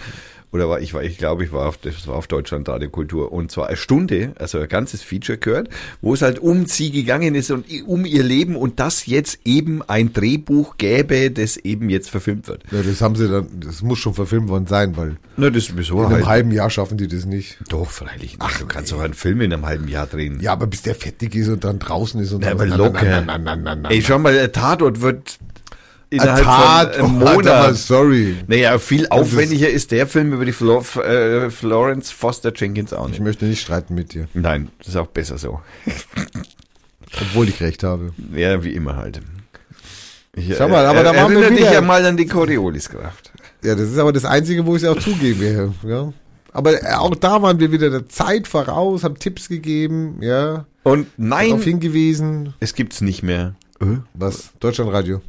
Oder 0.51 0.69
war 0.69 0.81
ich 0.81 0.95
war, 0.95 1.03
ich 1.03 1.19
glaube, 1.19 1.45
ich 1.45 1.53
war 1.53 1.67
auf, 1.69 1.77
das 1.77 2.07
war 2.07 2.17
auf 2.17 2.27
Deutschland 2.27 2.69
Radio 2.69 2.89
Kultur 2.89 3.33
und 3.33 3.51
zwar 3.51 3.67
eine 3.69 3.77
Stunde, 3.77 4.33
also 4.39 4.59
ein 4.59 4.69
ganzes 4.69 5.03
Feature 5.03 5.37
gehört, 5.37 5.69
wo 6.01 6.15
es 6.15 6.23
halt 6.23 6.39
um 6.39 6.65
sie 6.67 6.91
gegangen 6.91 7.35
ist 7.35 7.51
und 7.51 7.67
um 7.87 8.07
ihr 8.07 8.23
Leben 8.23 8.57
und 8.57 8.81
das 8.81 9.05
jetzt 9.07 9.41
eben 9.45 9.83
ein 9.83 10.13
Drehbuch 10.15 10.77
gäbe, 10.79 11.31
das 11.31 11.59
eben 11.59 11.91
jetzt 11.91 12.09
verfilmt 12.09 12.49
wird. 12.49 12.63
Ja, 12.71 12.83
das 12.83 13.03
haben 13.03 13.15
sie 13.15 13.29
dann, 13.29 13.47
das 13.61 13.83
muss 13.83 13.99
schon 13.99 14.15
verfilmt 14.15 14.49
worden 14.49 14.67
sein, 14.67 14.97
weil 14.97 15.17
Na, 15.37 15.51
das 15.51 15.77
wieso 15.77 15.99
in 15.99 16.07
einem 16.07 16.15
halt. 16.17 16.27
halben 16.27 16.53
Jahr 16.53 16.71
schaffen 16.71 16.97
die 16.97 17.09
das 17.09 17.27
nicht. 17.27 17.59
Doch, 17.69 17.91
freilich. 17.91 18.37
Ach, 18.39 18.59
du 18.59 18.67
kannst 18.67 18.91
doch 18.93 19.01
einen 19.01 19.15
Film 19.15 19.43
in 19.43 19.53
einem 19.53 19.67
halben 19.67 19.89
Jahr 19.89 20.07
drehen. 20.07 20.41
Ja, 20.41 20.53
aber 20.53 20.67
bis 20.67 20.81
der 20.83 20.95
fertig 20.95 21.35
ist 21.35 21.49
und 21.49 21.63
dann 21.65 21.79
draußen 21.79 22.21
ist 22.23 22.33
und 22.33 22.43
Ja, 22.43 22.55
dann 22.55 22.59
aber 22.59 22.67
na, 22.67 22.77
locker. 22.77 23.05
Na, 23.05 23.21
na, 23.21 23.39
na, 23.39 23.55
na, 23.57 23.75
na, 23.75 23.91
Ey, 23.91 24.01
schau 24.01 24.19
mal, 24.19 24.33
der 24.33 24.51
Tatort 24.51 25.03
wird 25.03 25.39
innerhalb 26.11 26.45
Tat, 26.45 26.97
von 26.97 27.05
einem 27.05 27.23
oh, 27.23 27.27
Alter, 27.27 27.37
Monat. 27.63 27.77
sorry. 27.77 28.37
Naja, 28.47 28.79
viel 28.79 29.07
aufwendiger 29.09 29.69
ist 29.69 29.91
der 29.91 30.07
Film 30.07 30.33
über 30.33 30.45
die 30.45 30.53
Flo 30.53 30.83
äh, 31.03 31.51
Florence 31.51 32.11
Foster 32.11 32.53
Jenkins 32.55 32.93
auch 32.93 33.07
Ich 33.07 33.13
nicht. 33.13 33.21
möchte 33.23 33.45
nicht 33.45 33.61
streiten 33.61 33.95
mit 33.95 34.15
dir, 34.15 34.29
Nein, 34.35 34.69
das 34.79 34.89
ist 34.89 34.97
auch 34.97 35.07
besser 35.09 35.39
so. 35.39 35.61
obwohl 37.21 37.49
ich 37.49 37.61
recht 37.61 37.83
habe. 37.83 38.13
Ja, 38.35 38.63
wie 38.65 38.73
immer 38.73 38.97
halt. 38.97 39.21
Ich, 40.35 40.55
Schau 40.57 40.69
mal, 40.69 40.87
aber 40.87 41.03
da 41.03 41.15
waren 41.17 41.33
wir 41.33 41.41
erinnere 41.41 41.51
dich 41.51 41.61
wieder. 41.61 41.73
ja 41.73 41.81
mal 41.81 42.05
an 42.05 42.17
die 42.17 42.27
Corioliskraft. 42.27 43.33
Ja, 43.63 43.75
das 43.75 43.89
ist 43.91 43.99
aber 43.99 44.13
das 44.13 44.25
Einzige, 44.25 44.65
wo 44.67 44.77
ich 44.77 44.83
es 44.85 44.89
auch 44.89 44.99
zugebe. 44.99 45.73
Ja. 45.85 46.13
Aber 46.53 46.81
äh, 46.83 46.95
auch 46.95 47.15
da 47.17 47.43
waren 47.43 47.59
wir 47.59 47.73
wieder 47.73 47.91
der 47.91 48.09
Zeit 48.09 48.47
voraus, 48.47 49.03
haben 49.05 49.19
Tipps 49.19 49.49
gegeben, 49.49 50.19
ja, 50.21 50.67
Und 50.85 51.07
darauf 51.07 51.13
nein, 51.17 51.61
hingewiesen. 51.61 52.55
es 52.61 52.75
gibt's 52.75 53.01
nicht 53.01 53.23
mehr. 53.23 53.55
Was? 54.15 54.51
Deutschlandradio. 54.61 55.21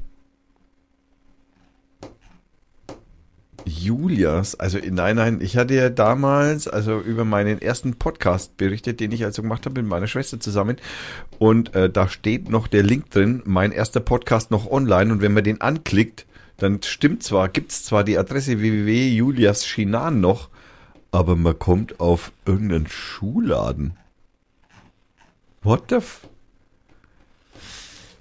Julias, 3.66 4.56
also 4.56 4.78
nein, 4.90 5.16
nein, 5.16 5.40
ich 5.42 5.58
hatte 5.58 5.76
ja 5.76 5.90
damals, 5.90 6.68
also 6.68 7.00
über 7.00 7.26
meinen 7.26 7.62
ersten 7.62 7.96
Podcast 7.96 8.58
berichtet, 8.58 9.00
den 9.00 9.12
ich 9.12 9.26
also 9.26 9.42
gemacht 9.42 9.66
habe 9.66 9.82
mit 9.82 9.90
meiner 9.90 10.08
Schwester 10.08 10.40
zusammen. 10.40 10.78
Und 11.38 11.76
äh, 11.76 11.90
da 11.90 12.08
steht 12.08 12.50
noch 12.50 12.68
der 12.68 12.84
Link 12.84 13.10
drin, 13.10 13.42
mein 13.46 13.72
erster 13.72 14.00
Podcast 14.00 14.52
noch 14.52 14.70
online. 14.70 15.12
Und 15.12 15.22
wenn 15.22 15.34
man 15.34 15.44
den 15.44 15.62
anklickt, 15.62 16.26
dann 16.58 16.82
stimmt 16.84 17.24
zwar, 17.24 17.50
gibt's 17.50 17.84
zwar 17.84 18.04
die 18.04 18.18
Adresse 18.18 18.60
www.juliasschinan 18.60 20.20
noch, 20.20 20.50
aber 21.12 21.36
man 21.36 21.58
kommt 21.58 22.00
auf 22.00 22.32
irgendeinen 22.46 22.88
Schuhladen. 22.88 23.94
What 25.62 25.86
the 25.90 25.96
f 25.96 26.29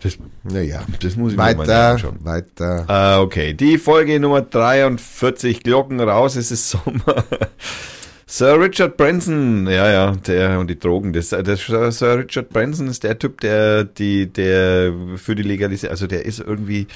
das, 0.00 0.18
Naja. 0.44 0.84
das 1.00 1.16
muss 1.16 1.32
ich 1.32 1.38
mir 1.38 1.42
mal 1.44 1.58
Weiter, 1.58 1.88
anschauen. 1.92 2.18
weiter. 2.22 2.84
Ah, 2.88 3.20
okay. 3.20 3.52
Die 3.54 3.78
Folge 3.78 4.20
Nummer 4.20 4.42
43, 4.42 5.62
Glocken 5.62 6.00
raus, 6.00 6.36
es 6.36 6.50
ist 6.50 6.70
Sommer. 6.70 7.24
Sir 8.30 8.60
Richard 8.60 8.98
Branson, 8.98 9.66
ja, 9.68 9.90
ja, 9.90 10.12
der 10.14 10.60
und 10.60 10.68
die 10.68 10.78
Drogen. 10.78 11.14
Das, 11.14 11.30
das 11.30 11.66
Sir 11.66 12.18
Richard 12.18 12.50
Branson 12.50 12.86
ist 12.88 13.02
der 13.02 13.18
Typ, 13.18 13.40
der 13.40 13.84
die, 13.84 14.26
der 14.30 14.92
für 15.16 15.34
die 15.34 15.42
Legalisierung, 15.42 15.92
also 15.92 16.06
der 16.06 16.26
ist 16.26 16.38
irgendwie, 16.40 16.86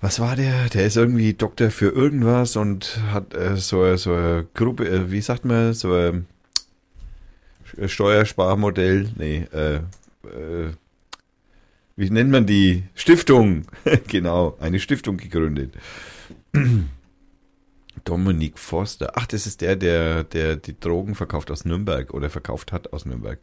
was 0.00 0.20
war 0.20 0.36
der? 0.36 0.68
Der 0.72 0.86
ist 0.86 0.96
irgendwie 0.96 1.34
Doktor 1.34 1.70
für 1.70 1.88
irgendwas 1.88 2.54
und 2.54 3.00
hat 3.12 3.34
äh, 3.34 3.56
so, 3.56 3.96
so 3.96 4.12
eine 4.14 4.46
Gruppe, 4.54 4.88
äh, 4.88 5.10
wie 5.10 5.20
sagt 5.20 5.44
man, 5.44 5.74
so 5.74 5.92
ein 5.94 6.26
Steuersparmodell, 7.86 9.08
nee, 9.16 9.46
äh, 9.52 9.74
äh, 9.76 10.70
wie 11.96 12.10
nennt 12.10 12.30
man 12.30 12.46
die? 12.46 12.84
Stiftung. 12.94 13.62
genau, 14.06 14.56
eine 14.60 14.78
Stiftung 14.78 15.16
gegründet. 15.16 15.74
Dominik 18.04 18.58
Forster. 18.58 19.12
Ach, 19.14 19.26
das 19.26 19.46
ist 19.46 19.62
der, 19.62 19.76
der, 19.76 20.24
der 20.24 20.56
die 20.56 20.78
Drogen 20.78 21.14
verkauft 21.14 21.50
aus 21.50 21.64
Nürnberg 21.64 22.12
oder 22.12 22.28
verkauft 22.28 22.70
hat 22.70 22.92
aus 22.92 23.06
Nürnberg. 23.06 23.38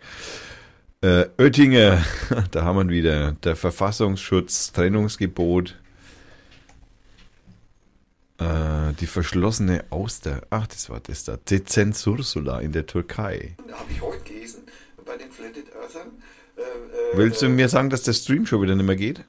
Äh, 1.01 1.25
Oettinger, 1.37 2.03
da 2.51 2.63
haben 2.63 2.77
wir 2.77 2.93
wieder. 2.93 3.33
Der 3.43 3.55
Verfassungsschutz, 3.55 4.71
Trennungsgebot. 4.71 5.79
Äh, 8.37 8.93
die 8.99 9.07
verschlossene 9.07 9.85
Auster. 9.89 10.43
Ach, 10.51 10.67
das 10.67 10.89
war 10.91 10.99
das 10.99 11.23
da. 11.23 11.37
Dezent 11.37 12.01
Ursula 12.05 12.59
in 12.59 12.71
der 12.71 12.85
Türkei. 12.85 13.55
Da 13.67 13.79
habe 13.79 13.91
ich 13.91 14.01
heute 14.01 14.23
gelesen, 14.23 14.63
bei 15.05 15.17
den 15.17 15.29
Earthern. 15.29 15.62
Äh, 17.13 17.17
Willst 17.17 17.41
du 17.41 17.49
mir 17.49 17.69
sagen, 17.69 17.89
dass 17.89 18.03
der 18.03 18.13
Stream 18.13 18.45
schon 18.45 18.61
wieder 18.61 18.75
nicht 18.75 18.85
mehr 18.85 18.95
geht? 18.95 19.23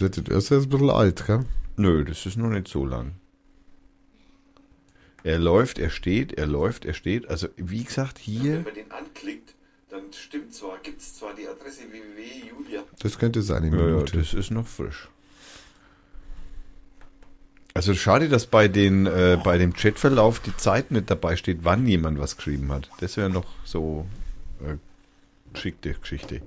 Earther 0.00 0.36
ist 0.36 0.52
ein 0.52 0.68
bisschen 0.68 0.90
alt, 0.90 1.26
gell? 1.26 1.44
Nö, 1.76 2.04
das 2.04 2.26
ist 2.26 2.36
noch 2.36 2.48
nicht 2.50 2.68
so 2.68 2.84
lang. 2.86 3.12
Er 5.22 5.38
läuft, 5.38 5.78
er 5.78 5.90
steht, 5.90 6.32
er 6.34 6.46
läuft, 6.46 6.84
er 6.84 6.92
steht. 6.94 7.28
Also, 7.28 7.48
wie 7.56 7.82
gesagt, 7.84 8.18
hier. 8.18 8.56
Wenn 8.56 8.62
man 8.64 8.74
den 8.74 8.90
anklickt, 8.92 9.54
dann 9.88 10.02
stimmt 10.12 10.52
zwar, 10.54 10.78
gibt 10.82 11.00
es 11.00 11.14
zwar 11.14 11.34
die 11.34 11.48
Adresse 11.48 11.82
www.julia. 11.90 12.82
Das 12.98 13.18
könnte 13.18 13.40
sein, 13.42 13.64
eine 13.64 13.76
Ja, 13.76 13.82
ja, 13.82 13.88
Minute. 13.94 14.18
das 14.18 14.34
ist 14.34 14.50
noch 14.50 14.66
frisch. 14.66 15.08
Also 17.76 17.94
schade, 17.94 18.28
dass 18.28 18.46
bei 18.46 18.68
den 18.68 19.06
äh, 19.06 19.36
bei 19.42 19.58
dem 19.58 19.72
Chatverlauf 19.72 20.38
die 20.38 20.56
Zeit 20.56 20.92
nicht 20.92 21.10
dabei 21.10 21.34
steht, 21.36 21.60
wann 21.64 21.86
jemand 21.88 22.20
was 22.20 22.36
geschrieben 22.36 22.70
hat. 22.70 22.88
Das 23.00 23.16
wäre 23.16 23.30
noch 23.30 23.46
so 23.64 24.06
geschickte 25.54 25.94
Geschichte. 25.94 26.42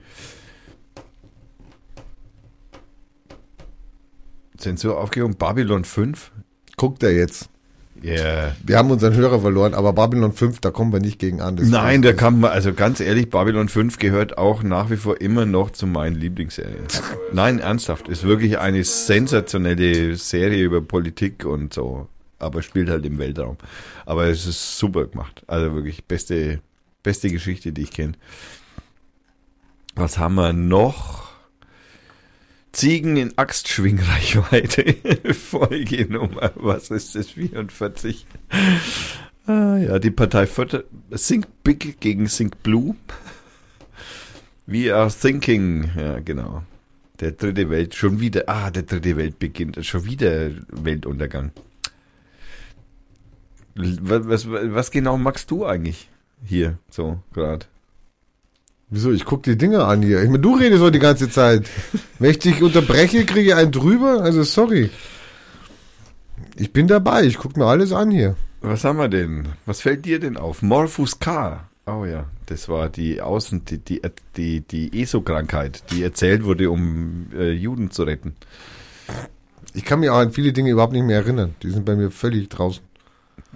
Zensur 4.57 4.99
aufgehoben. 4.99 5.35
Babylon 5.35 5.83
5. 5.83 6.31
Guckt 6.75 7.03
er 7.03 7.13
jetzt. 7.13 7.49
Ja. 8.01 8.55
Wir 8.63 8.77
haben 8.77 8.91
unseren 8.91 9.15
Hörer 9.15 9.39
verloren, 9.41 9.73
aber 9.73 9.93
Babylon 9.93 10.31
5, 10.31 10.59
da 10.59 10.71
kommen 10.71 10.93
wir 10.93 10.99
nicht 10.99 11.19
gegen 11.19 11.41
an. 11.41 11.55
Nein, 11.55 12.01
da 12.01 12.13
kann 12.13 12.39
man, 12.39 12.51
also 12.51 12.73
ganz 12.73 12.99
ehrlich, 12.99 13.29
Babylon 13.29 13.69
5 13.69 13.97
gehört 13.97 14.37
auch 14.37 14.63
nach 14.63 14.89
wie 14.89 14.97
vor 14.97 15.19
immer 15.19 15.45
noch 15.45 15.71
zu 15.71 15.87
meinen 15.87 16.15
Lieblingsserien. 16.15 16.85
Nein, 17.33 17.59
ernsthaft, 17.59 18.07
ist 18.07 18.23
wirklich 18.23 18.59
eine 18.59 18.83
sensationelle 18.83 20.15
Serie 20.15 20.63
über 20.63 20.81
Politik 20.81 21.45
und 21.45 21.73
so, 21.73 22.07
aber 22.39 22.61
spielt 22.61 22.89
halt 22.89 23.05
im 23.05 23.17
Weltraum. 23.17 23.57
Aber 24.05 24.27
es 24.27 24.45
ist 24.45 24.77
super 24.77 25.05
gemacht. 25.05 25.43
Also 25.47 25.73
wirklich 25.73 26.05
beste, 26.05 26.59
beste 27.03 27.29
Geschichte, 27.29 27.71
die 27.71 27.83
ich 27.83 27.91
kenne. 27.91 28.13
Was 29.97 30.19
haben 30.19 30.35
wir 30.35 30.53
noch? 30.53 31.27
Ziegen 32.71 33.17
in 33.17 33.35
Axtschwingreichweite. 33.35 35.33
Folge 35.33 36.05
Nummer, 36.05 36.51
was 36.53 36.91
ist 36.91 37.15
das? 37.15 37.31
44. 37.31 38.27
Ah, 39.47 39.77
ja, 39.77 39.97
die 39.97 40.11
Partei 40.11 40.45
Viertel, 40.45 40.85
Think 41.15 41.47
Big 41.63 41.99
gegen 41.99 42.27
Think 42.27 42.61
Blue. 42.61 42.95
We 44.67 44.93
are 44.93 45.09
thinking, 45.09 45.89
ja, 45.97 46.19
genau. 46.19 46.61
Der 47.19 47.31
dritte 47.31 47.71
Welt, 47.71 47.95
schon 47.95 48.19
wieder, 48.19 48.43
ah, 48.45 48.69
der 48.69 48.83
dritte 48.83 49.17
Welt 49.17 49.39
beginnt, 49.39 49.83
schon 49.83 50.05
wieder 50.05 50.51
Weltuntergang. 50.67 51.51
Was, 53.73 54.27
was, 54.27 54.47
was 54.47 54.91
genau 54.91 55.17
magst 55.17 55.49
du 55.49 55.65
eigentlich 55.65 56.07
hier, 56.45 56.77
so, 56.91 57.17
gerade? 57.33 57.65
Wieso? 58.89 59.11
Ich 59.11 59.25
guck 59.25 59.43
die 59.43 59.57
Dinger 59.57 59.87
an 59.87 60.01
hier. 60.01 60.21
Ich 60.21 60.29
meine, 60.29 60.39
du 60.39 60.55
redest 60.55 60.79
so 60.79 60.89
die 60.89 60.99
ganze 60.99 61.29
Zeit. 61.29 61.69
Wenn 62.19 62.31
ich 62.31 62.39
dich 62.39 62.61
unterbreche, 62.61 63.25
kriege 63.25 63.49
ich 63.49 63.55
einen 63.55 63.71
drüber. 63.71 64.21
Also 64.21 64.43
sorry. 64.43 64.89
Ich 66.55 66.71
bin 66.71 66.87
dabei. 66.87 67.23
Ich 67.23 67.37
guck 67.37 67.57
mir 67.57 67.65
alles 67.65 67.91
an 67.91 68.11
hier. 68.11 68.35
Was 68.61 68.83
haben 68.83 68.97
wir 68.97 69.09
denn? 69.09 69.49
Was 69.65 69.81
fällt 69.81 70.05
dir 70.05 70.19
denn 70.19 70.37
auf? 70.37 70.61
Morphus 70.61 71.19
K. 71.19 71.67
Oh 71.85 72.03
ja, 72.03 72.25
das 72.47 72.67
war 72.67 72.89
die 72.89 73.21
Außen, 73.21 73.63
die, 73.63 73.77
die, 73.77 74.01
die, 74.35 74.59
die 74.59 75.01
ESO-Krankheit, 75.01 75.83
die 75.91 76.03
erzählt 76.03 76.43
wurde, 76.43 76.69
um 76.69 77.27
äh, 77.33 77.51
Juden 77.51 77.91
zu 77.91 78.03
retten. 78.03 78.35
Ich 79.73 79.85
kann 79.85 80.01
mich 80.01 80.09
auch 80.09 80.17
an 80.17 80.33
viele 80.33 80.51
Dinge 80.51 80.71
überhaupt 80.71 80.91
nicht 80.91 81.05
mehr 81.05 81.17
erinnern. 81.17 81.55
Die 81.63 81.69
sind 81.69 81.85
bei 81.85 81.95
mir 81.95 82.11
völlig 82.11 82.49
draußen. 82.49 82.83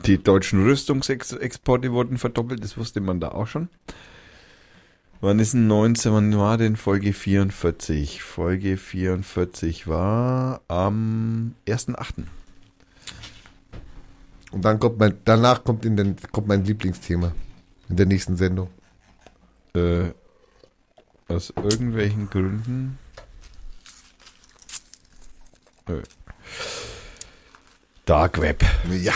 Die 0.05 0.23
deutschen 0.23 0.63
Rüstungsexporte 0.63 1.91
wurden 1.91 2.17
verdoppelt, 2.17 2.63
das 2.63 2.77
wusste 2.77 3.01
man 3.01 3.19
da 3.19 3.29
auch 3.29 3.47
schon. 3.47 3.67
Wann 5.23 5.37
ist 5.37 5.53
denn 5.53 5.67
19, 5.67 6.13
wann 6.13 6.37
war 6.37 6.57
denn 6.57 6.75
Folge 6.75 7.13
44? 7.13 8.23
Folge 8.23 8.75
44 8.75 9.87
war 9.87 10.61
am 10.67 11.53
1.8. 11.67 12.23
Und 14.49 14.65
dann 14.65 14.79
kommt 14.79 14.97
mein, 14.97 15.13
danach 15.23 15.63
kommt, 15.63 15.85
in 15.85 15.95
den, 15.95 16.15
kommt 16.31 16.47
mein 16.47 16.65
Lieblingsthema. 16.65 17.33
In 17.87 17.97
der 17.97 18.07
nächsten 18.07 18.35
Sendung. 18.35 18.71
Äh, 19.75 20.09
aus 21.27 21.53
irgendwelchen 21.55 22.27
Gründen. 22.27 22.97
Äh. 25.85 26.01
Dark 28.05 28.41
Web. 28.41 28.65
Ja. 28.89 29.13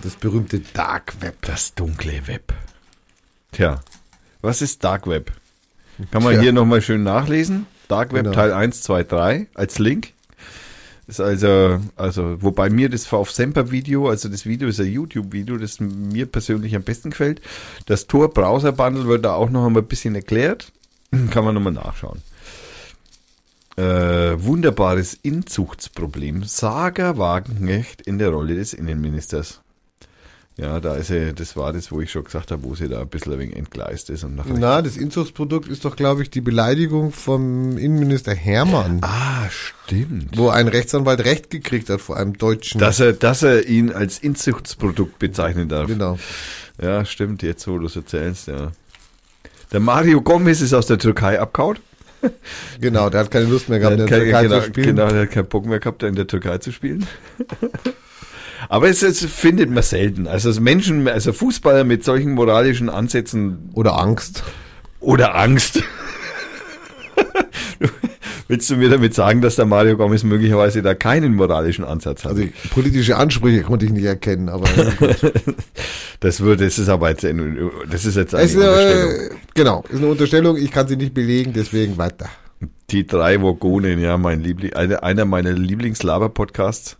Das 0.00 0.14
berühmte 0.14 0.60
Dark 0.60 1.20
Web. 1.20 1.38
Das 1.42 1.74
dunkle 1.74 2.28
Web. 2.28 2.54
Tja, 3.52 3.80
was 4.42 4.62
ist 4.62 4.82
Dark 4.84 5.06
Web? 5.06 5.32
Kann 6.10 6.22
man 6.22 6.32
Tja. 6.34 6.42
hier 6.42 6.52
nochmal 6.52 6.82
schön 6.82 7.02
nachlesen. 7.02 7.66
Dark 7.88 8.12
Web 8.12 8.24
Genau. 8.24 8.34
Teil 8.34 8.52
1, 8.52 8.82
2, 8.82 9.04
3 9.04 9.46
als 9.54 9.78
Link. 9.78 10.12
Ist 11.06 11.20
also, 11.20 11.80
also, 11.96 12.40
wobei 12.40 12.70
mir 12.70 12.88
das 12.88 13.12
auf 13.12 13.32
Semper 13.32 13.72
Video, 13.72 14.08
also 14.08 14.28
das 14.28 14.46
Video 14.46 14.68
ist 14.68 14.78
ein 14.78 14.86
YouTube-Video, 14.86 15.56
das 15.56 15.80
mir 15.80 16.26
persönlich 16.26 16.76
am 16.76 16.82
besten 16.82 17.10
gefällt. 17.10 17.40
Das 17.86 18.06
Tor 18.06 18.32
Browser 18.32 18.70
Bundle 18.70 19.06
wird 19.06 19.24
da 19.24 19.34
auch 19.34 19.50
noch 19.50 19.66
einmal 19.66 19.82
ein 19.82 19.88
bisschen 19.88 20.14
erklärt. 20.14 20.70
Kann 21.30 21.44
man 21.44 21.54
nochmal 21.54 21.72
nachschauen. 21.72 22.22
Äh, 23.76 23.82
wunderbares 24.42 25.14
Inzuchtsproblem. 25.14 26.44
Saga 26.44 27.18
Wagenknecht 27.18 28.02
in 28.02 28.18
der 28.18 28.28
Rolle 28.30 28.54
des 28.54 28.72
Innenministers. 28.72 29.60
Ja, 30.60 30.78
da 30.78 30.94
ist 30.96 31.10
er, 31.10 31.32
das 31.32 31.56
war 31.56 31.72
das, 31.72 31.90
wo 31.90 32.02
ich 32.02 32.10
schon 32.10 32.24
gesagt 32.24 32.50
habe, 32.50 32.62
wo 32.64 32.74
sie 32.74 32.86
da 32.88 33.00
ein 33.00 33.08
bisschen 33.08 33.32
ein 33.32 33.38
wenig 33.38 33.56
entgleist 33.56 34.10
ist 34.10 34.24
und 34.24 34.36
nach. 34.36 34.44
Na, 34.46 34.82
das 34.82 34.98
Inzugsprodukt 34.98 35.68
ist 35.68 35.86
doch, 35.86 35.96
glaube 35.96 36.22
ich, 36.22 36.28
die 36.28 36.42
Beleidigung 36.42 37.12
vom 37.12 37.78
Innenminister 37.78 38.34
Hermann, 38.34 38.98
Ah, 39.02 39.48
stimmt. 39.48 40.36
wo 40.36 40.50
ein 40.50 40.68
Rechtsanwalt 40.68 41.24
Recht 41.24 41.48
gekriegt 41.48 41.88
hat 41.88 42.02
vor 42.02 42.18
einem 42.18 42.36
Deutschen. 42.36 42.78
Dass 42.78 43.00
er, 43.00 43.14
dass 43.14 43.42
er 43.42 43.66
ihn 43.68 43.90
als 43.90 44.18
Inzuchtsprodukt 44.18 45.18
bezeichnen 45.18 45.68
darf. 45.70 45.86
genau. 45.86 46.18
Ja, 46.82 47.04
stimmt, 47.06 47.42
jetzt 47.42 47.66
wo 47.66 47.78
du 47.78 47.86
es 47.86 47.96
erzählst, 47.96 48.48
ja. 48.48 48.72
Der 49.72 49.80
Mario 49.80 50.20
Gomez 50.20 50.60
ist 50.60 50.74
aus 50.74 50.86
der 50.86 50.98
Türkei 50.98 51.40
abgehauen. 51.40 51.78
Genau, 52.82 53.08
der 53.08 53.20
hat 53.20 53.30
keine 53.30 53.46
Lust 53.46 53.70
mehr 53.70 53.78
gehabt, 53.78 53.98
in 53.98 54.06
Der 54.06 54.06
der 54.08 54.16
hat 54.18 54.22
Türkei 54.24 54.40
kein- 54.40 54.48
genau, 54.50 54.60
zu 54.60 54.66
spielen. 54.68 54.96
Genau, 54.96 55.08
der 55.08 55.20
hat 55.22 55.30
keinen 55.30 55.48
Bock 55.48 55.64
mehr 55.64 55.78
gehabt, 55.80 56.02
in 56.02 56.14
der 56.16 56.26
Türkei 56.26 56.58
zu 56.58 56.70
spielen. 56.70 57.06
Aber 58.70 58.88
es, 58.88 59.02
es 59.02 59.24
findet 59.24 59.68
man 59.68 59.82
selten. 59.82 60.26
Also 60.28 60.58
Menschen, 60.60 61.08
also 61.08 61.32
Fußballer 61.32 61.82
mit 61.82 62.04
solchen 62.04 62.32
moralischen 62.32 62.88
Ansätzen 62.88 63.68
Oder 63.74 63.98
Angst. 63.98 64.44
oder 65.00 65.34
Angst. 65.34 65.82
Willst 68.48 68.68
du 68.70 68.76
mir 68.76 68.88
damit 68.88 69.14
sagen, 69.14 69.40
dass 69.42 69.56
der 69.56 69.64
Mario 69.66 69.96
Gomez 69.96 70.22
möglicherweise 70.24 70.82
da 70.82 70.94
keinen 70.94 71.34
moralischen 71.36 71.84
Ansatz 71.84 72.24
hat? 72.24 72.32
Also 72.32 72.44
politische 72.70 73.16
Ansprüche 73.16 73.62
konnte 73.62 73.86
ich 73.86 73.92
nicht 73.92 74.04
erkennen, 74.04 74.48
aber 74.48 74.64
das 76.20 76.40
würde, 76.40 76.64
das 76.64 76.78
ist 76.78 76.88
aber 76.88 77.10
jetzt, 77.10 77.24
ein- 77.24 77.70
das 77.90 78.04
ist 78.04 78.16
jetzt 78.16 78.34
eine 78.34 78.44
es, 78.44 78.54
Unterstellung. 78.56 79.10
äh, 79.10 79.30
genau, 79.54 79.84
ist 79.88 79.98
eine 79.98 80.06
Unterstellung, 80.08 80.56
ich 80.56 80.72
kann 80.72 80.88
sie 80.88 80.96
nicht 80.96 81.14
belegen, 81.14 81.52
deswegen 81.54 81.96
weiter. 81.98 82.28
Die 82.90 83.06
drei 83.06 83.40
Vogonen, 83.40 84.00
ja, 84.00 84.16
mein 84.18 84.40
Liebling, 84.42 84.72
eine, 84.74 85.02
einer 85.04 85.24
meiner 85.24 85.52
Lieblingslaber-Podcasts. 85.52 86.96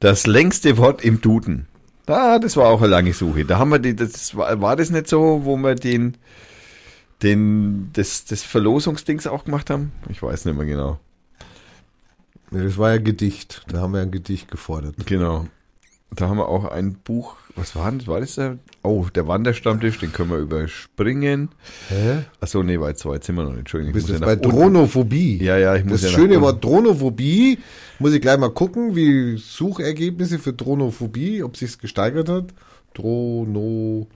Das 0.00 0.26
längste 0.26 0.78
Wort 0.78 1.04
im 1.04 1.20
Duden. 1.20 1.66
Ah, 2.06 2.38
das 2.38 2.56
war 2.56 2.68
auch 2.68 2.80
eine 2.80 2.90
lange 2.90 3.12
Suche. 3.12 3.44
Da 3.44 3.58
haben 3.58 3.70
wir 3.70 3.78
die, 3.78 3.94
das 3.94 4.34
war, 4.34 4.60
war 4.60 4.74
das 4.74 4.90
nicht 4.90 5.06
so, 5.06 5.42
wo 5.44 5.56
wir 5.56 5.74
den, 5.74 6.16
den, 7.22 7.90
das, 7.92 8.24
das 8.24 8.42
Verlosungsdings 8.42 9.26
auch 9.26 9.44
gemacht 9.44 9.70
haben? 9.70 9.92
Ich 10.08 10.22
weiß 10.22 10.46
nicht 10.46 10.56
mehr 10.56 10.66
genau. 10.66 10.98
Ja, 12.50 12.64
Das 12.64 12.78
war 12.78 12.90
ja 12.92 12.98
Gedicht, 12.98 13.62
da 13.68 13.80
haben 13.80 13.92
wir 13.92 14.00
ein 14.00 14.10
Gedicht 14.10 14.50
gefordert. 14.50 14.96
Genau. 15.06 15.46
Da 16.10 16.28
haben 16.28 16.38
wir 16.38 16.48
auch 16.48 16.64
ein 16.64 16.94
Buch, 16.94 17.36
was 17.56 17.74
war 17.76 17.90
das? 17.92 18.06
War 18.06 18.20
das 18.20 18.36
der? 18.36 18.58
Oh, 18.82 19.06
der 19.14 19.26
Wanderstammtisch, 19.28 19.98
den 19.98 20.12
können 20.12 20.30
wir 20.30 20.38
überspringen. 20.38 21.50
Hä? 21.88 22.24
Achso, 22.40 22.62
nee, 22.62 22.78
so 22.94 23.10
weit 23.10 23.24
sind 23.24 23.36
wir 23.36 23.42
noch 23.44 23.50
nicht. 23.50 23.60
Entschuldigung. 23.60 23.92
Bist 23.92 24.08
muss 24.08 24.20
ja 24.20 24.26
bei. 24.26 24.36
Dronophobie? 24.36 25.42
Ja, 25.42 25.58
ja, 25.58 25.76
ich 25.76 25.84
muss 25.84 26.00
Das 26.02 26.12
ja 26.12 26.16
schöne. 26.16 26.40
Wort 26.40 26.64
Dronophobie, 26.64 27.58
muss 27.98 28.12
ich 28.12 28.20
gleich 28.20 28.38
mal 28.38 28.50
gucken, 28.50 28.94
wie 28.96 29.36
Suchergebnisse 29.36 30.38
für 30.38 30.52
Dronophobie, 30.52 31.42
ob 31.42 31.56
sich's 31.56 31.78
gesteigert 31.78 32.28
hat. 32.28 32.46
Dronophobie, 32.94 34.06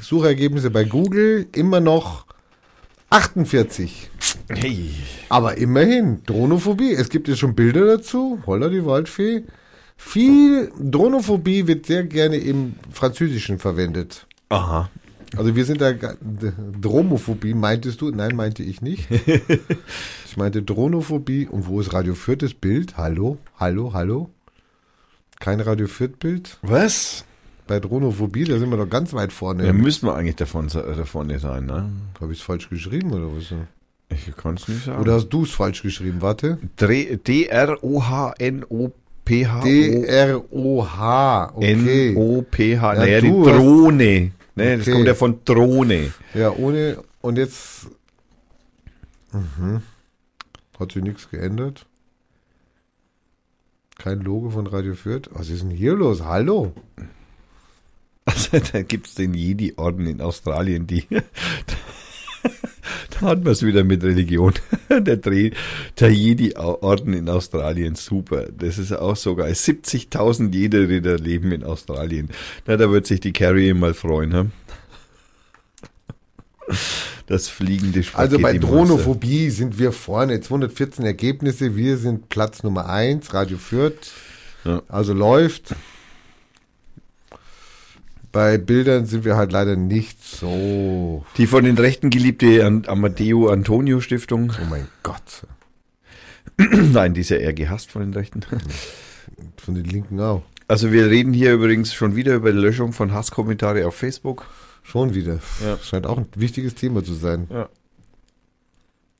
Suchergebnisse 0.00 0.70
bei 0.70 0.84
Google, 0.84 1.46
immer 1.52 1.80
noch 1.80 2.26
48. 3.10 4.10
Hey. 4.48 4.90
Aber 5.28 5.56
immerhin, 5.56 6.22
Dronophobie, 6.26 6.92
es 6.92 7.08
gibt 7.08 7.28
jetzt 7.28 7.38
schon 7.38 7.54
Bilder 7.54 7.86
dazu, 7.86 8.40
Holla 8.46 8.68
die 8.68 8.84
Waldfee. 8.84 9.44
Viel 10.00 10.70
Dronophobie 10.80 11.66
wird 11.66 11.84
sehr 11.86 12.04
gerne 12.04 12.36
im 12.36 12.74
Französischen 12.90 13.58
verwendet. 13.58 14.26
Aha. 14.48 14.88
Also 15.36 15.54
wir 15.54 15.64
sind 15.66 15.80
da, 15.82 15.92
Dromophobie 16.80 17.52
meintest 17.52 18.00
du? 18.00 18.10
Nein, 18.10 18.34
meinte 18.34 18.62
ich 18.62 18.80
nicht. 18.80 19.08
Ich 20.30 20.36
meinte 20.36 20.62
Dronophobie. 20.62 21.48
Und 21.48 21.66
wo 21.66 21.80
ist 21.80 21.92
Radio 21.94 22.14
Fürth 22.14 22.60
Bild? 22.60 22.96
Hallo? 22.96 23.38
Hallo? 23.58 23.92
Hallo? 23.94 24.30
Kein 25.40 25.58
Radio 25.60 25.88
Fürth 25.88 26.18
Bild? 26.20 26.58
Was? 26.62 27.24
Bei 27.66 27.80
Dronophobie, 27.80 28.44
da 28.44 28.58
sind 28.58 28.70
wir 28.70 28.76
doch 28.76 28.88
ganz 28.90 29.12
weit 29.14 29.32
vorne. 29.32 29.66
Ja, 29.66 29.72
müssen 29.72 30.06
wir 30.06 30.14
eigentlich 30.14 30.36
davon, 30.36 30.66
äh, 30.68 30.94
davon 30.94 31.36
sein, 31.38 31.64
ne? 31.66 31.90
Habe 32.20 32.32
ich 32.32 32.38
es 32.40 32.44
falsch 32.44 32.68
geschrieben 32.68 33.10
oder 33.12 33.34
was? 33.34 33.52
Ich 34.10 34.36
kann 34.36 34.54
es 34.56 34.68
nicht 34.68 34.84
sagen. 34.84 35.00
Oder 35.00 35.14
hast 35.14 35.30
du 35.30 35.42
es 35.44 35.50
falsch 35.50 35.82
geschrieben? 35.82 36.18
Warte. 36.20 36.58
Dre- 36.78 37.18
D-R-O-H-N-O-P-H. 39.28 39.62
D-R-O-H. 39.64 41.52
Okay. 41.54 42.10
N-O-P-H. 42.12 42.94
Ja, 42.94 42.98
naja, 43.00 43.20
die 43.20 43.28
Drohne. 43.28 44.32
Ne, 44.56 44.76
Das 44.78 44.80
Okay. 44.86 44.92
kommt 44.92 45.06
ja 45.06 45.14
von 45.14 45.38
Drohne. 45.44 46.12
Ja, 46.34 46.50
ohne. 46.52 46.98
Und 47.20 47.36
jetzt. 47.38 47.88
Mhm. 49.32 49.82
Hat 50.78 50.92
sich 50.92 51.02
nichts 51.02 51.28
geändert. 51.30 51.86
Kein 53.98 54.20
Logo 54.20 54.50
von 54.50 54.66
Radio 54.66 54.94
Fürth. 54.94 55.28
Was 55.32 55.48
ist 55.50 55.62
denn 55.62 55.70
hier 55.70 55.94
los? 55.94 56.22
Hallo? 56.24 56.72
Also, 58.24 58.58
da 58.72 58.82
gibt's 58.82 59.14
den 59.16 59.34
Jedi-Orden 59.34 60.06
in 60.06 60.20
Australien, 60.20 60.86
die. 60.86 61.04
hat 63.20 63.44
man 63.44 63.52
es 63.52 63.62
wieder 63.62 63.84
mit 63.84 64.02
Religion. 64.02 64.54
Der, 64.90 65.16
Dreh, 65.16 65.50
der 66.00 66.10
Jedi-Orden 66.10 67.12
in 67.12 67.28
Australien, 67.28 67.94
super. 67.94 68.46
Das 68.56 68.78
ist 68.78 68.92
auch 68.92 69.16
so 69.16 69.36
geil. 69.36 69.52
70.000 69.52 70.52
Jedi-Ritter 70.52 71.18
leben 71.18 71.52
in 71.52 71.62
Australien. 71.62 72.30
Na, 72.66 72.76
da 72.76 72.90
wird 72.90 73.06
sich 73.06 73.20
die 73.20 73.32
Carrie 73.32 73.74
mal 73.74 73.94
freuen, 73.94 74.32
hm? 74.32 74.52
Das 77.26 77.48
fliegende 77.48 78.02
Also 78.14 78.38
bei. 78.38 78.56
Dronophobie 78.56 79.50
sind 79.50 79.78
wir 79.78 79.92
vorne. 79.92 80.40
214 80.40 81.04
Ergebnisse. 81.04 81.76
Wir 81.76 81.98
sind 81.98 82.30
Platz 82.30 82.62
Nummer 82.62 82.88
1. 82.88 83.32
Radio 83.34 83.58
Fürth. 83.58 84.12
Ja. 84.64 84.82
Also 84.88 85.12
läuft. 85.12 85.74
Bei 88.38 88.56
Bildern 88.56 89.04
sind 89.04 89.24
wir 89.24 89.34
halt 89.34 89.50
leider 89.50 89.74
nicht 89.74 90.22
so. 90.22 91.26
Die 91.38 91.48
von 91.48 91.64
den 91.64 91.76
Rechten 91.76 92.08
geliebte 92.08 92.64
Amadeo 92.86 93.48
Antonio 93.48 94.00
Stiftung. 94.00 94.52
Oh 94.62 94.64
mein 94.70 94.86
Gott. 95.02 95.44
Nein, 96.56 97.14
die 97.14 97.22
ist 97.22 97.30
ja 97.30 97.38
eher 97.38 97.52
gehasst 97.52 97.90
von 97.90 98.02
den 98.02 98.14
Rechten. 98.14 98.42
Von 99.56 99.74
den 99.74 99.86
Linken 99.86 100.20
auch. 100.20 100.44
Also 100.68 100.92
wir 100.92 101.06
reden 101.06 101.32
hier 101.32 101.52
übrigens 101.52 101.92
schon 101.92 102.14
wieder 102.14 102.36
über 102.36 102.52
die 102.52 102.58
Löschung 102.58 102.92
von 102.92 103.12
Hasskommentare 103.12 103.84
auf 103.88 103.96
Facebook. 103.96 104.46
Schon 104.84 105.14
wieder. 105.14 105.40
Ja. 105.60 105.76
Scheint 105.82 106.06
auch 106.06 106.18
ein 106.18 106.28
wichtiges 106.36 106.76
Thema 106.76 107.02
zu 107.02 107.14
sein. 107.14 107.48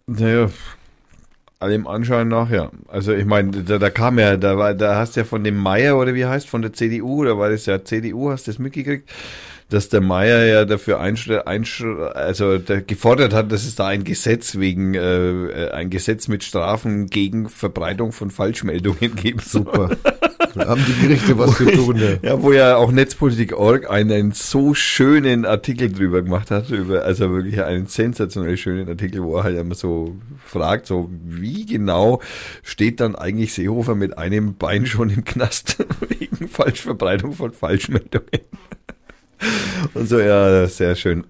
Naja, 0.06 0.48
allem 1.60 1.86
Anschein 1.86 2.28
nach, 2.28 2.50
ja. 2.50 2.70
Also 2.88 3.12
ich 3.12 3.24
meine, 3.24 3.50
da, 3.50 3.78
da 3.78 3.90
kam 3.90 4.18
ja, 4.18 4.36
da 4.36 4.56
war, 4.56 4.74
da 4.74 4.96
hast 4.96 5.16
ja 5.16 5.24
von 5.24 5.44
dem 5.44 5.56
Meier 5.56 5.98
oder 5.98 6.14
wie 6.14 6.26
heißt, 6.26 6.48
von 6.48 6.62
der 6.62 6.72
CDU, 6.72 7.24
da 7.24 7.38
war 7.38 7.50
das 7.50 7.66
ja 7.66 7.84
CDU, 7.84 8.30
hast 8.30 8.46
du 8.46 8.52
das 8.52 8.58
mitgekriegt, 8.58 9.10
dass 9.68 9.88
der 9.88 10.00
Meier 10.00 10.46
ja 10.46 10.64
dafür 10.64 11.00
einschre, 11.00 11.46
einschre, 11.46 12.14
also 12.14 12.58
der 12.58 12.82
gefordert 12.82 13.34
hat, 13.34 13.52
dass 13.52 13.64
es 13.64 13.74
da 13.74 13.86
ein 13.86 14.04
Gesetz 14.04 14.56
wegen, 14.56 14.94
äh, 14.94 15.70
ein 15.72 15.90
Gesetz 15.90 16.28
mit 16.28 16.44
Strafen 16.44 17.08
gegen 17.08 17.48
Verbreitung 17.48 18.12
von 18.12 18.30
Falschmeldungen 18.30 19.14
geben 19.16 19.40
soll. 19.40 19.64
Super. 19.64 19.96
Haben 20.66 20.84
die 20.86 21.06
Gerichte 21.06 21.38
was 21.38 21.56
zu 21.56 21.66
tun. 21.66 21.96
Ja. 21.96 22.16
Ja, 22.22 22.42
wo 22.42 22.52
ja 22.52 22.76
auch 22.76 22.90
Netzpolitik.org 22.90 23.90
einen 23.90 24.32
so 24.32 24.74
schönen 24.74 25.44
Artikel 25.44 25.92
drüber 25.92 26.22
gemacht 26.22 26.50
hat, 26.50 26.70
über, 26.70 27.04
also 27.04 27.30
wirklich 27.32 27.62
einen 27.62 27.86
sensationell 27.86 28.56
schönen 28.56 28.88
Artikel, 28.88 29.22
wo 29.22 29.36
er 29.36 29.44
halt 29.44 29.58
immer 29.58 29.74
so 29.74 30.16
fragt, 30.44 30.86
so, 30.86 31.10
wie 31.24 31.66
genau 31.66 32.20
steht 32.62 33.00
dann 33.00 33.14
eigentlich 33.14 33.54
Seehofer 33.54 33.94
mit 33.94 34.18
einem 34.18 34.56
Bein 34.56 34.86
schon 34.86 35.10
im 35.10 35.24
Knast 35.24 35.78
wegen 36.08 36.48
Falschverbreitung 36.48 37.32
von 37.32 37.52
Falschmeldungen? 37.52 38.28
Und 39.94 40.08
so, 40.08 40.18
ja, 40.18 40.66
sehr 40.66 40.96
schön. 40.96 41.24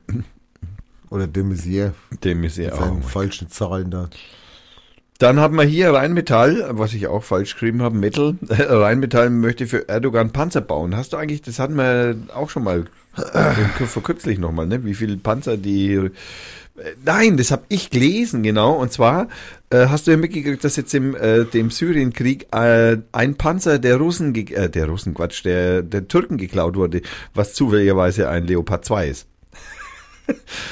Oder 1.10 1.26
de 1.26 1.42
Maizière. 1.42 1.92
Mit 2.10 2.56
ja 2.56 2.72
auch. 2.72 2.80
seinen 2.80 3.02
falschen 3.02 3.48
Zahlen 3.48 3.90
da. 3.90 4.08
Dann 5.18 5.40
haben 5.40 5.56
wir 5.56 5.64
hier 5.64 5.92
Rheinmetall, 5.92 6.68
was 6.70 6.94
ich 6.94 7.08
auch 7.08 7.24
falsch 7.24 7.54
geschrieben 7.54 7.82
habe, 7.82 7.96
Metal. 7.96 8.36
Rheinmetall 8.48 9.30
möchte 9.30 9.66
für 9.66 9.88
Erdogan 9.88 10.30
Panzer 10.30 10.60
bauen. 10.60 10.96
Hast 10.96 11.12
du 11.12 11.16
eigentlich, 11.16 11.42
das 11.42 11.58
hatten 11.58 11.74
wir 11.74 12.16
auch 12.32 12.50
schon 12.50 12.62
mal 12.62 12.84
vor 13.86 14.02
kürzlich 14.04 14.38
nochmal, 14.38 14.68
ne? 14.68 14.84
Wie 14.84 14.94
viele 14.94 15.16
Panzer 15.16 15.56
die. 15.56 16.10
Nein, 17.04 17.36
das 17.36 17.50
habe 17.50 17.64
ich 17.68 17.90
gelesen, 17.90 18.44
genau. 18.44 18.74
Und 18.74 18.92
zwar 18.92 19.26
äh, 19.70 19.86
hast 19.86 20.06
du 20.06 20.12
ja 20.12 20.16
mitgekriegt, 20.16 20.62
dass 20.62 20.76
jetzt 20.76 20.94
im 20.94 21.16
äh, 21.16 21.44
dem 21.44 21.72
Syrienkrieg 21.72 22.46
äh, 22.54 22.98
ein 23.10 23.34
Panzer 23.34 23.80
der 23.80 23.96
Russen, 23.96 24.32
äh, 24.36 24.70
der 24.70 24.86
Russen, 24.86 25.14
Quatsch, 25.14 25.44
der, 25.44 25.82
der 25.82 26.06
Türken 26.06 26.36
geklaut 26.36 26.76
wurde, 26.76 27.02
was 27.34 27.54
zufälligerweise 27.54 28.28
ein 28.28 28.46
Leopard 28.46 28.84
2 28.84 29.08
ist. 29.08 29.26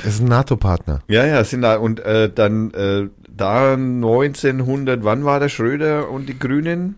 Es 0.04 0.14
ist 0.14 0.20
ein 0.20 0.28
NATO-Partner. 0.28 1.00
Ja, 1.08 1.24
ja, 1.24 1.42
sind 1.44 1.62
da 1.62 1.76
und 1.76 2.00
äh, 2.00 2.30
dann 2.32 2.72
äh, 2.72 3.08
da 3.28 3.74
1900, 3.74 5.04
wann 5.04 5.24
war 5.24 5.40
der 5.40 5.48
Schröder 5.48 6.10
und 6.10 6.28
die 6.28 6.38
Grünen? 6.38 6.96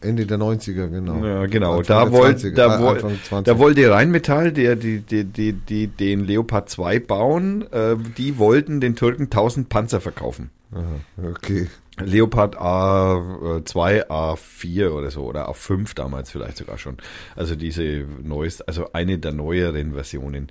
Ende 0.00 0.26
der 0.26 0.38
90er, 0.38 0.88
genau. 0.88 1.24
Ja, 1.24 1.46
genau. 1.46 1.78
Anfang 1.78 1.86
Da, 1.86 2.04
der 2.04 2.12
wollt, 2.12 2.38
20er, 2.38 2.54
da, 2.54 2.76
äh, 2.76 2.82
woll, 2.82 2.94
Anfang 2.94 3.18
20. 3.22 3.52
da 3.52 3.58
wollte 3.58 3.90
Rheinmetall, 3.90 4.52
der, 4.52 4.76
die, 4.76 5.00
die, 5.00 5.24
die, 5.24 5.52
die 5.52 5.86
den 5.88 6.24
Leopard 6.24 6.68
2 6.68 7.00
bauen, 7.00 7.64
äh, 7.72 7.96
die 8.16 8.38
wollten 8.38 8.80
den 8.80 8.94
Türken 8.94 9.24
1000 9.24 9.68
Panzer 9.68 10.00
verkaufen. 10.00 10.50
Aha, 10.72 11.28
okay. 11.30 11.66
Leopard 12.04 12.56
A2, 12.56 14.06
A4 14.08 14.90
oder 14.90 15.10
so, 15.10 15.24
oder 15.24 15.48
A5 15.48 15.94
damals 15.94 16.30
vielleicht 16.30 16.56
sogar 16.56 16.78
schon. 16.78 16.98
Also 17.36 17.56
diese 17.56 18.06
neueste, 18.22 18.66
also 18.68 18.92
eine 18.92 19.18
der 19.18 19.32
neueren 19.32 19.92
Versionen. 19.92 20.50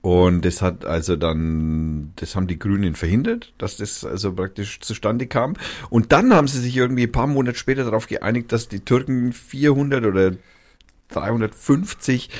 Und 0.00 0.44
das 0.44 0.62
hat 0.62 0.84
also 0.84 1.16
dann, 1.16 2.12
das 2.16 2.34
haben 2.34 2.46
die 2.46 2.58
Grünen 2.58 2.94
verhindert, 2.94 3.52
dass 3.58 3.76
das 3.76 4.04
also 4.04 4.32
praktisch 4.32 4.80
zustande 4.80 5.26
kam. 5.26 5.54
Und 5.90 6.12
dann 6.12 6.32
haben 6.32 6.48
sie 6.48 6.60
sich 6.60 6.76
irgendwie 6.76 7.04
ein 7.04 7.12
paar 7.12 7.26
Monate 7.26 7.58
später 7.58 7.84
darauf 7.84 8.06
geeinigt, 8.06 8.52
dass 8.52 8.68
die 8.68 8.80
Türken 8.80 9.32
400 9.32 10.04
oder 10.04 10.32
350 11.08 12.30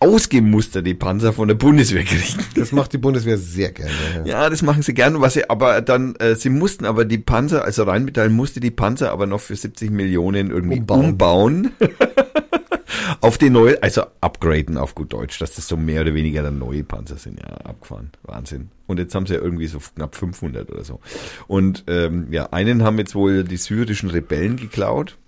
ausgemusterte 0.00 0.94
Panzer 0.94 1.34
von 1.34 1.46
der 1.46 1.54
Bundeswehr 1.54 2.04
kriegen. 2.04 2.42
Das 2.54 2.72
macht 2.72 2.92
die 2.94 2.98
Bundeswehr 2.98 3.36
sehr 3.36 3.70
gerne. 3.70 3.92
Ja. 4.24 4.42
Ja, 4.44 4.50
das 4.50 4.62
machen 4.62 4.82
sie 4.82 4.94
gerne, 4.94 5.20
was 5.20 5.34
sie 5.34 5.48
aber 5.48 5.82
dann, 5.82 6.16
äh, 6.16 6.34
sie 6.34 6.48
mussten 6.48 6.86
aber 6.86 7.04
die 7.04 7.18
Panzer, 7.18 7.64
also 7.64 7.82
Rheinmetall 7.82 8.30
musste 8.30 8.60
die 8.60 8.70
Panzer 8.70 9.12
aber 9.12 9.26
noch 9.26 9.40
für 9.40 9.54
70 9.54 9.90
Millionen 9.90 10.50
irgendwie 10.50 10.78
Umbauen. 10.78 11.04
umbauen. 11.04 11.72
auf 13.20 13.36
den 13.36 13.52
neue, 13.52 13.82
also 13.82 14.04
upgraden 14.22 14.78
auf 14.78 14.94
gut 14.94 15.12
Deutsch, 15.12 15.38
dass 15.38 15.54
das 15.54 15.68
so 15.68 15.76
mehr 15.76 16.00
oder 16.00 16.14
weniger 16.14 16.42
dann 16.42 16.58
neue 16.58 16.82
Panzer 16.82 17.16
sind, 17.16 17.38
ja, 17.38 17.48
abgefahren. 17.48 18.10
Wahnsinn. 18.22 18.70
Und 18.86 18.98
jetzt 18.98 19.14
haben 19.14 19.26
sie 19.26 19.34
ja 19.34 19.40
irgendwie 19.40 19.66
so 19.66 19.78
knapp 19.94 20.14
500 20.16 20.70
oder 20.70 20.84
so. 20.84 21.00
Und 21.46 21.84
ähm, 21.88 22.28
ja, 22.30 22.46
einen 22.52 22.82
haben 22.82 22.98
jetzt 22.98 23.14
wohl 23.14 23.44
die 23.44 23.58
syrischen 23.58 24.10
Rebellen 24.10 24.56
geklaut 24.56 25.18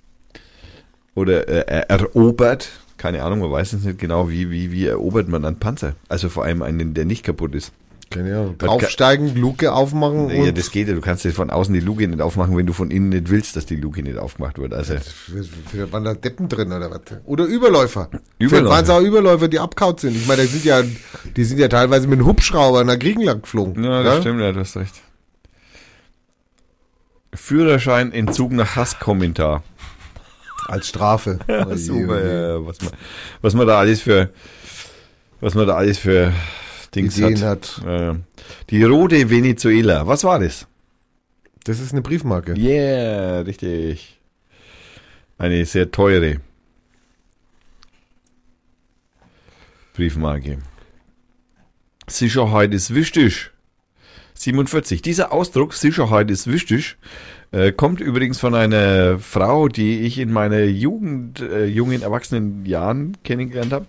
oder 1.15 1.47
äh, 1.49 1.84
erobert. 1.89 2.70
Keine 3.02 3.24
Ahnung, 3.24 3.40
man 3.40 3.50
weiß 3.50 3.72
es 3.72 3.82
nicht 3.82 3.98
genau, 3.98 4.31
wie, 4.31 4.48
wie, 4.52 4.70
wie 4.70 4.86
erobert 4.86 5.26
man 5.26 5.44
einen 5.44 5.58
Panzer. 5.58 5.94
Also 6.08 6.28
vor 6.28 6.44
allem 6.44 6.62
einen, 6.62 6.94
der 6.94 7.05
nicht 7.05 7.24
kaputt 7.24 7.52
ist. 7.56 7.72
Keine 8.10 8.39
Ahnung. 8.39 8.58
Draufsteigen, 8.58 9.34
Luke 9.34 9.72
aufmachen 9.72 10.31
Ja, 10.31 10.44
und 10.44 10.56
das 10.56 10.70
geht 10.70 10.86
ja. 10.86 10.94
Du 10.94 11.00
kannst 11.00 11.24
ja 11.24 11.32
von 11.32 11.50
außen 11.50 11.74
die 11.74 11.81
Luke 11.81 12.06
nicht 12.06 12.20
aufmachen, 12.20 12.56
wenn 12.56 12.64
du 12.66 12.72
von 12.72 12.92
innen 12.92 13.08
nicht 13.08 13.28
willst, 13.28 13.56
dass 13.56 13.66
die 13.66 13.74
Luke 13.74 14.00
nicht 14.05 14.18
aufgemacht 14.18 14.56
wird. 14.60 14.72
Also 14.72 14.94
Für- 15.66 15.90
waren 15.90 16.05
da 16.05 16.14
Deppen 16.14 16.48
drin 16.48 16.70
oder 16.70 16.92
was? 16.92 17.00
Oder 17.24 17.44
Überläufer. 17.44 18.08
Überläufer. 18.39 18.70
Waren 18.70 18.84
es 18.84 18.90
auch 18.90 19.00
Überläufer, 19.00 19.48
die 19.48 19.58
abkaut 19.58 19.98
sind. 19.98 20.14
Ich 20.14 20.28
meine, 20.28 20.42
die 20.42 20.48
sind 20.48 20.64
ja, 20.64 20.82
die 21.36 21.44
sind 21.44 21.58
ja 21.58 21.66
teilweise 21.66 22.06
mit 22.06 22.20
einem 22.20 22.28
Hubschrauber 22.28 22.84
nach 22.84 23.00
Griechenland 23.00 23.42
geflogen. 23.42 23.82
Ja, 23.82 24.05
das 24.05 24.20
stimmt, 24.20 24.40
ja, 24.40 24.52
du 24.52 24.60
hast 24.60 24.76
recht. 24.76 24.94
Führerschein 27.34 28.12
Entzug 28.12 28.52
nach 28.52 28.76
Hasskommentar. 28.76 29.64
Als 30.68 30.89
Strafe. 30.89 31.39
Ja, 31.49 31.76
super, 31.76 32.24
ja, 32.24 32.66
was 32.66 32.81
man, 32.81 32.92
was 33.41 33.55
man 33.55 33.66
da 33.66 33.78
alles 33.78 34.00
für, 34.00 34.31
was 35.41 35.55
man 35.55 35.66
da 35.66 35.74
alles 35.76 35.99
für 35.99 36.32
Dings 36.94 37.18
Ideen 37.18 37.42
hat. 37.42 37.81
Ja. 37.84 38.16
Die 38.70 38.82
rote 38.82 39.28
Venezuela, 39.31 40.07
was 40.07 40.24
war 40.24 40.39
das? 40.39 40.66
Das 41.65 41.81
ist 41.81 41.92
eine 41.92 42.02
Briefmarke. 42.02 42.55
Yeah, 42.57 43.41
richtig. 43.41 44.18
Eine 45.39 45.65
sehr 45.65 45.91
teure 45.91 46.41
Briefmarke. 49.94 50.58
Sicherheit 52.08 52.74
ist 52.74 52.94
wichtig. 52.94 53.50
47. 54.34 55.02
Dieser 55.02 55.32
Ausdruck, 55.32 55.74
Sicherheit 55.74 56.31
ist 56.31 56.47
wichtig, 56.47 56.97
äh, 57.52 57.72
kommt 57.72 58.00
übrigens 58.00 58.40
von 58.40 58.55
einer 58.55 59.18
Frau, 59.18 59.68
die 59.68 60.00
ich 60.00 60.18
in 60.18 60.32
meiner 60.32 60.60
Jugend, 60.64 61.40
äh, 61.40 61.66
jungen, 61.66 62.02
erwachsenen 62.02 62.66
Jahren 62.66 63.16
kennengelernt 63.24 63.72
habe. 63.72 63.86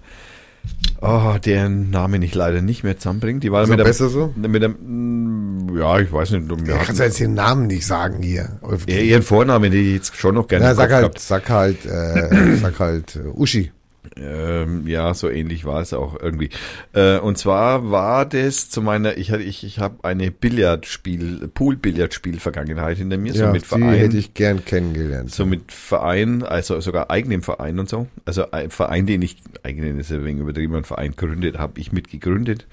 Oh, 1.02 1.36
deren 1.44 1.90
Name 1.90 2.24
ich 2.24 2.34
leider 2.36 2.62
nicht 2.62 2.84
mehr 2.86 2.98
zusammenbringt. 2.98 3.44
Die 3.44 3.52
war 3.52 3.64
Ist 3.64 3.70
mit 3.70 3.80
der, 3.80 3.84
besser 3.84 4.08
so? 4.08 4.32
Mit 4.38 4.62
der, 4.62 4.70
mm, 4.70 5.78
ja, 5.78 6.00
ich 6.00 6.12
weiß 6.14 6.32
nicht. 6.32 6.50
Ja, 6.50 6.76
hatten- 6.76 6.86
kannst 6.86 7.00
du 7.02 7.04
jetzt 7.04 7.20
den 7.20 7.34
Namen 7.34 7.68
nicht 7.68 7.86
sagen 7.86 8.22
hier. 8.24 8.60
ja, 8.88 8.96
ihren 9.00 9.24
Vornamen, 9.24 9.72
den 9.72 9.82
ich 9.86 9.94
jetzt 9.96 10.16
schon 10.16 10.36
noch 10.36 10.48
gerne 10.48 10.64
Na, 10.66 10.76
sag 10.76 10.92
halt, 10.92 11.02
gehabt. 11.02 11.20
sag 11.20 11.50
halt, 11.50 11.86
äh, 11.86 12.56
sag 12.62 12.80
halt, 12.80 13.18
äh, 13.18 13.28
Uschi. 13.38 13.72
Ähm, 14.16 14.88
ja, 14.88 15.14
so 15.14 15.30
ähnlich 15.30 15.66
war 15.66 15.82
es 15.82 15.94
auch 15.94 16.20
irgendwie. 16.20 16.50
Äh, 16.94 17.18
und 17.18 17.38
zwar 17.38 17.90
war 17.90 18.26
das 18.26 18.70
zu 18.70 18.82
meiner, 18.82 19.18
ich 19.18 19.32
hatte, 19.32 19.44
ich, 19.44 19.64
ich 19.64 19.80
habe 19.80 20.04
eine 20.04 20.30
Billardspiel, 20.30 21.50
Pool-Billardspiel-Vergangenheit 21.54 22.98
hinter 22.98 23.18
mir, 23.18 23.34
so 23.34 23.44
Ja, 23.44 23.52
mit 23.52 23.64
die 23.64 23.68
Verein, 23.68 23.94
hätte 23.94 24.18
ich 24.18 24.34
gern 24.34 24.64
kennengelernt. 24.66 25.32
so 25.32 25.46
mit 25.46 25.72
Verein, 25.72 26.44
also 26.44 26.80
sogar 26.80 27.10
eigenem 27.10 27.42
Verein 27.42 27.80
und 27.80 27.90
so. 27.90 28.08
Also 28.26 28.52
ein 28.52 28.70
Verein, 28.70 29.08
den 29.08 29.22
ich, 29.22 29.38
eigenen 29.64 30.00
ist 30.00 30.12
ja 30.12 30.24
wenig 30.24 30.42
übertrieben, 30.42 30.76
ein 30.76 30.84
Verein 30.84 31.12
gegründet, 31.12 31.58
habe 31.58 31.80
ich 31.80 31.92
mitgegründet. 31.92 32.68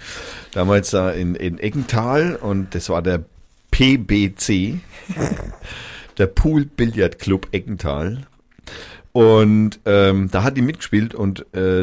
Damals 0.52 0.90
da 0.90 1.10
in, 1.10 1.34
in 1.34 1.58
Eggental 1.58 2.36
und 2.36 2.74
das 2.74 2.90
war 2.90 3.02
der 3.02 3.24
PBC, 3.70 4.78
der 6.18 6.26
Pool 6.26 6.66
Billard 6.66 7.18
Club 7.18 7.48
Eggental. 7.52 8.26
Und 9.12 9.80
ähm, 9.86 10.28
da 10.30 10.44
hat 10.44 10.56
die 10.56 10.62
mitgespielt 10.62 11.14
und 11.14 11.44
äh, 11.54 11.80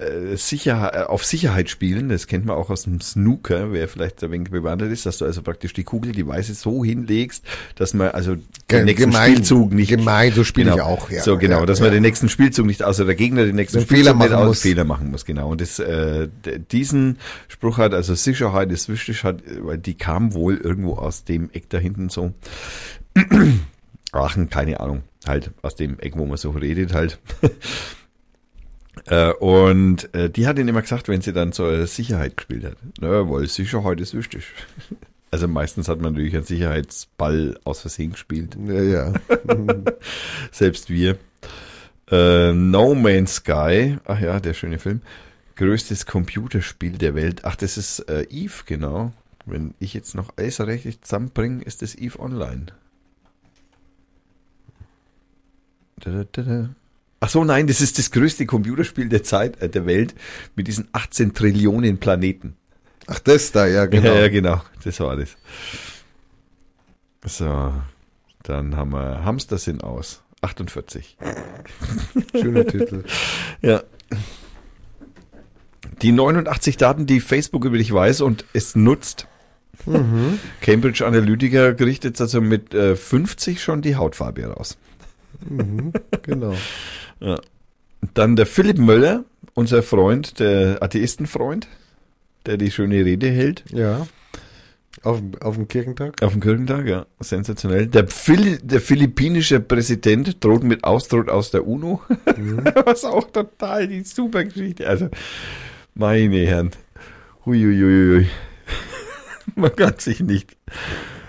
äh, 0.00 0.36
Sicherheit, 0.36 1.08
auf 1.08 1.24
Sicherheit 1.24 1.68
spielen, 1.70 2.08
das 2.08 2.26
kennt 2.26 2.46
man 2.46 2.56
auch 2.56 2.70
aus 2.70 2.84
dem 2.84 3.00
Snooker, 3.00 3.72
wer 3.72 3.86
vielleicht 3.86 4.24
ein 4.24 4.30
wenig 4.32 4.50
bewandert 4.50 4.90
ist, 4.90 5.06
dass 5.06 5.18
du 5.18 5.24
also 5.26 5.42
praktisch 5.42 5.72
die 5.72 5.84
Kugel, 5.84 6.12
die 6.12 6.26
Weiße 6.26 6.54
so 6.54 6.82
hinlegst, 6.84 7.44
dass 7.76 7.92
man 7.94 8.08
also 8.08 8.34
Ge- 8.66 8.78
den 8.78 8.86
nächsten 8.86 9.10
gemein, 9.10 9.32
Spielzug 9.34 9.72
nicht... 9.72 9.88
gemein, 9.90 10.32
so 10.32 10.42
spiele 10.42 10.70
genau, 10.72 10.76
ich 10.78 10.82
auch, 10.82 11.10
ja. 11.10 11.22
So 11.22 11.36
genau, 11.38 11.60
Ja, 11.60 11.66
dass 11.66 11.80
man 11.80 11.88
ja. 11.90 11.94
den 11.94 12.02
nächsten 12.02 12.28
Spielzug 12.28 12.66
nicht, 12.66 12.82
also 12.82 13.04
der 13.04 13.14
Gegner 13.14 13.44
den 13.44 13.54
nächsten 13.56 13.78
Den 13.78 13.84
Spielzug 13.86 14.06
Fehler 14.06 14.24
nicht 14.24 14.32
aus, 14.34 14.46
muss. 14.48 14.62
Fehler 14.62 14.84
machen 14.84 15.10
muss, 15.10 15.24
genau. 15.24 15.50
Und 15.50 15.60
das, 15.60 15.78
äh, 15.78 16.28
diesen 16.72 17.18
Spruch 17.48 17.78
hat, 17.78 17.92
also 17.94 18.14
Sicherheit 18.14 18.72
ist 18.72 18.88
wichtig, 18.88 19.22
hat, 19.22 19.42
weil 19.60 19.78
die 19.78 19.94
kam 19.94 20.32
wohl 20.34 20.56
irgendwo 20.56 20.94
aus 20.94 21.24
dem 21.24 21.50
Eck 21.52 21.68
da 21.68 21.78
hinten 21.78 22.08
so. 22.08 22.32
Aachen, 24.12 24.50
keine 24.50 24.80
Ahnung, 24.80 25.02
halt 25.26 25.50
aus 25.62 25.74
dem 25.76 25.98
Eck, 25.98 26.16
wo 26.16 26.26
man 26.26 26.36
so 26.36 26.50
redet 26.50 26.94
halt. 26.94 27.18
Äh, 29.06 29.32
und 29.34 30.12
äh, 30.14 30.28
die 30.28 30.46
hat 30.46 30.58
ihn 30.58 30.68
immer 30.68 30.82
gesagt, 30.82 31.08
wenn 31.08 31.22
sie 31.22 31.32
dann 31.32 31.52
zur 31.52 31.86
Sicherheit 31.86 32.36
gespielt 32.36 32.64
hat. 32.64 32.76
Na, 33.00 33.28
weil 33.30 33.46
Sicherheit 33.46 34.00
ist 34.00 34.14
wichtig. 34.14 34.44
Also 35.32 35.46
meistens 35.46 35.88
hat 35.88 36.00
man 36.00 36.14
natürlich 36.14 36.34
einen 36.34 36.44
Sicherheitsball 36.44 37.56
aus 37.62 37.82
Versehen 37.82 38.10
gespielt. 38.10 38.56
Ja, 38.66 38.82
ja. 38.82 39.12
Selbst 40.50 40.90
wir. 40.90 41.18
Äh, 42.10 42.52
no 42.52 42.96
Man's 42.96 43.36
Sky, 43.36 43.98
ach 44.06 44.18
ja, 44.20 44.40
der 44.40 44.54
schöne 44.54 44.80
Film. 44.80 45.02
Größtes 45.54 46.06
Computerspiel 46.06 46.98
der 46.98 47.14
Welt. 47.14 47.44
Ach, 47.44 47.54
das 47.54 47.78
ist 47.78 48.00
äh, 48.08 48.26
Eve, 48.28 48.64
genau. 48.66 49.12
Wenn 49.46 49.74
ich 49.78 49.94
jetzt 49.94 50.16
noch 50.16 50.30
alles 50.36 50.58
richtig 50.60 51.02
zusammenbringe, 51.02 51.62
ist 51.62 51.82
das 51.82 51.94
Eve 51.94 52.18
Online. 52.18 52.66
Da, 52.66 52.72
da, 52.72 53.60
da, 53.60 53.76
da. 55.89 55.89
Ach 57.20 57.28
so, 57.28 57.44
nein, 57.44 57.66
das 57.66 57.80
ist 57.80 57.98
das 57.98 58.10
größte 58.10 58.46
Computerspiel 58.46 59.08
der 59.08 59.22
Zeit, 59.22 59.60
äh, 59.60 59.68
der 59.68 59.84
Welt 59.86 60.14
mit 60.56 60.66
diesen 60.66 60.88
18 60.92 61.34
Trillionen 61.34 61.98
Planeten. 61.98 62.56
Ach, 63.06 63.18
das 63.18 63.52
da, 63.52 63.66
ja, 63.66 63.86
genau. 63.86 64.14
Ja, 64.14 64.20
ja, 64.20 64.28
genau. 64.28 64.62
Das 64.84 65.00
war 65.00 65.16
das. 65.16 65.36
So, 67.24 67.72
dann 68.42 68.76
haben 68.76 68.92
wir 68.92 69.24
Hamster 69.24 69.58
sind 69.58 69.84
aus. 69.84 70.22
48. 70.42 71.18
Schöner 72.32 72.66
Titel. 72.66 73.04
Ja. 73.62 73.82
Die 76.00 76.12
89 76.12 76.78
Daten, 76.78 77.04
die 77.04 77.20
Facebook 77.20 77.66
über 77.66 77.76
dich 77.76 77.92
weiß 77.92 78.22
und 78.22 78.46
es 78.54 78.74
nutzt. 78.74 79.26
Cambridge 80.62 81.06
Analytica 81.06 81.72
kriegt 81.74 82.04
jetzt 82.04 82.22
also 82.22 82.40
mit 82.40 82.72
äh, 82.72 82.96
50 82.96 83.62
schon 83.62 83.82
die 83.82 83.96
Hautfarbe 83.96 84.46
raus. 84.46 84.78
Genau. 86.22 86.54
Dann 88.14 88.36
der 88.36 88.46
Philipp 88.46 88.78
Möller, 88.78 89.24
unser 89.54 89.82
Freund, 89.82 90.38
der 90.40 90.82
Atheistenfreund, 90.82 91.68
der 92.46 92.56
die 92.56 92.70
schöne 92.70 93.04
Rede 93.04 93.28
hält. 93.28 93.64
Ja. 93.70 94.06
Auf, 95.02 95.22
auf 95.40 95.54
dem 95.54 95.68
Kirchentag? 95.68 96.22
Auf 96.22 96.32
dem 96.32 96.40
Kirchentag, 96.40 96.86
ja. 96.86 97.06
Sensationell. 97.20 97.86
Der, 97.86 98.08
Phil 98.08 98.58
der 98.58 98.80
philippinische 98.80 99.60
Präsident 99.60 100.42
droht 100.44 100.62
mit 100.62 100.84
Austritt 100.84 101.28
aus 101.28 101.50
der 101.50 101.66
UNO. 101.66 102.02
Was 102.84 103.04
auch 103.04 103.30
total 103.30 103.88
die 103.88 104.02
super 104.02 104.44
Geschichte. 104.44 104.86
Also, 104.86 105.08
meine 105.94 106.46
Herren. 106.46 106.70
Huiuiuiui. 107.46 108.28
Man 109.54 109.74
kann 109.74 109.98
sich 109.98 110.20
nicht, 110.20 110.56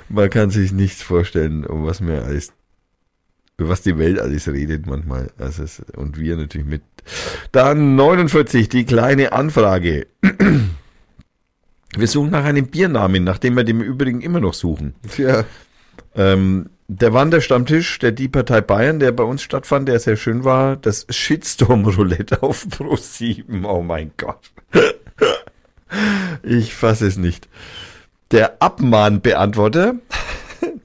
man 0.10 0.30
kann 0.30 0.50
sich 0.50 0.72
nichts 0.72 1.02
vorstellen, 1.02 1.66
um 1.66 1.86
was 1.86 2.02
mir 2.02 2.24
alles, 2.24 2.54
über 3.62 3.70
was 3.70 3.82
die 3.82 3.98
Welt 3.98 4.20
alles 4.20 4.48
redet 4.48 4.88
manchmal. 4.88 5.32
Also 5.38 5.64
es, 5.64 5.82
und 5.96 6.20
wir 6.20 6.36
natürlich 6.36 6.68
mit. 6.68 6.82
Dann 7.52 7.96
49, 7.96 8.70
die 8.70 8.86
kleine 8.86 9.32
Anfrage. 9.32 10.08
Wir 11.98 12.08
suchen 12.08 12.32
nach 12.32 12.46
einem 12.46 12.68
Biernamen, 12.68 13.24
nachdem 13.24 13.56
wir 13.56 13.64
dem 13.64 13.82
Übrigen 13.82 14.22
immer 14.22 14.40
noch 14.40 14.54
suchen. 14.54 14.96
Ja. 15.18 15.46
Ähm, 16.16 16.70
der 16.88 17.14
Wanderstammtisch 17.14 18.00
der 18.00 18.12
Die 18.12 18.28
Partei 18.28 18.62
Bayern, 18.62 19.00
der 19.00 19.12
bei 19.12 19.24
uns 19.24 19.42
stattfand, 19.42 19.88
der 19.88 20.00
sehr 20.00 20.18
schön 20.18 20.44
war, 20.44 20.76
das 20.76 21.06
Shitstorm-Roulette 21.10 22.44
auf 22.44 22.68
Pro 22.70 22.96
7. 22.96 23.66
Oh 23.66 23.82
mein 23.82 24.12
Gott. 24.18 24.52
Ich 26.44 26.74
fasse 26.74 27.08
es 27.08 27.18
nicht. 27.18 27.48
Der 28.32 28.62
Abmahnbeantworter, 28.62 29.96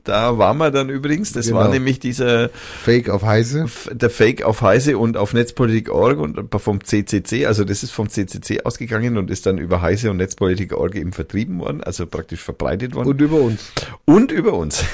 da 0.07 0.39
waren 0.39 0.59
wir 0.59 0.71
dann 0.71 0.89
übrigens, 0.89 1.33
das 1.33 1.53
war 1.53 1.65
Genau. 1.65 1.75
nämlich 1.75 1.99
dieser 1.99 2.49
Fake 2.51 3.09
auf 3.11 3.23
Heise. 3.23 3.67
Der 3.93 4.11
Fake 4.11 4.43
auf 4.43 4.63
Heise 4.63 4.99
und 4.99 5.17
auf 5.17 5.35
Netzpolitik.org 5.35 6.19
und 6.19 6.39
vom 6.61 6.83
CCC, 6.83 7.47
also 7.47 7.65
das 7.65 7.83
ist 7.83 7.91
vom 7.91 8.09
CCC 8.09 8.63
ausgegangen 8.65 9.19
und 9.19 9.31
ist 9.31 9.47
dann 9.47 9.59
über 9.59 9.83
Heise 9.83 10.11
und 10.11 10.19
Netzpolitik.org 10.19 10.95
eben 10.95 11.13
vertrieben 11.13 11.59
worden, 11.59 11.83
also 11.83 12.07
praktisch 12.07 12.41
verbreitet 12.43 12.95
worden. 12.95 13.09
Und 13.09 13.21
über 13.21 13.41
uns. 13.41 13.73
Und 14.05 14.33
über 14.33 14.55
uns. 14.55 14.85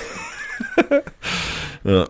ja. 1.84 2.08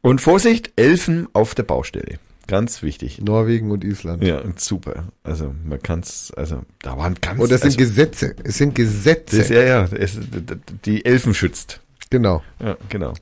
Und 0.00 0.20
Vorsicht, 0.20 0.72
Elfen 0.76 1.28
auf 1.32 1.54
der 1.54 1.64
Baustelle. 1.64 2.18
Ganz 2.48 2.82
wichtig. 2.82 3.20
Norwegen 3.20 3.70
und 3.70 3.84
Island. 3.84 4.24
Ja, 4.24 4.42
super. 4.56 5.04
Also 5.22 5.54
man 5.64 5.80
kann's, 5.82 6.32
also 6.34 6.62
da 6.80 6.96
waren 6.96 7.14
ganz. 7.20 7.38
Und 7.38 7.52
das 7.52 7.60
sind 7.60 7.78
also, 7.78 7.78
Gesetze. 7.78 8.34
Es 8.42 8.56
sind 8.56 8.74
Gesetze. 8.74 9.38
das, 9.38 9.50
ja, 9.50 9.62
ja, 9.62 9.84
es, 9.84 10.18
die 10.86 11.04
Elfen 11.04 11.34
schützt. 11.34 11.80
genau. 12.10 12.42
Ja, 12.58 12.76
genau. 12.88 13.12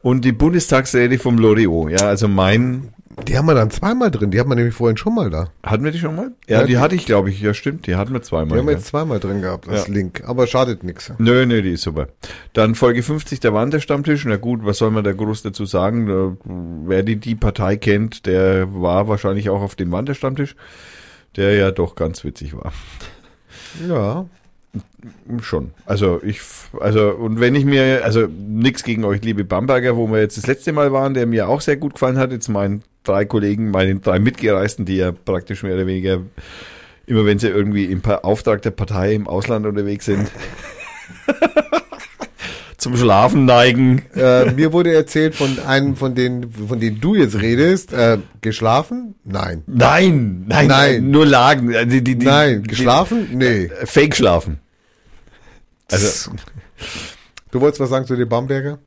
Und 0.00 0.24
die 0.24 0.32
Bundestagsrede 0.32 1.18
vom 1.18 1.38
Loriot, 1.38 1.90
ja, 1.90 2.08
also 2.08 2.28
mein, 2.28 2.94
Die 3.28 3.36
haben 3.36 3.46
wir 3.46 3.54
dann 3.54 3.70
zweimal 3.70 4.10
drin. 4.10 4.30
Die 4.30 4.40
hatten 4.40 4.48
wir 4.48 4.54
nämlich 4.54 4.74
vorhin 4.74 4.96
schon 4.96 5.14
mal 5.14 5.28
da. 5.30 5.48
hatten 5.62 5.84
wir 5.84 5.90
die 5.92 5.98
schon 5.98 6.16
mal? 6.16 6.32
Ja, 6.48 6.60
Ja, 6.60 6.62
die 6.66 6.72
die- 6.72 6.78
hatte 6.78 6.94
ich, 6.94 7.04
glaube 7.06 7.30
ich, 7.30 7.40
ja 7.40 7.52
stimmt, 7.54 7.86
die 7.86 7.94
hatten 7.96 8.12
wir 8.12 8.20
Die 8.20 8.26
zweimal. 8.26 8.58
haben 8.58 8.66
wir 8.66 8.72
ja. 8.72 8.78
jetzt 8.78 8.88
zweimal 8.88 9.20
drin 9.20 9.42
gehabt 9.42 9.68
als 9.68 9.86
Ja. 9.86 9.92
Link. 9.94 10.22
Aber 10.26 10.46
schadet 10.46 10.82
nichts. 10.82 11.12
Nö, 11.18 11.44
nö, 11.46 11.60
die 11.62 11.72
ist 11.72 11.82
super. 11.82 12.08
Dann 12.54 12.74
Folge 12.74 13.02
50, 13.02 13.40
der 13.40 13.52
Wanderstammtisch. 13.54 14.24
Na 14.24 14.36
gut, 14.36 14.64
was 14.64 14.78
soll 14.78 14.90
man 14.90 15.04
da 15.04 15.12
groß 15.12 15.42
dazu 15.42 15.66
sagen? 15.66 16.06
Da, 16.06 16.36
wer 16.88 17.02
die, 17.02 17.16
die 17.16 17.34
Partei 17.34 17.76
kennt, 17.76 18.24
der 18.26 18.72
war 18.74 19.08
wahrscheinlich 19.08 19.50
auch 19.50 19.60
auf 19.62 19.74
dem 19.76 19.92
Wanderstammtisch, 19.92 20.56
der 21.36 21.54
ja 21.54 21.70
doch 21.70 21.94
ganz 21.96 22.24
witzig 22.24 22.54
war. 22.56 22.72
Ja. 23.88 24.26
Schon. 25.42 25.72
Also 25.84 26.20
ich, 26.22 26.40
also 26.80 27.10
und 27.10 27.40
wenn 27.40 27.54
ich 27.54 27.64
mir, 27.64 28.04
also 28.04 28.26
nix 28.26 28.82
gegen 28.84 29.04
euch, 29.04 29.22
liebe 29.22 29.44
Bamberger, 29.44 29.96
wo 29.96 30.06
wir 30.10 30.20
jetzt 30.20 30.36
das 30.38 30.46
letzte 30.46 30.72
Mal 30.72 30.92
waren, 30.92 31.12
der 31.14 31.26
mir 31.26 31.48
auch 31.48 31.60
sehr 31.60 31.76
gut 31.76 31.94
gefallen 31.94 32.18
hat, 32.18 32.32
jetzt 32.32 32.48
meinen 32.48 32.82
drei 33.04 33.24
Kollegen, 33.24 33.70
meinen 33.70 34.00
drei 34.00 34.18
Mitgereisten, 34.18 34.84
die 34.84 34.96
ja 34.96 35.12
praktisch 35.12 35.62
mehr 35.62 35.74
oder 35.74 35.86
weniger 35.86 36.20
immer 37.04 37.26
wenn 37.26 37.38
sie 37.40 37.48
irgendwie 37.48 37.86
im 37.86 38.00
Auftrag 38.04 38.62
der 38.62 38.70
Partei 38.70 39.12
im 39.14 39.26
Ausland 39.26 39.66
unterwegs 39.66 40.04
sind, 40.06 40.30
zum 42.78 42.96
Schlafen 42.96 43.44
neigen. 43.44 44.02
Äh, 44.14 44.52
mir 44.52 44.72
wurde 44.72 44.94
erzählt 44.94 45.34
von 45.34 45.58
einem 45.66 45.96
von 45.96 46.14
denen, 46.14 46.50
von 46.50 46.78
denen 46.80 47.00
du 47.00 47.14
jetzt 47.14 47.40
redest, 47.40 47.92
äh, 47.92 48.18
geschlafen? 48.40 49.14
Nein. 49.24 49.62
Nein, 49.66 50.44
nein, 50.48 50.66
Nein. 50.68 51.10
nur 51.10 51.26
Lagen. 51.26 51.72
äh, 51.72 51.86
Die, 51.86 52.02
die, 52.02 52.16
die, 52.16 52.26
Nein. 52.26 52.62
die- 52.62 52.68
Geschlafen? 52.68 53.28
Nee. 53.34 53.64
äh, 53.64 53.86
Fake 53.86 54.14
schlafen. 54.16 54.58
Also, 55.92 56.32
Du 57.52 57.60
wolltest 57.60 57.80
was 57.80 57.90
sagen 57.90 58.06
zu 58.06 58.16
den 58.16 58.28
Bamberger? 58.28 58.78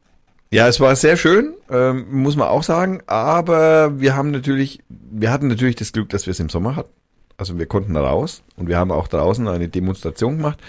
Ja, 0.51 0.67
es 0.67 0.80
war 0.80 0.95
sehr 0.95 1.17
schön, 1.17 1.53
ähm, 1.69 2.06
muss 2.09 2.35
man 2.35 2.48
auch 2.48 2.64
sagen, 2.64 3.01
aber 3.08 4.00
wir 4.00 4.16
haben 4.16 4.32
natürlich, 4.32 4.82
wir 4.90 5.32
hatten 5.32 5.48
natürlich 5.48 5.75
das 5.75 5.92
Glück, 5.92 6.09
dass 6.09 6.25
wir 6.25 6.32
es 6.32 6.40
im 6.40 6.50
Sommer 6.50 6.75
hatten. 6.75 6.90
Also 7.38 7.59
wir 7.59 7.66
konnten 7.67 7.95
raus 7.95 8.42
und 8.56 8.67
wir 8.67 8.77
haben 8.77 8.92
auch 8.92 9.08
draußen 9.08 9.48
eine 9.48 9.67
Demonstration 9.67 10.38
gemacht. 10.38 10.59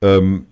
Ähm, 0.00 0.46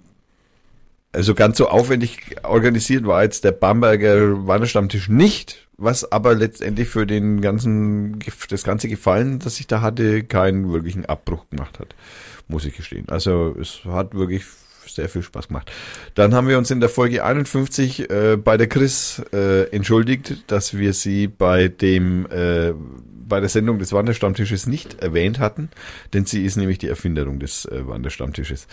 also 1.13 1.35
ganz 1.35 1.57
so 1.57 1.69
aufwendig 1.69 2.37
organisiert 2.43 3.07
war 3.07 3.23
jetzt 3.23 3.45
der 3.45 3.53
Bamberger 3.53 4.47
Wanderstammtisch 4.47 5.09
nicht, 5.09 5.67
was 5.79 6.11
aber 6.13 6.35
letztendlich 6.35 6.89
für 6.89 7.07
den 7.07 7.41
ganzen, 7.41 8.19
das 8.51 8.65
ganze 8.65 8.89
Gefallen, 8.89 9.39
das 9.39 9.61
ich 9.61 9.67
da 9.67 9.81
hatte, 9.81 10.25
keinen 10.25 10.73
wirklichen 10.73 11.07
Abbruch 11.07 11.49
gemacht 11.49 11.79
hat, 11.79 11.95
muss 12.49 12.67
ich 12.67 12.77
gestehen. 12.77 13.09
Also 13.09 13.57
es 13.59 13.85
hat 13.85 14.15
wirklich 14.15 14.45
sehr 14.89 15.09
viel 15.09 15.23
Spaß 15.23 15.49
gemacht. 15.49 15.71
Dann 16.15 16.35
haben 16.35 16.49
wir 16.49 16.59
uns 16.59 16.71
in 16.71 16.81
der 16.81 16.89
Folge 16.89 17.25
51 17.25 18.11
äh, 18.11 18.37
bei 18.37 18.57
der 18.57 18.69
Chris 18.69 19.23
äh, 19.33 19.65
entschuldigt, 19.71 20.45
dass 20.47 20.77
wir 20.77 20.93
sie 20.93 21.29
bei 21.29 21.69
dem 21.69 22.27
äh, 22.31 22.73
bei 23.29 23.41
der 23.41 23.49
Sendung 23.49 23.79
des 23.79 23.93
Wanderstammtisches 23.93 24.67
nicht 24.67 25.01
erwähnt 25.01 25.39
hatten, 25.41 25.71
denn 26.13 26.27
sie 26.27 26.45
ist 26.45 26.57
nämlich 26.57 26.79
die 26.79 26.89
Erfinderung 26.89 27.41
des 27.41 27.65
äh, 27.65 27.87
Wanderstammtisches. 27.87 28.69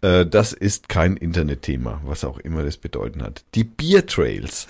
Äh, 0.00 0.26
das 0.26 0.52
ist 0.52 0.88
kein 0.88 1.16
Internetthema, 1.16 2.00
was 2.04 2.24
auch 2.24 2.38
immer 2.38 2.62
das 2.62 2.76
bedeuten 2.76 3.22
hat. 3.22 3.44
Die 3.54 3.64
Beer 3.64 4.06
Trails 4.06 4.66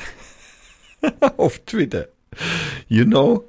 auf 1.36 1.60
Twitter. 1.60 2.08
You 2.88 3.04
know? 3.04 3.44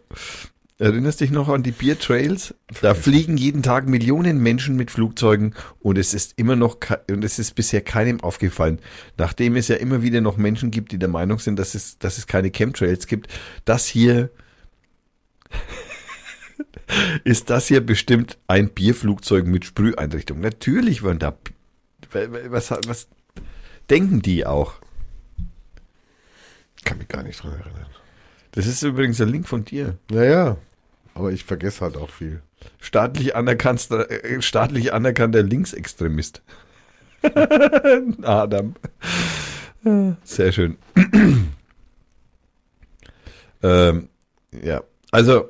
Erinnerst 0.80 1.22
dich 1.22 1.32
noch 1.32 1.50
an 1.50 1.64
die 1.64 1.72
Beer 1.72 1.98
Trails? 1.98 2.54
Da 2.82 2.94
fliegen 2.94 3.36
jeden 3.36 3.64
Tag 3.64 3.88
Millionen 3.88 4.38
Menschen 4.38 4.76
mit 4.76 4.92
Flugzeugen 4.92 5.56
und 5.80 5.98
es 5.98 6.14
ist 6.14 6.34
immer 6.38 6.56
noch 6.56 6.78
und 7.10 7.24
es 7.24 7.40
ist 7.40 7.56
bisher 7.56 7.82
keinem 7.82 8.22
aufgefallen, 8.22 8.80
nachdem 9.18 9.56
es 9.56 9.70
ja 9.70 9.78
immer 9.78 10.04
wieder 10.04 10.22
noch 10.22 10.38
Menschen 10.38 10.70
gibt, 10.70 10.92
die 10.92 11.00
der 11.00 11.10
Meinung 11.10 11.40
sind, 11.40 11.58
dass 11.58 11.74
es 11.74 11.98
dass 11.98 12.20
es 12.20 12.28
keine 12.28 12.52
Chemtrails 12.52 13.08
gibt. 13.08 13.28
Das 13.66 13.88
hier 13.88 14.30
ist 17.24 17.50
das 17.50 17.68
hier 17.68 17.84
bestimmt 17.84 18.38
ein 18.46 18.70
Bierflugzeug 18.70 19.48
mit 19.48 19.66
Sprüheinrichtung. 19.66 20.42
Natürlich 20.42 21.02
waren 21.02 21.18
da 21.18 21.36
was 22.50 22.70
was 22.86 23.08
denken 23.90 24.22
die 24.22 24.46
auch? 24.46 24.76
Kann 26.86 27.00
mich 27.00 27.08
gar 27.08 27.24
nicht 27.24 27.42
dran 27.42 27.54
erinnern. 27.54 27.88
Das 28.52 28.68
ist 28.68 28.84
übrigens 28.84 29.20
ein 29.22 29.30
Link 29.30 29.48
von 29.48 29.66
dir. 29.66 29.98
Naja. 30.12 30.58
Aber 31.18 31.32
ich 31.32 31.46
vergesse 31.46 31.82
halt 31.82 31.98
auch 31.98 32.12
viel. 32.12 32.44
Staatlich 32.80 33.36
anerkannter, 33.36 34.12
äh, 34.12 34.40
staatlich 34.40 34.94
anerkannter 34.94 35.42
Linksextremist. 35.42 36.44
Adam. 38.22 38.76
Sehr 40.24 40.52
schön. 40.52 40.78
ähm, 43.64 44.10
ja, 44.64 44.84
also 45.10 45.50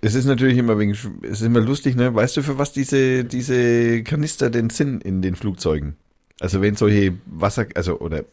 es 0.00 0.14
ist 0.14 0.26
natürlich 0.26 0.58
immer 0.58 0.78
wegen, 0.78 0.92
es 0.92 1.04
ist 1.22 1.42
immer 1.42 1.60
lustig, 1.60 1.96
ne? 1.96 2.14
Weißt 2.14 2.36
du, 2.36 2.42
für 2.42 2.56
was 2.56 2.72
diese, 2.72 3.24
diese 3.24 4.04
Kanister 4.04 4.48
denn 4.48 4.70
sind 4.70 5.02
in 5.02 5.22
den 5.22 5.34
Flugzeugen? 5.34 5.96
Also 6.38 6.62
wenn 6.62 6.76
solche 6.76 7.14
Wasser, 7.26 7.66
also 7.74 7.98
oder 7.98 8.24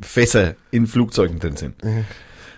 Fässer 0.00 0.56
in 0.72 0.88
Flugzeugen 0.88 1.38
drin 1.38 1.56
sind. 1.56 1.76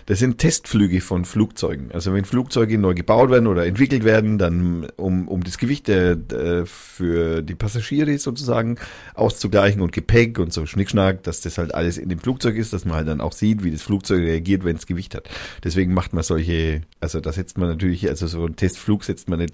Das 0.09 0.17
sind 0.17 0.39
Testflüge 0.39 1.01
von 1.01 1.23
Flugzeugen. 1.23 1.91
Also 1.91 2.11
wenn 2.15 2.25
Flugzeuge 2.25 2.79
neu 2.79 2.95
gebaut 2.95 3.29
werden 3.29 3.45
oder 3.45 3.67
entwickelt 3.67 4.03
werden, 4.03 4.39
dann 4.39 4.87
um, 4.95 5.27
um 5.27 5.43
das 5.43 5.59
Gewicht 5.59 5.87
der, 5.87 6.15
der, 6.15 6.65
für 6.65 7.43
die 7.43 7.53
Passagiere 7.53 8.17
sozusagen 8.17 8.79
auszugleichen 9.13 9.81
und 9.83 9.91
Gepäck 9.91 10.39
und 10.39 10.51
so 10.51 10.65
Schnickschnack, 10.65 11.21
dass 11.21 11.41
das 11.41 11.59
halt 11.59 11.75
alles 11.75 11.99
in 11.99 12.09
dem 12.09 12.17
Flugzeug 12.17 12.55
ist, 12.55 12.73
dass 12.73 12.85
man 12.85 12.95
halt 12.95 13.07
dann 13.07 13.21
auch 13.21 13.33
sieht, 13.33 13.63
wie 13.63 13.69
das 13.69 13.83
Flugzeug 13.83 14.21
reagiert, 14.21 14.65
wenn 14.65 14.77
es 14.77 14.87
Gewicht 14.87 15.13
hat. 15.13 15.29
Deswegen 15.63 15.93
macht 15.93 16.11
man 16.11 16.23
solche, 16.23 16.81
also 16.99 17.21
da 17.21 17.31
setzt 17.31 17.59
man 17.59 17.69
natürlich, 17.69 18.09
also 18.09 18.25
so 18.25 18.47
ein 18.47 18.55
Testflug 18.55 19.03
setzt 19.03 19.29
man 19.29 19.37
nicht 19.37 19.53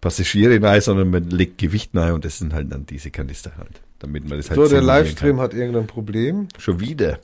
Passagiere 0.00 0.60
rein, 0.60 0.80
sondern 0.80 1.10
man 1.10 1.30
legt 1.30 1.58
Gewicht 1.58 1.92
rein 1.94 2.14
und 2.14 2.24
das 2.24 2.38
sind 2.38 2.52
halt 2.52 2.72
dann 2.72 2.84
diese 2.84 3.12
Kanister 3.12 3.52
halt, 3.58 3.80
damit 4.00 4.28
man 4.28 4.38
das 4.38 4.50
halt 4.50 4.58
So, 4.58 4.66
der 4.66 4.82
Livestream 4.82 5.38
hat 5.38 5.54
irgendein 5.54 5.86
Problem. 5.86 6.48
Schon 6.58 6.80
wieder. 6.80 7.20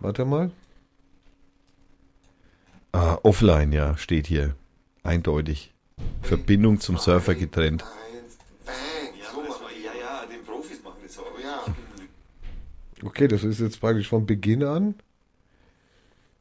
Warte 0.00 0.24
mal. 0.24 0.50
Ah, 2.92 3.18
offline, 3.22 3.72
ja, 3.72 3.96
steht 3.96 4.26
hier. 4.26 4.54
Eindeutig. 5.02 5.74
Verbindung 6.22 6.80
zum 6.80 6.98
Surfer 6.98 7.34
getrennt. 7.34 7.84
Okay, 13.04 13.28
das 13.28 13.44
ist 13.44 13.60
jetzt 13.60 13.80
praktisch 13.80 14.08
von 14.08 14.26
Beginn 14.26 14.64
an. 14.64 14.94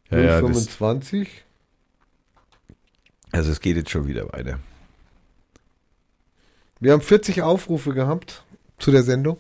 Ja, 0.10 0.20
ja, 0.20 0.42
das, 0.42 0.68
25. 0.68 1.44
also 3.32 3.52
es 3.52 3.60
geht 3.60 3.76
jetzt 3.76 3.90
schon 3.90 4.08
wieder 4.08 4.32
weiter. 4.32 4.60
Wir 6.80 6.92
haben 6.92 7.02
40 7.02 7.42
Aufrufe 7.42 7.94
gehabt 7.94 8.44
zu 8.78 8.92
der 8.92 9.04
Sendung. 9.04 9.38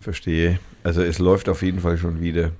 Verstehe. 0.00 0.58
Also 0.82 1.02
es 1.02 1.18
läuft 1.18 1.48
auf 1.48 1.62
jeden 1.62 1.80
Fall 1.80 1.98
schon 1.98 2.20
wieder. 2.20 2.52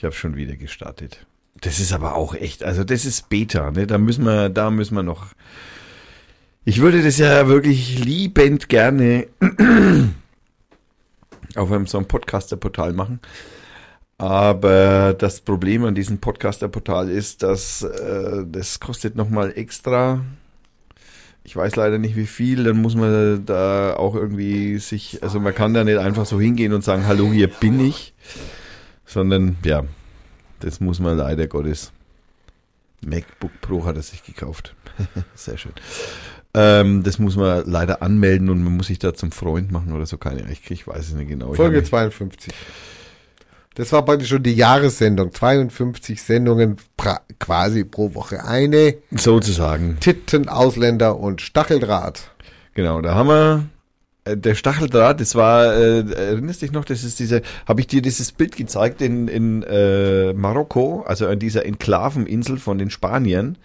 Ich 0.00 0.04
habe 0.04 0.14
schon 0.14 0.34
wieder 0.34 0.56
gestartet. 0.56 1.26
Das 1.60 1.78
ist 1.78 1.92
aber 1.92 2.14
auch 2.14 2.34
echt, 2.34 2.64
also 2.64 2.84
das 2.84 3.04
ist 3.04 3.28
Beta, 3.28 3.70
ne? 3.70 3.86
Da 3.86 3.98
müssen 3.98 4.24
wir, 4.24 4.48
da 4.48 4.70
müssen 4.70 4.94
wir 4.94 5.02
noch. 5.02 5.26
Ich 6.64 6.80
würde 6.80 7.02
das 7.02 7.18
ja 7.18 7.48
wirklich 7.48 8.02
liebend 8.02 8.70
gerne 8.70 9.26
auf 11.54 11.70
einem 11.70 11.86
so 11.86 11.98
einem 11.98 12.08
Podcaster-Portal 12.08 12.94
machen. 12.94 13.20
Aber 14.16 15.12
das 15.12 15.42
Problem 15.42 15.84
an 15.84 15.94
diesem 15.94 16.16
Podcaster-Portal 16.16 17.10
ist, 17.10 17.42
dass 17.42 17.82
äh, 17.82 18.46
das 18.46 18.80
kostet 18.80 19.16
nochmal 19.16 19.52
extra. 19.54 20.24
Ich 21.44 21.54
weiß 21.54 21.76
leider 21.76 21.98
nicht 21.98 22.16
wie 22.16 22.24
viel, 22.24 22.64
dann 22.64 22.80
muss 22.80 22.94
man 22.94 23.44
da 23.44 23.96
auch 23.96 24.14
irgendwie 24.14 24.78
sich, 24.78 25.22
also 25.22 25.40
man 25.40 25.54
kann 25.54 25.74
da 25.74 25.84
nicht 25.84 25.98
einfach 25.98 26.24
so 26.24 26.40
hingehen 26.40 26.72
und 26.72 26.84
sagen, 26.84 27.06
hallo, 27.06 27.30
hier 27.30 27.48
bin 27.48 27.80
ich, 27.80 28.14
sondern 29.10 29.56
ja, 29.64 29.84
das 30.60 30.80
muss 30.80 31.00
man 31.00 31.16
leider 31.16 31.46
Gottes. 31.46 31.92
MacBook 33.04 33.52
Pro 33.60 33.84
hat 33.84 33.96
er 33.96 34.02
sich 34.02 34.22
gekauft. 34.24 34.74
Sehr 35.34 35.56
schön. 35.56 35.72
Ähm, 36.52 37.02
das 37.02 37.18
muss 37.18 37.36
man 37.36 37.64
leider 37.66 38.02
anmelden 38.02 38.50
und 38.50 38.62
man 38.62 38.76
muss 38.76 38.88
sich 38.88 38.98
da 38.98 39.14
zum 39.14 39.32
Freund 39.32 39.70
machen 39.70 39.92
oder 39.92 40.04
so, 40.04 40.18
keine 40.18 40.40
Ahnung, 40.40 40.52
ich, 40.52 40.70
ich 40.70 40.86
weiß 40.86 41.08
es 41.08 41.14
nicht 41.14 41.28
genau. 41.28 41.54
Folge 41.54 41.76
habe- 41.78 41.86
52. 41.86 42.52
Das 43.76 43.92
war 43.92 44.04
praktisch 44.04 44.28
schon 44.28 44.42
die 44.42 44.54
Jahressendung. 44.54 45.32
52 45.32 46.20
Sendungen 46.20 46.76
quasi 47.38 47.84
pro 47.84 48.14
Woche. 48.14 48.44
Eine 48.44 48.96
Sozusagen. 49.12 49.98
Titten, 50.00 50.48
Ausländer 50.48 51.16
und 51.18 51.40
Stacheldraht. 51.40 52.32
Genau, 52.74 53.00
da 53.00 53.14
haben 53.14 53.28
wir 53.28 53.64
der 54.36 54.54
Stacheldraht, 54.54 55.20
das 55.20 55.34
war, 55.34 55.74
äh, 55.74 56.00
erinnerst 56.00 56.62
dich 56.62 56.72
noch, 56.72 56.84
das 56.84 57.04
ist 57.04 57.18
diese, 57.18 57.42
habe 57.66 57.80
ich 57.80 57.86
dir 57.86 58.02
dieses 58.02 58.32
Bild 58.32 58.56
gezeigt 58.56 59.00
in, 59.00 59.28
in 59.28 59.62
äh, 59.62 60.32
Marokko, 60.32 61.04
also 61.06 61.26
an 61.26 61.38
dieser 61.38 61.64
Enklaveninsel 61.64 62.58
von 62.58 62.78
den 62.78 62.90
Spaniern, 62.90 63.56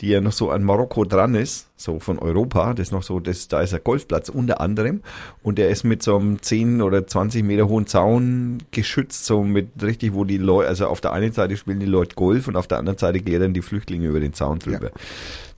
die 0.00 0.08
ja 0.08 0.20
noch 0.20 0.32
so 0.32 0.50
an 0.50 0.64
Marokko 0.64 1.04
dran 1.04 1.34
ist, 1.34 1.68
so 1.76 1.98
von 1.98 2.18
Europa, 2.18 2.74
das 2.74 2.88
ist 2.88 2.92
noch 2.92 3.02
so, 3.02 3.20
das, 3.20 3.48
da 3.48 3.60
ist 3.60 3.74
ein 3.74 3.80
Golfplatz 3.84 4.28
unter 4.28 4.60
anderem 4.60 5.02
und 5.42 5.58
der 5.58 5.68
ist 5.68 5.84
mit 5.84 6.02
so 6.02 6.16
einem 6.16 6.40
10 6.40 6.80
oder 6.82 7.06
20 7.06 7.44
Meter 7.44 7.68
hohen 7.68 7.86
Zaun 7.86 8.58
geschützt, 8.70 9.26
so 9.26 9.42
mit 9.42 9.68
richtig, 9.82 10.14
wo 10.14 10.24
die 10.24 10.38
Leute, 10.38 10.68
also 10.68 10.86
auf 10.86 11.00
der 11.00 11.12
einen 11.12 11.32
Seite 11.32 11.56
spielen 11.56 11.80
die 11.80 11.86
Leute 11.86 12.16
Golf 12.16 12.48
und 12.48 12.56
auf 12.56 12.66
der 12.66 12.78
anderen 12.78 12.98
Seite 12.98 13.20
klettern 13.20 13.54
die 13.54 13.62
Flüchtlinge 13.62 14.08
über 14.08 14.20
den 14.20 14.32
Zaun 14.32 14.58
drüber. 14.58 14.90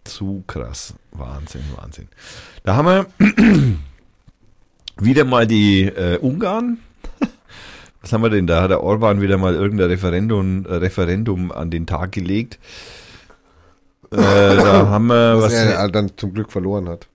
Zu 0.04 0.42
krass. 0.48 0.94
Wahnsinn, 1.12 1.62
Wahnsinn. 1.76 2.08
Da 2.64 2.74
haben 2.74 2.86
wir 2.86 3.06
wieder 5.04 5.24
mal 5.24 5.46
die 5.46 5.82
äh, 5.84 6.18
Ungarn. 6.18 6.78
Was 8.00 8.12
haben 8.12 8.22
wir 8.22 8.30
denn 8.30 8.46
da? 8.46 8.62
Hat 8.62 8.70
der 8.70 8.82
Orban 8.82 9.20
wieder 9.20 9.38
mal 9.38 9.54
irgendein 9.54 9.88
Referendum, 9.88 10.66
äh, 10.66 10.74
Referendum 10.74 11.52
an 11.52 11.70
den 11.70 11.86
Tag 11.86 12.12
gelegt. 12.12 12.58
Äh, 14.10 14.16
da 14.16 14.86
haben 14.90 15.06
wir 15.06 15.36
Was 15.38 15.52
was. 15.52 15.54
er 15.54 15.88
dann 15.88 16.10
zum 16.16 16.34
Glück 16.34 16.52
verloren 16.52 16.88
hat. 16.88 17.06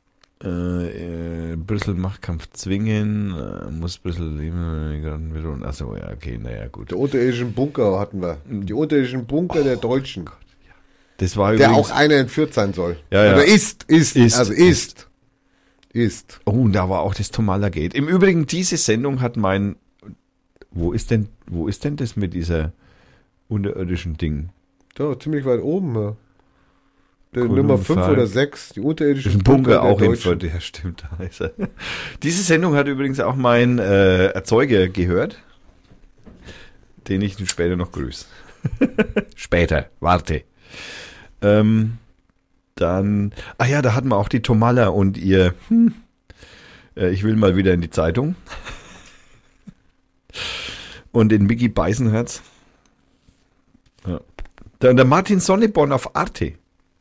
Äh, 0.44 1.54
äh, 1.54 1.56
Brüssel 1.56 1.96
Machtkampf 1.96 2.48
zwingen, 2.54 3.34
äh, 3.36 3.72
muss 3.72 3.98
Brüssel 3.98 4.38
leben, 4.38 5.64
achso, 5.66 5.96
ja, 5.96 6.12
okay, 6.12 6.38
naja, 6.38 6.68
gut. 6.68 6.92
Die 6.92 6.96
unterirdischen 6.96 7.54
Bunker 7.54 8.00
hatten 8.00 8.22
wir. 8.22 8.38
Die 8.46 8.74
unterirdischen 8.74 9.26
Bunker 9.26 9.64
der 9.64 9.78
Deutschen. 9.78 10.30
Das 11.18 11.36
war 11.38 11.56
Der 11.56 11.70
übrigens, 11.70 11.90
auch 11.90 11.96
einer 11.96 12.16
entführt 12.16 12.54
sein 12.54 12.74
soll. 12.74 12.98
Ja, 13.10 13.26
ja. 13.26 13.34
Oder 13.34 13.46
ist, 13.46 13.86
ist, 13.86 14.16
Ist, 14.16 14.38
also 14.38 14.54
ist. 14.54 14.62
Ist. 14.62 15.07
Oh, 16.46 16.52
und 16.52 16.74
da 16.74 16.90
war 16.90 17.02
auch 17.02 17.14
das 17.14 17.32
Tomala 17.32 17.70
Gate. 17.70 17.94
Im 17.94 18.08
Übrigen, 18.08 18.46
diese 18.46 18.78
Sendung 18.78 19.22
hat 19.22 19.38
mein, 19.38 19.76
wo 20.72 20.92
ist 20.92 21.12
denn, 21.12 21.30
wo 21.48 21.68
ist 21.68 21.84
denn 21.84 21.96
das 21.96 22.16
mit 22.16 22.34
dieser 22.34 22.74
unterirdischen 23.48 24.18
Ding? 24.18 24.50
Da, 24.96 25.18
ziemlich 25.20 25.46
weit 25.46 25.62
oben. 25.62 25.96
Ja. 25.96 26.16
Nummer 27.36 27.76
und 27.76 27.84
5 27.84 28.00
Fall. 28.00 28.14
oder 28.14 28.28
6, 28.28 28.70
die 28.70 28.80
unterirdischen 28.80 29.34
ist 29.34 29.44
Bunker 29.44 29.72
der 29.72 29.84
auch 29.84 30.02
in. 30.02 30.16
Fürth, 30.16 30.44
ja 30.44 30.60
stimmt, 30.60 31.04
ist 31.20 31.42
er. 31.42 31.52
Diese 32.24 32.42
Sendung 32.42 32.76
hat 32.76 32.88
übrigens 32.88 33.20
auch 33.20 33.36
mein 33.36 33.80
äh, 33.80 34.28
Erzeuger 34.28 34.88
gehört, 34.88 35.38
den 37.08 37.22
ich 37.22 37.38
später 37.50 37.76
noch 37.76 37.92
grüße. 37.92 38.26
später, 39.36 39.90
warte. 40.00 40.44
Ähm, 41.42 41.98
dann, 42.82 43.34
ah 43.58 43.66
ja, 43.66 43.82
da 43.82 43.94
hatten 43.94 44.10
wir 44.10 44.18
auch 44.18 44.30
die 44.30 44.42
Tomalla 44.42 44.88
und 44.88 45.18
ihr, 45.18 45.54
hm, 45.68 45.94
äh, 46.96 47.10
ich 47.10 47.24
will 47.24 47.36
mal 47.36 47.56
wieder 47.56 47.74
in 47.74 47.82
die 47.82 47.90
Zeitung. 47.90 48.36
Und 51.12 51.30
den 51.30 51.46
Mickey 51.46 51.68
Beisenherz. 51.70 52.42
Ja. 54.06 54.22
Dann 54.80 54.98
der 54.98 55.06
Martin 55.06 55.40
Sonneborn 55.40 55.92
auf 55.92 56.16
Arte. 56.16 56.54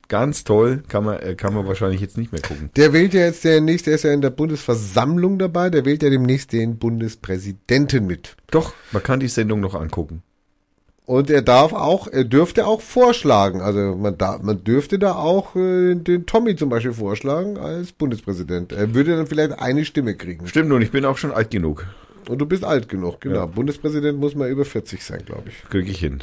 Ganz 0.08 0.44
toll, 0.44 0.84
kann 0.86 1.04
man, 1.04 1.18
äh, 1.18 1.34
kann 1.34 1.52
man 1.52 1.66
wahrscheinlich 1.66 2.00
jetzt 2.00 2.16
nicht 2.16 2.30
mehr 2.30 2.40
gucken. 2.40 2.70
Der 2.76 2.92
wählt 2.92 3.12
ja 3.12 3.22
jetzt 3.22 3.42
demnächst, 3.42 3.88
der 3.88 3.96
ist 3.96 4.04
ja 4.04 4.12
in 4.12 4.20
der 4.20 4.30
Bundesversammlung 4.30 5.38
dabei, 5.38 5.68
der 5.68 5.84
wählt 5.84 6.02
ja 6.02 6.10
demnächst 6.10 6.52
den 6.52 6.78
Bundespräsidenten 6.78 8.06
mit. 8.06 8.36
Doch, 8.50 8.72
man 8.92 9.02
kann 9.02 9.18
die 9.18 9.28
Sendung 9.28 9.60
noch 9.60 9.74
angucken. 9.74 10.22
Und 11.06 11.30
er 11.30 11.42
darf 11.42 11.72
auch, 11.72 12.08
er 12.08 12.24
dürfte 12.24 12.66
auch 12.66 12.80
vorschlagen. 12.80 13.60
Also 13.60 13.94
man 13.94 14.18
darf, 14.18 14.42
man 14.42 14.64
dürfte 14.64 14.98
da 14.98 15.14
auch 15.14 15.54
äh, 15.54 15.94
den 15.94 16.26
Tommy 16.26 16.56
zum 16.56 16.68
Beispiel 16.68 16.92
vorschlagen 16.92 17.58
als 17.58 17.92
Bundespräsident. 17.92 18.72
Er 18.72 18.92
würde 18.92 19.16
dann 19.16 19.28
vielleicht 19.28 19.52
eine 19.52 19.84
Stimme 19.84 20.16
kriegen. 20.16 20.48
Stimmt, 20.48 20.72
und 20.72 20.82
ich 20.82 20.90
bin 20.90 21.04
auch 21.04 21.16
schon 21.16 21.30
alt 21.30 21.52
genug. 21.52 21.86
Und 22.28 22.38
du 22.38 22.46
bist 22.46 22.64
alt 22.64 22.88
genug, 22.88 23.20
genau. 23.20 23.36
Ja. 23.36 23.46
Bundespräsident 23.46 24.18
muss 24.18 24.34
mal 24.34 24.50
über 24.50 24.64
40 24.64 25.04
sein, 25.04 25.22
glaube 25.24 25.44
ich. 25.48 25.62
Krieg 25.70 25.88
ich 25.88 26.00
hin. 26.00 26.22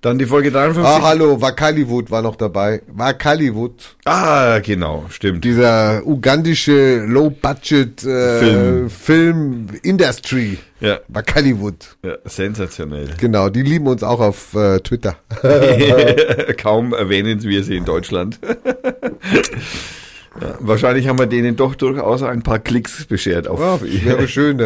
Dann 0.00 0.16
die 0.16 0.26
Folge 0.26 0.52
53. 0.52 0.84
Ah, 0.84 1.02
hallo, 1.02 1.40
Wakaliwood 1.40 2.08
war 2.12 2.22
noch 2.22 2.36
dabei. 2.36 2.82
Wakaliwood, 2.86 3.96
Ah, 4.04 4.60
genau, 4.60 5.06
stimmt. 5.10 5.44
dieser 5.44 6.06
ugandische 6.06 7.04
Low-Budget 7.04 8.04
äh, 8.04 8.38
Film. 8.38 8.90
Film. 8.90 9.66
Industry. 9.82 10.58
Ja, 10.80 11.00
Wakaliwood. 11.08 11.96
ja 12.04 12.16
sensationell. 12.24 13.08
Genau, 13.18 13.48
die 13.48 13.62
lieben 13.62 13.88
uns 13.88 14.04
auch 14.04 14.20
auf 14.20 14.54
äh, 14.54 14.78
Twitter. 14.78 15.16
Kaum 16.62 16.92
erwähnen 16.94 17.42
wir 17.42 17.64
sie 17.64 17.76
in 17.76 17.84
Deutschland. 17.84 18.38
ja, 20.40 20.54
wahrscheinlich 20.60 21.08
haben 21.08 21.18
wir 21.18 21.26
denen 21.26 21.56
doch 21.56 21.74
durchaus 21.74 22.22
ein 22.22 22.42
paar 22.42 22.60
Klicks 22.60 23.04
beschert 23.06 23.48
auf 23.48 23.58
Ja, 23.58 23.80
wäre 24.04 24.28
schön. 24.28 24.60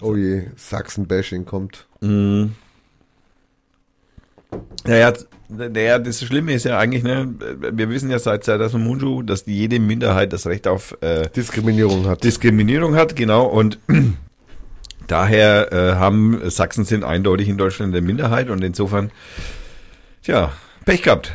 Oh 0.00 0.14
je, 0.14 0.44
Sachsen-Bashing 0.56 1.44
kommt. 1.44 1.86
Naja, 4.84 5.12
naja, 5.48 5.98
das 5.98 6.22
Schlimme 6.22 6.52
ist 6.54 6.64
ja 6.64 6.78
eigentlich, 6.78 7.02
ne, 7.02 7.28
wir 7.72 7.88
wissen 7.88 8.10
ja 8.10 8.18
seit 8.18 8.44
Serdar 8.44 8.76
Munju, 8.76 9.22
dass 9.22 9.46
jede 9.46 9.78
Minderheit 9.78 10.32
das 10.32 10.46
Recht 10.46 10.66
auf 10.66 10.96
äh, 11.00 11.28
Diskriminierung 11.30 12.06
hat. 12.06 12.24
Diskriminierung 12.24 12.94
hat, 12.94 13.16
genau, 13.16 13.46
und 13.46 13.78
daher 15.06 15.72
äh, 15.72 15.94
haben 15.94 16.50
Sachsen 16.50 16.84
sind 16.84 17.04
eindeutig 17.04 17.48
in 17.48 17.58
Deutschland 17.58 17.94
der 17.94 18.02
Minderheit 18.02 18.50
und 18.50 18.62
insofern, 18.62 19.10
tja, 20.22 20.52
Pech 20.84 21.02
gehabt. 21.02 21.32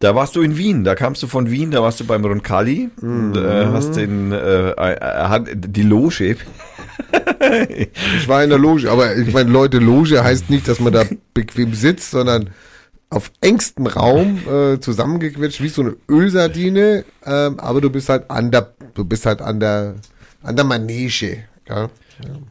Da 0.00 0.14
warst 0.14 0.36
du 0.36 0.42
in 0.42 0.56
Wien, 0.56 0.84
da 0.84 0.94
kamst 0.94 1.22
du 1.22 1.26
von 1.26 1.50
Wien, 1.50 1.72
da 1.72 1.82
warst 1.82 1.98
du 1.98 2.04
beim 2.04 2.24
Roncalli, 2.24 2.90
und, 3.02 3.36
äh, 3.36 3.66
hast 3.66 3.96
den, 3.96 4.30
äh, 4.30 4.70
er 4.70 5.28
hat 5.28 5.48
die 5.52 5.82
Loge, 5.82 6.36
Ich 7.68 8.28
war 8.28 8.44
in 8.44 8.50
der 8.50 8.58
Loge, 8.58 8.90
aber 8.90 9.16
ich 9.16 9.32
meine, 9.32 9.50
Leute, 9.50 9.78
Loge 9.78 10.22
heißt 10.22 10.50
nicht, 10.50 10.68
dass 10.68 10.80
man 10.80 10.92
da 10.92 11.04
bequem 11.34 11.74
sitzt, 11.74 12.10
sondern 12.10 12.50
auf 13.10 13.32
engstem 13.40 13.86
Raum 13.86 14.38
äh, 14.46 14.78
zusammengequetscht, 14.80 15.62
wie 15.62 15.68
so 15.68 15.82
eine 15.82 15.96
Ölsardine, 16.08 17.04
ähm, 17.24 17.58
aber 17.58 17.80
du 17.80 17.90
bist 17.90 18.08
halt 18.08 18.30
an 18.30 18.50
der, 18.50 18.74
du 18.94 19.04
bist 19.04 19.26
halt 19.26 19.40
an 19.40 19.60
der, 19.60 19.94
an 20.42 20.56
der 20.56 20.64
Manege. 20.64 21.44
Ja? 21.68 21.88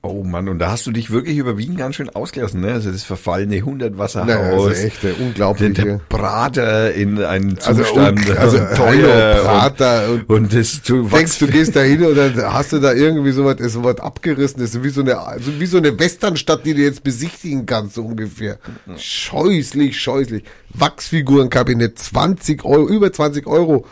Oh 0.02 0.24
Mann, 0.24 0.48
und 0.48 0.60
da 0.60 0.72
hast 0.72 0.88
du 0.88 0.92
dich 0.92 1.12
wirklich 1.12 1.38
über 1.38 1.58
Wien 1.58 1.76
ganz 1.76 1.96
schön 1.96 2.10
ausgelassen, 2.10 2.62
ne? 2.62 2.74
Also 2.74 2.92
das 2.92 3.04
verfallene 3.04 3.62
Hundertwasserhaus. 3.62 4.28
Naja, 4.28 4.52
also 4.54 4.70
echt 4.70 5.04
der 5.04 5.12
der, 5.14 5.26
unglaubliche. 5.26 5.74
der 5.74 6.00
Prater 6.10 6.94
in 6.94 7.22
einem 7.24 7.58
Also, 7.66 7.84
Zustand. 7.84 8.30
un- 8.30 8.38
also, 8.38 8.60
hallo, 8.60 9.44
Prater 9.44 10.10
Und, 10.10 10.30
und- 10.30 10.30
und 10.30 10.54
das 10.54 10.82
du 10.84 11.04
Denkst 11.08 11.40
du, 11.40 11.48
gehst 11.48 11.76
da 11.76 11.82
hin 11.82 12.04
und 12.06 12.16
dann 12.16 12.36
hast 12.54 12.72
du 12.72 12.80
da 12.80 12.94
irgendwie 12.94 13.32
sowas, 13.32 13.60
ist 13.60 13.74
sowas 13.74 14.00
abgerissen, 14.00 14.62
das 14.62 14.74
ist 14.76 14.84
wie 14.84 14.90
so 14.90 15.02
eine, 15.02 15.18
so 15.42 15.60
wie 15.60 15.66
so 15.66 15.78
eine 15.78 16.00
Westernstadt, 16.00 16.66
die 16.66 16.74
du 16.74 16.82
jetzt 16.82 17.04
besichtigen 17.04 17.66
kannst, 17.66 17.96
so 17.96 18.04
ungefähr. 18.06 18.60
Scheußlich, 18.98 20.00
scheußlich. 20.00 20.44
Wachsfigurenkabinett, 20.74 21.98
20 22.00 22.64
Euro, 22.66 22.88
über 22.88 23.12
20 23.12 23.48
Euro, 23.48 23.86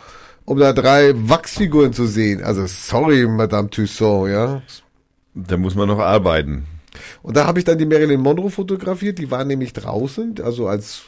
um 0.44 0.58
da 0.58 0.72
drei 0.72 1.12
Wachsfiguren 1.14 1.92
zu 1.92 2.06
sehen. 2.06 2.42
Also, 2.42 2.64
sorry, 2.66 3.26
Madame 3.26 3.68
Tussaud, 3.70 4.30
ja. 4.30 4.62
Da 5.36 5.56
muss 5.56 5.74
man 5.74 5.88
noch 5.88 5.98
arbeiten. 5.98 6.66
Und 7.22 7.36
da 7.36 7.46
habe 7.46 7.58
ich 7.58 7.64
dann 7.66 7.76
die 7.76 7.84
Marilyn 7.84 8.20
Monroe 8.20 8.50
fotografiert, 8.50 9.18
die 9.18 9.30
war 9.30 9.44
nämlich 9.44 9.74
draußen, 9.74 10.36
also 10.42 10.66
als, 10.66 11.02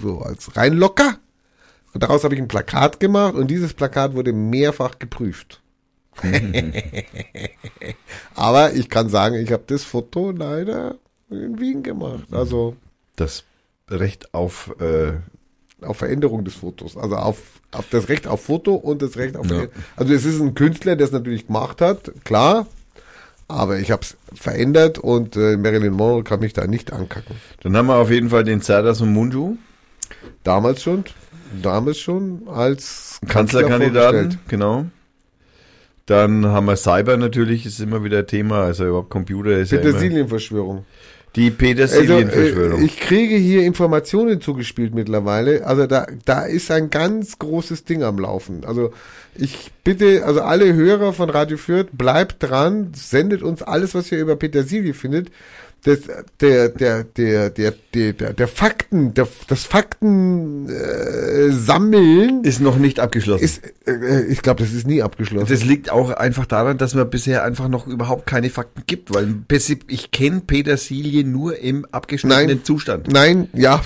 so 0.00 0.18
als 0.18 0.56
reinlocker. 0.56 1.18
Und 1.92 2.02
daraus 2.02 2.24
habe 2.24 2.34
ich 2.34 2.40
ein 2.40 2.48
Plakat 2.48 2.98
gemacht 2.98 3.34
und 3.34 3.48
dieses 3.48 3.72
Plakat 3.72 4.14
wurde 4.14 4.32
mehrfach 4.32 4.98
geprüft. 4.98 5.62
Aber 8.34 8.72
ich 8.72 8.88
kann 8.88 9.08
sagen, 9.08 9.36
ich 9.36 9.52
habe 9.52 9.62
das 9.66 9.84
Foto 9.84 10.32
leider 10.32 10.96
in 11.30 11.60
Wien 11.60 11.82
gemacht. 11.84 12.26
Also 12.32 12.76
Das 13.16 13.44
Recht 13.88 14.34
auf 14.34 14.74
äh, 14.80 15.14
auf 15.82 15.98
Veränderung 15.98 16.44
des 16.44 16.54
Fotos. 16.54 16.96
Also 16.96 17.16
auf, 17.16 17.38
auf 17.72 17.88
das 17.90 18.08
Recht 18.08 18.26
auf 18.26 18.42
Foto 18.44 18.74
und 18.74 19.02
das 19.02 19.16
Recht 19.16 19.36
auf 19.36 19.50
Ja. 19.50 19.66
Also 19.96 20.14
es 20.14 20.24
ist 20.24 20.40
ein 20.40 20.54
Künstler, 20.54 20.96
der 20.96 21.06
es 21.06 21.12
natürlich 21.12 21.46
gemacht 21.46 21.80
hat, 21.80 22.12
klar. 22.24 22.66
Aber 23.54 23.78
ich 23.78 23.90
habe 23.90 24.02
es 24.02 24.16
verändert 24.34 24.98
und 24.98 25.36
äh, 25.36 25.56
Marilyn 25.56 25.92
Monroe 25.92 26.24
kann 26.24 26.40
mich 26.40 26.52
da 26.52 26.66
nicht 26.66 26.92
ankacken. 26.92 27.36
Dann 27.62 27.76
haben 27.76 27.86
wir 27.86 27.96
auf 27.96 28.10
jeden 28.10 28.30
Fall 28.30 28.44
den 28.44 28.60
Serdar 28.60 28.94
Munju, 29.04 29.56
Damals 30.42 30.82
schon, 30.82 31.04
damals 31.62 31.98
schon 31.98 32.42
als 32.48 33.20
Kanzlerkandidaten, 33.28 34.38
genau. 34.48 34.86
Dann 36.06 36.46
haben 36.46 36.66
wir 36.66 36.76
Cyber 36.76 37.16
natürlich, 37.16 37.64
ist 37.64 37.80
immer 37.80 38.04
wieder 38.04 38.26
Thema, 38.26 38.64
also 38.64 38.86
überhaupt 38.86 39.10
Computer 39.10 39.52
ist 39.52 39.72
ja 39.72 39.78
immer 39.78 39.86
Petersilienverschwörung. 39.86 40.84
die 41.36 41.46
Also, 41.46 41.56
Petersilienverschwörung. 41.56 42.82
äh, 42.82 42.84
ich 42.84 42.98
kriege 42.98 43.36
hier 43.36 43.62
Informationen 43.62 44.40
zugespielt 44.40 44.94
mittlerweile. 44.94 45.64
Also 45.64 45.86
da, 45.86 46.06
da 46.26 46.42
ist 46.44 46.70
ein 46.70 46.90
ganz 46.90 47.38
großes 47.38 47.84
Ding 47.84 48.02
am 48.02 48.18
Laufen. 48.18 48.64
Also 48.66 48.92
ich 49.36 49.70
bitte, 49.82 50.24
also 50.24 50.40
alle 50.42 50.74
Hörer 50.74 51.12
von 51.12 51.30
Radio 51.30 51.56
Fürth, 51.56 51.88
bleibt 51.92 52.42
dran, 52.42 52.92
sendet 52.94 53.42
uns 53.42 53.62
alles, 53.62 53.94
was 53.94 54.10
ihr 54.12 54.18
über 54.18 54.36
Petersilie 54.36 54.94
findet. 54.94 55.30
das, 55.84 55.98
der, 56.40 56.70
der, 56.70 57.04
der, 57.04 57.50
der, 57.50 57.74
der, 57.92 58.32
der, 58.32 58.48
Fakten, 58.48 59.12
der, 59.12 59.28
das 59.48 59.64
Fakten 59.64 60.68
äh, 60.68 61.50
sammeln 61.50 62.42
Ist 62.42 62.60
noch 62.60 62.76
nicht 62.76 63.00
abgeschlossen. 63.00 63.44
ist, 63.44 63.62
äh, 63.86 64.24
ich 64.24 64.40
glaube, 64.40 64.62
das 64.62 64.72
ist 64.72 64.86
nie 64.86 65.02
abgeschlossen. 65.02 65.48
das 65.48 65.62
liegt 65.62 65.90
auch 65.90 66.10
einfach 66.10 66.46
daran, 66.46 66.78
dass 66.78 66.94
man 66.94 67.08
bisher 67.10 67.44
einfach 67.44 67.68
noch 67.68 67.86
überhaupt 67.86 68.26
keine 68.26 68.48
Fakten 68.48 68.84
gibt, 68.86 69.12
weil 69.14 69.34
ich 69.88 70.10
kenne 70.10 70.40
Petersilie 70.46 71.22
nur 71.24 71.58
im 71.58 71.86
abgeschnittenen 71.92 72.48
Nein. 72.48 72.64
Zustand. 72.64 73.08
Nein, 73.08 73.48
ja, 73.52 73.82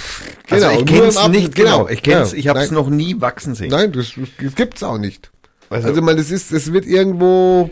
Also 0.49 0.71
ich 0.71 0.77
nur 0.77 0.85
kenne 0.85 1.07
es 1.07 1.29
nicht 1.29 1.55
genau. 1.57 1.89
Ich 1.89 2.03
kenn's, 2.05 2.31
ja, 2.31 2.39
ich 2.39 2.49
habe 2.49 2.61
es 2.61 2.71
noch 2.71 2.89
nie 2.91 3.21
wachsen 3.21 3.57
sehen. 3.57 3.71
Nein, 3.71 3.91
das, 3.91 4.13
das 4.41 4.55
gibt's 4.55 4.85
auch 4.85 4.99
nicht. 4.99 5.33
Also- 5.71 5.89
Also, 5.89 6.03
man, 6.03 6.17
das 6.17 6.31
ist, 6.31 6.53
es 6.53 6.73
wird 6.73 6.87
irgendwo, 6.87 7.69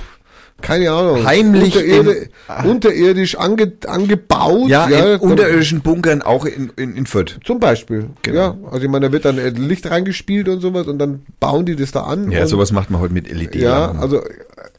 keine 0.63 0.91
Ahnung, 0.91 1.25
Heimlich 1.27 1.77
unterirdi 1.77 2.29
im- 2.65 2.71
unterirdisch 2.71 3.37
ange, 3.39 3.73
angebaut. 3.87 4.69
Ja, 4.69 4.87
in 4.87 4.91
da- 4.91 5.17
unterirdischen 5.17 5.81
Bunkern 5.83 6.23
auch 6.23 6.45
in, 6.47 6.71
in, 6.77 6.97
in 6.97 7.07
Fürth. 7.07 7.39
Zum 7.45 7.61
Beispiel. 7.61 8.07
Genau. 8.23 8.39
Ja, 8.39 8.57
also 8.71 8.85
ich 8.85 8.91
meine, 8.91 9.07
da 9.07 9.13
wird 9.13 9.25
dann 9.27 9.39
äh, 9.39 9.51
Licht 9.51 9.91
reingespielt 9.91 10.49
und 10.49 10.61
sowas 10.61 10.87
und 10.87 10.99
dann 10.99 11.23
bauen 11.41 11.67
die 11.67 11.77
das 11.77 11.93
da 11.93 12.03
an. 12.05 12.31
Ja, 12.31 12.47
sowas 12.47 12.73
macht 12.73 12.91
man 12.91 13.01
heute 13.01 13.13
mit 13.15 13.31
LED. 13.31 13.57
Ja, 13.57 13.93
also 13.93 14.23
äh, 14.23 14.29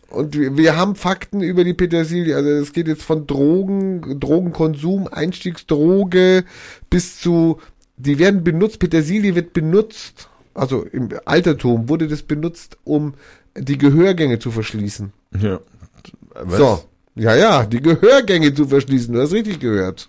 und 0.10 0.36
wir 0.40 0.56
wir 0.58 0.78
haben 0.78 0.96
Fakten 0.96 1.42
über 1.42 1.64
die 1.64 1.74
Petersilie. 1.74 2.36
Also 2.36 2.50
es 2.50 2.72
geht 2.74 2.88
jetzt 2.88 3.04
von 3.04 3.28
Drogen, 3.28 4.20
Drogenkonsum, 4.20 5.08
Einstiegsdroge 5.12 6.44
bis 6.90 7.20
zu, 7.20 7.60
die 7.98 8.18
werden 8.18 8.44
benutzt. 8.44 8.80
Petersilie 8.80 9.36
wird 9.36 9.54
benutzt. 9.54 10.30
Also 10.58 10.84
im 10.84 11.10
Altertum 11.26 11.88
wurde 11.88 12.08
das 12.08 12.24
benutzt, 12.24 12.77
um 12.84 13.14
die 13.56 13.77
Gehörgänge 13.77 14.40
zu 14.40 14.52
verschließen. 14.52 15.14
ja. 15.40 15.60
Was? 16.34 16.58
So, 16.58 16.84
ja, 17.16 17.36
ja, 17.36 17.66
die 17.66 17.82
Gehörgänge 17.82 18.53
zu 18.53 18.68
verschließen. 18.68 19.14
Du 19.14 19.22
hast 19.22 19.34
richtig 19.34 19.60
gehört. 19.60 20.08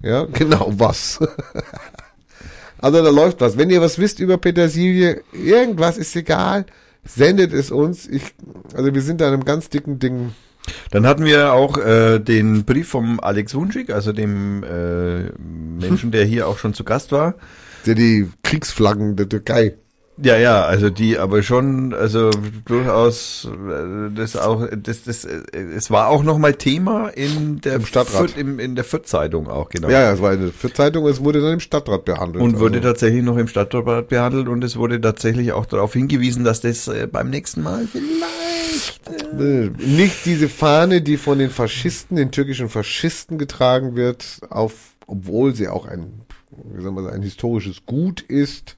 Ja, 0.00 0.24
genau 0.24 0.72
was. 0.76 1.20
also 2.78 3.02
da 3.02 3.10
läuft 3.10 3.40
was. 3.40 3.58
Wenn 3.58 3.70
ihr 3.70 3.82
was 3.82 3.98
wisst 3.98 4.18
über 4.20 4.38
Petersilie, 4.38 5.22
irgendwas 5.32 5.98
ist 5.98 6.16
egal, 6.16 6.64
sendet 7.04 7.52
es 7.52 7.70
uns. 7.70 8.06
Ich, 8.06 8.34
also 8.74 8.94
wir 8.94 9.02
sind 9.02 9.20
da 9.20 9.28
in 9.28 9.34
einem 9.34 9.44
ganz 9.44 9.68
dicken 9.68 9.98
Ding. 9.98 10.32
Dann 10.90 11.06
hatten 11.06 11.24
wir 11.24 11.52
auch 11.52 11.78
äh, 11.78 12.18
den 12.18 12.64
Brief 12.64 12.88
vom 12.88 13.20
Alex 13.20 13.54
Wunschig, 13.54 13.90
also 13.92 14.12
dem 14.12 14.62
äh, 14.64 15.30
Menschen, 15.38 16.10
der 16.10 16.24
hier 16.24 16.48
auch 16.48 16.58
schon 16.58 16.74
zu 16.74 16.84
Gast 16.84 17.12
war. 17.12 17.34
Der 17.86 17.94
die 17.94 18.28
Kriegsflaggen 18.42 19.16
der 19.16 19.28
Türkei. 19.28 19.74
Ja, 20.20 20.36
ja, 20.36 20.64
also 20.64 20.90
die 20.90 21.16
aber 21.16 21.44
schon, 21.44 21.94
also 21.94 22.30
durchaus, 22.64 23.48
äh, 23.48 24.12
das 24.12 24.36
auch, 24.36 24.66
das, 24.76 25.04
das, 25.04 25.24
äh, 25.24 25.42
es 25.52 25.92
war 25.92 26.08
auch 26.08 26.24
nochmal 26.24 26.54
Thema 26.54 27.08
in 27.10 27.60
der 27.60 27.76
Im 27.76 27.86
Stadtrat. 27.86 28.30
Fürth, 28.30 28.36
im, 28.36 28.58
in 28.58 28.74
der 28.74 28.82
Fürth-Zeitung 28.82 29.48
auch, 29.48 29.68
genau. 29.68 29.88
Ja, 29.88 30.00
ja, 30.02 30.12
es 30.12 30.20
war 30.20 30.32
eine 30.32 30.48
für 30.48 30.72
Zeitung, 30.72 31.06
es 31.06 31.22
wurde 31.22 31.40
dann 31.40 31.54
im 31.54 31.60
Stadtrat 31.60 32.04
behandelt. 32.04 32.42
Und 32.42 32.58
wurde 32.58 32.78
also, 32.78 32.88
tatsächlich 32.88 33.22
noch 33.22 33.36
im 33.36 33.46
Stadtrat 33.46 34.08
behandelt 34.08 34.48
und 34.48 34.64
es 34.64 34.76
wurde 34.76 35.00
tatsächlich 35.00 35.52
auch 35.52 35.66
darauf 35.66 35.92
hingewiesen, 35.92 36.42
dass 36.42 36.62
das 36.62 36.88
äh, 36.88 37.06
beim 37.06 37.30
nächsten 37.30 37.62
Mal 37.62 37.86
vielleicht 37.86 39.08
äh, 39.38 39.70
nicht 39.78 40.26
diese 40.26 40.48
Fahne, 40.48 41.00
die 41.00 41.16
von 41.16 41.38
den 41.38 41.50
Faschisten, 41.50 42.16
den 42.16 42.32
türkischen 42.32 42.68
Faschisten 42.68 43.38
getragen 43.38 43.94
wird, 43.94 44.40
auf, 44.50 44.72
obwohl 45.06 45.54
sie 45.54 45.68
auch 45.68 45.86
ein, 45.86 46.22
wie 46.50 46.82
soll 46.82 46.92
man 46.92 47.04
sagen, 47.04 47.16
ein 47.16 47.22
historisches 47.22 47.86
Gut 47.86 48.20
ist, 48.20 48.76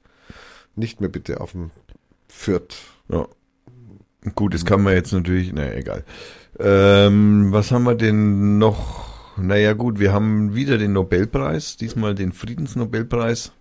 nicht 0.76 1.00
mehr 1.00 1.10
bitte 1.10 1.40
auf 1.40 1.52
dem 1.52 1.70
Fürth. 2.28 2.76
Ja. 3.08 3.26
Gut, 4.34 4.54
das 4.54 4.64
kann 4.64 4.82
man 4.82 4.94
jetzt 4.94 5.12
natürlich, 5.12 5.52
naja, 5.52 5.72
egal. 5.72 6.04
Ähm, 6.58 7.52
was 7.52 7.70
haben 7.70 7.84
wir 7.84 7.94
denn 7.94 8.58
noch? 8.58 9.08
Naja, 9.38 9.72
gut, 9.72 9.98
wir 9.98 10.12
haben 10.12 10.54
wieder 10.54 10.76
den 10.76 10.92
Nobelpreis, 10.92 11.76
diesmal 11.76 12.14
den 12.14 12.32
Friedensnobelpreis. 12.32 13.52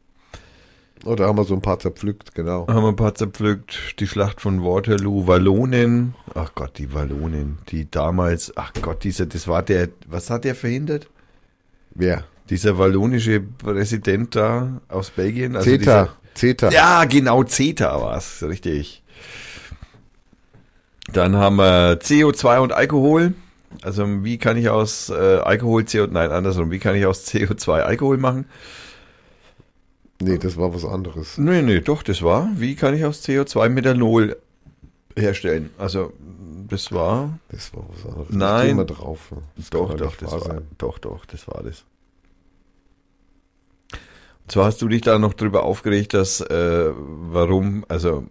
Oder 1.05 1.27
haben 1.27 1.37
wir 1.37 1.45
so 1.45 1.53
ein 1.53 1.61
paar 1.61 1.79
zerpflückt, 1.79 2.35
genau. 2.35 2.67
Haben 2.67 2.83
wir 2.83 2.89
ein 2.89 2.95
paar 2.97 3.15
zerpflückt. 3.15 3.99
Die 3.99 4.07
Schlacht 4.07 4.41
von 4.41 4.63
Waterloo, 4.63 5.27
Wallonen. 5.27 6.13
Ach 6.35 6.53
Gott, 6.55 6.77
die 6.77 6.93
Wallonen, 6.93 7.59
die 7.69 7.89
damals, 7.89 8.51
ach 8.57 8.73
Gott, 8.81 9.05
dieser, 9.05 9.25
das 9.25 9.47
war 9.47 9.63
der, 9.63 9.87
was 10.07 10.29
hat 10.29 10.43
der 10.43 10.55
verhindert? 10.55 11.09
Wer? 11.91 12.25
Dieser 12.49 12.77
wallonische 12.77 13.41
Präsident 13.41 14.35
da 14.35 14.81
aus 14.87 15.11
Belgien. 15.11 15.55
Also 15.55 15.69
CETA. 15.69 16.09
CETA. 16.33 16.71
Ja, 16.71 17.05
genau, 17.05 17.43
CETA 17.43 18.01
war's, 18.01 18.43
richtig. 18.43 19.03
Dann 21.11 21.35
haben 21.35 21.57
wir 21.57 21.99
CO2 21.99 22.59
und 22.59 22.73
Alkohol. 22.73 23.33
Also 23.83 24.05
wie 24.23 24.37
kann 24.37 24.57
ich 24.57 24.69
aus 24.69 25.09
äh, 25.09 25.13
Alkohol 25.13 25.83
CO, 25.85 26.07
nein, 26.07 26.31
andersrum, 26.31 26.71
wie 26.71 26.79
kann 26.79 26.95
ich 26.95 27.05
aus 27.05 27.27
CO2 27.27 27.81
Alkohol 27.81 28.17
machen? 28.17 28.45
Nee, 30.21 30.37
das 30.37 30.57
war 30.57 30.73
was 30.73 30.85
anderes. 30.85 31.37
Nee, 31.37 31.61
nee, 31.61 31.79
doch, 31.79 32.03
das 32.03 32.21
war, 32.21 32.49
wie 32.55 32.75
kann 32.75 32.93
ich 32.93 33.05
aus 33.05 33.23
CO2 33.23 33.69
Methanol 33.69 34.37
herstellen? 35.15 35.69
Also 35.77 36.13
das 36.67 36.91
war, 36.91 37.39
Das 37.49 37.73
war 37.73 37.83
was 37.89 38.05
anderes. 38.05 38.29
Nein. 38.29 38.75
Mal 38.75 38.85
drauf. 38.85 39.31
Das 39.55 39.69
doch, 39.69 39.93
doch, 39.95 40.15
das 40.15 40.31
war, 40.31 40.61
doch, 40.77 40.99
doch, 40.99 41.25
das 41.25 41.47
war 41.47 41.63
das. 41.63 41.83
Und 44.49 44.53
zwar 44.53 44.65
hast 44.65 44.81
du 44.81 44.87
dich 44.87 45.01
da 45.01 45.19
noch 45.19 45.35
drüber 45.35 45.61
aufgeregt, 45.61 46.15
dass, 46.15 46.41
äh, 46.41 46.89
warum, 46.97 47.85
also 47.87 48.25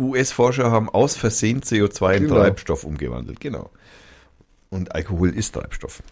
US-Forscher 0.00 0.68
haben 0.72 0.88
aus 0.88 1.14
Versehen 1.14 1.60
CO2 1.62 2.14
in 2.16 2.22
Genau. 2.24 2.34
Treibstoff 2.40 2.82
umgewandelt, 2.82 3.38
genau. 3.38 3.70
Und 4.70 4.96
Alkohol 4.96 5.30
ist 5.30 5.52
Treibstoff. 5.54 6.02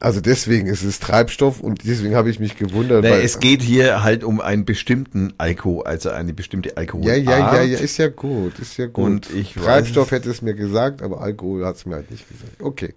Also 0.00 0.20
deswegen 0.20 0.66
ist 0.66 0.82
es 0.82 0.98
Treibstoff 0.98 1.60
und 1.60 1.86
deswegen 1.86 2.16
habe 2.16 2.28
ich 2.28 2.40
mich 2.40 2.56
gewundert. 2.58 3.04
Weil- 3.04 3.20
es 3.20 3.38
geht 3.38 3.62
hier 3.62 4.02
halt 4.02 4.24
um 4.24 4.40
einen 4.40 4.64
bestimmten 4.64 5.32
Alkohol, 5.38 5.84
also 5.86 6.10
eine 6.10 6.32
bestimmte 6.34 6.76
Alkohol. 6.76 7.06
ja, 7.06 7.14
ja, 7.14 7.38
ja, 7.54 7.62
ja, 7.62 7.78
ist 7.78 7.98
ja 7.98 8.08
gut, 8.08 8.58
ist 8.58 8.78
ja 8.78 8.86
gut. 8.86 9.04
Und 9.04 9.30
ich 9.32 9.54
Treibstoff 9.54 10.08
weiß- 10.08 10.10
hätte 10.10 10.30
es 10.30 10.42
mir 10.42 10.54
gesagt, 10.54 11.02
aber 11.02 11.20
Alkohol 11.20 11.64
hat 11.64 11.76
es 11.76 11.86
mir 11.86 11.94
halt 11.94 12.10
nicht 12.10 12.28
gesagt. 12.28 12.60
Okay, 12.60 12.94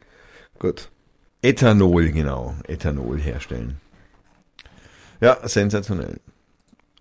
gut. 0.58 0.90
Ethanol, 1.44 2.10
genau. 2.10 2.56
Ethanol 2.68 3.20
herstellen. 3.20 3.78
Ja, 5.22 5.38
sensationell. 5.44 6.20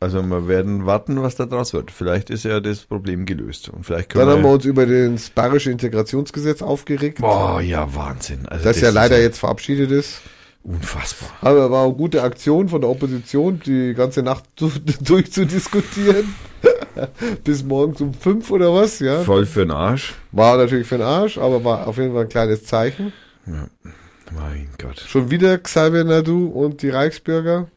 Also 0.01 0.23
wir 0.23 0.47
werden 0.47 0.87
warten, 0.87 1.23
was 1.23 1.35
da 1.35 1.47
draus 1.47 1.73
wird. 1.73 1.91
Vielleicht 1.91 2.31
ist 2.31 2.45
ja 2.45 2.61
das 2.61 2.85
Problem 2.85 3.27
gelöst. 3.27 3.69
Und 3.69 3.85
vielleicht 3.85 4.11
können 4.11 4.27
Dann 4.27 4.37
haben 4.37 4.43
wir 4.43 4.51
wir. 4.51 4.55
uns 4.55 4.65
über 4.65 4.87
das 4.87 5.31
bayerische 5.31 5.73
Integrationsgesetz 5.73 6.63
aufgeregt, 6.63 7.19
Boah, 7.21 7.61
ja, 7.61 7.93
Wahnsinn. 7.95 8.47
Also 8.47 8.65
das, 8.65 8.81
ja 8.81 8.91
leider 8.91 9.21
jetzt 9.21 9.39
verabschiedet 9.39 9.91
ist. 9.91 10.21
Unfassbar. 10.63 11.31
Aber 11.41 11.71
war 11.71 11.85
eine 11.85 11.95
gute 11.95 12.23
Aktion 12.23 12.69
von 12.69 12.81
der 12.81 12.91
Opposition, 12.91 13.61
die 13.65 13.95
ganze 13.95 14.23
Nacht 14.23 14.45
zu, 14.57 14.71
durchzudiskutieren. 15.01 16.35
Bis 17.45 17.65
morgens 17.65 18.01
um 18.01 18.15
fünf 18.15 18.51
oder 18.51 18.73
was, 18.75 19.01
ja. 19.01 19.21
Voll 19.23 19.47
für 19.47 19.61
den 19.61 19.71
Arsch. 19.73 20.15
War 20.31 20.57
natürlich 20.59 20.87
für 20.87 20.99
den 20.99 21.07
Arsch, 21.07 21.39
aber 21.39 21.65
war 21.65 21.87
auf 21.89 21.97
jeden 21.97 22.13
Fall 22.13 22.23
ein 22.23 22.29
kleines 22.29 22.65
Zeichen. 22.65 23.13
Mein 23.47 24.69
Gott. 24.79 25.01
Schon 25.09 25.31
wieder 25.31 25.59
Xavier 25.59 26.05
Nadu 26.05 26.49
und 26.49 26.83
die 26.83 26.91
Reichsbürger. 26.91 27.69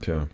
Tja. 0.00 0.28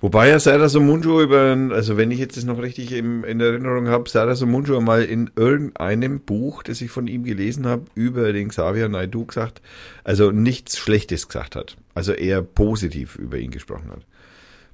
Wobei 0.00 0.28
ja 0.28 0.38
Serdar 0.38 0.68
Somuncu 0.68 1.20
über, 1.22 1.56
also 1.72 1.96
wenn 1.96 2.10
ich 2.10 2.18
jetzt 2.18 2.36
das 2.36 2.44
noch 2.44 2.60
richtig 2.60 2.92
im, 2.92 3.24
in 3.24 3.40
Erinnerung 3.40 3.88
habe, 3.88 4.08
Serdar 4.08 4.36
Somuncu 4.36 4.80
mal 4.80 5.02
in 5.02 5.30
irgendeinem 5.34 6.20
Buch, 6.20 6.62
das 6.62 6.80
ich 6.80 6.90
von 6.90 7.08
ihm 7.08 7.24
gelesen 7.24 7.66
habe, 7.66 7.84
über 7.94 8.32
den 8.32 8.48
Xavier 8.48 8.88
Naidu 8.88 9.26
gesagt, 9.26 9.62
also 10.04 10.30
nichts 10.30 10.78
Schlechtes 10.78 11.26
gesagt 11.26 11.56
hat. 11.56 11.76
Also 11.94 12.12
eher 12.12 12.42
positiv 12.42 13.16
über 13.16 13.38
ihn 13.38 13.50
gesprochen 13.50 13.90
hat. 13.90 14.02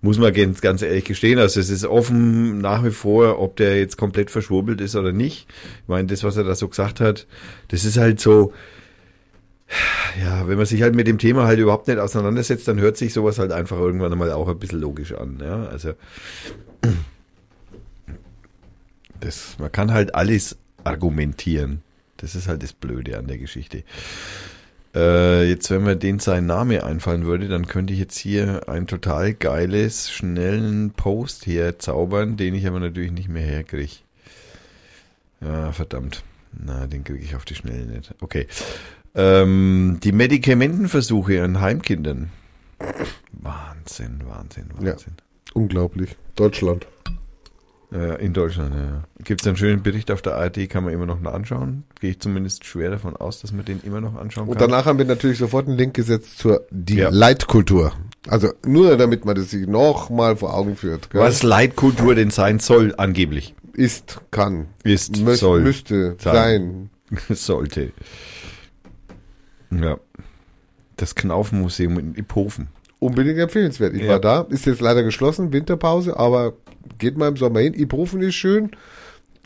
Muss 0.05 0.19
man 0.19 0.35
ganz, 0.35 0.61
ganz 0.61 0.83
ehrlich 0.83 1.05
gestehen. 1.05 1.39
Also 1.39 1.61
es 1.61 1.71
ist 1.71 1.85
offen 1.85 2.59
nach 2.59 2.85
wie 2.85 2.91
vor, 2.91 3.39
ob 3.39 3.55
der 3.57 3.79
jetzt 3.79 3.97
komplett 3.97 4.33
verschwurbelt 4.33 4.81
ist 4.81 4.97
oder 4.97 5.13
nicht. 5.13 5.47
Ich 5.83 5.89
meine, 5.89 6.09
das, 6.09 6.25
was 6.25 6.37
er 6.37 6.43
da 6.43 6.57
so 6.57 6.67
gesagt 6.67 6.99
hat, 6.99 7.29
das 7.69 7.85
ist 7.85 7.99
halt 7.99 8.21
so, 8.21 8.53
ja, 10.21 10.47
wenn 10.49 10.57
man 10.57 10.67
sich 10.67 10.83
halt 10.83 10.95
mit 10.95 11.07
dem 11.07 11.19
Thema 11.19 11.47
halt 11.47 11.59
überhaupt 11.59 11.89
nicht 11.89 11.99
auseinandersetzt, 11.99 12.69
dann 12.69 12.81
hört 12.81 12.97
sich 12.97 13.13
sowas 13.13 13.39
halt 13.39 13.53
einfach 13.53 13.79
irgendwann 13.79 14.13
einmal 14.13 14.33
auch 14.33 14.49
ein 14.49 14.59
bisschen 14.59 14.81
logisch 14.81 15.13
an. 15.13 15.39
Ja, 15.43 15.65
also 15.67 15.95
das, 19.21 19.57
man 19.59 19.73
kann 19.73 19.93
halt 19.93 20.15
alles 20.15 20.57
argumentieren. 20.85 21.83
Das 22.17 22.35
ist 22.35 22.49
halt 22.49 22.63
das 22.63 22.73
Blöde 22.73 23.19
an 23.19 23.27
der 23.27 23.39
Geschichte. 23.39 23.85
Äh, 24.95 25.49
jetzt, 25.49 25.71
wenn 25.71 25.85
mir 25.85 25.97
den 25.97 26.19
sein 26.19 26.47
Name 26.47 26.85
einfallen 26.85 27.25
würde, 27.25 27.49
dann 27.49 27.67
könnte 27.67 27.95
ich 27.95 27.99
jetzt 27.99 28.19
hier 28.19 28.69
ein 28.69 28.87
total 28.87 29.33
geiles, 29.33 30.11
schnellen 30.11 30.91
Post 30.91 31.47
herzaubern, 31.47 32.37
den 32.37 32.55
ich 32.55 32.67
aber 32.67 32.79
natürlich 32.79 33.13
nicht 33.13 33.29
mehr 33.29 33.43
herkriege. 33.43 33.93
Ja, 35.41 35.73
verdammt. 35.73 36.23
Na, 36.53 36.87
den 36.87 37.05
kriege 37.05 37.25
ich 37.25 37.35
auf 37.35 37.45
die 37.45 37.55
Schnelle 37.55 37.87
nicht. 37.87 38.15
Okay. 38.21 38.47
Ähm, 39.15 39.99
die 40.03 40.13
Medikamentenversuche 40.13 41.43
an 41.43 41.61
Heimkindern. 41.61 42.31
Wahnsinn, 43.33 44.21
Wahnsinn, 44.27 44.67
Ja. 44.81 44.93
Wahnsinn. 44.93 45.15
Unglaublich. 45.55 46.17
Deutschland. 46.37 46.87
Äh, 47.93 48.25
in 48.25 48.33
Deutschland, 48.33 48.75
ja. 48.75 49.05
Gibt 49.23 49.43
es 49.43 49.47
einen 49.47 49.59
schönen 49.59 49.83
Bericht 49.83 50.11
auf 50.11 50.23
der 50.23 50.37
ARD, 50.37 50.67
kann 50.71 50.85
man 50.85 50.95
immer 50.95 51.05
noch 51.05 51.23
anschauen. 51.25 51.85
Gehe 52.01 52.13
ich 52.13 52.21
zumindest 52.21 52.65
schwer 52.65 52.91
davon 52.91 53.17
aus, 53.17 53.41
dass 53.43 53.53
man 53.53 53.67
den 53.67 53.81
immer 53.83 54.01
noch 54.01 54.15
anschauen 54.15 54.49
Und 54.49 54.57
kann. 54.59 54.71
danach 54.71 54.87
haben 54.87 54.97
wir 54.97 55.05
natürlich 55.05 55.37
sofort 55.39 55.69
einen 55.69 55.77
Link 55.77 55.93
gesetzt 55.93 56.39
zur 56.39 56.67
die 56.71 56.97
Ja. 56.97 57.11
Leitkultur. 57.11 57.93
Also 58.29 58.49
nur 58.65 58.97
damit 58.97 59.27
man 59.27 59.35
das 59.37 59.51
sich 59.51 59.67
noch 59.67 60.09
mal 60.09 60.37
vor 60.37 60.55
Augen 60.55 60.75
führt. 60.77 61.11
Gell? 61.11 61.21
Was 61.21 61.43
Leitkultur 61.43 62.15
denn 62.15 62.31
sein 62.31 62.61
soll, 62.61 62.95
angeblich. 62.97 63.55
ist, 63.75 64.23
kann, 64.31 64.69
Ist, 64.85 65.15
soll, 65.17 65.61
müsste 65.61 66.17
sein. 66.19 66.89
sein. 67.11 67.27
sollte. 67.37 67.93
Ja. 69.81 69.99
Das 70.97 71.15
Knaufenmuseum 71.15 71.99
in 71.99 72.15
Iphofen. 72.15 72.69
Unbedingt 72.99 73.39
empfehlenswert. 73.39 73.95
Ich 73.95 74.03
Ja. 74.03 74.13
war 74.13 74.21
da, 74.21 74.41
ist 74.51 74.67
jetzt 74.67 74.81
leider 74.81 75.03
geschlossen, 75.03 75.53
Winterpause, 75.53 76.17
aber 76.17 76.53
geht 76.99 77.17
mal 77.17 77.29
im 77.29 77.37
Sommer 77.37 77.61
hin. 77.61 77.75
Iphofen 77.75 78.21
ist 78.23 78.35
schön, 78.35 78.71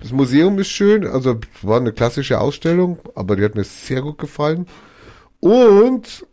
das 0.00 0.12
Museum 0.12 0.58
ist 0.58 0.68
schön, 0.68 1.06
also 1.06 1.38
war 1.62 1.80
eine 1.80 1.92
klassische 1.92 2.40
Ausstellung, 2.40 2.98
aber 3.14 3.36
die 3.36 3.44
hat 3.44 3.54
mir 3.54 3.64
sehr 3.64 4.02
gut 4.02 4.18
gefallen. 4.18 4.66
Und 5.40 6.26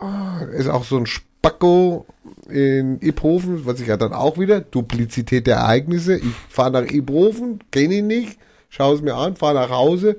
ah, 0.00 0.40
ist 0.56 0.68
auch 0.68 0.84
so 0.84 0.96
ein 0.96 1.06
Spacko 1.06 2.06
in 2.48 3.00
Iphofen, 3.02 3.66
was 3.66 3.80
ich 3.80 3.88
ja 3.88 3.96
dann 3.96 4.12
auch 4.12 4.38
wieder, 4.38 4.60
Duplizität 4.60 5.46
der 5.46 5.56
Ereignisse. 5.56 6.16
Ich 6.16 6.34
fahre 6.48 6.70
nach 6.70 6.90
Iphofen, 6.90 7.58
kenne 7.70 7.96
ihn 7.96 8.06
nicht, 8.06 8.38
schaue 8.70 8.94
es 8.94 9.02
mir 9.02 9.14
an, 9.14 9.36
fahre 9.36 9.54
nach 9.54 9.70
Hause 9.70 10.16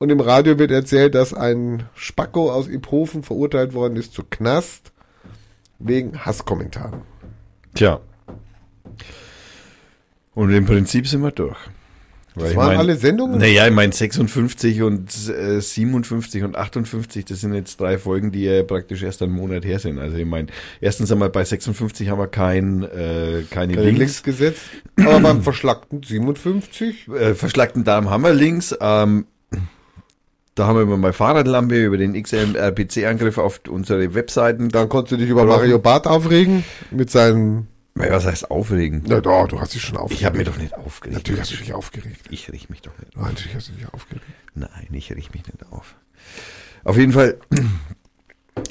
und 0.00 0.10
im 0.10 0.18
Radio 0.20 0.58
wird 0.58 0.70
erzählt, 0.70 1.14
dass 1.14 1.34
ein 1.34 1.84
Spacko 1.94 2.50
aus 2.50 2.66
Iphofen 2.68 3.22
verurteilt 3.22 3.74
worden 3.74 3.96
ist 3.96 4.14
zu 4.14 4.22
Knast 4.28 4.92
wegen 5.78 6.24
Hasskommentaren. 6.24 7.02
Tja. 7.74 8.00
Und 10.34 10.50
im 10.52 10.64
Prinzip 10.64 11.06
sind 11.06 11.20
wir 11.22 11.32
durch. 11.32 11.58
Weil 12.34 12.46
Das 12.48 12.56
waren 12.56 12.66
mein- 12.68 12.78
alle 12.78 12.96
Sendungen? 12.96 13.38
Naja, 13.40 13.66
ich 13.66 13.74
meine 13.74 13.92
56 13.92 14.80
und 14.82 15.10
äh, 15.28 15.60
57 15.60 16.44
und 16.44 16.56
58, 16.56 17.26
das 17.26 17.40
sind 17.42 17.52
jetzt 17.52 17.78
drei 17.78 17.98
Folgen, 17.98 18.30
die 18.32 18.44
ja 18.44 18.62
praktisch 18.62 19.02
erst 19.02 19.20
einen 19.22 19.32
Monat 19.32 19.66
her 19.66 19.80
sind. 19.80 19.98
Also 19.98 20.16
ich 20.16 20.24
meine, 20.24 20.46
erstens 20.80 21.12
einmal 21.12 21.28
bei 21.28 21.44
56 21.44 22.08
haben 22.08 22.18
wir 22.20 22.28
kein, 22.28 22.84
äh, 22.84 23.42
keine, 23.50 23.74
Keine 23.74 23.82
Links. 23.84 23.98
Links 23.98 24.22
gesetzt. 24.22 24.62
Aber 24.98 25.20
beim 25.20 25.42
verschlackten 25.42 26.02
57, 26.02 27.08
Äh, 27.08 27.34
verschlackten 27.34 27.84
Darm 27.84 28.08
haben 28.08 28.22
wir 28.22 28.32
Links. 28.32 28.74
Ähm, 28.80 29.26
da 30.60 30.66
haben 30.66 30.76
wir 30.76 30.82
über 30.82 30.98
meine 30.98 31.14
Fahrradlampe, 31.14 31.82
über 31.82 31.96
den 31.96 32.12
XMRPC-Angriff 32.22 33.38
auf 33.38 33.62
unsere 33.68 34.14
Webseiten. 34.14 34.68
dann 34.68 34.90
konntest 34.90 35.12
du 35.12 35.16
dich 35.16 35.30
über 35.30 35.44
Mario 35.46 35.78
Barth 35.78 36.06
aufregen 36.06 36.64
mit 36.90 37.10
seinem. 37.10 37.66
Ja, 37.98 38.10
Was 38.12 38.26
heißt 38.26 38.50
aufregen? 38.50 39.02
Na 39.06 39.20
doch, 39.20 39.48
du 39.48 39.58
hast 39.58 39.74
dich 39.74 39.82
schon 39.82 39.96
aufgeregt. 39.96 40.20
Ich 40.20 40.26
habe 40.26 40.36
mich 40.38 40.46
doch 40.46 40.58
nicht 40.58 40.74
aufgeregt. 40.74 41.16
Natürlich 41.16 41.40
hast 41.40 41.52
du 41.52 41.56
dich 41.56 41.72
aufgeregt. 41.72 42.26
Ich 42.30 42.52
riech 42.52 42.68
mich 42.68 42.82
doch 42.82 42.96
nicht 42.98 43.16
Nein, 43.16 43.24
natürlich 43.28 43.54
hast 43.54 43.68
du 43.68 43.72
dich 43.72 43.92
aufgeregt. 43.92 44.26
Nein, 44.54 44.88
ich 44.92 45.10
riech 45.10 45.32
mich 45.32 45.46
nicht 45.46 45.72
auf. 45.72 45.96
Auf 46.84 46.96
jeden 46.98 47.12
Fall, 47.12 47.38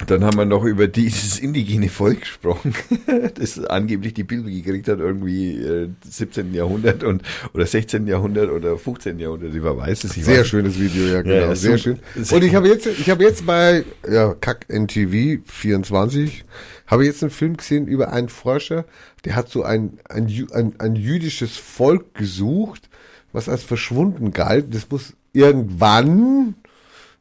dann 0.06 0.24
haben 0.24 0.36
wir 0.36 0.44
noch 0.44 0.64
über 0.64 0.88
dieses 0.88 1.38
indigene 1.38 1.88
Volk 1.88 2.20
gesprochen, 2.20 2.74
das 3.34 3.62
angeblich 3.64 4.14
die 4.14 4.24
Bibel 4.24 4.50
gekriegt 4.50 4.88
hat, 4.88 4.98
irgendwie 4.98 5.56
äh, 5.56 5.88
17. 6.08 6.54
Jahrhundert 6.54 7.04
und 7.04 7.22
oder 7.54 7.66
16. 7.66 8.06
Jahrhundert 8.06 8.50
oder 8.50 8.76
15. 8.76 9.18
Jahrhundert, 9.18 9.54
ich 9.54 9.62
weiß 9.62 10.04
es 10.04 10.16
nicht. 10.16 10.26
Sehr 10.26 10.44
schönes 10.44 10.78
Video, 10.78 11.04
ja, 11.06 11.22
genau. 11.22 11.34
ja, 11.34 11.54
sehr 11.54 11.78
schön. 11.78 11.98
Und 12.14 12.44
ich 12.44 12.54
habe 12.54 12.68
jetzt, 12.68 12.86
ich 12.86 13.10
habe 13.10 13.22
jetzt 13.22 13.46
bei 13.46 13.84
ja, 14.08 14.34
Kack 14.34 14.66
NTV 14.68 15.40
24 15.44 16.44
habe 16.90 17.04
jetzt 17.04 17.22
einen 17.22 17.30
Film 17.30 17.56
gesehen 17.56 17.86
über 17.86 18.12
einen 18.12 18.28
Forscher, 18.28 18.84
der 19.24 19.36
hat 19.36 19.48
so 19.48 19.62
ein, 19.62 20.00
ein, 20.08 20.26
ein, 20.52 20.74
ein 20.78 20.96
jüdisches 20.96 21.56
Volk 21.56 22.14
gesucht, 22.14 22.88
was 23.32 23.48
als 23.48 23.62
verschwunden 23.62 24.32
galt. 24.32 24.74
Das 24.74 24.90
muss 24.90 25.14
irgendwann 25.32 26.56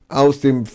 aus 0.07 0.39
dem 0.41 0.65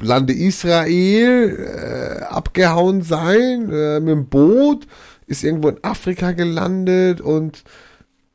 Lande 0.00 0.32
Israel 0.32 1.56
äh, 1.58 2.22
abgehauen 2.24 3.02
sein 3.02 3.70
äh, 3.70 4.00
mit 4.00 4.10
dem 4.10 4.26
Boot, 4.26 4.86
ist 5.26 5.44
irgendwo 5.44 5.68
in 5.68 5.82
Afrika 5.82 6.32
gelandet 6.32 7.20
und 7.20 7.64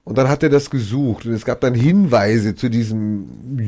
und 0.10 0.18
dann 0.18 0.28
hat 0.28 0.42
er 0.42 0.50
das 0.50 0.72
gesucht. 0.72 1.28
Und 1.28 1.34
es 1.34 1.46
gab 1.46 1.62
dann 1.62 1.76
Hinweise 1.76 2.56
zu 2.56 2.68
diesem 2.68 3.60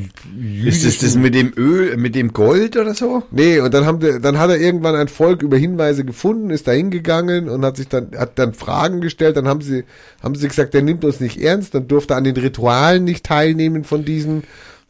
Ist 0.65 0.83
das 0.83 0.97
das 0.97 1.15
mit 1.15 1.35
dem 1.35 1.53
Öl, 1.55 1.97
mit 1.97 2.15
dem 2.15 2.33
Gold 2.33 2.77
oder 2.77 2.95
so? 2.95 3.21
Nee, 3.29 3.59
und 3.59 3.71
dann 3.75 3.85
haben 3.85 3.99
dann 3.99 4.39
hat 4.39 4.49
er 4.49 4.59
irgendwann 4.59 4.95
ein 4.95 5.07
Volk 5.07 5.43
über 5.43 5.57
Hinweise 5.57 6.03
gefunden, 6.03 6.49
ist 6.49 6.67
da 6.67 6.71
hingegangen 6.71 7.47
und 7.47 7.63
hat 7.63 7.77
sich 7.77 7.89
dann, 7.89 8.17
hat 8.17 8.39
dann 8.39 8.55
Fragen 8.55 9.01
gestellt, 9.01 9.37
dann 9.37 9.47
haben 9.47 9.61
sie, 9.61 9.83
haben 10.23 10.33
sie 10.33 10.47
gesagt, 10.47 10.73
der 10.73 10.81
nimmt 10.81 11.05
uns 11.05 11.19
nicht 11.19 11.39
ernst, 11.39 11.75
dann 11.75 11.87
durfte 11.87 12.15
er 12.15 12.17
an 12.17 12.23
den 12.23 12.37
Ritualen 12.37 13.03
nicht 13.03 13.23
teilnehmen 13.23 13.83
von 13.83 14.03
diesen, 14.03 14.41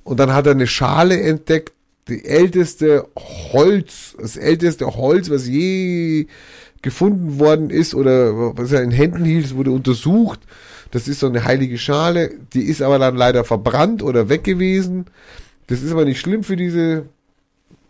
und 0.06 0.22
dann 0.22 0.34
hat 0.34 0.46
er 0.46 0.54
eine 0.54 0.68
Schale 0.68 1.20
entdeckt, 1.20 1.74
die 2.08 2.26
älteste 2.26 3.08
Holz, 3.54 4.16
das 4.20 4.38
älteste 4.38 4.86
Holz, 4.96 5.30
was 5.30 5.48
je 5.48 6.28
gefunden 6.82 7.40
worden 7.40 7.70
ist 7.70 7.94
oder 7.94 8.58
was 8.58 8.72
er 8.72 8.82
in 8.82 8.92
Händen 8.92 9.24
hielt, 9.24 9.56
wurde 9.56 9.72
untersucht. 9.72 10.40
Das 10.92 11.08
ist 11.08 11.20
so 11.20 11.28
eine 11.28 11.46
heilige 11.46 11.78
Schale, 11.78 12.32
die 12.54 12.64
ist 12.64 12.82
aber 12.82 13.00
dann 13.00 13.16
leider 13.16 13.44
verbrannt 13.44 14.04
oder 14.04 14.30
weg 14.30 14.44
gewesen. 14.44 15.06
Das 15.68 15.82
ist 15.82 15.92
aber 15.92 16.06
nicht 16.06 16.20
schlimm 16.20 16.44
für 16.44 16.58
diese 16.58 17.06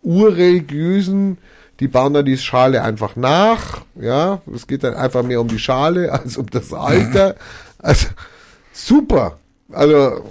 urreligiösen, 0.02 1.38
die 1.80 1.88
bauen 1.88 2.14
dann 2.14 2.24
die 2.24 2.36
Schale 2.36 2.82
einfach 2.82 3.16
nach. 3.16 3.84
Ja, 4.00 4.40
es 4.54 4.66
geht 4.66 4.84
dann 4.84 4.94
einfach 4.94 5.22
mehr 5.22 5.40
um 5.40 5.48
die 5.48 5.58
Schale 5.58 6.12
als 6.22 6.36
um 6.36 6.46
das 6.50 6.72
Alter. 6.72 7.34
Also 7.78 8.08
super. 8.72 9.38
Also 9.70 10.30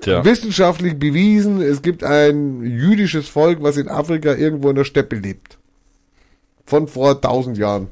Tja. 0.00 0.24
wissenschaftlich 0.24 0.98
bewiesen, 0.98 1.60
es 1.60 1.82
gibt 1.82 2.02
ein 2.04 2.62
jüdisches 2.62 3.28
Volk, 3.28 3.62
was 3.62 3.76
in 3.76 3.88
Afrika 3.88 4.34
irgendwo 4.34 4.70
in 4.70 4.76
der 4.76 4.84
Steppe 4.84 5.16
lebt. 5.16 5.58
Von 6.66 6.88
vor 6.88 7.20
tausend 7.20 7.58
Jahren. 7.58 7.88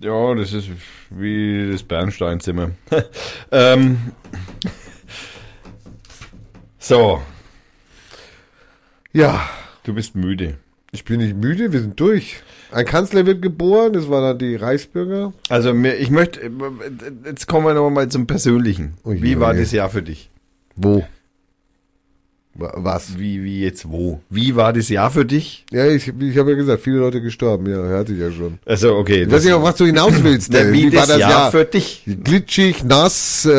Ja, 0.00 0.34
das 0.34 0.52
ist 0.52 0.68
wie 1.10 1.70
das 1.70 1.82
Bernsteinzimmer. 1.84 2.70
ähm, 3.52 3.98
so, 6.78 7.22
Ja, 9.12 9.48
du 9.84 9.94
bist 9.94 10.16
müde. 10.16 10.54
ich 10.90 11.04
bin 11.04 11.18
nicht 11.20 11.36
müde, 11.36 11.72
wir 11.72 11.80
sind 11.80 11.98
durch. 12.00 12.42
Ein 12.72 12.84
Kanzler 12.86 13.24
wird 13.26 13.40
geboren, 13.40 13.92
das 13.92 14.08
war 14.10 14.20
dann 14.20 14.38
die 14.38 14.56
Reichsbürger. 14.56 15.32
Also 15.48 15.72
mir, 15.72 15.94
ich 15.94 16.10
möchte, 16.10 16.50
jetzt 17.24 17.46
kommen 17.46 17.66
wir 17.66 17.74
noch 17.74 17.88
mal 17.90 18.08
zum 18.08 18.26
Persönlichen. 18.26 18.94
Ui, 19.04 19.22
wie 19.22 19.38
war 19.38 19.52
ui. 19.52 19.60
das 19.60 19.70
Jahr 19.70 19.88
für 19.90 20.02
dich? 20.02 20.30
Wo? 20.74 21.06
Wa- 22.54 22.72
Was? 22.76 23.18
Wie, 23.18 23.42
wie 23.42 23.62
jetzt 23.62 23.90
wo? 23.90 24.20
Wie 24.30 24.54
war 24.54 24.72
das 24.72 24.88
Jahr 24.88 25.10
für 25.10 25.24
dich? 25.24 25.64
Ja, 25.72 25.86
ich, 25.86 26.08
ich 26.08 26.38
habe 26.38 26.50
ja 26.52 26.56
gesagt, 26.56 26.82
viele 26.82 26.98
Leute 26.98 27.20
gestorben, 27.20 27.68
ja, 27.68 27.88
hatte 27.98 28.12
ich 28.12 28.20
ja 28.20 28.30
schon. 28.30 28.58
Also 28.64 28.94
okay. 28.94 29.24
Ich 29.24 29.30
weiß 29.30 29.44
nicht, 29.44 29.52
auf 29.52 29.62
was 29.62 29.76
du 29.76 29.86
hinaus 29.86 30.22
willst. 30.22 30.52
Na, 30.52 30.60
ey. 30.60 30.72
wie, 30.72 30.90
das, 30.90 31.08
war 31.08 31.18
Jahr, 31.18 31.50
für 31.50 31.64
dich? 31.64 32.04
Glitschig, 32.06 32.84
nass, 32.84 33.44
äh, 33.44 33.50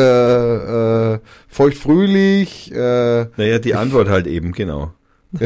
äh, 1.14 1.18
feuchtfröhlich, 1.48 2.72
äh, 2.72 3.26
Naja, 3.36 3.58
die 3.58 3.74
Antwort 3.74 4.08
halt 4.08 4.26
eben, 4.26 4.52
genau. 4.52 4.92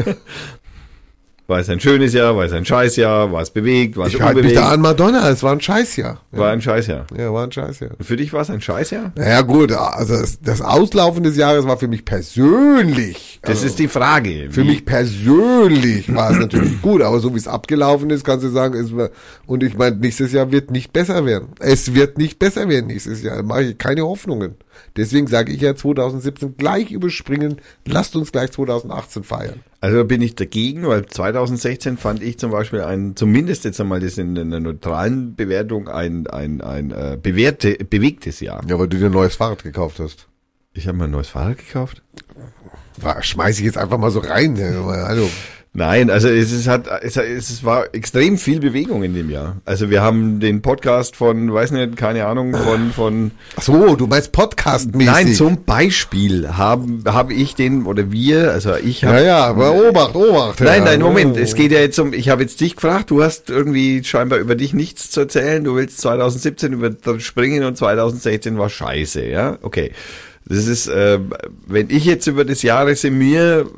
War 1.51 1.59
es 1.59 1.67
ein 1.67 1.81
schönes 1.81 2.13
Jahr, 2.13 2.37
war 2.37 2.45
es 2.45 2.53
ein 2.53 2.63
Scheißjahr, 2.63 3.33
war 3.33 3.41
es 3.41 3.49
bewegt, 3.49 3.97
war 3.97 4.07
es 4.07 4.13
ich 4.13 4.19
mich 4.19 4.25
unbewegt? 4.29 4.55
da 4.55 4.69
an 4.69 4.79
Madonna, 4.79 5.29
es 5.29 5.43
war 5.43 5.51
ein 5.51 5.59
Scheißjahr. 5.59 6.21
Ja, 6.31 6.39
War 6.39 6.51
ein 6.51 6.61
Scheißjahr. 6.61 7.07
ja 7.17 7.33
war 7.33 7.43
ein 7.43 7.51
Scheißjahr. 7.51 7.91
Und 7.99 8.05
für 8.05 8.15
dich 8.15 8.31
war 8.31 8.43
es 8.43 8.49
ein 8.49 8.61
Scheißjahr? 8.61 9.11
Naja 9.15 9.41
gut, 9.41 9.73
also 9.73 10.15
das, 10.41 10.61
Auslaufen 10.61 11.23
des 11.23 11.35
Jahres 11.35 11.67
war 11.67 11.75
für 11.75 11.89
mich 11.89 12.05
persönlich. 12.05 13.39
Das 13.41 13.57
also, 13.57 13.65
ist 13.65 13.79
die 13.79 13.89
Frage. 13.89 14.47
Für 14.49 14.63
mich 14.63 14.85
persönlich 14.85 16.15
war 16.15 16.31
es 16.31 16.39
natürlich 16.39 16.81
gut, 16.81 17.01
aber 17.01 17.19
so 17.19 17.33
wie 17.33 17.39
es 17.39 17.49
abgelaufen 17.49 18.11
ist, 18.11 18.23
kannst 18.23 18.45
du 18.45 18.49
sagen, 18.49 18.79
es 18.79 18.95
war, 18.95 19.09
und 19.45 19.61
ich 19.61 19.77
meine, 19.77 19.97
nächstes 19.97 20.31
Jahr 20.31 20.53
wird 20.53 20.71
nicht 20.71 20.93
besser 20.93 21.25
werden. 21.25 21.49
Es 21.59 21.93
wird 21.93 22.17
nicht 22.17 22.39
besser 22.39 22.69
werden 22.69 22.87
nächstes 22.87 23.23
Jahr. 23.23 23.35
Da 23.35 23.43
mache 23.43 23.63
ich 23.63 23.77
keine 23.77 24.03
Hoffnungen. 24.03 24.55
Deswegen 24.97 25.27
sage 25.27 25.51
ich 25.51 25.61
ja 25.61 25.75
2017 25.75 26.57
gleich 26.57 26.91
überspringen. 26.91 27.57
Lasst 27.85 28.15
uns 28.15 28.31
gleich 28.31 28.51
2018 28.51 29.23
feiern. 29.23 29.61
Also 29.79 30.03
bin 30.05 30.21
ich 30.21 30.35
dagegen, 30.35 30.85
weil 30.87 31.05
2016 31.05 31.97
fand 31.97 32.21
ich 32.21 32.37
zum 32.37 32.51
Beispiel 32.51 32.81
ein, 32.81 33.15
zumindest 33.15 33.63
jetzt 33.65 33.79
einmal 33.81 33.99
das 33.99 34.17
in 34.17 34.37
einer 34.37 34.59
neutralen 34.59 35.35
Bewertung, 35.35 35.87
ein, 35.87 36.27
ein, 36.27 36.61
ein 36.61 36.91
äh, 36.91 37.17
bewährte, 37.21 37.73
bewegtes 37.89 38.39
Jahr. 38.41 38.63
Ja, 38.67 38.77
weil 38.77 38.87
du 38.87 38.97
dir 38.97 39.07
ein 39.07 39.11
neues 39.11 39.35
Fahrrad 39.35 39.63
gekauft 39.63 39.99
hast. 39.99 40.27
Ich 40.73 40.87
habe 40.87 40.97
mir 40.97 41.05
ein 41.05 41.11
neues 41.11 41.29
Fahrrad 41.29 41.57
gekauft. 41.57 42.01
War- 42.97 43.23
Schmeiß 43.23 43.59
ich 43.59 43.65
jetzt 43.65 43.77
einfach 43.77 43.97
mal 43.97 44.11
so 44.11 44.19
rein. 44.19 44.53
Mal, 44.53 45.03
Hallo. 45.07 45.29
Nein, 45.73 46.09
also 46.09 46.27
es 46.27 46.51
ist 46.51 46.67
hat 46.67 46.89
es, 47.01 47.15
es 47.15 47.63
war 47.63 47.95
extrem 47.95 48.37
viel 48.37 48.59
Bewegung 48.59 49.03
in 49.03 49.13
dem 49.13 49.29
Jahr. 49.29 49.55
Also 49.63 49.89
wir 49.89 50.01
haben 50.01 50.41
den 50.41 50.61
Podcast 50.61 51.15
von, 51.15 51.53
weiß 51.53 51.71
nicht, 51.71 51.95
keine 51.95 52.25
Ahnung, 52.25 52.53
von 52.53 52.91
von 52.91 53.31
Ach 53.55 53.61
so, 53.61 53.95
du 53.95 54.05
meinst 54.05 54.33
Podcast-mäßig. 54.33 55.05
Nein, 55.05 55.33
zum 55.33 55.63
Beispiel 55.63 56.57
haben 56.57 57.05
habe 57.07 57.33
ich 57.33 57.55
den 57.55 57.85
oder 57.85 58.11
wir, 58.11 58.51
also 58.51 58.75
ich 58.75 59.05
habe 59.05 59.19
Ja, 59.19 59.23
ja, 59.23 59.45
aber 59.45 59.73
Obacht, 59.73 60.13
Obacht. 60.13 60.59
Nein, 60.59 60.79
ja. 60.79 60.89
nein, 60.89 60.99
Moment. 60.99 61.37
Es 61.37 61.55
geht 61.55 61.71
ja 61.71 61.79
jetzt 61.79 61.97
um, 61.99 62.11
ich 62.11 62.27
habe 62.27 62.41
jetzt 62.41 62.59
dich 62.59 62.75
gefragt, 62.75 63.09
du 63.09 63.23
hast 63.23 63.49
irgendwie 63.49 64.03
scheinbar 64.03 64.39
über 64.39 64.55
dich 64.55 64.73
nichts 64.73 65.09
zu 65.09 65.21
erzählen. 65.21 65.63
Du 65.63 65.75
willst 65.75 66.01
2017 66.01 66.73
überspringen 66.73 67.63
und 67.63 67.77
2016 67.77 68.57
war 68.57 68.69
scheiße, 68.69 69.25
ja? 69.25 69.57
Okay. 69.61 69.93
Das 70.45 70.67
ist, 70.67 70.87
äh, 70.87 71.19
wenn 71.67 71.89
ich 71.89 72.03
jetzt 72.03 72.27
über 72.27 72.43
das 72.43 72.61
Jahr 72.61 72.87
resümiere, 72.87 73.69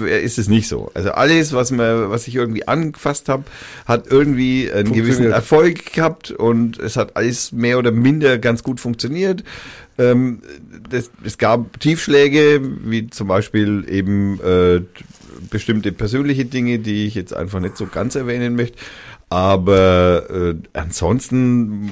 äh, 0.00 0.22
ist 0.22 0.38
es 0.38 0.48
nicht 0.48 0.68
so. 0.68 0.90
Also 0.94 1.12
alles, 1.12 1.52
was 1.52 1.70
mir, 1.70 2.10
was 2.10 2.28
ich 2.28 2.34
irgendwie 2.34 2.68
angefasst 2.68 3.28
habe, 3.28 3.44
hat 3.86 4.06
irgendwie 4.08 4.70
einen 4.70 4.92
gewissen. 4.92 5.30
Erfolg 5.30 5.92
gehabt 5.92 6.30
und 6.30 6.78
es 6.78 6.96
hat 6.96 7.16
alles 7.16 7.52
mehr 7.52 7.78
oder 7.78 7.90
minder 7.90 8.38
ganz 8.38 8.62
gut 8.62 8.80
funktioniert. 8.80 9.44
Ähm, 9.98 10.40
das, 10.88 11.10
es 11.24 11.38
gab 11.38 11.80
Tiefschläge, 11.80 12.60
wie 12.84 13.08
zum 13.08 13.28
Beispiel 13.28 13.84
eben 13.88 14.40
äh, 14.40 14.82
bestimmte 15.50 15.92
persönliche 15.92 16.44
Dinge, 16.44 16.78
die 16.78 17.06
ich 17.06 17.14
jetzt 17.14 17.34
einfach 17.34 17.60
nicht 17.60 17.76
so 17.76 17.86
ganz 17.86 18.14
erwähnen 18.14 18.56
möchte. 18.56 18.78
Aber 19.30 20.28
äh, 20.28 20.54
ansonsten 20.72 21.90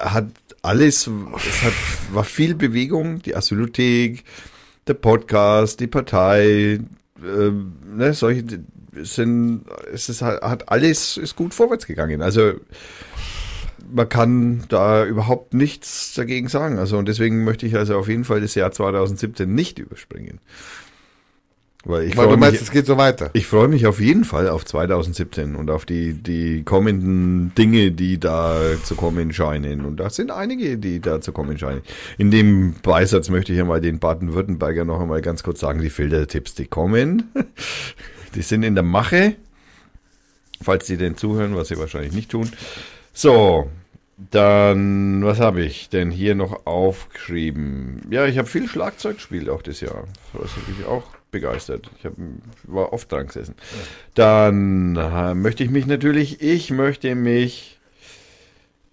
hat 0.00 0.26
alles, 0.64 1.08
es 1.36 1.62
hat, 1.62 1.72
war 2.12 2.24
viel 2.24 2.54
Bewegung, 2.54 3.22
die 3.22 3.36
Asylothek, 3.36 4.24
der 4.86 4.94
Podcast, 4.94 5.80
die 5.80 5.86
Partei, 5.86 6.80
äh, 7.22 7.50
ne, 7.96 8.14
solche 8.14 8.44
sind, 8.96 9.64
es 9.92 10.08
ist 10.08 10.22
hat 10.22 10.68
alles 10.68 11.16
ist 11.16 11.36
gut 11.36 11.52
vorwärts 11.52 11.86
gegangen. 11.86 12.22
Also 12.22 12.52
man 13.92 14.08
kann 14.08 14.64
da 14.68 15.04
überhaupt 15.04 15.52
nichts 15.52 16.14
dagegen 16.14 16.48
sagen. 16.48 16.78
Also 16.78 16.98
und 16.98 17.08
deswegen 17.08 17.44
möchte 17.44 17.66
ich 17.66 17.76
also 17.76 17.98
auf 17.98 18.08
jeden 18.08 18.24
Fall 18.24 18.40
das 18.40 18.54
Jahr 18.54 18.70
2017 18.70 19.52
nicht 19.52 19.78
überspringen. 19.78 20.40
Weil 21.84 22.04
ich 22.04 22.16
Weil 22.16 22.24
du 22.24 22.30
freue 22.30 22.38
meinst, 22.38 22.52
mich, 22.54 22.62
es 22.62 22.70
geht 22.70 22.86
so 22.86 22.96
weiter. 22.96 23.30
ich 23.34 23.46
freue 23.46 23.68
mich 23.68 23.86
auf 23.86 24.00
jeden 24.00 24.24
Fall 24.24 24.48
auf 24.48 24.64
2017 24.64 25.54
und 25.54 25.70
auf 25.70 25.84
die, 25.84 26.14
die 26.14 26.62
kommenden 26.62 27.54
Dinge, 27.56 27.90
die 27.92 28.18
da 28.18 28.58
zu 28.82 28.94
kommen 28.94 29.32
scheinen. 29.34 29.84
Und 29.84 29.98
das 29.98 30.16
sind 30.16 30.30
einige, 30.30 30.78
die 30.78 31.00
da 31.00 31.20
zu 31.20 31.32
kommen 31.32 31.58
scheinen. 31.58 31.82
In 32.16 32.30
dem 32.30 32.74
Beisatz 32.82 33.28
möchte 33.28 33.52
ich 33.52 33.58
ja 33.58 33.64
mal 33.64 33.82
den 33.82 33.98
Baden-Württemberger 33.98 34.84
noch 34.84 35.00
einmal 35.00 35.20
ganz 35.20 35.42
kurz 35.42 35.60
sagen, 35.60 35.80
die 35.82 35.90
Filtertipps, 35.90 36.54
die 36.54 36.66
kommen. 36.66 37.30
Die 38.34 38.42
sind 38.42 38.64
in 38.64 38.74
der 38.74 38.82
Mache. 38.82 39.36
Falls 40.60 40.86
die 40.86 40.96
denn 40.96 41.16
zuhören, 41.16 41.54
was 41.54 41.68
sie 41.68 41.78
wahrscheinlich 41.78 42.14
nicht 42.14 42.32
tun. 42.32 42.50
So, 43.12 43.70
dann, 44.30 45.24
was 45.24 45.38
habe 45.38 45.62
ich 45.62 45.88
denn 45.88 46.10
hier 46.10 46.34
noch 46.34 46.66
aufgeschrieben? 46.66 48.00
Ja, 48.10 48.26
ich 48.26 48.38
habe 48.38 48.48
viel 48.48 48.68
Schlagzeug 48.68 49.16
gespielt 49.16 49.48
auch 49.48 49.62
das 49.62 49.80
Jahr. 49.80 50.04
Das 50.32 50.50
hat 50.56 50.68
mich 50.68 50.84
auch 50.84 51.04
begeistert. 51.34 51.90
Ich 51.98 52.04
hab, 52.06 52.12
war 52.62 52.92
oft 52.92 53.10
dran 53.10 53.26
gesessen. 53.26 53.56
Dann 54.14 54.94
äh, 54.96 55.34
möchte 55.34 55.64
ich 55.64 55.70
mich 55.70 55.84
natürlich, 55.86 56.40
ich 56.40 56.70
möchte 56.70 57.14
mich. 57.16 57.78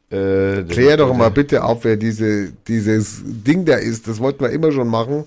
Äh, 0.10 0.64
Klär 0.64 0.98
doch 0.98 1.14
mal 1.16 1.30
bitte 1.30 1.64
auf, 1.64 1.86
wer 1.86 1.98
diese, 1.98 2.52
dieses 2.68 3.22
Ding 3.24 3.64
da 3.66 3.76
ist. 3.76 4.08
Das 4.08 4.20
wollten 4.20 4.44
wir 4.44 4.50
immer 4.50 4.72
schon 4.72 4.88
machen. 4.88 5.26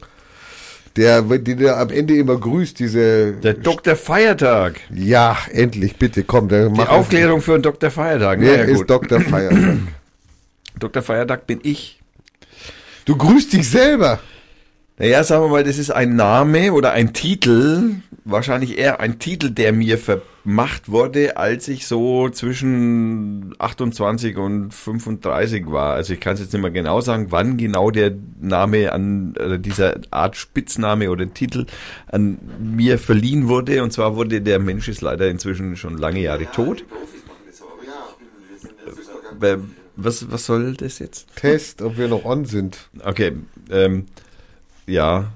Der, 0.97 1.23
den 1.23 1.59
der 1.59 1.79
am 1.79 1.91
Ende 1.91 2.17
immer 2.17 2.37
grüßt, 2.37 2.79
diese. 2.79 3.33
Der 3.33 3.55
Dr. 3.55 3.97
Feiertag. 3.97 4.81
Ja, 4.93 5.37
endlich, 5.51 5.97
bitte, 5.97 6.25
komm. 6.25 6.49
Der 6.49 6.69
Die 6.69 6.81
Aufklärung 6.81 7.41
für 7.41 7.55
einen 7.55 7.63
Dr. 7.63 7.91
Feiertag. 7.91 8.41
Wer 8.41 8.59
Naja, 8.59 8.65
ist 8.65 8.79
gut. 8.79 8.91
Dr. 8.91 9.21
Feiertag? 9.21 9.79
Dr. 10.79 11.03
Feiertag 11.03 11.47
bin 11.47 11.61
ich. 11.63 12.01
Du 13.05 13.17
grüßt 13.17 13.53
dich 13.53 13.69
selber. 13.69 14.19
Naja, 14.97 15.25
sagen 15.25 15.43
wir 15.43 15.49
mal, 15.49 15.65
das 15.65 15.79
ist 15.79 15.91
ein 15.91 16.15
Name 16.15 16.73
oder 16.73 16.93
ein 16.93 17.13
Titel, 17.13 17.97
wahrscheinlich 18.25 18.79
eher 18.79 19.01
ein 19.01 19.19
Titel, 19.19 19.51
der 19.51 19.73
mir 19.73 19.99
vermacht 19.99 20.89
wurde, 20.89 21.37
als 21.37 21.67
ich 21.67 21.89
so 21.89 22.29
zwischen 22.29 23.57
28 23.59 24.37
und 24.37 24.73
35 24.73 25.67
war. 25.67 25.95
Also 25.95 26.13
ich 26.13 26.21
kann 26.21 26.35
es 26.35 26.41
jetzt 26.41 26.53
nicht 26.53 26.63
mehr 26.63 26.71
genau 26.71 27.01
sagen, 27.01 27.27
wann 27.31 27.57
genau 27.57 27.91
der 27.91 28.13
Name 28.41 28.93
an 28.93 29.35
oder 29.37 29.59
dieser 29.59 29.97
Art 30.13 30.37
Spitzname 30.37 31.11
oder 31.11 31.33
Titel 31.35 31.67
an 32.07 32.39
mir 32.61 33.01
verliehen 33.01 33.49
wurde. 33.49 33.83
Und 33.83 33.93
zwar 33.93 34.15
wurde 34.15 34.43
der 34.43 34.61
Mensch 34.61 34.87
ist 34.89 35.01
leider 35.01 35.29
inzwischen 35.29 35.77
schon 35.77 35.99
lange 35.99 36.21
Jahre 36.21 36.47
tot. 36.53 36.85
Äh, 39.43 39.57
Was, 39.97 40.31
was 40.31 40.47
soll 40.47 40.75
das 40.75 41.01
jetzt? 41.01 41.27
Test, 41.35 41.83
ob 41.83 41.99
wir 41.99 42.07
noch 42.07 42.25
on 42.25 42.45
sind. 42.45 42.89
Okay, 43.05 43.33
ähm, 43.71 44.07
ja, 44.87 45.33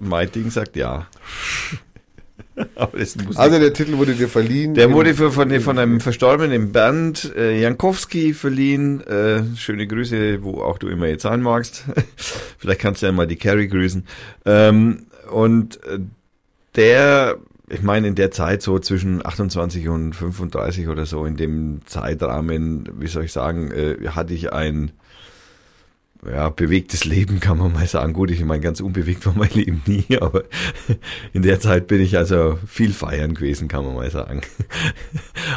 mein 0.00 0.30
Ding 0.30 0.50
sagt 0.50 0.76
ja. 0.76 1.06
Also 3.36 3.58
der 3.58 3.72
Titel 3.72 3.98
wurde 3.98 4.14
dir 4.14 4.28
verliehen. 4.28 4.74
der 4.74 4.92
wurde 4.92 5.14
für, 5.14 5.30
von, 5.30 5.60
von 5.60 5.78
einem 5.78 6.00
verstorbenen 6.00 6.72
Bernd 6.72 7.32
äh, 7.36 7.60
Jankowski 7.60 8.34
verliehen. 8.34 9.00
Äh, 9.06 9.42
schöne 9.56 9.86
Grüße, 9.86 10.42
wo 10.42 10.60
auch 10.62 10.78
du 10.78 10.88
immer 10.88 11.06
jetzt 11.06 11.22
sein 11.22 11.40
magst. 11.40 11.84
Vielleicht 12.58 12.80
kannst 12.80 13.02
du 13.02 13.06
ja 13.06 13.12
mal 13.12 13.26
die 13.28 13.36
Carrie 13.36 13.68
grüßen. 13.68 14.04
Ähm, 14.44 15.06
und 15.30 15.82
äh, 15.84 16.00
der, 16.74 17.36
ich 17.68 17.82
meine 17.82 18.08
in 18.08 18.14
der 18.14 18.30
Zeit 18.30 18.62
so 18.62 18.78
zwischen 18.78 19.24
28 19.24 19.88
und 19.88 20.14
35 20.14 20.88
oder 20.88 21.06
so, 21.06 21.26
in 21.26 21.36
dem 21.36 21.82
Zeitrahmen, 21.86 22.88
wie 22.98 23.06
soll 23.06 23.24
ich 23.24 23.32
sagen, 23.32 23.70
äh, 23.70 24.08
hatte 24.08 24.34
ich 24.34 24.52
ein 24.52 24.90
ja, 26.26 26.48
bewegtes 26.48 27.04
Leben 27.04 27.40
kann 27.40 27.58
man 27.58 27.72
mal 27.72 27.86
sagen. 27.86 28.12
Gut, 28.12 28.30
ich 28.30 28.44
meine, 28.44 28.60
ganz 28.60 28.80
unbewegt 28.80 29.24
war 29.26 29.34
mein 29.34 29.50
Leben 29.50 29.82
nie, 29.86 30.04
aber 30.20 30.44
in 31.32 31.42
der 31.42 31.60
Zeit 31.60 31.86
bin 31.86 32.00
ich 32.00 32.16
also 32.16 32.58
viel 32.66 32.92
feiern 32.92 33.34
gewesen, 33.34 33.68
kann 33.68 33.84
man 33.84 33.94
mal 33.94 34.10
sagen. 34.10 34.42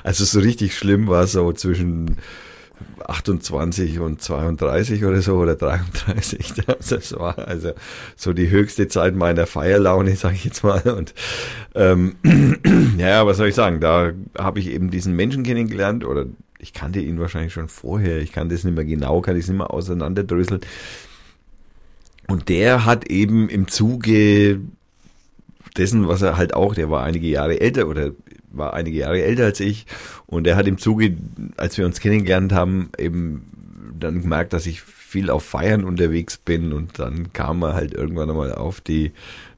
Also 0.03 0.25
so 0.25 0.39
richtig 0.39 0.75
schlimm 0.75 1.07
war 1.07 1.27
so 1.27 1.51
zwischen 1.53 2.17
28 3.05 3.99
und 3.99 4.21
32 4.21 5.05
oder 5.05 5.21
so 5.21 5.35
oder 5.37 5.55
33. 5.55 6.53
Das 6.89 7.13
war 7.13 7.37
also 7.37 7.71
so 8.15 8.33
die 8.33 8.49
höchste 8.49 8.87
Zeit 8.87 9.15
meiner 9.15 9.45
Feierlaune, 9.45 10.15
sage 10.15 10.35
ich 10.35 10.45
jetzt 10.45 10.63
mal. 10.63 10.81
Und 10.81 11.13
ähm, 11.75 12.15
ja, 12.97 13.25
was 13.25 13.37
soll 13.37 13.49
ich 13.49 13.55
sagen? 13.55 13.79
Da 13.79 14.11
habe 14.37 14.59
ich 14.59 14.69
eben 14.69 14.89
diesen 14.89 15.15
Menschen 15.15 15.43
kennengelernt 15.43 16.05
oder 16.05 16.25
ich 16.61 16.73
kannte 16.73 16.99
ihn 16.99 17.19
wahrscheinlich 17.19 17.53
schon 17.53 17.67
vorher. 17.67 18.19
Ich 18.19 18.31
kann 18.31 18.49
das 18.49 18.63
nicht 18.63 18.75
mehr 18.75 18.85
genau, 18.85 19.21
kann 19.21 19.35
ich 19.35 19.43
es 19.43 19.49
nicht 19.49 19.57
mehr 19.57 19.71
auseinanderdröseln. 19.73 20.61
Und 22.27 22.49
der 22.49 22.85
hat 22.85 23.07
eben 23.09 23.49
im 23.49 23.67
Zuge 23.67 24.61
dessen, 25.77 26.07
was 26.07 26.21
er 26.21 26.37
halt 26.37 26.53
auch, 26.53 26.75
der 26.75 26.89
war 26.89 27.03
einige 27.03 27.27
Jahre 27.27 27.59
älter 27.59 27.87
oder 27.87 28.11
war 28.51 28.73
einige 28.73 28.97
Jahre 28.97 29.21
älter 29.23 29.45
als 29.45 29.59
ich 29.59 29.85
und 30.27 30.45
er 30.45 30.55
hat 30.57 30.67
im 30.67 30.77
Zuge, 30.77 31.15
als 31.57 31.77
wir 31.77 31.85
uns 31.85 31.99
kennengelernt 32.01 32.51
haben, 32.51 32.89
eben 32.97 33.93
dann 33.97 34.21
gemerkt, 34.21 34.51
dass 34.53 34.65
ich 34.65 34.81
viel 34.81 35.29
auf 35.29 35.43
Feiern 35.45 35.83
unterwegs 35.83 36.37
bin 36.37 36.73
und 36.73 36.99
dann 36.99 37.31
kam 37.33 37.63
er 37.63 37.73
halt 37.73 37.93
irgendwann 37.93 38.29
einmal 38.29 38.53
auf 38.53 38.81
die, 38.81 39.11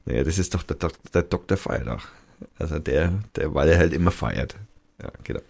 naja, 0.06 0.22
das 0.22 0.38
ist 0.38 0.54
doch 0.54 0.62
der, 0.62 0.76
Dok- 0.76 1.12
der 1.12 1.22
Dr. 1.22 1.56
Feiertag. 1.56 2.00
Also 2.58 2.78
der, 2.78 3.12
der, 3.36 3.54
weil 3.54 3.68
er 3.68 3.78
halt 3.78 3.92
immer 3.92 4.10
feiert. 4.10 4.56
Ja, 5.02 5.10
genau. 5.24 5.40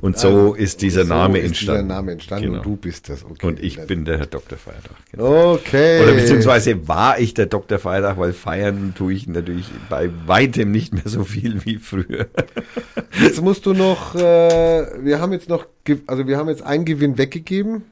Und 0.00 0.18
so 0.18 0.28
Also, 0.28 0.54
ist 0.54 0.80
dieser 0.80 1.02
so 1.04 1.08
Name 1.12 1.38
ist 1.38 1.48
entstanden. 1.48 1.82
Dieser 1.88 1.94
Name 1.94 2.12
entstanden 2.12 2.44
Genau. 2.46 2.58
und 2.58 2.64
du 2.66 2.76
bist 2.76 3.10
das. 3.10 3.22
Okay. 3.22 3.46
Und 3.46 3.62
ich 3.62 3.78
bin 3.86 4.06
der 4.06 4.16
Herr 4.18 4.26
Dr. 4.26 4.56
Feiertag. 4.56 4.96
Genau. 5.12 5.52
Okay. 5.54 6.02
Oder 6.02 6.12
beziehungsweise 6.14 6.88
war 6.88 7.18
ich 7.18 7.34
der 7.34 7.46
Dr. 7.46 7.78
Feiertag, 7.78 8.18
weil 8.18 8.32
feiern 8.32 8.94
tue 8.96 9.12
ich 9.12 9.26
natürlich 9.26 9.66
bei 9.90 10.10
weitem 10.26 10.70
nicht 10.70 10.94
mehr 10.94 11.02
so 11.06 11.22
viel 11.22 11.64
wie 11.66 11.76
früher. 11.76 12.28
Jetzt 13.20 13.42
musst 13.42 13.66
du 13.66 13.74
noch, 13.74 14.14
äh, 14.14 15.04
wir 15.04 15.20
haben 15.20 15.32
jetzt 15.32 15.48
noch, 15.50 15.66
also 16.06 16.26
wir 16.26 16.38
haben 16.38 16.48
jetzt 16.48 16.62
einen 16.62 16.84
Gewinn 16.86 17.18
weggegeben. 17.18 17.84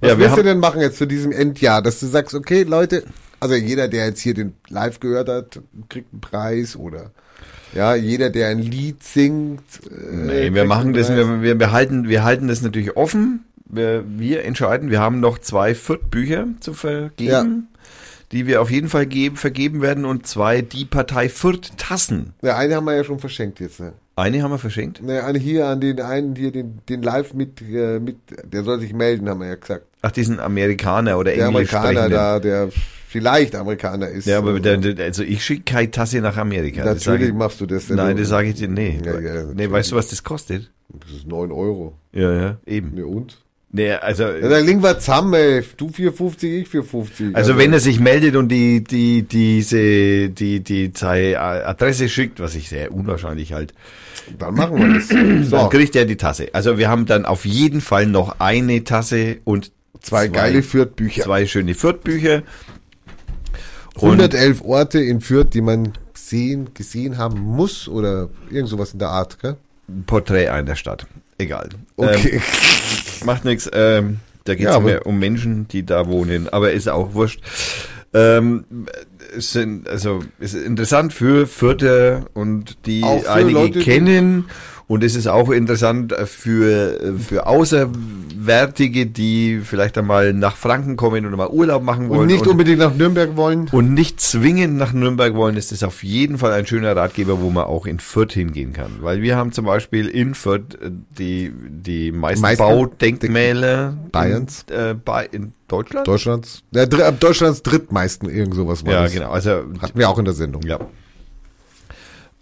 Was 0.00 0.10
Ja, 0.12 0.18
wir 0.18 0.24
willst 0.24 0.38
du 0.38 0.42
denn 0.42 0.58
machen 0.58 0.80
jetzt 0.80 0.96
zu 0.98 1.06
diesem 1.06 1.30
Endjahr, 1.30 1.82
dass 1.82 2.00
du 2.00 2.06
sagst, 2.06 2.34
okay, 2.34 2.62
Leute, 2.64 3.04
also 3.38 3.54
jeder, 3.54 3.86
der 3.86 4.06
jetzt 4.06 4.20
hier 4.20 4.34
den 4.34 4.54
live 4.68 4.98
gehört 4.98 5.28
hat, 5.28 5.60
kriegt 5.88 6.10
einen 6.12 6.20
Preis 6.20 6.74
oder 6.74 7.12
ja, 7.74 7.94
jeder, 7.94 8.30
der 8.30 8.48
ein 8.48 8.58
Lied 8.60 9.02
singt. 9.02 9.60
äh, 9.90 10.14
Nee, 10.14 10.54
wir 10.54 10.64
machen 10.64 10.92
das, 10.92 11.08
wir, 11.10 11.42
wir, 11.42 11.58
wir, 11.58 11.72
halten, 11.72 12.08
wir 12.08 12.22
halten 12.24 12.48
das 12.48 12.62
natürlich 12.62 12.96
offen. 12.96 13.44
Wir, 13.66 14.04
wir 14.06 14.44
entscheiden, 14.44 14.90
wir 14.90 15.00
haben 15.00 15.20
noch 15.20 15.38
zwei 15.38 15.74
Fürth-Bücher 15.74 16.46
zu 16.60 16.74
vergeben, 16.74 17.30
Ja. 17.30 17.46
die 18.32 18.46
wir 18.46 18.60
auf 18.60 18.70
jeden 18.70 18.88
Fall 18.88 19.06
geben, 19.06 19.36
vergeben 19.36 19.80
werden 19.80 20.04
und 20.04 20.26
zwei 20.26 20.60
Die 20.60 20.84
Partei 20.84 21.28
Fürth-Tassen. 21.30 22.34
Ja, 22.42 22.56
eine 22.58 22.76
haben 22.76 22.84
wir 22.84 22.94
ja 22.96 23.04
schon 23.04 23.18
verschenkt 23.18 23.60
jetzt. 23.60 23.80
Ne? 23.80 23.94
Eine 24.14 24.42
haben 24.42 24.50
wir 24.50 24.58
verschenkt. 24.58 25.02
Ne, 25.02 25.24
eine 25.24 25.38
hier 25.38 25.66
an 25.68 25.80
den 25.80 26.00
einen 26.00 26.36
hier, 26.36 26.52
den, 26.52 26.80
den 26.88 27.02
live 27.02 27.32
mit, 27.32 27.62
äh, 27.62 27.98
mit, 27.98 28.16
der 28.44 28.62
soll 28.62 28.78
sich 28.80 28.92
melden, 28.92 29.26
haben 29.28 29.40
wir 29.40 29.48
ja 29.48 29.54
gesagt. 29.54 29.86
Ach, 30.02 30.10
diesen 30.10 30.40
Amerikaner 30.40 31.16
oder 31.18 31.32
Der 31.34 31.46
Englisch 31.46 31.72
Amerikaner 31.72 32.08
da, 32.08 32.38
der 32.40 32.68
vielleicht 33.08 33.54
Amerikaner 33.54 34.08
ist. 34.08 34.26
Ja, 34.26 34.38
aber 34.38 34.56
äh, 34.56 34.60
der, 34.60 34.78
der, 34.78 35.04
also 35.06 35.22
ich 35.22 35.44
schicke 35.44 35.62
keine 35.72 35.90
Tasse 35.90 36.20
nach 36.20 36.36
Amerika. 36.36 36.84
Natürlich 36.84 37.28
ich, 37.28 37.34
machst 37.34 37.60
du 37.60 37.66
das. 37.66 37.86
denn 37.86 37.96
Nein, 37.96 38.16
das 38.16 38.28
sage 38.28 38.48
ich 38.48 38.54
dir, 38.56 38.68
nee. 38.68 39.00
Ja, 39.04 39.20
ja, 39.20 39.44
nee, 39.54 39.70
weißt 39.70 39.92
du, 39.92 39.96
was 39.96 40.08
das 40.08 40.22
kostet? 40.24 40.70
Das 40.88 41.10
ist 41.12 41.26
9 41.26 41.52
Euro. 41.52 41.94
Ja, 42.12 42.32
ja, 42.32 42.56
eben. 42.66 42.96
Ja, 42.96 43.04
und? 43.04 43.38
Nee, 43.74 43.92
also, 43.92 44.24
Ja, 44.24 44.48
dann 44.50 44.66
legen 44.66 44.82
wir 44.82 44.98
zusammen, 44.98 45.32
ey. 45.34 45.62
Du 45.78 45.88
450, 45.88 46.62
ich 46.62 46.68
450. 46.68 47.34
also 47.34 47.56
wenn 47.56 47.72
er 47.72 47.80
sich 47.80 48.00
meldet 48.00 48.36
und 48.36 48.48
die, 48.50 48.84
die, 48.84 49.22
diese, 49.22 50.28
die, 50.28 50.60
die 50.60 50.92
seine 50.94 51.40
Adresse 51.40 52.08
schickt, 52.10 52.38
was 52.40 52.54
ich 52.54 52.68
sehr 52.68 52.92
unwahrscheinlich 52.92 53.52
halt, 53.54 53.72
Dann 54.38 54.54
machen 54.54 54.78
wir 54.78 54.94
das. 54.98 55.08
dann 55.08 55.44
So, 55.44 55.68
kriegt 55.68 55.96
er 55.96 56.04
die 56.04 56.16
Tasse. 56.16 56.48
Also 56.52 56.76
wir 56.76 56.88
haben 56.90 57.06
dann 57.06 57.24
auf 57.24 57.46
jeden 57.46 57.80
Fall 57.80 58.06
noch 58.06 58.40
eine 58.40 58.84
Tasse 58.84 59.38
und 59.44 59.72
zwei 60.02 60.28
geile 60.28 60.62
Fürth-Bücher. 60.62 61.22
zwei 61.24 61.46
schöne 61.46 61.74
Fürth-Bücher. 61.74 62.42
Und 63.94 64.20
111 64.20 64.62
Orte 64.62 65.00
in 65.00 65.20
Fürth, 65.20 65.50
die 65.52 65.60
man 65.60 65.92
sehen, 66.14 66.70
gesehen 66.74 67.18
haben 67.18 67.38
muss 67.40 67.88
oder 67.88 68.30
irgend 68.50 68.68
sowas 68.70 68.92
in 68.94 68.98
der 68.98 69.08
Art, 69.08 69.38
gell? 69.40 69.56
Porträt 70.06 70.48
einer 70.48 70.76
Stadt. 70.76 71.06
Egal. 71.38 71.68
Okay. 71.96 72.36
Ähm, 72.36 73.26
macht 73.26 73.44
nichts. 73.44 73.68
Ähm, 73.72 74.20
da 74.44 74.54
geht 74.54 74.66
es 74.66 74.72
Ja, 74.72 74.80
mehr 74.80 75.06
um 75.06 75.18
Menschen, 75.18 75.68
die 75.68 75.84
da 75.84 76.06
wohnen. 76.06 76.48
Aber 76.48 76.72
ist 76.72 76.88
auch 76.88 77.12
wurscht. 77.14 77.40
Ähm, 78.14 78.64
es 79.36 79.52
sind, 79.52 79.88
also, 79.88 80.22
ist 80.38 80.54
interessant 80.54 81.12
für 81.12 81.46
Fürther 81.46 82.26
und 82.34 82.76
die 82.86 83.02
einige 83.04 83.52
Leute, 83.58 83.78
die- 83.78 83.84
kennen. 83.84 84.46
Und 84.86 85.04
es 85.04 85.14
ist 85.14 85.26
auch 85.26 85.50
interessant 85.50 86.14
für, 86.24 87.14
für 87.18 87.46
Außerwärtige, 87.46 89.06
die 89.06 89.60
vielleicht 89.62 89.96
einmal 89.96 90.32
nach 90.32 90.56
Franken 90.56 90.96
kommen 90.96 91.24
oder 91.24 91.36
mal 91.36 91.48
Urlaub 91.48 91.82
machen 91.82 92.08
wollen. 92.08 92.20
Und 92.20 92.26
nicht 92.26 92.46
unbedingt 92.46 92.78
nach 92.78 92.94
Nürnberg 92.94 93.36
wollen. 93.36 93.68
und 93.70 93.94
nicht 93.94 94.20
zwingend 94.20 94.76
nach 94.76 94.92
Nürnberg 94.92 95.34
wollen, 95.34 95.56
ist 95.56 95.72
es 95.72 95.82
auf 95.82 96.02
jeden 96.02 96.38
Fall 96.38 96.52
ein 96.52 96.66
schöner 96.66 96.94
Ratgeber, 96.96 97.40
wo 97.40 97.50
man 97.50 97.64
auch 97.64 97.86
in 97.86 98.00
Fürth 98.00 98.32
hingehen 98.32 98.72
kann. 98.72 98.90
Weil 99.00 99.22
wir 99.22 99.36
haben 99.36 99.52
zum 99.52 99.64
Beispiel 99.64 100.08
in 100.08 100.34
Fürth 100.34 100.74
äh, 100.80 100.90
die, 101.18 101.52
die 101.54 102.12
meisten, 102.12 102.42
Meisten 102.42 102.62
Baudenkmäler 102.62 103.96
Bayerns. 104.10 104.66
In, 104.68 104.74
äh, 104.74 104.94
bei, 104.94 105.26
in 105.30 105.52
Deutschland? 105.68 106.06
Deutschlands, 106.06 106.62
ja, 106.72 106.86
Deutschlands 106.86 107.62
drittmeisten, 107.62 108.28
irgend 108.28 108.54
sowas 108.54 108.84
war 108.84 108.92
ja, 108.92 109.02
das. 109.04 109.12
genau. 109.12 109.30
Also, 109.30 109.62
Hatten 109.80 109.98
wir 109.98 110.10
auch 110.10 110.18
in 110.18 110.24
der 110.24 110.34
Sendung. 110.34 110.62
ja. 110.62 110.78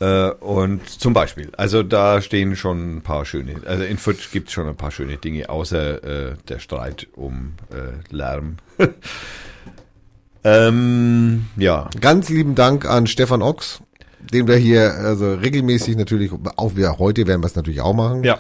Äh, 0.01 0.31
und 0.31 0.89
zum 0.89 1.13
Beispiel, 1.13 1.51
also 1.57 1.83
da 1.83 2.23
stehen 2.23 2.57
schon 2.57 2.97
ein 2.97 3.03
paar 3.03 3.27
schöne, 3.27 3.57
also 3.67 3.85
in 3.85 3.99
Fürth 3.99 4.31
gibt 4.33 4.49
es 4.49 4.55
schon 4.55 4.67
ein 4.67 4.77
paar 4.77 4.91
schöne 4.91 5.19
Dinge, 5.19 5.51
außer 5.51 6.31
äh, 6.31 6.37
der 6.49 6.59
Streit 6.59 7.07
um 7.15 7.53
äh, 7.71 8.15
Lärm. 8.15 8.57
ähm, 10.45 11.47
ja, 11.57 11.91
Ganz 12.01 12.31
lieben 12.31 12.55
Dank 12.55 12.87
an 12.87 13.07
Stefan 13.07 13.43
Ochs, 13.43 13.83
den 14.21 14.49
wir 14.49 14.57
hier 14.57 14.95
also 14.95 15.35
regelmäßig 15.35 15.97
natürlich, 15.97 16.31
auch 16.57 16.77
wir 16.77 16.99
heute 16.99 17.27
werden 17.27 17.43
wir 17.43 17.47
es 17.47 17.57
natürlich 17.57 17.83
auch 17.83 17.95
machen. 17.95 18.25
ja. 18.25 18.39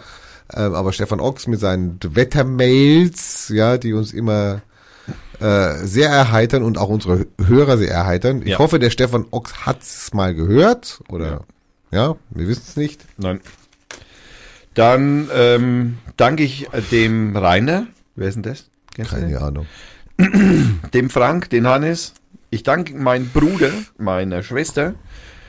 Ähm, 0.53 0.75
aber 0.75 0.93
Stefan 0.93 1.21
Ochs 1.21 1.47
mit 1.47 1.61
seinen 1.61 2.01
Wettermails, 2.03 3.51
ja, 3.51 3.79
die 3.79 3.93
uns 3.93 4.13
immer 4.13 4.63
äh, 5.41 5.75
sehr 5.87 6.09
erheitern 6.11 6.63
und 6.63 6.79
auch 6.79 6.89
unsere 6.89 7.27
Hörer 7.45 7.79
sehr 7.79 7.91
erheitern. 7.93 8.43
Ich 8.43 8.49
Ja. 8.51 8.59
hoffe, 8.59 8.79
der 8.79 8.91
Stefan 8.91 9.27
Ochs 9.31 9.67
hat's 9.67 10.13
mal 10.15 10.35
gehört 10.35 11.01
oder 11.09 11.43
ja, 11.91 12.17
wir 12.31 12.47
wissen 12.49 12.63
es 12.67 12.77
nicht. 12.77 13.01
Nein. 13.17 13.41
Dann 14.75 15.29
ähm, 15.35 15.99
danke 16.17 16.43
ich 16.45 16.73
äh, 16.73 16.81
dem 16.91 17.37
Rainer. 17.37 17.87
Wer 18.15 18.29
ist 18.29 18.35
denn 18.35 18.43
das? 18.45 18.69
Kennst 18.95 19.13
du 19.13 19.17
den? 19.17 19.33
Keine 19.33 19.41
Ahnung. 19.41 19.67
Dem 20.95 21.11
Frank, 21.11 21.49
den 21.51 21.67
Hannes. 21.67 22.13
Ich 22.51 22.63
danke 22.63 22.95
meinem 22.95 23.29
Bruder, 23.31 23.71
meiner 23.99 24.43
Schwester. 24.43 24.95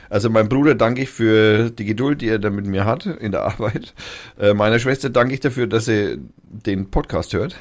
Also 0.09 0.29
meinem 0.29 0.49
Bruder 0.49 0.75
danke 0.75 1.01
ich 1.01 1.09
für 1.09 1.69
die 1.69 1.85
Geduld, 1.85 2.21
die 2.21 2.27
er 2.29 2.39
da 2.39 2.49
mit 2.49 2.65
mir 2.65 2.85
hat 2.85 3.05
in 3.05 3.31
der 3.31 3.43
Arbeit. 3.43 3.93
Äh, 4.39 4.53
meiner 4.53 4.79
Schwester 4.79 5.09
danke 5.09 5.33
ich 5.33 5.39
dafür, 5.39 5.67
dass 5.67 5.85
sie 5.85 6.17
den 6.43 6.89
Podcast 6.89 7.33
hört. 7.33 7.55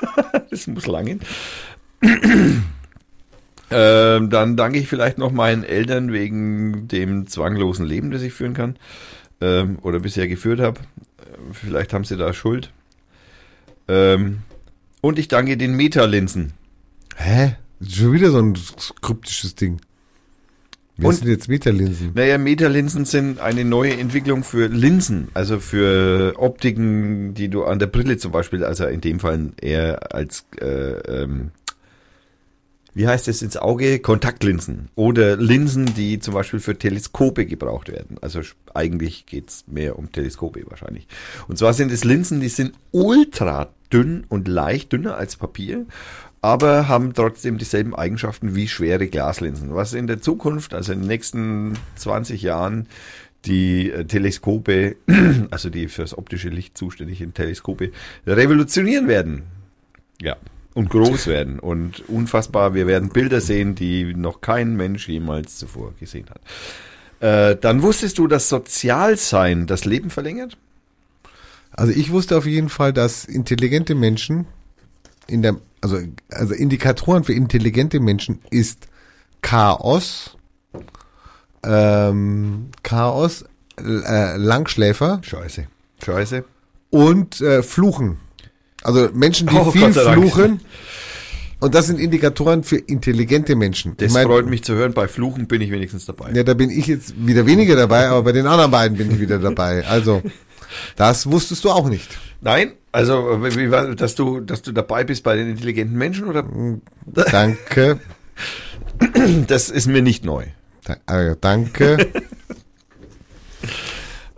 das 0.50 0.66
muss 0.66 0.86
lange. 0.86 1.18
ähm, 3.70 4.30
dann 4.30 4.56
danke 4.56 4.78
ich 4.78 4.88
vielleicht 4.88 5.18
noch 5.18 5.32
meinen 5.32 5.64
Eltern 5.64 6.12
wegen 6.12 6.88
dem 6.88 7.26
zwanglosen 7.26 7.86
Leben, 7.86 8.10
das 8.10 8.22
ich 8.22 8.32
führen 8.32 8.54
kann. 8.54 8.76
Ähm, 9.40 9.78
oder 9.82 10.00
bisher 10.00 10.28
geführt 10.28 10.60
habe. 10.60 10.80
Vielleicht 11.52 11.92
haben 11.92 12.04
sie 12.04 12.16
da 12.16 12.32
Schuld. 12.32 12.72
Ähm, 13.88 14.42
und 15.00 15.18
ich 15.18 15.28
danke 15.28 15.56
den 15.56 15.74
Metalinsen. 15.74 16.52
Hä? 17.16 17.56
Schon 17.86 18.12
wieder 18.12 18.30
so 18.30 18.38
ein 18.38 18.58
kryptisches 19.00 19.54
Ding. 19.54 19.80
Und- 21.08 21.14
sind 21.14 21.28
jetzt 21.28 21.48
Metalinsen? 21.48 22.12
Naja, 22.14 22.38
Metalinsen 22.38 23.04
sind 23.04 23.40
eine 23.40 23.64
neue 23.64 23.96
Entwicklung 23.96 24.44
für 24.44 24.66
Linsen, 24.68 25.28
also 25.34 25.60
für 25.60 26.34
Optiken, 26.36 27.34
die 27.34 27.48
du 27.48 27.64
an 27.64 27.78
der 27.78 27.86
Brille 27.86 28.16
zum 28.16 28.32
Beispiel, 28.32 28.64
also 28.64 28.86
in 28.86 29.00
dem 29.00 29.20
Fall 29.20 29.50
eher 29.60 30.14
als, 30.14 30.44
äh, 30.60 30.66
ähm, 30.66 31.50
wie 32.92 33.06
heißt 33.06 33.28
es 33.28 33.40
ins 33.42 33.56
Auge? 33.56 34.00
Kontaktlinsen 34.00 34.88
oder 34.96 35.36
Linsen, 35.36 35.94
die 35.94 36.18
zum 36.18 36.34
Beispiel 36.34 36.58
für 36.60 36.76
Teleskope 36.76 37.46
gebraucht 37.46 37.90
werden. 37.90 38.16
Also 38.20 38.40
eigentlich 38.74 39.26
geht's 39.26 39.64
mehr 39.68 39.98
um 39.98 40.10
Teleskope 40.10 40.64
wahrscheinlich. 40.68 41.06
Und 41.46 41.56
zwar 41.56 41.72
sind 41.72 41.92
es 41.92 42.04
Linsen, 42.04 42.40
die 42.40 42.48
sind 42.48 42.72
ultra 42.90 43.68
dünn 43.92 44.24
und 44.28 44.48
leicht, 44.48 44.92
dünner 44.92 45.16
als 45.16 45.36
Papier, 45.36 45.86
aber 46.42 46.88
haben 46.88 47.12
trotzdem 47.14 47.58
dieselben 47.58 47.94
Eigenschaften 47.94 48.54
wie 48.54 48.68
schwere 48.68 49.08
Glaslinsen. 49.08 49.74
Was 49.74 49.92
in 49.92 50.06
der 50.06 50.22
Zukunft, 50.22 50.72
also 50.74 50.92
in 50.92 51.00
den 51.00 51.08
nächsten 51.08 51.74
20 51.96 52.42
Jahren, 52.42 52.86
die 53.44 53.90
äh, 53.90 54.04
Teleskope, 54.04 54.96
also 55.50 55.70
die 55.70 55.88
fürs 55.88 56.16
optische 56.16 56.48
Licht 56.48 56.76
zuständigen 56.76 57.34
Teleskope, 57.34 57.92
revolutionieren 58.26 59.08
werden. 59.08 59.42
Ja. 60.20 60.36
Und 60.72 60.88
groß 60.88 61.26
werden 61.26 61.58
und 61.58 62.08
unfassbar. 62.08 62.74
Wir 62.74 62.86
werden 62.86 63.10
Bilder 63.10 63.40
sehen, 63.40 63.74
die 63.74 64.14
noch 64.14 64.40
kein 64.40 64.76
Mensch 64.76 65.08
jemals 65.08 65.58
zuvor 65.58 65.92
gesehen 65.98 66.26
hat. 66.30 66.40
Äh, 67.20 67.56
dann 67.60 67.82
wusstest 67.82 68.18
du, 68.18 68.26
dass 68.26 68.48
Sozialsein 68.48 69.66
das 69.66 69.84
Leben 69.84 70.08
verlängert? 70.08 70.56
Also 71.72 71.92
ich 71.92 72.10
wusste 72.10 72.36
auf 72.36 72.46
jeden 72.46 72.68
Fall, 72.68 72.92
dass 72.92 73.24
intelligente 73.24 73.94
Menschen 73.94 74.46
in 75.30 75.42
der, 75.42 75.56
also, 75.80 75.98
also 76.30 76.54
Indikatoren 76.54 77.24
für 77.24 77.32
intelligente 77.32 78.00
Menschen 78.00 78.40
ist 78.50 78.88
Chaos, 79.42 80.36
ähm, 81.62 82.70
Chaos, 82.82 83.44
äh, 83.78 84.36
Langschläfer 84.36 85.20
Scheiße. 85.22 85.66
Scheiße. 86.04 86.44
und 86.90 87.40
äh, 87.40 87.62
Fluchen. 87.62 88.18
Also 88.82 89.08
Menschen, 89.12 89.48
die 89.48 89.56
Oh, 89.58 89.70
viel 89.70 89.92
fluchen. 89.92 90.60
Und 91.60 91.74
das 91.74 91.86
sind 91.86 92.00
Indikatoren 92.00 92.64
für 92.64 92.76
intelligente 92.76 93.54
Menschen. 93.54 93.94
Das 93.98 94.08
ich 94.08 94.14
mein, 94.14 94.26
freut 94.26 94.46
mich 94.46 94.64
zu 94.64 94.74
hören. 94.74 94.94
Bei 94.94 95.08
Fluchen 95.08 95.46
bin 95.46 95.60
ich 95.60 95.70
wenigstens 95.70 96.06
dabei. 96.06 96.32
Ja, 96.32 96.42
da 96.42 96.54
bin 96.54 96.70
ich 96.70 96.86
jetzt 96.86 97.14
wieder 97.26 97.44
weniger 97.44 97.76
dabei, 97.76 98.08
aber 98.08 98.22
bei 98.22 98.32
den 98.32 98.46
anderen 98.46 98.70
beiden 98.70 98.96
bin 98.96 99.10
ich 99.10 99.20
wieder 99.20 99.38
dabei. 99.38 99.86
Also, 99.86 100.22
das 100.96 101.30
wusstest 101.30 101.64
du 101.64 101.70
auch 101.70 101.88
nicht. 101.90 102.18
Nein? 102.40 102.72
Also, 102.92 103.42
wie, 103.42 103.56
wie 103.56 103.70
war, 103.70 103.94
dass 103.94 104.14
du, 104.14 104.40
dass 104.40 104.62
du 104.62 104.72
dabei 104.72 105.04
bist 105.04 105.22
bei 105.22 105.36
den 105.36 105.50
intelligenten 105.50 105.96
Menschen 105.96 106.26
oder? 106.26 106.44
Danke. 107.30 108.00
Das 109.46 109.70
ist 109.70 109.86
mir 109.86 110.02
nicht 110.02 110.24
neu. 110.24 110.46
Da, 110.84 110.96
äh, 111.06 111.36
danke. 111.40 112.12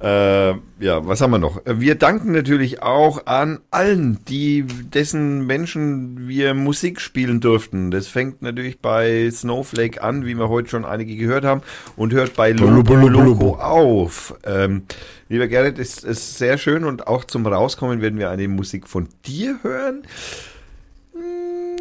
Äh, 0.03 0.55
ja, 0.81 1.07
was 1.07 1.21
haben 1.21 1.31
wir 1.31 1.39
noch? 1.39 1.61
Wir 1.65 1.95
danken 1.95 2.33
natürlich 2.33 2.83
auch 2.83 3.27
an 3.27 3.61
allen, 3.71 4.19
die 4.27 4.65
dessen 4.65 5.47
Menschen 5.47 6.27
wir 6.27 6.55
Musik 6.55 7.01
spielen 7.01 7.41
durften. 7.41 7.93
Das 7.93 8.09
fängt 8.09 8.43
natürlich 8.43 8.81
bei 8.81 9.31
Snowflake 9.31 10.03
an, 10.03 10.27
wie 10.27 10.35
wir 10.35 10.49
heute 10.49 10.71
schon 10.71 10.85
einige 10.85 11.15
gehört 11.15 11.45
haben, 11.45 11.63
und 11.95 12.13
hört 12.13 12.35
bei 12.35 12.51
Loco 12.51 13.55
auf. 13.55 14.35
Ähm, 14.45 14.83
lieber 15.29 15.47
Gerrit, 15.47 15.79
es 15.79 16.03
ist 16.03 16.37
sehr 16.37 16.59
schön 16.59 16.83
und 16.83 17.07
auch 17.07 17.25
zum 17.25 17.47
Rauskommen 17.47 18.01
werden 18.01 18.19
wir 18.19 18.29
eine 18.31 18.49
Musik 18.49 18.89
von 18.89 19.09
dir 19.25 19.59
hören. 19.63 20.03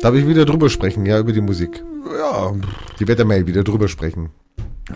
Darf 0.02 0.14
ich 0.14 0.28
wieder 0.28 0.46
drüber 0.46 0.70
sprechen, 0.70 1.08
ja, 1.08 1.20
über 1.20 1.32
die 1.32 1.42
Musik? 1.42 1.84
Ja, 2.20 2.54
Die 3.00 3.08
Wettermail 3.08 3.48
wieder 3.48 3.64
drüber 3.64 3.88
sprechen. 3.88 4.30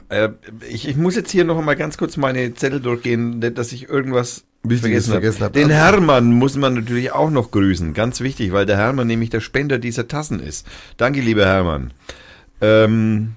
Äh, 0.09 0.29
ich, 0.69 0.87
ich 0.87 0.95
muss 0.95 1.15
jetzt 1.15 1.31
hier 1.31 1.45
noch 1.45 1.61
mal 1.61 1.75
ganz 1.75 1.97
kurz 1.97 2.17
meine 2.17 2.53
Zettel 2.53 2.79
durchgehen, 2.79 3.39
dass 3.53 3.71
ich 3.71 3.89
irgendwas 3.89 4.45
Wichtiges 4.63 5.07
vergessen, 5.07 5.11
vergessen 5.11 5.43
hab. 5.43 5.53
Den 5.53 5.69
Hermann 5.69 6.31
muss 6.33 6.55
man 6.55 6.73
natürlich 6.73 7.11
auch 7.11 7.29
noch 7.29 7.51
grüßen, 7.51 7.93
ganz 7.93 8.21
wichtig, 8.21 8.51
weil 8.51 8.65
der 8.65 8.77
Hermann 8.77 9.07
nämlich 9.07 9.29
der 9.29 9.41
Spender 9.41 9.77
dieser 9.77 10.07
Tassen 10.07 10.39
ist. 10.39 10.67
Danke, 10.97 11.21
lieber 11.21 11.45
Hermann. 11.45 11.91
Ähm, 12.61 13.35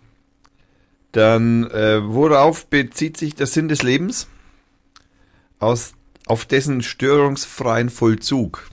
dann, 1.12 1.70
äh, 1.70 2.00
worauf 2.02 2.66
bezieht 2.66 3.16
sich 3.16 3.34
der 3.34 3.46
Sinn 3.46 3.68
des 3.68 3.82
Lebens? 3.82 4.28
Aus, 5.58 5.94
auf 6.26 6.44
dessen 6.44 6.82
störungsfreien 6.82 7.90
Vollzug. 7.90 8.68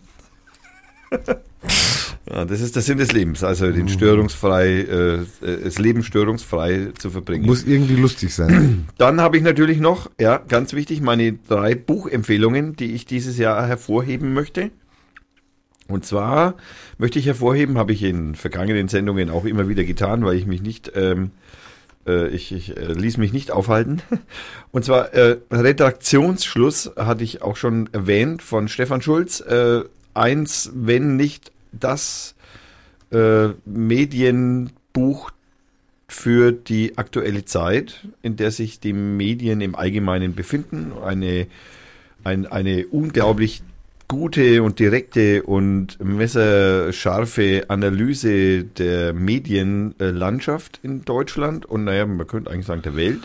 Ja, 2.31 2.43
das 2.43 2.59
ist 2.59 2.75
der 2.75 2.81
Sinn 2.81 2.97
des 2.97 3.11
Lebens, 3.11 3.43
also 3.43 3.71
den 3.71 3.87
störungsfrei, 3.87 4.79
äh, 4.79 5.19
das 5.63 5.77
Leben 5.77 6.03
störungsfrei 6.03 6.89
zu 6.97 7.11
verbringen. 7.11 7.45
Muss 7.45 7.63
irgendwie 7.65 7.95
lustig 7.95 8.33
sein. 8.33 8.87
Dann 8.97 9.21
habe 9.21 9.37
ich 9.37 9.43
natürlich 9.43 9.79
noch, 9.79 10.09
ja, 10.19 10.37
ganz 10.37 10.73
wichtig, 10.73 11.01
meine 11.01 11.33
drei 11.47 11.75
Buchempfehlungen, 11.75 12.75
die 12.75 12.93
ich 12.93 13.05
dieses 13.05 13.37
Jahr 13.37 13.67
hervorheben 13.67 14.33
möchte. 14.33 14.71
Und 15.87 16.03
zwar 16.03 16.55
möchte 16.97 17.19
ich 17.19 17.27
hervorheben, 17.27 17.77
habe 17.77 17.93
ich 17.93 18.01
in 18.01 18.33
vergangenen 18.33 18.87
Sendungen 18.87 19.29
auch 19.29 19.45
immer 19.45 19.69
wieder 19.69 19.83
getan, 19.83 20.25
weil 20.25 20.35
ich 20.35 20.47
mich 20.47 20.63
nicht, 20.63 20.93
ähm, 20.95 21.29
äh, 22.07 22.29
ich, 22.29 22.51
ich 22.51 22.75
äh, 22.75 22.91
ließ 22.91 23.17
mich 23.17 23.33
nicht 23.33 23.51
aufhalten. 23.51 24.01
Und 24.71 24.83
zwar 24.83 25.13
äh, 25.13 25.37
Redaktionsschluss 25.51 26.93
hatte 26.97 27.23
ich 27.23 27.43
auch 27.43 27.55
schon 27.55 27.87
erwähnt 27.93 28.41
von 28.41 28.67
Stefan 28.67 29.03
Schulz. 29.03 29.41
Äh, 29.41 29.83
eins, 30.15 30.71
wenn 30.73 31.17
nicht 31.17 31.51
das 31.79 32.35
äh, 33.11 33.49
Medienbuch 33.65 35.31
für 36.07 36.51
die 36.51 36.97
aktuelle 36.97 37.45
Zeit, 37.45 38.07
in 38.21 38.35
der 38.35 38.51
sich 38.51 38.79
die 38.79 38.93
Medien 38.93 39.61
im 39.61 39.75
Allgemeinen 39.75 40.35
befinden. 40.35 40.93
Eine, 41.03 41.47
ein, 42.23 42.45
eine 42.45 42.87
unglaublich 42.87 43.63
gute 44.07 44.61
und 44.61 44.79
direkte 44.79 45.43
und 45.43 45.99
messerscharfe 46.03 47.65
Analyse 47.69 48.63
der 48.63 49.13
Medienlandschaft 49.13 50.79
in 50.83 51.03
Deutschland 51.05 51.65
und 51.65 51.85
naja, 51.85 52.05
man 52.05 52.27
könnte 52.27 52.51
eigentlich 52.51 52.67
sagen 52.67 52.83
der 52.83 52.95
Welt. 52.95 53.21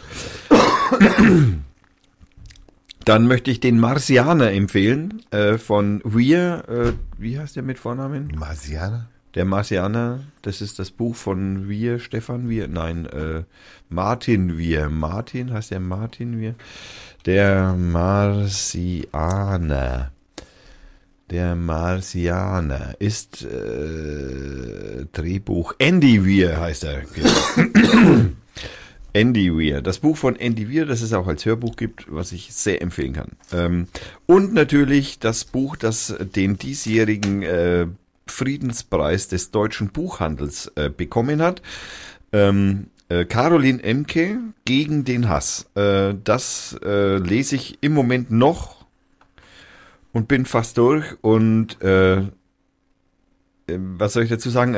Dann 3.04 3.26
möchte 3.26 3.50
ich 3.50 3.60
den 3.60 3.78
Marsianer 3.78 4.52
empfehlen 4.52 5.22
äh, 5.30 5.56
von 5.58 6.00
Weir. 6.04 6.64
Äh, 6.68 6.92
wie 7.18 7.38
heißt 7.38 7.56
der 7.56 7.62
mit 7.62 7.78
Vornamen? 7.78 8.32
Marsianer? 8.36 9.08
Der 9.34 9.44
Marsianer, 9.44 10.20
das 10.42 10.60
ist 10.60 10.78
das 10.80 10.90
Buch 10.90 11.14
von 11.14 11.68
Wir, 11.68 12.00
Stefan 12.00 12.48
Wir, 12.48 12.66
nein, 12.66 13.06
äh, 13.06 13.44
Martin 13.88 14.58
Wir. 14.58 14.90
Martin, 14.90 15.52
heißt 15.52 15.70
der 15.70 15.78
Martin 15.78 16.40
Wir? 16.40 16.56
Der 17.26 17.74
Marsianer. 17.74 19.10
Der 21.30 21.54
Marsianer 21.54 22.96
ist 22.98 23.44
äh, 23.44 25.06
Drehbuch 25.12 25.74
Andy 25.78 26.26
Weir 26.26 26.60
heißt 26.60 26.84
er. 26.84 27.02
Andy 29.12 29.52
Weir. 29.52 29.82
Das 29.82 29.98
Buch 29.98 30.16
von 30.16 30.36
Andy 30.36 30.72
Weir, 30.72 30.86
das 30.86 31.02
es 31.02 31.12
auch 31.12 31.26
als 31.26 31.44
Hörbuch 31.44 31.76
gibt, 31.76 32.06
was 32.08 32.32
ich 32.32 32.52
sehr 32.52 32.82
empfehlen 32.82 33.12
kann. 33.12 33.32
Ähm, 33.52 33.89
und 34.26 34.55
natürlich 34.55 35.18
das 35.18 35.44
Buch, 35.44 35.76
das 35.76 36.14
den 36.34 36.56
diesjährigen 36.58 37.42
äh, 37.42 37.86
Friedenspreis 38.26 39.28
des 39.28 39.50
deutschen 39.50 39.89
Buchhandels 39.89 40.72
äh, 40.76 40.90
bekommen 40.90 41.42
hat. 41.42 41.62
Ähm, 42.32 42.86
äh, 43.08 43.24
Caroline 43.24 43.82
Emke 43.82 44.39
gegen 44.64 45.05
den 45.05 45.28
Hass. 45.28 45.68
Äh, 45.74 46.14
das 46.22 46.78
äh, 46.84 47.16
lese 47.16 47.56
ich 47.56 47.78
im 47.80 47.92
Moment 47.92 48.30
noch 48.30 48.84
und 50.12 50.28
bin 50.28 50.47
fast 50.47 50.78
durch. 50.78 51.05
Und 51.20 51.82
äh, 51.82 52.22
was 53.66 54.12
soll 54.12 54.22
ich 54.22 54.30
dazu 54.30 54.50
sagen? 54.50 54.74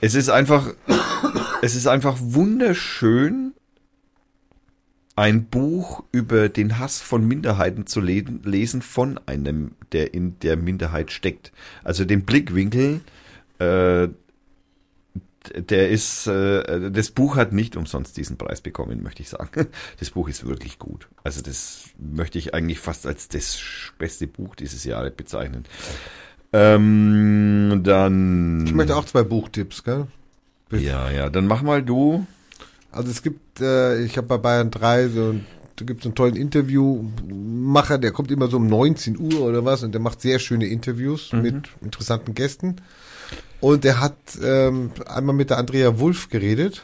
Es 0.00 0.14
ist 0.14 0.30
einfach, 0.30 0.74
es 1.62 1.74
ist 1.74 1.86
einfach 1.86 2.16
wunderschön, 2.20 3.52
ein 5.16 5.46
Buch 5.46 6.04
über 6.12 6.48
den 6.48 6.78
Hass 6.78 7.00
von 7.00 7.26
Minderheiten 7.26 7.86
zu 7.86 8.00
le 8.00 8.24
lesen 8.44 8.82
von 8.82 9.18
einem, 9.26 9.72
der 9.90 10.14
in 10.14 10.38
der 10.40 10.56
Minderheit 10.56 11.10
steckt. 11.10 11.52
Also 11.82 12.04
den 12.04 12.24
Blickwinkel, 12.24 13.00
äh, 13.58 14.08
der 15.56 15.88
ist, 15.90 16.28
äh, 16.28 16.90
das 16.92 17.10
Buch 17.10 17.34
hat 17.34 17.52
nicht 17.52 17.76
umsonst 17.76 18.16
diesen 18.16 18.36
Preis 18.36 18.60
bekommen, 18.60 19.02
möchte 19.02 19.22
ich 19.22 19.28
sagen. 19.28 19.66
Das 19.98 20.10
Buch 20.10 20.28
ist 20.28 20.46
wirklich 20.46 20.78
gut. 20.78 21.08
Also 21.24 21.42
das 21.42 21.86
möchte 21.98 22.38
ich 22.38 22.54
eigentlich 22.54 22.78
fast 22.78 23.04
als 23.04 23.26
das 23.26 23.60
beste 23.98 24.28
Buch 24.28 24.54
dieses 24.54 24.84
Jahres 24.84 25.14
bezeichnen. 25.16 25.64
Ähm, 26.52 27.80
dann. 27.82 28.64
Ich 28.66 28.72
möchte 28.72 28.96
auch 28.96 29.04
zwei 29.04 29.24
Buchtipps, 29.24 29.82
gell? 29.82 30.06
Ja, 30.70 31.10
ja, 31.10 31.30
dann 31.30 31.46
mach 31.46 31.62
mal 31.62 31.82
du. 31.82 32.26
Also 32.90 33.10
es 33.10 33.22
gibt, 33.22 33.60
äh, 33.60 34.02
ich 34.02 34.16
habe 34.16 34.26
bei 34.26 34.38
Bayern 34.38 34.70
3 34.70 35.08
so 35.08 35.34
da 35.76 35.84
gibt 35.84 36.00
es 36.00 36.06
einen 36.06 36.16
tollen 36.16 36.34
Interviewmacher, 36.34 37.98
der 37.98 38.10
kommt 38.10 38.32
immer 38.32 38.48
so 38.48 38.56
um 38.56 38.66
19 38.66 39.16
Uhr 39.16 39.42
oder 39.42 39.64
was 39.64 39.84
und 39.84 39.92
der 39.92 40.00
macht 40.00 40.20
sehr 40.20 40.40
schöne 40.40 40.66
Interviews 40.66 41.32
Mhm. 41.32 41.42
mit 41.42 41.68
interessanten 41.82 42.34
Gästen. 42.34 42.76
Und 43.60 43.84
der 43.84 44.00
hat 44.00 44.16
ähm, 44.42 44.90
einmal 45.06 45.36
mit 45.36 45.50
der 45.50 45.58
Andrea 45.58 45.98
Wulff 46.00 46.30
geredet. 46.30 46.82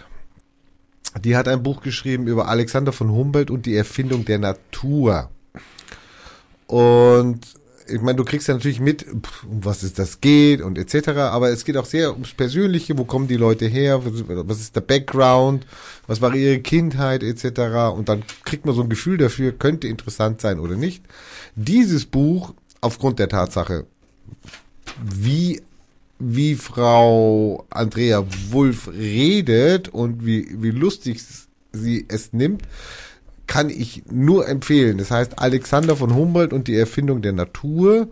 Die 1.25 1.37
hat 1.37 1.49
ein 1.49 1.63
Buch 1.65 1.83
geschrieben 1.83 2.29
über 2.29 2.47
Alexander 2.49 2.93
von 2.93 3.11
Humboldt 3.11 3.51
und 3.51 3.67
die 3.67 3.77
Erfindung 3.77 4.25
der 4.25 4.39
Natur. 4.39 5.31
Und 6.67 7.41
ich 7.87 8.01
meine, 8.01 8.17
du 8.17 8.25
kriegst 8.25 8.49
ja 8.49 8.55
natürlich 8.55 8.81
mit, 8.81 9.07
um 9.09 9.65
was 9.65 9.83
es 9.83 9.93
das 9.93 10.21
geht 10.21 10.63
und 10.63 10.79
etc. 10.79 11.09
Aber 11.09 11.51
es 11.51 11.65
geht 11.65 11.77
auch 11.77 11.85
sehr 11.85 12.13
ums 12.13 12.33
Persönliche. 12.33 12.97
Wo 12.97 13.05
kommen 13.05 13.29
die 13.29 13.37
Leute 13.37 13.67
her? 13.67 14.05
Was, 14.05 14.25
was 14.27 14.61
ist 14.61 14.77
der 14.77 14.81
Background? 14.81 15.67
Was 16.07 16.21
war 16.21 16.35
ihre 16.35 16.61
Kindheit 16.61 17.23
etc. 17.23 17.95
Und 17.95 18.09
dann 18.09 18.23
kriegt 18.45 18.65
man 18.65 18.75
so 18.75 18.83
ein 18.83 18.89
Gefühl 18.89 19.19
dafür, 19.19 19.53
könnte 19.53 19.89
interessant 19.89 20.41
sein 20.41 20.59
oder 20.59 20.77
nicht. 20.77 21.05
Dieses 21.57 22.07
Buch, 22.07 22.55
aufgrund 22.81 23.19
der 23.19 23.29
Tatsache, 23.29 23.87
wie 25.03 25.61
wie 26.19 26.55
Frau 26.55 27.67
Andrea 27.71 28.25
Wulff 28.51 28.89
redet 28.89 29.89
und 29.89 30.25
wie, 30.25 30.63
wie 30.63 30.71
lustig 30.71 31.23
sie 31.73 32.07
es 32.09 32.33
nimmt, 32.33 32.63
kann 33.47 33.71
ich 33.71 34.03
nur 34.11 34.49
empfehlen. 34.49 34.99
Das 34.99 35.11
heißt 35.11 35.39
Alexander 35.39 35.97
von 35.97 36.15
Humboldt 36.15 36.53
und 36.53 36.69
die 36.69 36.77
Erfindung 36.77 37.23
der 37.23 37.33
Natur 37.33 38.09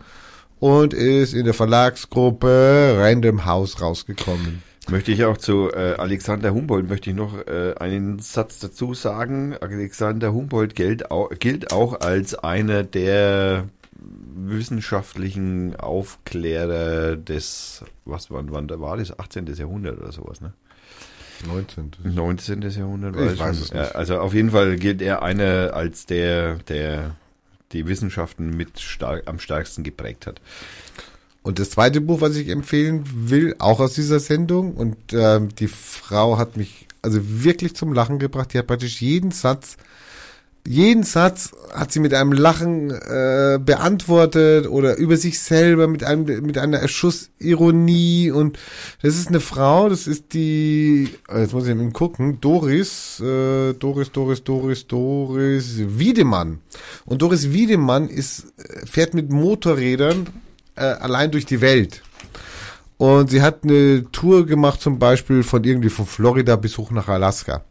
und 0.61 0.95
ist 0.95 1.35
in 1.35 1.45
der 1.45 1.55
Verlagsgruppe 1.55 2.97
Random 2.99 3.45
House 3.45 3.81
rausgekommen. 3.81 4.63
Möchte 4.89 5.13
ich 5.13 5.25
auch 5.25 5.37
zu 5.37 5.71
äh, 5.73 5.95
Alexander 5.97 6.53
Humboldt 6.53 6.89
möchte 6.89 7.11
ich 7.11 7.17
noch 7.17 7.47
äh, 7.47 7.75
einen 7.79 8.19
Satz 8.19 8.59
dazu 8.59 8.95
sagen. 8.95 9.55
Alexander 9.61 10.33
Humboldt 10.33 10.75
gilt 10.75 11.11
auch, 11.11 11.31
gilt 11.31 11.73
auch 11.73 12.01
als 12.01 12.35
einer 12.35 12.83
der 12.83 13.69
wissenschaftlichen 14.35 15.77
Aufklärer 15.77 17.17
des, 17.17 17.85
was 18.05 18.31
wann, 18.31 18.51
wann 18.51 18.69
war 18.69 18.97
das? 18.97 19.19
18. 19.19 19.47
Jahrhundert 19.47 20.01
oder 20.01 20.13
sowas, 20.13 20.41
ne? 20.41 20.53
19. 21.47 21.93
19. 22.05 22.63
Jahrhundert 22.63 23.17
Ich 23.17 23.39
weiß 23.39 23.57
es 23.57 23.73
nicht. 23.73 23.75
Ja, 23.75 23.91
also 23.93 24.19
auf 24.19 24.35
jeden 24.35 24.51
Fall 24.51 24.77
gilt 24.77 25.03
er 25.03 25.23
einer 25.23 25.73
als 25.75 26.07
der, 26.07 26.57
der 26.69 27.17
die 27.73 27.87
Wissenschaften 27.87 28.57
mit 28.57 28.81
stark, 28.81 29.25
am 29.27 29.39
stärksten 29.39 29.83
geprägt 29.83 30.27
hat. 30.27 30.41
Und 31.43 31.59
das 31.59 31.71
zweite 31.71 32.01
Buch, 32.01 32.21
was 32.21 32.37
ich 32.37 32.49
empfehlen 32.49 33.05
will, 33.29 33.57
auch 33.59 33.81
aus 33.81 33.95
dieser 33.95 34.21
Sendung, 34.21 34.75
und 34.75 34.97
ähm, 35.13 35.49
die 35.57 35.69
Frau 35.69 36.39
hat 36.39 36.57
mich 36.57 36.87
also 37.03 37.19
wirklich 37.23 37.75
zum 37.75 37.93
Lachen 37.93 38.21
gebracht. 38.21 38.55
Die 38.55 38.59
hat 38.59 38.69
praktisch 38.69 39.03
jeden 39.03 39.33
Satz, 39.33 39.77
jeden 40.67 41.03
Satz 41.03 41.51
hat 41.75 41.91
sie 41.91 41.99
mit 41.99 42.15
einem 42.15 42.33
Lachen 42.33 42.91
äh, 42.91 43.59
beantwortet 43.61 44.69
oder 44.69 44.97
über 44.97 45.17
sich 45.17 45.41
selber 45.41 45.89
mit 45.89 46.05
einem 46.05 46.45
mit 46.45 46.57
einer 46.57 46.87
Schuss 46.87 47.31
Ironie 47.39 48.31
und 48.31 48.59
das 49.03 49.17
ist 49.17 49.29
eine 49.29 49.41
Frau, 49.41 49.89
das 49.89 50.07
ist 50.07 50.35
die, 50.35 51.09
äh, 51.29 51.41
jetzt 51.41 51.53
muss 51.53 51.67
ich 51.67 51.75
mal 51.75 51.91
gucken, 51.91 52.41
Doris, 52.41 53.19
äh, 53.21 53.73
Doris, 53.75 54.13
Doris, 54.13 54.45
Doris, 54.45 54.87
Doris 54.87 55.79
Wiedemann. 55.79 56.61
Und 57.07 57.23
Doris 57.23 57.53
Wiedemann 57.53 58.09
ist 58.09 58.53
äh, 58.59 58.87
fährt 58.87 59.15
mit 59.15 59.31
Motorrädern 59.31 60.29
äh, 60.77 60.83
allein 60.83 61.33
durch 61.33 61.47
die 61.47 61.61
Welt. 61.61 62.03
Und 62.99 63.31
sie 63.31 63.43
hat 63.43 63.65
eine 63.65 64.05
Tour 64.13 64.47
gemacht, 64.47 64.81
zum 64.81 65.01
Beispiel 65.01 65.43
von 65.43 65.65
irgendwie 65.65 65.89
von 65.91 66.07
Florida 66.07 66.55
bis 66.55 66.79
hoch 66.79 66.93
nach 66.93 67.09
Alaska. 67.09 67.65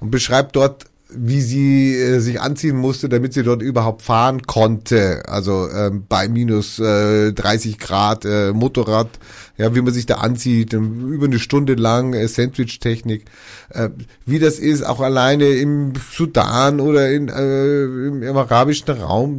Und 0.00 0.10
beschreibt 0.10 0.56
dort, 0.56 0.86
wie 1.14 1.40
sie 1.40 1.94
äh, 1.96 2.20
sich 2.20 2.40
anziehen 2.40 2.76
musste, 2.76 3.08
damit 3.08 3.32
sie 3.32 3.42
dort 3.42 3.62
überhaupt 3.62 4.02
fahren 4.02 4.42
konnte. 4.42 5.22
Also 5.26 5.68
ähm, 5.70 6.04
bei 6.08 6.28
minus 6.28 6.78
äh, 6.78 7.32
30 7.32 7.78
Grad 7.78 8.24
äh, 8.24 8.52
Motorrad, 8.52 9.08
ja, 9.56 9.74
wie 9.74 9.80
man 9.80 9.92
sich 9.92 10.06
da 10.06 10.16
anzieht, 10.16 10.74
ähm, 10.74 11.12
über 11.12 11.26
eine 11.26 11.38
Stunde 11.38 11.74
lang 11.74 12.14
äh, 12.14 12.28
Sandwich-Technik. 12.28 13.24
Äh, 13.70 13.90
wie 14.26 14.38
das 14.38 14.58
ist, 14.58 14.84
auch 14.84 15.00
alleine 15.00 15.46
im 15.46 15.92
Sudan 16.12 16.80
oder 16.80 17.10
in, 17.10 17.28
äh, 17.28 17.84
im, 17.84 18.22
im 18.22 18.36
arabischen 18.36 18.90
Raum. 18.90 19.38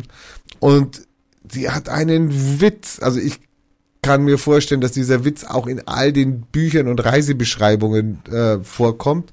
Und 0.59 1.07
sie 1.49 1.69
hat 1.69 1.89
einen 1.89 2.61
Witz, 2.61 2.99
also 3.01 3.19
ich 3.19 3.39
kann 4.01 4.23
mir 4.23 4.37
vorstellen, 4.37 4.81
dass 4.81 4.91
dieser 4.91 5.25
Witz 5.25 5.43
auch 5.43 5.67
in 5.67 5.87
all 5.87 6.11
den 6.11 6.41
Büchern 6.41 6.87
und 6.87 7.03
Reisebeschreibungen 7.03 8.25
äh, 8.31 8.57
vorkommt. 8.63 9.31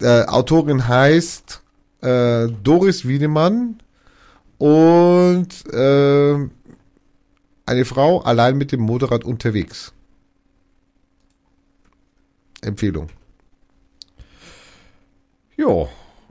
Äh, 0.00 0.24
Autorin 0.24 0.86
heißt 0.86 1.63
äh, 2.04 2.48
Doris 2.62 3.08
Wiedemann 3.08 3.78
und 4.58 5.48
äh, 5.72 6.48
eine 7.66 7.84
Frau 7.84 8.20
allein 8.20 8.56
mit 8.56 8.72
dem 8.72 8.80
Motorrad 8.80 9.24
unterwegs. 9.24 9.92
Empfehlung. 12.60 13.08
Ja, 15.56 15.88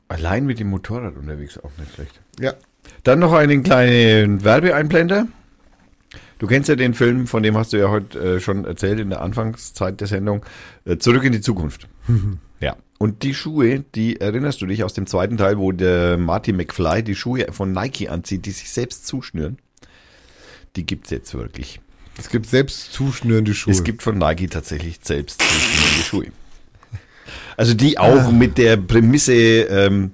allein 0.08 0.46
mit 0.46 0.60
dem 0.60 0.70
Motorrad 0.70 1.16
unterwegs 1.16 1.58
auch 1.58 1.72
nicht 1.78 1.94
schlecht. 1.94 2.20
Ja. 2.40 2.54
Dann 3.04 3.20
noch 3.20 3.34
einen 3.34 3.64
kleinen 3.64 4.44
Werbeeinblender. 4.44 5.28
Du 6.38 6.48
kennst 6.48 6.68
ja 6.68 6.76
den 6.76 6.94
Film, 6.94 7.28
von 7.28 7.42
dem 7.42 7.58
hast 7.58 7.72
du 7.74 7.78
ja 7.78 7.90
heute 7.90 8.20
äh, 8.20 8.40
schon 8.40 8.66
erzählt 8.66 9.00
in 9.00 9.10
der 9.10 9.22
Anfangszeit 9.22 10.02
der 10.02 10.08
Sendung, 10.08 10.46
äh, 10.86 10.98
Zurück 10.98 11.24
in 11.24 11.32
die 11.32 11.42
Zukunft. 11.42 11.88
ja. 12.64 12.78
Und 12.98 13.24
die 13.24 13.34
Schuhe, 13.34 13.82
die 13.96 14.22
erinnerst 14.22 14.62
du 14.62 14.66
dich 14.66 14.84
aus 14.84 14.94
dem 14.94 15.08
zweiten 15.08 15.38
Teil, 15.38 15.58
wo 15.58 15.72
der 15.72 16.18
Marty 16.18 16.54
McFly 16.54 17.04
die 17.04 17.16
Schuhe 17.16 17.48
von 17.52 17.74
Nike 17.74 18.08
anzieht, 18.08 18.46
die 18.46 18.52
sich 18.52 18.70
selbst 18.70 19.06
zuschnüren. 19.08 19.58
Die 20.76 20.86
gibt's 20.86 21.10
jetzt 21.10 21.34
wirklich. 21.34 21.82
Es 22.18 22.30
gibt 22.30 22.46
selbst 22.46 22.94
zuschnürende 22.94 23.54
Schuhe. 23.54 23.74
Es 23.74 23.84
gibt 23.84 24.04
von 24.04 24.18
Nike 24.18 24.48
tatsächlich 24.48 25.00
selbst 25.02 25.42
zuschnürende 25.42 26.04
Schuhe. 26.06 26.28
Also 27.58 27.74
die 27.74 27.98
auch 27.98 28.32
mit 28.32 28.58
der 28.58 28.78
Prämisse 28.78 29.34
ähm, 29.34 30.12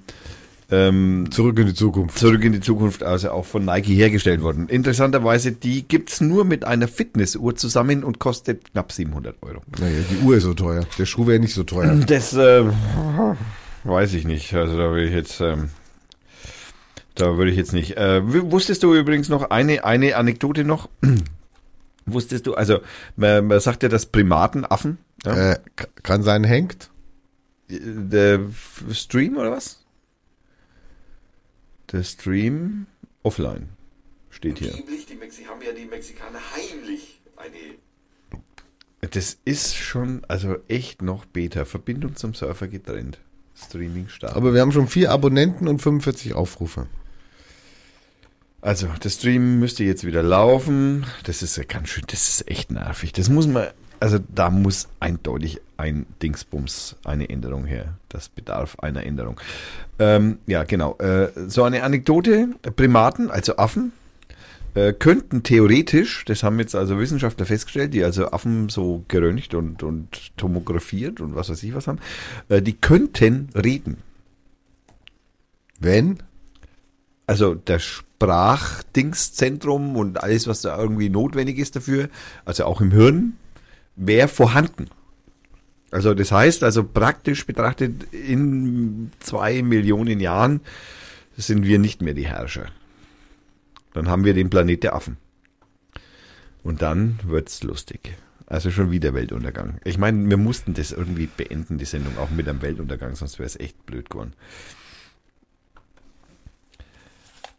ähm, 0.70 1.26
Zurück 1.30 1.58
in 1.58 1.66
die 1.66 1.74
Zukunft. 1.74 2.18
Zurück 2.18 2.44
in 2.44 2.52
die 2.52 2.60
Zukunft, 2.60 3.02
also 3.02 3.30
auch 3.30 3.44
von 3.44 3.64
Nike 3.64 3.94
hergestellt 3.94 4.40
worden. 4.42 4.68
Interessanterweise, 4.68 5.52
die 5.52 5.86
gibt's 5.86 6.20
nur 6.20 6.44
mit 6.44 6.64
einer 6.64 6.88
Fitnessuhr 6.88 7.56
zusammen 7.56 8.04
und 8.04 8.18
kostet 8.18 8.70
knapp 8.72 8.92
700 8.92 9.36
Euro. 9.42 9.62
Naja, 9.80 9.98
die 10.10 10.24
Uhr 10.24 10.36
ist 10.36 10.44
so 10.44 10.54
teuer. 10.54 10.84
Der 10.98 11.06
Schuh 11.06 11.26
wäre 11.26 11.40
nicht 11.40 11.54
so 11.54 11.64
teuer. 11.64 11.94
Das 12.06 12.32
äh, 12.34 12.64
weiß 13.84 14.14
ich 14.14 14.24
nicht. 14.26 14.54
Also 14.54 14.76
da 14.76 14.92
will 14.92 15.04
ich 15.08 15.12
jetzt, 15.14 15.40
ähm, 15.40 15.70
da 17.14 17.36
würde 17.36 17.50
ich 17.50 17.56
jetzt 17.56 17.72
nicht. 17.72 17.96
Äh, 17.96 18.22
wusstest 18.50 18.82
du 18.82 18.94
übrigens 18.94 19.28
noch 19.28 19.50
eine 19.50 19.84
eine 19.84 20.16
Anekdote 20.16 20.64
noch? 20.64 20.88
wusstest 22.06 22.46
du? 22.46 22.54
Also 22.54 22.78
man, 23.16 23.46
man 23.46 23.60
sagt 23.60 23.82
ja, 23.82 23.88
dass 23.88 24.06
Primaten 24.06 24.64
Affen. 24.64 24.98
Ja, 25.24 25.52
Äh, 25.52 25.58
kann 26.02 26.22
sein, 26.22 26.44
hängt. 26.44 26.90
der 27.68 28.34
F- 28.40 28.84
Stream 28.92 29.36
oder 29.36 29.50
was? 29.50 29.79
Der 31.92 32.02
Stream 32.04 32.86
offline 33.22 33.68
steht 34.30 34.58
hier. 34.58 34.72
die 34.72 35.14
Mexi 35.16 35.44
haben 35.44 35.60
ja 35.62 35.72
die 35.72 35.86
Mexikaner 35.86 36.38
heimlich 36.54 37.20
eine 37.36 39.10
Das 39.10 39.38
ist 39.44 39.76
schon, 39.76 40.22
also 40.28 40.56
echt 40.68 41.02
noch 41.02 41.24
Beta. 41.24 41.64
Verbindung 41.64 42.16
zum 42.16 42.34
Surfer 42.34 42.68
getrennt. 42.68 43.18
Streaming 43.56 44.08
starten. 44.08 44.36
Aber 44.36 44.54
wir 44.54 44.60
haben 44.60 44.72
schon 44.72 44.88
vier 44.88 45.10
Abonnenten 45.10 45.68
und 45.68 45.80
45 45.80 46.34
Aufrufe. 46.34 46.86
Also, 48.62 48.88
der 49.02 49.08
Stream 49.08 49.58
müsste 49.58 49.84
jetzt 49.84 50.04
wieder 50.04 50.22
laufen. 50.22 51.06
Das 51.24 51.42
ist 51.42 51.56
ja 51.56 51.64
ganz 51.64 51.88
schön, 51.88 52.04
das 52.08 52.28
ist 52.28 52.48
echt 52.48 52.70
nervig. 52.70 53.12
Das 53.12 53.30
muss 53.30 53.46
man, 53.46 53.68
also 54.00 54.18
da 54.34 54.50
muss 54.50 54.88
eindeutig 54.98 55.60
ein 55.76 56.06
Dingsbums, 56.22 56.96
eine 57.04 57.30
Änderung 57.30 57.66
her. 57.66 57.94
Das 58.08 58.28
bedarf 58.28 58.78
einer 58.80 59.04
Änderung. 59.04 59.40
Ähm, 59.98 60.38
ja, 60.46 60.64
genau. 60.64 60.96
Äh, 60.98 61.28
so 61.48 61.62
eine 61.62 61.82
Anekdote. 61.82 62.48
Primaten, 62.76 63.30
also 63.30 63.56
Affen, 63.56 63.92
äh, 64.74 64.92
könnten 64.92 65.42
theoretisch, 65.42 66.26
das 66.26 66.42
haben 66.42 66.58
jetzt 66.58 66.74
also 66.74 66.98
Wissenschaftler 66.98 67.46
festgestellt, 67.46 67.94
die 67.94 68.04
also 68.04 68.30
Affen 68.30 68.68
so 68.68 69.04
geröntgt 69.08 69.54
und, 69.54 69.82
und 69.82 70.36
tomografiert 70.36 71.20
und 71.20 71.34
was 71.34 71.48
weiß 71.50 71.62
ich 71.62 71.74
was 71.74 71.86
haben, 71.86 71.98
äh, 72.48 72.60
die 72.62 72.74
könnten 72.74 73.48
reden. 73.54 73.98
Wenn? 75.78 76.18
Also 77.26 77.54
der 77.54 77.78
Sprachdingszentrum 77.78 79.96
und 79.96 80.22
alles, 80.22 80.46
was 80.46 80.60
da 80.62 80.78
irgendwie 80.78 81.08
notwendig 81.08 81.58
ist 81.58 81.74
dafür, 81.76 82.08
also 82.44 82.64
auch 82.64 82.80
im 82.80 82.92
Hirn, 82.92 83.34
wäre 84.00 84.28
vorhanden. 84.28 84.88
Also 85.90 86.14
das 86.14 86.32
heißt, 86.32 86.62
also 86.64 86.84
praktisch 86.84 87.46
betrachtet, 87.46 88.12
in 88.12 89.12
zwei 89.20 89.62
Millionen 89.62 90.20
Jahren 90.20 90.60
sind 91.36 91.64
wir 91.64 91.78
nicht 91.78 92.00
mehr 92.00 92.14
die 92.14 92.26
Herrscher. 92.26 92.66
Dann 93.92 94.08
haben 94.08 94.24
wir 94.24 94.34
den 94.34 94.50
Planet 94.50 94.84
der 94.84 94.94
Affen. 94.94 95.16
Und 96.62 96.82
dann 96.82 97.18
wird's 97.24 97.62
lustig. 97.62 98.16
Also 98.46 98.70
schon 98.70 98.90
wieder 98.90 99.14
Weltuntergang. 99.14 99.80
Ich 99.84 99.98
meine, 99.98 100.28
wir 100.28 100.36
mussten 100.36 100.74
das 100.74 100.92
irgendwie 100.92 101.26
beenden, 101.26 101.78
die 101.78 101.84
Sendung, 101.84 102.18
auch 102.18 102.30
mit 102.30 102.48
einem 102.48 102.62
Weltuntergang, 102.62 103.14
sonst 103.14 103.38
wäre 103.38 103.46
es 103.46 103.58
echt 103.58 103.86
blöd 103.86 104.10
geworden. 104.10 104.34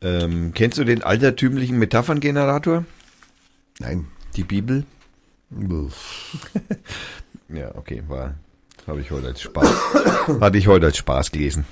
Ähm, 0.02 0.54
kennst 0.54 0.78
du 0.78 0.84
den 0.84 1.04
altertümlichen 1.04 1.78
Metapherngenerator? 1.78 2.86
Nein. 3.80 4.08
Die 4.36 4.44
Bibel? 4.44 4.86
Ja, 7.54 7.76
okay, 7.76 8.02
war, 8.08 8.36
habe 8.88 9.02
ich 9.02 9.12
heute 9.12 9.28
als 9.28 9.42
Spaß, 9.42 9.68
hatte 10.40 10.58
ich 10.58 10.68
heute 10.68 10.86
als 10.86 10.98
Spaß 10.98 11.32
gelesen. 11.32 11.66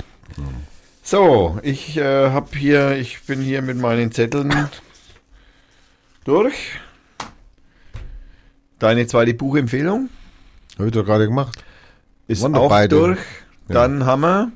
So, 1.04 1.58
ich 1.64 1.96
äh, 1.96 2.32
habe 2.32 2.58
hier, 2.58 2.98
ich 2.98 3.22
bin 3.24 3.40
hier 3.42 3.62
mit 3.62 3.78
meinen 3.78 4.12
Zetteln 4.12 4.54
durch. 6.26 6.54
Deine 8.78 9.08
zweite 9.08 9.34
Buchempfehlung 9.34 10.10
Habe 10.78 10.88
ich 10.88 10.94
doch 10.94 11.06
gerade 11.06 11.26
gemacht. 11.26 11.58
ist 12.28 12.44
auch 12.44 12.88
durch. 12.88 13.20
Dann 13.68 14.06
haben 14.06 14.22
wir, 14.22 14.52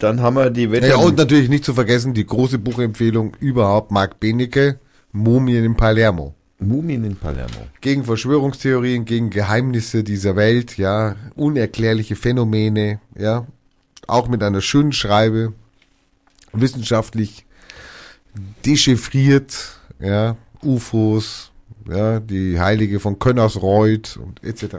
dann 0.00 0.20
haben 0.20 0.34
wir 0.34 0.50
die 0.50 0.70
Wetter. 0.70 0.88
Ja, 0.88 0.96
und 0.96 1.16
natürlich 1.16 1.48
nicht 1.48 1.64
zu 1.64 1.72
vergessen, 1.74 2.12
die 2.12 2.26
große 2.26 2.58
Buchempfehlung 2.58 3.36
überhaupt, 3.40 3.90
Marc 3.90 4.20
Benecke, 4.20 4.80
Mumien 5.12 5.64
in 5.64 5.76
Palermo. 5.76 6.34
Mumien 6.60 7.04
in 7.04 7.16
Palermo. 7.16 7.66
Gegen 7.80 8.04
Verschwörungstheorien, 8.04 9.04
gegen 9.04 9.30
Geheimnisse 9.30 10.04
dieser 10.04 10.36
Welt, 10.36 10.76
ja, 10.76 11.16
unerklärliche 11.34 12.16
Phänomene, 12.16 13.00
ja, 13.18 13.46
auch 14.06 14.28
mit 14.28 14.42
einer 14.42 14.60
schönen 14.60 14.92
Schreibe, 14.92 15.52
wissenschaftlich 16.52 17.46
dechiffriert, 18.64 19.78
ja, 19.98 20.36
UFOs, 20.62 21.50
ja, 21.88 22.20
die 22.20 22.60
Heilige 22.60 23.00
von 23.00 23.18
Könnersreuth 23.18 24.18
und 24.18 24.44
etc. 24.44 24.76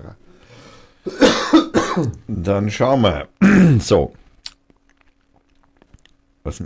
Dann 2.28 2.70
schauen 2.70 3.02
wir. 3.02 3.28
So. 3.80 4.14
Was? 6.44 6.64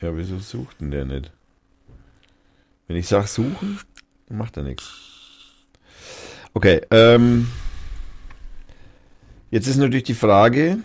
Ja, 0.00 0.16
wieso 0.16 0.38
sucht 0.38 0.80
denn 0.80 0.90
der 0.90 1.04
nicht? 1.04 1.32
Wenn 2.86 2.96
ich 2.96 3.08
sage 3.08 3.26
suchen, 3.26 3.78
dann 4.28 4.38
macht 4.38 4.56
er 4.56 4.62
nichts. 4.62 4.90
Okay, 6.54 6.80
ähm. 6.90 7.48
Jetzt 9.50 9.66
ist 9.66 9.76
natürlich 9.76 10.04
die 10.04 10.14
Frage, 10.14 10.78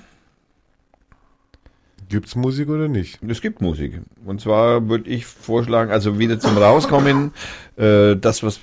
Gibt's 2.14 2.36
Musik 2.36 2.70
oder 2.70 2.88
nicht? 2.88 3.20
es 3.28 3.42
gibt 3.42 3.60
Musik. 3.60 4.00
Und 4.24 4.40
zwar 4.40 4.88
würde 4.88 5.10
ich 5.10 5.26
vorschlagen, 5.26 5.90
also 5.90 6.20
wieder 6.20 6.40
zum 6.40 6.56
Rauskommen, 6.58 7.32
äh, 7.76 8.16
das, 8.16 8.44
was 8.44 8.60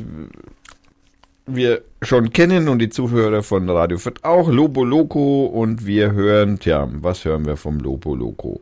wir 1.46 1.82
schon 2.00 2.32
kennen 2.32 2.68
und 2.68 2.78
die 2.78 2.90
Zuhörer 2.90 3.42
von 3.42 3.68
Radio 3.68 3.98
Fürth 3.98 4.22
auch, 4.22 4.48
Lobo 4.48 4.84
Loco 4.84 5.46
und 5.46 5.84
wir 5.84 6.12
hören, 6.12 6.60
tja, 6.60 6.88
was 6.92 7.24
hören 7.24 7.44
wir 7.44 7.56
vom 7.56 7.80
Lobo 7.80 8.14
Loco? 8.14 8.60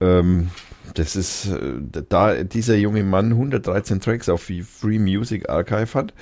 Ähm, 0.00 0.50
das 0.94 1.16
ist, 1.16 1.46
äh, 1.46 1.80
da 2.08 2.42
dieser 2.42 2.76
junge 2.76 3.04
Mann 3.04 3.32
113 3.32 4.00
Tracks 4.00 4.28
auf 4.28 4.46
die 4.46 4.62
Free 4.62 4.98
Music 4.98 5.48
Archive 5.48 5.94
hat, 5.94 6.14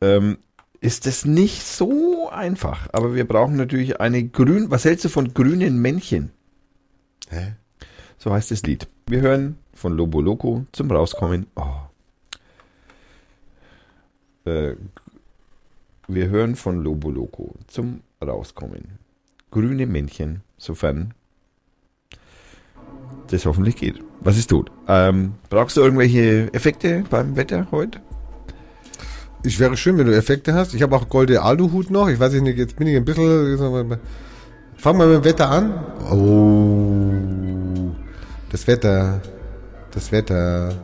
ähm, 0.00 0.38
ist 0.80 1.06
das 1.06 1.24
nicht 1.24 1.62
so 1.62 2.28
einfach. 2.30 2.88
Aber 2.92 3.14
wir 3.14 3.26
brauchen 3.26 3.56
natürlich 3.56 4.00
eine 4.00 4.24
grün, 4.24 4.70
was 4.70 4.84
hältst 4.84 5.04
du 5.04 5.08
von 5.08 5.32
grünen 5.32 5.80
Männchen? 5.80 6.32
Hä? 7.30 7.54
So 8.18 8.32
heißt 8.32 8.50
das 8.50 8.62
Lied. 8.62 8.88
Wir 9.06 9.20
hören 9.20 9.58
von 9.72 9.96
Lobo 9.96 10.20
Loco 10.20 10.66
zum 10.72 10.90
Rauskommen. 10.90 11.46
Oh. 11.56 11.70
Äh, 14.44 14.74
wir 16.08 16.28
hören 16.28 16.56
von 16.56 16.82
Lobo 16.82 17.10
Loco 17.10 17.54
zum 17.68 18.02
Rauskommen. 18.20 18.98
Grüne 19.50 19.86
Männchen, 19.86 20.42
sofern 20.56 21.14
das 23.28 23.46
hoffentlich 23.46 23.76
geht. 23.76 24.00
Was 24.20 24.38
ist 24.38 24.48
tot? 24.48 24.70
Ähm, 24.88 25.34
brauchst 25.50 25.76
du 25.76 25.80
irgendwelche 25.80 26.52
Effekte 26.52 27.04
beim 27.10 27.36
Wetter 27.36 27.66
heute? 27.70 28.00
Ich 29.44 29.58
wäre 29.58 29.76
schön, 29.76 29.98
wenn 29.98 30.06
du 30.06 30.16
Effekte 30.16 30.54
hast. 30.54 30.74
Ich 30.74 30.82
habe 30.82 30.94
auch 30.94 31.08
goldene 31.08 31.42
Aluhut 31.42 31.90
noch. 31.90 32.08
Ich 32.08 32.20
weiß 32.20 32.34
nicht, 32.34 32.58
jetzt 32.58 32.76
bin 32.76 32.86
ich 32.86 32.96
ein 32.96 33.04
bisschen. 33.04 33.98
Fangen 34.76 34.98
wir 34.98 35.06
mit 35.06 35.16
dem 35.16 35.24
Wetter 35.24 35.50
an. 35.50 35.74
Oh. 36.10 37.94
Das 38.50 38.66
Wetter. 38.66 39.20
Das 39.90 40.12
Wetter. 40.12 40.74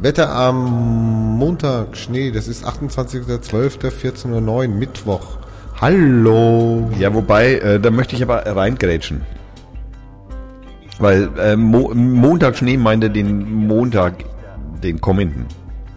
Wetter 0.00 0.34
am 0.34 1.36
Montag, 1.36 1.96
Schnee, 1.96 2.30
das 2.30 2.48
ist 2.48 2.64
28.12.14.09 2.64 4.48
Uhr, 4.48 4.68
Mittwoch. 4.68 5.38
Hallo. 5.78 6.90
Ja, 6.98 7.12
wobei, 7.12 7.54
äh, 7.56 7.78
da 7.78 7.90
möchte 7.90 8.16
ich 8.16 8.22
aber 8.22 8.46
reingrätschen. 8.46 9.22
Weil 11.00 11.30
äh, 11.38 11.56
Mo 11.56 11.92
Montag 11.94 12.58
Schnee 12.58 12.76
meinte 12.76 13.08
den 13.08 13.66
Montag, 13.66 14.24
den 14.82 15.00
kommenden. 15.00 15.46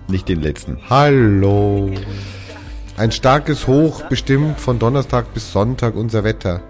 Nicht 0.08 0.30
den 0.30 0.42
letzten. 0.42 0.78
Hallo. 0.90 1.92
Ein 2.96 3.12
starkes 3.12 3.68
Hoch 3.68 4.04
bestimmt 4.04 4.60
von 4.60 4.80
Donnerstag 4.80 5.34
bis 5.34 5.52
Sonntag 5.52 5.96
unser 5.96 6.24
Wetter. 6.24 6.62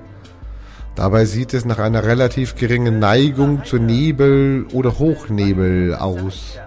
Dabei 0.96 1.26
sieht 1.26 1.54
es 1.54 1.64
nach 1.64 1.78
einer 1.78 2.04
relativ 2.04 2.56
geringen 2.56 2.98
Neigung 2.98 3.66
zu 3.66 3.78
Nebel 3.78 4.66
oder 4.74 4.98
Hochnebel 4.98 5.96
aus. 5.96 6.58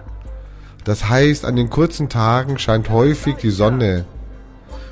Das 0.85 1.09
heißt, 1.09 1.43
an 1.43 1.57
den 1.57 1.69
kurzen 1.69 2.07
Tagen 2.07 2.59
scheint 2.59 2.89
häufig 2.89 3.35
die 3.35 3.49
Sonne. 3.49 4.05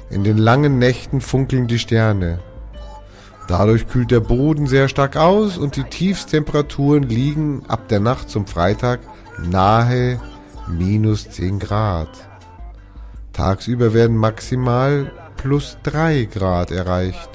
In 0.10 0.26
den 0.26 0.38
langen 0.38 0.78
Nächten 0.78 1.22
funkeln 1.22 1.68
die 1.68 1.80
Sterne. 1.80 2.40
Dadurch 3.48 3.88
kühlt 3.88 4.10
der 4.10 4.22
Boden 4.22 4.66
sehr 4.66 4.88
stark 4.88 5.18
aus 5.18 5.58
und 5.58 5.76
die 5.76 5.84
Tiefstemperaturen 5.84 7.04
liegen 7.04 7.64
ab 7.68 7.88
der 7.90 8.00
Nacht 8.00 8.30
zum 8.30 8.48
Freitag 8.48 9.02
nahe 9.40 10.20
minus 10.68 11.30
10 11.30 11.60
Grad. 11.60 12.10
Tagsüber 13.34 13.94
werden 13.94 14.18
maximal 14.18 15.12
plus 15.38 15.78
3 15.84 16.26
Grad 16.26 16.72
erreicht. 16.72 17.30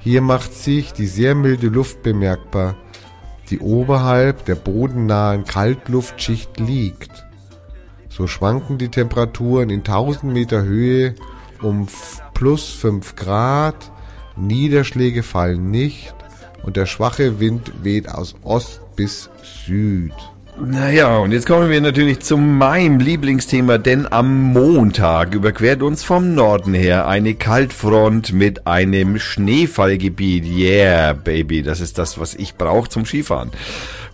Hier 0.00 0.22
macht 0.22 0.54
sich 0.54 0.94
die 0.94 1.06
sehr 1.06 1.34
milde 1.34 1.66
Luft 1.66 2.02
bemerkbar, 2.02 2.76
die 3.50 3.58
oberhalb 3.58 4.46
der 4.46 4.54
bodennahen 4.54 5.44
Kaltluftschicht 5.44 6.58
liegt. 6.58 7.26
So 8.08 8.26
schwanken 8.26 8.78
die 8.78 8.88
Temperaturen 8.88 9.68
in 9.68 9.80
1000 9.80 10.32
Meter 10.32 10.62
Höhe 10.62 11.14
um 11.60 11.88
plus 12.32 12.70
5 12.70 13.16
Grad, 13.16 13.92
Niederschläge 14.36 15.22
fallen 15.22 15.70
nicht 15.70 16.14
und 16.62 16.76
der 16.76 16.86
schwache 16.86 17.40
Wind 17.40 17.72
weht 17.82 18.08
aus 18.08 18.34
Ost 18.42 18.80
bis 18.96 19.30
Süd. 19.42 20.12
Naja, 20.62 21.16
und 21.18 21.32
jetzt 21.32 21.46
kommen 21.46 21.70
wir 21.70 21.80
natürlich 21.80 22.20
zu 22.20 22.36
meinem 22.36 22.98
Lieblingsthema, 22.98 23.78
denn 23.78 24.06
am 24.12 24.52
Montag 24.52 25.34
überquert 25.34 25.82
uns 25.82 26.04
vom 26.04 26.34
Norden 26.34 26.74
her 26.74 27.08
eine 27.08 27.34
Kaltfront 27.34 28.34
mit 28.34 28.66
einem 28.66 29.18
Schneefallgebiet. 29.18 30.44
Yeah, 30.44 31.14
Baby, 31.14 31.62
das 31.62 31.80
ist 31.80 31.96
das, 31.96 32.20
was 32.20 32.34
ich 32.34 32.56
brauche 32.56 32.90
zum 32.90 33.06
Skifahren. 33.06 33.52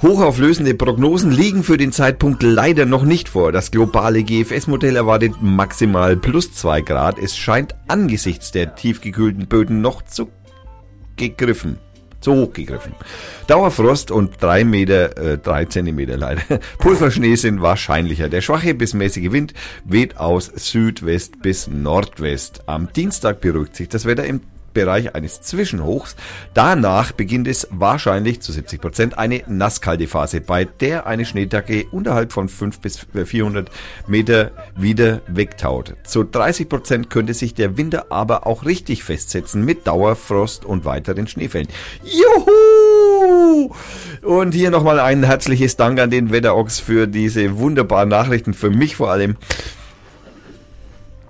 Hochauflösende 0.02 0.74
Prognosen 0.74 1.32
liegen 1.32 1.64
für 1.64 1.78
den 1.78 1.90
Zeitpunkt 1.90 2.44
leider 2.44 2.86
noch 2.86 3.02
nicht 3.02 3.28
vor. 3.28 3.50
Das 3.50 3.72
globale 3.72 4.22
GFS-Modell 4.22 4.94
erwartet 4.94 5.32
maximal 5.40 6.16
plus 6.16 6.52
zwei 6.52 6.80
Grad. 6.80 7.18
Es 7.18 7.36
scheint 7.36 7.74
angesichts 7.88 8.52
der 8.52 8.76
tiefgekühlten 8.76 9.48
Böden 9.48 9.80
noch 9.80 10.02
zu 10.02 10.28
gegriffen. 11.16 11.78
Zu 12.20 12.32
hoch 12.34 12.52
gegriffen. 12.52 12.94
Dauerfrost 13.46 14.10
und 14.10 14.42
drei 14.42 14.64
Meter, 14.64 15.16
äh, 15.16 15.38
drei 15.38 15.66
Zentimeter 15.66 16.16
leider. 16.16 16.42
Pulverschnee 16.78 17.36
sind 17.36 17.60
wahrscheinlicher. 17.60 18.28
Der 18.28 18.40
schwache 18.40 18.74
bis 18.74 18.94
mäßige 18.94 19.32
Wind 19.32 19.54
weht 19.84 20.16
aus 20.16 20.50
Südwest 20.54 21.42
bis 21.42 21.68
Nordwest. 21.68 22.62
Am 22.66 22.92
Dienstag 22.92 23.40
beruhigt 23.40 23.76
sich 23.76 23.88
das 23.88 24.06
Wetter 24.06 24.24
im 24.24 24.40
Bereich 24.76 25.14
eines 25.14 25.40
Zwischenhochs. 25.40 26.16
Danach 26.52 27.12
beginnt 27.12 27.48
es 27.48 27.66
wahrscheinlich 27.70 28.42
zu 28.42 28.52
70 28.52 28.78
Prozent 28.78 29.16
eine 29.16 29.42
nasskalte 29.46 30.06
Phase, 30.06 30.42
bei 30.42 30.66
der 30.66 31.06
eine 31.06 31.24
Schneedecke 31.24 31.86
unterhalb 31.90 32.30
von 32.30 32.50
5 32.50 32.80
bis 32.80 33.06
400 33.24 33.70
Meter 34.06 34.50
wieder 34.76 35.22
wegtaut. 35.28 35.94
Zu 36.04 36.24
30 36.24 36.68
Prozent 36.68 37.08
könnte 37.08 37.32
sich 37.32 37.54
der 37.54 37.78
Winter 37.78 38.06
aber 38.10 38.46
auch 38.46 38.66
richtig 38.66 39.02
festsetzen 39.02 39.64
mit 39.64 39.86
Dauerfrost 39.86 40.66
und 40.66 40.84
weiteren 40.84 41.26
Schneefällen. 41.26 41.68
Juhu! 42.04 43.74
Und 44.20 44.52
hier 44.52 44.70
nochmal 44.70 45.00
ein 45.00 45.22
herzliches 45.22 45.76
Dank 45.76 45.98
an 46.00 46.10
den 46.10 46.32
Wetterochs 46.32 46.80
für 46.80 47.06
diese 47.06 47.56
wunderbaren 47.56 48.10
Nachrichten, 48.10 48.52
für 48.52 48.68
mich 48.68 48.96
vor 48.96 49.10
allem. 49.10 49.36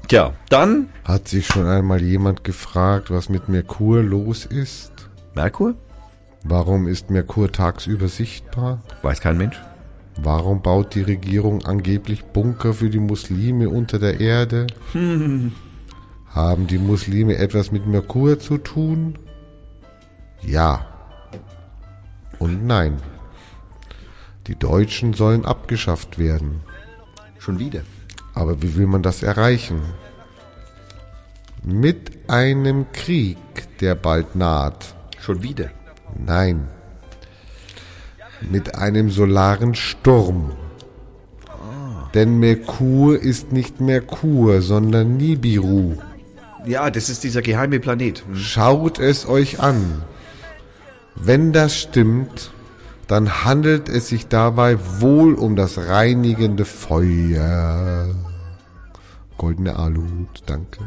Tja, 0.09 0.35
dann 0.51 0.89
Hat 1.05 1.27
sich 1.27 1.49
schon 1.49 1.67
einmal 1.67 2.01
jemand 2.01 2.45
gefragt, 2.45 3.11
was 3.11 3.29
mit 3.29 3.49
Merkur 3.49 4.03
los 4.03 4.47
ist? 4.47 4.93
Merkur? 5.35 5.75
Warum 6.45 6.87
ist 6.87 7.11
Merkur 7.11 7.51
tagsüber 7.51 8.07
sichtbar? 8.07 8.83
Weiß 9.03 9.21
kein 9.21 9.37
Mensch. 9.37 9.61
Warum 10.17 10.63
baut 10.63 10.95
die 10.95 11.03
Regierung 11.03 11.65
angeblich 11.65 12.25
Bunker 12.25 12.73
für 12.73 12.89
die 12.89 13.01
Muslime 13.01 13.69
unter 13.69 13.99
der 13.99 14.21
Erde? 14.21 14.69
Haben 16.29 16.67
die 16.69 16.79
Muslime 16.79 17.37
etwas 17.37 17.73
mit 17.73 17.87
Merkur 17.87 18.39
zu 18.39 18.59
tun? 18.59 19.19
Ja. 20.41 20.87
Und 22.39 22.65
nein. 22.65 22.99
Die 24.47 24.57
Deutschen 24.57 25.15
sollen 25.15 25.45
abgeschafft 25.45 26.17
werden. 26.19 26.61
Schon 27.39 27.59
wieder. 27.59 27.81
Aber 28.37 28.61
wie 28.63 28.77
will 28.77 28.87
man 28.87 29.03
das 29.03 29.23
erreichen? 29.23 29.81
Mit 31.65 32.13
einem 32.29 32.85
Krieg, 32.93 33.39
der 33.81 33.95
bald 33.95 34.37
naht. 34.37 34.95
Schon 35.19 35.43
wieder. 35.43 35.71
Nein. 36.19 36.69
Mit 38.43 38.75
einem 38.75 39.11
solaren 39.11 39.75
Sturm. 39.75 40.53
Denn 42.13 42.39
Merkur 42.39 43.19
ist 43.19 43.53
nicht 43.53 43.81
Merkur, 43.81 44.61
sondern 44.61 45.17
Nibiru. 45.17 45.97
Ja, 46.67 46.91
das 46.91 47.09
ist 47.09 47.25
dieser 47.25 47.41
geheime 47.41 47.81
Planet. 47.81 48.23
Schaut 48.35 48.99
es 48.99 49.27
euch 49.27 49.61
an. 49.61 50.03
Wenn 51.15 51.55
das 51.55 51.75
stimmt, 51.75 52.51
dann 53.07 53.45
handelt 53.45 53.89
es 53.89 54.09
sich 54.09 54.29
dabei 54.29 54.77
wohl 55.01 55.35
um 55.35 55.57
das 55.57 55.79
reinigende 55.79 56.67
Feuer. 56.67 58.15
Goldene 59.37 59.77
Aluhut, 59.77 60.43
danke. 60.47 60.79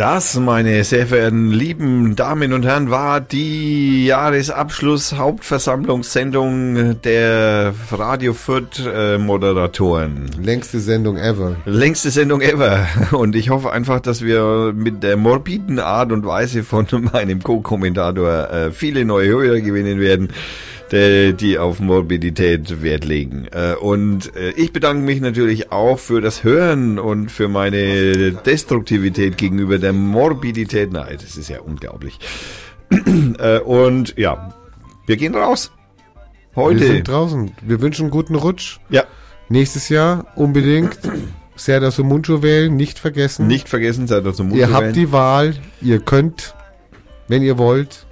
Das, 0.00 0.36
meine 0.36 0.82
sehr 0.84 1.06
verehrten 1.06 1.50
lieben 1.50 2.16
Damen 2.16 2.54
und 2.54 2.64
Herren, 2.64 2.88
war 2.88 3.20
die 3.20 4.06
Jahresabschluss-Hauptversammlungssendung 4.06 7.02
der 7.02 7.74
Radio 7.92 8.32
Fürth 8.32 8.82
äh, 8.82 9.18
Moderatoren. 9.18 10.30
Längste 10.42 10.80
Sendung 10.80 11.18
ever. 11.18 11.56
Längste 11.66 12.10
Sendung 12.10 12.40
ever. 12.40 12.86
Und 13.12 13.36
ich 13.36 13.50
hoffe 13.50 13.72
einfach, 13.72 14.00
dass 14.00 14.22
wir 14.22 14.72
mit 14.74 15.02
der 15.02 15.18
morbiden 15.18 15.78
Art 15.78 16.12
und 16.12 16.24
Weise 16.24 16.62
von 16.62 16.86
meinem 17.12 17.42
Co-Kommentator 17.42 18.50
äh, 18.50 18.72
viele 18.72 19.04
neue 19.04 19.28
Hörer 19.28 19.60
gewinnen 19.60 20.00
werden, 20.00 20.30
die, 20.92 21.34
die 21.34 21.58
auf 21.58 21.80
Morbidität 21.80 22.82
Wert 22.82 23.04
legen. 23.04 23.46
Äh, 23.52 23.74
und 23.74 24.34
äh, 24.36 24.50
ich 24.50 24.72
bedanke 24.72 25.04
mich 25.04 25.20
natürlich 25.20 25.72
auch 25.72 25.98
für 25.98 26.20
das 26.20 26.44
Hören 26.44 26.98
und 26.98 27.30
für 27.30 27.48
meine 27.48 28.32
Destruktivität 28.32 29.36
gegenüber 29.36 29.78
der 29.78 29.92
Morbidität. 29.92 30.92
Nein, 30.92 31.16
das 31.20 31.36
ist 31.36 31.48
ja 31.48 31.60
unglaublich. 31.60 32.18
äh, 32.90 33.58
und 33.60 34.16
ja, 34.18 34.54
wir 35.06 35.16
gehen 35.16 35.34
raus. 35.34 35.72
Wir 36.54 36.62
Heute. 36.64 36.86
sind 36.86 37.08
draußen. 37.08 37.52
Wir 37.62 37.80
wünschen 37.80 38.02
einen 38.02 38.10
guten 38.10 38.34
Rutsch. 38.34 38.78
Ja, 38.90 39.04
Nächstes 39.50 39.88
Jahr 39.88 40.26
unbedingt 40.36 40.96
Serdar 41.56 41.90
Sumuncu 41.90 42.40
wählen, 42.40 42.74
nicht 42.76 43.00
vergessen. 43.00 43.48
nicht 43.48 43.68
vergessen, 43.68 44.06
seid 44.06 44.24
ihr 44.24 44.32
zum 44.32 44.48
Mut 44.50 44.58
ihr 44.58 44.70
habt 44.70 44.94
die 44.94 45.10
Wahl, 45.10 45.56
ihr 45.82 45.98
könnt, 45.98 46.54
wenn 47.26 47.42
ihr 47.42 47.58
wollt. 47.58 48.06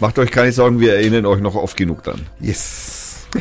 Macht 0.00 0.18
euch 0.18 0.30
keine 0.30 0.52
Sorgen, 0.52 0.80
wir 0.80 0.94
erinnern 0.94 1.26
euch 1.26 1.40
noch 1.40 1.54
oft 1.54 1.76
genug 1.76 2.02
dran. 2.02 2.22
Yes. 2.40 3.02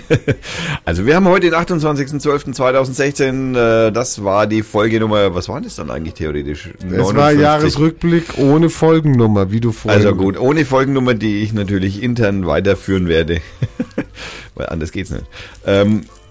Also 0.85 1.05
wir 1.05 1.15
haben 1.15 1.27
heute 1.27 1.49
den 1.49 1.55
28.12.2016, 1.55 3.87
äh, 3.87 3.91
das 3.91 4.23
war 4.23 4.47
die 4.47 4.63
Folgenummer, 4.63 5.35
was 5.35 5.49
war 5.49 5.61
das 5.61 5.75
dann 5.75 5.91
eigentlich 5.91 6.15
theoretisch? 6.15 6.69
Es 6.89 7.15
war 7.15 7.31
Jahresrückblick 7.31 8.37
ohne 8.37 8.69
Folgennummer, 8.69 9.51
wie 9.51 9.59
du 9.59 9.71
vorhin. 9.71 10.01
Also 10.01 10.15
gut, 10.15 10.39
ohne 10.39 10.65
Folgennummer, 10.65 11.13
die 11.13 11.43
ich 11.43 11.53
natürlich 11.53 12.01
intern 12.01 12.47
weiterführen 12.47 13.07
werde, 13.07 13.41
weil 14.55 14.67
anders 14.67 14.91
geht's 14.91 15.11
nicht. 15.11 15.25
Ähm, 15.65 16.01
äh, 16.01 16.22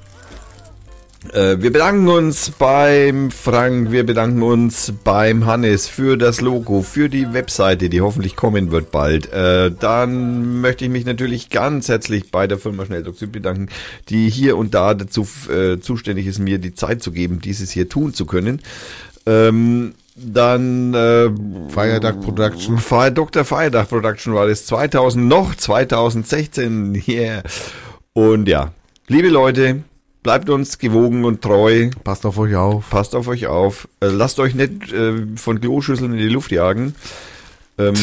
wir 1.31 1.71
bedanken 1.73 2.09
uns 2.09 2.51
beim 2.51 3.31
Frank, 3.31 3.93
wir 3.93 4.05
bedanken 4.05 4.43
uns 4.43 4.93
beim 5.05 5.47
Hannes 5.47 5.87
für 5.87 6.17
das 6.17 6.41
Logo, 6.41 6.83
für 6.83 7.09
die 7.09 7.33
Webseite, 7.33 7.89
die 7.89 8.01
hoffentlich 8.01 8.35
kommen 8.35 8.73
wird 8.73 8.91
bald. 8.91 9.33
Äh, 9.33 9.71
dann 9.71 10.61
möchte 10.61 10.85
ich 10.85 10.91
mich 10.91 11.05
natürlich 11.05 11.49
ganz 11.51 11.89
herzlich 11.89 12.31
bei 12.31 12.47
der 12.49 12.59
Firma 12.59 12.87
Schnelldruck 12.87 13.17
Süd 13.17 13.31
bedanken, 13.31 13.69
die 14.09 14.29
hier 14.29 14.57
und 14.57 14.75
da 14.75 14.95
dazu 14.95 15.27
äh, 15.49 15.79
zuständig 15.79 16.27
ist, 16.27 16.41
mir 16.41 16.59
die 16.59 16.75
Zeit 16.75 17.03
zu 17.03 17.13
geben, 17.13 17.41
dieses 17.41 17.71
hier 17.71 17.89
tun 17.89 18.13
zu 18.13 18.27
können. 18.27 18.61
Ähm, 19.25 19.95
dann 20.17 20.93
äh, 20.95 21.31
Feiertag 21.69 22.21
Production. 22.21 22.79
Fire, 22.79 23.13
Dr. 23.13 23.45
Feiertag 23.45 23.89
Production 23.89 24.35
war 24.35 24.47
das 24.47 24.67
2000 24.67 25.25
noch 25.25 25.55
2016. 25.55 27.03
Yeah. 27.07 27.43
Und 28.13 28.49
ja, 28.49 28.73
liebe 29.07 29.29
Leute, 29.29 29.85
bleibt 30.23 30.49
uns 30.51 30.79
gewogen 30.79 31.25
und 31.25 31.43
treu. 31.43 31.91
Passt 32.05 32.27
auf 32.27 32.39
euch 32.39 32.55
auf. 32.57 32.89
Passt 32.91 33.15
auf 33.15 33.29
euch 33.29 33.47
auf. 33.47 33.89
Äh, 34.01 34.07
lasst 34.07 34.39
euch 34.39 34.55
nicht 34.55 34.93
äh, 34.93 35.27
von 35.37 35.61
Kloschüsseln 35.61 36.13
in 36.13 36.19
die 36.19 36.29
Luft 36.29 36.53
jagen. 36.53 36.95
Ähm, 37.79 37.95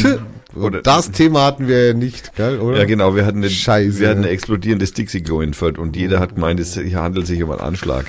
oder, 0.56 0.82
Das 0.82 1.12
Thema 1.12 1.46
hatten 1.46 1.68
wir 1.68 1.88
ja 1.88 1.94
nicht, 1.94 2.36
gell, 2.36 2.60
oder? 2.60 2.80
ja, 2.80 2.86
genau, 2.86 3.16
wir 3.16 3.26
hatten, 3.26 3.38
eine, 3.38 3.50
Scheiße. 3.50 4.00
wir 4.00 4.10
hatten 4.10 4.22
ein 4.22 4.30
explodierendes 4.30 4.94
Dixie-Klo 4.94 5.42
in 5.42 5.54
Fürth 5.54 5.78
und 5.78 5.96
jeder 5.96 6.20
hat 6.20 6.36
gemeint, 6.36 6.60
es 6.60 6.76
handelt 6.76 7.28
sich 7.28 7.44
um 7.44 7.52
einen 7.52 7.62
Anschlag. 7.62 8.08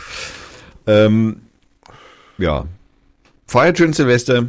Ähm, 0.87 1.43
ja. 2.39 2.65
Feiert 3.47 3.79
schön 3.79 3.93
Silvester. 3.93 4.47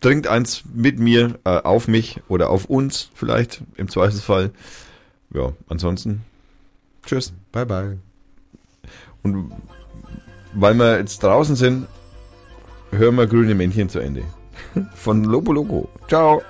Trinkt 0.00 0.26
eins 0.26 0.62
mit 0.74 0.98
mir, 0.98 1.38
äh, 1.44 1.50
auf 1.50 1.88
mich 1.88 2.20
oder 2.28 2.50
auf 2.50 2.66
uns 2.66 3.10
vielleicht, 3.14 3.62
im 3.76 3.88
Zweifelsfall. 3.88 4.50
Ja, 5.32 5.52
ansonsten. 5.68 6.22
Tschüss. 7.04 7.32
Bye 7.52 7.66
bye. 7.66 8.05
Und 9.26 9.50
weil 10.52 10.74
wir 10.74 10.98
jetzt 10.98 11.20
draußen 11.20 11.56
sind, 11.56 11.88
hören 12.92 13.16
wir 13.16 13.26
grüne 13.26 13.56
Männchen 13.56 13.88
zu 13.88 13.98
Ende. 13.98 14.22
Von 14.94 15.24
Lobo 15.24 15.52
Logo. 15.52 15.88
Ciao. 16.06 16.42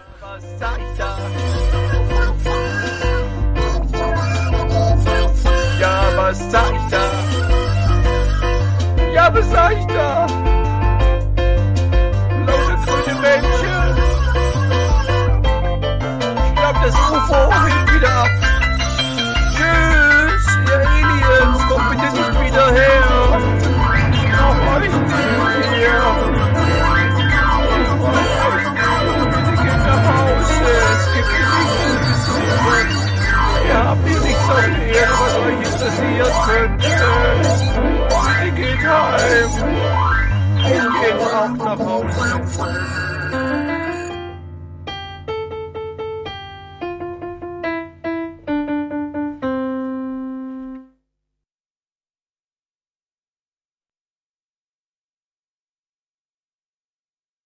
Ja, 5.80 6.02
was 6.16 6.50
sag 6.50 6.72
ich 6.74 6.90
da? 6.90 7.04
Ja, 9.14 9.34
was 9.34 9.50
sag 9.50 9.72
ich 9.72 9.86
da? 9.86 10.26
Laute 12.46 12.76
grüne 12.84 13.14
Männchen. 13.22 13.96
Ich 16.44 16.54
glaub, 16.54 16.76
das 16.82 16.94
UFO 16.94 17.85
bitte 22.56 22.72
nicht 22.72 22.72
wieder 22.72 22.72
her. 22.72 23.40
Ich 24.12 24.24
brauch 24.32 24.60
euch 24.76 24.90
nicht 24.90 25.64
hier. 25.74 26.00
Bitte 29.30 29.52
geht 29.62 29.82
nach 29.86 30.04
Hause, 30.08 30.56
es 30.92 31.04
gibt 31.14 31.32
nichts 31.32 31.76
zu 32.24 32.32
suchen. 32.32 32.88
Ihr 33.68 33.78
habt 33.84 34.04
hier 34.08 34.20
nichts 34.20 34.46